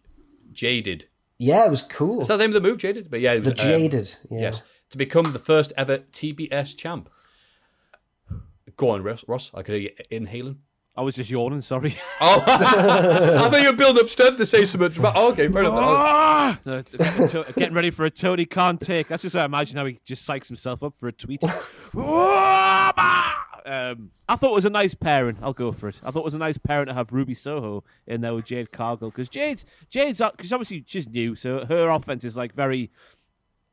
Jaded. 0.52 1.06
Yeah, 1.38 1.66
it 1.66 1.70
was 1.70 1.84
cool. 1.84 2.22
Is 2.22 2.28
that 2.28 2.38
the 2.38 2.44
name 2.44 2.56
of 2.56 2.62
the 2.62 2.68
move, 2.68 2.80
Jaded? 2.80 3.10
But 3.10 3.22
yeah, 3.22 3.34
it 3.34 3.40
was, 3.40 3.54
the 3.54 3.62
um, 3.62 3.70
Jaded. 3.70 4.16
Yeah. 4.30 4.40
Yes, 4.42 4.62
to 4.90 4.98
become 4.98 5.32
the 5.32 5.40
first 5.40 5.72
ever 5.78 6.00
TBS 6.00 6.76
champ. 6.76 7.10
Go 8.76 8.90
on, 8.90 9.04
Ross. 9.04 9.24
Ross 9.28 9.52
I 9.54 9.64
could 9.64 9.76
hear 9.76 9.84
you 9.84 10.06
inhaling. 10.12 10.60
I 10.96 11.02
was 11.02 11.16
just 11.16 11.30
yawning. 11.30 11.62
Sorry. 11.62 11.96
Oh, 12.20 12.44
I 12.48 13.50
thought 13.50 13.62
you 13.62 13.70
were 13.70 13.78
building 13.78 14.04
up 14.04 14.10
strength 14.10 14.38
to 14.38 14.46
say 14.46 14.66
something. 14.66 14.90
dramatic. 14.90 15.22
Oh, 15.22 15.32
okay, 15.32 15.48
fair 15.50 15.62
enough. 15.62 15.76
Ah! 15.76 16.60
No, 16.66 16.82
getting 16.82 17.76
ready 17.76 17.92
for 17.92 18.06
a 18.06 18.10
Tony 18.10 18.46
Khan 18.46 18.80
take. 18.80 19.08
That's 19.08 19.22
just 19.22 19.36
how 19.36 19.44
I 19.44 19.46
imagine 19.46 19.78
how 19.78 19.86
he 19.86 20.00
just 20.04 20.28
psychs 20.28 20.48
himself 20.48 20.82
up 20.82 20.96
for 20.98 21.08
a 21.08 21.12
tweet. 21.12 21.42
um, 23.68 24.12
I 24.30 24.36
thought 24.36 24.52
it 24.52 24.56
was 24.56 24.66
a 24.66 24.70
nice 24.70 24.94
pairing. 24.94 25.38
I'll 25.42 25.54
go 25.54 25.72
for 25.72 25.90
it. 25.90 26.00
I 26.04 26.12
thought 26.12 26.22
it 26.22 26.26
was 26.26 26.34
a 26.34 26.40
nice 26.40 26.58
pairing 26.58 26.88
to 26.88 26.94
have 26.94 27.12
Ruby 27.12 27.34
Soho 27.34 27.84
in 28.06 28.22
there 28.22 28.34
with 28.34 28.46
Jade 28.46 28.72
Cargill 28.72 29.10
because 29.10 29.30
Jade's 29.30 29.66
Jade's 29.90 30.20
because 30.20 30.54
obviously 30.54 30.84
she's 30.88 31.08
new, 31.08 31.36
so 31.36 31.66
her 31.66 31.90
offense 31.90 32.24
is 32.24 32.38
like 32.38 32.54
very 32.54 32.92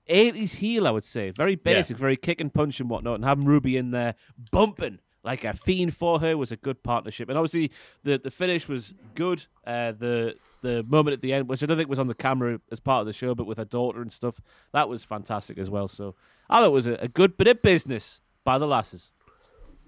80s 0.09 0.57
heel, 0.57 0.87
I 0.87 0.91
would 0.91 1.05
say. 1.05 1.31
Very 1.31 1.55
basic, 1.55 1.97
very 1.97 2.17
kick 2.17 2.41
and 2.41 2.53
punch 2.53 2.81
and 2.81 2.91
whatnot. 2.91 3.17
And 3.17 3.25
having 3.25 3.45
Ruby 3.45 3.77
in 3.77 3.91
there 3.93 4.15
bumping 4.51 4.99
like 5.23 5.45
a 5.45 5.55
fiend 5.55 5.95
for 5.95 6.21
her 6.21 6.37
was 6.37 6.53
a 6.53 6.57
good 6.57 6.83
partnership. 6.83 7.29
And 7.29 7.39
obviously, 7.39 7.71
the, 8.03 8.19
the 8.19 8.31
finish 8.31 8.69
was 8.69 8.93
good. 9.15 9.45
Uh, 9.67 9.93
the 9.93 10.35
the 10.63 10.83
moment 10.85 11.15
at 11.15 11.21
the 11.21 11.33
end, 11.33 11.49
which 11.49 11.63
I 11.63 11.67
don't 11.67 11.77
think 11.77 11.89
was 11.89 11.99
on 11.99 12.09
the 12.09 12.15
camera 12.15 12.61
as 12.71 12.81
part 12.81 13.01
of 13.01 13.07
the 13.07 13.13
show, 13.13 13.35
but 13.35 13.47
with 13.47 13.59
her 13.59 13.65
daughter 13.65 14.03
and 14.03 14.13
stuff, 14.13 14.41
that 14.73 14.89
was 14.89 15.05
fantastic 15.05 15.59
as 15.59 15.71
well. 15.71 15.89
So 15.89 16.15
I 16.51 16.61
thought 16.61 16.67
it 16.67 16.73
was 16.73 16.87
a, 16.87 16.95
a 16.95 17.09
good 17.09 17.37
bit 17.37 17.47
of 17.49 17.63
business 17.63 18.21
by 18.45 18.59
the 18.59 18.67
lasses. 18.67 19.11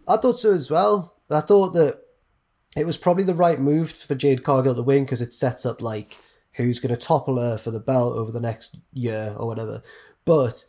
I 0.06 0.16
thought 0.16 0.38
so 0.38 0.52
as 0.52 0.70
well. 0.70 1.16
I 1.30 1.40
thought 1.40 1.72
that 1.72 2.00
it 2.76 2.86
was 2.86 2.96
probably 2.96 3.24
the 3.24 3.34
right 3.34 3.58
move 3.58 3.92
for 3.92 4.14
Jade 4.14 4.44
Cargill 4.44 4.74
to 4.74 4.82
win 4.82 5.04
because 5.04 5.22
it 5.22 5.32
sets 5.32 5.66
up 5.66 5.80
like 5.80 6.16
who's 6.52 6.80
going 6.80 6.94
to 6.94 7.00
topple 7.00 7.38
her 7.38 7.58
for 7.58 7.70
the 7.70 7.80
belt 7.80 8.16
over 8.16 8.30
the 8.30 8.40
next 8.40 8.76
year 8.92 9.34
or 9.38 9.46
whatever. 9.46 9.82
But 10.24 10.64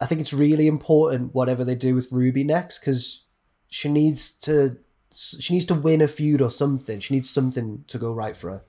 I 0.00 0.06
think 0.06 0.20
it's 0.20 0.32
really 0.32 0.66
important 0.66 1.34
whatever 1.34 1.64
they 1.64 1.74
do 1.74 1.94
with 1.94 2.10
Ruby 2.10 2.44
next 2.44 2.80
because 2.80 3.24
she 3.68 3.88
needs 3.88 4.30
to 4.40 4.78
she 5.14 5.52
needs 5.54 5.66
to 5.66 5.74
win 5.74 6.00
a 6.00 6.08
feud 6.08 6.40
or 6.40 6.50
something. 6.50 6.98
She 6.98 7.14
needs 7.14 7.30
something 7.30 7.84
to 7.86 7.98
go 7.98 8.12
right 8.12 8.36
for 8.36 8.50
her. 8.50 8.64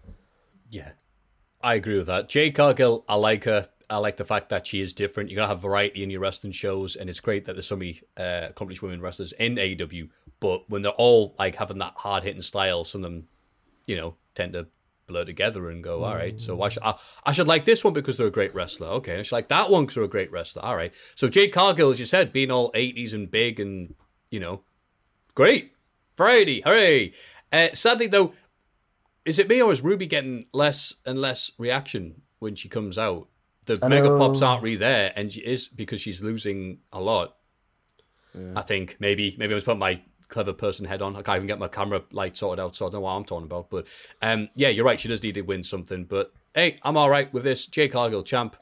Yeah, 0.70 0.92
I 1.62 1.76
agree 1.76 1.96
with 1.96 2.08
that. 2.08 2.30
Jade 2.30 2.56
Cargill, 2.56 3.06
I 3.08 3.16
like 3.16 3.46
her. 3.46 3.70
I 3.94 3.98
like 3.98 4.18
the 4.18 4.26
fact 4.26 4.50
that 4.50 4.68
she 4.68 4.82
is 4.82 4.94
different. 4.94 5.30
You're 5.30 5.38
gonna 5.38 5.48
have 5.48 5.62
variety 5.62 6.04
in 6.04 6.10
your 6.10 6.22
wrestling 6.22 6.54
shows, 6.54 6.96
and 6.96 7.10
it's 7.10 7.20
great 7.20 7.46
that 7.46 7.54
there's 7.54 7.68
so 7.68 7.76
many 7.76 8.02
uh, 8.18 8.48
accomplished 8.50 8.82
women 8.82 9.02
wrestlers 9.02 9.34
in 9.34 9.56
AEW. 9.56 10.10
But 10.40 10.70
when 10.70 10.82
they're 10.82 10.92
all 10.92 11.36
like 11.38 11.56
having 11.56 11.78
that 11.78 11.94
hard 11.98 12.24
hitting 12.24 12.42
style, 12.42 12.84
some 12.84 13.04
of 13.04 13.12
them, 13.12 13.28
you 13.86 13.96
know, 13.96 14.16
tend 14.36 14.54
to 14.54 14.68
blur 15.06 15.26
together 15.26 15.70
and 15.70 15.84
go, 15.84 16.04
all 16.04 16.16
right. 16.16 16.40
So 16.40 16.56
why 16.56 16.70
should 16.70 16.84
I, 16.84 16.96
I 17.26 17.32
should 17.34 17.48
like 17.48 17.66
this 17.66 17.84
one 17.84 17.94
because 17.94 18.18
they're 18.18 18.28
a 18.28 18.32
great 18.32 18.56
wrestler. 18.56 18.88
Okay, 18.88 19.12
and 19.12 19.20
I 19.20 19.24
should 19.24 19.36
like 19.36 19.50
that 19.50 19.70
one 19.70 19.84
because 19.84 19.96
they're 19.96 20.04
a 20.04 20.10
great 20.10 20.32
wrestler. 20.32 20.64
All 20.64 20.76
right. 20.76 20.94
So 21.16 21.28
Jade 21.28 21.54
Cargill, 21.54 21.92
as 21.92 22.00
you 22.00 22.06
said, 22.06 22.34
being 22.34 22.52
all 22.52 22.72
80s 22.72 23.14
and 23.14 23.30
big 23.30 23.60
and 23.60 23.94
you 24.32 24.40
know, 24.40 24.62
great 25.36 25.74
variety. 26.18 26.62
Hooray! 26.62 27.14
Uh, 27.52 27.70
sadly, 27.74 28.08
though, 28.08 28.34
is 29.26 29.38
it 29.38 29.48
me 29.48 29.62
or 29.62 29.72
is 29.72 29.84
Ruby 29.84 30.08
getting 30.08 30.48
less 30.52 30.96
and 31.06 31.22
less 31.22 31.52
reaction 31.60 32.24
when 32.40 32.56
she 32.56 32.68
comes 32.68 32.98
out? 32.98 33.28
The 33.66 33.80
I 33.82 33.88
mega 33.88 34.10
know. 34.10 34.18
pops 34.18 34.42
aren't 34.42 34.64
really 34.64 34.76
there, 34.76 35.14
and 35.16 35.32
she 35.32 35.42
is 35.42 35.68
because 35.68 36.02
she's 36.02 36.22
losing 36.22 36.80
a 36.92 37.00
lot. 37.00 37.36
I 38.56 38.62
think 38.62 38.98
maybe 39.00 39.36
maybe 39.38 39.54
I 39.54 39.56
was 39.56 39.64
putting 39.64 39.80
my 39.80 40.02
clever 40.28 40.54
person 40.54 40.86
head 40.86 41.04
on. 41.04 41.16
I 41.16 41.22
can't 41.22 41.38
even 41.38 41.48
get 41.48 41.60
my 41.60 41.68
camera 41.68 42.02
light 42.12 42.36
sorted 42.36 42.60
out, 42.60 42.76
so 42.76 42.86
I 42.86 42.90
don't 42.90 42.96
know 42.96 43.02
what 43.02 43.12
I'm 43.12 43.26
talking 43.26 43.46
about. 43.46 43.70
But 43.70 43.88
um, 44.22 44.50
yeah, 44.56 44.70
you're 44.70 44.86
right. 44.86 45.00
She 45.00 45.08
does 45.08 45.22
need 45.22 45.36
to 45.36 45.42
win 45.42 45.62
something. 45.62 46.06
But 46.06 46.34
hey, 46.56 46.78
I'm 46.82 46.98
all 46.98 47.10
right 47.10 47.32
with 47.32 47.44
this. 47.44 47.68
Jay 47.68 47.88
Cargill, 47.88 48.24
champ, 48.24 48.56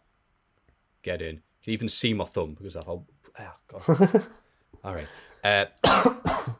get 1.04 1.22
in. 1.22 1.36
You 1.36 1.42
can 1.64 1.74
even 1.74 1.90
see 1.90 2.14
my 2.14 2.26
thumb 2.26 2.56
because 2.56 2.76
I've. 2.76 2.88
Oh, 2.88 3.06
God. 3.38 4.26
all 4.84 4.94
right. 4.94 5.08
Uh, 5.44 5.66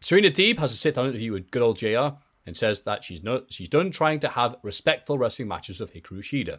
Serena 0.00 0.30
Deeb 0.30 0.58
has 0.58 0.72
a 0.72 0.76
sit-down 0.76 1.08
interview 1.08 1.32
with 1.32 1.50
good 1.50 1.62
old 1.62 1.78
JR 1.78 2.16
and 2.46 2.56
says 2.56 2.82
that 2.82 3.04
she's 3.04 3.22
not 3.22 3.52
she's 3.52 3.68
done 3.68 3.90
trying 3.90 4.20
to 4.20 4.28
have 4.28 4.56
respectful 4.62 5.18
wrestling 5.18 5.48
matches 5.48 5.80
with 5.80 5.94
Hikaru 5.94 6.20
Shida. 6.20 6.58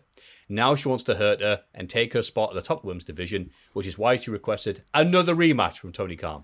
Now 0.49 0.75
she 0.75 0.87
wants 0.87 1.03
to 1.05 1.15
hurt 1.15 1.41
her 1.41 1.63
and 1.73 1.89
take 1.89 2.13
her 2.13 2.21
spot 2.21 2.49
at 2.49 2.55
the 2.55 2.61
top 2.61 2.77
of 2.77 2.81
the 2.83 2.87
women's 2.87 3.05
division, 3.05 3.51
which 3.73 3.87
is 3.87 3.97
why 3.97 4.15
she 4.17 4.31
requested 4.31 4.83
another 4.93 5.35
rematch 5.35 5.77
from 5.77 5.91
Tony 5.91 6.15
Khan. 6.15 6.43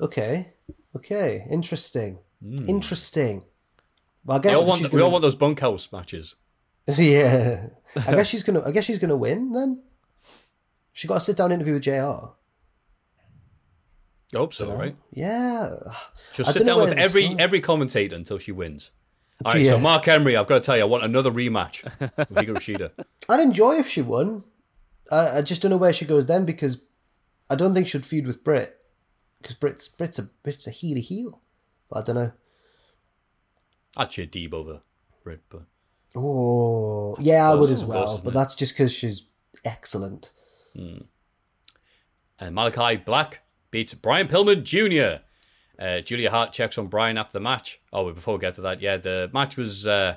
Okay. 0.00 0.52
Okay. 0.96 1.46
Interesting. 1.50 2.18
Hmm. 2.42 2.68
Interesting. 2.68 3.44
Well, 4.24 4.36
I 4.36 4.40
We 4.40 4.42
guess 4.42 4.56
all, 4.58 4.62
that 4.62 4.68
want, 4.68 4.80
she's 4.82 4.92
we 4.92 5.02
all 5.02 5.10
want 5.10 5.22
those 5.22 5.36
bunkhouse 5.36 5.90
matches. 5.92 6.36
yeah. 6.86 7.66
I 7.96 8.12
guess 8.14 8.26
she's 8.28 8.42
gonna. 8.42 8.62
I 8.64 8.70
guess 8.72 8.84
she's 8.84 8.98
gonna 8.98 9.16
win 9.16 9.52
then. 9.52 9.82
She 10.92 11.06
got 11.06 11.18
a 11.18 11.20
sit 11.20 11.36
down 11.36 11.52
interview 11.52 11.74
with 11.74 11.82
Jr. 11.82 12.32
I 14.34 14.38
hope 14.38 14.52
so, 14.54 14.74
right? 14.74 14.94
Yeah. 15.12 15.74
She'll 16.34 16.46
I 16.46 16.50
sit 16.52 16.66
down 16.66 16.80
with 16.80 16.92
every 16.92 17.22
started. 17.22 17.40
every 17.40 17.60
commentator 17.60 18.14
until 18.14 18.38
she 18.38 18.52
wins. 18.52 18.90
All 19.44 19.52
right, 19.54 19.64
so 19.64 19.78
Mark 19.78 20.04
Henry, 20.04 20.36
I've 20.36 20.48
got 20.48 20.56
to 20.62 20.66
tell 20.66 20.76
you, 20.76 20.82
I 20.82 20.86
want 20.86 21.04
another 21.04 21.30
rematch 21.30 21.84
with 22.00 22.28
Hikaru 22.30 22.56
Shida. 22.56 22.90
I'd 23.28 23.40
enjoy 23.40 23.76
if 23.76 23.88
she 23.88 24.02
won. 24.02 24.42
I, 25.10 25.38
I 25.38 25.42
just 25.42 25.62
don't 25.62 25.70
know 25.70 25.76
where 25.76 25.92
she 25.92 26.04
goes 26.04 26.26
then 26.26 26.44
because 26.44 26.82
I 27.48 27.54
don't 27.54 27.72
think 27.72 27.86
she'd 27.86 28.04
feud 28.04 28.26
with 28.26 28.42
Britt 28.44 28.76
because 29.40 29.54
Britt's 29.54 29.86
Britt's 29.88 30.18
a 30.18 30.24
Britt's 30.42 30.66
a 30.66 30.70
heel 30.70 30.98
heel. 31.00 31.40
But 31.88 31.98
I 32.00 32.02
don't 32.02 32.16
know. 32.16 32.32
I'd 33.96 34.10
cheer 34.10 34.26
Deeb 34.26 34.52
over 34.52 34.80
Britt, 35.24 35.40
but 35.48 35.62
Oh, 36.16 37.16
yeah, 37.20 37.50
I 37.50 37.54
would 37.54 37.70
as 37.70 37.84
well. 37.84 38.12
isn't 38.14 38.24
But 38.24 38.30
it? 38.30 38.34
that's 38.34 38.54
just 38.54 38.74
because 38.74 38.92
she's 38.92 39.28
excellent. 39.64 40.32
Hmm. 40.74 40.98
And 42.40 42.54
Malachi 42.54 42.96
Black 42.96 43.42
beats 43.70 43.94
Brian 43.94 44.28
Pillman 44.28 44.62
Jr. 44.64 45.22
Uh, 45.78 46.00
Julia 46.00 46.30
Hart 46.30 46.52
checks 46.52 46.76
on 46.78 46.88
Brian 46.88 47.16
after 47.18 47.32
the 47.34 47.40
match. 47.40 47.80
Oh, 47.92 48.06
wait, 48.06 48.14
before 48.16 48.34
we 48.34 48.40
get 48.40 48.54
to 48.56 48.60
that, 48.62 48.80
yeah, 48.80 48.96
the 48.96 49.30
match 49.32 49.56
was 49.56 49.86
uh, 49.86 50.16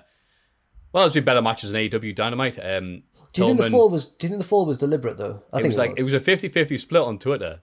well, 0.92 1.06
it's 1.06 1.14
been 1.14 1.24
better 1.24 1.42
matches 1.42 1.72
than 1.72 1.82
AEW 1.82 2.16
Dynamite. 2.16 2.58
Um, 2.62 3.04
Do 3.34 3.42
you 3.44 3.48
think 3.50 3.60
the 3.62 3.70
fall 3.72 3.90
was? 3.90 4.08
Do 4.08 4.26
you 4.26 4.30
think 4.30 4.42
the 4.42 4.48
fall 4.48 4.66
was 4.66 4.78
deliberate 4.78 5.18
though? 5.18 5.44
I 5.54 5.58
it 5.60 5.62
think 5.62 5.70
was 5.72 5.78
like 5.78 5.94
it 5.98 6.04
was 6.04 6.14
a 6.14 6.20
50-50 6.20 6.80
split 6.80 7.02
on 7.04 7.20
Twitter. 7.20 7.62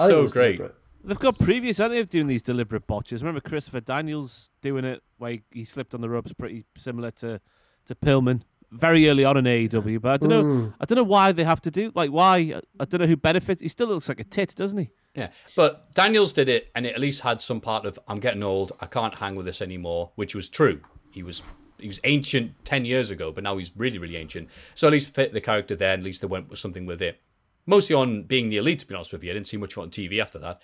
I 0.00 0.06
think 0.06 0.10
it 0.10 0.12
So 0.14 0.22
was 0.22 0.32
great. 0.32 0.56
deliberate. 0.56 0.74
They've 1.04 1.18
got 1.18 1.38
previous, 1.38 1.78
haven't 1.78 1.94
they, 1.94 2.00
of 2.00 2.10
doing 2.10 2.26
these 2.26 2.42
deliberate 2.42 2.86
botches? 2.86 3.22
Remember 3.22 3.40
Christopher 3.40 3.80
Daniels 3.80 4.50
doing 4.62 4.84
it 4.84 5.02
where 5.16 5.30
he, 5.32 5.42
he 5.52 5.64
slipped 5.64 5.94
on 5.94 6.00
the 6.00 6.08
ropes, 6.08 6.32
pretty 6.32 6.64
similar 6.76 7.10
to 7.12 7.40
to 7.86 7.94
Pillman, 7.94 8.42
very 8.72 9.08
early 9.08 9.24
on 9.24 9.38
in 9.38 9.44
AEW. 9.46 10.02
But 10.02 10.10
I 10.12 10.16
don't 10.18 10.28
know, 10.28 10.42
Mm. 10.44 10.74
I 10.78 10.84
don't 10.84 10.96
know 10.96 11.02
why 11.04 11.32
they 11.32 11.44
have 11.44 11.62
to 11.62 11.70
do 11.70 11.90
like 11.94 12.10
why. 12.10 12.60
I 12.78 12.84
don't 12.84 13.00
know 13.00 13.06
who 13.06 13.16
benefits. 13.16 13.62
He 13.62 13.68
still 13.68 13.86
looks 13.88 14.08
like 14.08 14.20
a 14.20 14.24
tit, 14.24 14.54
doesn't 14.54 14.76
he? 14.76 14.90
Yeah, 15.18 15.30
but 15.56 15.92
Daniels 15.94 16.32
did 16.32 16.48
it, 16.48 16.70
and 16.76 16.86
it 16.86 16.94
at 16.94 17.00
least 17.00 17.22
had 17.22 17.42
some 17.42 17.60
part 17.60 17.84
of 17.86 17.98
"I'm 18.06 18.20
getting 18.20 18.44
old, 18.44 18.70
I 18.80 18.86
can't 18.86 19.18
hang 19.18 19.34
with 19.34 19.46
this 19.46 19.60
anymore," 19.60 20.12
which 20.14 20.32
was 20.32 20.48
true. 20.48 20.80
He 21.10 21.24
was 21.24 21.42
he 21.80 21.88
was 21.88 21.98
ancient 22.04 22.52
ten 22.64 22.84
years 22.84 23.10
ago, 23.10 23.32
but 23.32 23.42
now 23.42 23.56
he's 23.56 23.72
really 23.76 23.98
really 23.98 24.16
ancient. 24.16 24.48
So 24.76 24.86
at 24.86 24.92
least 24.92 25.12
fit 25.14 25.32
the 25.32 25.40
character 25.40 25.74
there. 25.74 25.94
At 25.94 26.04
least 26.04 26.20
they 26.20 26.28
went 26.28 26.48
with 26.48 26.60
something 26.60 26.86
with 26.86 27.02
it. 27.02 27.20
Mostly 27.66 27.96
on 27.96 28.22
being 28.22 28.48
the 28.48 28.58
elite, 28.58 28.78
to 28.78 28.86
be 28.86 28.94
honest 28.94 29.12
with 29.12 29.24
you. 29.24 29.30
I 29.30 29.34
didn't 29.34 29.48
see 29.48 29.56
much 29.56 29.72
of 29.72 29.78
it 29.78 29.82
on 29.82 29.90
TV 29.90 30.22
after 30.22 30.38
that. 30.38 30.62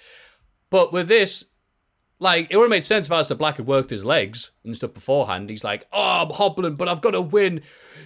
But 0.70 0.92
with 0.92 1.08
this, 1.08 1.44
like 2.20 2.46
it 2.48 2.56
would 2.56 2.64
have 2.64 2.70
made 2.70 2.84
sense 2.84 3.08
if 3.08 3.12
Aleister 3.12 3.36
Black 3.36 3.56
had 3.56 3.66
worked 3.66 3.90
his 3.90 4.04
legs 4.04 4.52
and 4.64 4.76
stuff 4.76 4.94
beforehand. 4.94 5.50
He's 5.50 5.64
like, 5.64 5.88
"Oh, 5.92 6.22
I'm 6.22 6.30
hobbling, 6.30 6.76
but 6.76 6.88
I've 6.88 7.02
got 7.02 7.10
to 7.10 7.20
win. 7.20 7.62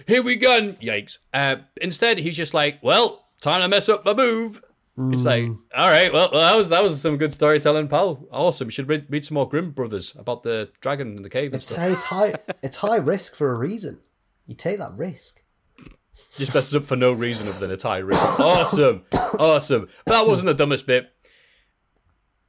Here 0.07 0.23
we 0.23 0.35
go!" 0.35 0.73
Yikes! 0.81 1.19
Uh, 1.31 1.57
instead, 1.79 2.17
he's 2.17 2.37
just 2.37 2.55
like, 2.55 2.79
"Well, 2.81 3.27
time 3.39 3.61
to 3.61 3.67
mess 3.67 3.87
up 3.87 4.03
my 4.03 4.15
move." 4.15 4.63
It's 5.11 5.23
like, 5.23 5.43
mm. 5.43 5.57
all 5.75 5.87
right, 5.87 6.11
well, 6.11 6.29
well, 6.31 6.41
that 6.41 6.57
was 6.57 6.69
that 6.69 6.83
was 6.83 7.01
some 7.01 7.17
good 7.17 7.33
storytelling, 7.33 7.87
pal. 7.87 8.27
Awesome. 8.31 8.67
You 8.67 8.71
should 8.71 8.89
read, 8.89 9.05
read 9.09 9.23
some 9.23 9.35
more 9.35 9.47
Grimm 9.47 9.71
Brothers 9.71 10.13
about 10.17 10.43
the 10.43 10.69
dragon 10.81 11.15
in 11.15 11.23
the 11.23 11.29
cave 11.29 11.53
It's 11.53 11.67
stuff. 11.67 11.77
high, 11.77 11.87
it's 11.87 12.03
high. 12.03 12.33
It's 12.61 12.77
high 12.77 12.97
risk 12.97 13.35
for 13.35 13.51
a 13.51 13.55
reason. 13.55 13.99
You 14.45 14.55
take 14.55 14.77
that 14.79 14.97
risk. 14.97 15.41
Just 16.35 16.53
messes 16.53 16.75
up 16.75 16.83
for 16.83 16.97
no 16.97 17.13
reason 17.13 17.47
other 17.47 17.59
than 17.59 17.71
a 17.71 17.77
tie 17.77 17.99
ring. 17.99 18.17
Awesome, 18.17 19.03
awesome. 19.13 19.87
But 20.05 20.13
that 20.13 20.27
wasn't 20.27 20.47
the 20.47 20.53
dumbest 20.53 20.85
bit. 20.85 21.09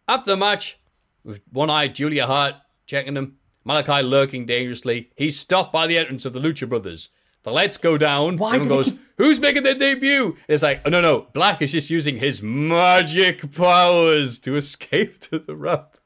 After 0.08 0.32
the 0.32 0.36
match, 0.36 0.80
with 1.22 1.40
one-eyed 1.52 1.94
Julia 1.94 2.26
Hart 2.26 2.56
checking 2.86 3.16
him, 3.16 3.36
Malakai 3.64 4.02
lurking 4.02 4.44
dangerously, 4.44 5.10
he's 5.16 5.38
stopped 5.38 5.72
by 5.72 5.86
the 5.86 5.98
entrance 5.98 6.24
of 6.24 6.32
the 6.32 6.40
Lucha 6.40 6.68
Brothers. 6.68 7.10
The 7.42 7.50
lights 7.52 7.78
go 7.78 7.96
down. 7.98 8.36
Why 8.36 8.56
Everyone 8.56 8.68
goes, 8.68 8.90
keep- 8.90 9.00
"Who's 9.16 9.40
making 9.40 9.62
their 9.62 9.74
debut?" 9.74 10.36
It's 10.48 10.62
like, 10.62 10.82
oh 10.84 10.90
no, 10.90 11.00
no, 11.00 11.26
Black 11.32 11.62
is 11.62 11.72
just 11.72 11.88
using 11.90 12.16
his 12.18 12.42
magic 12.42 13.50
powers 13.54 14.38
to 14.40 14.56
escape 14.56 15.18
to 15.20 15.38
the 15.38 15.56
rope. 15.56 15.96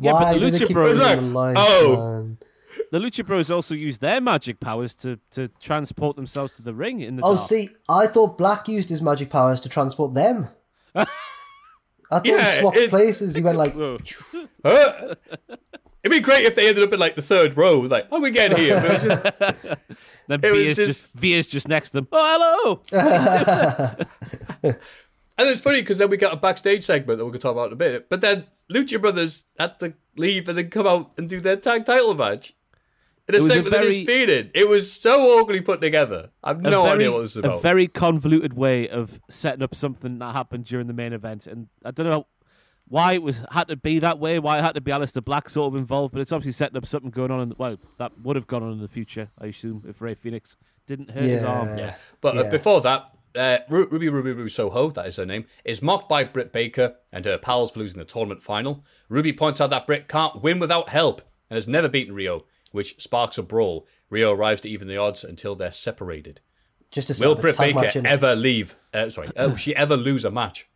Yeah, 0.00 0.12
but 0.12 0.32
the 0.34 0.38
Lucha 0.50 0.72
Bros- 0.72 0.98
bringing 0.98 1.36
oh. 1.36 1.52
the 1.52 1.58
Oh. 1.58 1.96
man? 2.22 2.38
The 2.90 2.98
Lucha 3.00 3.26
Bros 3.26 3.50
also 3.50 3.74
use 3.74 3.98
their 3.98 4.18
magic 4.20 4.60
powers 4.60 4.94
to, 4.96 5.18
to 5.32 5.48
transport 5.60 6.16
themselves 6.16 6.54
to 6.54 6.62
the 6.62 6.72
ring 6.72 7.00
in 7.00 7.16
the 7.16 7.22
Oh, 7.22 7.34
dark. 7.36 7.46
see, 7.48 7.68
I 7.86 8.06
thought 8.06 8.38
Black 8.38 8.66
used 8.66 8.88
his 8.88 9.02
magic 9.02 9.28
powers 9.28 9.60
to 9.62 9.68
transport 9.68 10.14
them. 10.14 10.48
I 10.94 11.04
thought 12.10 12.24
Yeah, 12.26 12.50
he 12.54 12.60
swapped 12.60 12.76
it- 12.78 12.88
places. 12.88 13.34
He 13.34 13.42
went 13.42 13.58
like, 13.58 13.74
Huh? 13.74 13.98
It'd 16.04 16.16
be 16.16 16.20
great 16.20 16.44
if 16.44 16.54
they 16.54 16.68
ended 16.68 16.84
up 16.84 16.92
in 16.92 17.00
like 17.00 17.14
the 17.16 17.22
third 17.22 17.56
row, 17.56 17.80
like, 17.80 18.08
how 18.10 18.20
we 18.20 18.30
getting 18.30 18.56
here? 18.56 18.80
But 18.80 19.00
just, 19.02 19.22
then 20.28 20.40
it 20.42 20.52
Via's 20.52 20.76
just- 20.76 20.86
just... 20.88 21.14
Via's 21.16 21.46
just 21.46 21.68
next 21.68 21.90
to 21.90 21.94
them. 22.02 22.08
Oh, 22.12 22.80
hello. 22.92 23.96
And 25.40 25.48
it's 25.48 25.60
funny 25.60 25.80
because 25.80 25.98
then 25.98 26.10
we 26.10 26.16
got 26.16 26.32
a 26.32 26.36
backstage 26.36 26.82
segment 26.82 27.18
that 27.18 27.24
we're 27.24 27.30
to 27.30 27.38
talk 27.38 27.52
about 27.52 27.68
in 27.68 27.74
a 27.74 27.76
bit. 27.76 28.08
But 28.08 28.20
then 28.20 28.46
Lucha 28.72 29.00
Brothers 29.00 29.44
had 29.56 29.78
to 29.78 29.94
leave 30.16 30.48
and 30.48 30.58
then 30.58 30.68
come 30.68 30.84
out 30.84 31.12
and 31.16 31.28
do 31.28 31.38
their 31.38 31.54
tag 31.54 31.84
title 31.86 32.12
match. 32.14 32.52
In 33.28 33.36
a 33.36 33.38
It 33.38 33.42
was 33.42 33.50
a 33.50 33.52
segment 33.52 33.70
that 33.72 33.84
is 33.84 33.98
very- 33.98 34.50
It 34.52 34.66
was 34.68 34.90
so 34.92 35.38
awkwardly 35.38 35.60
put 35.60 35.80
together. 35.80 36.30
I've 36.42 36.60
no 36.60 36.82
very- 36.82 36.94
idea 37.04 37.12
what 37.12 37.20
this 37.20 37.36
is 37.36 37.44
A 37.44 37.56
very 37.58 37.86
convoluted 37.86 38.54
way 38.54 38.88
of 38.88 39.20
setting 39.30 39.62
up 39.62 39.76
something 39.76 40.18
that 40.18 40.32
happened 40.32 40.64
during 40.64 40.88
the 40.88 40.92
main 40.92 41.12
event, 41.12 41.46
and 41.46 41.68
I 41.84 41.92
don't 41.92 42.10
know 42.10 42.26
why 42.88 43.12
it 43.12 43.22
was 43.22 43.44
had 43.50 43.68
to 43.68 43.76
be 43.76 43.98
that 44.00 44.18
way. 44.18 44.38
Why 44.38 44.58
it 44.58 44.62
had 44.62 44.74
to 44.74 44.80
be 44.80 44.90
Aleister 44.90 45.24
Black 45.24 45.48
sort 45.48 45.72
of 45.74 45.80
involved, 45.80 46.12
but 46.12 46.20
it's 46.20 46.32
obviously 46.32 46.52
setting 46.52 46.76
up 46.76 46.86
something 46.86 47.10
going 47.10 47.30
on. 47.30 47.40
In 47.40 47.48
the, 47.50 47.54
well, 47.58 47.76
that 47.98 48.18
would 48.20 48.36
have 48.36 48.46
gone 48.46 48.62
on 48.62 48.72
in 48.72 48.80
the 48.80 48.88
future, 48.88 49.28
I 49.40 49.46
assume, 49.46 49.84
if 49.86 50.00
Rey 50.00 50.14
Fenix 50.14 50.56
didn't 50.86 51.10
hurt 51.10 51.22
his 51.22 51.44
arm. 51.44 51.76
Yeah. 51.76 51.94
But 52.20 52.38
uh, 52.38 52.50
before 52.50 52.80
that, 52.80 53.10
uh, 53.36 53.58
Ruby 53.68 54.08
Ruby 54.08 54.32
Ruby 54.32 54.50
Soho, 54.50 54.90
that 54.90 55.06
is 55.06 55.16
her 55.16 55.26
name, 55.26 55.44
is 55.64 55.82
mocked 55.82 56.08
by 56.08 56.24
Britt 56.24 56.52
Baker 56.52 56.96
and 57.12 57.24
her 57.24 57.38
pals 57.38 57.70
for 57.70 57.80
losing 57.80 57.98
the 57.98 58.04
tournament 58.04 58.42
final. 58.42 58.84
Ruby 59.08 59.32
points 59.32 59.60
out 59.60 59.70
that 59.70 59.86
Britt 59.86 60.08
can't 60.08 60.42
win 60.42 60.58
without 60.58 60.88
help 60.88 61.22
and 61.50 61.56
has 61.56 61.68
never 61.68 61.88
beaten 61.88 62.14
Rio, 62.14 62.46
which 62.72 63.00
sparks 63.00 63.38
a 63.38 63.42
brawl. 63.42 63.86
Rio 64.10 64.32
arrives 64.32 64.62
to 64.62 64.70
even 64.70 64.88
the 64.88 64.96
odds 64.96 65.24
until 65.24 65.54
they're 65.54 65.72
separated. 65.72 66.40
just 66.90 67.08
to 67.08 67.16
Will 67.20 67.34
Britt 67.34 67.56
tag 67.56 67.74
match 67.74 67.94
Baker 67.94 68.06
ever 68.06 68.34
leave? 68.34 68.74
Uh, 68.94 69.10
sorry, 69.10 69.28
uh, 69.36 69.50
will 69.50 69.56
she 69.56 69.76
ever 69.76 69.96
lose 69.96 70.24
a 70.24 70.30
match? 70.30 70.66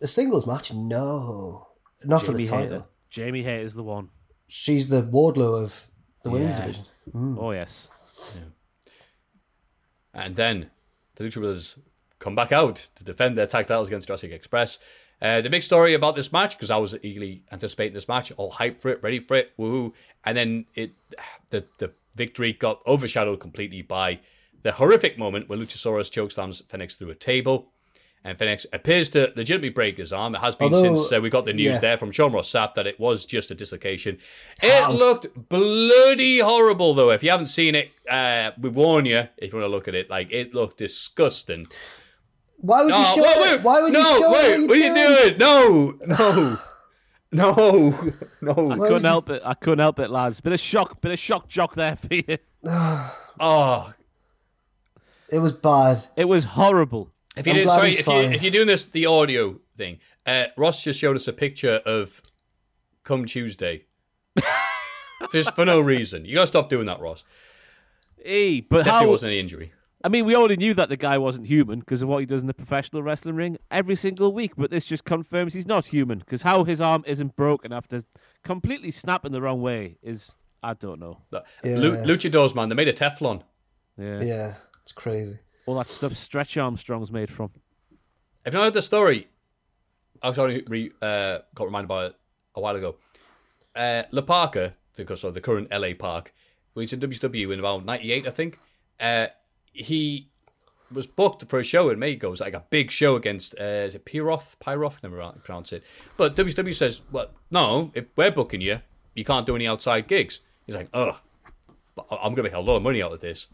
A 0.00 0.06
singles 0.06 0.46
match? 0.46 0.72
No, 0.72 1.66
not 2.04 2.22
for 2.22 2.32
the 2.32 2.38
Jamie 2.38 2.48
title. 2.48 2.70
Hayter. 2.70 2.84
Jamie 3.10 3.42
Hayter 3.42 3.64
is 3.64 3.74
the 3.74 3.82
one. 3.82 4.08
She's 4.48 4.88
the 4.88 5.02
Wardlow 5.02 5.62
of 5.62 5.88
the 6.24 6.30
women's 6.30 6.54
Yeah. 6.58 6.66
division. 6.66 6.84
Oh 7.38 7.52
yes. 7.52 7.88
And 10.12 10.34
then 10.36 10.70
the 11.16 11.24
Lucha 11.24 11.34
Brothers 11.34 11.78
come 12.18 12.34
back 12.34 12.52
out 12.52 12.76
to 12.96 13.04
defend 13.04 13.36
their 13.38 13.46
tag 13.46 13.66
titles 13.66 13.88
against 13.88 14.08
Jurassic 14.08 14.32
Express. 14.32 14.78
Uh, 15.22 15.40
the 15.40 15.50
big 15.50 15.62
story 15.62 15.94
about 15.94 16.16
this 16.16 16.32
match, 16.32 16.56
because 16.56 16.70
I 16.70 16.78
was 16.78 16.96
eagerly 17.02 17.44
anticipating 17.52 17.92
this 17.94 18.08
match, 18.08 18.32
all 18.36 18.50
hyped 18.52 18.80
for 18.80 18.88
it, 18.88 19.02
ready 19.02 19.18
for 19.18 19.36
it, 19.36 19.52
woohoo. 19.58 19.92
And 20.24 20.36
then 20.36 20.66
it, 20.74 20.92
the 21.50 21.66
the 21.78 21.92
victory 22.16 22.52
got 22.52 22.80
overshadowed 22.86 23.38
completely 23.40 23.82
by 23.82 24.20
the 24.62 24.72
horrific 24.72 25.16
moment 25.18 25.48
where 25.48 25.58
Luchasaurus 25.58 26.10
chokeslams 26.10 26.62
Fenix 26.68 26.96
through 26.96 27.10
a 27.10 27.14
table. 27.14 27.72
And 28.22 28.36
Fenix 28.36 28.66
appears 28.74 29.08
to 29.10 29.32
legitimately 29.34 29.70
break 29.70 29.96
his 29.96 30.12
arm. 30.12 30.34
It 30.34 30.42
has 30.42 30.54
been 30.54 30.74
Although, 30.74 30.96
since 30.96 31.12
uh, 31.12 31.20
we 31.22 31.30
got 31.30 31.46
the 31.46 31.54
news 31.54 31.74
yeah. 31.74 31.78
there 31.78 31.96
from 31.96 32.12
Sean 32.12 32.32
Ross 32.32 32.50
Sapp 32.50 32.74
that 32.74 32.86
it 32.86 33.00
was 33.00 33.24
just 33.24 33.50
a 33.50 33.54
dislocation. 33.54 34.18
It 34.62 34.90
looked 34.90 35.48
bloody 35.48 36.40
horrible, 36.40 36.92
though. 36.92 37.10
If 37.10 37.22
you 37.22 37.30
haven't 37.30 37.46
seen 37.46 37.74
it, 37.74 37.90
uh, 38.10 38.50
we 38.60 38.68
warn 38.68 39.06
you 39.06 39.26
if 39.38 39.52
you 39.52 39.58
want 39.58 39.70
to 39.70 39.74
look 39.74 39.88
at 39.88 39.94
it. 39.94 40.10
Like, 40.10 40.30
it 40.32 40.54
looked 40.54 40.76
disgusting. 40.76 41.66
Why 42.58 42.82
would 42.82 42.94
you 42.94 43.04
show 43.04 43.22
wait, 43.22 43.36
it? 43.36 43.40
wait, 43.40 43.62
Why 43.62 43.80
would 43.80 43.92
no, 43.94 44.00
you 44.00 44.18
show 44.18 44.32
wait, 44.32 44.60
it? 44.60 44.68
what 44.68 44.76
are 44.76 44.80
you 44.80 44.94
doing? 44.94 45.38
No, 45.38 45.98
no. 46.06 46.58
No, 47.32 48.12
no. 48.40 48.70
I 48.72 48.76
couldn't 48.76 49.04
help 49.04 49.30
it. 49.30 49.40
I 49.44 49.54
couldn't 49.54 49.78
help 49.78 49.98
it, 49.98 50.10
lads. 50.10 50.40
Bit 50.40 50.52
of 50.52 50.60
shock, 50.60 51.00
bit 51.00 51.12
of 51.12 51.18
shock 51.18 51.48
jock 51.48 51.74
there 51.74 51.96
for 51.96 52.14
you. 52.14 52.38
Oh, 53.38 53.94
It 55.32 55.38
was 55.38 55.52
bad. 55.52 56.06
It 56.16 56.24
was 56.24 56.42
horrible. 56.44 57.12
If 57.40 57.46
you 57.46 57.52
I'm 57.52 57.56
did, 57.58 57.64
glad 57.64 57.74
sorry, 57.76 57.88
he's 57.90 57.98
if, 58.00 58.06
you, 58.06 58.12
fine. 58.12 58.32
if 58.32 58.42
you're 58.42 58.52
doing 58.52 58.66
this 58.66 58.84
the 58.84 59.06
audio 59.06 59.58
thing, 59.76 59.98
uh, 60.26 60.46
Ross 60.56 60.82
just 60.84 60.98
showed 61.00 61.16
us 61.16 61.26
a 61.28 61.32
picture 61.32 61.80
of 61.84 62.22
come 63.04 63.24
Tuesday, 63.24 63.86
just 65.32 65.54
for 65.54 65.64
no 65.64 65.80
reason. 65.80 66.24
You 66.24 66.34
gotta 66.34 66.46
stop 66.46 66.68
doing 66.68 66.86
that, 66.86 67.00
Ross. 67.00 67.24
Hey, 68.22 68.60
but 68.60 68.78
Definitely 68.84 69.06
how? 69.06 69.10
wasn't 69.10 69.30
any 69.30 69.40
injury. 69.40 69.72
I 70.02 70.08
mean, 70.08 70.24
we 70.24 70.34
already 70.34 70.56
knew 70.56 70.72
that 70.74 70.88
the 70.88 70.96
guy 70.96 71.18
wasn't 71.18 71.46
human 71.46 71.80
because 71.80 72.00
of 72.00 72.08
what 72.08 72.18
he 72.20 72.26
does 72.26 72.40
in 72.40 72.46
the 72.46 72.54
professional 72.54 73.02
wrestling 73.02 73.34
ring 73.34 73.58
every 73.70 73.94
single 73.96 74.32
week. 74.32 74.52
But 74.56 74.70
this 74.70 74.86
just 74.86 75.04
confirms 75.04 75.52
he's 75.52 75.66
not 75.66 75.84
human 75.84 76.20
because 76.20 76.40
how 76.40 76.64
his 76.64 76.80
arm 76.80 77.04
isn't 77.06 77.36
broken 77.36 77.70
after 77.72 78.02
completely 78.42 78.90
snapping 78.92 79.32
the 79.32 79.42
wrong 79.42 79.60
way 79.60 79.98
is 80.02 80.32
I 80.62 80.72
don't 80.74 81.00
know. 81.00 81.18
Yeah. 81.32 81.40
Lu- 81.76 81.96
Luchadors, 81.98 82.54
man, 82.54 82.70
they 82.70 82.74
made 82.74 82.88
a 82.88 82.92
Teflon. 82.94 83.42
Yeah, 83.98 84.22
Yeah, 84.22 84.54
it's 84.82 84.92
crazy. 84.92 85.38
All 85.66 85.76
that 85.76 85.86
stuff 85.88 86.14
Stretch 86.14 86.56
Armstrong's 86.56 87.10
made 87.10 87.30
from. 87.30 87.50
Have 88.44 88.54
you 88.54 88.58
not 88.58 88.64
heard 88.64 88.74
the 88.74 88.82
story? 88.82 89.28
I 90.22 90.28
was 90.28 90.38
only 90.38 90.62
re, 90.66 90.90
uh, 91.00 91.38
got 91.54 91.64
reminded 91.64 91.86
about 91.86 92.04
it 92.06 92.16
a 92.54 92.60
while 92.60 92.76
ago. 92.76 92.96
Uh, 93.74 94.02
Parker, 94.22 94.74
because 94.96 95.24
of 95.24 95.34
the 95.34 95.40
current 95.40 95.68
LA 95.70 95.94
Park, 95.98 96.34
when 96.72 96.82
he's 96.82 96.92
in 96.92 97.00
WCW 97.00 97.52
in 97.52 97.58
about 97.58 97.84
'98, 97.84 98.26
I 98.26 98.30
think. 98.30 98.58
Uh, 98.98 99.28
he 99.72 100.28
was 100.92 101.06
booked 101.06 101.48
for 101.48 101.58
a 101.58 101.64
show 101.64 101.88
in 101.90 101.98
Mexico. 101.98 102.28
It 102.28 102.30
was 102.32 102.40
like 102.40 102.54
a 102.54 102.64
big 102.70 102.90
show 102.90 103.16
against 103.16 103.54
uh, 103.58 103.64
is 103.64 103.94
it 103.94 104.04
Pyroth? 104.04 104.56
Pyroth, 104.58 105.02
never 105.02 105.18
pronounce 105.44 105.72
it. 105.72 105.84
But 106.16 106.36
WCW 106.36 106.74
says, 106.74 107.00
"Well, 107.10 107.30
no, 107.50 107.90
if 107.94 108.06
we're 108.16 108.30
booking 108.30 108.60
you, 108.60 108.80
you 109.14 109.24
can't 109.24 109.46
do 109.46 109.56
any 109.56 109.66
outside 109.66 110.08
gigs." 110.08 110.40
He's 110.66 110.76
like, 110.76 110.88
"Ugh, 110.92 111.16
but 111.94 112.06
I'm 112.10 112.34
going 112.34 112.36
to 112.36 112.42
make 112.44 112.52
a 112.52 112.60
lot 112.60 112.76
of 112.76 112.82
money 112.82 113.02
out 113.02 113.12
of 113.12 113.20
this." 113.20 113.46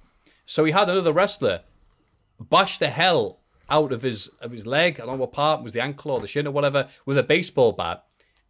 So 0.46 0.64
he 0.64 0.72
had 0.72 0.88
another 0.88 1.12
wrestler 1.12 1.62
bash 2.40 2.78
the 2.78 2.88
hell 2.90 3.40
out 3.68 3.92
of 3.92 4.02
his 4.02 4.28
of 4.40 4.52
his 4.52 4.66
leg. 4.66 5.00
I 5.00 5.04
don't 5.06 5.14
know 5.16 5.20
what 5.20 5.32
part 5.32 5.62
was 5.62 5.72
the 5.72 5.82
ankle 5.82 6.12
or 6.12 6.20
the 6.20 6.26
shin 6.28 6.46
or 6.46 6.50
whatever 6.52 6.88
with 7.04 7.18
a 7.18 7.22
baseball 7.22 7.72
bat, 7.72 8.04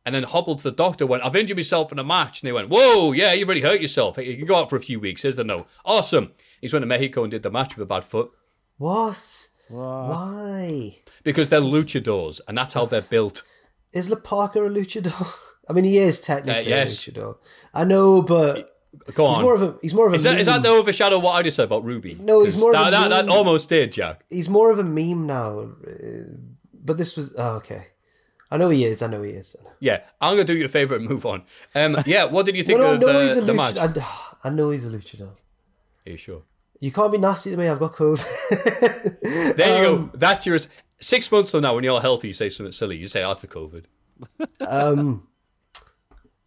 and 0.05 0.15
then 0.15 0.25
hobbled 0.25 0.59
to 0.59 0.65
the 0.65 0.73
doctor. 0.73 1.07
Went, 1.07 1.25
"I've 1.25 1.37
injured 1.37 1.57
myself 1.57 1.91
in 1.93 1.99
a 1.99 2.05
match," 2.05 2.43
and 2.43 2.49
they 2.49 2.53
went, 2.53 2.69
"Whoa, 2.69 3.13
yeah, 3.13 3.33
you 3.33 3.47
really 3.47 3.61
hurt 3.63 3.81
yourself. 3.81 4.19
You 4.19 4.37
can 4.37 4.47
go 4.47 4.57
out 4.57 4.69
for 4.71 4.77
a 4.77 4.81
few 4.81 5.01
weeks." 5.01 5.23
Here's 5.23 5.37
the 5.37 5.45
no. 5.45 5.67
Awesome. 5.85 6.33
He's 6.61 6.73
went 6.73 6.83
to 6.83 6.87
Mexico 6.87 7.23
and 7.23 7.31
did 7.31 7.43
the 7.43 7.51
match 7.51 7.77
with 7.77 7.83
a 7.83 7.87
bad 7.87 8.05
foot 8.05 8.31
What? 8.79 9.19
Why? 9.69 10.99
because 11.25 11.49
they're 11.49 11.61
luchadors, 11.61 12.41
and 12.47 12.57
that's 12.57 12.75
how 12.75 12.87
they're 12.87 13.01
built. 13.11 13.43
Is 13.93 14.11
La 14.11 14.17
Parka 14.17 14.65
a 14.65 14.69
luchador? 14.69 15.33
I 15.69 15.73
mean, 15.73 15.85
he 15.85 15.99
is 15.99 16.21
technically 16.21 16.67
Uh, 16.67 16.69
yes. 16.77 17.07
a 17.09 17.11
luchador. 17.11 17.37
I 17.75 17.85
know, 17.85 18.23
but 18.23 18.76
Go 19.15 19.29
he's 19.29 19.37
on. 19.39 19.43
more 19.43 19.55
of 19.55 19.63
a 19.63 19.79
he's 19.83 19.95
more 19.95 20.07
of 20.07 20.13
a 20.13 20.17
is 20.17 20.23
that, 20.25 20.39
is 20.39 20.47
that 20.47 20.63
to 20.63 20.69
overshadow 20.69 21.19
what 21.19 21.33
I 21.33 21.43
just 21.43 21.57
said 21.57 21.65
about 21.65 21.85
Ruby? 21.85 22.15
No, 22.21 22.45
he's 22.45 22.59
more 22.61 22.71
of 22.71 22.77
that, 22.77 22.89
a 22.89 22.91
that, 23.09 23.27
that 23.27 23.29
almost 23.29 23.69
did, 23.69 23.93
Jack. 23.93 24.25
he's 24.31 24.49
more 24.49 24.71
of 24.71 24.79
a 24.79 24.85
meme 24.85 25.27
now. 25.27 25.61
uh, 25.61 25.95
But 26.85 26.97
this 26.97 27.17
was 27.17 27.33
oh, 27.37 27.57
okay. 27.57 27.87
I 28.51 28.57
know 28.59 28.69
he 28.71 28.85
is. 28.85 29.03
I 29.03 29.09
know 29.09 29.23
he 29.23 29.31
is. 29.33 29.57
Yeah, 29.81 30.03
I'm 30.21 30.33
gonna 30.35 30.45
do 30.45 30.57
your 30.57 30.69
favorite 30.69 31.01
and 31.01 31.09
move 31.11 31.27
on. 31.27 31.43
Um, 31.75 31.97
yeah, 32.07 32.25
what 32.25 32.47
did 32.47 32.57
you 32.57 32.63
think 32.65 32.79
no, 32.81 32.95
of 32.95 33.03
uh, 33.03 33.21
he's 33.29 33.37
a 33.39 33.41
the 33.41 33.55
match? 33.55 33.77
I, 33.79 33.93
I 34.45 34.51
know 34.51 34.71
he's 34.71 34.85
a 34.85 34.89
luchador. 34.89 35.31
Are 36.07 36.11
you 36.11 36.17
sure? 36.17 36.43
You 36.79 36.93
can't 36.93 37.11
be 37.11 37.19
nasty 37.19 37.51
to 37.51 37.57
me. 37.57 37.69
I've 37.69 37.79
got 37.81 37.95
COVID. 37.95 38.25
There 39.57 39.83
you 39.83 39.89
Um, 39.97 40.07
go. 40.09 40.11
That's 40.19 40.47
yours. 40.47 40.69
Six 41.01 41.31
months 41.33 41.51
from 41.51 41.63
now, 41.63 41.75
when 41.75 41.85
you're 41.85 42.01
healthy, 42.01 42.29
you 42.29 42.35
say 42.35 42.49
something 42.51 42.73
silly. 42.73 42.97
You 42.97 43.09
say 43.09 43.23
after 43.23 43.47
COVID. 43.47 43.85
um, 44.61 45.27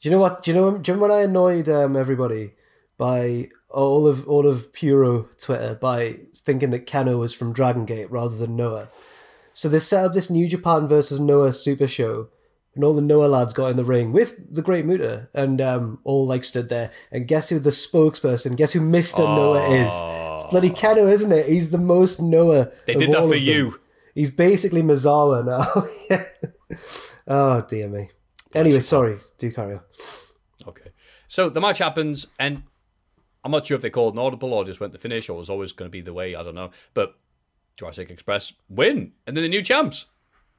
do 0.02 0.10
you 0.10 0.12
know 0.12 0.20
what? 0.20 0.44
Do 0.44 0.52
you 0.52 0.56
know? 0.56 0.78
Do 0.78 0.92
you 0.92 0.96
remember 0.96 1.14
when 1.14 1.20
I 1.20 1.24
annoyed 1.24 1.70
um, 1.70 1.96
everybody 1.96 2.54
by 2.98 3.50
all 3.70 4.08
of 4.08 4.28
all 4.28 4.48
of 4.48 4.72
Puro 4.74 5.30
Twitter 5.40 5.78
by 5.80 6.20
thinking 6.36 6.70
that 6.72 6.88
Kenoh 6.88 7.20
was 7.20 7.34
from 7.34 7.54
Dragon 7.54 7.86
Gate 7.86 8.10
rather 8.10 8.36
than 8.36 8.56
Noah? 8.56 8.90
So 9.54 9.68
they 9.68 9.80
set 9.80 10.06
up 10.06 10.14
this 10.14 10.30
New 10.30 10.48
Japan 10.48 10.88
versus 10.88 11.20
Noah 11.20 11.52
Super 11.52 11.88
Show, 11.88 12.30
and 12.76 12.84
all 12.84 12.94
the 12.94 13.02
Noah 13.02 13.28
lads 13.28 13.54
got 13.54 13.68
in 13.72 13.76
the 13.78 13.84
ring 13.84 14.14
with 14.14 14.54
the 14.54 14.62
Great 14.62 14.86
Muta, 14.86 15.28
and 15.34 15.60
um, 15.60 16.00
all 16.06 16.26
like 16.26 16.46
stood 16.46 16.70
there. 16.70 16.92
And 17.12 17.28
guess 17.28 17.50
who 17.50 17.60
the 17.60 17.72
spokesperson? 17.72 18.56
Guess 18.56 18.72
who 18.72 18.80
Mister 18.82 19.24
Noah 19.24 19.70
is? 19.70 19.92
It's 20.42 20.50
bloody 20.50 20.70
Kenoh, 20.70 21.12
isn't 21.12 21.32
it? 21.32 21.48
He's 21.48 21.72
the 21.72 21.78
most 21.78 22.22
Noah. 22.22 22.72
They 22.86 22.94
did 22.96 23.10
that 23.12 23.18
for 23.18 23.24
of 23.26 23.30
them. 23.32 23.40
you. 23.40 23.80
He's 24.16 24.32
basically 24.32 24.82
Misawa 24.82 25.46
now. 25.46 25.88
Yeah. 26.10 26.26
Oh 27.28 27.62
dear 27.68 27.88
me. 27.90 28.10
Anyway, 28.54 28.82
sorry. 28.82 29.20
Do 29.38 29.52
carry 29.52 29.76
on. 29.76 29.82
Okay. 30.68 30.92
So 31.28 31.50
the 31.50 31.62
match 31.62 31.78
happens, 31.78 32.28
and 32.40 32.64
I'm 33.44 33.52
not 33.52 33.68
sure 33.68 33.76
if 33.76 33.82
they 33.82 33.90
called 33.90 34.14
an 34.14 34.20
audible 34.20 34.54
or 34.54 34.66
just 34.66 34.80
went 34.80 34.94
to 34.94 35.00
finish 35.00 35.30
or 35.30 35.38
was 35.38 35.50
always 35.50 35.72
going 35.72 35.88
to 35.88 35.92
be 35.92 36.02
the 36.02 36.14
way. 36.14 36.36
I 36.36 36.44
don't 36.44 36.56
know. 36.56 36.72
But 36.94 37.16
Jurassic 37.78 38.10
Express 38.10 38.54
win, 38.68 39.14
and 39.26 39.38
then 39.38 39.44
the 39.44 39.50
new 39.50 39.62
champs, 39.62 40.08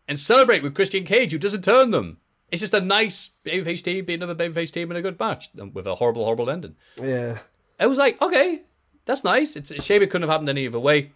and 0.09 0.19
celebrate 0.19 0.62
with 0.62 0.75
Christian 0.75 1.05
Cage, 1.05 1.33
who 1.33 1.39
doesn't 1.39 1.65
turn 1.65 1.91
them. 1.91 2.19
It's 2.51 2.61
just 2.61 2.75
a 2.75 2.81
nice 2.81 3.31
babyface 3.45 3.83
team 3.83 4.05
being 4.05 4.23
another 4.23 4.35
babyface 4.35 4.73
team 4.73 4.91
in 4.91 4.97
a 4.97 5.03
good 5.03 5.21
match 5.21 5.51
with 5.73 5.87
a 5.87 5.95
horrible, 5.97 6.25
horrible 6.25 6.51
ending. 6.51 6.75
Yeah. 7.01 7.39
I 7.79 7.87
was 7.87 7.99
like, 7.99 8.21
okay, 8.21 8.62
that's 9.05 9.23
nice. 9.23 9.55
It's 9.55 9.71
a 9.71 9.81
shame 9.81 10.03
it 10.03 10.11
couldn't 10.11 10.29
have 10.29 10.31
happened 10.31 10.49
any 10.49 10.67
other 10.67 10.81
way. 10.81 11.12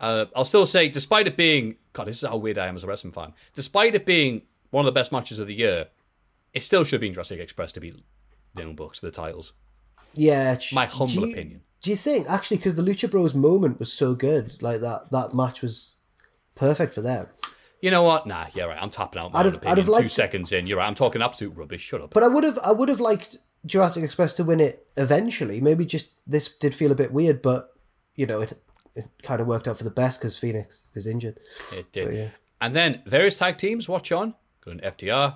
Uh, 0.00 0.26
I'll 0.34 0.44
still 0.44 0.66
say, 0.66 0.88
despite 0.88 1.26
it 1.28 1.36
being, 1.36 1.76
God, 1.92 2.08
this 2.08 2.22
is 2.22 2.28
how 2.28 2.36
weird 2.36 2.58
I 2.58 2.66
am 2.66 2.76
as 2.76 2.82
a 2.82 2.86
wrestling 2.88 3.12
fan. 3.12 3.32
Despite 3.54 3.94
it 3.94 4.04
being 4.04 4.42
one 4.70 4.84
of 4.84 4.92
the 4.92 4.98
best 4.98 5.12
matches 5.12 5.38
of 5.38 5.46
the 5.46 5.54
year, 5.54 5.86
it 6.54 6.62
still 6.62 6.84
should 6.84 6.94
have 6.94 7.00
been 7.00 7.12
Jurassic 7.14 7.40
Express 7.40 7.72
to 7.72 7.80
beat 7.80 7.94
the 8.54 8.62
Young 8.62 8.74
Bucks 8.76 9.00
for 9.00 9.06
the 9.06 9.12
titles. 9.12 9.52
Yeah. 10.14 10.58
My 10.72 10.86
humble 10.86 11.26
you- 11.26 11.32
opinion. 11.32 11.62
Do 11.82 11.90
you 11.90 11.96
think 11.96 12.30
actually 12.30 12.56
because 12.56 12.76
the 12.76 12.82
Lucha 12.82 13.10
Bros 13.10 13.34
moment 13.34 13.78
was 13.78 13.92
so 13.92 14.14
good, 14.14 14.62
like 14.62 14.80
that 14.80 15.10
that 15.10 15.34
match 15.34 15.60
was 15.60 15.96
perfect 16.54 16.94
for 16.94 17.02
them? 17.02 17.26
You 17.82 17.90
know 17.90 18.02
what? 18.02 18.26
Nah, 18.26 18.46
yeah, 18.54 18.64
right. 18.64 18.78
I'm 18.80 18.88
tapping 18.88 19.20
out 19.20 19.34
my 19.34 19.40
I'd 19.40 19.44
have- 19.46 19.54
I'd 19.56 19.58
opinion. 19.58 19.76
have 19.76 19.86
Two 19.86 19.92
liked- 19.92 20.10
seconds 20.12 20.52
in, 20.52 20.66
you're 20.66 20.78
right. 20.78 20.86
I'm 20.86 20.94
talking 20.94 21.20
absolute 21.20 21.54
rubbish. 21.54 21.82
Shut 21.82 22.00
up. 22.00 22.14
But 22.14 22.22
I 22.22 22.28
would 22.28 22.42
have 22.44 22.58
I 22.60 22.72
would 22.72 22.88
have 22.88 23.00
liked 23.00 23.36
Jurassic 23.66 24.02
Express 24.02 24.32
to 24.34 24.44
win 24.44 24.60
it 24.60 24.86
eventually. 24.96 25.60
Maybe 25.60 25.84
just 25.84 26.12
this 26.26 26.56
did 26.56 26.74
feel 26.74 26.90
a 26.90 26.94
bit 26.94 27.12
weird, 27.12 27.42
but 27.42 27.74
you 28.16 28.24
know 28.26 28.40
it 28.40 28.58
it 28.94 29.04
kind 29.22 29.42
of 29.42 29.46
worked 29.46 29.68
out 29.68 29.76
for 29.76 29.84
the 29.84 29.90
best 29.90 30.20
because 30.20 30.38
Fenix 30.38 30.84
is 30.94 31.06
injured. 31.06 31.38
It 31.74 31.92
did. 31.92 32.04
But 32.06 32.14
yeah. 32.14 32.28
And 32.62 32.74
then 32.74 33.02
various 33.04 33.36
tag 33.36 33.58
teams 33.58 33.90
watch 33.90 34.10
on. 34.10 34.34
Going 34.64 34.78
to 34.78 34.90
FTR, 34.90 35.34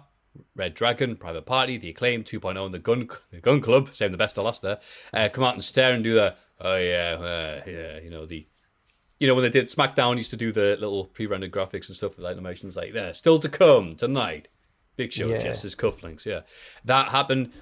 Red 0.57 0.75
Dragon, 0.75 1.17
Private 1.17 1.47
Party, 1.47 1.77
The 1.77 1.91
Acclaim 1.91 2.25
2.0, 2.25 2.65
and 2.65 2.75
the 2.75 2.79
Gunn 2.79 3.09
the 3.31 3.41
Gunn 3.41 3.61
Club, 3.61 3.91
saying 3.93 4.13
the 4.13 4.19
best 4.19 4.35
to 4.37 4.43
last 4.43 4.63
there, 4.63 4.79
uh, 5.13 5.29
come 5.33 5.45
out 5.45 5.55
and 5.55 5.65
stare 5.65 5.93
and 5.93 6.05
do 6.05 6.15
the, 6.15 6.35
oh 6.61 6.77
yeah, 6.77 7.17
uh, 7.21 7.63
yeah, 7.67 7.99
you 8.01 8.11
know, 8.11 8.27
the, 8.27 8.47
you 9.21 9.27
know, 9.27 9.35
when 9.35 9.43
they 9.43 9.51
did 9.51 9.67
SmackDown, 9.67 10.17
used 10.17 10.31
to 10.31 10.37
do 10.37 10.53
the 10.53 10.77
little 10.79 11.05
pre-rendered 11.07 11.51
graphics 11.51 11.89
and 11.89 11.97
stuff 11.97 12.17
with 12.17 12.25
like 12.25 12.33
animations 12.33 12.77
like 12.77 12.93
there, 12.93 13.15
still 13.15 13.39
to 13.39 13.49
come 13.49 13.97
tonight. 13.97 14.49
Big 14.97 15.13
Show, 15.13 15.29
Yeah. 15.29 15.43
Justice 15.43 15.75
Cufflinks, 15.75 16.25
yeah. 16.25 16.41
That 16.85 17.11
happened. 17.11 17.53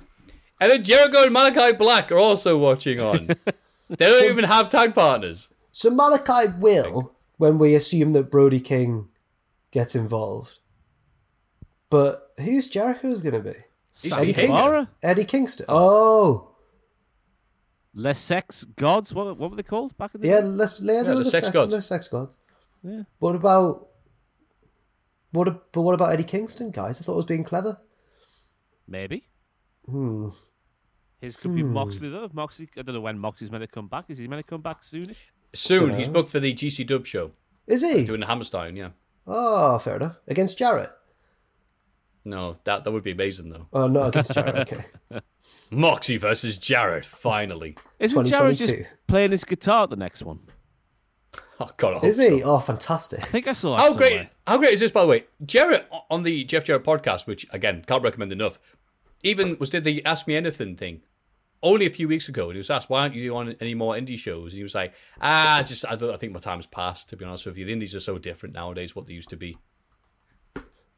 And 0.60 0.72
then 0.72 0.82
Jericho 0.82 1.24
and 1.24 1.36
Malakai 1.36 1.78
Black 1.78 2.10
are 2.10 2.18
also 2.18 2.56
watching 2.56 3.00
on. 3.00 3.26
they 3.90 4.08
don't 4.08 4.30
even 4.30 4.44
have 4.44 4.70
tag 4.70 4.94
partners. 4.94 5.50
So 5.70 5.90
Malakai 5.90 6.58
will 6.58 7.14
when 7.36 7.58
we 7.58 7.74
assume 7.74 8.14
that 8.14 8.30
Brody 8.30 8.60
King 8.60 9.08
gets 9.70 9.94
involved. 9.94 10.58
But 11.90 12.32
who's 12.38 12.66
Jericho's 12.66 13.20
going 13.20 13.34
to 13.34 13.40
be? 13.40 13.58
He's 14.00 14.12
Eddie 14.12 14.32
Kingston. 14.32 14.56
Kingston. 14.56 14.88
Eddie 15.02 15.24
Kingston. 15.24 15.66
Oh, 15.68 16.56
Les 17.94 18.18
Sex 18.18 18.64
Gods. 18.64 19.14
What, 19.14 19.38
what 19.38 19.50
were 19.50 19.56
they 19.56 19.62
called 19.62 19.96
back 19.96 20.14
in 20.14 20.20
the 20.20 20.28
yeah. 20.28 20.40
day? 20.40 20.46
Let's 20.46 20.80
yeah, 20.80 21.02
the 21.02 21.14
the 21.14 21.24
sex 21.24 21.46
sex, 21.46 21.50
gods. 21.50 21.74
The 21.74 21.82
sex 21.82 22.08
gods. 22.08 22.36
Yeah. 22.82 23.02
What 23.18 23.34
about 23.34 23.88
what? 25.32 25.72
But 25.72 25.80
what 25.80 25.94
about 25.94 26.12
Eddie 26.12 26.24
Kingston, 26.24 26.70
guys? 26.70 27.00
I 27.00 27.04
thought 27.04 27.14
it 27.14 27.16
was 27.16 27.24
being 27.24 27.44
clever. 27.44 27.80
Maybe. 28.86 29.26
Hmm. 29.88 30.28
His 31.20 31.36
could 31.36 31.54
be 31.54 31.62
Moxley 31.62 32.10
though. 32.10 32.28
Moxley, 32.32 32.68
I 32.76 32.82
don't 32.82 32.94
know 32.94 33.00
when 33.00 33.18
Moxley's 33.18 33.50
meant 33.50 33.62
to 33.62 33.68
come 33.68 33.88
back. 33.88 34.04
Is 34.08 34.18
he 34.18 34.28
meant 34.28 34.44
to 34.44 34.48
come 34.48 34.60
back 34.60 34.82
soonish? 34.82 35.16
Soon, 35.54 35.94
he's 35.94 36.08
booked 36.08 36.28
for 36.28 36.40
the 36.40 36.52
GC 36.52 36.86
Dub 36.86 37.06
show, 37.06 37.32
Is 37.66 37.80
he? 37.80 38.04
doing 38.04 38.20
the 38.20 38.26
Hammerstein, 38.26 38.76
yeah. 38.76 38.90
Oh, 39.26 39.78
fair 39.78 39.96
enough. 39.96 40.18
Against 40.28 40.58
Jarrett. 40.58 40.90
No, 42.26 42.56
that 42.64 42.84
that 42.84 42.90
would 42.90 43.04
be 43.04 43.12
amazing 43.12 43.48
though. 43.48 43.66
Oh, 43.72 43.86
not 43.86 44.08
against 44.08 44.34
Jarrett. 44.34 44.72
Okay. 45.12 45.20
Moxie 45.70 46.16
versus 46.16 46.58
Jarrett, 46.58 47.04
finally. 47.06 47.76
Isn't 48.00 48.24
Jarrett 48.26 48.56
just 48.58 48.68
2022. 48.70 48.96
playing 49.06 49.30
his 49.30 49.44
guitar 49.44 49.84
at 49.84 49.90
the 49.90 49.96
next 49.96 50.22
one? 50.22 50.40
Oh 51.60 51.70
God, 51.76 51.92
I 51.92 51.94
hope 51.98 52.04
Is 52.04 52.16
he? 52.18 52.40
so. 52.40 52.44
Oh, 52.44 52.58
fantastic. 52.58 53.20
I 53.22 53.26
think 53.26 53.46
I 53.46 53.52
saw. 53.52 53.76
that 53.76 53.82
How 53.82 53.94
great! 53.94 54.08
somewhere. 54.10 54.30
How 54.46 54.58
great 54.58 54.72
is 54.72 54.80
this, 54.80 54.90
by 54.92 55.02
the 55.02 55.06
way? 55.06 55.24
Jarrett 55.44 55.88
on 56.10 56.22
the 56.22 56.44
Jeff 56.44 56.64
Jarrett 56.64 56.84
podcast, 56.84 57.26
which 57.26 57.46
again 57.50 57.82
can't 57.86 58.02
recommend 58.02 58.32
enough. 58.32 58.58
Even 59.22 59.56
was 59.58 59.70
did 59.70 59.84
the 59.84 60.04
Ask 60.04 60.26
Me 60.26 60.36
Anything 60.36 60.76
thing 60.76 61.02
only 61.62 61.86
a 61.86 61.90
few 61.90 62.08
weeks 62.08 62.28
ago, 62.28 62.44
and 62.46 62.52
he 62.52 62.58
was 62.58 62.70
asked, 62.70 62.90
"Why 62.90 63.02
aren't 63.02 63.14
you 63.14 63.36
on 63.36 63.56
any 63.60 63.74
more 63.74 63.94
indie 63.94 64.18
shows?" 64.18 64.52
And 64.52 64.58
he 64.58 64.62
was 64.62 64.74
like, 64.74 64.94
"Ah, 65.20 65.62
just 65.66 65.84
I, 65.86 65.94
don't, 65.96 66.12
I 66.12 66.16
think 66.16 66.32
my 66.32 66.40
time's 66.40 66.66
passed. 66.66 67.08
To 67.10 67.16
be 67.16 67.24
honest 67.24 67.46
with 67.46 67.56
you, 67.56 67.64
the 67.64 67.72
indies 67.72 67.94
are 67.94 68.00
so 68.00 68.18
different 68.18 68.54
nowadays. 68.54 68.94
What 68.96 69.06
they 69.06 69.14
used 69.14 69.30
to 69.30 69.36
be." 69.36 69.56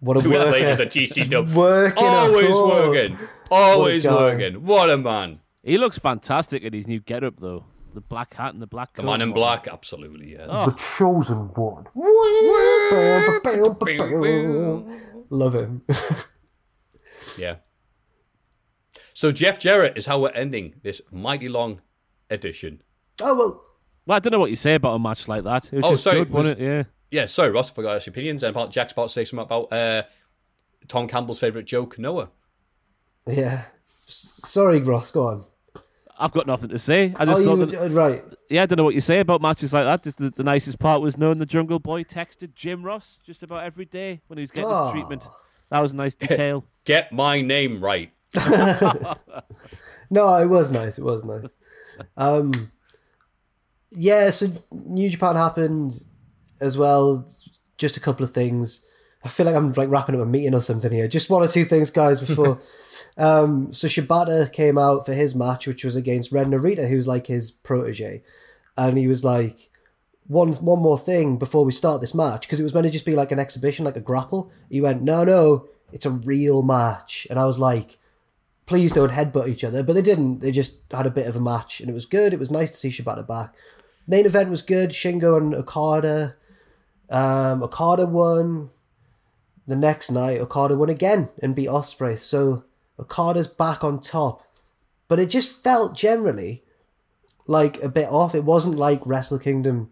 What 0.01 0.19
a 0.19 0.23
to 0.23 0.31
his 0.31 0.39
worker. 0.45 0.51
ladies 0.53 0.81
at 0.81 0.91
GC 0.91 1.29
Dub. 1.29 1.49
Working 1.51 2.05
Always 2.05 2.57
working. 2.57 3.19
Always 3.51 4.05
guy. 4.05 4.15
working. 4.15 4.65
What 4.65 4.91
a 4.91 4.97
man. 4.97 5.41
He 5.63 5.77
looks 5.79 5.99
fantastic 5.99 6.63
in 6.63 6.73
his 6.73 6.87
new 6.87 7.01
getup, 7.01 7.41
though. 7.41 7.65
The 7.95 8.01
black 8.01 8.35
hat 8.35 8.53
and 8.53 8.63
the 8.63 8.67
black 8.67 8.93
The 8.95 9.03
coat 9.03 9.07
man 9.07 9.15
in 9.17 9.23
and 9.23 9.33
all 9.33 9.43
black, 9.43 9.67
absolutely, 9.67 10.33
yeah. 10.35 10.47
Oh. 10.49 10.71
The 10.71 10.77
chosen 10.99 11.49
one. 11.55 11.87
Love 15.31 15.55
him. 15.55 15.83
Yeah. 17.37 17.57
So 19.15 19.33
Jeff 19.33 19.59
Jarrett 19.59 19.99
is 19.99 20.07
how 20.07 20.21
we're 20.21 20.31
ending 20.31 20.75
this 20.83 21.01
mighty 21.11 21.49
long 21.49 21.81
edition. 22.31 22.83
oh 23.21 23.35
well. 23.35 23.65
Well, 24.07 24.17
I 24.17 24.21
don't 24.21 24.31
know 24.33 24.39
what 24.39 24.51
you 24.51 24.57
say 24.57 24.75
about 24.77 24.95
a 24.95 24.99
match 24.99 25.29
like 25.29 25.45
that. 25.45 25.67
It 25.73 25.77
was 25.77 25.85
Oh, 25.85 25.91
just 25.93 26.05
sorry, 26.05 26.19
good, 26.21 26.31
was- 26.31 26.45
wasn't 26.47 26.61
it? 26.61 26.65
Yeah. 26.65 26.83
Yeah, 27.11 27.27
sorry, 27.27 27.51
Ross, 27.51 27.71
I 27.71 27.75
forgot 27.75 27.91
to 27.91 27.97
ask 27.97 28.07
your 28.07 28.13
opinions. 28.13 28.43
And 28.43 28.51
about 28.51 28.71
Jack's 28.71 28.93
about 28.93 29.05
to 29.05 29.13
say 29.13 29.25
something 29.25 29.45
about 29.45 29.73
uh, 29.73 30.03
Tom 30.89 31.09
Campbell's 31.09 31.41
favourite 31.41 31.67
joke, 31.67 31.99
Noah. 31.99 32.29
Yeah. 33.27 33.65
Sorry, 34.07 34.81
Ross. 34.81 35.11
Go 35.11 35.27
on. 35.27 35.45
I've 36.19 36.33
got 36.33 36.47
nothing 36.47 36.71
to 36.71 36.79
say. 36.79 37.15
I 37.17 37.23
Oh, 37.23 37.27
just 37.27 37.41
you 37.43 37.47
thought 37.47 37.71
that, 37.71 37.91
right. 37.93 38.25
yeah, 38.51 38.63
I 38.63 38.67
don't 38.67 38.77
know 38.79 38.85
what 38.85 38.95
you 38.95 39.01
say 39.01 39.21
about 39.21 39.41
matches 39.41 39.73
like 39.73 39.85
that. 39.85 40.03
Just 40.03 40.19
the, 40.19 40.31
the 40.31 40.43
nicest 40.43 40.79
part 40.81 41.01
was 41.01 41.17
knowing 41.17 41.39
the 41.39 41.47
Jungle 41.47 41.79
Boy 41.79 42.03
texted 42.05 42.55
Jim 42.55 42.83
Ross 42.83 43.19
just 43.25 43.43
about 43.45 43.63
every 43.65 43.85
day 43.85 44.21
when 44.27 44.37
he 44.39 44.43
was 44.43 44.51
getting 44.51 44.69
Oh. 44.71 44.87
his 44.87 44.93
treatment. 44.93 45.27
That 45.71 45.81
was 45.81 45.93
a 45.93 45.97
nice 45.97 46.15
detail. 46.15 46.65
Get 46.85 47.13
my 47.13 47.41
name 47.41 47.83
right. 47.83 48.11
No, 50.11 50.35
it 50.37 50.47
was 50.47 50.71
nice. 50.71 50.99
It 50.99 51.05
was 51.05 51.23
nice. 51.23 51.45
Um, 52.17 52.51
yeah, 53.91 54.31
so 54.31 54.47
New 54.73 55.11
Japan 55.11 55.37
happened 55.37 56.03
as 56.61 56.77
well. 56.79 57.29
Just 57.77 57.97
a 57.97 58.01
couple 58.01 58.25
of 58.25 58.33
things. 58.33 58.85
I 59.25 59.29
feel 59.29 59.47
like 59.47 59.55
I'm 59.55 59.73
like 59.73 59.91
wrapping 59.91 60.15
up 60.15 60.21
a 60.21 60.27
meeting 60.27 60.55
or 60.55 60.63
something 60.63 60.93
here. 60.93 61.09
Just 61.09 61.31
one 61.31 61.43
or 61.43 61.49
two 61.49 61.65
things, 61.65 61.91
guys, 61.91 62.21
before. 62.21 62.61
um, 63.17 63.73
so 63.73 63.89
Shibata 63.89 64.53
came 64.53 64.79
out 64.79 65.07
for 65.07 65.13
his 65.13 65.35
match, 65.35 65.67
which 65.67 65.85
was 65.85 65.97
against 65.97 66.33
Ren 66.33 66.51
Narita, 66.51 66.89
who's 66.89 67.09
like 67.09 67.27
his 67.27 67.51
protege, 67.51 68.23
and 68.77 68.97
he 68.97 69.09
was 69.09 69.25
like, 69.25 69.71
one 70.29 70.53
one 70.55 70.79
more 70.79 70.99
thing 70.99 71.39
before 71.39 71.65
we 71.65 71.73
start 71.73 72.01
this 72.01 72.15
match 72.15 72.43
because 72.43 72.61
it 72.61 72.63
was 72.63 72.75
meant 72.75 72.85
to 72.87 72.93
just 72.93 73.07
be 73.07 73.17
like 73.17 73.33
an 73.33 73.39
exhibition, 73.39 73.85
like 73.85 73.97
a 73.97 74.01
grapple. 74.01 74.53
He 74.71 74.81
went, 74.81 75.03
no, 75.03 75.25
no, 75.25 75.67
it's 75.93 76.07
a 76.07 76.11
real 76.11 76.63
match, 76.63 77.27
and 77.29 77.39
I 77.39 77.47
was 77.47 77.59
like, 77.59 77.99
please 78.67 78.93
don't 78.93 79.11
headbutt 79.11 79.49
each 79.49 79.65
other. 79.65 79.83
But 79.83 79.95
they 79.95 80.03
didn't. 80.03 80.41
They 80.41 80.53
just 80.53 80.81
had 80.93 81.07
a 81.07 81.11
bit 81.11 81.27
of 81.27 81.35
a 81.35 81.41
match, 81.41 81.81
and 81.81 81.91
it 81.91 81.95
was 81.95 82.07
good. 82.07 82.33
It 82.33 82.39
was 82.39 82.51
nice 82.51 82.71
to 82.71 82.77
see 82.77 82.91
Shibata 82.91 83.27
back. 83.27 83.55
Main 84.07 84.27
event 84.27 84.51
was 84.51 84.63
good. 84.63 84.91
Shingo 84.91 85.37
and 85.37 85.55
Okada. 85.55 86.37
Um, 87.11 87.63
Okada 87.63 88.07
won. 88.07 88.71
The 89.67 89.77
next 89.77 90.11
night, 90.11 90.41
Okada 90.41 90.77
won 90.77 90.89
again 90.89 91.29
and 91.43 91.55
beat 91.55 91.69
Ospreay. 91.69 92.19
So 92.19 92.65
Okada's 92.99 93.47
back 93.47 93.85
on 93.85 94.01
top. 94.01 94.43
But 95.09 95.19
it 95.19 95.27
just 95.27 95.63
felt 95.63 95.95
generally 95.95 96.63
like 97.47 97.83
a 97.83 97.89
bit 97.89 98.09
off. 98.09 98.35
It 98.35 98.45
wasn't 98.45 98.77
like 98.77 99.05
Wrestle 99.05 99.39
Kingdom. 99.39 99.91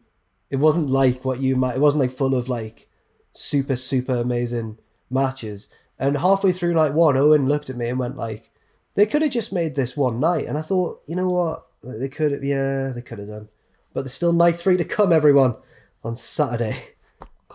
It 0.50 0.56
wasn't 0.56 0.90
like 0.90 1.24
what 1.24 1.40
you 1.40 1.56
might. 1.56 1.76
It 1.76 1.80
wasn't 1.80 2.02
like 2.02 2.12
full 2.12 2.34
of 2.34 2.48
like 2.48 2.88
super 3.32 3.76
super 3.76 4.16
amazing 4.16 4.78
matches. 5.10 5.68
And 5.98 6.18
halfway 6.18 6.52
through 6.52 6.74
night 6.74 6.94
one, 6.94 7.16
Owen 7.16 7.48
looked 7.48 7.70
at 7.70 7.76
me 7.76 7.88
and 7.88 7.98
went 7.98 8.16
like, 8.16 8.50
"They 8.94 9.06
could 9.06 9.22
have 9.22 9.30
just 9.30 9.52
made 9.52 9.74
this 9.74 9.96
one 9.96 10.20
night." 10.20 10.46
And 10.46 10.58
I 10.58 10.62
thought, 10.62 11.02
you 11.06 11.16
know 11.16 11.30
what? 11.30 11.66
They 11.82 12.08
could 12.08 12.32
have. 12.32 12.44
Yeah, 12.44 12.92
they 12.94 13.02
could 13.02 13.18
have 13.18 13.28
done. 13.28 13.48
But 13.92 14.02
there's 14.02 14.12
still 14.12 14.32
night 14.32 14.56
three 14.56 14.76
to 14.76 14.84
come, 14.84 15.12
everyone, 15.12 15.56
on 16.04 16.16
Saturday. 16.16 16.76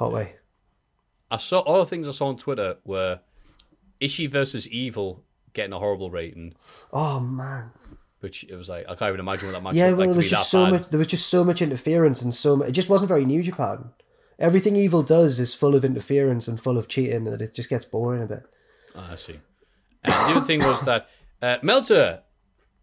Can't 0.01 0.13
wait. 0.13 0.35
I 1.29 1.37
saw 1.37 1.59
all 1.59 1.79
the 1.79 1.85
things 1.85 2.07
I 2.07 2.11
saw 2.11 2.27
on 2.27 2.37
Twitter 2.37 2.77
were 2.83 3.19
Ishii 4.01 4.29
versus 4.29 4.67
Evil 4.67 5.23
getting 5.53 5.73
a 5.73 5.79
horrible 5.79 6.09
rating, 6.09 6.53
Oh 6.91 7.19
man. 7.19 7.71
which 8.19 8.43
it 8.45 8.55
was 8.55 8.67
like 8.69 8.85
I 8.89 8.95
can't 8.95 9.09
even 9.09 9.19
imagine 9.19 9.47
what 9.47 9.53
that 9.53 9.63
match 9.63 9.75
yeah, 9.75 9.89
well, 9.89 9.97
like 9.97 10.07
there 10.07 10.13
to 10.13 10.17
was 10.17 10.25
be 10.25 10.29
just 10.29 10.51
that 10.51 10.57
so 10.57 10.63
bad. 10.65 10.71
much. 10.73 10.89
There 10.89 10.97
was 10.97 11.07
just 11.07 11.27
so 11.29 11.43
much 11.43 11.61
interference 11.61 12.21
and 12.21 12.33
so 12.33 12.55
much. 12.55 12.69
It 12.69 12.73
just 12.73 12.89
wasn't 12.89 13.09
very 13.09 13.25
New 13.25 13.43
Japan. 13.43 13.91
Everything 14.39 14.75
Evil 14.75 15.03
does 15.03 15.39
is 15.39 15.53
full 15.53 15.75
of 15.75 15.85
interference 15.85 16.47
and 16.47 16.59
full 16.59 16.77
of 16.77 16.87
cheating, 16.87 17.25
that 17.25 17.41
it 17.41 17.53
just 17.53 17.69
gets 17.69 17.85
boring 17.85 18.23
a 18.23 18.25
bit. 18.25 18.43
Ah, 18.95 19.11
I 19.11 19.15
see. 19.15 19.39
And 20.03 20.11
the 20.13 20.37
other 20.37 20.45
thing 20.47 20.59
was 20.63 20.81
that 20.81 21.07
uh, 21.43 21.57
Meltzer, 21.61 22.23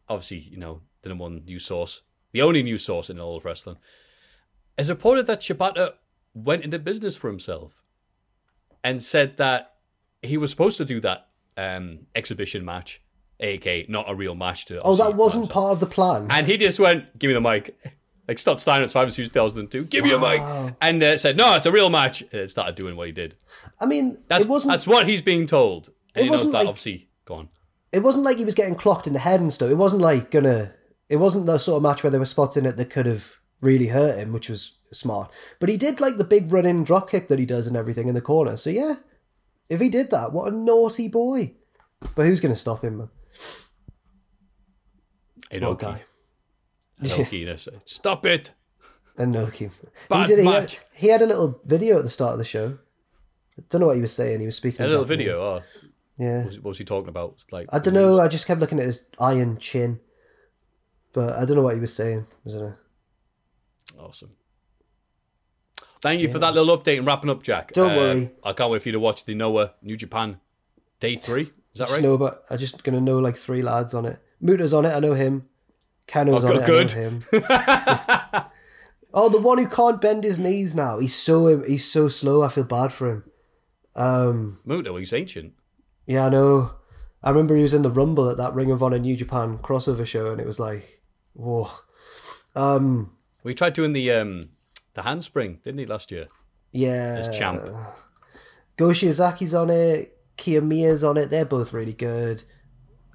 obviously, 0.09 0.39
you 0.39 0.57
know, 0.57 0.83
the 1.03 1.09
number 1.09 1.23
one 1.23 1.45
news 1.45 1.67
source, 1.67 2.03
the 2.33 2.43
only 2.43 2.63
news 2.63 2.85
source 2.85 3.11
in 3.11 3.19
all 3.19 3.37
of 3.37 3.45
wrestling, 3.45 3.77
has 4.79 4.89
reported 4.89 5.27
that 5.27 5.41
Shibata 5.41 5.95
went 6.45 6.65
into 6.65 6.79
business 6.79 7.17
for 7.17 7.29
himself 7.29 7.83
and 8.85 9.03
said 9.03 9.37
that 9.39 9.75
he 10.23 10.37
was 10.37 10.51
supposed 10.51 10.77
to 10.79 10.85
do 10.85 11.01
that 11.01 11.29
um, 11.57 12.01
exhibition 12.15 12.65
match, 12.65 13.01
aka 13.41 13.85
not 13.89 14.09
a 14.09 14.15
real 14.15 14.35
match 14.35 14.67
to. 14.67 14.81
Oh, 14.83 14.95
that 14.97 15.15
wasn't 15.15 15.51
part 15.51 15.73
of 15.73 15.81
the 15.81 15.87
plan. 15.87 16.29
And 16.31 16.47
he 16.47 16.57
just 16.57 16.79
went, 16.81 17.19
"Give 17.19 17.29
me 17.29 17.35
the 17.35 17.41
mic." 17.41 17.77
Like 18.29 18.39
Scott 18.39 18.61
Steiner 18.61 18.85
at 18.85 18.91
Series 18.91 19.17
2002, 19.17 19.85
give 19.85 20.05
me 20.05 20.13
a 20.13 20.19
mic, 20.19 20.43
and 20.83 21.03
uh, 21.03 21.17
said, 21.17 21.39
"No, 21.39 21.57
it's 21.57 21.65
a 21.65 21.73
real 21.73 21.89
match." 21.89 22.23
And 22.31 22.51
started 22.51 22.75
doing 22.75 22.95
what 22.95 23.07
he 23.07 23.13
did. 23.15 23.37
I 23.81 23.87
mean, 23.87 24.19
That's 24.29 24.45
it 24.45 24.51
wasn't. 24.51 24.73
that's 24.75 24.87
what 24.87 25.09
he's 25.09 25.23
being 25.23 25.47
told. 25.47 25.89
And 26.15 26.21
It 26.21 26.25
he 26.25 26.31
wasn't 26.31 26.53
that 26.53 26.59
like- 26.59 26.69
obviously. 26.69 27.09
Go 27.25 27.37
on. 27.37 27.49
it 27.91 28.01
wasn't 28.01 28.27
like 28.27 28.37
he 28.37 28.45
was 28.45 28.55
getting 28.55 28.75
clocked 28.75 29.07
in 29.07 29.15
the 29.15 29.19
head 29.19 29.41
and 29.41 29.51
stuff. 29.51 29.71
It 29.71 29.77
wasn't 29.77 30.03
like 30.03 30.31
gonna. 30.31 30.75
It 31.09 31.17
wasn't 31.17 31.47
the 31.47 31.57
sort 31.57 31.79
of 31.79 31.83
match 31.85 32.03
where 32.03 32.11
there 32.11 32.21
were 32.21 32.27
spots 32.27 32.59
in 32.59 32.67
it 32.67 32.77
that 32.77 32.91
could 32.91 33.07
have 33.07 33.37
really 33.63 33.87
hurt 33.87 34.19
him, 34.19 34.35
which 34.35 34.51
was 34.51 34.73
smart. 34.93 35.31
But 35.61 35.69
he 35.69 35.77
did 35.77 36.01
like 36.01 36.17
the 36.17 36.25
big 36.25 36.53
running 36.53 36.85
drop 36.85 37.11
kick 37.11 37.29
that 37.29 37.39
he 37.39 37.47
does 37.47 37.67
and 37.67 37.77
everything 37.77 38.09
in 38.09 38.15
the 38.15 38.21
corner. 38.21 38.57
So 38.57 38.71
yeah, 38.71 38.97
if 39.69 39.81
he 39.81 39.89
did 39.89 40.11
that, 40.11 40.33
what 40.33 40.53
a 40.53 40.57
naughty 40.57 41.09
boy. 41.09 41.55
But 42.15 42.27
who's 42.27 42.41
gonna 42.41 42.57
stop 42.57 42.83
him, 42.85 42.99
man? 42.99 43.11
Inoki. 45.51 46.01
Inoki, 47.03 47.81
stop 47.85 48.27
it. 48.27 48.53
Inoki. 49.19 49.71
Bad 50.09 50.29
he 50.29 50.37
did. 50.37 50.45
He 50.45 50.51
match. 50.51 50.77
had, 50.77 50.85
he 50.95 51.09
had 51.09 51.23
a 51.23 51.27
little 51.27 51.61
video 51.65 51.99
at 51.99 52.05
the 52.05 52.11
start 52.11 52.33
of 52.33 52.39
the 52.39 52.45
show. 52.45 52.79
I 53.59 53.63
don't 53.69 53.81
know 53.81 53.89
what 53.89 53.97
he 53.97 54.03
was 54.03 54.13
saying. 54.13 54.41
He 54.41 54.47
was 54.47 54.57
speaking. 54.57 54.83
A 54.85 54.89
little 54.89 55.05
Japanese. 55.05 55.27
video. 55.27 55.43
Oh, 55.43 55.63
Yeah. 56.19 56.39
what 56.39 56.47
was, 56.47 56.57
what 56.61 56.69
was 56.71 56.79
he 56.79 56.85
talking 56.85 57.09
about? 57.09 57.45
Like 57.51 57.69
I 57.73 57.79
don't 57.79 57.95
know. 57.95 58.21
I 58.21 58.29
just 58.29 58.47
kept 58.47 58.61
looking 58.61 58.79
at 58.79 58.87
his 58.87 59.05
iron 59.19 59.59
chin, 59.59 60.01
but 61.13 61.37
I 61.37 61.45
don't 61.45 61.57
know 61.57 61.63
what 61.63 61.75
he 61.75 61.81
was 61.81 61.95
saying. 61.95 62.27
Was 62.45 62.55
it? 62.55 62.63
A... 62.63 62.77
Awesome. 63.99 64.31
Thank 66.01 66.21
you 66.21 66.29
for 66.31 66.39
that 66.39 66.55
little 66.55 66.77
update 66.79 66.99
and 66.99 67.07
wrapping 67.07 67.31
up, 67.31 67.43
Jack. 67.43 67.73
Don't 67.73 67.91
Uh, 67.93 67.97
worry. 67.97 68.31
I 68.45 68.53
can't 68.53 68.71
wait 68.71 68.83
for 68.83 68.89
you 68.89 68.93
to 68.93 69.01
watch 69.01 69.25
the 69.25 69.35
Noah 69.35 69.73
New 69.83 69.97
Japan 69.97 70.41
Day 71.01 71.17
Three. 71.17 71.53
Is 71.73 71.79
that 71.81 71.91
right? 71.91 72.03
No, 72.03 72.17
but 72.17 72.45
I'm 72.51 72.59
just 72.59 72.83
gonna 72.85 73.01
know 73.01 73.19
like 73.19 73.37
three 73.37 73.63
lads 73.63 73.95
on 73.95 74.05
it. 74.07 74.19
Muta's 74.43 74.73
on 74.75 74.85
it. 74.85 74.91
I 74.91 75.01
know 75.01 75.15
him. 75.15 75.49
Kenoh's 76.07 76.45
Oh, 76.45 76.49
on 76.49 76.63
it. 76.63 76.67
good. 76.67 76.93
I 76.95 76.97
know 76.97 77.01
him. 77.11 77.25
oh, 79.15 79.29
the 79.29 79.41
one 79.41 79.59
who 79.59 79.67
can't 79.69 80.01
bend 80.01 80.25
his 80.25 80.39
knees 80.39 80.75
now. 80.75 80.99
He's 80.99 81.15
so 81.15 81.63
he's 81.63 81.85
so 81.91 82.09
slow. 82.09 82.43
I 82.43 82.49
feel 82.49 82.65
bad 82.65 82.93
for 82.93 83.11
him. 83.11 83.25
Um, 83.97 84.59
Muto, 84.67 84.99
he's 84.99 85.13
ancient. 85.13 85.55
yeah, 86.07 86.27
I 86.27 86.29
know. 86.31 86.73
I 87.23 87.31
remember 87.31 87.57
he 87.57 87.63
was 87.63 87.75
in 87.75 87.83
the 87.83 87.91
Rumble 87.91 88.29
at 88.31 88.37
that 88.37 88.55
Ring 88.55 88.71
of 88.71 88.81
Honor 88.83 88.99
New 89.01 89.17
Japan 89.17 89.59
crossover 89.59 90.07
show, 90.07 90.31
and 90.31 90.41
it 90.41 90.47
was 90.47 90.61
like, 90.61 91.03
whoa. 91.35 91.69
Um, 92.55 93.11
We 93.43 93.55
tried 93.55 93.73
doing 93.73 93.93
the 93.93 94.11
um 94.13 94.51
the 94.99 95.03
handspring, 95.03 95.61
didn't 95.65 95.79
he, 95.79 95.87
last 95.87 96.11
year? 96.11 96.27
yeah. 96.73 97.17
As 97.19 97.37
champ. 97.37 97.63
Go 98.77 98.89
Shiozaki's 98.89 99.55
on 99.55 99.71
it. 99.71 100.17
Kiyomiya's 100.37 101.03
on 101.03 101.17
it. 101.17 101.31
They're 101.31 101.45
both 101.45 101.73
really 101.73 101.93
good. 101.93 102.43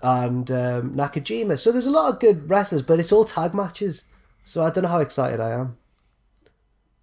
And 0.01 0.49
um, 0.51 0.95
Nakajima. 0.95 1.57
So 1.60 1.72
there's 1.72 1.85
a 1.85 1.91
lot 1.91 2.14
of 2.14 2.19
good 2.19 2.49
wrestlers, 2.49 2.81
but 2.81 2.99
it's 2.99 3.11
all 3.11 3.23
tag 3.26 3.53
matches. 3.53 4.03
So 4.43 4.61
I 4.61 4.69
don't 4.69 4.84
know 4.84 4.89
how 4.89 4.99
excited 4.99 5.39
I 5.39 5.51
am. 5.51 5.77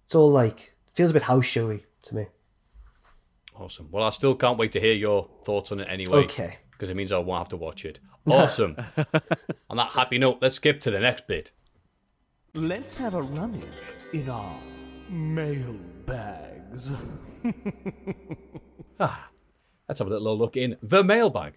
It's 0.05 0.13
all 0.13 0.29
like 0.29 0.75
feels 0.93 1.11
a 1.11 1.13
bit 1.13 1.23
house 1.23 1.45
showy 1.45 1.85
to 2.03 2.15
me. 2.15 2.27
Awesome. 3.59 3.87
Well, 3.91 4.03
I 4.03 4.11
still 4.11 4.35
can't 4.35 4.57
wait 4.59 4.71
to 4.73 4.79
hear 4.79 4.93
your 4.93 5.27
thoughts 5.45 5.71
on 5.71 5.79
it 5.79 5.87
anyway. 5.89 6.25
Okay. 6.25 6.57
Because 6.71 6.89
it 6.89 6.95
means 6.95 7.11
I 7.11 7.17
won't 7.17 7.39
have 7.39 7.49
to 7.49 7.57
watch 7.57 7.85
it. 7.85 7.99
Awesome. 8.27 8.75
on 9.69 9.77
that 9.77 9.91
happy 9.93 10.19
note, 10.19 10.37
let's 10.41 10.57
skip 10.57 10.79
to 10.81 10.91
the 10.91 10.99
next 10.99 11.25
bit. 11.25 11.49
Let's 12.53 12.97
have 12.97 13.13
a 13.13 13.21
rummage 13.21 13.65
in 14.13 14.29
our 14.29 14.59
mail 15.09 15.73
bags. 16.05 16.89
ah, 18.99 19.29
Let's 19.87 19.99
have 19.99 20.07
a 20.07 20.11
little 20.11 20.37
look 20.37 20.57
in 20.57 20.77
the 20.81 21.03
mailbag. 21.03 21.53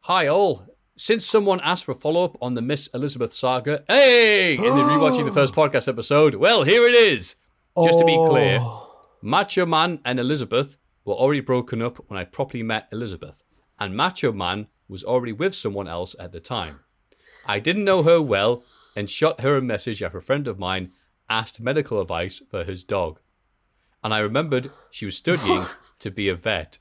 Hi, 0.00 0.26
all. 0.26 0.66
Since 0.96 1.24
someone 1.26 1.60
asked 1.60 1.84
for 1.84 1.92
a 1.92 1.94
follow 1.94 2.24
up 2.24 2.36
on 2.42 2.54
the 2.54 2.62
Miss 2.62 2.86
Elizabeth 2.88 3.32
saga, 3.32 3.84
hey, 3.88 4.56
in 4.56 4.62
the 4.62 4.70
rewatching 4.70 5.24
the 5.26 5.32
first 5.32 5.54
podcast 5.54 5.88
episode, 5.88 6.34
well, 6.34 6.62
here 6.64 6.82
it 6.82 6.94
is. 6.94 7.36
Just 7.84 7.98
to 7.98 8.04
be 8.04 8.16
clear, 8.16 8.58
Oh. 8.60 8.86
Macho 9.22 9.64
Man 9.66 10.00
and 10.04 10.18
Elizabeth 10.18 10.76
were 11.04 11.14
already 11.14 11.40
broken 11.40 11.80
up 11.82 11.96
when 12.08 12.18
I 12.18 12.24
properly 12.24 12.62
met 12.62 12.88
Elizabeth, 12.92 13.42
and 13.78 13.96
Macho 13.96 14.32
Man 14.32 14.66
was 14.88 15.04
already 15.04 15.32
with 15.32 15.54
someone 15.54 15.88
else 15.88 16.16
at 16.18 16.32
the 16.32 16.40
time. 16.40 16.80
I 17.46 17.58
didn't 17.60 17.84
know 17.84 18.02
her 18.02 18.20
well 18.20 18.62
and 18.96 19.08
shot 19.08 19.40
her 19.40 19.56
a 19.56 19.62
message 19.62 20.02
after 20.02 20.18
a 20.18 20.22
friend 20.22 20.48
of 20.48 20.58
mine 20.58 20.90
asked 21.28 21.60
medical 21.60 22.00
advice 22.00 22.42
for 22.50 22.64
his 22.64 22.84
dog. 22.84 23.20
And 24.02 24.12
I 24.12 24.18
remembered 24.18 24.70
she 24.90 25.04
was 25.06 25.16
studying 25.16 25.64
to 26.00 26.10
be 26.10 26.28
a 26.28 26.34
vet. 26.34 26.78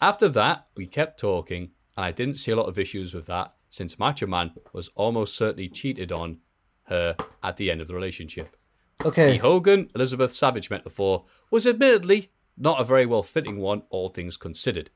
After 0.00 0.28
that, 0.28 0.66
we 0.76 0.86
kept 0.86 1.18
talking, 1.18 1.70
and 1.96 2.04
I 2.06 2.12
didn't 2.12 2.36
see 2.36 2.52
a 2.52 2.56
lot 2.56 2.68
of 2.68 2.78
issues 2.78 3.14
with 3.14 3.26
that 3.26 3.54
since 3.68 3.98
Macho 3.98 4.26
Man 4.26 4.52
was 4.72 4.88
almost 4.94 5.36
certainly 5.36 5.68
cheated 5.68 6.12
on 6.12 6.38
her 6.84 7.16
at 7.42 7.56
the 7.56 7.70
end 7.70 7.80
of 7.80 7.88
the 7.88 7.94
relationship. 7.94 8.56
Okay. 9.04 9.32
The 9.32 9.38
Hogan 9.38 9.90
Elizabeth 9.94 10.34
Savage 10.34 10.70
metaphor 10.70 11.24
was 11.50 11.66
admittedly 11.66 12.30
not 12.56 12.80
a 12.80 12.84
very 12.84 13.06
well 13.06 13.22
fitting 13.22 13.58
one, 13.58 13.82
all 13.90 14.08
things 14.08 14.36
considered. 14.36 14.90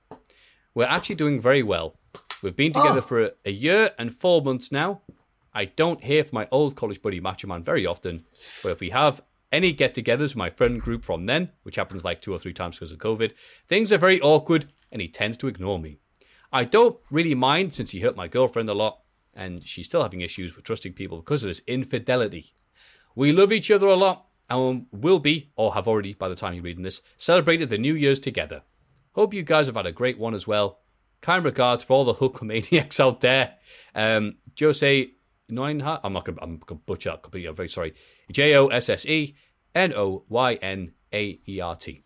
We're 0.75 0.87
actually 0.87 1.17
doing 1.17 1.41
very 1.41 1.63
well. 1.63 1.99
We've 2.43 2.57
been 2.57 2.73
ah. 2.75 2.83
together 2.83 2.99
Oh. 3.01 3.09
for 3.09 3.21
a, 3.23 3.31
a 3.45 3.51
year 3.53 3.93
and 3.99 4.15
four 4.15 4.43
months 4.43 4.73
now. 4.73 5.03
I 5.55 5.67
don't 5.67 6.03
hear 6.03 6.25
from 6.25 6.37
my 6.37 6.49
old 6.51 6.77
college 6.77 7.03
buddy 7.03 7.21
Macho 7.21 7.47
Man 7.47 7.63
very 7.63 7.87
often, 7.87 8.25
but 8.63 8.71
if 8.71 8.81
we 8.81 8.91
have 8.91 9.23
any 9.51 9.73
get 9.73 9.95
togethers 9.95 10.21
with 10.21 10.37
my 10.37 10.51
friend 10.51 10.81
group 10.81 11.05
from 11.05 11.27
then, 11.27 11.51
which 11.63 11.77
happens 11.77 12.05
like 12.05 12.23
two 12.23 12.33
or 12.33 12.39
three 12.39 12.55
times 12.55 12.79
because 12.79 12.93
of 12.93 12.99
COVID, 12.99 13.33
things 13.67 13.93
are 13.93 13.99
very 13.99 14.21
awkward 14.21 14.73
and 14.91 15.03
he 15.03 15.09
tends 15.09 15.37
to 15.39 15.49
ignore 15.49 15.79
me. 15.79 15.99
I 16.53 16.65
don't 16.65 16.99
really 17.11 17.35
mind 17.35 17.75
since 17.75 17.91
he 17.91 18.01
hurt 18.01 18.17
my 18.17 18.29
girlfriend 18.29 18.69
a 18.71 18.75
lot 18.75 19.01
and 19.35 19.65
she's 19.65 19.87
still 19.87 20.03
having 20.03 20.21
issues 20.21 20.57
with 20.57 20.65
trusting 20.65 20.95
people 20.95 21.19
because 21.19 21.43
of 21.43 21.49
his 21.49 21.63
infidelity. 21.67 22.55
We 23.15 23.33
love 23.33 23.53
each 23.53 23.71
other 23.71 23.87
a 23.87 23.97
lot 23.97 24.27
and 24.49 24.87
will 24.91 25.19
be, 25.19 25.51
or 25.57 25.75
have 25.75 25.89
already 25.89 26.15
by 26.15 26.29
the 26.29 26.35
time 26.35 26.55
you're 26.55 26.63
reading 26.63 26.83
this, 26.83 27.03
celebrated 27.17 27.71
the 27.71 27.79
New 27.79 27.95
Year's 27.95 28.21
together. 28.21 28.63
Hope 29.13 29.35
you 29.35 29.43
guys 29.43 29.67
have 29.67 29.77
had 29.77 29.87
a 29.87 29.93
great 29.93 30.19
one 30.19 30.35
as 30.35 30.47
well. 30.47 30.81
Kind 31.21 31.45
regards 31.45 31.85
for 31.85 31.95
all 31.95 32.05
the 32.05 32.15
Hulkamaniacs 32.15 33.01
out 33.05 33.21
there. 33.21 33.55
Um, 33.95 34.37
Jose 34.59 35.13
Noinhart, 35.51 36.01
I'm 36.05 36.13
not 36.13 36.25
to 36.27 36.35
I'm 36.41 36.59
gonna 36.59 36.81
butcher 36.87 37.11
that 37.11 37.23
completely, 37.23 37.49
I'm 37.49 37.57
very 37.57 37.69
sorry. 37.69 37.95
J 38.31 38.55
O 38.57 38.69
S 38.69 38.89
S 38.89 39.07
E 39.07 39.35
N 39.75 39.93
O 39.95 40.25
Y 40.29 40.55
N 40.55 40.93
A 41.13 41.41
E 41.47 41.61
R 41.61 41.77
T. 41.77 42.05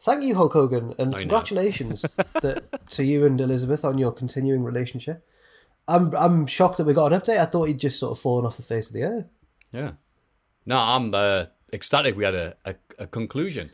Thank 0.00 0.22
you, 0.22 0.34
Hulk 0.36 0.52
Hogan, 0.52 0.94
and 0.98 1.12
congratulations 1.14 2.02
that, 2.42 2.88
to 2.90 3.04
you 3.04 3.26
and 3.26 3.40
Elizabeth 3.40 3.84
on 3.84 3.98
your 3.98 4.12
continuing 4.12 4.62
relationship. 4.62 5.26
I'm 5.88 6.14
I'm 6.14 6.46
shocked 6.46 6.76
that 6.76 6.86
we 6.86 6.94
got 6.94 7.12
an 7.12 7.20
update. 7.20 7.38
I 7.38 7.46
thought 7.46 7.64
he'd 7.64 7.80
just 7.80 7.98
sort 7.98 8.12
of 8.12 8.22
fallen 8.22 8.46
off 8.46 8.56
the 8.56 8.62
face 8.62 8.88
of 8.88 8.94
the 8.94 9.04
earth. 9.04 9.26
Yeah. 9.72 9.92
No, 10.66 10.76
I'm 10.76 11.14
uh, 11.14 11.46
ecstatic 11.72 12.16
we 12.16 12.24
had 12.24 12.34
a, 12.34 12.56
a, 12.64 12.74
a 12.98 13.06
conclusion. 13.06 13.70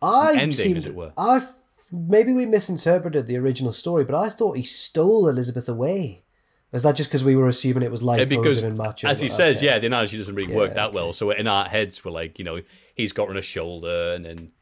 I 0.00 0.32
ending, 0.32 0.52
seemed, 0.52 0.76
as 0.78 0.86
it 0.86 0.94
were. 0.94 1.12
I 1.16 1.46
maybe 1.92 2.32
we 2.32 2.46
misinterpreted 2.46 3.26
the 3.26 3.38
original 3.38 3.72
story, 3.72 4.04
but 4.04 4.14
I 4.14 4.30
thought 4.30 4.56
he 4.56 4.62
stole 4.62 5.28
Elizabeth 5.28 5.68
away. 5.68 6.24
Is 6.72 6.82
that 6.82 6.96
just 6.96 7.08
because 7.08 7.24
we 7.24 7.34
were 7.34 7.48
assuming 7.48 7.82
it 7.82 7.90
was 7.90 8.02
like 8.02 8.18
Yeah, 8.18 8.24
because, 8.26 8.62
Hogan 8.62 8.70
and 8.76 8.78
Macho? 8.78 9.08
as 9.08 9.20
he 9.20 9.26
Okay. 9.28 9.34
says, 9.34 9.62
yeah, 9.62 9.78
the 9.78 9.86
analogy 9.86 10.18
doesn't 10.18 10.34
really 10.34 10.54
work 10.54 10.68
Yeah, 10.70 10.74
that 10.74 10.92
well. 10.92 11.12
So 11.14 11.30
in 11.30 11.46
our 11.46 11.64
heads, 11.64 12.04
we're 12.04 12.10
like, 12.10 12.38
you 12.38 12.44
know, 12.44 12.60
he's 12.94 13.12
got 13.12 13.30
on 13.30 13.36
a 13.38 13.42
shoulder, 13.42 14.12
and 14.14 14.24
then, 14.24 14.52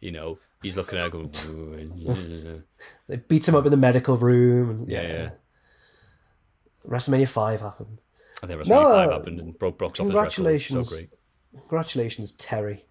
you 0.00 0.12
know, 0.12 0.38
he's 0.62 0.76
looking 0.76 0.98
at 0.98 1.04
her 1.04 1.10
going, 1.10 1.30
They 3.08 3.16
beat 3.16 3.48
him 3.48 3.56
up 3.56 3.64
in 3.64 3.72
the 3.72 3.76
medical 3.76 4.16
room. 4.16 4.70
And, 4.70 4.88
yeah, 4.88 5.02
yeah. 5.02 5.30
WrestleMania 6.86 7.28
five 7.28 7.60
happened. 7.60 7.98
I 8.42 8.46
think 8.46 8.60
WrestleMania 8.60 8.68
No, 8.68 8.82
5 8.84 9.08
uh, 9.08 9.12
happened 9.12 9.40
and 9.40 9.58
broke 9.58 9.78
Brock's 9.78 9.98
off 9.98 10.06
his 10.06 10.14
record. 10.14 10.34
Congratulations, 10.34 10.88
So 10.88 10.96
great. 10.96 11.10
congratulations, 11.62 12.32
Terry. 12.32 12.84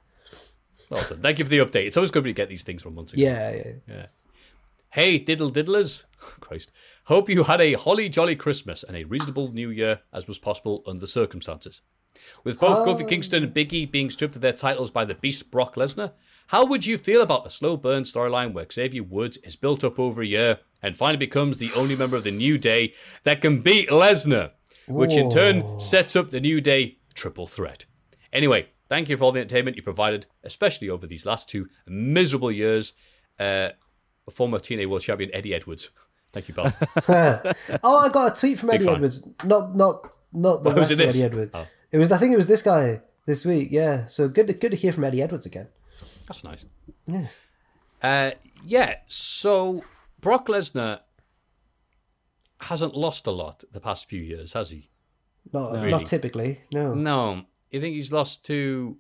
Well 0.89 1.01
done. 1.07 1.21
Thank 1.21 1.39
you 1.39 1.45
for 1.45 1.49
the 1.49 1.59
update. 1.59 1.85
It's 1.85 1.97
always 1.97 2.11
good 2.11 2.25
to 2.25 2.33
get 2.33 2.49
these 2.49 2.63
things 2.63 2.81
from 2.83 2.95
months 2.95 3.13
ago. 3.13 3.21
Yeah, 3.23 3.51
yeah. 3.55 3.71
Yeah. 3.87 4.05
Hey, 4.95 5.19
diddle 5.19 5.51
diddlers. 5.51 6.05
Christ. 6.17 6.71
Hope 7.03 7.27
you 7.27 7.43
had 7.43 7.59
a 7.59 7.73
holly 7.73 8.07
jolly 8.07 8.37
Christmas 8.37 8.81
and 8.81 8.95
a 8.95 9.03
reasonable 9.03 9.51
New 9.51 9.69
Year 9.69 9.99
as 10.13 10.25
was 10.25 10.39
possible 10.39 10.83
under 10.87 11.01
the 11.01 11.05
circumstances. 11.05 11.81
With 12.45 12.61
both 12.61 12.87
Kofi 12.87 13.05
Kingston 13.05 13.43
and 13.43 13.53
Big 13.53 13.73
E 13.73 13.85
being 13.85 14.09
stripped 14.09 14.37
of 14.37 14.41
their 14.41 14.53
titles 14.53 14.89
by 14.89 15.03
the 15.03 15.15
beast 15.15 15.51
Brock 15.51 15.75
Lesnar, 15.75 16.13
how 16.47 16.63
would 16.63 16.85
you 16.85 16.97
feel 16.97 17.21
about 17.21 17.45
a 17.45 17.49
slow 17.49 17.75
burn 17.75 18.03
storyline 18.03 18.53
where 18.53 18.65
Xavier 18.71 19.03
Woods 19.03 19.35
is 19.43 19.57
built 19.57 19.83
up 19.83 19.99
over 19.99 20.21
a 20.21 20.25
year 20.25 20.59
and 20.81 20.95
finally 20.95 21.17
becomes 21.17 21.57
the 21.57 21.71
only 21.75 21.97
member 21.97 22.15
of 22.15 22.23
the 22.23 22.31
New 22.31 22.57
Day 22.57 22.93
that 23.23 23.41
can 23.41 23.59
beat 23.59 23.89
Lesnar, 23.89 24.51
which 24.87 25.17
in 25.17 25.29
turn 25.29 25.77
sets 25.77 26.15
up 26.15 26.29
the 26.29 26.39
New 26.39 26.61
Day 26.61 26.99
triple 27.13 27.47
threat? 27.47 27.85
Anyway, 28.31 28.67
thank 28.87 29.09
you 29.09 29.17
for 29.17 29.25
all 29.25 29.33
the 29.33 29.41
entertainment 29.41 29.75
you 29.75 29.83
provided, 29.83 30.25
especially 30.45 30.89
over 30.89 31.05
these 31.05 31.25
last 31.25 31.49
two 31.49 31.67
miserable 31.85 32.49
years. 32.49 32.93
Uh, 33.37 33.71
former 34.31 34.59
TNA 34.59 34.87
World 34.87 35.01
Champion 35.01 35.29
Eddie 35.33 35.53
Edwards. 35.53 35.89
Thank 36.33 36.47
you, 36.49 36.53
pal. 36.53 36.73
oh, 37.83 37.97
I 37.97 38.09
got 38.09 38.35
a 38.35 38.39
tweet 38.39 38.59
from 38.59 38.69
Big 38.69 38.81
Eddie 38.81 38.85
fan. 38.85 38.95
Edwards. 38.95 39.29
Not 39.43 39.75
not 39.75 40.11
not 40.33 40.63
the 40.63 40.71
rest 40.71 40.91
of? 40.91 40.99
Eddie 40.99 41.23
Edwards. 41.23 41.51
Oh. 41.53 41.67
It 41.91 41.97
was 41.97 42.11
I 42.11 42.17
think 42.17 42.33
it 42.33 42.37
was 42.37 42.47
this 42.47 42.61
guy 42.61 43.01
this 43.25 43.45
week. 43.45 43.69
Yeah, 43.71 44.07
so 44.07 44.27
good 44.27 44.47
to, 44.47 44.53
good 44.53 44.71
to 44.71 44.77
hear 44.77 44.93
from 44.93 45.03
Eddie 45.03 45.21
Edwards 45.21 45.45
again. 45.45 45.67
That's 46.27 46.43
nice. 46.43 46.65
Yeah. 47.05 47.27
Uh, 48.01 48.31
yeah, 48.65 48.95
so 49.07 49.83
Brock 50.19 50.47
Lesnar 50.47 50.99
hasn't 52.61 52.95
lost 52.95 53.27
a 53.27 53.31
lot 53.31 53.63
the 53.71 53.79
past 53.79 54.09
few 54.09 54.21
years, 54.21 54.53
has 54.53 54.69
he? 54.69 54.89
Not 55.53 55.73
Really? 55.73 55.91
not 55.91 56.05
typically. 56.05 56.61
No. 56.73 56.93
No. 56.93 57.43
You 57.71 57.79
think 57.79 57.95
he's 57.95 58.11
lost 58.11 58.45
to 58.45 58.97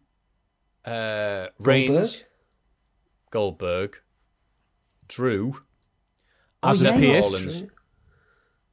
uh, 0.85 1.47
Reigns, 1.59 2.23
Goldberg, 3.31 3.99
Drew, 5.07 5.55
Oh, 6.63 6.73
yeah, 6.73 6.97
that's 6.97 7.31
Rollins. 7.31 7.63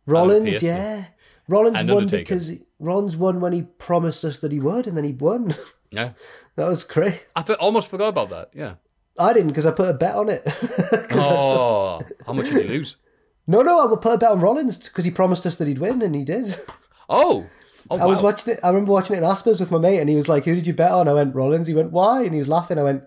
Rollins, 0.07 0.49
Pierce, 0.51 0.63
yeah. 0.63 1.05
Rollins 1.49 1.85
won 1.85 2.07
because 2.07 2.49
he, 2.49 2.63
Rollins 2.79 3.17
won 3.17 3.41
when 3.41 3.53
he 3.53 3.63
promised 3.63 4.25
us 4.25 4.39
that 4.39 4.51
he 4.53 4.61
would, 4.61 4.87
and 4.87 4.97
then 4.97 5.05
he 5.05 5.13
won. 5.13 5.55
Yeah. 5.95 6.13
that 6.57 6.69
was 6.69 6.85
crazy. 6.85 7.19
I 7.37 7.43
th- 7.43 7.59
almost 7.59 7.91
forgot 7.91 8.09
about 8.09 8.31
that. 8.31 8.49
Yeah. 8.55 8.77
I 9.19 9.35
didn't 9.35 9.49
because 9.49 9.67
I 9.67 9.73
put 9.73 9.91
a 9.91 9.93
bet 9.93 10.15
on 10.15 10.31
it. 10.31 10.41
Oh, 11.13 12.01
how 12.27 12.33
much 12.33 12.47
did 12.49 12.63
he 12.63 12.69
lose? 12.69 12.97
no, 13.47 13.61
no, 13.61 13.83
I 13.83 13.85
would 13.85 14.01
put 14.01 14.15
a 14.15 14.17
bet 14.17 14.31
on 14.31 14.41
Rollins 14.41 14.89
because 14.89 15.05
he 15.05 15.11
promised 15.11 15.45
us 15.45 15.57
that 15.57 15.69
he'd 15.69 15.81
win, 15.81 16.01
and 16.01 16.15
he 16.15 16.25
did. 16.25 16.59
Oh. 17.11 17.45
oh 17.91 17.99
I 17.99 18.07
was 18.07 18.23
wow. 18.23 18.31
watching 18.31 18.55
it. 18.55 18.61
I 18.65 18.69
remember 18.69 18.93
watching 18.93 19.17
it 19.17 19.19
in 19.19 19.25
Aspers 19.27 19.61
with 19.61 19.71
my 19.71 19.77
mate, 19.77 19.99
and 19.99 20.09
he 20.09 20.17
was 20.17 20.31
like, 20.31 20.47
"Who 20.47 20.55
did 20.55 20.67
you 20.67 20.73
bet 20.73 20.93
on?" 20.93 21.09
I 21.09 21.13
went 21.13 21.35
Rollins. 21.35 21.67
He 21.67 21.75
went, 21.75 21.93
"Why?" 21.93 22.23
And 22.23 22.33
he 22.33 22.39
was 22.39 22.49
laughing. 22.49 22.79
I 22.79 22.85
went, 22.85 23.03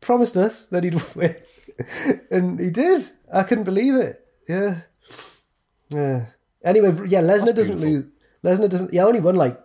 "Promised 0.00 0.38
us 0.38 0.64
that 0.68 0.82
he'd 0.82 0.94
win," 1.14 1.36
and 2.30 2.58
he 2.58 2.70
did. 2.70 3.10
I 3.32 3.42
couldn't 3.42 3.64
believe 3.64 3.94
it. 3.94 4.26
Yeah, 4.48 4.80
yeah. 5.90 6.26
Anyway, 6.64 6.88
yeah, 7.08 7.20
Lesnar 7.20 7.54
doesn't 7.54 7.80
lose. 7.80 8.04
Lesnar 8.44 8.68
doesn't. 8.68 8.92
He 8.92 8.98
only 8.98 9.20
won 9.20 9.36
like 9.36 9.60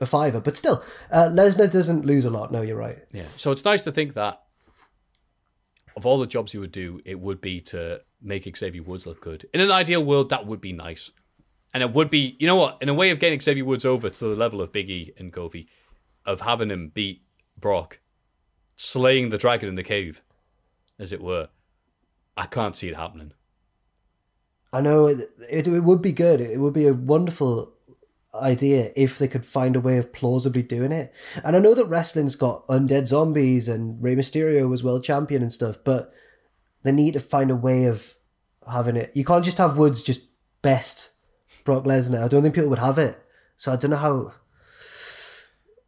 a 0.00 0.06
fiver, 0.06 0.40
but 0.40 0.56
still, 0.56 0.82
uh, 1.10 1.28
Lesnar 1.28 1.70
doesn't 1.70 2.06
lose 2.06 2.24
a 2.24 2.30
lot. 2.30 2.52
No, 2.52 2.62
you're 2.62 2.76
right. 2.76 2.98
Yeah. 3.12 3.24
So 3.36 3.50
it's 3.50 3.64
nice 3.64 3.84
to 3.84 3.92
think 3.92 4.14
that 4.14 4.42
of 5.96 6.06
all 6.06 6.18
the 6.18 6.26
jobs 6.26 6.52
he 6.52 6.58
would 6.58 6.72
do, 6.72 7.00
it 7.04 7.18
would 7.18 7.40
be 7.40 7.60
to 7.60 8.00
make 8.22 8.56
Xavier 8.56 8.82
Woods 8.82 9.06
look 9.06 9.20
good. 9.20 9.46
In 9.52 9.60
an 9.60 9.70
ideal 9.70 10.04
world, 10.04 10.30
that 10.30 10.46
would 10.46 10.60
be 10.60 10.72
nice. 10.72 11.10
And 11.72 11.82
it 11.82 11.92
would 11.92 12.10
be, 12.10 12.36
you 12.38 12.46
know 12.46 12.56
what, 12.56 12.78
in 12.80 12.88
a 12.88 12.94
way 12.94 13.10
of 13.10 13.18
getting 13.18 13.40
Xavier 13.40 13.64
Woods 13.64 13.84
over 13.84 14.10
to 14.10 14.24
the 14.24 14.36
level 14.36 14.60
of 14.60 14.72
Big 14.72 14.90
E 14.90 15.12
and 15.18 15.32
Kofi, 15.32 15.66
of 16.26 16.40
having 16.40 16.70
him 16.70 16.88
beat 16.88 17.22
Brock, 17.58 18.00
slaying 18.76 19.28
the 19.28 19.38
dragon 19.38 19.68
in 19.68 19.74
the 19.74 19.82
cave, 19.82 20.22
as 21.00 21.12
it 21.12 21.22
were. 21.22 21.48
I 22.36 22.46
can't 22.46 22.76
see 22.76 22.88
it 22.88 22.96
happening. 22.96 23.32
I 24.72 24.80
know 24.80 25.06
it, 25.06 25.18
it, 25.50 25.66
it 25.66 25.80
would 25.80 26.02
be 26.02 26.12
good. 26.12 26.40
It 26.40 26.60
would 26.60 26.74
be 26.74 26.86
a 26.86 26.94
wonderful 26.94 27.74
idea 28.32 28.92
if 28.94 29.18
they 29.18 29.26
could 29.26 29.44
find 29.44 29.74
a 29.74 29.80
way 29.80 29.98
of 29.98 30.12
plausibly 30.12 30.62
doing 30.62 30.92
it. 30.92 31.12
And 31.42 31.56
I 31.56 31.58
know 31.58 31.74
that 31.74 31.86
wrestling's 31.86 32.36
got 32.36 32.68
undead 32.68 33.06
zombies 33.08 33.66
and 33.66 34.00
Rey 34.00 34.14
Mysterio 34.14 34.68
was 34.68 34.84
world 34.84 35.02
champion 35.02 35.42
and 35.42 35.52
stuff, 35.52 35.78
but 35.82 36.12
they 36.84 36.92
need 36.92 37.14
to 37.14 37.20
find 37.20 37.50
a 37.50 37.56
way 37.56 37.86
of 37.86 38.14
having 38.70 38.96
it. 38.96 39.10
You 39.14 39.24
can't 39.24 39.44
just 39.44 39.58
have 39.58 39.76
Woods 39.76 40.02
just 40.02 40.28
best 40.62 41.10
Brock 41.64 41.84
Lesnar. 41.84 42.22
I 42.22 42.28
don't 42.28 42.42
think 42.42 42.54
people 42.54 42.70
would 42.70 42.78
have 42.78 42.98
it. 42.98 43.18
So 43.56 43.72
I 43.72 43.76
don't 43.76 43.90
know 43.90 43.96
how. 43.96 44.34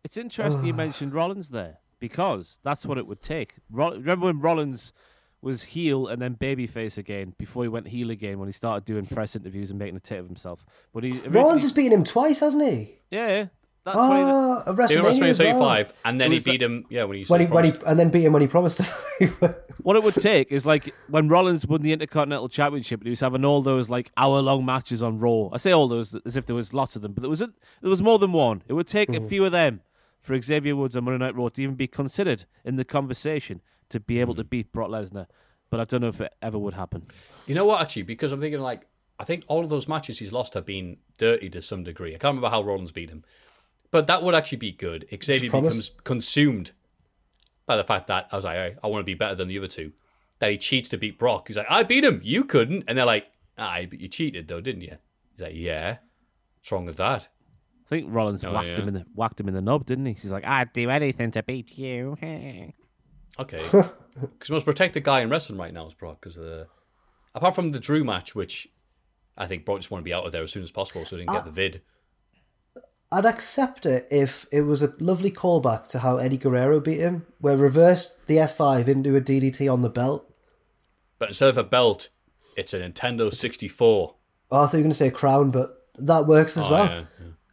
It's 0.03 0.17
interesting 0.17 0.67
you 0.67 0.75
mentioned 0.75 1.15
Rollins 1.15 1.51
there 1.51 1.79
because 2.03 2.59
that's 2.65 2.85
what 2.85 2.99
it 2.99 3.07
would 3.07 3.23
take. 3.23 3.55
Roll- 3.71 3.93
Remember 3.93 4.27
when 4.27 4.41
Rollins 4.41 4.93
was 5.41 5.63
heel 5.63 6.09
and 6.09 6.21
then 6.21 6.35
babyface 6.35 6.99
again 6.99 7.33
before 7.39 7.63
he 7.63 7.69
went 7.69 7.87
heel 7.87 8.11
again 8.11 8.41
when 8.41 8.49
he 8.49 8.53
started 8.53 8.85
doing 8.85 9.07
press 9.07 9.37
interviews 9.37 9.71
and 9.71 9.79
making 9.79 9.97
a 9.97 10.01
tit 10.01 10.19
of 10.19 10.27
himself. 10.27 10.67
But 10.93 11.05
he 11.05 11.13
Rollins 11.29 11.63
has 11.63 11.71
beaten 11.71 11.93
him 11.93 12.05
twice, 12.05 12.41
hasn't 12.41 12.65
he? 12.65 12.99
yeah, 13.13 13.47
that's 13.85 13.97
why 13.97 14.19
he- 14.19 14.25
Oh, 14.25 14.63
at 14.67 14.89
They 14.89 15.01
were 15.01 15.11
WrestleMania 15.11 15.29
as 15.29 15.39
well. 15.39 15.59
35, 15.61 15.93
and 16.05 16.21
then 16.21 16.31
he 16.33 16.35
was 16.35 16.43
the- 16.43 16.51
beat 16.51 16.63
him, 16.63 16.87
yeah, 16.91 17.05
when 17.05 17.19
he 17.19 17.25
When 17.25 17.41
he, 17.41 17.47
when 17.47 17.65
he 17.67 17.73
and 17.87 17.99
then 18.01 18.11
beat 18.11 18.25
him 18.25 18.33
when 18.33 18.43
he 18.43 18.49
promised 18.49 18.79
to. 18.79 19.57
What 19.83 19.97
it 19.97 20.05
would 20.05 20.15
take 20.15 20.53
is 20.53 20.65
like 20.65 20.95
when 21.09 21.29
Rollins 21.29 21.67
won 21.67 21.83
the 21.83 21.93
Intercontinental 21.93 22.49
Championship 22.49 23.01
and 23.01 23.07
he 23.07 23.11
was 23.11 23.19
having 23.19 23.45
all 23.45 23.63
those 23.63 23.89
like 23.89 24.13
hour 24.17 24.41
long 24.41 24.65
matches 24.65 25.03
on 25.03 25.19
Raw. 25.19 25.49
I 25.53 25.57
say 25.57 25.73
all 25.73 25.89
those 25.89 26.15
as 26.25 26.37
if 26.37 26.47
there 26.47 26.55
was 26.55 26.73
lots 26.73 26.95
of 26.95 27.03
them, 27.03 27.13
but 27.13 27.23
there 27.23 27.31
was 27.31 27.43
a, 27.43 27.49
there 27.81 27.91
was 27.91 28.01
more 28.01 28.21
than 28.21 28.33
one. 28.33 28.63
It 28.69 28.75
would 28.75 28.87
take 28.87 29.09
a 29.09 29.13
mm-hmm. 29.13 29.27
few 29.27 29.45
of 29.45 29.51
them 29.51 29.81
for 30.23 30.41
Xavier 30.41 30.75
Woods 30.75 30.97
on 30.97 31.05
Monday 31.05 31.25
Night 31.25 31.37
Raw 31.37 31.49
to 31.51 31.63
even 31.63 31.75
be 31.75 31.87
considered 31.87 32.47
in 32.65 32.77
the 32.77 32.85
conversation 32.85 33.61
to 33.91 34.01
be 34.01 34.21
able 34.21 34.35
to 34.37 34.43
hmm. 34.43 34.49
beat 34.49 34.73
Brock 34.73 34.89
Lesnar. 34.89 35.27
But 35.69 35.81
I 35.81 35.85
don't 35.85 36.01
know 36.01 36.09
if 36.09 36.21
it 36.21 36.35
ever 36.43 36.59
would 36.59 36.75
happen. 36.75 37.07
You 37.47 37.55
know 37.55 37.65
what, 37.65 37.81
actually, 37.81 38.03
because 38.03 38.33
I'm 38.33 38.41
thinking 38.41 38.61
like 38.61 38.87
I 39.19 39.25
think 39.25 39.45
all 39.47 39.63
of 39.63 39.71
those 39.71 39.89
matches 39.89 40.19
he's 40.19 40.33
lost 40.33 40.55
have 40.55 40.67
been 40.67 40.97
dirty 41.17 41.49
to 41.51 41.63
some 41.63 41.85
degree. 41.85 42.11
I 42.11 42.19
can't 42.19 42.35
remember 42.35 42.49
how 42.49 42.63
Rollins 42.63 42.93
beat 42.93 43.11
him, 43.11 43.25
but 43.91 44.07
that 44.07 44.23
would 44.23 44.35
actually 44.35 44.59
be 44.59 44.73
good. 44.73 45.07
Xavier 45.23 45.51
becomes 45.51 45.91
consumed 46.05 46.73
by 47.67 47.77
the 47.77 47.85
fact 47.85 48.09
that 48.09 48.29
I 48.33 48.37
was 48.37 48.45
like, 48.45 48.57
"Hey, 48.57 48.77
I 48.83 48.89
want 48.89 49.01
to 49.01 49.05
be 49.05 49.15
better 49.15 49.35
than 49.35 49.49
the 49.49 49.59
other 49.59 49.69
two. 49.69 49.93
that 50.41 50.51
he 50.51 50.59
cheats 50.59 50.89
to 50.89 50.99
beat 50.99 51.21
Brock. 51.21 51.47
He's 51.47 51.57
like, 51.57 51.71
I 51.71 51.85
beat 51.85 52.03
him, 52.03 52.21
you 52.25 52.43
couldn't. 52.43 52.83
And 52.89 52.99
they're 52.99 53.07
like, 53.07 53.31
aye, 53.57 53.87
but 53.89 54.01
you 54.01 54.09
cheated 54.09 54.49
though, 54.49 54.61
didn't 54.61 54.81
you? 54.81 54.97
He's 55.37 55.41
like, 55.41 55.55
yeah. 55.55 55.99
What's 56.59 56.73
wrong 56.73 56.85
with 56.85 56.97
that? 56.97 57.29
I 57.93 57.97
think 58.01 58.07
Rollins 58.15 58.43
Oh, 58.45 58.53
whacked 58.53 58.69
yeah. 58.69 58.77
him 58.81 58.89
in 58.89 58.95
the 58.95 59.05
whacked 59.15 59.39
him 59.41 59.49
in 59.49 59.55
the 59.55 59.61
knob, 59.61 59.85
didn't 59.87 60.07
he? 60.07 60.15
He's 60.15 60.33
like, 60.33 60.45
I'd 60.47 60.73
do 60.73 60.89
anything 60.89 61.31
to 61.33 61.43
beat 61.43 61.77
you. 61.79 62.17
Okay. 63.41 63.63
Because 63.71 64.51
we 64.51 64.55
must 64.57 64.67
protect 64.67 64.93
the 64.93 65.01
guy 65.01 65.21
in 65.23 65.31
wrestling 65.31 65.59
right 65.59 65.73
now, 65.73 65.87
is 65.87 65.95
Brock. 65.95 66.19
Because 66.21 66.35
the 66.37 66.67
apart 67.35 67.55
from 67.55 67.71
the 67.71 67.81
Drew 67.81 68.05
match, 68.05 68.35
which 68.35 68.69
I 69.39 69.47
think 69.47 69.65
Brock 69.65 69.79
just 69.79 69.91
want 69.91 70.03
to 70.03 70.05
be 70.05 70.13
out 70.13 70.27
of 70.27 70.33
there 70.33 70.43
as 70.43 70.53
soon 70.53 70.63
as 70.63 70.71
possible, 70.71 71.07
so 71.07 71.17
he 71.17 71.23
didn't 71.23 71.35
get 71.35 71.47
the 71.47 71.51
vid. 71.51 71.81
I'd 73.11 73.25
accept 73.25 73.87
it 73.87 74.07
if 74.11 74.45
it 74.53 74.63
was 74.63 74.83
a 74.83 74.93
lovely 75.01 75.31
callback 75.31 75.87
to 75.89 76.01
how 76.01 76.19
Eddie 76.19 76.37
Guerrero 76.37 76.79
beat 76.79 77.01
him, 77.01 77.25
where 77.41 77.57
reversed 77.57 78.27
the 78.27 78.37
F5 78.37 78.87
into 78.89 79.17
a 79.17 79.21
DDT 79.23 79.71
on 79.73 79.81
the 79.81 79.89
belt. 79.91 80.31
But 81.19 81.29
instead 81.29 81.49
of 81.49 81.57
a 81.57 81.65
belt, 81.65 82.11
it's 82.57 82.75
a 82.75 82.81
Nintendo 82.81 83.33
64. 83.33 84.15
Oh, 84.51 84.63
I 84.63 84.67
thought 84.67 84.73
you 84.75 84.79
were 84.79 84.83
going 84.83 84.91
to 84.91 84.95
say 84.97 85.11
crown, 85.11 85.51
but 85.51 85.87
that 85.97 86.27
works 86.27 86.59
as 86.59 86.65
Oh, 86.67 86.71
well. 86.71 86.85
yeah, 86.87 87.05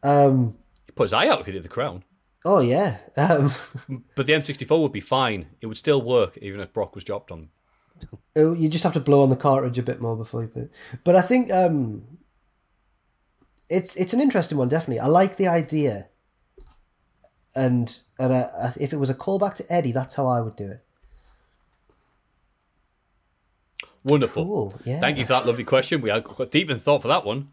Um, 0.03 0.57
He 0.85 0.91
put 0.93 1.03
his 1.03 1.13
eye 1.13 1.27
out 1.27 1.39
if 1.41 1.45
he 1.45 1.51
did 1.51 1.63
the 1.63 1.69
crown. 1.69 2.03
oh 2.45 2.59
yeah. 2.61 2.97
Um, 3.17 3.51
But 4.15 4.25
the 4.25 4.33
N64 4.33 4.81
would 4.81 4.91
be 4.91 4.99
fine. 4.99 5.47
It 5.61 5.67
would 5.67 5.77
still 5.77 6.01
work 6.01 6.37
even 6.41 6.59
if 6.61 6.73
Brock 6.73 6.95
was 6.95 7.03
dropped 7.03 7.31
on. 7.31 7.49
Oh, 8.35 8.53
you 8.53 8.69
just 8.69 8.85
have 8.85 8.93
to 8.93 9.01
blow 9.01 9.23
on 9.23 9.29
the 9.29 9.35
cartridge 9.35 9.77
a 9.77 9.83
bit 9.83 9.99
more 9.99 10.15
before 10.15 10.41
you 10.43 10.47
put 10.47 10.63
it. 10.63 10.71
But 11.03 11.15
I 11.17 11.21
think 11.21 11.51
um, 11.51 12.17
it's 13.69 13.95
it's 13.97 14.13
an 14.13 14.21
interesting 14.21 14.57
one. 14.57 14.69
Definitely, 14.69 15.01
I 15.01 15.07
like 15.07 15.35
the 15.35 15.49
idea, 15.49 16.07
and 17.55 17.93
and 18.17 18.33
I, 18.33 18.39
I, 18.43 18.73
if 18.79 18.93
it 18.93 18.97
was 18.97 19.09
a 19.09 19.13
callback 19.15 19.55
to 19.55 19.65
Eddie, 19.69 19.91
that's 19.91 20.15
how 20.15 20.27
I 20.27 20.39
would 20.39 20.55
do 20.55 20.71
it. 20.71 20.81
Wonderful. 24.05 24.45
Cool, 24.45 24.79
yeah. 24.85 24.99
Thank 25.01 25.17
you 25.17 25.25
for 25.25 25.33
that 25.33 25.45
lovely 25.45 25.65
question. 25.65 25.99
We 26.01 26.09
had 26.09 26.23
got 26.23 26.51
deep 26.51 26.69
in 26.69 26.79
thought 26.79 27.01
for 27.01 27.09
that 27.09 27.25
one. 27.25 27.49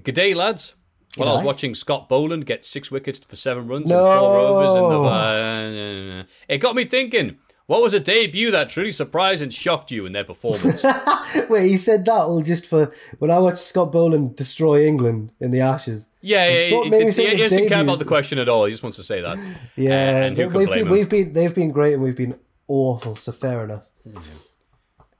Good 0.00 0.14
day, 0.14 0.32
lads. 0.32 0.74
Well, 1.16 1.28
I 1.28 1.32
was 1.34 1.44
watching 1.44 1.74
Scott 1.74 2.08
Boland 2.08 2.44
get 2.46 2.64
six 2.64 2.90
wickets 2.90 3.20
for 3.20 3.36
seven 3.36 3.66
runs 3.68 3.86
No. 3.88 4.10
and 4.10 4.20
four 4.20 4.36
overs. 4.38 4.74
In 4.76 4.82
the, 4.90 6.20
uh, 6.20 6.24
it 6.48 6.58
got 6.58 6.74
me 6.74 6.84
thinking. 6.84 7.36
What 7.66 7.80
was 7.80 7.94
a 7.94 8.00
debut 8.00 8.50
that 8.50 8.68
truly 8.68 8.90
surprised 8.92 9.40
and 9.42 9.52
shocked 9.54 9.90
you 9.90 10.04
in 10.04 10.12
their 10.12 10.24
performance? 10.24 10.84
Wait, 11.48 11.66
he 11.70 11.78
said 11.78 12.04
that 12.04 12.12
all 12.12 12.42
just 12.42 12.66
for 12.66 12.92
when 13.20 13.30
I 13.30 13.38
watched 13.38 13.58
Scott 13.58 13.90
Boland 13.90 14.36
destroy 14.36 14.84
England 14.86 15.32
in 15.40 15.50
the 15.50 15.60
Ashes. 15.62 16.06
yeah, 16.20 16.46
yeah, 16.46 16.70
Thought 16.70 16.92
he, 16.92 17.10
he, 17.10 17.26
he 17.30 17.36
doesn't 17.38 17.68
care 17.70 17.80
about 17.82 18.00
the 18.00 18.04
question 18.04 18.38
at 18.38 18.50
all. 18.50 18.66
He 18.66 18.72
just 18.72 18.82
wants 18.82 18.96
to 18.98 19.02
say 19.02 19.22
that. 19.22 19.38
Yeah, 19.76 19.92
Uh, 19.92 20.26
and 20.26 20.36
who 20.36 20.48
we've 20.48 20.68
been, 20.68 20.90
we've 20.90 21.08
been 21.08 21.32
they've 21.32 21.54
been 21.54 21.70
great 21.70 21.94
and 21.94 22.02
we've 22.02 22.16
been 22.16 22.38
awful. 22.68 23.16
So 23.16 23.32
fair 23.32 23.64
enough. 23.64 23.84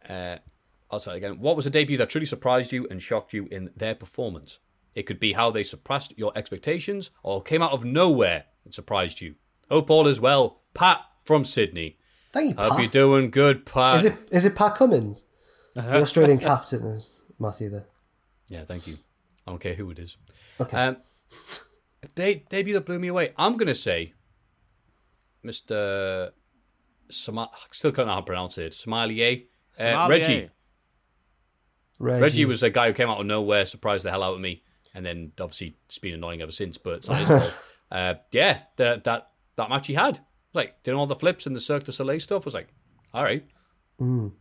Uh, 0.06 0.36
I'll 0.90 1.00
say 1.00 1.12
it 1.14 1.16
again. 1.16 1.40
What 1.40 1.56
was 1.56 1.64
a 1.66 1.70
debut 1.70 1.96
that 1.96 2.10
truly 2.10 2.26
surprised 2.26 2.72
you 2.72 2.86
and 2.90 3.02
shocked 3.02 3.32
you 3.32 3.48
in 3.50 3.70
their 3.74 3.94
performance? 3.94 4.58
It 4.94 5.04
could 5.04 5.18
be 5.18 5.32
how 5.32 5.50
they 5.50 5.62
surpassed 5.62 6.16
your 6.16 6.32
expectations 6.36 7.10
or 7.22 7.42
came 7.42 7.62
out 7.62 7.72
of 7.72 7.84
nowhere 7.84 8.44
and 8.64 8.72
surprised 8.72 9.20
you. 9.20 9.34
Hope 9.70 9.90
all 9.90 10.06
is 10.06 10.20
well. 10.20 10.60
Pat 10.72 11.00
from 11.24 11.44
Sydney. 11.44 11.98
Thank 12.32 12.50
you, 12.50 12.54
Pat. 12.54 12.70
Hope 12.70 12.80
you're 12.80 12.88
doing 12.88 13.30
good, 13.30 13.66
Pat. 13.66 13.96
Is 13.96 14.04
it 14.06 14.14
is 14.30 14.44
it 14.44 14.54
Pat 14.54 14.76
Cummins, 14.76 15.24
the 15.74 16.02
Australian 16.02 16.38
captain? 16.38 16.84
Is 16.86 17.10
Matthew 17.38 17.70
there? 17.70 17.86
Yeah, 18.48 18.64
thank 18.64 18.86
you. 18.86 18.96
I 19.46 19.50
don't 19.52 19.60
care 19.60 19.74
who 19.74 19.90
it 19.90 19.98
is. 19.98 20.16
Okay. 20.60 20.76
Um, 20.76 20.96
de- 22.14 22.44
debut 22.48 22.74
that 22.74 22.86
blew 22.86 22.98
me 22.98 23.08
away. 23.08 23.32
I'm 23.36 23.56
going 23.56 23.68
to 23.68 23.74
say 23.74 24.12
Mr. 25.44 26.30
Sma- 27.10 27.50
still 27.70 27.92
can't 27.92 28.08
know 28.08 28.14
how 28.14 28.20
to 28.20 28.26
pronounce 28.26 28.58
it. 28.58 28.74
Sommelier. 28.74 29.42
Uh, 29.78 30.06
Reggie. 30.08 30.50
Reggie. 31.98 32.22
Reggie 32.22 32.44
was 32.44 32.62
a 32.62 32.70
guy 32.70 32.88
who 32.88 32.92
came 32.92 33.08
out 33.08 33.20
of 33.20 33.26
nowhere, 33.26 33.66
surprised 33.66 34.04
the 34.04 34.10
hell 34.10 34.22
out 34.22 34.34
of 34.34 34.40
me, 34.40 34.62
and 34.94 35.04
then 35.04 35.32
obviously 35.40 35.76
it's 35.86 35.98
been 35.98 36.14
annoying 36.14 36.42
ever 36.42 36.52
since. 36.52 36.78
But 36.78 36.94
it's 36.94 37.08
not 37.08 37.18
his 37.18 37.28
fault. 37.28 37.58
Uh, 37.92 38.14
yeah, 38.32 38.60
that 38.76 39.04
that 39.04 39.28
that 39.56 39.68
match 39.68 39.86
he 39.86 39.94
had, 39.94 40.18
like 40.52 40.82
doing 40.82 40.96
all 40.96 41.06
the 41.06 41.14
flips 41.14 41.46
and 41.46 41.54
the 41.54 41.60
Cirque 41.60 41.84
du 41.84 41.92
Soleil 41.92 42.18
stuff, 42.18 42.44
was 42.44 42.54
like, 42.54 42.66
all 43.12 43.22
right. 43.22 43.44
Mm. 44.00 44.32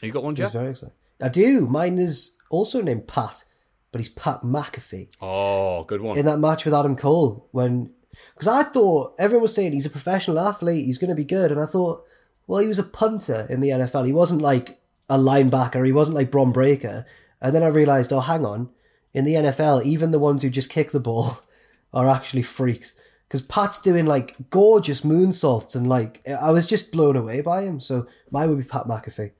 You 0.00 0.12
got 0.12 0.24
one, 0.24 0.34
Jeff? 0.34 0.54
I 0.54 1.28
do. 1.28 1.66
Mine 1.66 1.98
is 1.98 2.38
also 2.48 2.80
named 2.80 3.06
Pat, 3.06 3.44
but 3.92 4.00
he's 4.00 4.08
Pat 4.08 4.42
McAfee. 4.42 5.08
Oh, 5.20 5.84
good 5.84 6.00
one. 6.00 6.16
in 6.16 6.24
that 6.24 6.38
match 6.38 6.64
with 6.64 6.72
Adam 6.72 6.96
Cole 6.96 7.48
when 7.52 7.90
because 8.34 8.48
I 8.48 8.62
thought 8.62 9.14
everyone 9.18 9.42
was 9.42 9.54
saying 9.54 9.72
he's 9.72 9.84
a 9.84 9.90
professional 9.90 10.38
athlete, 10.38 10.86
he's 10.86 10.98
going 10.98 11.10
to 11.10 11.16
be 11.16 11.24
good, 11.24 11.52
and 11.52 11.60
I 11.60 11.66
thought, 11.66 12.04
well, 12.46 12.60
he 12.60 12.68
was 12.68 12.78
a 12.78 12.84
punter 12.84 13.46
in 13.50 13.60
the 13.60 13.70
NFL. 13.70 14.06
He 14.06 14.12
wasn't 14.12 14.40
like 14.40 14.80
a 15.08 15.18
linebacker. 15.18 15.84
He 15.84 15.92
wasn't 15.92 16.16
like 16.16 16.30
Bron 16.30 16.52
Breakker. 16.52 17.04
And 17.40 17.54
then 17.54 17.62
I 17.62 17.68
realized, 17.68 18.12
oh, 18.12 18.20
hang 18.20 18.46
on, 18.46 18.70
in 19.14 19.24
the 19.24 19.34
NFL, 19.34 19.84
even 19.84 20.10
the 20.10 20.18
ones 20.18 20.42
who 20.42 20.50
just 20.50 20.70
kick 20.70 20.90
the 20.90 21.00
ball 21.00 21.40
are 21.94 22.08
actually 22.08 22.42
freaks. 22.42 22.94
Because 23.26 23.42
Pat's 23.42 23.80
doing 23.80 24.06
like 24.06 24.36
gorgeous 24.50 25.00
moonsaults 25.00 25.74
and 25.74 25.88
like 25.88 26.26
I 26.28 26.50
was 26.50 26.66
just 26.66 26.92
blown 26.92 27.16
away 27.16 27.40
by 27.40 27.62
him. 27.62 27.80
So 27.80 28.06
mine 28.30 28.48
would 28.48 28.58
be 28.58 28.64
Pat 28.64 28.84
McAfee. 28.84 29.32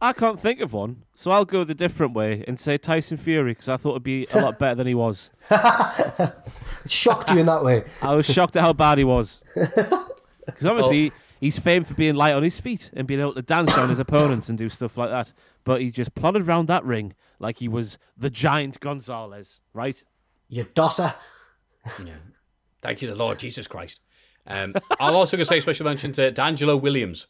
I 0.00 0.12
can't 0.12 0.38
think 0.38 0.60
of 0.60 0.74
one, 0.74 1.02
so 1.14 1.30
I'll 1.30 1.46
go 1.46 1.64
the 1.64 1.74
different 1.74 2.12
way 2.12 2.44
and 2.46 2.60
say 2.60 2.76
Tyson 2.76 3.16
Fury 3.16 3.52
because 3.52 3.68
I 3.68 3.78
thought 3.78 3.92
it'd 3.92 4.02
be 4.02 4.26
a 4.30 4.40
lot 4.42 4.58
better 4.58 4.74
than 4.74 4.86
he 4.86 4.94
was. 4.94 5.30
It 6.86 6.92
shocked 6.92 7.32
you 7.32 7.38
in 7.38 7.46
that 7.46 7.64
way. 7.64 7.82
I 8.00 8.14
was 8.14 8.26
shocked 8.26 8.54
at 8.54 8.62
how 8.62 8.72
bad 8.72 8.98
he 8.98 9.04
was. 9.04 9.42
Because 10.46 10.66
obviously 10.66 11.10
oh. 11.10 11.14
he's 11.40 11.58
famed 11.58 11.88
for 11.88 11.94
being 11.94 12.14
light 12.14 12.34
on 12.34 12.44
his 12.44 12.60
feet 12.60 12.92
and 12.94 13.04
being 13.04 13.18
able 13.18 13.34
to 13.34 13.42
dance 13.42 13.76
around 13.76 13.88
his 13.88 13.98
opponents 13.98 14.48
and 14.48 14.56
do 14.56 14.68
stuff 14.68 14.96
like 14.96 15.10
that. 15.10 15.32
But 15.66 15.80
he 15.82 15.90
just 15.90 16.14
plodded 16.14 16.48
around 16.48 16.68
that 16.68 16.84
ring 16.84 17.12
like 17.40 17.58
he 17.58 17.66
was 17.68 17.98
the 18.16 18.30
giant 18.30 18.78
Gonzalez, 18.80 19.60
right? 19.74 20.02
You 20.48 20.64
dosser. 20.74 21.12
Thank 22.82 23.02
you, 23.02 23.08
the 23.08 23.16
Lord 23.16 23.38
Jesus 23.40 23.66
Christ. 23.66 24.00
Um, 24.46 24.74
I'm 25.00 25.16
also 25.16 25.36
going 25.36 25.42
to 25.44 25.48
say 25.48 25.58
special 25.58 25.84
mention 25.84 26.12
to 26.12 26.30
DeAngelo 26.30 26.80
Williams, 26.80 27.26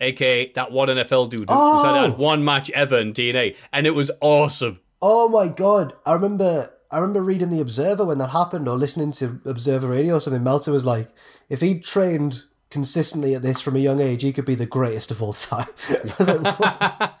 aka 0.00 0.50
that 0.54 0.72
one 0.72 0.88
NFL 0.88 1.28
dude 1.28 1.40
who 1.40 1.46
Oh! 1.50 1.82
said 1.84 2.08
had 2.10 2.18
one 2.18 2.44
match 2.44 2.70
ever 2.70 2.96
in 2.96 3.12
DNA, 3.12 3.56
and 3.74 3.86
it 3.86 3.94
was 3.94 4.10
awesome. 4.22 4.80
Oh 5.02 5.28
my 5.28 5.48
god! 5.48 5.92
I 6.06 6.14
remember. 6.14 6.72
I 6.90 6.96
remember 6.98 7.20
reading 7.20 7.50
the 7.50 7.60
Observer 7.60 8.06
when 8.06 8.16
that 8.16 8.30
happened, 8.30 8.66
or 8.66 8.78
listening 8.78 9.12
to 9.12 9.38
Observer 9.44 9.88
Radio 9.88 10.14
or 10.16 10.20
something. 10.22 10.42
Meltzer 10.42 10.72
was 10.72 10.86
like, 10.86 11.10
if 11.50 11.60
he'd 11.60 11.84
trained 11.84 12.44
consistently 12.70 13.34
at 13.34 13.42
this 13.42 13.60
from 13.60 13.76
a 13.76 13.80
young 13.80 14.00
age, 14.00 14.22
he 14.22 14.32
could 14.32 14.44
be 14.44 14.54
the 14.54 14.66
greatest 14.66 15.10
of 15.10 15.22
all 15.22 15.32
time. 15.32 15.68
I 15.88 16.02
was 16.18 16.28
like, 16.28 16.58
"What?" 16.60 17.14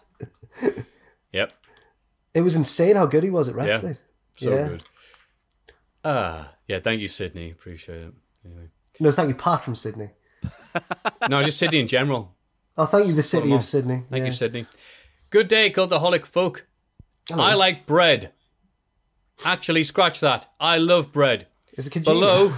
Yep, 1.32 1.52
it 2.34 2.40
was 2.40 2.54
insane 2.56 2.96
how 2.96 3.06
good 3.06 3.22
he 3.22 3.30
was 3.30 3.48
at 3.48 3.54
wrestling. 3.54 3.96
so 4.36 4.50
Yeah. 4.50 4.68
good. 4.68 4.82
Ah, 6.04 6.52
yeah. 6.66 6.78
Thank 6.80 7.00
you, 7.00 7.08
Sydney. 7.08 7.50
Appreciate 7.50 8.00
it. 8.00 8.12
Anyway. 8.44 8.68
No, 9.00 9.10
thank 9.12 9.28
you, 9.28 9.34
Pat 9.34 9.62
from 9.64 9.76
Sydney. 9.76 10.10
No, 11.28 11.42
just 11.42 11.58
Sydney 11.58 11.80
in 11.80 11.88
general. 11.88 12.34
Oh, 12.76 12.86
thank 12.86 13.08
you, 13.08 13.12
the 13.14 13.22
city 13.22 13.52
of 13.52 13.64
Sydney. 13.64 14.04
Thank 14.08 14.20
Yeah. 14.20 14.26
you, 14.26 14.32
Sydney. 14.32 14.66
Good 15.30 15.48
day, 15.48 15.68
cultaholic 15.70 16.24
folk. 16.24 16.66
Hello. 17.28 17.42
I 17.42 17.54
like 17.54 17.84
bread. 17.86 18.32
Actually, 19.44 19.82
scratch 19.82 20.20
that. 20.20 20.46
I 20.60 20.76
love 20.76 21.10
bread. 21.12 21.48
Is 21.76 21.86
it 21.88 21.92
Kojima? 21.92 22.04
Below, 22.04 22.52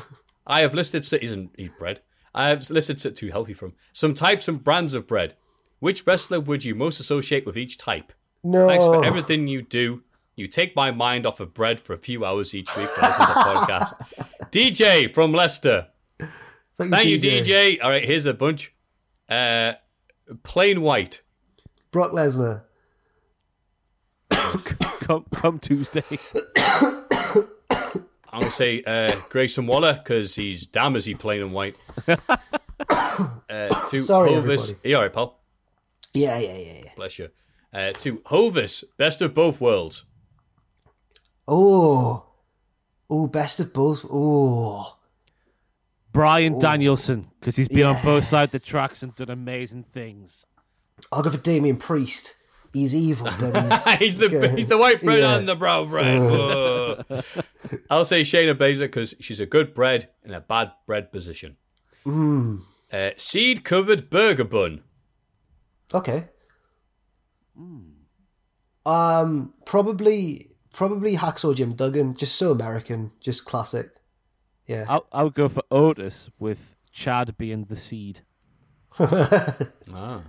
I 0.46 0.60
have 0.60 0.74
listed. 0.74 1.04
cities 1.06 1.30
doesn't 1.30 1.54
eat 1.56 1.76
bread. 1.78 2.00
I 2.34 2.48
have 2.48 2.68
listed 2.70 3.16
too 3.16 3.28
healthy 3.28 3.54
for 3.54 3.66
him. 3.66 3.74
Some 3.92 4.14
types 4.14 4.48
and 4.48 4.62
brands 4.62 4.94
of 4.94 5.06
bread. 5.06 5.34
Which 5.80 6.06
wrestler 6.06 6.40
would 6.40 6.64
you 6.64 6.74
most 6.74 7.00
associate 7.00 7.46
with 7.46 7.56
each 7.56 7.78
type? 7.78 8.12
No. 8.44 8.66
Thanks 8.66 8.84
for 8.84 9.04
everything 9.04 9.46
you 9.48 9.62
do. 9.62 10.02
You 10.36 10.46
take 10.46 10.76
my 10.76 10.90
mind 10.90 11.26
off 11.26 11.40
of 11.40 11.52
bread 11.52 11.80
for 11.80 11.92
a 11.92 11.98
few 11.98 12.24
hours 12.24 12.54
each 12.54 12.74
week 12.76 12.88
when 12.96 13.04
I 13.04 13.18
listen 13.18 13.26
to 13.26 13.34
the 13.34 13.50
podcast. 13.50 14.50
DJ 14.50 15.12
from 15.12 15.32
Leicester. 15.32 15.88
Thank, 16.78 16.94
Thank 16.94 17.08
you, 17.08 17.18
DJ. 17.18 17.82
All 17.82 17.90
right, 17.90 18.04
here's 18.04 18.26
a 18.26 18.32
bunch. 18.32 18.74
Uh, 19.28 19.74
plain 20.42 20.80
white. 20.80 21.22
Brock 21.90 22.12
Lesnar. 22.12 22.64
Come, 24.30 25.24
come 25.32 25.58
Tuesday. 25.58 26.04
I'm 28.32 28.40
gonna 28.40 28.52
say 28.52 28.82
uh, 28.84 29.16
Grayson 29.28 29.66
Waller 29.66 29.94
because 29.94 30.34
he's 30.34 30.66
damn 30.66 30.96
is 30.96 31.04
he 31.04 31.14
plain 31.14 31.42
and 31.42 31.52
white. 31.52 31.76
uh, 32.08 33.88
to 33.90 34.02
Sorry, 34.02 34.30
Hovis, 34.30 34.70
everybody. 34.70 34.88
you 34.88 34.96
all 34.96 35.02
right, 35.02 35.12
pal? 35.12 35.40
Yeah, 36.14 36.38
yeah, 36.38 36.56
yeah, 36.56 36.80
yeah. 36.84 36.90
Bless 36.96 37.18
you. 37.18 37.28
Uh, 37.72 37.92
to 37.92 38.22
Hovis, 38.26 38.84
best 38.96 39.20
of 39.22 39.34
both 39.34 39.60
worlds. 39.60 40.04
Oh, 41.46 42.26
oh, 43.08 43.26
best 43.26 43.60
of 43.60 43.72
both. 43.72 44.04
Oh, 44.10 44.96
Bryan 46.12 46.58
Danielson 46.58 47.30
because 47.38 47.56
he's 47.56 47.68
been 47.68 47.86
on 47.86 48.02
both 48.04 48.24
sides 48.24 48.54
of 48.54 48.60
the 48.60 48.66
tracks 48.66 49.02
and 49.02 49.14
done 49.14 49.30
amazing 49.30 49.84
things. 49.84 50.46
I'll 51.10 51.22
go 51.22 51.30
for 51.30 51.38
Damien 51.38 51.76
Priest. 51.76 52.34
He's 52.72 52.94
evil, 52.94 53.28
but 53.40 53.56
he's 53.82 53.94
he's 53.98 54.16
the 54.18 54.26
Okay. 54.26 54.54
he's 54.54 54.68
the 54.68 54.78
white 54.78 55.02
bread 55.02 55.18
Yeah. 55.18 55.36
and 55.38 55.48
the 55.48 55.56
brown 55.56 55.88
bread. 55.88 56.20
Whoa. 56.20 57.02
I'll 57.90 58.04
say 58.04 58.22
Shayna 58.22 58.54
Baszler 58.54 58.80
because 58.82 59.14
she's 59.20 59.40
a 59.40 59.46
good 59.46 59.74
bread 59.74 60.08
in 60.24 60.32
a 60.32 60.40
bad 60.40 60.72
bread 60.86 61.10
position. 61.10 61.56
Mm. 62.06 62.62
Uh, 62.92 63.10
seed 63.16 63.64
covered 63.64 64.08
burger 64.10 64.44
bun. 64.44 64.82
Okay. 65.92 66.28
Um, 68.86 69.52
probably, 69.66 70.50
probably 70.72 71.16
Hacksaw 71.16 71.54
Jim 71.54 71.74
Duggan. 71.74 72.16
Just 72.16 72.36
so 72.36 72.52
American, 72.52 73.12
just 73.20 73.44
classic. 73.44 73.90
Yeah. 74.66 74.86
I, 74.88 75.00
I 75.12 75.22
would 75.24 75.34
go 75.34 75.48
for 75.48 75.62
Otis 75.70 76.30
with 76.38 76.76
Chad 76.92 77.36
being 77.36 77.64
the 77.64 77.76
seed. 77.76 78.20
Ah. 78.98 80.22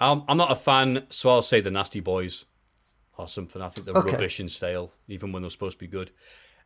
I'm, 0.00 0.22
I'm 0.28 0.36
not 0.36 0.50
a 0.52 0.56
fan, 0.56 1.06
so 1.10 1.30
I'll 1.30 1.42
say 1.42 1.60
the 1.60 1.70
Nasty 1.70 2.00
Boys 2.00 2.44
or 3.16 3.28
something. 3.28 3.62
I 3.62 3.68
think 3.68 3.86
they're 3.86 3.94
Okay. 3.96 4.10
rubbish 4.12 4.40
and 4.40 4.50
stale, 4.50 4.92
even 5.08 5.32
when 5.32 5.42
they're 5.42 5.50
supposed 5.50 5.78
to 5.78 5.84
be 5.84 5.86
good. 5.88 6.10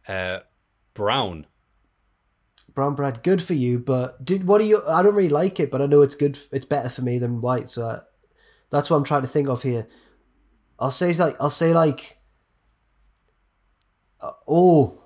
Uh, 0.07 0.41
Brown. 0.95 1.47
Brown 2.75 2.95
bread, 2.95 3.23
good 3.23 3.43
for 3.43 3.55
you. 3.55 3.79
But 3.79 4.25
did 4.25 4.47
what 4.47 4.59
do 4.59 4.65
you? 4.65 4.83
I 4.87 5.03
don't 5.03 5.15
really 5.15 5.29
like 5.29 5.59
it, 5.61 5.71
but 5.71 5.81
I 5.83 5.87
know 5.87 6.03
it's 6.03 6.15
good. 6.15 6.39
It's 6.53 6.65
better 6.65 6.89
for 6.89 7.03
me 7.03 7.19
than 7.19 7.41
white, 7.41 7.69
so 7.71 7.83
I, 7.83 7.99
that's 8.71 8.91
what 8.91 8.97
I'm 8.97 9.05
trying 9.05 9.23
to 9.23 9.29
think 9.29 9.49
of 9.49 9.63
here. 9.63 9.89
I'll 10.79 10.91
say 10.91 11.13
like 11.15 11.37
I'll 11.41 11.51
say 11.51 11.73
like, 11.73 12.19
uh, 14.21 14.33
oh, 14.47 15.03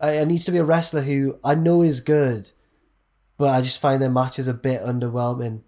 I- 0.00 0.12
it 0.18 0.26
needs 0.26 0.44
to 0.46 0.52
be 0.52 0.58
a 0.58 0.64
wrestler 0.64 1.02
who 1.02 1.38
I 1.44 1.54
know 1.54 1.82
is 1.82 2.00
good, 2.00 2.50
but 3.38 3.50
I 3.50 3.60
just 3.60 3.80
find 3.80 4.02
their 4.02 4.10
matches 4.10 4.48
a 4.48 4.54
bit 4.54 4.82
underwhelming. 4.82 5.62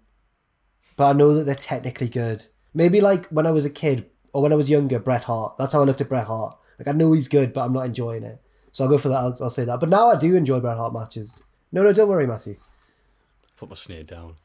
But 0.97 1.09
I 1.09 1.13
know 1.13 1.33
that 1.33 1.45
they're 1.45 1.55
technically 1.55 2.09
good. 2.09 2.45
Maybe 2.73 2.99
like 2.99 3.27
when 3.27 3.45
I 3.45 3.51
was 3.51 3.65
a 3.65 3.69
kid 3.69 4.09
or 4.33 4.41
when 4.41 4.51
I 4.51 4.55
was 4.55 4.69
younger, 4.69 4.99
Bret 4.99 5.23
Hart. 5.23 5.57
That's 5.57 5.71
how 5.73 5.81
I 5.81 5.85
looked 5.85 6.01
at 6.01 6.09
Bret 6.09 6.27
Hart. 6.27 6.57
Like 6.77 6.87
I 6.87 6.91
know 6.91 7.13
he's 7.13 7.29
good, 7.29 7.53
but 7.53 7.63
I'm 7.63 7.73
not 7.73 7.85
enjoying 7.85 8.23
it. 8.23 8.41
So 8.71 8.83
I'll 8.83 8.89
go 8.89 8.97
for 8.97 9.07
that. 9.09 9.17
I'll, 9.17 9.35
I'll 9.41 9.49
say 9.49 9.63
that. 9.63 9.79
But 9.79 9.89
now 9.89 10.09
I 10.09 10.19
do 10.19 10.35
enjoy 10.35 10.59
Bret 10.59 10.77
Hart 10.77 10.93
matches. 10.93 11.41
No, 11.71 11.83
no, 11.83 11.93
don't 11.93 12.09
worry, 12.09 12.27
Matthew. 12.27 12.55
Put 13.55 13.69
my 13.69 13.75
sneer 13.75 14.03
down. 14.03 14.35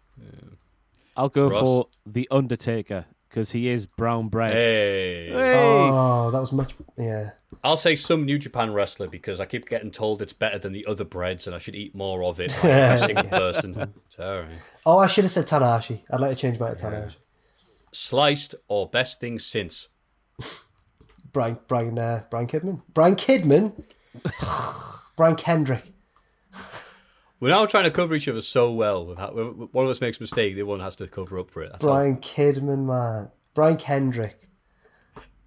I'll 1.16 1.28
go 1.28 1.48
Ross? 1.48 1.60
for 1.60 1.88
The 2.06 2.28
Undertaker 2.30 3.06
because 3.32 3.50
he 3.50 3.68
is 3.68 3.86
brown 3.86 4.28
bread. 4.28 4.52
Hey. 4.52 5.28
Hey! 5.30 5.54
Oh, 5.90 6.30
that 6.30 6.38
was 6.40 6.52
much. 6.52 6.74
Yeah. 6.98 7.30
I'll 7.64 7.78
say 7.78 7.96
some 7.96 8.26
New 8.26 8.38
Japan 8.38 8.74
wrestler 8.74 9.08
because 9.08 9.40
I 9.40 9.46
keep 9.46 9.68
getting 9.70 9.90
told 9.90 10.20
it's 10.20 10.34
better 10.34 10.58
than 10.58 10.74
the 10.74 10.84
other 10.84 11.04
breads 11.04 11.46
and 11.46 11.56
I 11.56 11.58
should 11.58 11.74
eat 11.74 11.94
more 11.94 12.24
of 12.24 12.40
it. 12.40 12.54
by 12.62 12.68
every 12.68 13.06
single 13.06 13.24
person. 13.24 13.92
It's 14.06 14.18
all 14.18 14.40
right. 14.40 14.50
Oh, 14.84 14.98
I 14.98 15.06
should 15.06 15.24
have 15.24 15.32
said 15.32 15.46
Tanahashi. 15.46 16.02
I'd 16.10 16.20
like 16.20 16.30
to 16.30 16.36
change 16.36 16.58
mine 16.60 16.76
to 16.76 16.82
Tanahashi. 16.84 17.16
Sliced 17.90 18.54
or 18.68 18.86
best 18.88 19.18
thing 19.18 19.38
since. 19.38 19.88
Brian, 21.32 21.58
Brian, 21.68 21.98
uh, 21.98 22.24
Brian 22.30 22.46
Kidman. 22.46 22.82
Brian 22.92 23.16
Kidman. 23.16 23.82
Brian 25.16 25.36
Kendrick. 25.36 25.84
We're 27.42 27.48
now 27.48 27.66
trying 27.66 27.82
to 27.82 27.90
cover 27.90 28.14
each 28.14 28.28
other 28.28 28.40
so 28.40 28.70
well. 28.70 29.06
One 29.72 29.84
of 29.84 29.90
us 29.90 30.00
makes 30.00 30.18
a 30.18 30.20
mistake, 30.20 30.54
the 30.54 30.60
other 30.60 30.66
one 30.68 30.78
has 30.78 30.94
to 30.96 31.08
cover 31.08 31.40
up 31.40 31.50
for 31.50 31.62
it. 31.62 31.72
That's 31.72 31.82
all. 31.82 31.90
Brian 31.90 32.18
Kidman, 32.18 32.86
man. 32.86 33.30
Brian 33.52 33.76
Kendrick. 33.76 34.48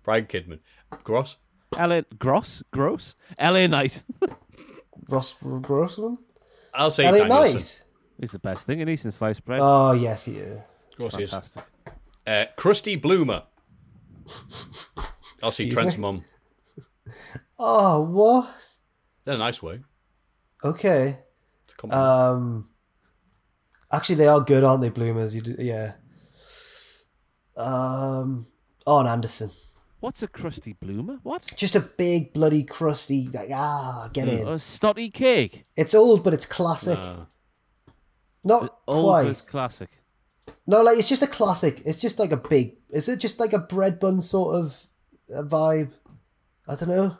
Brian 0.03 0.25
Kidman. 0.25 0.59
Gross. 1.05 1.37
LA 1.79 2.01
Gross? 2.19 2.61
Gross? 2.71 3.15
LA 3.39 3.67
Knight. 3.67 4.03
Ross 5.07 5.35
Grossman. 5.61 6.17
I'll 6.73 6.91
say 6.91 7.05
Elliot 7.05 7.29
Danielson. 7.29 7.59
Knight. 7.59 7.83
He's 8.19 8.31
the 8.31 8.39
best 8.39 8.67
thing 8.67 8.81
in 8.81 8.89
Eastern 8.89 9.11
sliced 9.11 9.45
bread. 9.45 9.59
Oh 9.61 9.93
yes, 9.93 10.25
he 10.25 10.33
is. 10.33 10.57
Of 10.57 10.97
course 10.97 11.15
he 11.15 11.23
is. 11.23 11.31
Fantastic. 11.31 11.63
Uh, 12.27 12.45
Krusty 12.57 13.01
Bloomer. 13.01 13.43
I'll 15.41 15.51
see 15.51 15.69
Trent's 15.69 15.95
me? 15.95 16.01
mum. 16.01 16.25
Oh 17.57 18.01
what? 18.01 18.53
In 19.25 19.35
a 19.35 19.37
nice 19.37 19.63
way. 19.63 19.79
Okay. 20.61 21.19
It's 21.85 21.93
a. 21.95 21.97
Um. 21.99 22.69
Actually, 23.91 24.15
they 24.15 24.27
are 24.27 24.41
good, 24.41 24.63
aren't 24.63 24.81
they? 24.81 24.89
Bloomers. 24.89 25.33
You 25.35 25.41
do, 25.41 25.55
yeah. 25.59 25.93
Um. 27.57 28.47
Arn 28.87 29.07
Anderson. 29.07 29.49
What's 29.99 30.21
a 30.21 30.27
crusty 30.27 30.73
bloomer? 30.73 31.17
What? 31.23 31.45
Just 31.55 31.75
a 31.75 31.79
big 31.79 32.33
bloody 32.33 32.63
crusty. 32.63 33.27
Like, 33.27 33.49
ah, 33.53 34.09
get 34.13 34.27
in. 34.27 34.47
A 34.47 34.59
stotty 34.59 35.09
cake. 35.09 35.65
It's 35.75 35.95
old, 35.95 36.23
but 36.23 36.33
it's 36.33 36.45
classic. 36.45 36.99
Uh, 36.99 37.25
Not 38.43 38.77
Old 38.87 39.05
quite. 39.05 39.23
but 39.23 39.47
classic. 39.47 39.89
No, 40.67 40.83
like 40.83 40.99
it's 40.99 41.09
just 41.09 41.23
a 41.23 41.27
classic. 41.27 41.81
It's 41.85 41.97
just 41.97 42.19
like 42.19 42.31
a 42.31 42.37
big. 42.37 42.75
Is 42.89 43.09
it 43.09 43.17
just 43.19 43.39
like 43.39 43.53
a 43.53 43.59
bread 43.59 43.99
bun 43.99 44.21
sort 44.21 44.55
of 44.55 44.75
uh, 45.35 45.41
vibe? 45.41 45.91
I 46.67 46.75
don't 46.75 46.89
know. 46.89 47.17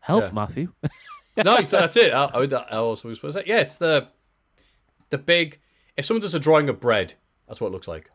Help, 0.00 0.24
Yeah. 0.24 0.30
Matthew. 0.32 0.72
no, 1.44 1.60
that's 1.62 1.96
it. 1.96 2.12
I, 2.12 2.24
I, 2.26 2.44
I 2.44 2.76
also 2.76 3.08
was 3.08 3.18
supposed 3.18 3.36
to 3.36 3.42
say, 3.42 3.48
yeah, 3.48 3.60
it's 3.60 3.76
the 3.76 4.08
the 5.10 5.18
big. 5.18 5.60
If 5.96 6.04
someone 6.04 6.22
does 6.22 6.34
a 6.34 6.40
drawing 6.40 6.68
of 6.68 6.80
bread, 6.80 7.14
that's 7.48 7.60
what 7.60 7.68
it 7.68 7.72
looks 7.72 7.88
like. 7.88 8.10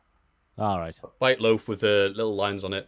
All 0.58 0.80
right. 0.80 0.96
White 1.20 1.42
loaf 1.42 1.68
with 1.68 1.82
the 1.82 2.12
little 2.16 2.36
lines 2.36 2.64
on 2.64 2.74
it, 2.74 2.88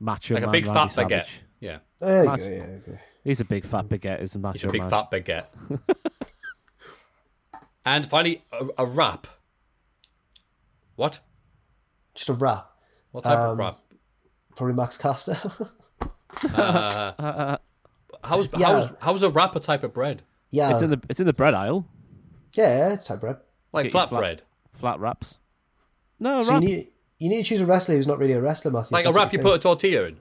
Macho 0.00 0.34
like 0.34 0.42
a 0.44 0.50
big 0.50 0.66
Randy 0.66 0.92
fat 0.94 1.08
baguette. 1.08 1.28
Yeah, 1.60 1.78
There 2.00 2.22
you 2.24 2.28
Macho- 2.28 2.42
go. 2.44 2.48
Yeah, 2.50 2.62
okay. 2.92 3.00
He's 3.24 3.40
a 3.40 3.44
big 3.44 3.64
fat 3.64 3.88
baguette, 3.88 4.22
isn't 4.22 4.40
Macho 4.40 4.52
he's 4.52 4.64
a 4.64 4.68
big 4.68 4.80
man? 4.82 4.90
fat 4.90 5.10
baguette. 5.10 5.48
and 7.86 8.08
finally, 8.08 8.44
a, 8.52 8.66
a 8.78 8.86
wrap. 8.86 9.26
What? 10.96 11.20
Just 12.14 12.28
a 12.28 12.32
wrap. 12.34 12.70
What 13.12 13.24
type 13.24 13.36
of 13.38 13.50
Um, 13.52 13.58
wrap? 13.58 13.78
Probably 14.56 14.74
Max 14.74 14.96
Caster. 14.98 15.36
Uh, 16.52 17.56
how's, 18.24 18.48
yeah. 18.56 18.66
how's 18.66 18.90
how's 19.00 19.22
a 19.22 19.30
wrap 19.30 19.54
a 19.56 19.60
type 19.60 19.84
of 19.84 19.92
bread? 19.94 20.22
yeah. 20.50 20.72
It's 20.72 20.82
in 20.82 20.90
the 20.90 21.00
it's 21.08 21.20
in 21.20 21.26
the 21.26 21.32
bread 21.32 21.54
aisle. 21.54 21.86
yeah, 22.54 22.92
it's 22.94 23.04
type 23.06 23.20
bread. 23.20 23.36
Like 23.72 23.90
flat, 23.90 24.10
your 24.10 24.20
flatbread. 24.20 24.40
Flat 24.72 25.00
wraps. 25.00 25.38
No, 26.20 26.40
a 26.40 26.44
So 26.44 26.54
you 26.54 26.60
need 26.60 26.88
you 27.18 27.28
need 27.28 27.38
to 27.38 27.48
choose 27.48 27.60
a 27.60 27.66
wrestler 27.66 27.94
who's 27.96 28.06
not 28.06 28.18
really 28.18 28.32
a 28.34 28.40
wrestler, 28.40 28.70
Matthew. 28.70 28.94
Like 28.94 29.06
a 29.06 29.12
wrap 29.12 29.32
you 29.32 29.38
you're 29.38 29.44
put 29.44 29.56
a 29.56 29.58
tortilla 29.58 30.04
in. 30.04 30.20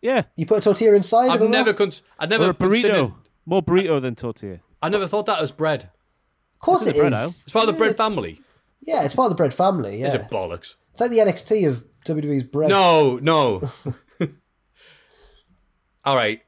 Yeah. 0.00 0.22
You 0.36 0.46
put 0.46 0.58
a 0.58 0.60
tortilla 0.60 0.94
inside 0.94 1.28
I've 1.30 1.40
of 1.42 1.48
a 1.48 1.50
never 1.50 1.72
cons- 1.74 2.02
I 2.18 2.26
never 2.26 2.46
Or 2.46 2.50
a 2.50 2.54
burrito. 2.54 3.14
More 3.46 3.62
burrito 3.62 4.00
than 4.00 4.14
tortilla. 4.14 4.60
I 4.82 4.88
never 4.88 5.06
thought 5.08 5.26
that 5.26 5.40
was 5.40 5.50
bread. 5.52 5.84
Of 6.54 6.60
course 6.60 6.86
It's 6.86 6.96
it 6.96 7.00
bread 7.00 7.12
is. 7.12 7.18
aisle. 7.18 7.28
It's 7.28 7.52
part 7.52 7.68
of 7.68 7.74
the 7.74 7.78
bread 7.78 7.90
it's- 7.90 8.04
family. 8.06 8.40
Yeah, 8.80 9.04
it's 9.04 9.14
part 9.14 9.26
of 9.26 9.30
the 9.36 9.40
bread 9.40 9.52
family. 9.52 10.02
Is 10.02 10.14
Yeah, 10.14 10.20
it 10.20 10.30
bollocks? 10.30 10.76
it's 10.92 11.00
like 11.00 11.10
the 11.10 11.18
NXT 11.18 11.68
of 11.68 11.84
WWE's 12.04 12.44
bread. 12.44 12.70
No, 12.70 13.16
no. 13.20 13.68
All 16.04 16.14
right. 16.16 16.40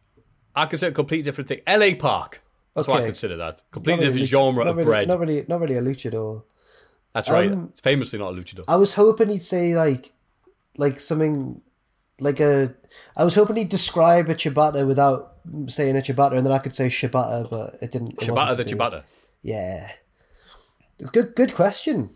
I 0.54 0.66
consider 0.66 0.90
a 0.90 0.94
completely 0.94 1.24
different 1.24 1.48
thing. 1.48 1.60
LA 1.66 1.94
Park. 1.98 2.42
That's 2.74 2.86
what 2.86 3.02
I 3.02 3.06
consider 3.06 3.36
that. 3.38 3.62
Completely 3.70 4.06
really 4.06 4.12
different 4.12 4.30
genre 4.30 4.64
not 4.64 4.70
of 4.70 4.76
really, 4.76 4.86
bread. 4.86 5.08
Not 5.08 5.18
really, 5.18 5.44
not 5.48 5.60
really 5.60 5.74
a 5.74 5.82
luchador. 5.82 6.44
That's 7.14 7.28
right. 7.28 7.50
Um, 7.50 7.68
it's 7.70 7.80
famously 7.80 8.18
not 8.18 8.32
a 8.32 8.36
luchador. 8.36 8.64
I 8.68 8.76
was 8.76 8.94
hoping 8.94 9.28
he'd 9.28 9.44
say 9.44 9.74
like, 9.74 10.12
like 10.76 11.00
something, 11.00 11.60
like 12.20 12.40
a. 12.40 12.74
I 13.16 13.24
was 13.24 13.34
hoping 13.34 13.56
he'd 13.56 13.68
describe 13.68 14.28
a 14.28 14.34
ciabatta 14.34 14.86
without 14.86 15.36
saying 15.66 15.96
a 15.96 16.00
ciabatta, 16.00 16.36
and 16.36 16.46
then 16.46 16.52
I 16.52 16.58
could 16.58 16.74
say 16.74 16.86
shibata, 16.86 17.50
but 17.50 17.74
it 17.82 17.90
didn't. 17.90 18.12
It 18.22 18.28
Ciabatta 18.28 18.56
the 18.56 18.64
ciabatta. 18.64 19.02
Yeah. 19.42 19.90
Good, 21.12 21.34
good 21.34 21.54
question. 21.54 22.10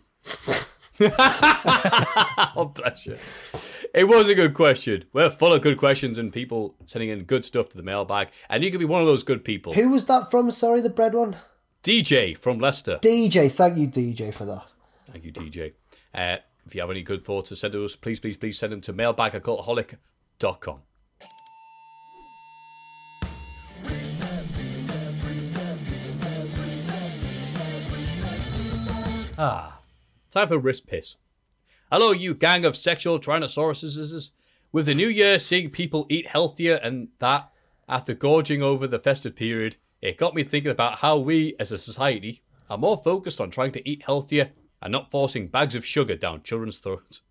Oh, 1.00 2.72
bless 2.74 3.06
you. 3.06 3.16
It 3.92 4.04
was 4.04 4.28
a 4.28 4.34
good 4.34 4.54
question. 4.54 5.04
We're 5.12 5.30
full 5.30 5.52
of 5.52 5.62
good 5.62 5.78
questions 5.78 6.18
and 6.18 6.32
people 6.32 6.76
sending 6.86 7.10
in 7.10 7.24
good 7.24 7.44
stuff 7.44 7.68
to 7.70 7.76
the 7.76 7.82
mailbag. 7.82 8.28
And 8.48 8.62
you 8.62 8.70
could 8.70 8.78
be 8.78 8.84
one 8.84 9.00
of 9.00 9.06
those 9.06 9.22
good 9.22 9.44
people. 9.44 9.72
Who 9.72 9.90
was 9.90 10.06
that 10.06 10.30
from? 10.30 10.50
Sorry, 10.50 10.80
the 10.80 10.90
bread 10.90 11.14
one. 11.14 11.36
DJ 11.82 12.36
from 12.38 12.58
Leicester. 12.60 12.98
DJ, 13.02 13.50
thank 13.50 13.76
you, 13.76 13.88
DJ, 13.88 14.32
for 14.32 14.44
that. 14.44 14.66
Thank 15.10 15.24
you, 15.24 15.32
DJ. 15.32 15.72
Uh, 16.14 16.38
if 16.66 16.74
you 16.74 16.80
have 16.80 16.90
any 16.90 17.02
good 17.02 17.24
thoughts 17.24 17.50
to 17.50 17.56
send 17.56 17.72
to 17.72 17.84
us, 17.84 17.96
please, 17.96 18.20
please, 18.20 18.36
please 18.36 18.58
send 18.58 18.72
them 18.72 18.80
to 18.82 18.92
mailbag 18.92 19.34
at 19.34 19.42
cultaholic.com. 19.42 20.80
Ah, 29.36 29.80
time 30.34 30.48
for 30.48 30.58
wrist 30.58 30.88
piss. 30.88 31.16
Hello, 31.92 32.10
you 32.10 32.34
gang 32.34 32.64
of 32.64 32.76
sexual 32.76 33.20
tyrannosauruses. 33.20 34.32
With 34.72 34.86
the 34.86 34.94
new 34.94 35.06
year 35.06 35.38
seeing 35.38 35.70
people 35.70 36.06
eat 36.08 36.26
healthier 36.26 36.74
and 36.74 37.08
that 37.20 37.52
after 37.88 38.14
gorging 38.14 38.60
over 38.60 38.88
the 38.88 38.98
festive 38.98 39.36
period, 39.36 39.76
it 40.02 40.18
got 40.18 40.34
me 40.34 40.42
thinking 40.42 40.72
about 40.72 40.98
how 40.98 41.18
we, 41.18 41.54
as 41.60 41.70
a 41.70 41.78
society, 41.78 42.42
are 42.68 42.76
more 42.76 42.96
focused 42.96 43.40
on 43.40 43.50
trying 43.52 43.70
to 43.72 43.88
eat 43.88 44.02
healthier 44.02 44.50
and 44.82 44.90
not 44.90 45.12
forcing 45.12 45.46
bags 45.46 45.76
of 45.76 45.86
sugar 45.86 46.16
down 46.16 46.42
children's 46.42 46.78
throats. 46.78 47.22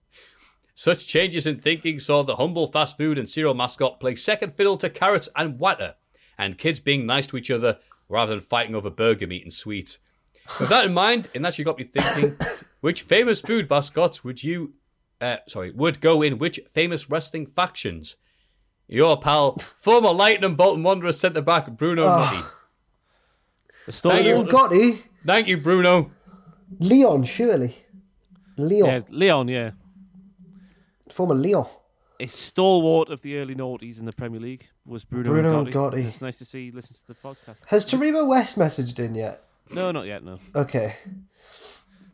Such 0.73 1.05
changes 1.05 1.45
in 1.45 1.59
thinking 1.59 1.99
saw 1.99 2.23
the 2.23 2.37
humble 2.37 2.71
fast 2.71 2.95
food 2.95 3.17
and 3.17 3.29
cereal 3.29 3.53
mascot 3.53 3.99
play 3.99 4.15
second 4.15 4.53
fiddle 4.53 4.77
to 4.77 4.89
carrots 4.89 5.27
and 5.35 5.59
water, 5.59 5.95
and 6.37 6.57
kids 6.57 6.79
being 6.79 7.05
nice 7.05 7.27
to 7.27 7.37
each 7.37 7.51
other 7.51 7.79
rather 8.07 8.31
than 8.31 8.41
fighting 8.41 8.75
over 8.75 8.89
burger 8.89 9.27
meat 9.27 9.43
and 9.43 9.51
sweets. 9.51 9.99
With 10.57 10.69
that 10.69 10.85
in 10.85 10.93
mind, 10.93 11.27
and 11.35 11.43
that 11.43 11.59
you 11.59 11.65
got 11.65 11.77
me 11.77 11.83
thinking, 11.83 12.37
which 12.83 13.03
famous 13.03 13.39
food 13.39 13.69
mascots 13.69 14.25
would 14.25 14.43
you, 14.43 14.73
uh, 15.21 15.37
sorry, 15.47 15.71
would 15.71 16.01
go 16.01 16.21
in 16.21 16.37
which 16.37 16.59
famous 16.73 17.09
wrestling 17.09 17.45
factions? 17.45 18.17
Your 18.89 19.17
pal, 19.17 19.57
former 19.79 20.11
Lightning 20.11 20.55
Bolton 20.55 20.83
Wanderers 20.83 21.17
centre 21.17 21.41
back 21.41 21.71
Bruno 21.77 22.03
Oh. 22.03 22.51
Mutti. 23.87 23.91
Thank 24.11 24.25
you, 24.27 24.43
Gotti. 24.43 25.01
Thank 25.25 25.47
you, 25.47 25.55
Bruno. 25.57 26.11
Leon, 26.79 27.23
surely. 27.23 27.77
Leon. 28.57 28.89
Yeah, 28.89 28.99
Leon, 29.09 29.47
yeah. 29.47 29.71
Former 31.09 31.35
Leon. 31.35 31.67
A 32.19 32.27
stalwart 32.27 33.09
of 33.09 33.21
the 33.21 33.37
early 33.37 33.55
noughties 33.55 33.99
in 33.99 34.05
the 34.05 34.11
Premier 34.11 34.41
League 34.41 34.67
was 34.85 35.05
Bruno, 35.05 35.29
Bruno 35.29 35.63
Gotti. 35.65 35.71
Gotti. 35.71 36.05
It's 36.05 36.21
nice 36.21 36.35
to 36.37 36.45
see 36.45 36.65
he 36.65 36.71
listens 36.71 37.01
to 37.01 37.07
the 37.07 37.15
podcast. 37.15 37.59
Has 37.67 37.85
Taribo 37.85 38.27
West 38.27 38.59
messaged 38.59 38.99
in 38.99 39.15
yet? 39.15 39.41
No, 39.71 39.91
not 39.91 40.05
yet, 40.05 40.23
no. 40.25 40.39
Okay. 40.53 40.95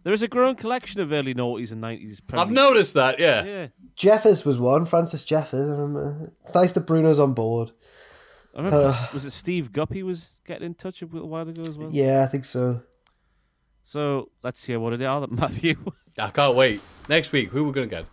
There 0.03 0.13
is 0.13 0.21
a 0.21 0.27
growing 0.27 0.55
collection 0.55 1.01
of 1.01 1.11
early 1.11 1.33
noughties 1.35 1.71
and 1.71 1.83
90s 1.83 2.19
Premier 2.25 2.45
I've 2.45 2.51
noticed 2.51 2.93
that, 2.93 3.19
yeah. 3.19 3.43
Yeah. 3.43 3.67
Jeffers 3.95 4.45
was 4.45 4.57
one. 4.57 4.85
Francis 4.85 5.23
Jeffers. 5.23 5.67
I 5.67 5.71
remember. 5.71 6.31
It's 6.41 6.53
nice 6.53 6.71
that 6.71 6.85
Bruno's 6.85 7.19
on 7.19 7.33
board. 7.33 7.71
I 8.55 8.59
remember, 8.59 8.87
Uh, 8.95 9.07
was 9.13 9.25
it 9.25 9.31
Steve 9.31 9.71
Guppy 9.73 10.03
was 10.03 10.31
getting 10.45 10.65
in 10.67 10.73
touch 10.73 11.01
a 11.01 11.05
little 11.05 11.27
while 11.29 11.47
ago 11.47 11.61
as 11.61 11.77
well? 11.77 11.89
Yeah, 11.91 12.23
I 12.23 12.27
think 12.27 12.45
so. 12.45 12.81
So 13.83 14.29
let's 14.43 14.63
hear 14.63 14.79
what 14.79 14.93
it 14.93 15.01
are 15.03 15.21
that 15.21 15.31
Matthew. 15.33 15.75
I 16.17 16.29
can't 16.29 16.55
wait. 16.55 16.81
Next 17.09 17.31
week, 17.31 17.49
who 17.49 17.65
we're 17.65 17.71
going 17.73 17.89
to 17.89 17.95
get? 17.95 18.05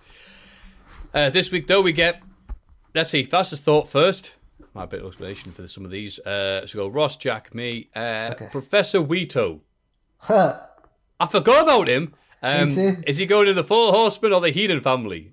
Uh, 1.15 1.31
this 1.31 1.51
week, 1.53 1.67
though, 1.67 1.81
we 1.83 1.93
get, 1.93 2.21
let's 2.95 3.11
see, 3.11 3.23
fastest 3.23 3.63
thought 3.65 3.89
first. 3.89 4.35
My 4.75 4.87
bit 4.87 5.01
of 5.01 5.07
explanation 5.07 5.53
for 5.53 5.67
some 5.67 5.85
of 5.85 5.91
these. 5.91 6.19
Uh, 6.19 6.67
so 6.67 6.79
go 6.81 6.89
Ross, 6.89 7.17
Jack, 7.17 7.55
me, 7.55 7.89
uh, 7.95 8.35
Professor 8.51 8.99
Weeto. 9.01 9.61
I 11.21 11.27
forgot 11.27 11.63
about 11.65 11.89
him. 11.89 12.15
Um, 12.43 12.69
Me 12.69 12.75
too. 12.75 13.03
Is 13.07 13.17
he 13.17 13.27
going 13.27 13.47
to 13.47 13.55
the 13.55 13.65
Four 13.65 13.93
Horsemen 13.93 14.33
or 14.33 14.41
the 14.41 14.51
Heenan 14.51 14.81
family? 14.81 15.33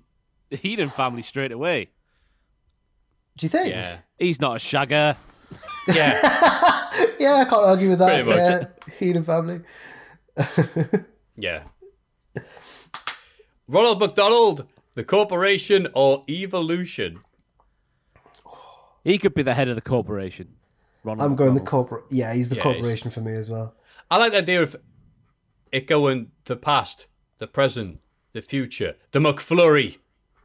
the 0.50 0.56
Heenan 0.56 0.88
family 0.88 1.22
straight 1.22 1.52
away. 1.52 1.90
Do 3.36 3.44
you 3.44 3.48
think? 3.50 3.68
Yeah. 3.70 3.98
He's 4.18 4.40
not 4.40 4.56
a 4.56 4.58
shagger. 4.58 5.16
Yeah. 5.88 6.80
Yeah, 7.18 7.36
I 7.36 7.44
can't 7.44 7.62
argue 7.64 7.88
with 7.88 7.98
that. 8.00 8.24
Pretty 8.24 8.28
much. 8.28 8.36
Yeah, 8.36 8.94
Heenan 8.98 9.24
family. 9.24 9.60
yeah. 11.36 11.62
Ronald 13.66 14.00
McDonald, 14.00 14.66
the 14.94 15.04
corporation 15.04 15.88
or 15.94 16.22
evolution? 16.28 17.18
He 19.04 19.18
could 19.18 19.34
be 19.34 19.42
the 19.42 19.54
head 19.54 19.68
of 19.68 19.74
the 19.74 19.80
corporation. 19.80 20.54
Ronald 21.02 21.30
I'm 21.30 21.36
going 21.36 21.54
the 21.54 21.60
McDonald. 21.60 21.88
corporate. 21.88 22.04
Yeah, 22.10 22.32
he's 22.34 22.48
the 22.48 22.56
Yeah, 22.56 22.62
he's- 22.62 22.74
corporation 22.74 23.10
for 23.10 23.20
me 23.20 23.32
as 23.32 23.50
well. 23.50 23.74
I 24.10 24.18
like 24.18 24.32
the 24.32 24.38
idea 24.38 24.62
of 24.62 24.76
it 25.74 25.86
going 25.86 26.30
the 26.44 26.56
past, 26.56 27.06
the 27.38 27.46
present, 27.46 27.98
the 28.32 28.42
future, 28.42 28.94
the 29.12 29.18
McFlurry. 29.18 29.98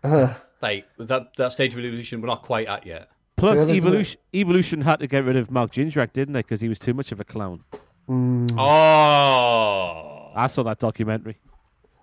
Uh, 0.03 0.33
Like 0.61 0.85
that 0.97 1.35
that 1.37 1.53
stage 1.53 1.73
of 1.73 1.79
evolution 1.79 2.21
we're 2.21 2.27
not 2.27 2.41
quite 2.43 2.67
at 2.67 2.85
yet. 2.85 3.09
Plus, 3.37 3.65
Yeah, 3.65 3.73
evolution 3.75 4.19
evolution 4.33 4.81
had 4.81 4.99
to 4.99 5.07
get 5.07 5.23
rid 5.23 5.37
of 5.37 5.49
Mark 5.51 5.71
Jindrak, 5.71 6.11
didn't 6.13 6.33
they? 6.33 6.41
Because 6.41 6.59
he 6.61 6.67
was 6.67 6.79
too 6.79 6.93
much 6.93 7.11
of 7.13 7.19
a 7.19 7.23
clown. 7.23 7.63
mm, 8.09 8.51
Oh. 8.57 10.31
I 10.35 10.47
saw 10.47 10.63
that 10.63 10.79
documentary. 10.79 11.37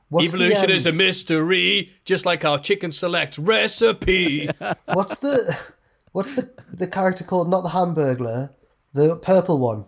what's 0.08 0.32
the, 0.32 0.36
evolution 0.38 0.70
um, 0.70 0.76
is 0.76 0.86
a 0.86 0.92
mystery, 0.92 1.92
just 2.04 2.24
like 2.26 2.44
our 2.44 2.58
chicken 2.58 2.90
select 2.92 3.38
recipe. 3.38 4.48
What's 4.86 5.16
the 5.18 5.56
what's 6.12 6.34
the 6.34 6.50
the 6.72 6.86
character 6.86 7.24
called? 7.24 7.48
Not 7.50 7.62
the 7.62 7.70
Hamburglar, 7.70 8.50
the 8.94 9.16
purple 9.16 9.58
one. 9.58 9.84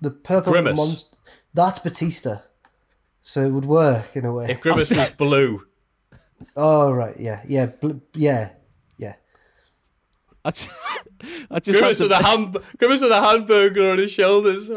The 0.00 0.10
purple 0.10 0.52
Grimace. 0.52 0.76
monster. 0.76 1.16
That's 1.54 1.78
Batista. 1.78 2.38
So 3.22 3.42
it 3.42 3.50
would 3.50 3.66
work 3.66 4.16
in 4.16 4.24
a 4.24 4.32
way. 4.32 4.50
if 4.50 4.60
Grimace 4.60 4.90
was 4.90 5.10
blue. 5.10 5.64
Oh 6.56 6.92
right, 6.92 7.16
yeah, 7.18 7.42
yeah, 7.46 7.66
bl- 7.66 7.98
yeah, 8.14 8.50
yeah. 8.96 9.14
I 10.44 10.50
just, 10.50 10.68
I 11.50 11.60
just 11.60 11.78
Grimace 11.78 11.98
had 12.00 12.08
with 12.08 12.10
the, 12.10 12.18
a 12.18 12.22
ham 12.26 12.52
Grimace 12.78 13.02
with 13.02 13.12
a 13.12 13.20
hamburger 13.20 13.92
on 13.92 13.98
his 13.98 14.10
shoulders. 14.12 14.68
had 14.68 14.76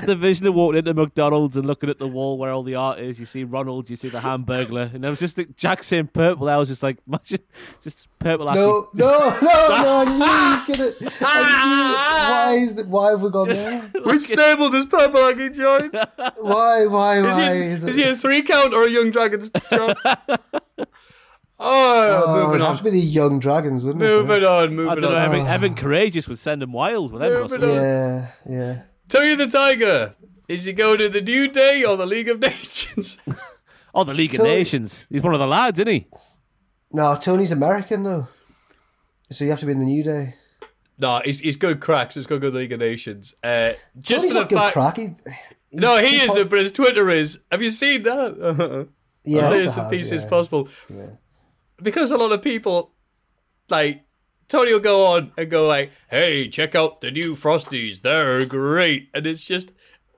the 0.00 0.16
vision 0.16 0.46
of 0.46 0.54
walking 0.54 0.78
into 0.78 0.94
McDonald's 0.94 1.56
and 1.56 1.66
looking 1.66 1.88
at 1.90 1.98
the 1.98 2.06
wall 2.06 2.38
where 2.38 2.50
all 2.52 2.62
the 2.62 2.74
art 2.74 2.98
is. 2.98 3.18
You 3.20 3.26
see 3.26 3.44
Ronald, 3.44 3.88
you 3.90 3.96
see 3.96 4.08
the 4.08 4.20
Hamburglar, 4.20 4.92
and 4.94 5.04
I 5.06 5.10
was 5.10 5.18
just 5.20 5.36
the 5.36 5.44
Jack 5.56 5.82
saying 5.82 6.08
purple. 6.08 6.48
I 6.48 6.56
was 6.56 6.68
just 6.68 6.82
like, 6.82 6.98
imagine 7.06 7.40
just 7.82 8.08
purple. 8.18 8.46
No, 8.46 8.84
acting. 8.88 9.00
no, 9.00 9.08
no, 9.42 9.48
no! 9.48 10.04
I 10.04 10.04
knew 10.04 10.76
he 10.76 10.84
was 10.88 11.00
gonna. 11.00 11.16
I 11.24 11.66
knew, 11.66 11.94
why 12.32 12.54
is 12.66 12.78
it, 12.78 12.86
Why 12.86 13.10
have 13.10 13.22
we 13.22 13.30
gone 13.30 13.48
there? 13.48 13.80
Which 14.04 14.20
stable 14.22 14.70
does 14.70 14.86
Purple 14.86 15.20
Aggie 15.24 15.50
join? 15.50 15.90
Why? 16.40 16.86
Why? 16.86 17.18
Is 17.18 17.36
Why? 17.36 17.54
he, 17.54 17.60
is 17.62 17.84
is 17.84 17.96
he 17.96 18.02
a 18.04 18.16
three 18.16 18.42
count 18.42 18.72
or 18.74 18.84
a 18.86 18.90
young 18.90 19.10
dragon's 19.10 19.50
job? 19.70 19.96
Oh, 21.64 22.24
Oh, 22.26 22.34
moving 22.34 22.50
it'd 22.56 22.62
on. 22.62 22.68
have 22.68 22.78
to 22.78 22.84
be 22.84 22.90
the 22.90 22.98
young 22.98 23.38
dragons, 23.38 23.84
wouldn't 23.84 24.02
it? 24.02 24.06
Moving 24.06 24.42
on, 24.44 24.74
moving 24.74 24.90
on. 24.90 24.98
I 24.98 25.00
don't 25.00 25.12
know. 25.12 25.16
on. 25.16 25.22
Evan, 25.34 25.46
Evan 25.46 25.74
Courageous 25.76 26.26
would 26.26 26.40
send 26.40 26.60
him 26.60 26.72
wild 26.72 27.12
with 27.12 27.22
them. 27.22 27.32
Moving 27.32 27.60
Russell. 27.60 27.74
Yeah, 27.74 28.30
yeah. 28.48 28.82
Tony 29.08 29.34
the 29.34 29.46
Tiger. 29.46 30.14
Is 30.48 30.64
he 30.64 30.72
going 30.72 30.98
to 30.98 31.08
the 31.08 31.20
New 31.20 31.48
Day 31.48 31.84
or 31.84 31.96
the 31.96 32.06
League 32.06 32.28
of 32.28 32.40
Nations? 32.40 33.18
Oh, 33.94 34.04
the 34.04 34.14
League 34.14 34.32
So- 34.32 34.42
of 34.42 34.48
Nations. 34.48 35.04
He's 35.10 35.22
one 35.22 35.34
of 35.34 35.38
the 35.40 35.46
lads, 35.46 35.78
isn't 35.78 35.92
he? 35.92 36.06
No, 36.92 37.14
Tony's 37.14 37.52
American 37.52 38.04
though, 38.04 38.26
so 39.30 39.44
you 39.44 39.50
have 39.50 39.60
to 39.60 39.66
be 39.66 39.72
in 39.72 39.80
the 39.80 39.84
New 39.84 40.02
Day. 40.02 40.34
no, 40.96 41.20
he's, 41.22 41.40
he's 41.40 41.56
good 41.56 41.80
cracks. 41.80 42.14
He's 42.14 42.26
going 42.26 42.40
to 42.40 42.46
go 42.46 42.48
to 42.48 42.52
the 42.52 42.58
League 42.60 42.72
of 42.72 42.80
Nations. 42.80 43.34
Uh, 43.42 43.72
just 43.98 44.26
Tony's 44.26 44.32
for 44.32 44.34
the 44.34 44.40
not 44.40 44.48
good 44.48 44.58
fact, 44.58 44.72
crack. 44.72 44.96
He, 44.96 45.02
he's- 45.02 45.36
No, 45.74 45.98
he 45.98 46.08
he's 46.08 46.22
is, 46.30 46.34
fine- 46.36 46.48
but 46.48 46.58
his 46.60 46.72
Twitter 46.72 47.10
is. 47.10 47.40
Have 47.50 47.60
you 47.60 47.68
seen 47.68 48.02
that? 48.04 48.88
Yeah, 49.24 49.46
I'll 49.48 49.52
I 49.52 49.58
as 49.58 49.76
a 49.76 49.82
have, 49.82 49.90
piece 49.90 50.10
as 50.10 50.24
yeah. 50.24 50.28
possible. 50.30 50.68
Yeah. 50.92 51.10
Because 51.82 52.10
a 52.12 52.16
lot 52.16 52.32
of 52.32 52.40
people, 52.42 52.92
like, 53.68 54.04
Tony 54.52 54.70
will 54.70 54.80
go 54.80 55.06
on 55.06 55.32
and 55.38 55.50
go 55.50 55.66
like, 55.66 55.92
hey, 56.10 56.46
check 56.46 56.74
out 56.74 57.00
the 57.00 57.10
new 57.10 57.34
Frosties. 57.34 58.02
They're 58.02 58.44
great. 58.44 59.08
And 59.14 59.26
it's 59.26 59.42
just 59.42 59.72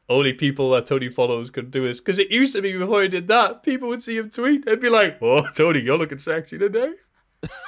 only 0.08 0.32
people 0.32 0.70
that 0.70 0.88
Tony 0.88 1.08
follows 1.08 1.50
can 1.50 1.70
do 1.70 1.86
this. 1.86 2.00
Because 2.00 2.18
it 2.18 2.32
used 2.32 2.52
to 2.56 2.60
be 2.60 2.76
before 2.76 3.02
he 3.02 3.08
did 3.08 3.28
that, 3.28 3.62
people 3.62 3.86
would 3.86 4.02
see 4.02 4.16
him 4.16 4.30
tweet 4.30 4.66
and 4.66 4.80
be 4.80 4.88
like, 4.88 5.22
oh, 5.22 5.46
Tony, 5.54 5.82
you're 5.82 5.96
looking 5.96 6.18
sexy 6.18 6.58
today. 6.58 6.94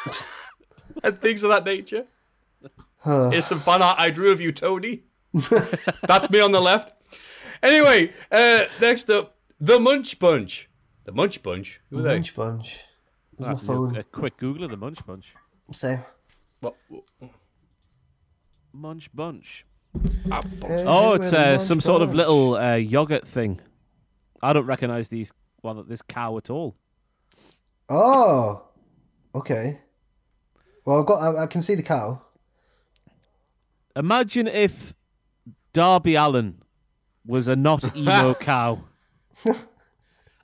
and 1.04 1.20
things 1.20 1.44
of 1.44 1.50
that 1.50 1.64
nature. 1.64 2.06
Huh. 2.98 3.30
Here's 3.30 3.46
some 3.46 3.60
fan 3.60 3.80
art 3.80 4.00
I 4.00 4.10
drew 4.10 4.32
of 4.32 4.40
you, 4.40 4.50
Tony. 4.50 5.04
That's 6.02 6.28
me 6.30 6.40
on 6.40 6.50
the 6.50 6.60
left. 6.60 6.94
Anyway, 7.62 8.12
uh, 8.32 8.64
next 8.80 9.08
up, 9.08 9.36
the 9.60 9.78
Munch 9.78 10.18
Bunch. 10.18 10.68
The 11.04 11.12
Munch 11.12 11.44
Bunch? 11.44 11.80
Who 11.90 12.00
are 12.00 12.02
they? 12.02 12.14
Munch 12.14 12.34
bunch. 12.34 12.80
Where's 13.36 13.62
my 13.62 13.66
phone? 13.68 13.96
A 13.96 14.02
quick 14.02 14.36
Google 14.36 14.64
of 14.64 14.72
the 14.72 14.76
Munch 14.76 15.06
Bunch. 15.06 15.32
Same. 15.70 16.00
What? 16.60 16.74
Munch 18.72 19.10
Bunch. 19.14 19.64
Hey, 20.24 20.84
Oh, 20.86 21.14
it's 21.14 21.32
uh, 21.32 21.58
some 21.58 21.80
sort 21.80 22.02
of 22.02 22.12
little 22.14 22.56
uh, 22.56 22.74
yogurt 22.74 23.26
thing. 23.26 23.60
I 24.42 24.52
don't 24.52 24.66
recognise 24.66 25.08
these. 25.08 25.32
Well, 25.62 25.82
this 25.82 26.02
cow 26.02 26.36
at 26.36 26.50
all. 26.50 26.76
Oh, 27.88 28.62
okay. 29.34 29.80
Well, 30.84 31.00
I've 31.00 31.06
got. 31.06 31.20
I, 31.36 31.42
I 31.44 31.46
can 31.46 31.62
see 31.62 31.74
the 31.74 31.82
cow. 31.82 32.22
Imagine 33.94 34.46
if 34.46 34.92
Darby 35.72 36.16
Allin 36.16 36.60
was 37.24 37.48
a 37.48 37.56
not 37.56 37.96
emo 37.96 38.34
cow. 38.40 38.80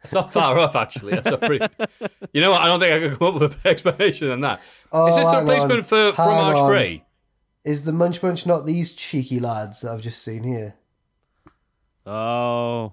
It's 0.05 0.13
not 0.13 0.33
far 0.33 0.59
off, 0.59 0.75
actually. 0.75 1.13
That's 1.15 1.29
a 1.29 1.39
pretty. 1.39 1.67
You 2.33 2.41
know 2.41 2.51
what? 2.51 2.61
I 2.63 2.67
don't 2.67 2.81
think 2.81 2.93
I 2.95 2.99
could 3.09 3.19
come 3.19 3.29
up 3.29 3.35
with 3.35 3.43
a 3.45 3.49
better 3.57 3.69
explanation 3.69 4.29
than 4.29 4.41
that. 4.41 4.61
Oh, 4.91 5.07
Is 5.09 5.17
this 5.17 5.25
oh, 5.27 5.31
the 5.33 5.39
replacement 5.41 5.73
on. 5.79 5.83
for 5.85 5.97
Hang 6.05 6.15
fromage 6.15 6.57
on. 6.59 6.71
frais? 6.71 7.03
Is 7.65 7.85
the 7.85 7.93
Munch 7.93 8.21
Munch 8.23 8.45
not 8.45 8.67
these 8.67 8.93
cheeky 8.95 9.39
lads 9.39 9.83
that 9.83 9.93
I've 9.93 10.01
just 10.01 10.23
seen 10.25 10.43
here? 10.43 10.75
Oh, 12.05 12.93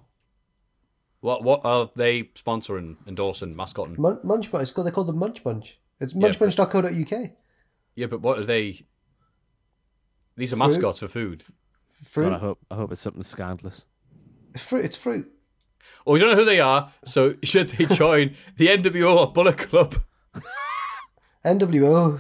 What 1.21 1.43
what 1.43 1.61
are 1.65 1.89
they 1.95 2.23
sponsoring, 2.35 2.97
endorsing, 3.07 3.55
mascotting? 3.55 3.95
Mun- 3.99 4.19
Munch 4.23 4.51
Bunch. 4.51 4.61
It's 4.63 4.71
called, 4.71 4.85
they're 4.85 4.91
called 4.93 5.07
the 5.07 5.13
Munch 5.13 5.43
Bunch. 5.43 5.79
It's 5.99 6.13
Yeah, 6.13 6.27
but- 6.27 6.37
munchbunch.co.uk. 6.37 7.31
Yeah, 7.95 8.05
but 8.07 8.21
what 8.21 8.37
are 8.39 8.45
they? 8.45 8.85
These 10.37 10.53
are 10.53 10.57
Fruit. 10.57 10.67
mascots 10.67 10.99
for 10.99 11.07
food. 11.07 11.43
Fruit. 12.03 12.25
well, 12.27 12.35
I 12.35 12.37
hope 12.39 12.59
I 12.71 12.75
hope 12.75 12.91
it's 12.91 13.01
something 13.01 13.23
scandalous. 13.23 13.83
It's 14.53 14.63
fruit. 14.63 14.85
It's 14.85 14.95
fruit. 14.95 15.29
Oh, 16.05 16.13
we 16.13 16.19
don't 16.19 16.29
know 16.31 16.35
who 16.35 16.45
they 16.45 16.59
are, 16.59 16.91
so 17.05 17.33
should 17.43 17.69
they 17.69 17.85
join 17.85 18.35
the 18.57 18.67
NWO 18.67 19.15
or 19.17 19.31
Bullet 19.33 19.57
Club? 19.57 19.95
NWO. 21.45 22.19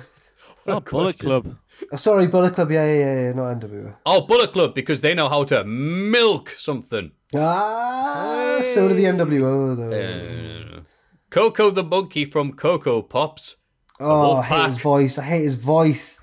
Oh, 0.67 0.79
Bullet 0.79 0.83
question. 0.83 1.25
Club. 1.27 1.55
Oh, 1.91 1.97
sorry, 1.97 2.27
Bullet 2.27 2.53
Club. 2.53 2.71
Yeah, 2.71 2.85
yeah, 2.85 2.99
yeah, 2.99 3.21
yeah. 3.27 3.31
Not 3.33 3.59
NWO. 3.61 3.95
Oh, 4.05 4.21
Bullet 4.21 4.53
Club 4.53 4.75
because 4.75 5.01
they 5.01 5.13
know 5.13 5.29
how 5.29 5.43
to 5.45 5.63
milk 5.63 6.49
something. 6.57 7.11
Ah, 7.35 8.59
so 8.63 8.87
do 8.87 8.93
the 8.93 9.03
NWO 9.05 9.75
though. 9.77 10.77
Uh, 10.77 10.81
Coco 11.29 11.69
the 11.71 11.83
monkey 11.83 12.25
from 12.25 12.53
Coco 12.53 13.01
Pops. 13.01 13.57
oh, 13.99 14.37
I 14.37 14.43
hate 14.43 14.65
his 14.65 14.75
Pack. 14.75 14.83
voice. 14.83 15.17
I 15.17 15.23
hate 15.23 15.43
his 15.43 15.55
voice. 15.55 16.19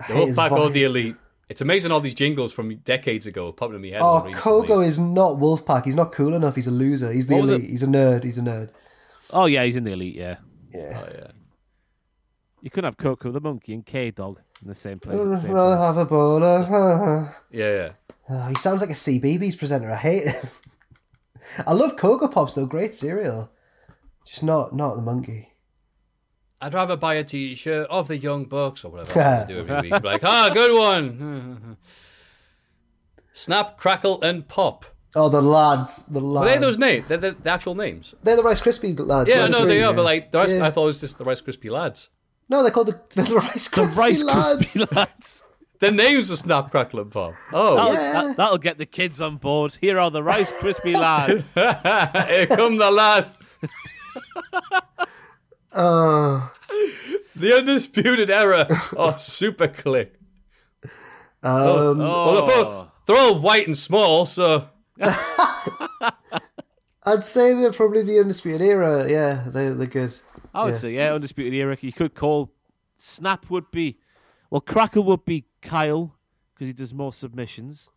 I 0.00 0.06
The 0.08 0.14
hate 0.14 0.28
his 0.28 0.36
Wolfpack 0.36 0.52
or 0.52 0.58
voice. 0.58 0.72
the 0.72 0.84
Elite. 0.84 1.16
It's 1.52 1.60
amazing 1.60 1.90
all 1.92 2.00
these 2.00 2.14
jingles 2.14 2.50
from 2.50 2.74
decades 2.76 3.26
ago 3.26 3.52
popping 3.52 3.76
in 3.76 3.82
my 3.82 3.88
head. 3.88 4.00
Oh, 4.02 4.14
recently. 4.24 4.38
Coco 4.40 4.80
is 4.80 4.98
not 4.98 5.38
Wolfpack. 5.38 5.84
He's 5.84 5.94
not 5.94 6.10
cool 6.10 6.32
enough. 6.32 6.54
He's 6.56 6.66
a 6.66 6.70
loser. 6.70 7.12
He's 7.12 7.26
the 7.26 7.34
What 7.34 7.42
was 7.42 7.52
elite. 7.56 7.68
He's 7.68 7.82
a 7.82 7.86
nerd. 7.88 8.24
He's 8.24 8.38
a 8.38 8.40
nerd. 8.40 8.70
Oh 9.34 9.44
yeah, 9.44 9.62
he's 9.62 9.76
in 9.76 9.84
the 9.84 9.92
elite. 9.92 10.14
Yeah, 10.14 10.36
Yeah. 10.72 10.98
Oh, 11.04 11.12
yeah. 11.14 11.30
you 12.62 12.70
couldn't 12.70 12.86
have 12.88 12.96
Coco 12.96 13.30
the 13.30 13.40
monkey 13.42 13.74
and 13.74 13.84
K 13.84 14.10
Dog. 14.10 14.40
in 14.62 14.68
the 14.68 14.74
same 14.74 14.98
place. 14.98 15.18
At 15.18 15.28
the 15.28 15.40
same 15.42 15.50
Rather 15.50 15.76
time. 15.76 15.94
have 15.94 15.98
a 15.98 16.06
bowler. 16.06 16.64
Uh, 16.66 17.32
yeah, 17.50 17.74
yeah. 17.76 17.92
Oh, 18.30 18.48
he 18.48 18.54
sounds 18.54 18.80
like 18.80 18.88
a 18.88 18.94
CBBS 18.94 19.58
presenter. 19.58 19.90
I 19.90 19.96
hate 19.96 20.22
it. 20.28 20.44
I 21.66 21.74
love 21.74 21.96
Cocoa 21.96 22.28
Pops 22.28 22.54
though. 22.54 22.64
Great 22.64 22.96
cereal. 22.96 23.50
Just 24.24 24.42
not 24.42 24.74
not 24.74 24.94
the 24.96 25.02
monkey. 25.02 25.51
I'd 26.62 26.74
rather 26.74 26.96
buy 26.96 27.14
a 27.16 27.24
T-shirt 27.24 27.88
of 27.90 28.08
the 28.08 28.16
Young 28.16 28.44
Bucks 28.44 28.84
or 28.84 28.92
whatever 28.92 29.18
else 29.20 29.46
they 29.48 29.54
do 29.54 29.60
every 29.60 29.90
week. 29.90 30.02
Like, 30.02 30.22
ah, 30.24 30.50
good 30.54 30.78
one. 30.78 31.76
Snap, 33.34 33.76
crackle, 33.78 34.22
and 34.22 34.46
pop. 34.46 34.84
Oh, 35.14 35.28
the 35.28 35.42
lads, 35.42 36.04
the 36.06 36.20
Were 36.20 36.26
lads. 36.40 36.54
they 36.54 36.58
those 36.60 36.78
names? 36.78 37.06
They're 37.08 37.18
the, 37.18 37.32
the 37.32 37.50
actual 37.50 37.74
names. 37.74 38.14
They're 38.22 38.36
the 38.36 38.42
Rice 38.42 38.60
Krispie 38.60 38.98
lads. 38.98 39.28
Yeah, 39.28 39.46
no, 39.48 39.66
they 39.66 39.78
are. 39.82 39.90
yeah. 39.90 39.92
But 39.92 40.04
like, 40.04 40.30
the 40.32 40.38
rest, 40.38 40.54
Yeah. 40.54 40.66
I 40.66 40.70
thought 40.70 40.84
it 40.84 40.86
was 40.86 41.00
just 41.00 41.18
the 41.18 41.24
Rice 41.24 41.42
Krispie 41.42 41.70
lads. 41.70 42.08
no, 42.48 42.62
they're 42.62 42.70
called 42.72 42.88
the, 42.88 43.22
the 43.22 43.34
Rice 43.34 43.68
The 43.68 43.82
Krispie 43.82 43.96
Rice 43.96 44.22
lads. 44.22 44.62
Krispie 44.62 44.96
lads. 44.96 45.42
The 45.82 45.90
names 45.90 46.30
are 46.30 46.36
Snap, 46.36 46.70
Crackle, 46.70 47.00
and 47.00 47.10
Pop. 47.10 47.34
Oh, 47.52 47.74
That'll, 47.74 47.92
Yeah. 47.94 48.12
that, 48.12 48.36
that'll 48.36 48.58
get 48.58 48.78
the 48.78 48.86
kids 48.86 49.20
on 49.20 49.38
board. 49.38 49.76
Here 49.80 49.98
are 49.98 50.12
the 50.12 50.22
Rice 50.22 50.52
Krispie 50.52 50.94
lads. 50.94 51.50
here 52.28 52.46
come 52.46 52.76
the 52.76 52.88
lads. 52.88 53.30
Oh, 55.74 56.50
The 57.34 57.56
undisputed 57.56 58.30
era 58.30 58.66
of 58.96 59.20
Super 59.20 59.68
Kliq. 59.68 60.10
um, 61.42 61.98
Well, 61.98 62.34
they're, 62.34 62.46
both, 62.64 62.88
they're 63.06 63.16
all 63.16 63.38
white 63.40 63.66
and 63.66 63.76
small, 63.76 64.26
so 64.26 64.68
I'd 67.04 67.26
say 67.26 67.54
they're 67.54 67.72
probably 67.72 68.02
the 68.02 68.20
undisputed 68.20 68.60
era. 68.62 69.10
Yeah, 69.10 69.46
they're 69.48 69.74
they're 69.74 69.86
good. 69.86 70.16
I 70.54 70.64
would 70.64 70.74
Yeah. 70.74 70.78
say, 70.78 70.94
yeah, 70.94 71.14
undisputed 71.14 71.54
era. 71.54 71.76
You 71.80 71.92
could 71.92 72.14
call 72.14 72.52
Snap 72.98 73.50
would 73.50 73.70
be, 73.72 73.98
well, 74.50 74.60
Crackle 74.60 75.02
would 75.04 75.24
be 75.24 75.46
Kyle 75.62 76.14
because 76.54 76.68
he 76.68 76.72
does 76.72 76.94
more 76.94 77.12
submissions. 77.12 77.88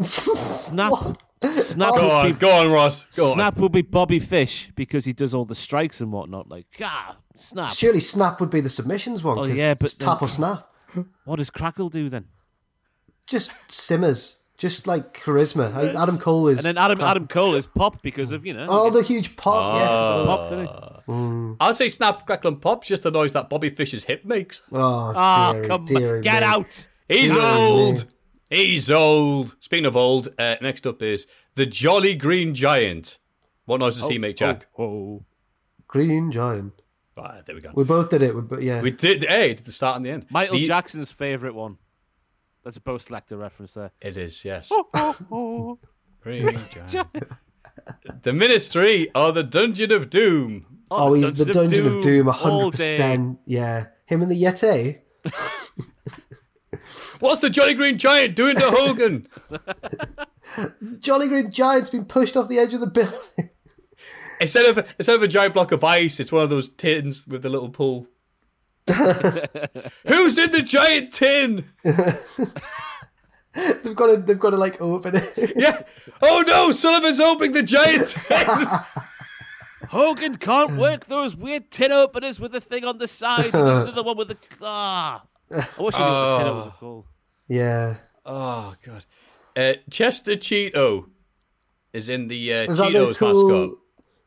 Snap, 0.00 0.92
Snap 1.42 1.94
go 1.94 2.02
would 2.02 2.10
on, 2.12 2.26
be 2.32 2.38
go 2.38 2.50
on, 2.50 2.70
Ross. 2.70 3.06
Go 3.14 3.34
Snap 3.34 3.56
would 3.58 3.72
be 3.72 3.82
Bobby 3.82 4.18
Fish 4.18 4.70
because 4.74 5.04
he 5.04 5.12
does 5.12 5.34
all 5.34 5.44
the 5.44 5.54
strikes 5.54 6.00
and 6.00 6.10
whatnot. 6.12 6.48
Like, 6.48 6.66
ah, 6.82 7.16
Snap. 7.36 7.72
Surely 7.72 8.00
Snap 8.00 8.40
would 8.40 8.50
be 8.50 8.60
the 8.60 8.68
submissions 8.70 9.22
one. 9.22 9.38
Oh, 9.38 9.46
'cause 9.46 9.56
yeah, 9.56 9.74
but 9.74 9.86
it's 9.86 9.94
tap 9.94 10.20
then- 10.20 10.26
or 10.26 10.30
snap. 10.30 10.68
What 11.24 11.36
does 11.36 11.50
Crackle 11.50 11.88
do 11.88 12.08
then? 12.10 12.26
Just 13.26 13.50
simmers. 13.68 14.38
Just 14.58 14.86
like 14.86 15.18
charisma. 15.24 15.74
I- 15.74 16.00
Adam 16.02 16.18
Cole 16.18 16.48
is. 16.48 16.58
And 16.58 16.64
then 16.64 16.78
Adam 16.78 17.00
Adam 17.00 17.26
Cole 17.26 17.54
is 17.54 17.66
Pop 17.66 18.00
because 18.02 18.30
of 18.30 18.46
you 18.46 18.52
know. 18.54 18.66
Oh, 18.68 18.90
the 18.90 19.02
huge 19.02 19.34
pop. 19.36 19.74
on. 19.74 19.80
yes. 19.80 20.26
Pop, 20.26 20.50
didn't 20.50 20.66
he? 20.66 21.12
Mm. 21.12 21.56
I'll 21.58 21.74
say 21.74 21.88
Snap, 21.88 22.24
Crackle, 22.26 22.52
and 22.52 22.60
Pop's 22.62 22.86
just 22.88 23.02
the 23.02 23.10
noise 23.10 23.32
that 23.32 23.48
Bobby 23.50 23.70
Fish's 23.70 24.04
hip 24.04 24.24
makes. 24.24 24.62
Oh, 24.70 25.12
Ah, 25.16 25.52
dearie, 25.52 25.66
come 25.66 25.84
dearie 25.86 26.16
on, 26.18 26.20
get 26.22 26.40
me. 26.42 26.46
out! 26.46 26.86
He's 27.08 27.32
Dearie 27.34 27.44
old. 27.44 28.04
Me. 28.52 28.66
He's 28.66 28.90
old. 28.90 29.56
Speaking 29.60 29.86
of 29.86 29.96
old, 29.96 30.28
uh, 30.38 30.56
next 30.60 30.86
up 30.86 31.02
is 31.02 31.26
the 31.54 31.66
Jolly 31.66 32.14
Green 32.14 32.54
Giant. 32.54 33.18
What 33.64 33.80
noise 33.80 33.98
does 33.98 34.08
he 34.08 34.18
make, 34.18 34.36
Jack? 34.36 34.66
Oh, 34.78 35.24
Green 35.88 36.30
Giant. 36.32 36.72
Ah, 37.18 37.42
there 37.44 37.54
we 37.54 37.60
go. 37.60 37.70
We 37.74 37.84
both 37.84 38.08
did 38.10 38.22
it. 38.22 38.32
But 38.48 38.62
yeah. 38.62 38.80
We 38.80 38.90
did. 38.90 39.24
Hey, 39.28 39.54
did 39.54 39.64
the 39.64 39.72
start 39.72 39.96
and 39.96 40.06
the 40.06 40.10
end. 40.10 40.26
Michael 40.30 40.56
The- 40.58 40.64
Jackson's 40.64 41.10
favorite 41.10 41.54
one. 41.54 41.78
That's 42.64 42.76
a 42.76 42.80
post 42.80 43.08
selector 43.08 43.36
reference 43.36 43.74
there. 43.74 43.90
It 44.00 44.16
is, 44.16 44.44
yes. 44.44 44.70
Green 46.20 46.58
Giant. 46.88 47.08
the 48.22 48.32
Ministry 48.32 49.10
or 49.14 49.32
the 49.32 49.42
Dungeon 49.42 49.90
of 49.92 50.10
Doom. 50.10 50.66
oh, 50.90 51.12
he's 51.14 51.34
the 51.34 51.44
Dungeon 51.44 51.86
of 51.96 52.00
Doom. 52.02 52.28
all 52.28 52.34
hundred 52.34 52.70
percent. 52.72 53.38
Yeah. 53.46 53.86
Him 54.06 54.22
and 54.22 54.30
the 54.30 54.40
Yeti. 54.40 55.00
What's 57.22 57.40
the 57.40 57.50
Jolly 57.50 57.74
Green 57.74 57.98
Giant 57.98 58.34
doing 58.34 58.56
to 58.56 58.68
Hogan? 58.68 59.24
Jolly 60.98 61.28
Green 61.28 61.52
Giant's 61.52 61.88
been 61.88 62.04
pushed 62.04 62.36
off 62.36 62.48
the 62.48 62.58
edge 62.58 62.74
of 62.74 62.80
the 62.80 62.88
building. 62.88 63.48
instead 64.40 64.66
of 64.66 64.78
instead 64.98 65.14
of 65.14 65.22
a 65.22 65.28
giant 65.28 65.54
block 65.54 65.70
of 65.70 65.84
ice, 65.84 66.18
it's 66.18 66.32
one 66.32 66.42
of 66.42 66.50
those 66.50 66.68
tins 66.68 67.24
with 67.28 67.42
the 67.42 67.48
little 67.48 67.68
pool. 67.68 68.08
Who's 68.88 70.36
in 70.36 70.50
the 70.50 70.64
giant 70.66 71.12
tin? 71.12 71.70
they've 71.84 71.94
got 73.94 74.06
to. 74.06 74.16
They've 74.16 74.40
got 74.40 74.50
to 74.50 74.56
like 74.56 74.80
open 74.80 75.14
it. 75.14 75.52
Yeah. 75.54 75.80
Oh 76.22 76.42
no, 76.44 76.72
Sullivan's 76.72 77.20
opening 77.20 77.52
the 77.52 77.62
giant 77.62 78.08
tin. 78.08 78.68
Hogan 79.90 80.38
can't 80.38 80.76
work 80.76 81.06
those 81.06 81.36
weird 81.36 81.70
tin 81.70 81.92
openers 81.92 82.40
with 82.40 82.50
the 82.50 82.60
thing 82.60 82.84
on 82.84 82.98
the 82.98 83.06
side. 83.06 83.44
He 83.44 83.50
another 83.50 84.02
one 84.02 84.16
with 84.16 84.26
the 84.26 84.38
ah. 84.60 85.22
I 85.52 85.66
wish 85.78 85.94
I 85.94 85.98
knew 85.98 86.04
what 86.04 86.32
the 86.32 86.38
tin 86.38 86.48
openers 86.48 86.64
were 86.64 86.72
called. 86.80 87.06
Yeah. 87.48 87.96
oh 88.24 88.74
god. 88.84 89.04
Uh, 89.56 89.74
Chester 89.90 90.36
Cheetah 90.36 91.02
is 91.92 92.08
in 92.08 92.28
the 92.28 92.52
uh, 92.54 92.56
Is 92.72 92.78
that 92.78 92.92
the 92.92 92.98
Cheetos 92.98 93.18
cool? 93.18 93.48
mascot. 93.68 93.78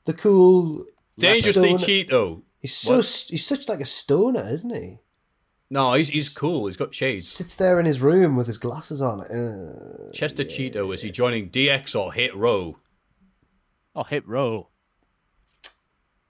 The 0.06 0.14
cool. 0.14 0.86
Dangerously 1.18 1.78
stoner- 1.78 1.84
Cheeto. 1.84 2.42
He's 2.62 2.76
so. 2.78 2.98
What? 2.98 3.26
He's 3.30 3.46
such 3.46 3.68
like 3.70 3.80
a 3.80 3.86
stoner, 3.86 4.48
isn't 4.50 4.74
he? 4.74 4.98
No, 5.72 5.94
he's 5.94 6.10
he's 6.10 6.30
cool. 6.30 6.68
He's 6.68 6.78
got 6.78 6.94
shades. 6.94 7.28
Sits 7.28 7.56
there 7.56 7.80
in 7.80 7.86
his 7.88 8.00
room 8.02 8.36
with 8.36 8.46
his 8.48 8.58
glasses 8.60 9.02
on. 9.02 9.22
Uh, 9.22 10.12
Chester 10.14 10.44
Cheetah 10.44 10.88
is 10.92 11.02
he 11.02 11.10
joining 11.10 11.50
DX 11.50 12.00
or 12.00 12.14
Hit 12.14 12.36
Row? 12.36 12.78
Oh, 13.96 14.04
hit 14.04 14.28
row. 14.28 14.68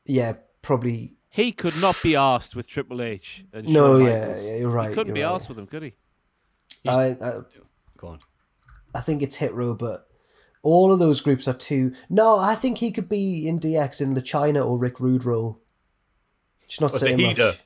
yeah, 0.06 0.34
probably. 0.62 1.16
He 1.30 1.52
could 1.52 1.74
not 1.82 2.00
be 2.04 2.16
asked 2.16 2.56
with 2.56 2.68
Triple 2.68 3.02
H. 3.02 3.44
And 3.52 3.68
No, 3.68 3.98
yeah, 3.98 4.40
yeah, 4.40 4.56
you're 4.58 4.70
right, 4.70 4.90
He 4.90 4.96
couldn't 4.96 5.14
be 5.16 5.24
right. 5.24 5.34
asked 5.34 5.50
with 5.50 5.58
him, 5.60 5.66
could 5.68 5.82
he? 5.84 5.94
I, 6.88 7.10
I 7.22 7.42
Go 7.98 8.08
on. 8.10 8.20
I 8.94 9.02
think 9.02 9.22
it's 9.22 9.36
Hit 9.36 9.54
Row, 9.54 9.74
but 9.74 10.08
all 10.64 10.92
of 10.94 11.00
those 11.00 11.22
groups 11.22 11.48
are 11.48 11.54
too. 11.54 11.94
No, 12.10 12.38
I 12.38 12.56
think 12.56 12.78
he 12.78 12.92
could 12.92 13.10
be 13.10 13.48
in 13.48 13.60
DX 13.60 14.02
in 14.02 14.14
the 14.14 14.22
Chyna 14.22 14.66
or 14.66 14.78
Rick 14.78 15.00
Rude 15.00 15.26
role. 15.26 15.62
Just 16.68 16.82
not 16.82 16.92
What's 16.92 17.02
saying 17.02 17.20
heater? 17.20 17.48
much. 17.48 17.60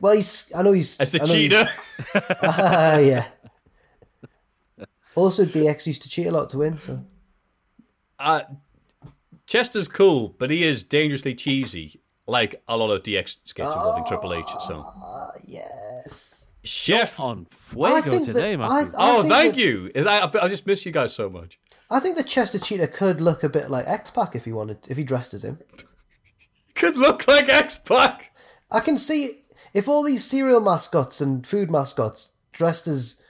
Well, 0.00 0.14
he's. 0.16 0.50
I 0.54 0.62
know 0.62 0.72
he's. 0.72 0.98
As 0.98 1.12
the 1.12 1.18
he's- 1.24 1.80
Ah, 2.42 2.98
yeah. 2.98 3.26
Also, 5.16 5.44
DX 5.44 5.86
used 5.86 6.02
to 6.02 6.08
cheat 6.08 6.26
a 6.26 6.32
lot 6.32 6.48
to 6.50 6.58
win, 6.58 6.76
so. 6.76 6.98
Uh, 8.18 8.42
Chester's 9.46 9.86
cool, 9.86 10.34
but 10.40 10.50
he 10.50 10.64
is 10.64 10.82
dangerously 10.82 11.36
cheesy, 11.36 12.00
like 12.26 12.60
a 12.66 12.76
lot 12.76 12.90
of 12.90 13.04
DX 13.04 13.38
skits 13.44 13.72
involving 13.72 14.04
Triple 14.06 14.34
H. 14.34 14.44
So, 14.66 14.84
Ah, 14.84 15.30
yes. 15.46 15.70
Chef. 16.64 17.20
On 17.20 17.46
fuego 17.50 18.00
think 18.02 18.26
that- 18.26 18.32
today, 18.34 18.52
I- 18.54 18.56
Matthew. 18.56 18.92
I 18.98 19.16
oh, 19.16 19.22
thank 19.28 19.54
that- 19.54 19.60
you. 19.60 19.90
I, 19.96 20.30
I 20.42 20.48
just 20.48 20.66
miss 20.66 20.84
you 20.84 20.92
guys 20.92 21.12
so 21.14 21.28
much. 21.30 21.58
I 21.90 22.00
think 22.00 22.16
the 22.16 22.24
Chester 22.24 22.58
Cheetah 22.58 22.88
could 22.88 23.20
look 23.20 23.44
a 23.44 23.48
bit 23.48 23.70
like 23.70 23.86
X 23.86 24.10
Pac 24.10 24.34
if 24.34 24.44
he 24.44 24.52
wanted, 24.52 24.78
if 24.88 24.96
he 24.96 25.04
dressed 25.04 25.34
as 25.34 25.44
him. 25.44 25.58
Could 26.74 26.96
look 26.96 27.28
like 27.28 27.48
X 27.48 27.78
Pac. 27.78 28.34
I 28.68 28.80
can 28.80 28.98
see 28.98 29.44
if 29.74 29.88
all 29.88 30.02
these 30.02 30.24
cereal 30.24 30.60
mascots 30.60 31.20
and 31.20 31.46
food 31.46 31.70
mascots 31.70 32.32
dressed 32.50 32.88
as 32.88 33.20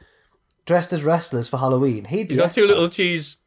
dressed 0.65 0.95
as 0.95 1.05
wrestlers 1.05 1.47
for 1.47 1.59
Halloween, 1.59 2.07
he'd 2.07 2.29
be 2.29 2.35
He's 2.35 2.41
got 2.41 2.47
X 2.47 2.55
two 2.55 2.67
little 2.67 2.89
cheese. 2.89 3.39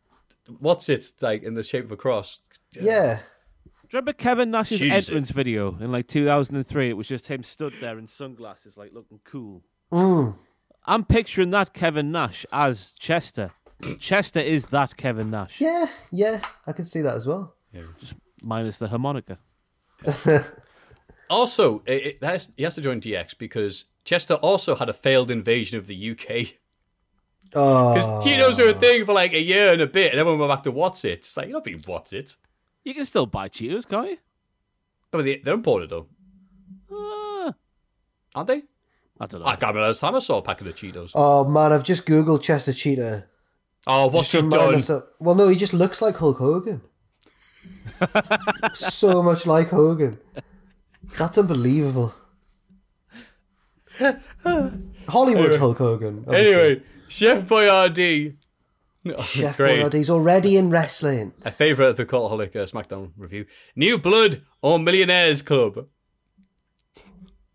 What's 0.60 0.88
it 0.88 1.10
like 1.20 1.42
in 1.42 1.56
the 1.56 1.64
shape 1.64 1.86
of 1.86 1.92
a 1.92 1.98
cross? 1.98 2.42
Yeah. 2.74 3.20
Do 3.66 3.70
you 3.96 4.00
remember 4.00 4.14
Kevin 4.14 4.52
Nash's 4.52 4.80
Jesus. 4.80 5.08
entrance 5.10 5.32
video 5.32 5.76
in 5.80 5.92
like 5.92 6.08
2003? 6.08 6.90
It 6.90 6.94
was 6.94 7.08
just 7.08 7.28
him 7.28 7.42
stood 7.42 7.74
there 7.80 7.98
in 7.98 8.08
sunglasses, 8.08 8.78
like 8.78 8.94
looking 8.94 9.20
cool. 9.24 9.64
Mm. 9.92 10.38
I'm 10.86 11.04
picturing 11.06 11.52
that 11.52 11.74
Kevin 11.74 12.12
Nash 12.12 12.46
as 12.52 12.92
Chester. 13.00 13.52
Chester 14.00 14.40
is 14.40 14.66
that 14.68 14.98
Kevin 14.98 15.30
Nash, 15.30 15.62
Yeah, 15.62 15.88
yeah, 16.12 16.42
I 16.66 16.72
can 16.74 16.86
see 16.86 17.02
that 17.02 17.16
as 17.16 17.28
well. 17.28 17.56
Yeah. 17.72 17.84
Just 18.00 18.16
minus 18.42 18.78
the 18.78 18.88
harmonica. 18.88 19.38
Also, 21.30 21.84
it, 21.86 22.06
it, 22.06 22.24
has, 22.24 22.50
he 22.56 22.64
has 22.64 22.76
to 22.76 22.82
join 22.82 23.02
DX 23.02 23.38
because 23.38 23.84
Chester 24.06 24.36
also 24.36 24.76
had 24.76 24.88
a 24.88 24.94
failed 24.94 25.30
invasion 25.30 25.78
of 25.78 25.86
the 25.86 26.12
UK. 26.12 26.54
Oh, 27.54 27.94
Because 27.94 28.26
Cheetos 28.26 28.64
are 28.66 28.70
a 28.70 28.74
thing 28.74 29.06
for 29.06 29.12
like 29.14 29.34
a 29.34 29.42
year 29.42 29.74
and 29.74 29.82
a 29.82 29.88
bit, 29.88 30.12
and 30.12 30.20
everyone 30.22 30.40
went 30.40 30.52
back 30.52 30.64
to 30.64 30.72
Wotsit. 30.72 31.12
It's 31.16 31.36
like, 31.36 31.48
you're 31.48 31.54
not 31.58 31.66
being 31.66 31.82
Wotsit. 31.82 32.38
You 32.86 32.94
can 32.94 33.04
still 33.04 33.26
buy 33.26 33.50
Cheetos, 33.50 33.88
can't 33.90 34.12
you? 34.12 34.18
But 35.12 35.24
they, 35.24 35.38
they're 35.40 35.54
imported 35.54 35.90
though, 35.90 36.08
Ah, 36.90 37.54
aren't 38.36 38.48
they? 38.48 38.64
I 39.20 39.26
don't 39.26 39.42
know. 39.42 39.48
I 39.48 39.52
can't 39.52 39.74
remember 39.74 39.82
last 39.88 40.00
time 40.00 40.16
I 40.16 40.20
saw 40.20 40.38
a 40.38 40.42
packet 40.42 40.68
of 40.68 40.76
the 40.80 40.92
Cheetos. 40.92 41.12
oh 41.16 41.44
man, 41.46 41.72
I've 41.74 41.84
just 41.84 42.06
googled 42.06 42.42
Chester 42.44 42.74
Cheetah. 42.74 43.26
Oh, 43.88 44.08
what's 44.08 44.32
Just 44.32 44.34
he 44.34 44.38
to 44.40 44.44
remind 44.44 44.62
done? 44.62 44.74
myself- 44.74 45.04
Well, 45.20 45.36
no, 45.36 45.48
he 45.48 45.56
just 45.56 45.74
looks 45.74 46.02
like 46.02 46.18
Hulk 46.18 46.38
Hogan. 46.40 46.82
so 48.74 49.24
much 49.24 49.46
like 49.46 49.70
Hogan. 49.70 50.20
That's 51.18 51.38
unbelievable. 51.38 52.14
Hollywood 55.08 55.46
Anyway. 55.46 55.58
Hulk 55.58 55.78
Hogan. 55.78 56.24
obviously. 56.28 56.54
Anyway, 56.54 56.82
Chef 57.08 57.44
Boyardee. 57.48 58.36
Oh, 59.10 59.22
Chef 59.22 59.56
great. 59.56 59.78
Boyardee's 59.78 60.10
already 60.10 60.58
in 60.58 60.70
wrestling. 60.70 61.32
A 61.46 61.52
favourite 61.52 61.92
of 61.92 61.96
the 61.96 62.06
Cultaholic 62.06 62.54
uh, 62.58 62.66
SmackDown 62.66 63.12
review. 63.16 63.46
New 63.74 63.98
Blood 63.98 64.42
or 64.62 64.78
Millionaires 64.80 65.42
Club? 65.42 65.88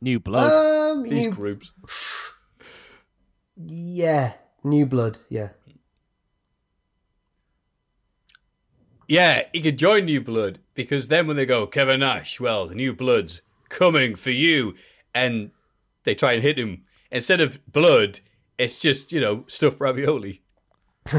New 0.02 0.18
blood. 0.18 0.50
Um, 0.52 1.04
These 1.04 1.26
you- 1.26 1.30
groups. 1.30 1.72
Yeah, 3.64 4.32
New 4.64 4.86
Blood. 4.86 5.18
Yeah. 5.28 5.50
Yeah, 9.06 9.42
he 9.52 9.60
could 9.60 9.76
join 9.78 10.06
New 10.06 10.20
Blood 10.22 10.58
because 10.74 11.08
then 11.08 11.26
when 11.26 11.36
they 11.36 11.44
go, 11.46 11.66
Kevin 11.66 12.00
Nash, 12.00 12.40
well, 12.40 12.66
the 12.66 12.74
New 12.74 12.94
Blood's 12.94 13.42
coming 13.68 14.14
for 14.14 14.30
you, 14.30 14.74
and 15.14 15.50
they 16.04 16.14
try 16.14 16.32
and 16.32 16.42
hit 16.42 16.58
him, 16.58 16.82
instead 17.12 17.40
of 17.42 17.60
blood, 17.70 18.20
it's 18.58 18.78
just, 18.78 19.12
you 19.12 19.20
know, 19.20 19.44
stuffed 19.46 19.80
ravioli. 19.80 20.42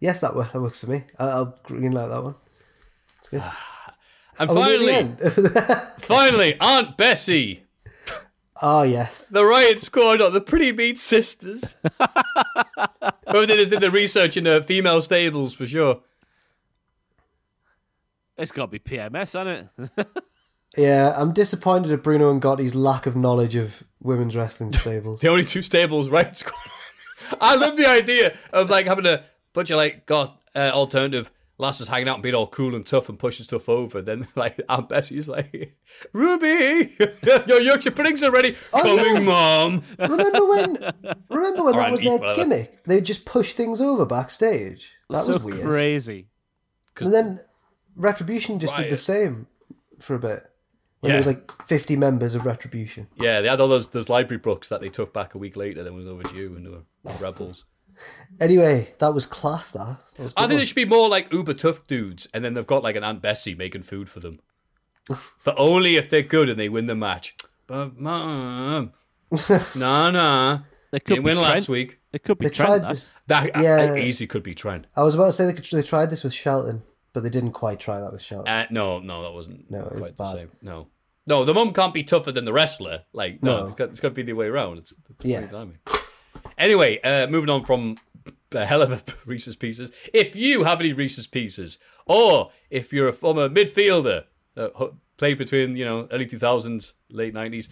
yes, 0.00 0.20
that, 0.20 0.36
works 0.36 0.80
for 0.80 0.90
me. 0.90 1.02
I- 1.18 1.30
I'll 1.30 1.58
green 1.64 1.92
light 1.92 2.08
that 2.08 2.22
one. 2.22 2.34
It's 3.20 3.30
good. 3.30 3.42
And 4.38 4.50
Are 4.50 4.56
we 4.56 4.86
near 4.86 5.02
the 5.02 5.30
finally, 5.30 5.84
finally, 6.00 6.60
Aunt 6.60 6.96
Bessie, 6.96 7.64
oh 8.60 8.82
yes. 8.82 9.26
the 9.28 9.44
Riot 9.44 9.80
Squad, 9.80 10.20
or 10.20 10.30
the 10.30 10.40
Pretty 10.40 10.72
Mean 10.72 10.96
Sisters. 10.96 11.76
Whoever 13.30 13.46
did, 13.46 13.70
did 13.70 13.80
the 13.80 13.90
research 13.90 14.36
in 14.36 14.44
the 14.44 14.62
female 14.62 15.02
stables 15.02 15.54
for 15.54 15.66
sure. 15.66 16.00
It's 18.36 18.50
got 18.50 18.66
to 18.66 18.70
be 18.72 18.78
PMS, 18.80 19.32
hasn't 19.32 19.70
it? 19.96 20.06
Yeah, 20.76 21.14
I'm 21.16 21.32
disappointed 21.32 21.92
at 21.92 22.02
Bruno 22.02 22.32
and 22.32 22.42
Gotti's 22.42 22.74
lack 22.74 23.06
of 23.06 23.14
knowledge 23.14 23.54
of 23.54 23.84
women's 24.02 24.34
wrestling 24.34 24.72
stables. 24.72 25.20
The 25.20 25.28
only 25.28 25.44
two 25.44 25.62
stables 25.62 26.08
Riot 26.08 26.36
Squad. 26.36 26.58
I 27.40 27.54
love 27.54 27.76
the 27.76 27.88
idea 27.88 28.36
of 28.52 28.70
like 28.70 28.86
having 28.86 29.06
a 29.06 29.22
bunch 29.52 29.70
of 29.70 29.76
like 29.76 30.06
goth 30.06 30.42
uh, 30.54 30.72
alternative 30.74 31.30
lasses 31.58 31.88
hanging 31.88 32.08
out 32.08 32.14
and 32.14 32.22
being 32.22 32.34
all 32.34 32.46
cool 32.48 32.74
and 32.74 32.84
tough 32.84 33.08
and 33.08 33.18
pushing 33.18 33.44
stuff 33.44 33.68
over. 33.68 34.02
Then 34.02 34.26
like 34.36 34.60
Aunt 34.68 34.88
Bessie's 34.88 35.28
like, 35.28 35.76
Ruby, 36.12 36.96
your 37.46 37.60
Yorkshire 37.60 37.92
puddings 37.92 38.22
are 38.22 38.30
ready. 38.30 38.56
Oh, 38.72 38.82
Coming, 38.82 39.14
yeah. 39.14 39.20
mom. 39.20 39.82
remember 39.98 40.46
when? 40.46 40.74
Remember 41.28 41.64
when 41.64 41.74
Or 41.74 41.78
that 41.78 41.90
was 41.92 42.00
their 42.00 42.18
whatever. 42.18 42.34
gimmick? 42.36 42.84
They 42.84 43.00
just 43.00 43.24
push 43.24 43.52
things 43.54 43.80
over 43.80 44.06
backstage. 44.06 44.90
That 45.10 45.26
so 45.26 45.34
was 45.34 45.42
weird. 45.42 45.62
crazy. 45.64 46.28
And 47.00 47.12
then 47.12 47.40
Retribution 47.96 48.58
just 48.60 48.76
did 48.76 48.90
the 48.90 48.96
same 48.96 49.46
for 50.00 50.14
a 50.14 50.18
bit. 50.18 50.42
When 51.00 51.10
there 51.10 51.18
was 51.18 51.26
like 51.26 51.50
50 51.66 51.96
members 51.96 52.34
of 52.34 52.46
Retribution. 52.46 53.08
Yeah, 53.16 53.42
they 53.42 53.48
had 53.48 53.60
all 53.60 53.68
those 53.68 53.88
those 53.88 54.08
library 54.08 54.38
books 54.38 54.68
that 54.68 54.80
they 54.80 54.88
took 54.88 55.12
back 55.12 55.34
a 55.34 55.38
week 55.38 55.54
later. 55.54 55.82
Then 55.84 55.94
was 55.94 56.08
overdue 56.08 56.54
and 56.56 56.64
they 56.64 56.70
were 56.70 56.82
rebels. 57.20 57.64
Anyway, 58.40 58.94
that 58.98 59.14
was 59.14 59.26
class. 59.26 59.70
That. 59.70 59.98
that 60.16 60.22
was 60.22 60.32
a 60.32 60.38
I 60.38 60.42
good 60.42 60.48
think 60.48 60.58
there 60.58 60.66
should 60.66 60.74
be 60.76 60.84
more 60.84 61.08
like 61.08 61.32
uber 61.32 61.54
tough 61.54 61.86
dudes, 61.86 62.26
and 62.34 62.44
then 62.44 62.54
they've 62.54 62.66
got 62.66 62.82
like 62.82 62.96
an 62.96 63.04
Aunt 63.04 63.22
Bessie 63.22 63.54
making 63.54 63.82
food 63.84 64.08
for 64.08 64.20
them, 64.20 64.40
but 65.44 65.54
only 65.56 65.96
if 65.96 66.10
they're 66.10 66.22
good 66.22 66.48
and 66.48 66.58
they 66.58 66.68
win 66.68 66.86
the 66.86 66.94
match. 66.94 67.36
But 67.66 67.96
mom, 67.98 68.92
mm, 69.32 69.38
mm. 69.38 69.76
nah, 69.78 70.10
nah, 70.10 70.58
They 70.90 71.00
could 71.00 71.14
didn't 71.14 71.24
be 71.24 71.30
win 71.34 71.38
last 71.38 71.68
week. 71.68 72.00
It 72.12 72.22
could 72.24 72.38
be 72.38 72.46
They 72.46 72.50
Trent. 72.50 72.68
tried 72.68 72.82
that. 72.82 72.88
this. 72.88 73.10
That 73.26 73.62
Yeah. 73.62 73.94
yeah. 73.94 73.96
easy 73.96 74.26
could 74.26 74.42
be 74.42 74.54
Trent. 74.54 74.86
I 74.96 75.02
was 75.02 75.14
about 75.14 75.26
to 75.26 75.32
say 75.32 75.46
they, 75.46 75.52
could, 75.52 75.64
they 75.64 75.82
tried 75.82 76.10
this 76.10 76.22
with 76.24 76.34
Shelton, 76.34 76.82
but 77.12 77.22
they 77.22 77.30
didn't 77.30 77.52
quite 77.52 77.80
try 77.80 78.00
that 78.00 78.12
with 78.12 78.22
Shelton. 78.22 78.48
Uh, 78.52 78.66
no, 78.70 78.98
no, 78.98 79.22
that 79.22 79.32
wasn't 79.32 79.70
No, 79.70 79.80
it 79.80 79.92
was 79.92 80.00
quite 80.00 80.16
the 80.16 80.32
same. 80.32 80.50
No, 80.62 80.88
no, 81.26 81.44
the 81.44 81.54
mum 81.54 81.72
can't 81.72 81.94
be 81.94 82.04
tougher 82.04 82.32
than 82.32 82.44
the 82.44 82.52
wrestler. 82.52 83.04
Like, 83.12 83.42
no, 83.42 83.60
No. 83.60 83.64
it's 83.66 83.74
got, 83.74 83.88
it's 83.90 84.00
got 84.00 84.08
to 84.08 84.14
be 84.14 84.22
the 84.22 84.32
way 84.34 84.46
around. 84.46 84.78
It's, 84.78 84.92
it's 84.92 85.24
Yeah. 85.24 85.46
Anyway, 86.58 87.00
uh, 87.02 87.26
moving 87.26 87.50
on 87.50 87.64
from 87.64 87.96
the 88.50 88.64
hell 88.66 88.82
of 88.82 88.92
a 88.92 89.02
Reese's 89.26 89.56
Pieces. 89.56 89.90
If 90.12 90.36
you 90.36 90.64
have 90.64 90.80
any 90.80 90.92
Reese's 90.92 91.26
Pieces, 91.26 91.78
or 92.06 92.50
if 92.70 92.92
you're 92.92 93.08
a 93.08 93.12
former 93.12 93.48
midfielder 93.48 94.24
that 94.54 94.72
ho- 94.74 94.96
played 95.16 95.38
between 95.38 95.76
you 95.76 95.84
know 95.84 96.08
early 96.10 96.26
2000s, 96.26 96.92
late 97.10 97.34
90s, 97.34 97.68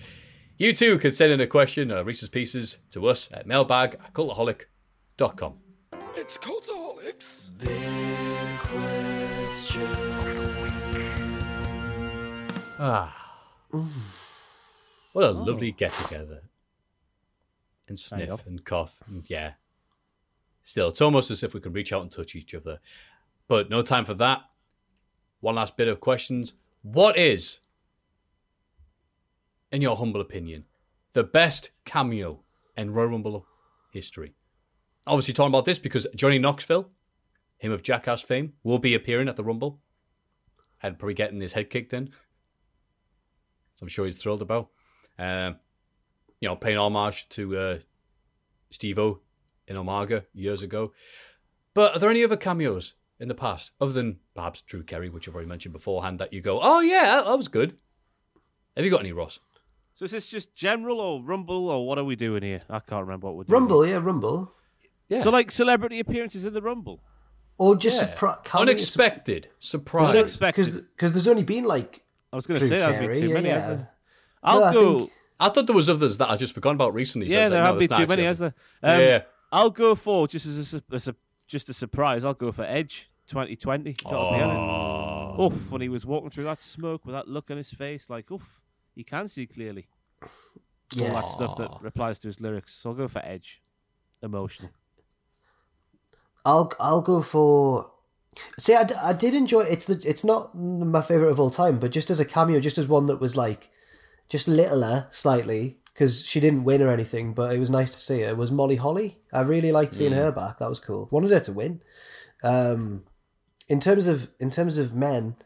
you 0.59 0.73
too 0.73 0.99
can 0.99 1.13
send 1.13 1.33
in 1.33 1.41
a 1.41 1.47
question, 1.47 1.91
uh, 1.91 2.05
Reese's 2.05 2.29
Pieces, 2.29 2.79
to 2.91 3.07
us 3.07 3.29
at 3.33 3.47
mailbag 3.47 3.95
at 3.95 4.13
cultaholic.com. 4.13 5.55
It's 6.15 6.39
Cultaholics. 6.39 7.51
Ah. 12.79 13.15
What 15.13 15.25
a 15.25 15.31
lovely 15.31 15.73
get 15.73 15.93
together. 15.93 16.43
And 17.89 17.97
Kind 17.97 18.23
sniff 18.23 18.31
of. 18.31 18.47
and 18.47 18.65
cough. 18.65 19.01
And 19.07 19.29
yeah. 19.29 19.53
Still, 20.63 20.89
it's 20.89 21.01
almost 21.01 21.31
as 21.31 21.43
if 21.43 21.55
we 21.55 21.61
can 21.61 21.73
reach 21.73 21.93
out 21.93 22.03
and 22.03 22.11
touch 22.11 22.37
each 22.37 22.55
other. 22.55 22.79
But 23.49 23.69
no 23.69 23.83
time 23.83 24.05
for 24.05 24.15
that. 24.15 24.43
One 25.41 25.57
last 25.57 25.77
bit 25.77 25.89
of 25.89 26.01
questions. 26.01 26.53
What 26.83 27.19
is, 27.19 27.59
in 29.73 29.83
your 29.83 29.97
humble 29.97 30.21
opinion, 30.21 30.65
the 31.13 31.25
best 31.25 31.73
cameo 31.85 32.41
in 32.77 32.93
Royal 32.93 33.09
Rumble 33.09 33.47
history? 33.93 34.35
Obviously, 35.07 35.35
talking 35.35 35.51
about 35.51 35.65
this 35.65 35.81
because 35.81 36.07
Johnny 36.15 36.39
Knoxville, 36.39 36.89
him 37.59 37.73
of 37.73 37.83
Jackass 37.83 38.23
fame, 38.23 38.53
will 38.63 38.79
be 38.79 38.95
appearing 38.95 39.29
at 39.29 39.35
the 39.37 39.43
Rumble 39.45 39.81
and 40.81 40.99
probably 40.99 41.15
getting 41.15 41.41
his 41.41 41.53
head 41.53 41.71
kicked 41.71 41.93
in. 41.93 42.07
So 43.75 43.83
I'm 43.83 43.89
sure 43.89 44.05
he's 44.05 44.17
thrilled 44.17 44.43
about. 44.43 44.69
Um, 45.19 45.57
you 46.43 46.49
know, 46.49 46.57
paying 46.57 46.77
homage 46.77 47.29
to 47.31 47.57
uh, 47.57 47.79
Steve 48.71 48.99
O 48.99 49.21
in 49.69 49.77
Omega 49.77 50.25
years 50.35 50.63
ago. 50.63 50.93
But 51.73 51.95
are 51.97 51.99
there 52.01 52.11
any 52.11 52.25
other 52.25 52.37
cameos 52.37 52.95
in 53.21 53.29
the 53.29 53.35
past, 53.35 53.71
other 53.81 53.93
than 53.93 54.19
perhaps 54.35 54.61
Drew 54.61 54.83
Carey, 54.83 55.09
which 55.09 55.29
I've 55.29 55.35
already 55.35 55.49
mentioned 55.49 55.73
beforehand, 55.73 56.19
that 56.19 56.33
you 56.33 56.41
go, 56.41 56.59
oh, 56.61 56.81
yeah, 56.81 57.03
that, 57.05 57.27
that 57.27 57.37
was 57.37 57.47
good? 57.47 57.79
Have 58.77 58.85
you 58.85 58.91
got 58.91 59.01
any, 59.01 59.13
Ross? 59.13 59.39
So 59.95 60.05
is 60.05 60.11
this 60.11 60.27
just 60.27 60.57
general 60.57 60.99
or 61.01 61.23
Rumble 61.23 61.69
or 61.71 61.87
what 61.87 61.99
are 61.99 62.05
we 62.05 62.17
doing 62.17 62.43
here? 62.43 62.63
I 62.69 62.81
can't 62.81 63.03
remember 63.03 63.29
what 63.29 63.37
we're 63.37 63.45
doing. 63.45 63.61
Rumble, 63.61 63.87
yeah, 63.87 64.01
Rumble. 64.03 64.53
Yeah. 65.09 65.23
So 65.23 65.31
like 65.31 65.53
celebrity 65.53 66.01
appearances 66.01 66.45
in 66.45 66.55
the 66.55 66.63
Rumble. 66.63 67.01
Or 67.59 67.77
just 67.77 68.01
Yeah. 68.03 68.09
surprise. 68.09 68.39
Unexpected. 68.55 69.49
Surprise. 69.61 70.11
Unexpected. 70.15 70.87
Because 70.97 71.13
there's 71.13 71.29
only 71.29 71.45
been 71.45 71.65
like. 71.65 72.03
I 72.33 72.37
was 72.37 72.47
going 72.49 72.59
to 72.59 72.67
say 72.67 72.81
that'd 72.81 73.09
be 73.09 73.21
too 73.21 73.29
yeah, 73.29 73.35
many. 73.35 73.49
yeah. 73.49 73.85
I'll 74.43 74.61
No, 74.61 74.65
I 74.67 74.73
go. 74.73 74.99
think- 74.99 75.13
I 75.41 75.49
thought 75.49 75.67
there 75.67 75.75
was 75.77 75.89
others 75.91 76.19
that 76.19 76.31
I 76.31 76.37
just 76.37 76.55
forgot 76.55 76.75
about 76.75 76.95
recently. 76.95 77.29
Yeah, 77.29 77.49
there 77.49 77.61
like, 77.61 77.67
have 77.67 77.75
no, 77.75 77.79
been 77.81 77.89
too 77.89 78.07
many, 78.07 78.23
actually 78.23 78.25
has 78.25 78.39
there? 78.39 78.55
Um, 78.83 79.01
Yeah. 79.01 79.23
I'll 79.51 79.71
go 79.71 79.95
for 79.95 80.27
just 80.29 80.47
as 80.47 80.75
a, 80.75 80.83
as 80.93 81.09
a 81.09 81.17
just 81.47 81.69
a 81.69 81.75
surprise. 81.75 82.25
I'll 82.25 82.33
go 82.35 82.53
for 82.53 82.63
Edge 82.65 83.11
2020. 83.29 83.97
That'll 84.05 84.31
be 84.33 84.37
Oh. 84.41 85.47
Oof! 85.47 85.71
When 85.71 85.81
he 85.81 85.89
was 85.89 86.07
walking 86.07 86.31
through 86.31 86.45
that 86.45 86.61
smoke 86.61 87.05
with 87.05 87.15
that 87.15 87.29
look 87.29 87.51
on 87.51 87.57
his 87.57 87.71
face, 87.71 88.09
like 88.09 88.31
oof, 88.31 88.61
he 88.95 89.03
can 89.05 89.29
see 89.29 89.47
clearly. 89.47 89.89
All 90.23 90.29
Yeah. 90.95 91.13
that 91.15 91.25
stuff 91.25 91.57
that 91.59 91.71
replies 91.81 92.19
to 92.21 92.29
his 92.29 92.41
lyrics. 92.41 92.75
So 92.75 92.91
I'll 92.91 92.97
go 92.97 93.09
for 93.09 93.21
Edge. 93.25 93.61
Emotional. 94.23 94.71
I'll 96.45 96.73
I'll 96.81 97.03
go 97.03 97.23
for. 97.23 97.91
See, 98.59 98.75
I, 98.75 98.85
d- 98.85 98.95
I 98.95 99.13
did 99.13 99.35
enjoy 99.35 99.61
it's 99.63 99.85
the 99.85 100.01
it's 100.09 100.25
not 100.25 100.57
my 100.57 101.03
favorite 101.03 101.29
of 101.31 101.39
all 101.39 101.51
time, 101.51 101.79
but 101.79 101.91
just 101.91 102.11
as 102.11 102.19
a 102.21 102.25
cameo, 102.25 102.61
just 102.61 102.79
as 102.79 102.87
one 102.89 103.07
that 103.07 103.21
was 103.21 103.37
like, 103.37 103.69
just 104.29 104.49
littler 104.49 105.07
slightly 105.11 105.79
because 105.93 106.25
she 106.25 106.41
didn't 106.41 106.65
win 106.65 106.81
or 106.83 106.89
anything, 106.89 107.35
but 107.35 107.55
it 107.55 107.59
was 107.59 107.71
nice 107.71 107.91
to 107.91 107.99
see 108.01 108.21
her. 108.23 108.35
Was 108.35 108.51
Molly 108.51 108.77
Holly? 108.77 109.19
I 109.33 109.43
really 109.43 109.73
liked 109.73 109.95
seeing 109.95 110.13
her 110.13 110.33
back. 110.33 110.59
That 110.59 110.69
was 110.71 110.81
cool. 110.81 111.09
Wanted 111.11 111.31
her 111.33 111.41
to 111.41 111.53
win. 111.53 111.83
Um, 112.43 113.05
in 113.69 113.79
terms 113.81 114.09
of 114.09 114.29
in 114.41 114.51
terms 114.51 114.79
of 114.79 114.95
men, 114.95 115.37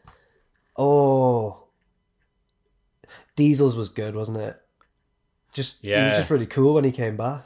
oh, 0.77 1.63
Diesel's 3.35 3.75
was 3.75 3.89
good, 3.89 4.15
wasn't 4.15 4.37
it? 4.39 4.59
Just 5.53 5.77
he 5.81 5.89
Yeah. 5.89 6.09
was 6.09 6.17
just 6.19 6.29
really 6.31 6.45
cool 6.45 6.73
when 6.75 6.83
he 6.83 6.91
came 6.91 7.17
back. 7.17 7.45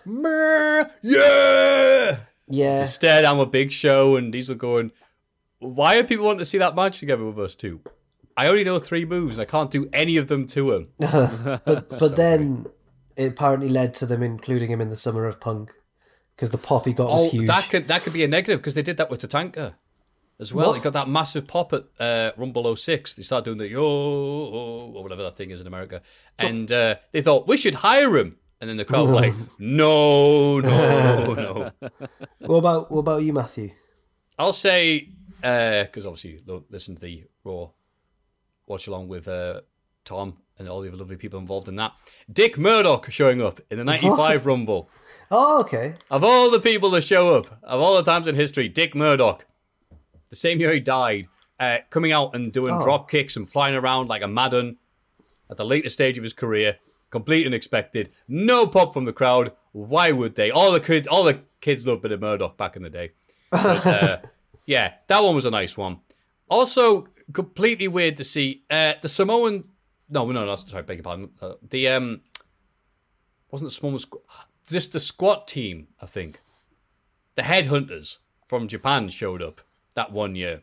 Yeah. 1.02 2.18
Yeah, 2.48 2.80
To 2.82 2.88
stare 2.88 3.22
down 3.22 3.40
a 3.40 3.46
big 3.46 3.72
show 3.72 4.18
and 4.18 4.30
Diesel 4.32 4.56
going, 4.56 4.92
why 5.60 5.98
are 5.98 6.04
people 6.04 6.26
wanting 6.26 6.40
to 6.40 6.46
see 6.46 6.58
that 6.58 6.76
match 6.76 7.00
together 7.00 7.24
with 7.26 7.40
us 7.40 7.56
two? 7.56 7.80
I 8.42 8.48
only 8.48 8.64
know 8.64 8.80
three 8.80 9.06
moves. 9.06 9.38
I 9.38 9.46
can't 9.46 9.70
do 9.70 9.88
any 9.94 10.18
of 10.18 10.28
them 10.28 10.48
to 10.48 10.72
him. 10.72 10.88
but 10.98 11.64
but 12.00 12.16
then 12.16 12.66
it 13.16 13.34
apparently 13.34 13.70
led 13.70 13.94
to 13.96 14.08
them 14.08 14.24
including 14.24 14.72
him 14.72 14.82
in 14.82 14.90
the 14.90 14.96
Summer 14.96 15.28
of 15.28 15.40
Punk 15.40 15.74
because 16.36 16.50
the 16.50 16.58
pop 16.58 16.88
he 16.88 16.94
got 16.94 17.10
was 17.12 17.28
Oh, 17.28 17.30
huge. 17.30 17.46
that 17.48 17.70
could 17.70 17.88
that 17.88 18.02
could 18.02 18.14
be 18.14 18.24
a 18.24 18.28
negative 18.28 18.60
because 18.60 18.74
they 18.74 18.82
did 18.82 18.98
that 18.98 19.12
with 19.12 19.22
Tatanka 19.22 19.76
as 20.40 20.52
well. 20.52 20.70
What? 20.70 20.78
He 20.78 20.82
got 20.82 20.94
that 20.94 21.08
massive 21.08 21.46
pop 21.46 21.72
at 21.74 21.84
uh, 22.00 22.32
Rumble 22.36 22.76
06. 22.76 23.14
They 23.14 23.22
started 23.22 23.46
doing 23.46 23.60
the 23.60 23.68
yo 23.70 23.84
or 23.84 25.04
whatever 25.04 25.22
that 25.22 25.38
thing 25.38 25.52
is 25.52 25.62
in 25.62 25.68
America, 25.68 26.02
and 26.40 26.72
uh, 26.72 26.96
they 27.12 27.22
thought 27.22 27.48
we 27.48 27.58
should 27.58 27.76
hire 27.76 28.18
him. 28.18 28.38
And 28.60 28.68
then 28.68 28.78
the 28.78 28.86
crowd 28.86 29.08
were 29.08 29.14
like, 29.14 29.34
no, 29.60 30.60
no, 30.60 31.34
no. 31.36 31.72
What 32.40 32.56
about 32.58 32.92
what 32.92 33.00
about 33.02 33.22
you, 33.22 33.34
Matthew? 33.34 33.70
I'll 34.40 34.52
say 34.54 35.10
because 35.42 36.08
obviously 36.08 36.42
lo- 36.48 36.66
listen 36.72 36.96
to 36.96 37.02
the 37.02 37.26
Raw 37.44 37.70
watch 38.72 38.88
along 38.88 39.08
with 39.10 39.28
uh, 39.28 39.62
Tom 40.06 40.38
and 40.58 40.68
all 40.68 40.82
the 40.82 40.88
other 40.88 40.98
lovely 40.98 41.18
people 41.18 41.38
involved 41.40 41.68
in 41.68 41.76
that. 41.76 41.92
Dick 42.32 42.58
Murdoch 42.58 43.12
showing 43.12 43.42
up 43.42 43.60
in 43.70 43.78
the 43.78 43.84
'95 43.84 44.46
Rumble. 44.46 44.90
Oh, 45.30 45.60
okay. 45.62 45.94
Of 46.10 46.24
all 46.24 46.50
the 46.50 46.60
people 46.60 46.92
to 46.92 47.02
show 47.02 47.36
up, 47.36 47.60
of 47.64 47.80
all 47.80 47.96
the 47.96 48.04
times 48.04 48.28
in 48.28 48.36
history, 48.36 48.68
Dick 48.68 48.96
Murdoch, 48.96 49.46
the 50.30 50.36
same 50.36 50.60
year 50.60 50.74
he 50.74 50.80
died, 50.80 51.28
uh, 51.60 51.78
coming 51.90 52.12
out 52.12 52.34
and 52.36 52.52
doing 52.52 52.74
Oh. 52.74 52.84
drop 52.84 53.10
kicks 53.10 53.36
and 53.36 53.48
flying 53.50 53.76
around 53.76 54.08
like 54.08 54.24
a 54.24 54.28
madman 54.28 54.78
at 55.50 55.58
the 55.58 55.66
later 55.66 55.90
stage 55.90 56.18
of 56.18 56.24
his 56.24 56.34
career, 56.34 56.78
complete 57.10 57.46
unexpected, 57.46 58.10
no 58.28 58.66
pop 58.66 58.94
from 58.94 59.06
the 59.06 59.14
crowd, 59.14 59.52
Why 59.74 60.12
would 60.12 60.36
they? 60.36 60.52
All 60.52 60.72
the 60.74 60.82
kids, 60.82 61.08
all 61.08 61.24
the 61.24 61.40
kids 61.62 61.86
loved 61.88 62.02
Bit 62.02 62.12
of 62.12 62.20
Murdoch 62.22 62.58
back 62.58 62.76
in 62.76 62.84
the 62.84 62.90
day. 62.90 63.12
But, 63.52 63.86
uh, 63.86 64.18
yeah, 64.66 64.94
that 65.08 65.24
one 65.24 65.34
was 65.34 65.46
a 65.46 65.50
nice 65.50 65.78
one. 65.78 66.00
Also, 66.52 67.08
completely 67.34 67.88
weird 67.88 68.18
to 68.18 68.24
see 68.24 68.64
uh, 68.70 68.94
the 69.02 69.08
Samoan. 69.10 69.64
No, 70.10 70.30
no, 70.30 70.46
no. 70.46 70.56
Sorry, 70.58 70.84
beg 70.84 70.98
your 70.98 71.04
pardon. 71.04 71.30
Uh, 71.42 71.54
the 71.70 71.88
um, 71.88 72.22
wasn't 73.50 73.70
the 73.70 73.74
Samoan 73.74 73.98
squad. 74.00 74.22
Just 74.68 74.92
the 74.94 75.00
squat 75.00 75.48
team, 75.48 75.88
I 76.02 76.06
think. 76.06 76.42
The 77.36 77.42
headhunters 77.44 78.18
from 78.48 78.68
Japan 78.68 79.08
showed 79.10 79.42
up 79.42 79.62
that 79.96 80.12
one 80.12 80.36
year, 80.36 80.62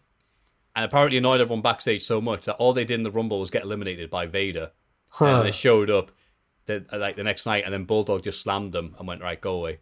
and 0.76 0.84
apparently 0.84 1.16
annoyed 1.16 1.40
everyone 1.40 1.62
backstage 1.62 2.02
so 2.02 2.20
much 2.20 2.44
that 2.44 2.56
all 2.56 2.74
they 2.74 2.84
did 2.84 2.96
in 2.96 3.02
the 3.02 3.10
Rumble 3.10 3.40
was 3.40 3.50
get 3.50 3.62
eliminated 3.62 4.10
by 4.10 4.26
Vader. 4.26 4.70
Huh. 5.08 5.38
And 5.38 5.46
they 5.46 5.50
showed 5.52 5.88
up 5.88 6.10
the, 6.66 6.84
like 6.92 7.16
the 7.16 7.24
next 7.24 7.46
night, 7.46 7.64
and 7.64 7.72
then 7.72 7.84
Bulldog 7.84 8.22
just 8.24 8.42
slammed 8.42 8.72
them 8.72 8.94
and 8.98 9.08
went 9.08 9.22
right, 9.22 9.40
go 9.40 9.54
away. 9.54 9.80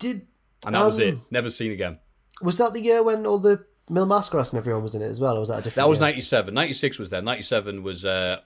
Did 0.00 0.26
And 0.66 0.74
that 0.74 0.84
was 0.84 1.00
Um, 1.00 1.06
it. 1.08 1.18
Never 1.30 1.50
seen 1.50 1.70
again. 1.70 1.98
was 2.42 2.56
that 2.56 2.72
the 2.72 2.80
year 2.80 3.04
when 3.04 3.24
all 3.24 3.38
the 3.38 3.64
Mil 3.90 4.06
Mascaras 4.06 4.50
and 4.52 4.58
everyone 4.58 4.82
was 4.82 4.94
in 4.94 5.02
it 5.02 5.06
as 5.06 5.20
well, 5.20 5.36
or 5.36 5.40
was 5.40 5.48
that 5.48 5.54
a 5.60 5.62
different? 5.62 5.76
That 5.76 5.88
was 5.88 5.98
year? 6.00 6.08
97. 6.08 6.54
96 6.54 6.98
was 6.98 7.10
there. 7.10 7.22
97 7.22 7.82
was 7.82 8.04
uh, 8.04 8.40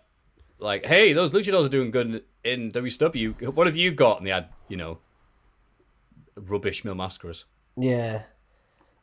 like, 0.58 0.86
hey, 0.86 1.12
those 1.12 1.32
luchadors 1.32 1.66
are 1.66 1.68
doing 1.68 1.90
good 1.90 2.22
in, 2.44 2.62
in 2.64 2.70
WCW. 2.70 3.52
What 3.54 3.66
have 3.66 3.76
you 3.76 3.90
got? 3.92 4.18
And 4.18 4.26
they 4.26 4.30
had, 4.30 4.48
you 4.68 4.76
know, 4.76 4.98
rubbish 6.36 6.84
Mil 6.84 6.94
Mascaras. 6.94 7.44
Yeah. 7.76 8.22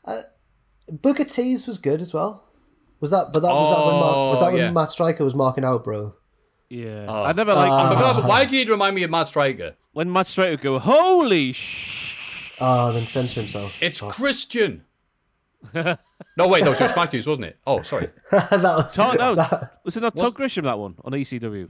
Uh, 0.06 0.22
Booker 0.90 1.26
T's 1.26 1.68
was 1.68 1.78
good 1.78 2.02
as 2.02 2.14
well. 2.14 2.46
Was 3.00 3.12
that? 3.12 3.32
But 3.34 3.42
that 3.42 3.54
was 3.54 3.70
that 3.70 3.86
when 3.86 3.96
Mark, 3.96 4.16
was 4.16 4.40
that 4.40 4.46
Oh, 4.50 4.52
when 4.54 4.58
yeah. 4.62 4.72
Matt 4.72 4.92
Striker 4.92 5.24
was 5.24 5.36
marking 5.36 5.64
out, 5.64 5.84
bro? 5.84 6.16
Yeah, 6.70 7.06
Oh. 7.08 7.24
I 7.24 7.32
never 7.34 7.54
like. 7.54 7.72
I 7.72 7.94
Ah. 7.96 8.24
why 8.28 8.46
do 8.46 8.56
you 8.56 8.62
need 8.62 8.66
to 8.66 8.72
remind 8.74 8.94
me 8.96 9.04
of 9.04 9.10
Matt 9.10 9.28
Striker? 9.28 9.76
when 9.94 10.12
Matt 10.12 10.28
Striker 10.28 10.52
would 10.52 10.62
go, 10.62 10.78
"Holy 10.80 11.52
sh!" 11.52 12.54
Ah, 12.60 12.92
then 12.92 13.06
censor 13.06 13.42
himself. 13.42 13.82
It's 13.82 14.00
Christian. 14.02 14.84
no, 16.38 16.48
wait, 16.48 16.62
no, 16.62 16.68
it 16.68 16.70
was 16.72 16.80
Josh 16.80 16.96
Matthews, 16.96 17.28
wasn't 17.28 17.46
it? 17.48 17.58
Oh, 17.68 17.82
sorry. 17.82 18.10
that 18.32 18.62
was, 18.62 18.94
Todd, 18.94 19.18
no, 19.18 19.36
that- 19.36 19.80
was 19.84 19.98
it 19.98 20.02
not 20.02 20.16
Todd 20.16 20.34
Grisham 20.36 20.64
that 20.64 20.78
one 20.80 20.96
on 21.04 21.12
ECW? 21.14 21.70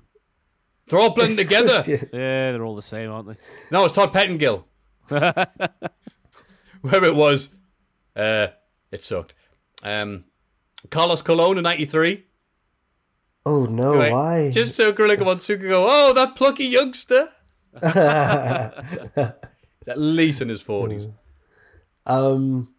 They're 0.88 1.00
all 1.00 1.11
blending 1.14 1.38
together. 1.38 1.84
Yeah, 1.88 2.52
they're 2.52 2.64
all 2.64 2.76
the 2.76 2.82
same, 2.82 3.11
aren't 3.11 3.28
they? 3.28 3.36
No, 3.72 3.86
it's 3.86 3.94
Todd 3.94 4.11
Pettengill. 4.11 4.66
Where 5.10 7.03
it 7.03 7.16
was, 7.16 7.50
uh, 8.16 8.48
it 8.92 9.03
sucked. 9.03 9.36
Um, 9.84 10.26
Carlos 10.90 11.22
Colon 11.22 11.58
in 11.58 11.64
93. 11.64 12.24
Oh 13.45 13.66
no! 13.66 13.95
Right. 13.98 14.11
Why? 14.11 14.52
Just 14.52 14.76
so 14.76 14.92
Gorilla 14.92 15.18
Monsuka 15.18 15.61
go, 15.61 15.88
oh, 15.90 16.14
that 16.14 16.36
plucky 16.36 16.66
youngster. 16.66 17.30
He's 17.74 17.84
at 19.88 19.98
least 19.98 20.42
in 20.42 20.50
his 20.50 20.61
40s. 20.64 21.11
um, 22.06 22.74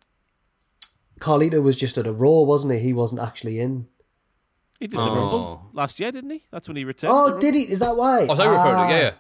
Carlito 1.21 1.63
was 1.63 1.77
just 1.77 1.99
at 1.99 2.07
a 2.07 2.13
Raw, 2.13 2.43
wasn't 2.43 2.73
he? 2.75 2.81
He 2.81 2.93
wasn't 2.93 3.21
actually 3.21 3.61
in. 3.61 3.87
He 4.79 4.87
did 4.87 4.97
the 4.99 5.03
Oh. 5.03 5.15
Rumble 5.15 5.71
last 5.75 6.01
year, 6.01 6.11
didn't 6.11 6.31
he? 6.31 6.45
That's 6.51 6.67
when 6.67 6.77
he 6.77 6.85
returned. 6.85 7.13
Oh, 7.15 7.39
did 7.39 7.55
he? 7.55 7.63
Is 7.63 7.79
that 7.81 7.97
why? 7.97 8.27
Oh, 8.29 8.35
so 8.35 8.43
I 8.43 8.47
referred 8.47 8.71
to 8.73 8.77
Ah. 8.79 8.89
it, 8.89 8.91
yeah, 8.91 8.99
yeah. 8.99 9.13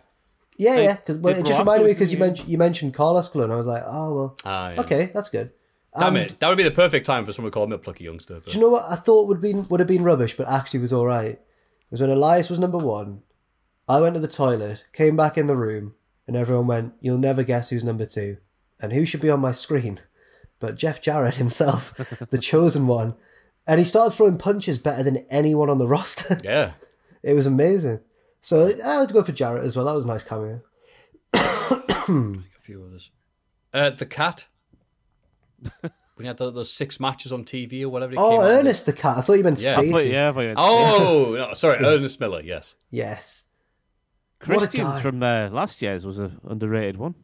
Yeah, 0.57 0.75
They 0.77 0.85
yeah. 0.85 0.95
Because 0.97 1.17
well, 1.19 1.37
it 1.37 1.47
just 1.47 1.59
reminded 1.59 1.87
me 1.87 1.93
because 1.95 2.13
you 2.13 2.19
didn't 2.19 2.29
mentioned 2.31 2.49
you 2.51 2.59
mentioned 2.59 2.95
Carlos 2.95 3.29
Colon. 3.29 3.51
I 3.51 3.57
was 3.57 3.67
like, 3.67 3.83
oh 3.87 4.15
well, 4.15 4.37
Ah, 4.45 4.71
yeah. 4.73 4.81
okay, 4.81 5.11
that's 5.13 5.29
good. 5.31 5.53
Damn 5.99 6.17
And 6.17 6.31
it. 6.31 6.39
That 6.41 6.49
would 6.49 6.57
be 6.59 6.63
the 6.65 6.71
perfect 6.71 7.05
time 7.07 7.25
for 7.25 7.33
someone 7.33 7.51
to 7.51 7.55
call 7.55 7.65
him 7.65 7.73
a 7.73 7.79
plucky 7.79 8.05
youngster. 8.05 8.35
But... 8.35 8.47
Do 8.47 8.53
you 8.53 8.61
know 8.61 8.71
what 8.71 8.85
I 8.89 8.95
thought 8.97 9.29
would 9.29 9.41
been 9.41 9.67
would 9.69 9.81
have 9.81 9.89
been 9.89 10.05
rubbish, 10.05 10.37
but 10.37 10.49
actually 10.49 10.81
was 10.81 10.93
all 10.93 11.07
right? 11.07 11.33
It 11.33 11.41
was 11.91 12.01
when 12.01 12.11
Elias 12.11 12.49
was 12.49 12.59
number 12.59 12.79
one. 12.79 13.23
I 13.89 14.01
went 14.01 14.15
to 14.15 14.21
the 14.21 14.29
toilet, 14.29 14.85
came 14.93 15.17
back 15.17 15.37
in 15.37 15.47
the 15.49 15.57
room, 15.57 15.95
and 16.27 16.37
everyone 16.37 16.67
went, 16.69 16.95
"You'll 17.01 17.19
never 17.19 17.43
guess 17.43 17.71
who's 17.71 17.83
number 17.85 18.07
two, 18.07 18.37
and 18.81 18.93
who 18.93 19.05
should 19.05 19.21
be 19.21 19.31
on 19.31 19.41
my 19.41 19.53
screen." 19.53 19.99
But 20.61 20.77
Jeff 20.77 21.01
Jarrett 21.03 21.37
himself, 21.45 21.93
the 22.31 22.39
chosen 22.39 22.87
one, 22.87 23.15
and 23.67 23.79
he 23.81 23.85
started 23.85 24.15
throwing 24.15 24.39
punches 24.39 24.79
better 24.79 25.03
than 25.03 25.27
anyone 25.31 25.69
on 25.71 25.79
the 25.79 25.89
roster. 25.97 26.41
Yeah. 26.45 26.73
It 27.23 27.35
was 27.35 27.47
amazing. 27.47 28.01
So 28.43 28.71
I 28.85 28.99
would 29.01 29.13
go 29.13 29.23
for 29.25 29.33
Jarrett 29.33 29.65
as 29.65 29.77
well. 29.77 29.85
That 29.87 29.93
was 29.95 30.05
a 30.05 30.09
nice 30.09 30.23
cameo. 30.25 30.63
a 31.35 32.43
few 32.63 32.85
others. 32.85 33.11
Uh, 33.73 33.91
the 33.91 34.07
cat. 34.07 34.47
when 35.81 35.91
he 36.21 36.27
had 36.27 36.37
the, 36.39 36.51
those 36.51 36.73
six 36.73 36.99
matches 37.01 37.33
on 37.33 37.45
TV 37.45 37.83
or 37.83 37.89
whatever. 37.91 38.13
It 38.13 38.19
Oh, 38.19 38.39
came. 38.39 38.41
Ernest 38.59 38.87
the 38.87 38.93
cat. 38.93 39.19
I 39.19 39.21
thought 39.21 39.35
you 39.35 39.45
meant 39.45 39.61
Yeah. 39.61 39.73
I 39.73 39.75
Stacey. 39.75 39.93
thought- 39.93 40.07
yeah, 40.07 40.29
I 40.29 40.33
thought 40.33 40.41
you 40.41 40.55
Oh, 40.57 41.35
no, 41.37 41.55
sorry, 41.55 41.85
Ernest 41.85 42.21
Miller. 42.21 42.41
Yes. 42.43 42.77
Yes. 42.91 43.45
What 44.47 44.59
Christian 44.61 45.01
from 45.01 45.23
uh, 45.23 45.51
last 45.51 45.83
year's 45.83 46.07
was 46.07 46.19
an 46.19 46.41
underrated 46.49 46.97
one. 46.97 47.15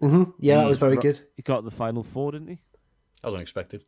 Hmm 0.00 0.24
Yeah, 0.38 0.56
that 0.62 0.68
was 0.68 0.78
very 0.78 0.96
ro- 0.96 1.02
good. 1.02 1.20
He 1.36 1.42
got 1.42 1.64
the 1.64 1.70
final 1.70 2.02
four, 2.02 2.32
didn't 2.32 2.48
he? 2.48 2.58
That 3.22 3.28
was 3.28 3.34
unexpected. 3.34 3.84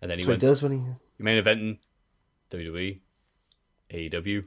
And 0.00 0.10
then 0.10 0.18
he 0.18 0.24
That's 0.24 0.28
what 0.28 0.42
he 0.42 0.46
does 0.48 0.62
when 0.62 0.72
he. 0.72 0.78
He 1.18 1.22
main 1.22 1.42
eventing 1.42 1.78
WWE, 2.50 3.00
AEW. 3.90 4.44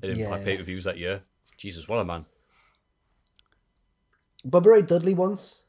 They 0.00 0.08
didn't 0.08 0.18
Yeah. 0.20 0.36
have 0.36 0.44
pay 0.44 0.56
per 0.56 0.62
views 0.62 0.84
that 0.84 0.98
year. 0.98 1.22
Jesus, 1.56 1.86
what 1.88 1.98
a 1.98 2.04
man! 2.04 2.24
Bubba 4.46 4.66
Ray 4.66 4.82
Dudley 4.82 5.14
once. 5.14 5.62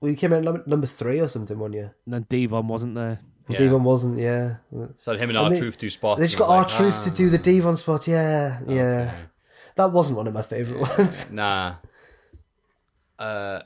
We 0.00 0.14
came 0.14 0.32
in 0.32 0.44
number, 0.44 0.62
number 0.66 0.86
three 0.86 1.20
or 1.20 1.28
something 1.28 1.58
one 1.58 1.72
year. 1.72 1.94
And 2.04 2.14
then 2.14 2.26
Devon 2.28 2.68
wasn't 2.68 2.94
there. 2.94 3.20
And 3.48 3.54
Yeah. 3.54 3.58
Devon 3.58 3.82
wasn't, 3.82 4.18
yeah. 4.18 4.56
So 4.98 5.12
him 5.14 5.30
and 5.30 5.30
And 5.30 5.38
our 5.38 5.50
they- 5.50 5.58
truth 5.58 5.78
do 5.78 5.88
spots. 5.90 6.20
They 6.20 6.26
just 6.26 6.38
got 6.38 6.50
I 6.50 6.58
R-Truth 6.58 6.94
like, 6.96 7.04
to 7.06 7.10
ah, 7.10 7.14
do 7.14 7.30
the 7.30 7.38
Devon 7.38 7.76
spot, 7.76 8.06
yeah, 8.06 8.60
yeah. 8.68 9.14
That 9.74 9.92
wasn't 9.92 10.18
one 10.18 10.26
of 10.26 10.34
my 10.34 10.42
favourite 10.42 10.98
ones. 10.98 11.30
Nah. 11.32 11.76
Uh, 13.18 13.60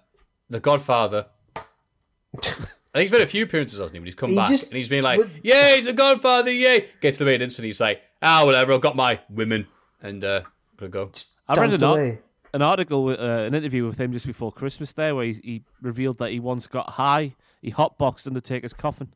the 0.50 0.60
Godfather. 0.60 1.26
I 1.54 2.40
think 2.40 3.02
he's 3.02 3.12
made 3.12 3.20
a 3.22 3.26
few 3.26 3.44
appearances, 3.44 3.78
hasn't 3.78 3.94
he? 3.94 3.98
But 4.00 4.04
he's 4.06 4.14
come 4.14 4.30
He 4.30 4.36
back 4.36 4.48
just- 4.48 4.64
and 4.64 4.74
he's 4.76 4.88
been 4.88 5.04
like, 5.04 5.20
but- 5.20 5.28
"Yay, 5.44 5.76
he's 5.76 5.84
the 5.84 5.92
Godfather! 5.92 6.50
Yay!" 6.50 6.88
Gets 7.00 7.18
to 7.18 7.24
the 7.24 7.30
main 7.30 7.40
instant, 7.42 7.64
he's 7.66 7.80
like, 7.80 8.02
"Ah, 8.22 8.44
whatever. 8.44 8.72
I've 8.72 8.80
got 8.80 8.96
my 8.96 9.20
women 9.30 9.66
and 10.02 10.22
uh, 10.24 10.42
gonna 10.76 10.90
go." 10.90 11.10
I 11.48 11.54
read 11.54 11.72
an, 11.74 11.82
ar- 11.84 12.18
an 12.54 12.62
article, 12.62 13.08
uh, 13.08 13.14
an 13.14 13.54
interview 13.54 13.86
with 13.86 13.98
him 13.98 14.12
just 14.12 14.26
before 14.26 14.52
Christmas 14.52 14.92
there, 14.92 15.14
where 15.14 15.26
he, 15.26 15.32
he 15.42 15.64
revealed 15.80 16.18
that 16.18 16.30
he 16.32 16.40
once 16.40 16.66
got 16.66 16.90
high. 16.90 17.34
He 17.62 17.70
hotboxed 17.72 18.26
Undertaker's 18.26 18.72
coffin. 18.72 19.12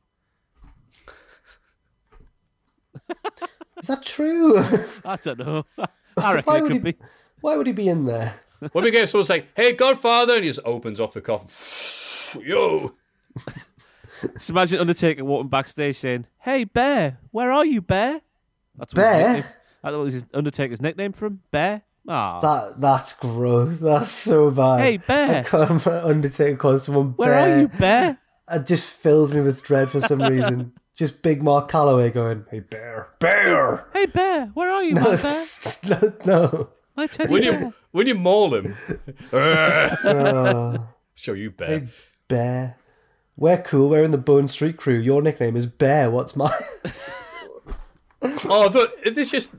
Is 3.81 3.89
that 3.89 4.02
true? 4.05 4.58
I 5.05 5.16
don't 5.23 5.39
know. 5.39 5.65
I 6.16 6.34
reckon 6.34 6.44
Why 6.52 6.58
it 6.58 6.62
would 6.62 6.73
could 6.73 6.86
he- 6.86 6.92
be. 6.92 6.98
Why 7.40 7.56
would 7.56 7.66
he 7.66 7.73
be 7.74 7.89
in 7.89 8.06
there? 8.06 8.34
When 8.73 8.85
we 8.85 8.91
get 8.91 9.09
someone 9.09 9.25
say, 9.26 9.47
"Hey, 9.55 9.73
Godfather," 9.73 10.35
and 10.36 10.44
he 10.44 10.51
just 10.51 10.60
opens 10.65 11.01
off 11.01 11.12
the 11.12 11.20
coffin. 11.20 12.43
Yo, 12.44 12.93
Just 14.35 14.51
imagine 14.51 14.81
Undertaker 14.81 15.25
walking 15.25 15.49
backstage 15.49 15.99
saying, 15.99 16.26
"Hey, 16.41 16.65
Bear, 16.65 17.18
where 17.33 17.52
are 17.52 17.65
you, 17.67 17.83
Bear?" 17.83 18.20
That's 18.76 18.94
what 18.94 19.02
Bear? 19.02 19.18
His 19.28 19.36
nickname, 19.36 19.52
that 19.83 19.93
was 19.99 20.15
his 20.15 20.25
Undertaker's 20.35 20.81
nickname 20.81 21.12
for 21.12 21.26
him, 21.26 21.41
Bear. 21.51 21.83
Ah, 22.09 22.41
That 22.41 22.81
That's 22.81 23.12
gross. 23.15 23.78
That's 23.78 24.10
so 24.10 24.51
bad. 24.51 24.81
Hey, 24.81 24.97
Bear. 24.99 25.39
I 25.39 25.43
can't 25.43 25.86
Undertaker 25.86 26.57
calling 26.57 26.78
someone 26.78 27.10
where 27.17 27.31
Bear. 27.31 27.57
are 27.57 27.60
you, 27.60 27.68
Bear? 27.68 28.18
It 28.51 28.67
just 28.67 28.89
fills 28.89 29.35
me 29.35 29.41
with 29.41 29.62
dread 29.62 29.91
for 29.91 30.01
some 30.01 30.23
reason. 30.23 30.73
just 30.94 31.20
Big 31.23 31.43
Mark 31.43 31.70
Calaway 31.70 32.12
going, 32.15 32.44
hey, 32.51 32.60
Bear. 32.60 33.09
Bear! 33.18 33.89
Hey, 33.93 34.07
Bear, 34.07 34.47
where 34.55 34.70
are 34.70 34.85
you, 34.85 34.94
No, 34.94 35.02
my 35.02 35.17
Bear? 35.17 35.44
no, 35.85 36.12
no. 36.25 36.68
My 36.97 37.07
teddy 37.07 37.33
when 37.33 37.42
bear. 37.42 37.60
you 37.60 37.75
when 37.92 38.07
you 38.07 38.15
maul 38.15 38.55
him, 38.55 38.75
Oh, 39.33 40.89
show 41.15 41.33
you 41.34 41.50
bear. 41.50 41.81
hey, 41.81 41.86
Bear. 42.28 42.76
We're 43.36 43.60
cool. 43.62 43.91
We're 43.91 44.02
in 44.02 44.10
the 44.12 44.18
Bone 44.18 44.49
Street 44.49 44.78
Krew. 44.78 45.02
Your 45.05 45.20
nickname 45.23 45.57
is 45.57 45.66
Bear. 45.66 46.10
What's 46.10 46.34
mine? 46.36 46.50
Oh, 48.23 48.66
I 48.66 48.68
thought 48.70 48.91
is 49.05 49.15
this 49.15 49.31
just 49.31 49.50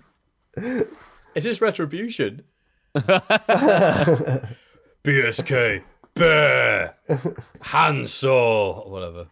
is 0.57 1.43
this 1.43 1.61
retribution? 1.61 2.43
BSK, 5.03 5.83
bear, 6.15 6.95
handsaw, 7.61 8.89
whatever. 8.89 9.27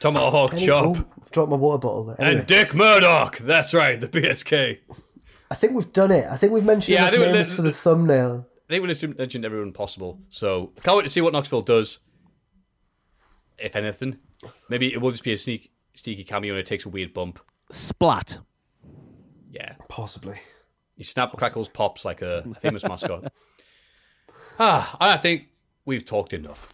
Tomahawk 0.00 0.52
Any- 0.54 0.66
chop. 0.66 0.84
oh, 0.96 1.04
drop 1.30 1.48
my 1.48 1.56
water 1.56 1.78
bottle 1.78 2.04
there. 2.06 2.20
Anyway, 2.20 2.38
And 2.40 2.46
Dick 2.46 2.74
Murdoch. 2.74 3.38
That's 3.38 3.72
right, 3.74 4.00
the 4.00 4.08
BSK. 4.08 4.78
I 5.50 5.54
think 5.54 5.72
we've 5.74 5.92
done 5.92 6.10
it. 6.10 6.26
I 6.26 6.36
think 6.36 6.52
we've 6.52 6.64
mentioned 6.64 6.94
Yeah, 6.94 7.04
I 7.04 7.08
enough 7.08 7.14
think 7.20 7.26
we- 7.26 7.32
names 7.38 7.52
for 7.54 7.62
the 7.62 7.72
thumbnail. 7.72 8.46
I 8.68 8.72
think 8.74 8.82
we 8.82 8.88
just 8.94 9.18
mentioned 9.18 9.44
everyone 9.46 9.72
possible. 9.72 10.20
So 10.28 10.72
can't 10.82 10.96
wait 10.98 11.04
to 11.04 11.08
see 11.08 11.22
what 11.22 11.32
Knoxville 11.32 11.62
does. 11.62 12.00
If 13.58 13.74
anything, 13.76 14.18
maybe 14.68 14.92
it 14.92 15.00
will 15.00 15.10
just 15.10 15.24
be 15.24 15.32
a 15.32 15.38
sneak, 15.38 15.72
sneaky 15.94 16.22
cameo 16.22 16.52
and 16.52 16.60
it 16.60 16.66
takes 16.66 16.84
a 16.84 16.88
weird 16.90 17.14
bump. 17.14 17.40
Splat. 17.70 18.38
Yeah, 19.50 19.74
Possibly. 19.88 20.38
he 20.96 21.02
snap 21.02 21.32
crackles 21.32 21.68
pops 21.70 22.04
like 22.04 22.20
a 22.20 22.42
famous 22.60 22.82
mascot. 22.84 23.32
Ah, 24.60 24.96
I 25.00 25.16
think 25.16 25.46
we've 25.86 26.04
talked 26.04 26.32
enough. 26.34 26.72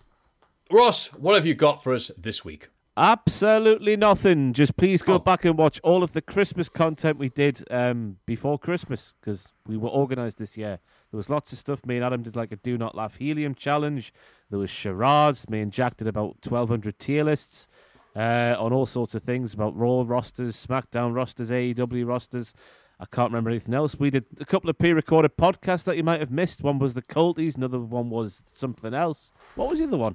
Ross, 0.73 1.13
what 1.13 1.35
have 1.37 1.47
you 1.47 1.55
got 1.55 1.83
for 1.85 1.93
us 1.95 2.11
this 2.19 2.45
week? 2.45 2.69
Absolutely 2.97 3.97
nothing. 3.97 4.53
Just 4.53 4.77
please 4.77 5.03
go 5.03 5.19
back 5.19 5.45
and 5.45 5.59
watch 5.59 5.81
all 5.83 6.05
of 6.05 6.13
the 6.13 6.23
Christmas 6.23 6.69
content 6.69 7.19
we 7.19 7.29
did 7.29 7.65
um, 7.73 8.19
before 8.25 8.57
Christmas 8.57 9.15
because 9.21 9.51
we 9.67 9.77
were 9.77 9.89
organised 9.89 10.39
this 10.39 10.57
year. 10.57 10.79
There 11.11 11.17
was 11.17 11.29
lots 11.29 11.53
of 11.53 11.59
stuff. 11.59 11.85
Me 11.85 11.97
and 11.97 12.05
Adam 12.05 12.23
did 12.23 12.37
like 12.37 12.53
a 12.53 12.57
Do 12.57 12.79
Not 12.79 12.95
Laugh 12.95 13.17
Helium 13.17 13.57
challenge. 13.57 14.13
There 14.49 14.61
was 14.61 14.71
charades. 14.71 15.51
Me 15.51 15.61
and 15.61 15.73
Jack 15.73 15.97
did 15.97 16.07
about 16.07 16.37
1,200 16.47 16.97
tier 17.01 17.25
lists 17.25 17.67
uh, 18.15 18.55
on 18.59 18.73
all 18.73 18.87
sorts 18.87 19.17
of 19.17 19.25
things 19.25 19.55
about 19.55 19.77
Raw 19.77 20.05
rosters, 20.07 20.65
SmackDown 20.65 21.15
rosters, 21.15 21.51
AEW 21.51 22.07
rosters. 22.07 22.55
I 23.01 23.07
can't 23.07 23.33
remember 23.33 23.51
anything 23.51 23.75
else. 23.75 23.99
We 23.99 24.11
did 24.11 24.25
a 24.39 24.45
couple 24.45 24.71
of 24.71 24.79
pre-recorded 24.79 25.37
podcasts 25.37 25.83
that 25.85 25.97
you 25.97 26.05
might 26.05 26.21
have 26.21 26.31
missed. 26.31 26.63
One 26.63 26.79
was 26.79 26.95
the 26.95 27.03
Culties, 27.03 27.57
another 27.57 27.81
one 27.81 28.09
was 28.09 28.45
something 28.53 28.95
else. 28.95 29.33
What 29.57 29.69
was 29.69 29.81
the 29.81 29.87
other 29.87 29.97
one? 29.97 30.15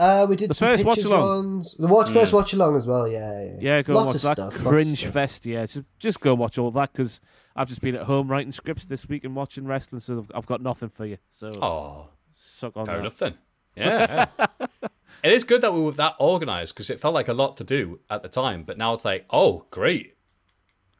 Uh, 0.00 0.26
we 0.28 0.34
did 0.34 0.48
The 0.50 0.54
some 0.54 0.68
first 0.68 0.84
pictures 0.84 1.06
watch-along. 1.06 1.46
ones. 1.52 1.74
The 1.78 1.86
watch 1.86 2.10
first 2.10 2.32
Yeah. 2.32 2.36
watch 2.38 2.52
along 2.54 2.76
as 2.76 2.86
well. 2.86 3.06
Yeah, 3.06 3.42
yeah. 3.44 3.56
Yeah, 3.60 3.82
go 3.82 3.92
lots 3.92 4.14
and 4.14 4.24
watch 4.30 4.38
of 4.38 4.50
that 4.50 4.52
stuff. 4.54 4.66
cringe 4.66 4.98
stuff. 5.00 5.12
fest. 5.12 5.44
Yeah, 5.46 5.66
just, 5.66 5.82
just 5.98 6.20
go 6.20 6.30
and 6.30 6.38
watch 6.40 6.56
all 6.56 6.70
that 6.70 6.92
because 6.92 7.20
I've 7.54 7.68
just 7.68 7.82
been 7.82 7.94
at 7.96 8.02
home 8.04 8.28
writing 8.28 8.50
scripts 8.50 8.86
this 8.86 9.06
week 9.08 9.24
and 9.24 9.36
watching 9.36 9.66
wrestling, 9.66 10.00
so 10.00 10.20
I've, 10.20 10.32
I've 10.34 10.46
got 10.46 10.62
nothing 10.62 10.88
for 10.88 11.04
you. 11.04 11.18
So 11.32 11.50
Oh, 11.60 12.08
suck 12.34 12.76
on 12.78 12.86
fair 12.86 12.94
that. 12.96 13.00
enough 13.02 13.18
then. 13.18 13.34
Yeah. 13.76 14.26
yeah. 14.38 14.46
it 15.22 15.32
is 15.32 15.44
good 15.44 15.60
that 15.60 15.74
we 15.74 15.80
were 15.80 15.92
that 15.92 16.14
organised 16.18 16.74
because 16.74 16.88
it 16.88 16.98
felt 16.98 17.12
like 17.14 17.28
a 17.28 17.34
lot 17.34 17.58
to 17.58 17.64
do 17.64 18.00
at 18.08 18.22
the 18.22 18.28
time, 18.30 18.62
but 18.64 18.78
now 18.78 18.94
it's 18.94 19.04
like, 19.04 19.26
oh, 19.30 19.66
great. 19.70 20.14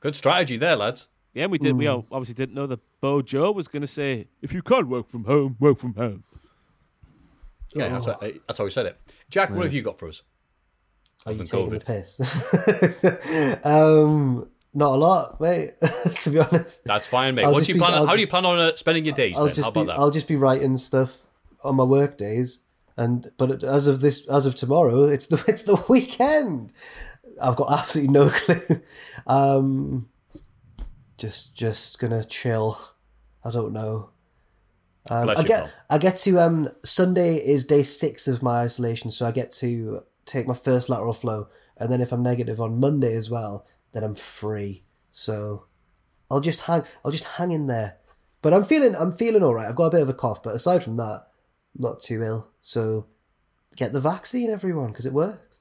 Good 0.01 0.15
strategy 0.15 0.59
there, 0.59 0.77
lads. 0.77 1.09
Yeah, 1.33 1.47
we 1.47 1.57
did. 1.59 1.75
We 1.77 1.87
all 1.87 2.05
obviously 2.13 2.35
didn't 2.35 2.55
know 2.55 2.67
that 2.67 2.81
BoJo 3.03 3.55
was 3.55 3.69
going 3.69 3.83
to 3.83 3.87
say, 3.87 4.27
"If 4.43 4.53
you 4.53 4.63
can't 4.63 4.89
work 4.89 5.09
from 5.09 5.25
home, 5.25 5.57
work 5.61 5.79
from 5.79 5.95
home." 5.95 6.25
Yeah, 7.75 7.89
that's, 7.89 8.07
what, 8.07 8.21
that's 8.21 8.59
how 8.59 8.65
we 8.65 8.71
said 8.71 8.87
it. 8.87 9.01
Jack, 9.29 9.51
what 9.51 9.65
have 9.65 9.73
you 9.73 9.83
got 9.83 9.99
for 9.99 10.09
us? 10.09 10.23
Are 11.27 11.33
you 11.33 11.45
taking 11.45 11.71
the 11.71 11.81
piss? 11.81 12.19
um, 13.65 14.49
not 14.73 14.95
a 14.95 14.97
lot, 14.97 15.41
mate. 15.41 15.75
to 16.21 16.31
be 16.31 16.39
honest, 16.39 16.85
That's 16.85 17.07
fine, 17.07 17.35
mate. 17.35 17.47
What 17.47 17.65
do 17.65 17.69
you 17.69 17.75
be- 17.75 17.81
plan? 17.81 17.95
I'll 17.95 18.07
how 18.07 18.15
do 18.15 18.21
you 18.21 18.27
plan 18.27 18.47
on 18.47 18.59
uh, 18.59 18.77
spending 18.77 19.05
your 19.05 19.15
days? 19.15 19.37
I'll 19.37 19.47
then? 19.47 19.55
just 19.55 19.67
How 19.67 19.71
be 19.71 19.85
that? 19.85 19.99
I'll 19.99 20.11
just 20.11 20.29
be 20.29 20.37
writing 20.37 20.77
stuff 20.77 21.19
on 21.63 21.77
my 21.77 21.85
work 21.85 22.17
days, 22.17 22.61
and 22.97 23.31
but 23.37 23.63
as 23.63 23.87
of 23.87 24.01
this 24.01 24.27
as 24.29 24.47
of 24.47 24.55
tomorrow, 24.55 25.05
it's 25.05 25.27
the 25.27 25.43
it's 25.49 25.65
the 25.65 25.83
weekend. 25.89 26.73
I've 27.41 27.57
got 27.57 27.73
absolutely 27.73 28.13
no 28.13 28.31
clue. 28.31 28.81
Um, 29.27 30.09
just 31.19 31.55
just 31.55 31.99
gonna 31.99 32.25
chill. 32.25 32.79
I 33.45 33.51
don't 33.51 33.73
know. 33.73 34.11
Um, 35.11 35.29
I 35.29 35.43
get 35.43 35.65
pal. 35.65 35.71
I 35.91 35.99
get 35.99 36.19
to 36.19 36.39
um 36.39 36.69
Sunday 36.85 37.35
is 37.37 37.67
day 37.67 37.83
six 37.83 38.29
of 38.29 38.43
my 38.43 38.61
isolation, 38.61 39.11
so 39.11 39.27
I 39.27 39.33
get 39.33 39.53
to 39.53 40.03
take 40.25 40.47
my 40.47 40.55
first 40.55 40.89
lateral 40.89 41.13
flow, 41.13 41.49
and 41.77 41.91
then 41.91 42.01
if 42.01 42.13
I'm 42.13 42.23
negative 42.23 42.61
on 42.61 42.79
Monday 42.79 43.15
as 43.15 43.29
well, 43.29 43.67
then 43.93 44.05
I'm 44.05 44.15
free. 44.15 44.85
So 45.11 45.67
I'll 46.31 46.41
just 46.41 46.61
hang 46.63 46.85
I'll 47.05 47.11
just 47.11 47.25
hang 47.25 47.51
in 47.51 47.67
there. 47.67 47.97
But 48.41 48.55
I'm 48.55 48.65
feeling 48.65 48.95
I'm 48.95 49.13
feeling 49.13 49.43
all 49.43 49.55
right. 49.55 49.69
I've 49.69 49.77
got 49.77 49.87
a 49.87 49.91
bit 49.91 50.03
of 50.03 50.09
a 50.09 50.15
cough, 50.15 50.43
but 50.43 50.55
aside 50.55 50.85
from 50.85 50.97
that, 50.97 51.27
not 51.77 52.01
too 52.01 52.23
ill. 52.23 52.51
So 52.63 53.07
get 53.77 53.93
the 53.93 54.01
vaccine, 54.01 54.49
everyone, 54.49 54.89
because 54.89 55.07
it 55.07 55.13
works. 55.13 55.61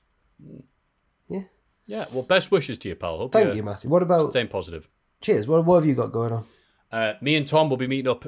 Yeah. 1.28 1.42
Yeah, 1.86 2.06
well, 2.14 2.22
best 2.22 2.52
wishes 2.52 2.78
to 2.80 2.90
you, 2.90 2.96
pal. 2.96 3.18
Hope 3.18 3.34
Thank 3.34 3.56
you, 3.56 3.64
Matthew. 3.64 3.90
What 3.90 4.04
about 4.04 4.30
staying 4.30 4.50
positive? 4.50 4.88
cheers? 5.22 5.48
What 5.48 5.66
what 5.66 5.78
have 5.80 5.86
you 5.86 5.96
got 5.96 6.12
going 6.12 6.32
on? 6.32 6.46
Uh, 6.92 7.14
me 7.22 7.36
and 7.36 7.46
Tom 7.46 7.70
will 7.70 7.78
be 7.78 7.88
meeting 7.88 8.10
up 8.10 8.26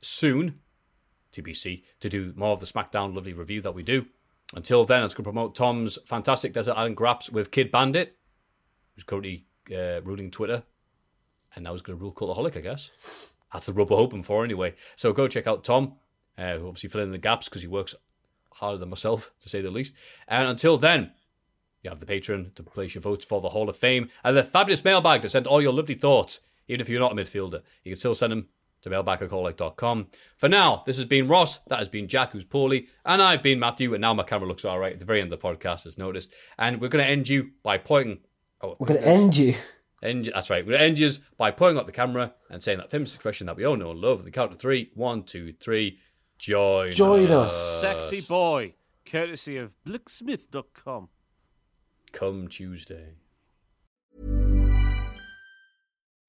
soon, 0.00 0.60
TBC, 1.32 1.82
to 2.00 2.08
do 2.08 2.32
more 2.36 2.52
of 2.52 2.60
the 2.60 2.66
SmackDown 2.66 3.14
lovely 3.14 3.32
review 3.32 3.60
that 3.62 3.74
we 3.74 3.82
do. 3.82 4.06
Until 4.54 4.84
then, 4.84 5.00
I 5.00 5.04
was 5.04 5.14
going 5.14 5.24
to 5.24 5.30
promote 5.30 5.54
Tom's 5.54 5.98
fantastic 6.06 6.52
Desert 6.52 6.76
Island 6.76 6.96
Graps 6.96 7.30
with 7.30 7.50
Kid 7.50 7.70
Bandit, 7.70 8.16
who's 8.94 9.04
currently 9.04 9.46
uh, 9.74 10.00
ruling 10.02 10.30
Twitter, 10.30 10.62
and 11.54 11.64
now 11.64 11.72
he's 11.72 11.82
going 11.82 11.98
to 11.98 12.02
rule 12.02 12.12
Cultaholic, 12.12 12.56
I 12.56 12.60
guess. 12.60 13.32
That's 13.52 13.66
the 13.66 13.72
rub 13.72 13.90
we're 13.90 13.96
hoping 13.96 14.22
for, 14.22 14.44
anyway. 14.44 14.74
So 14.94 15.12
go 15.12 15.26
check 15.28 15.46
out 15.46 15.64
Tom, 15.64 15.94
uh, 16.38 16.58
who 16.58 16.68
obviously 16.68 16.90
filling 16.90 17.08
in 17.08 17.12
the 17.12 17.18
gaps 17.18 17.48
because 17.48 17.62
he 17.62 17.68
works 17.68 17.94
harder 18.52 18.78
than 18.78 18.90
myself, 18.90 19.32
to 19.40 19.48
say 19.48 19.60
the 19.60 19.70
least. 19.70 19.94
And 20.28 20.48
until 20.48 20.78
then, 20.78 21.12
you 21.82 21.90
have 21.90 22.00
the 22.00 22.06
Patreon 22.06 22.54
to 22.54 22.62
place 22.62 22.94
your 22.94 23.02
votes 23.02 23.24
for 23.24 23.40
the 23.40 23.50
Hall 23.50 23.68
of 23.68 23.76
Fame 23.76 24.08
and 24.24 24.36
the 24.36 24.44
fabulous 24.44 24.84
mailbag 24.84 25.22
to 25.22 25.28
send 25.28 25.46
all 25.46 25.62
your 25.62 25.72
lovely 25.72 25.94
thoughts. 25.94 26.40
Even 26.68 26.80
if 26.80 26.88
you're 26.88 27.00
not 27.00 27.12
a 27.12 27.14
midfielder, 27.14 27.62
you 27.84 27.92
can 27.92 27.98
still 27.98 28.14
send 28.14 28.32
them 28.32 28.48
to 28.86 28.90
mailbag@callike.com. 28.90 30.06
For 30.38 30.48
now, 30.48 30.82
this 30.86 30.96
has 30.96 31.04
been 31.04 31.28
Ross, 31.28 31.58
that 31.66 31.78
has 31.80 31.88
been 31.88 32.06
Jack, 32.08 32.32
who's 32.32 32.44
poorly, 32.44 32.86
and 33.04 33.20
I've 33.20 33.42
been 33.42 33.58
Matthew, 33.58 33.92
and 33.94 34.00
now 34.00 34.14
my 34.14 34.22
camera 34.22 34.48
looks 34.48 34.64
all 34.64 34.78
right 34.78 34.92
at 34.92 35.00
the 35.00 35.04
very 35.04 35.20
end 35.20 35.32
of 35.32 35.40
the 35.40 35.46
podcast, 35.46 35.86
as 35.86 35.98
noticed. 35.98 36.32
And 36.58 36.80
we're 36.80 36.88
going 36.88 37.04
to 37.04 37.10
end 37.10 37.28
you 37.28 37.50
by 37.62 37.78
pointing. 37.78 38.20
Oh, 38.62 38.76
We're 38.78 38.86
going 38.86 39.00
to 39.00 39.06
end 39.06 39.36
you. 39.36 39.54
End, 40.02 40.30
that's 40.32 40.50
right. 40.50 40.64
We're 40.64 40.72
going 40.78 40.80
to 40.80 40.86
end 40.86 40.98
you 40.98 41.10
by 41.36 41.50
pointing 41.50 41.78
at 41.78 41.86
the 41.86 41.92
camera 41.92 42.32
and 42.48 42.62
saying 42.62 42.78
that 42.78 42.90
famous 42.90 43.12
expression 43.14 43.46
that 43.48 43.56
we 43.56 43.64
all 43.64 43.76
know 43.76 43.90
and 43.90 44.00
love. 44.00 44.24
The 44.24 44.30
count 44.30 44.52
of 44.52 44.58
three. 44.58 44.90
One, 44.94 45.24
two, 45.24 45.52
three. 45.60 45.98
Join, 46.38 46.92
Join 46.92 47.30
us. 47.30 47.50
us. 47.50 47.80
Sexy 47.80 48.20
boy, 48.20 48.74
courtesy 49.04 49.56
of 49.56 49.72
blicksmith.com. 49.86 51.08
Come 52.12 52.48
Tuesday. 52.48 53.14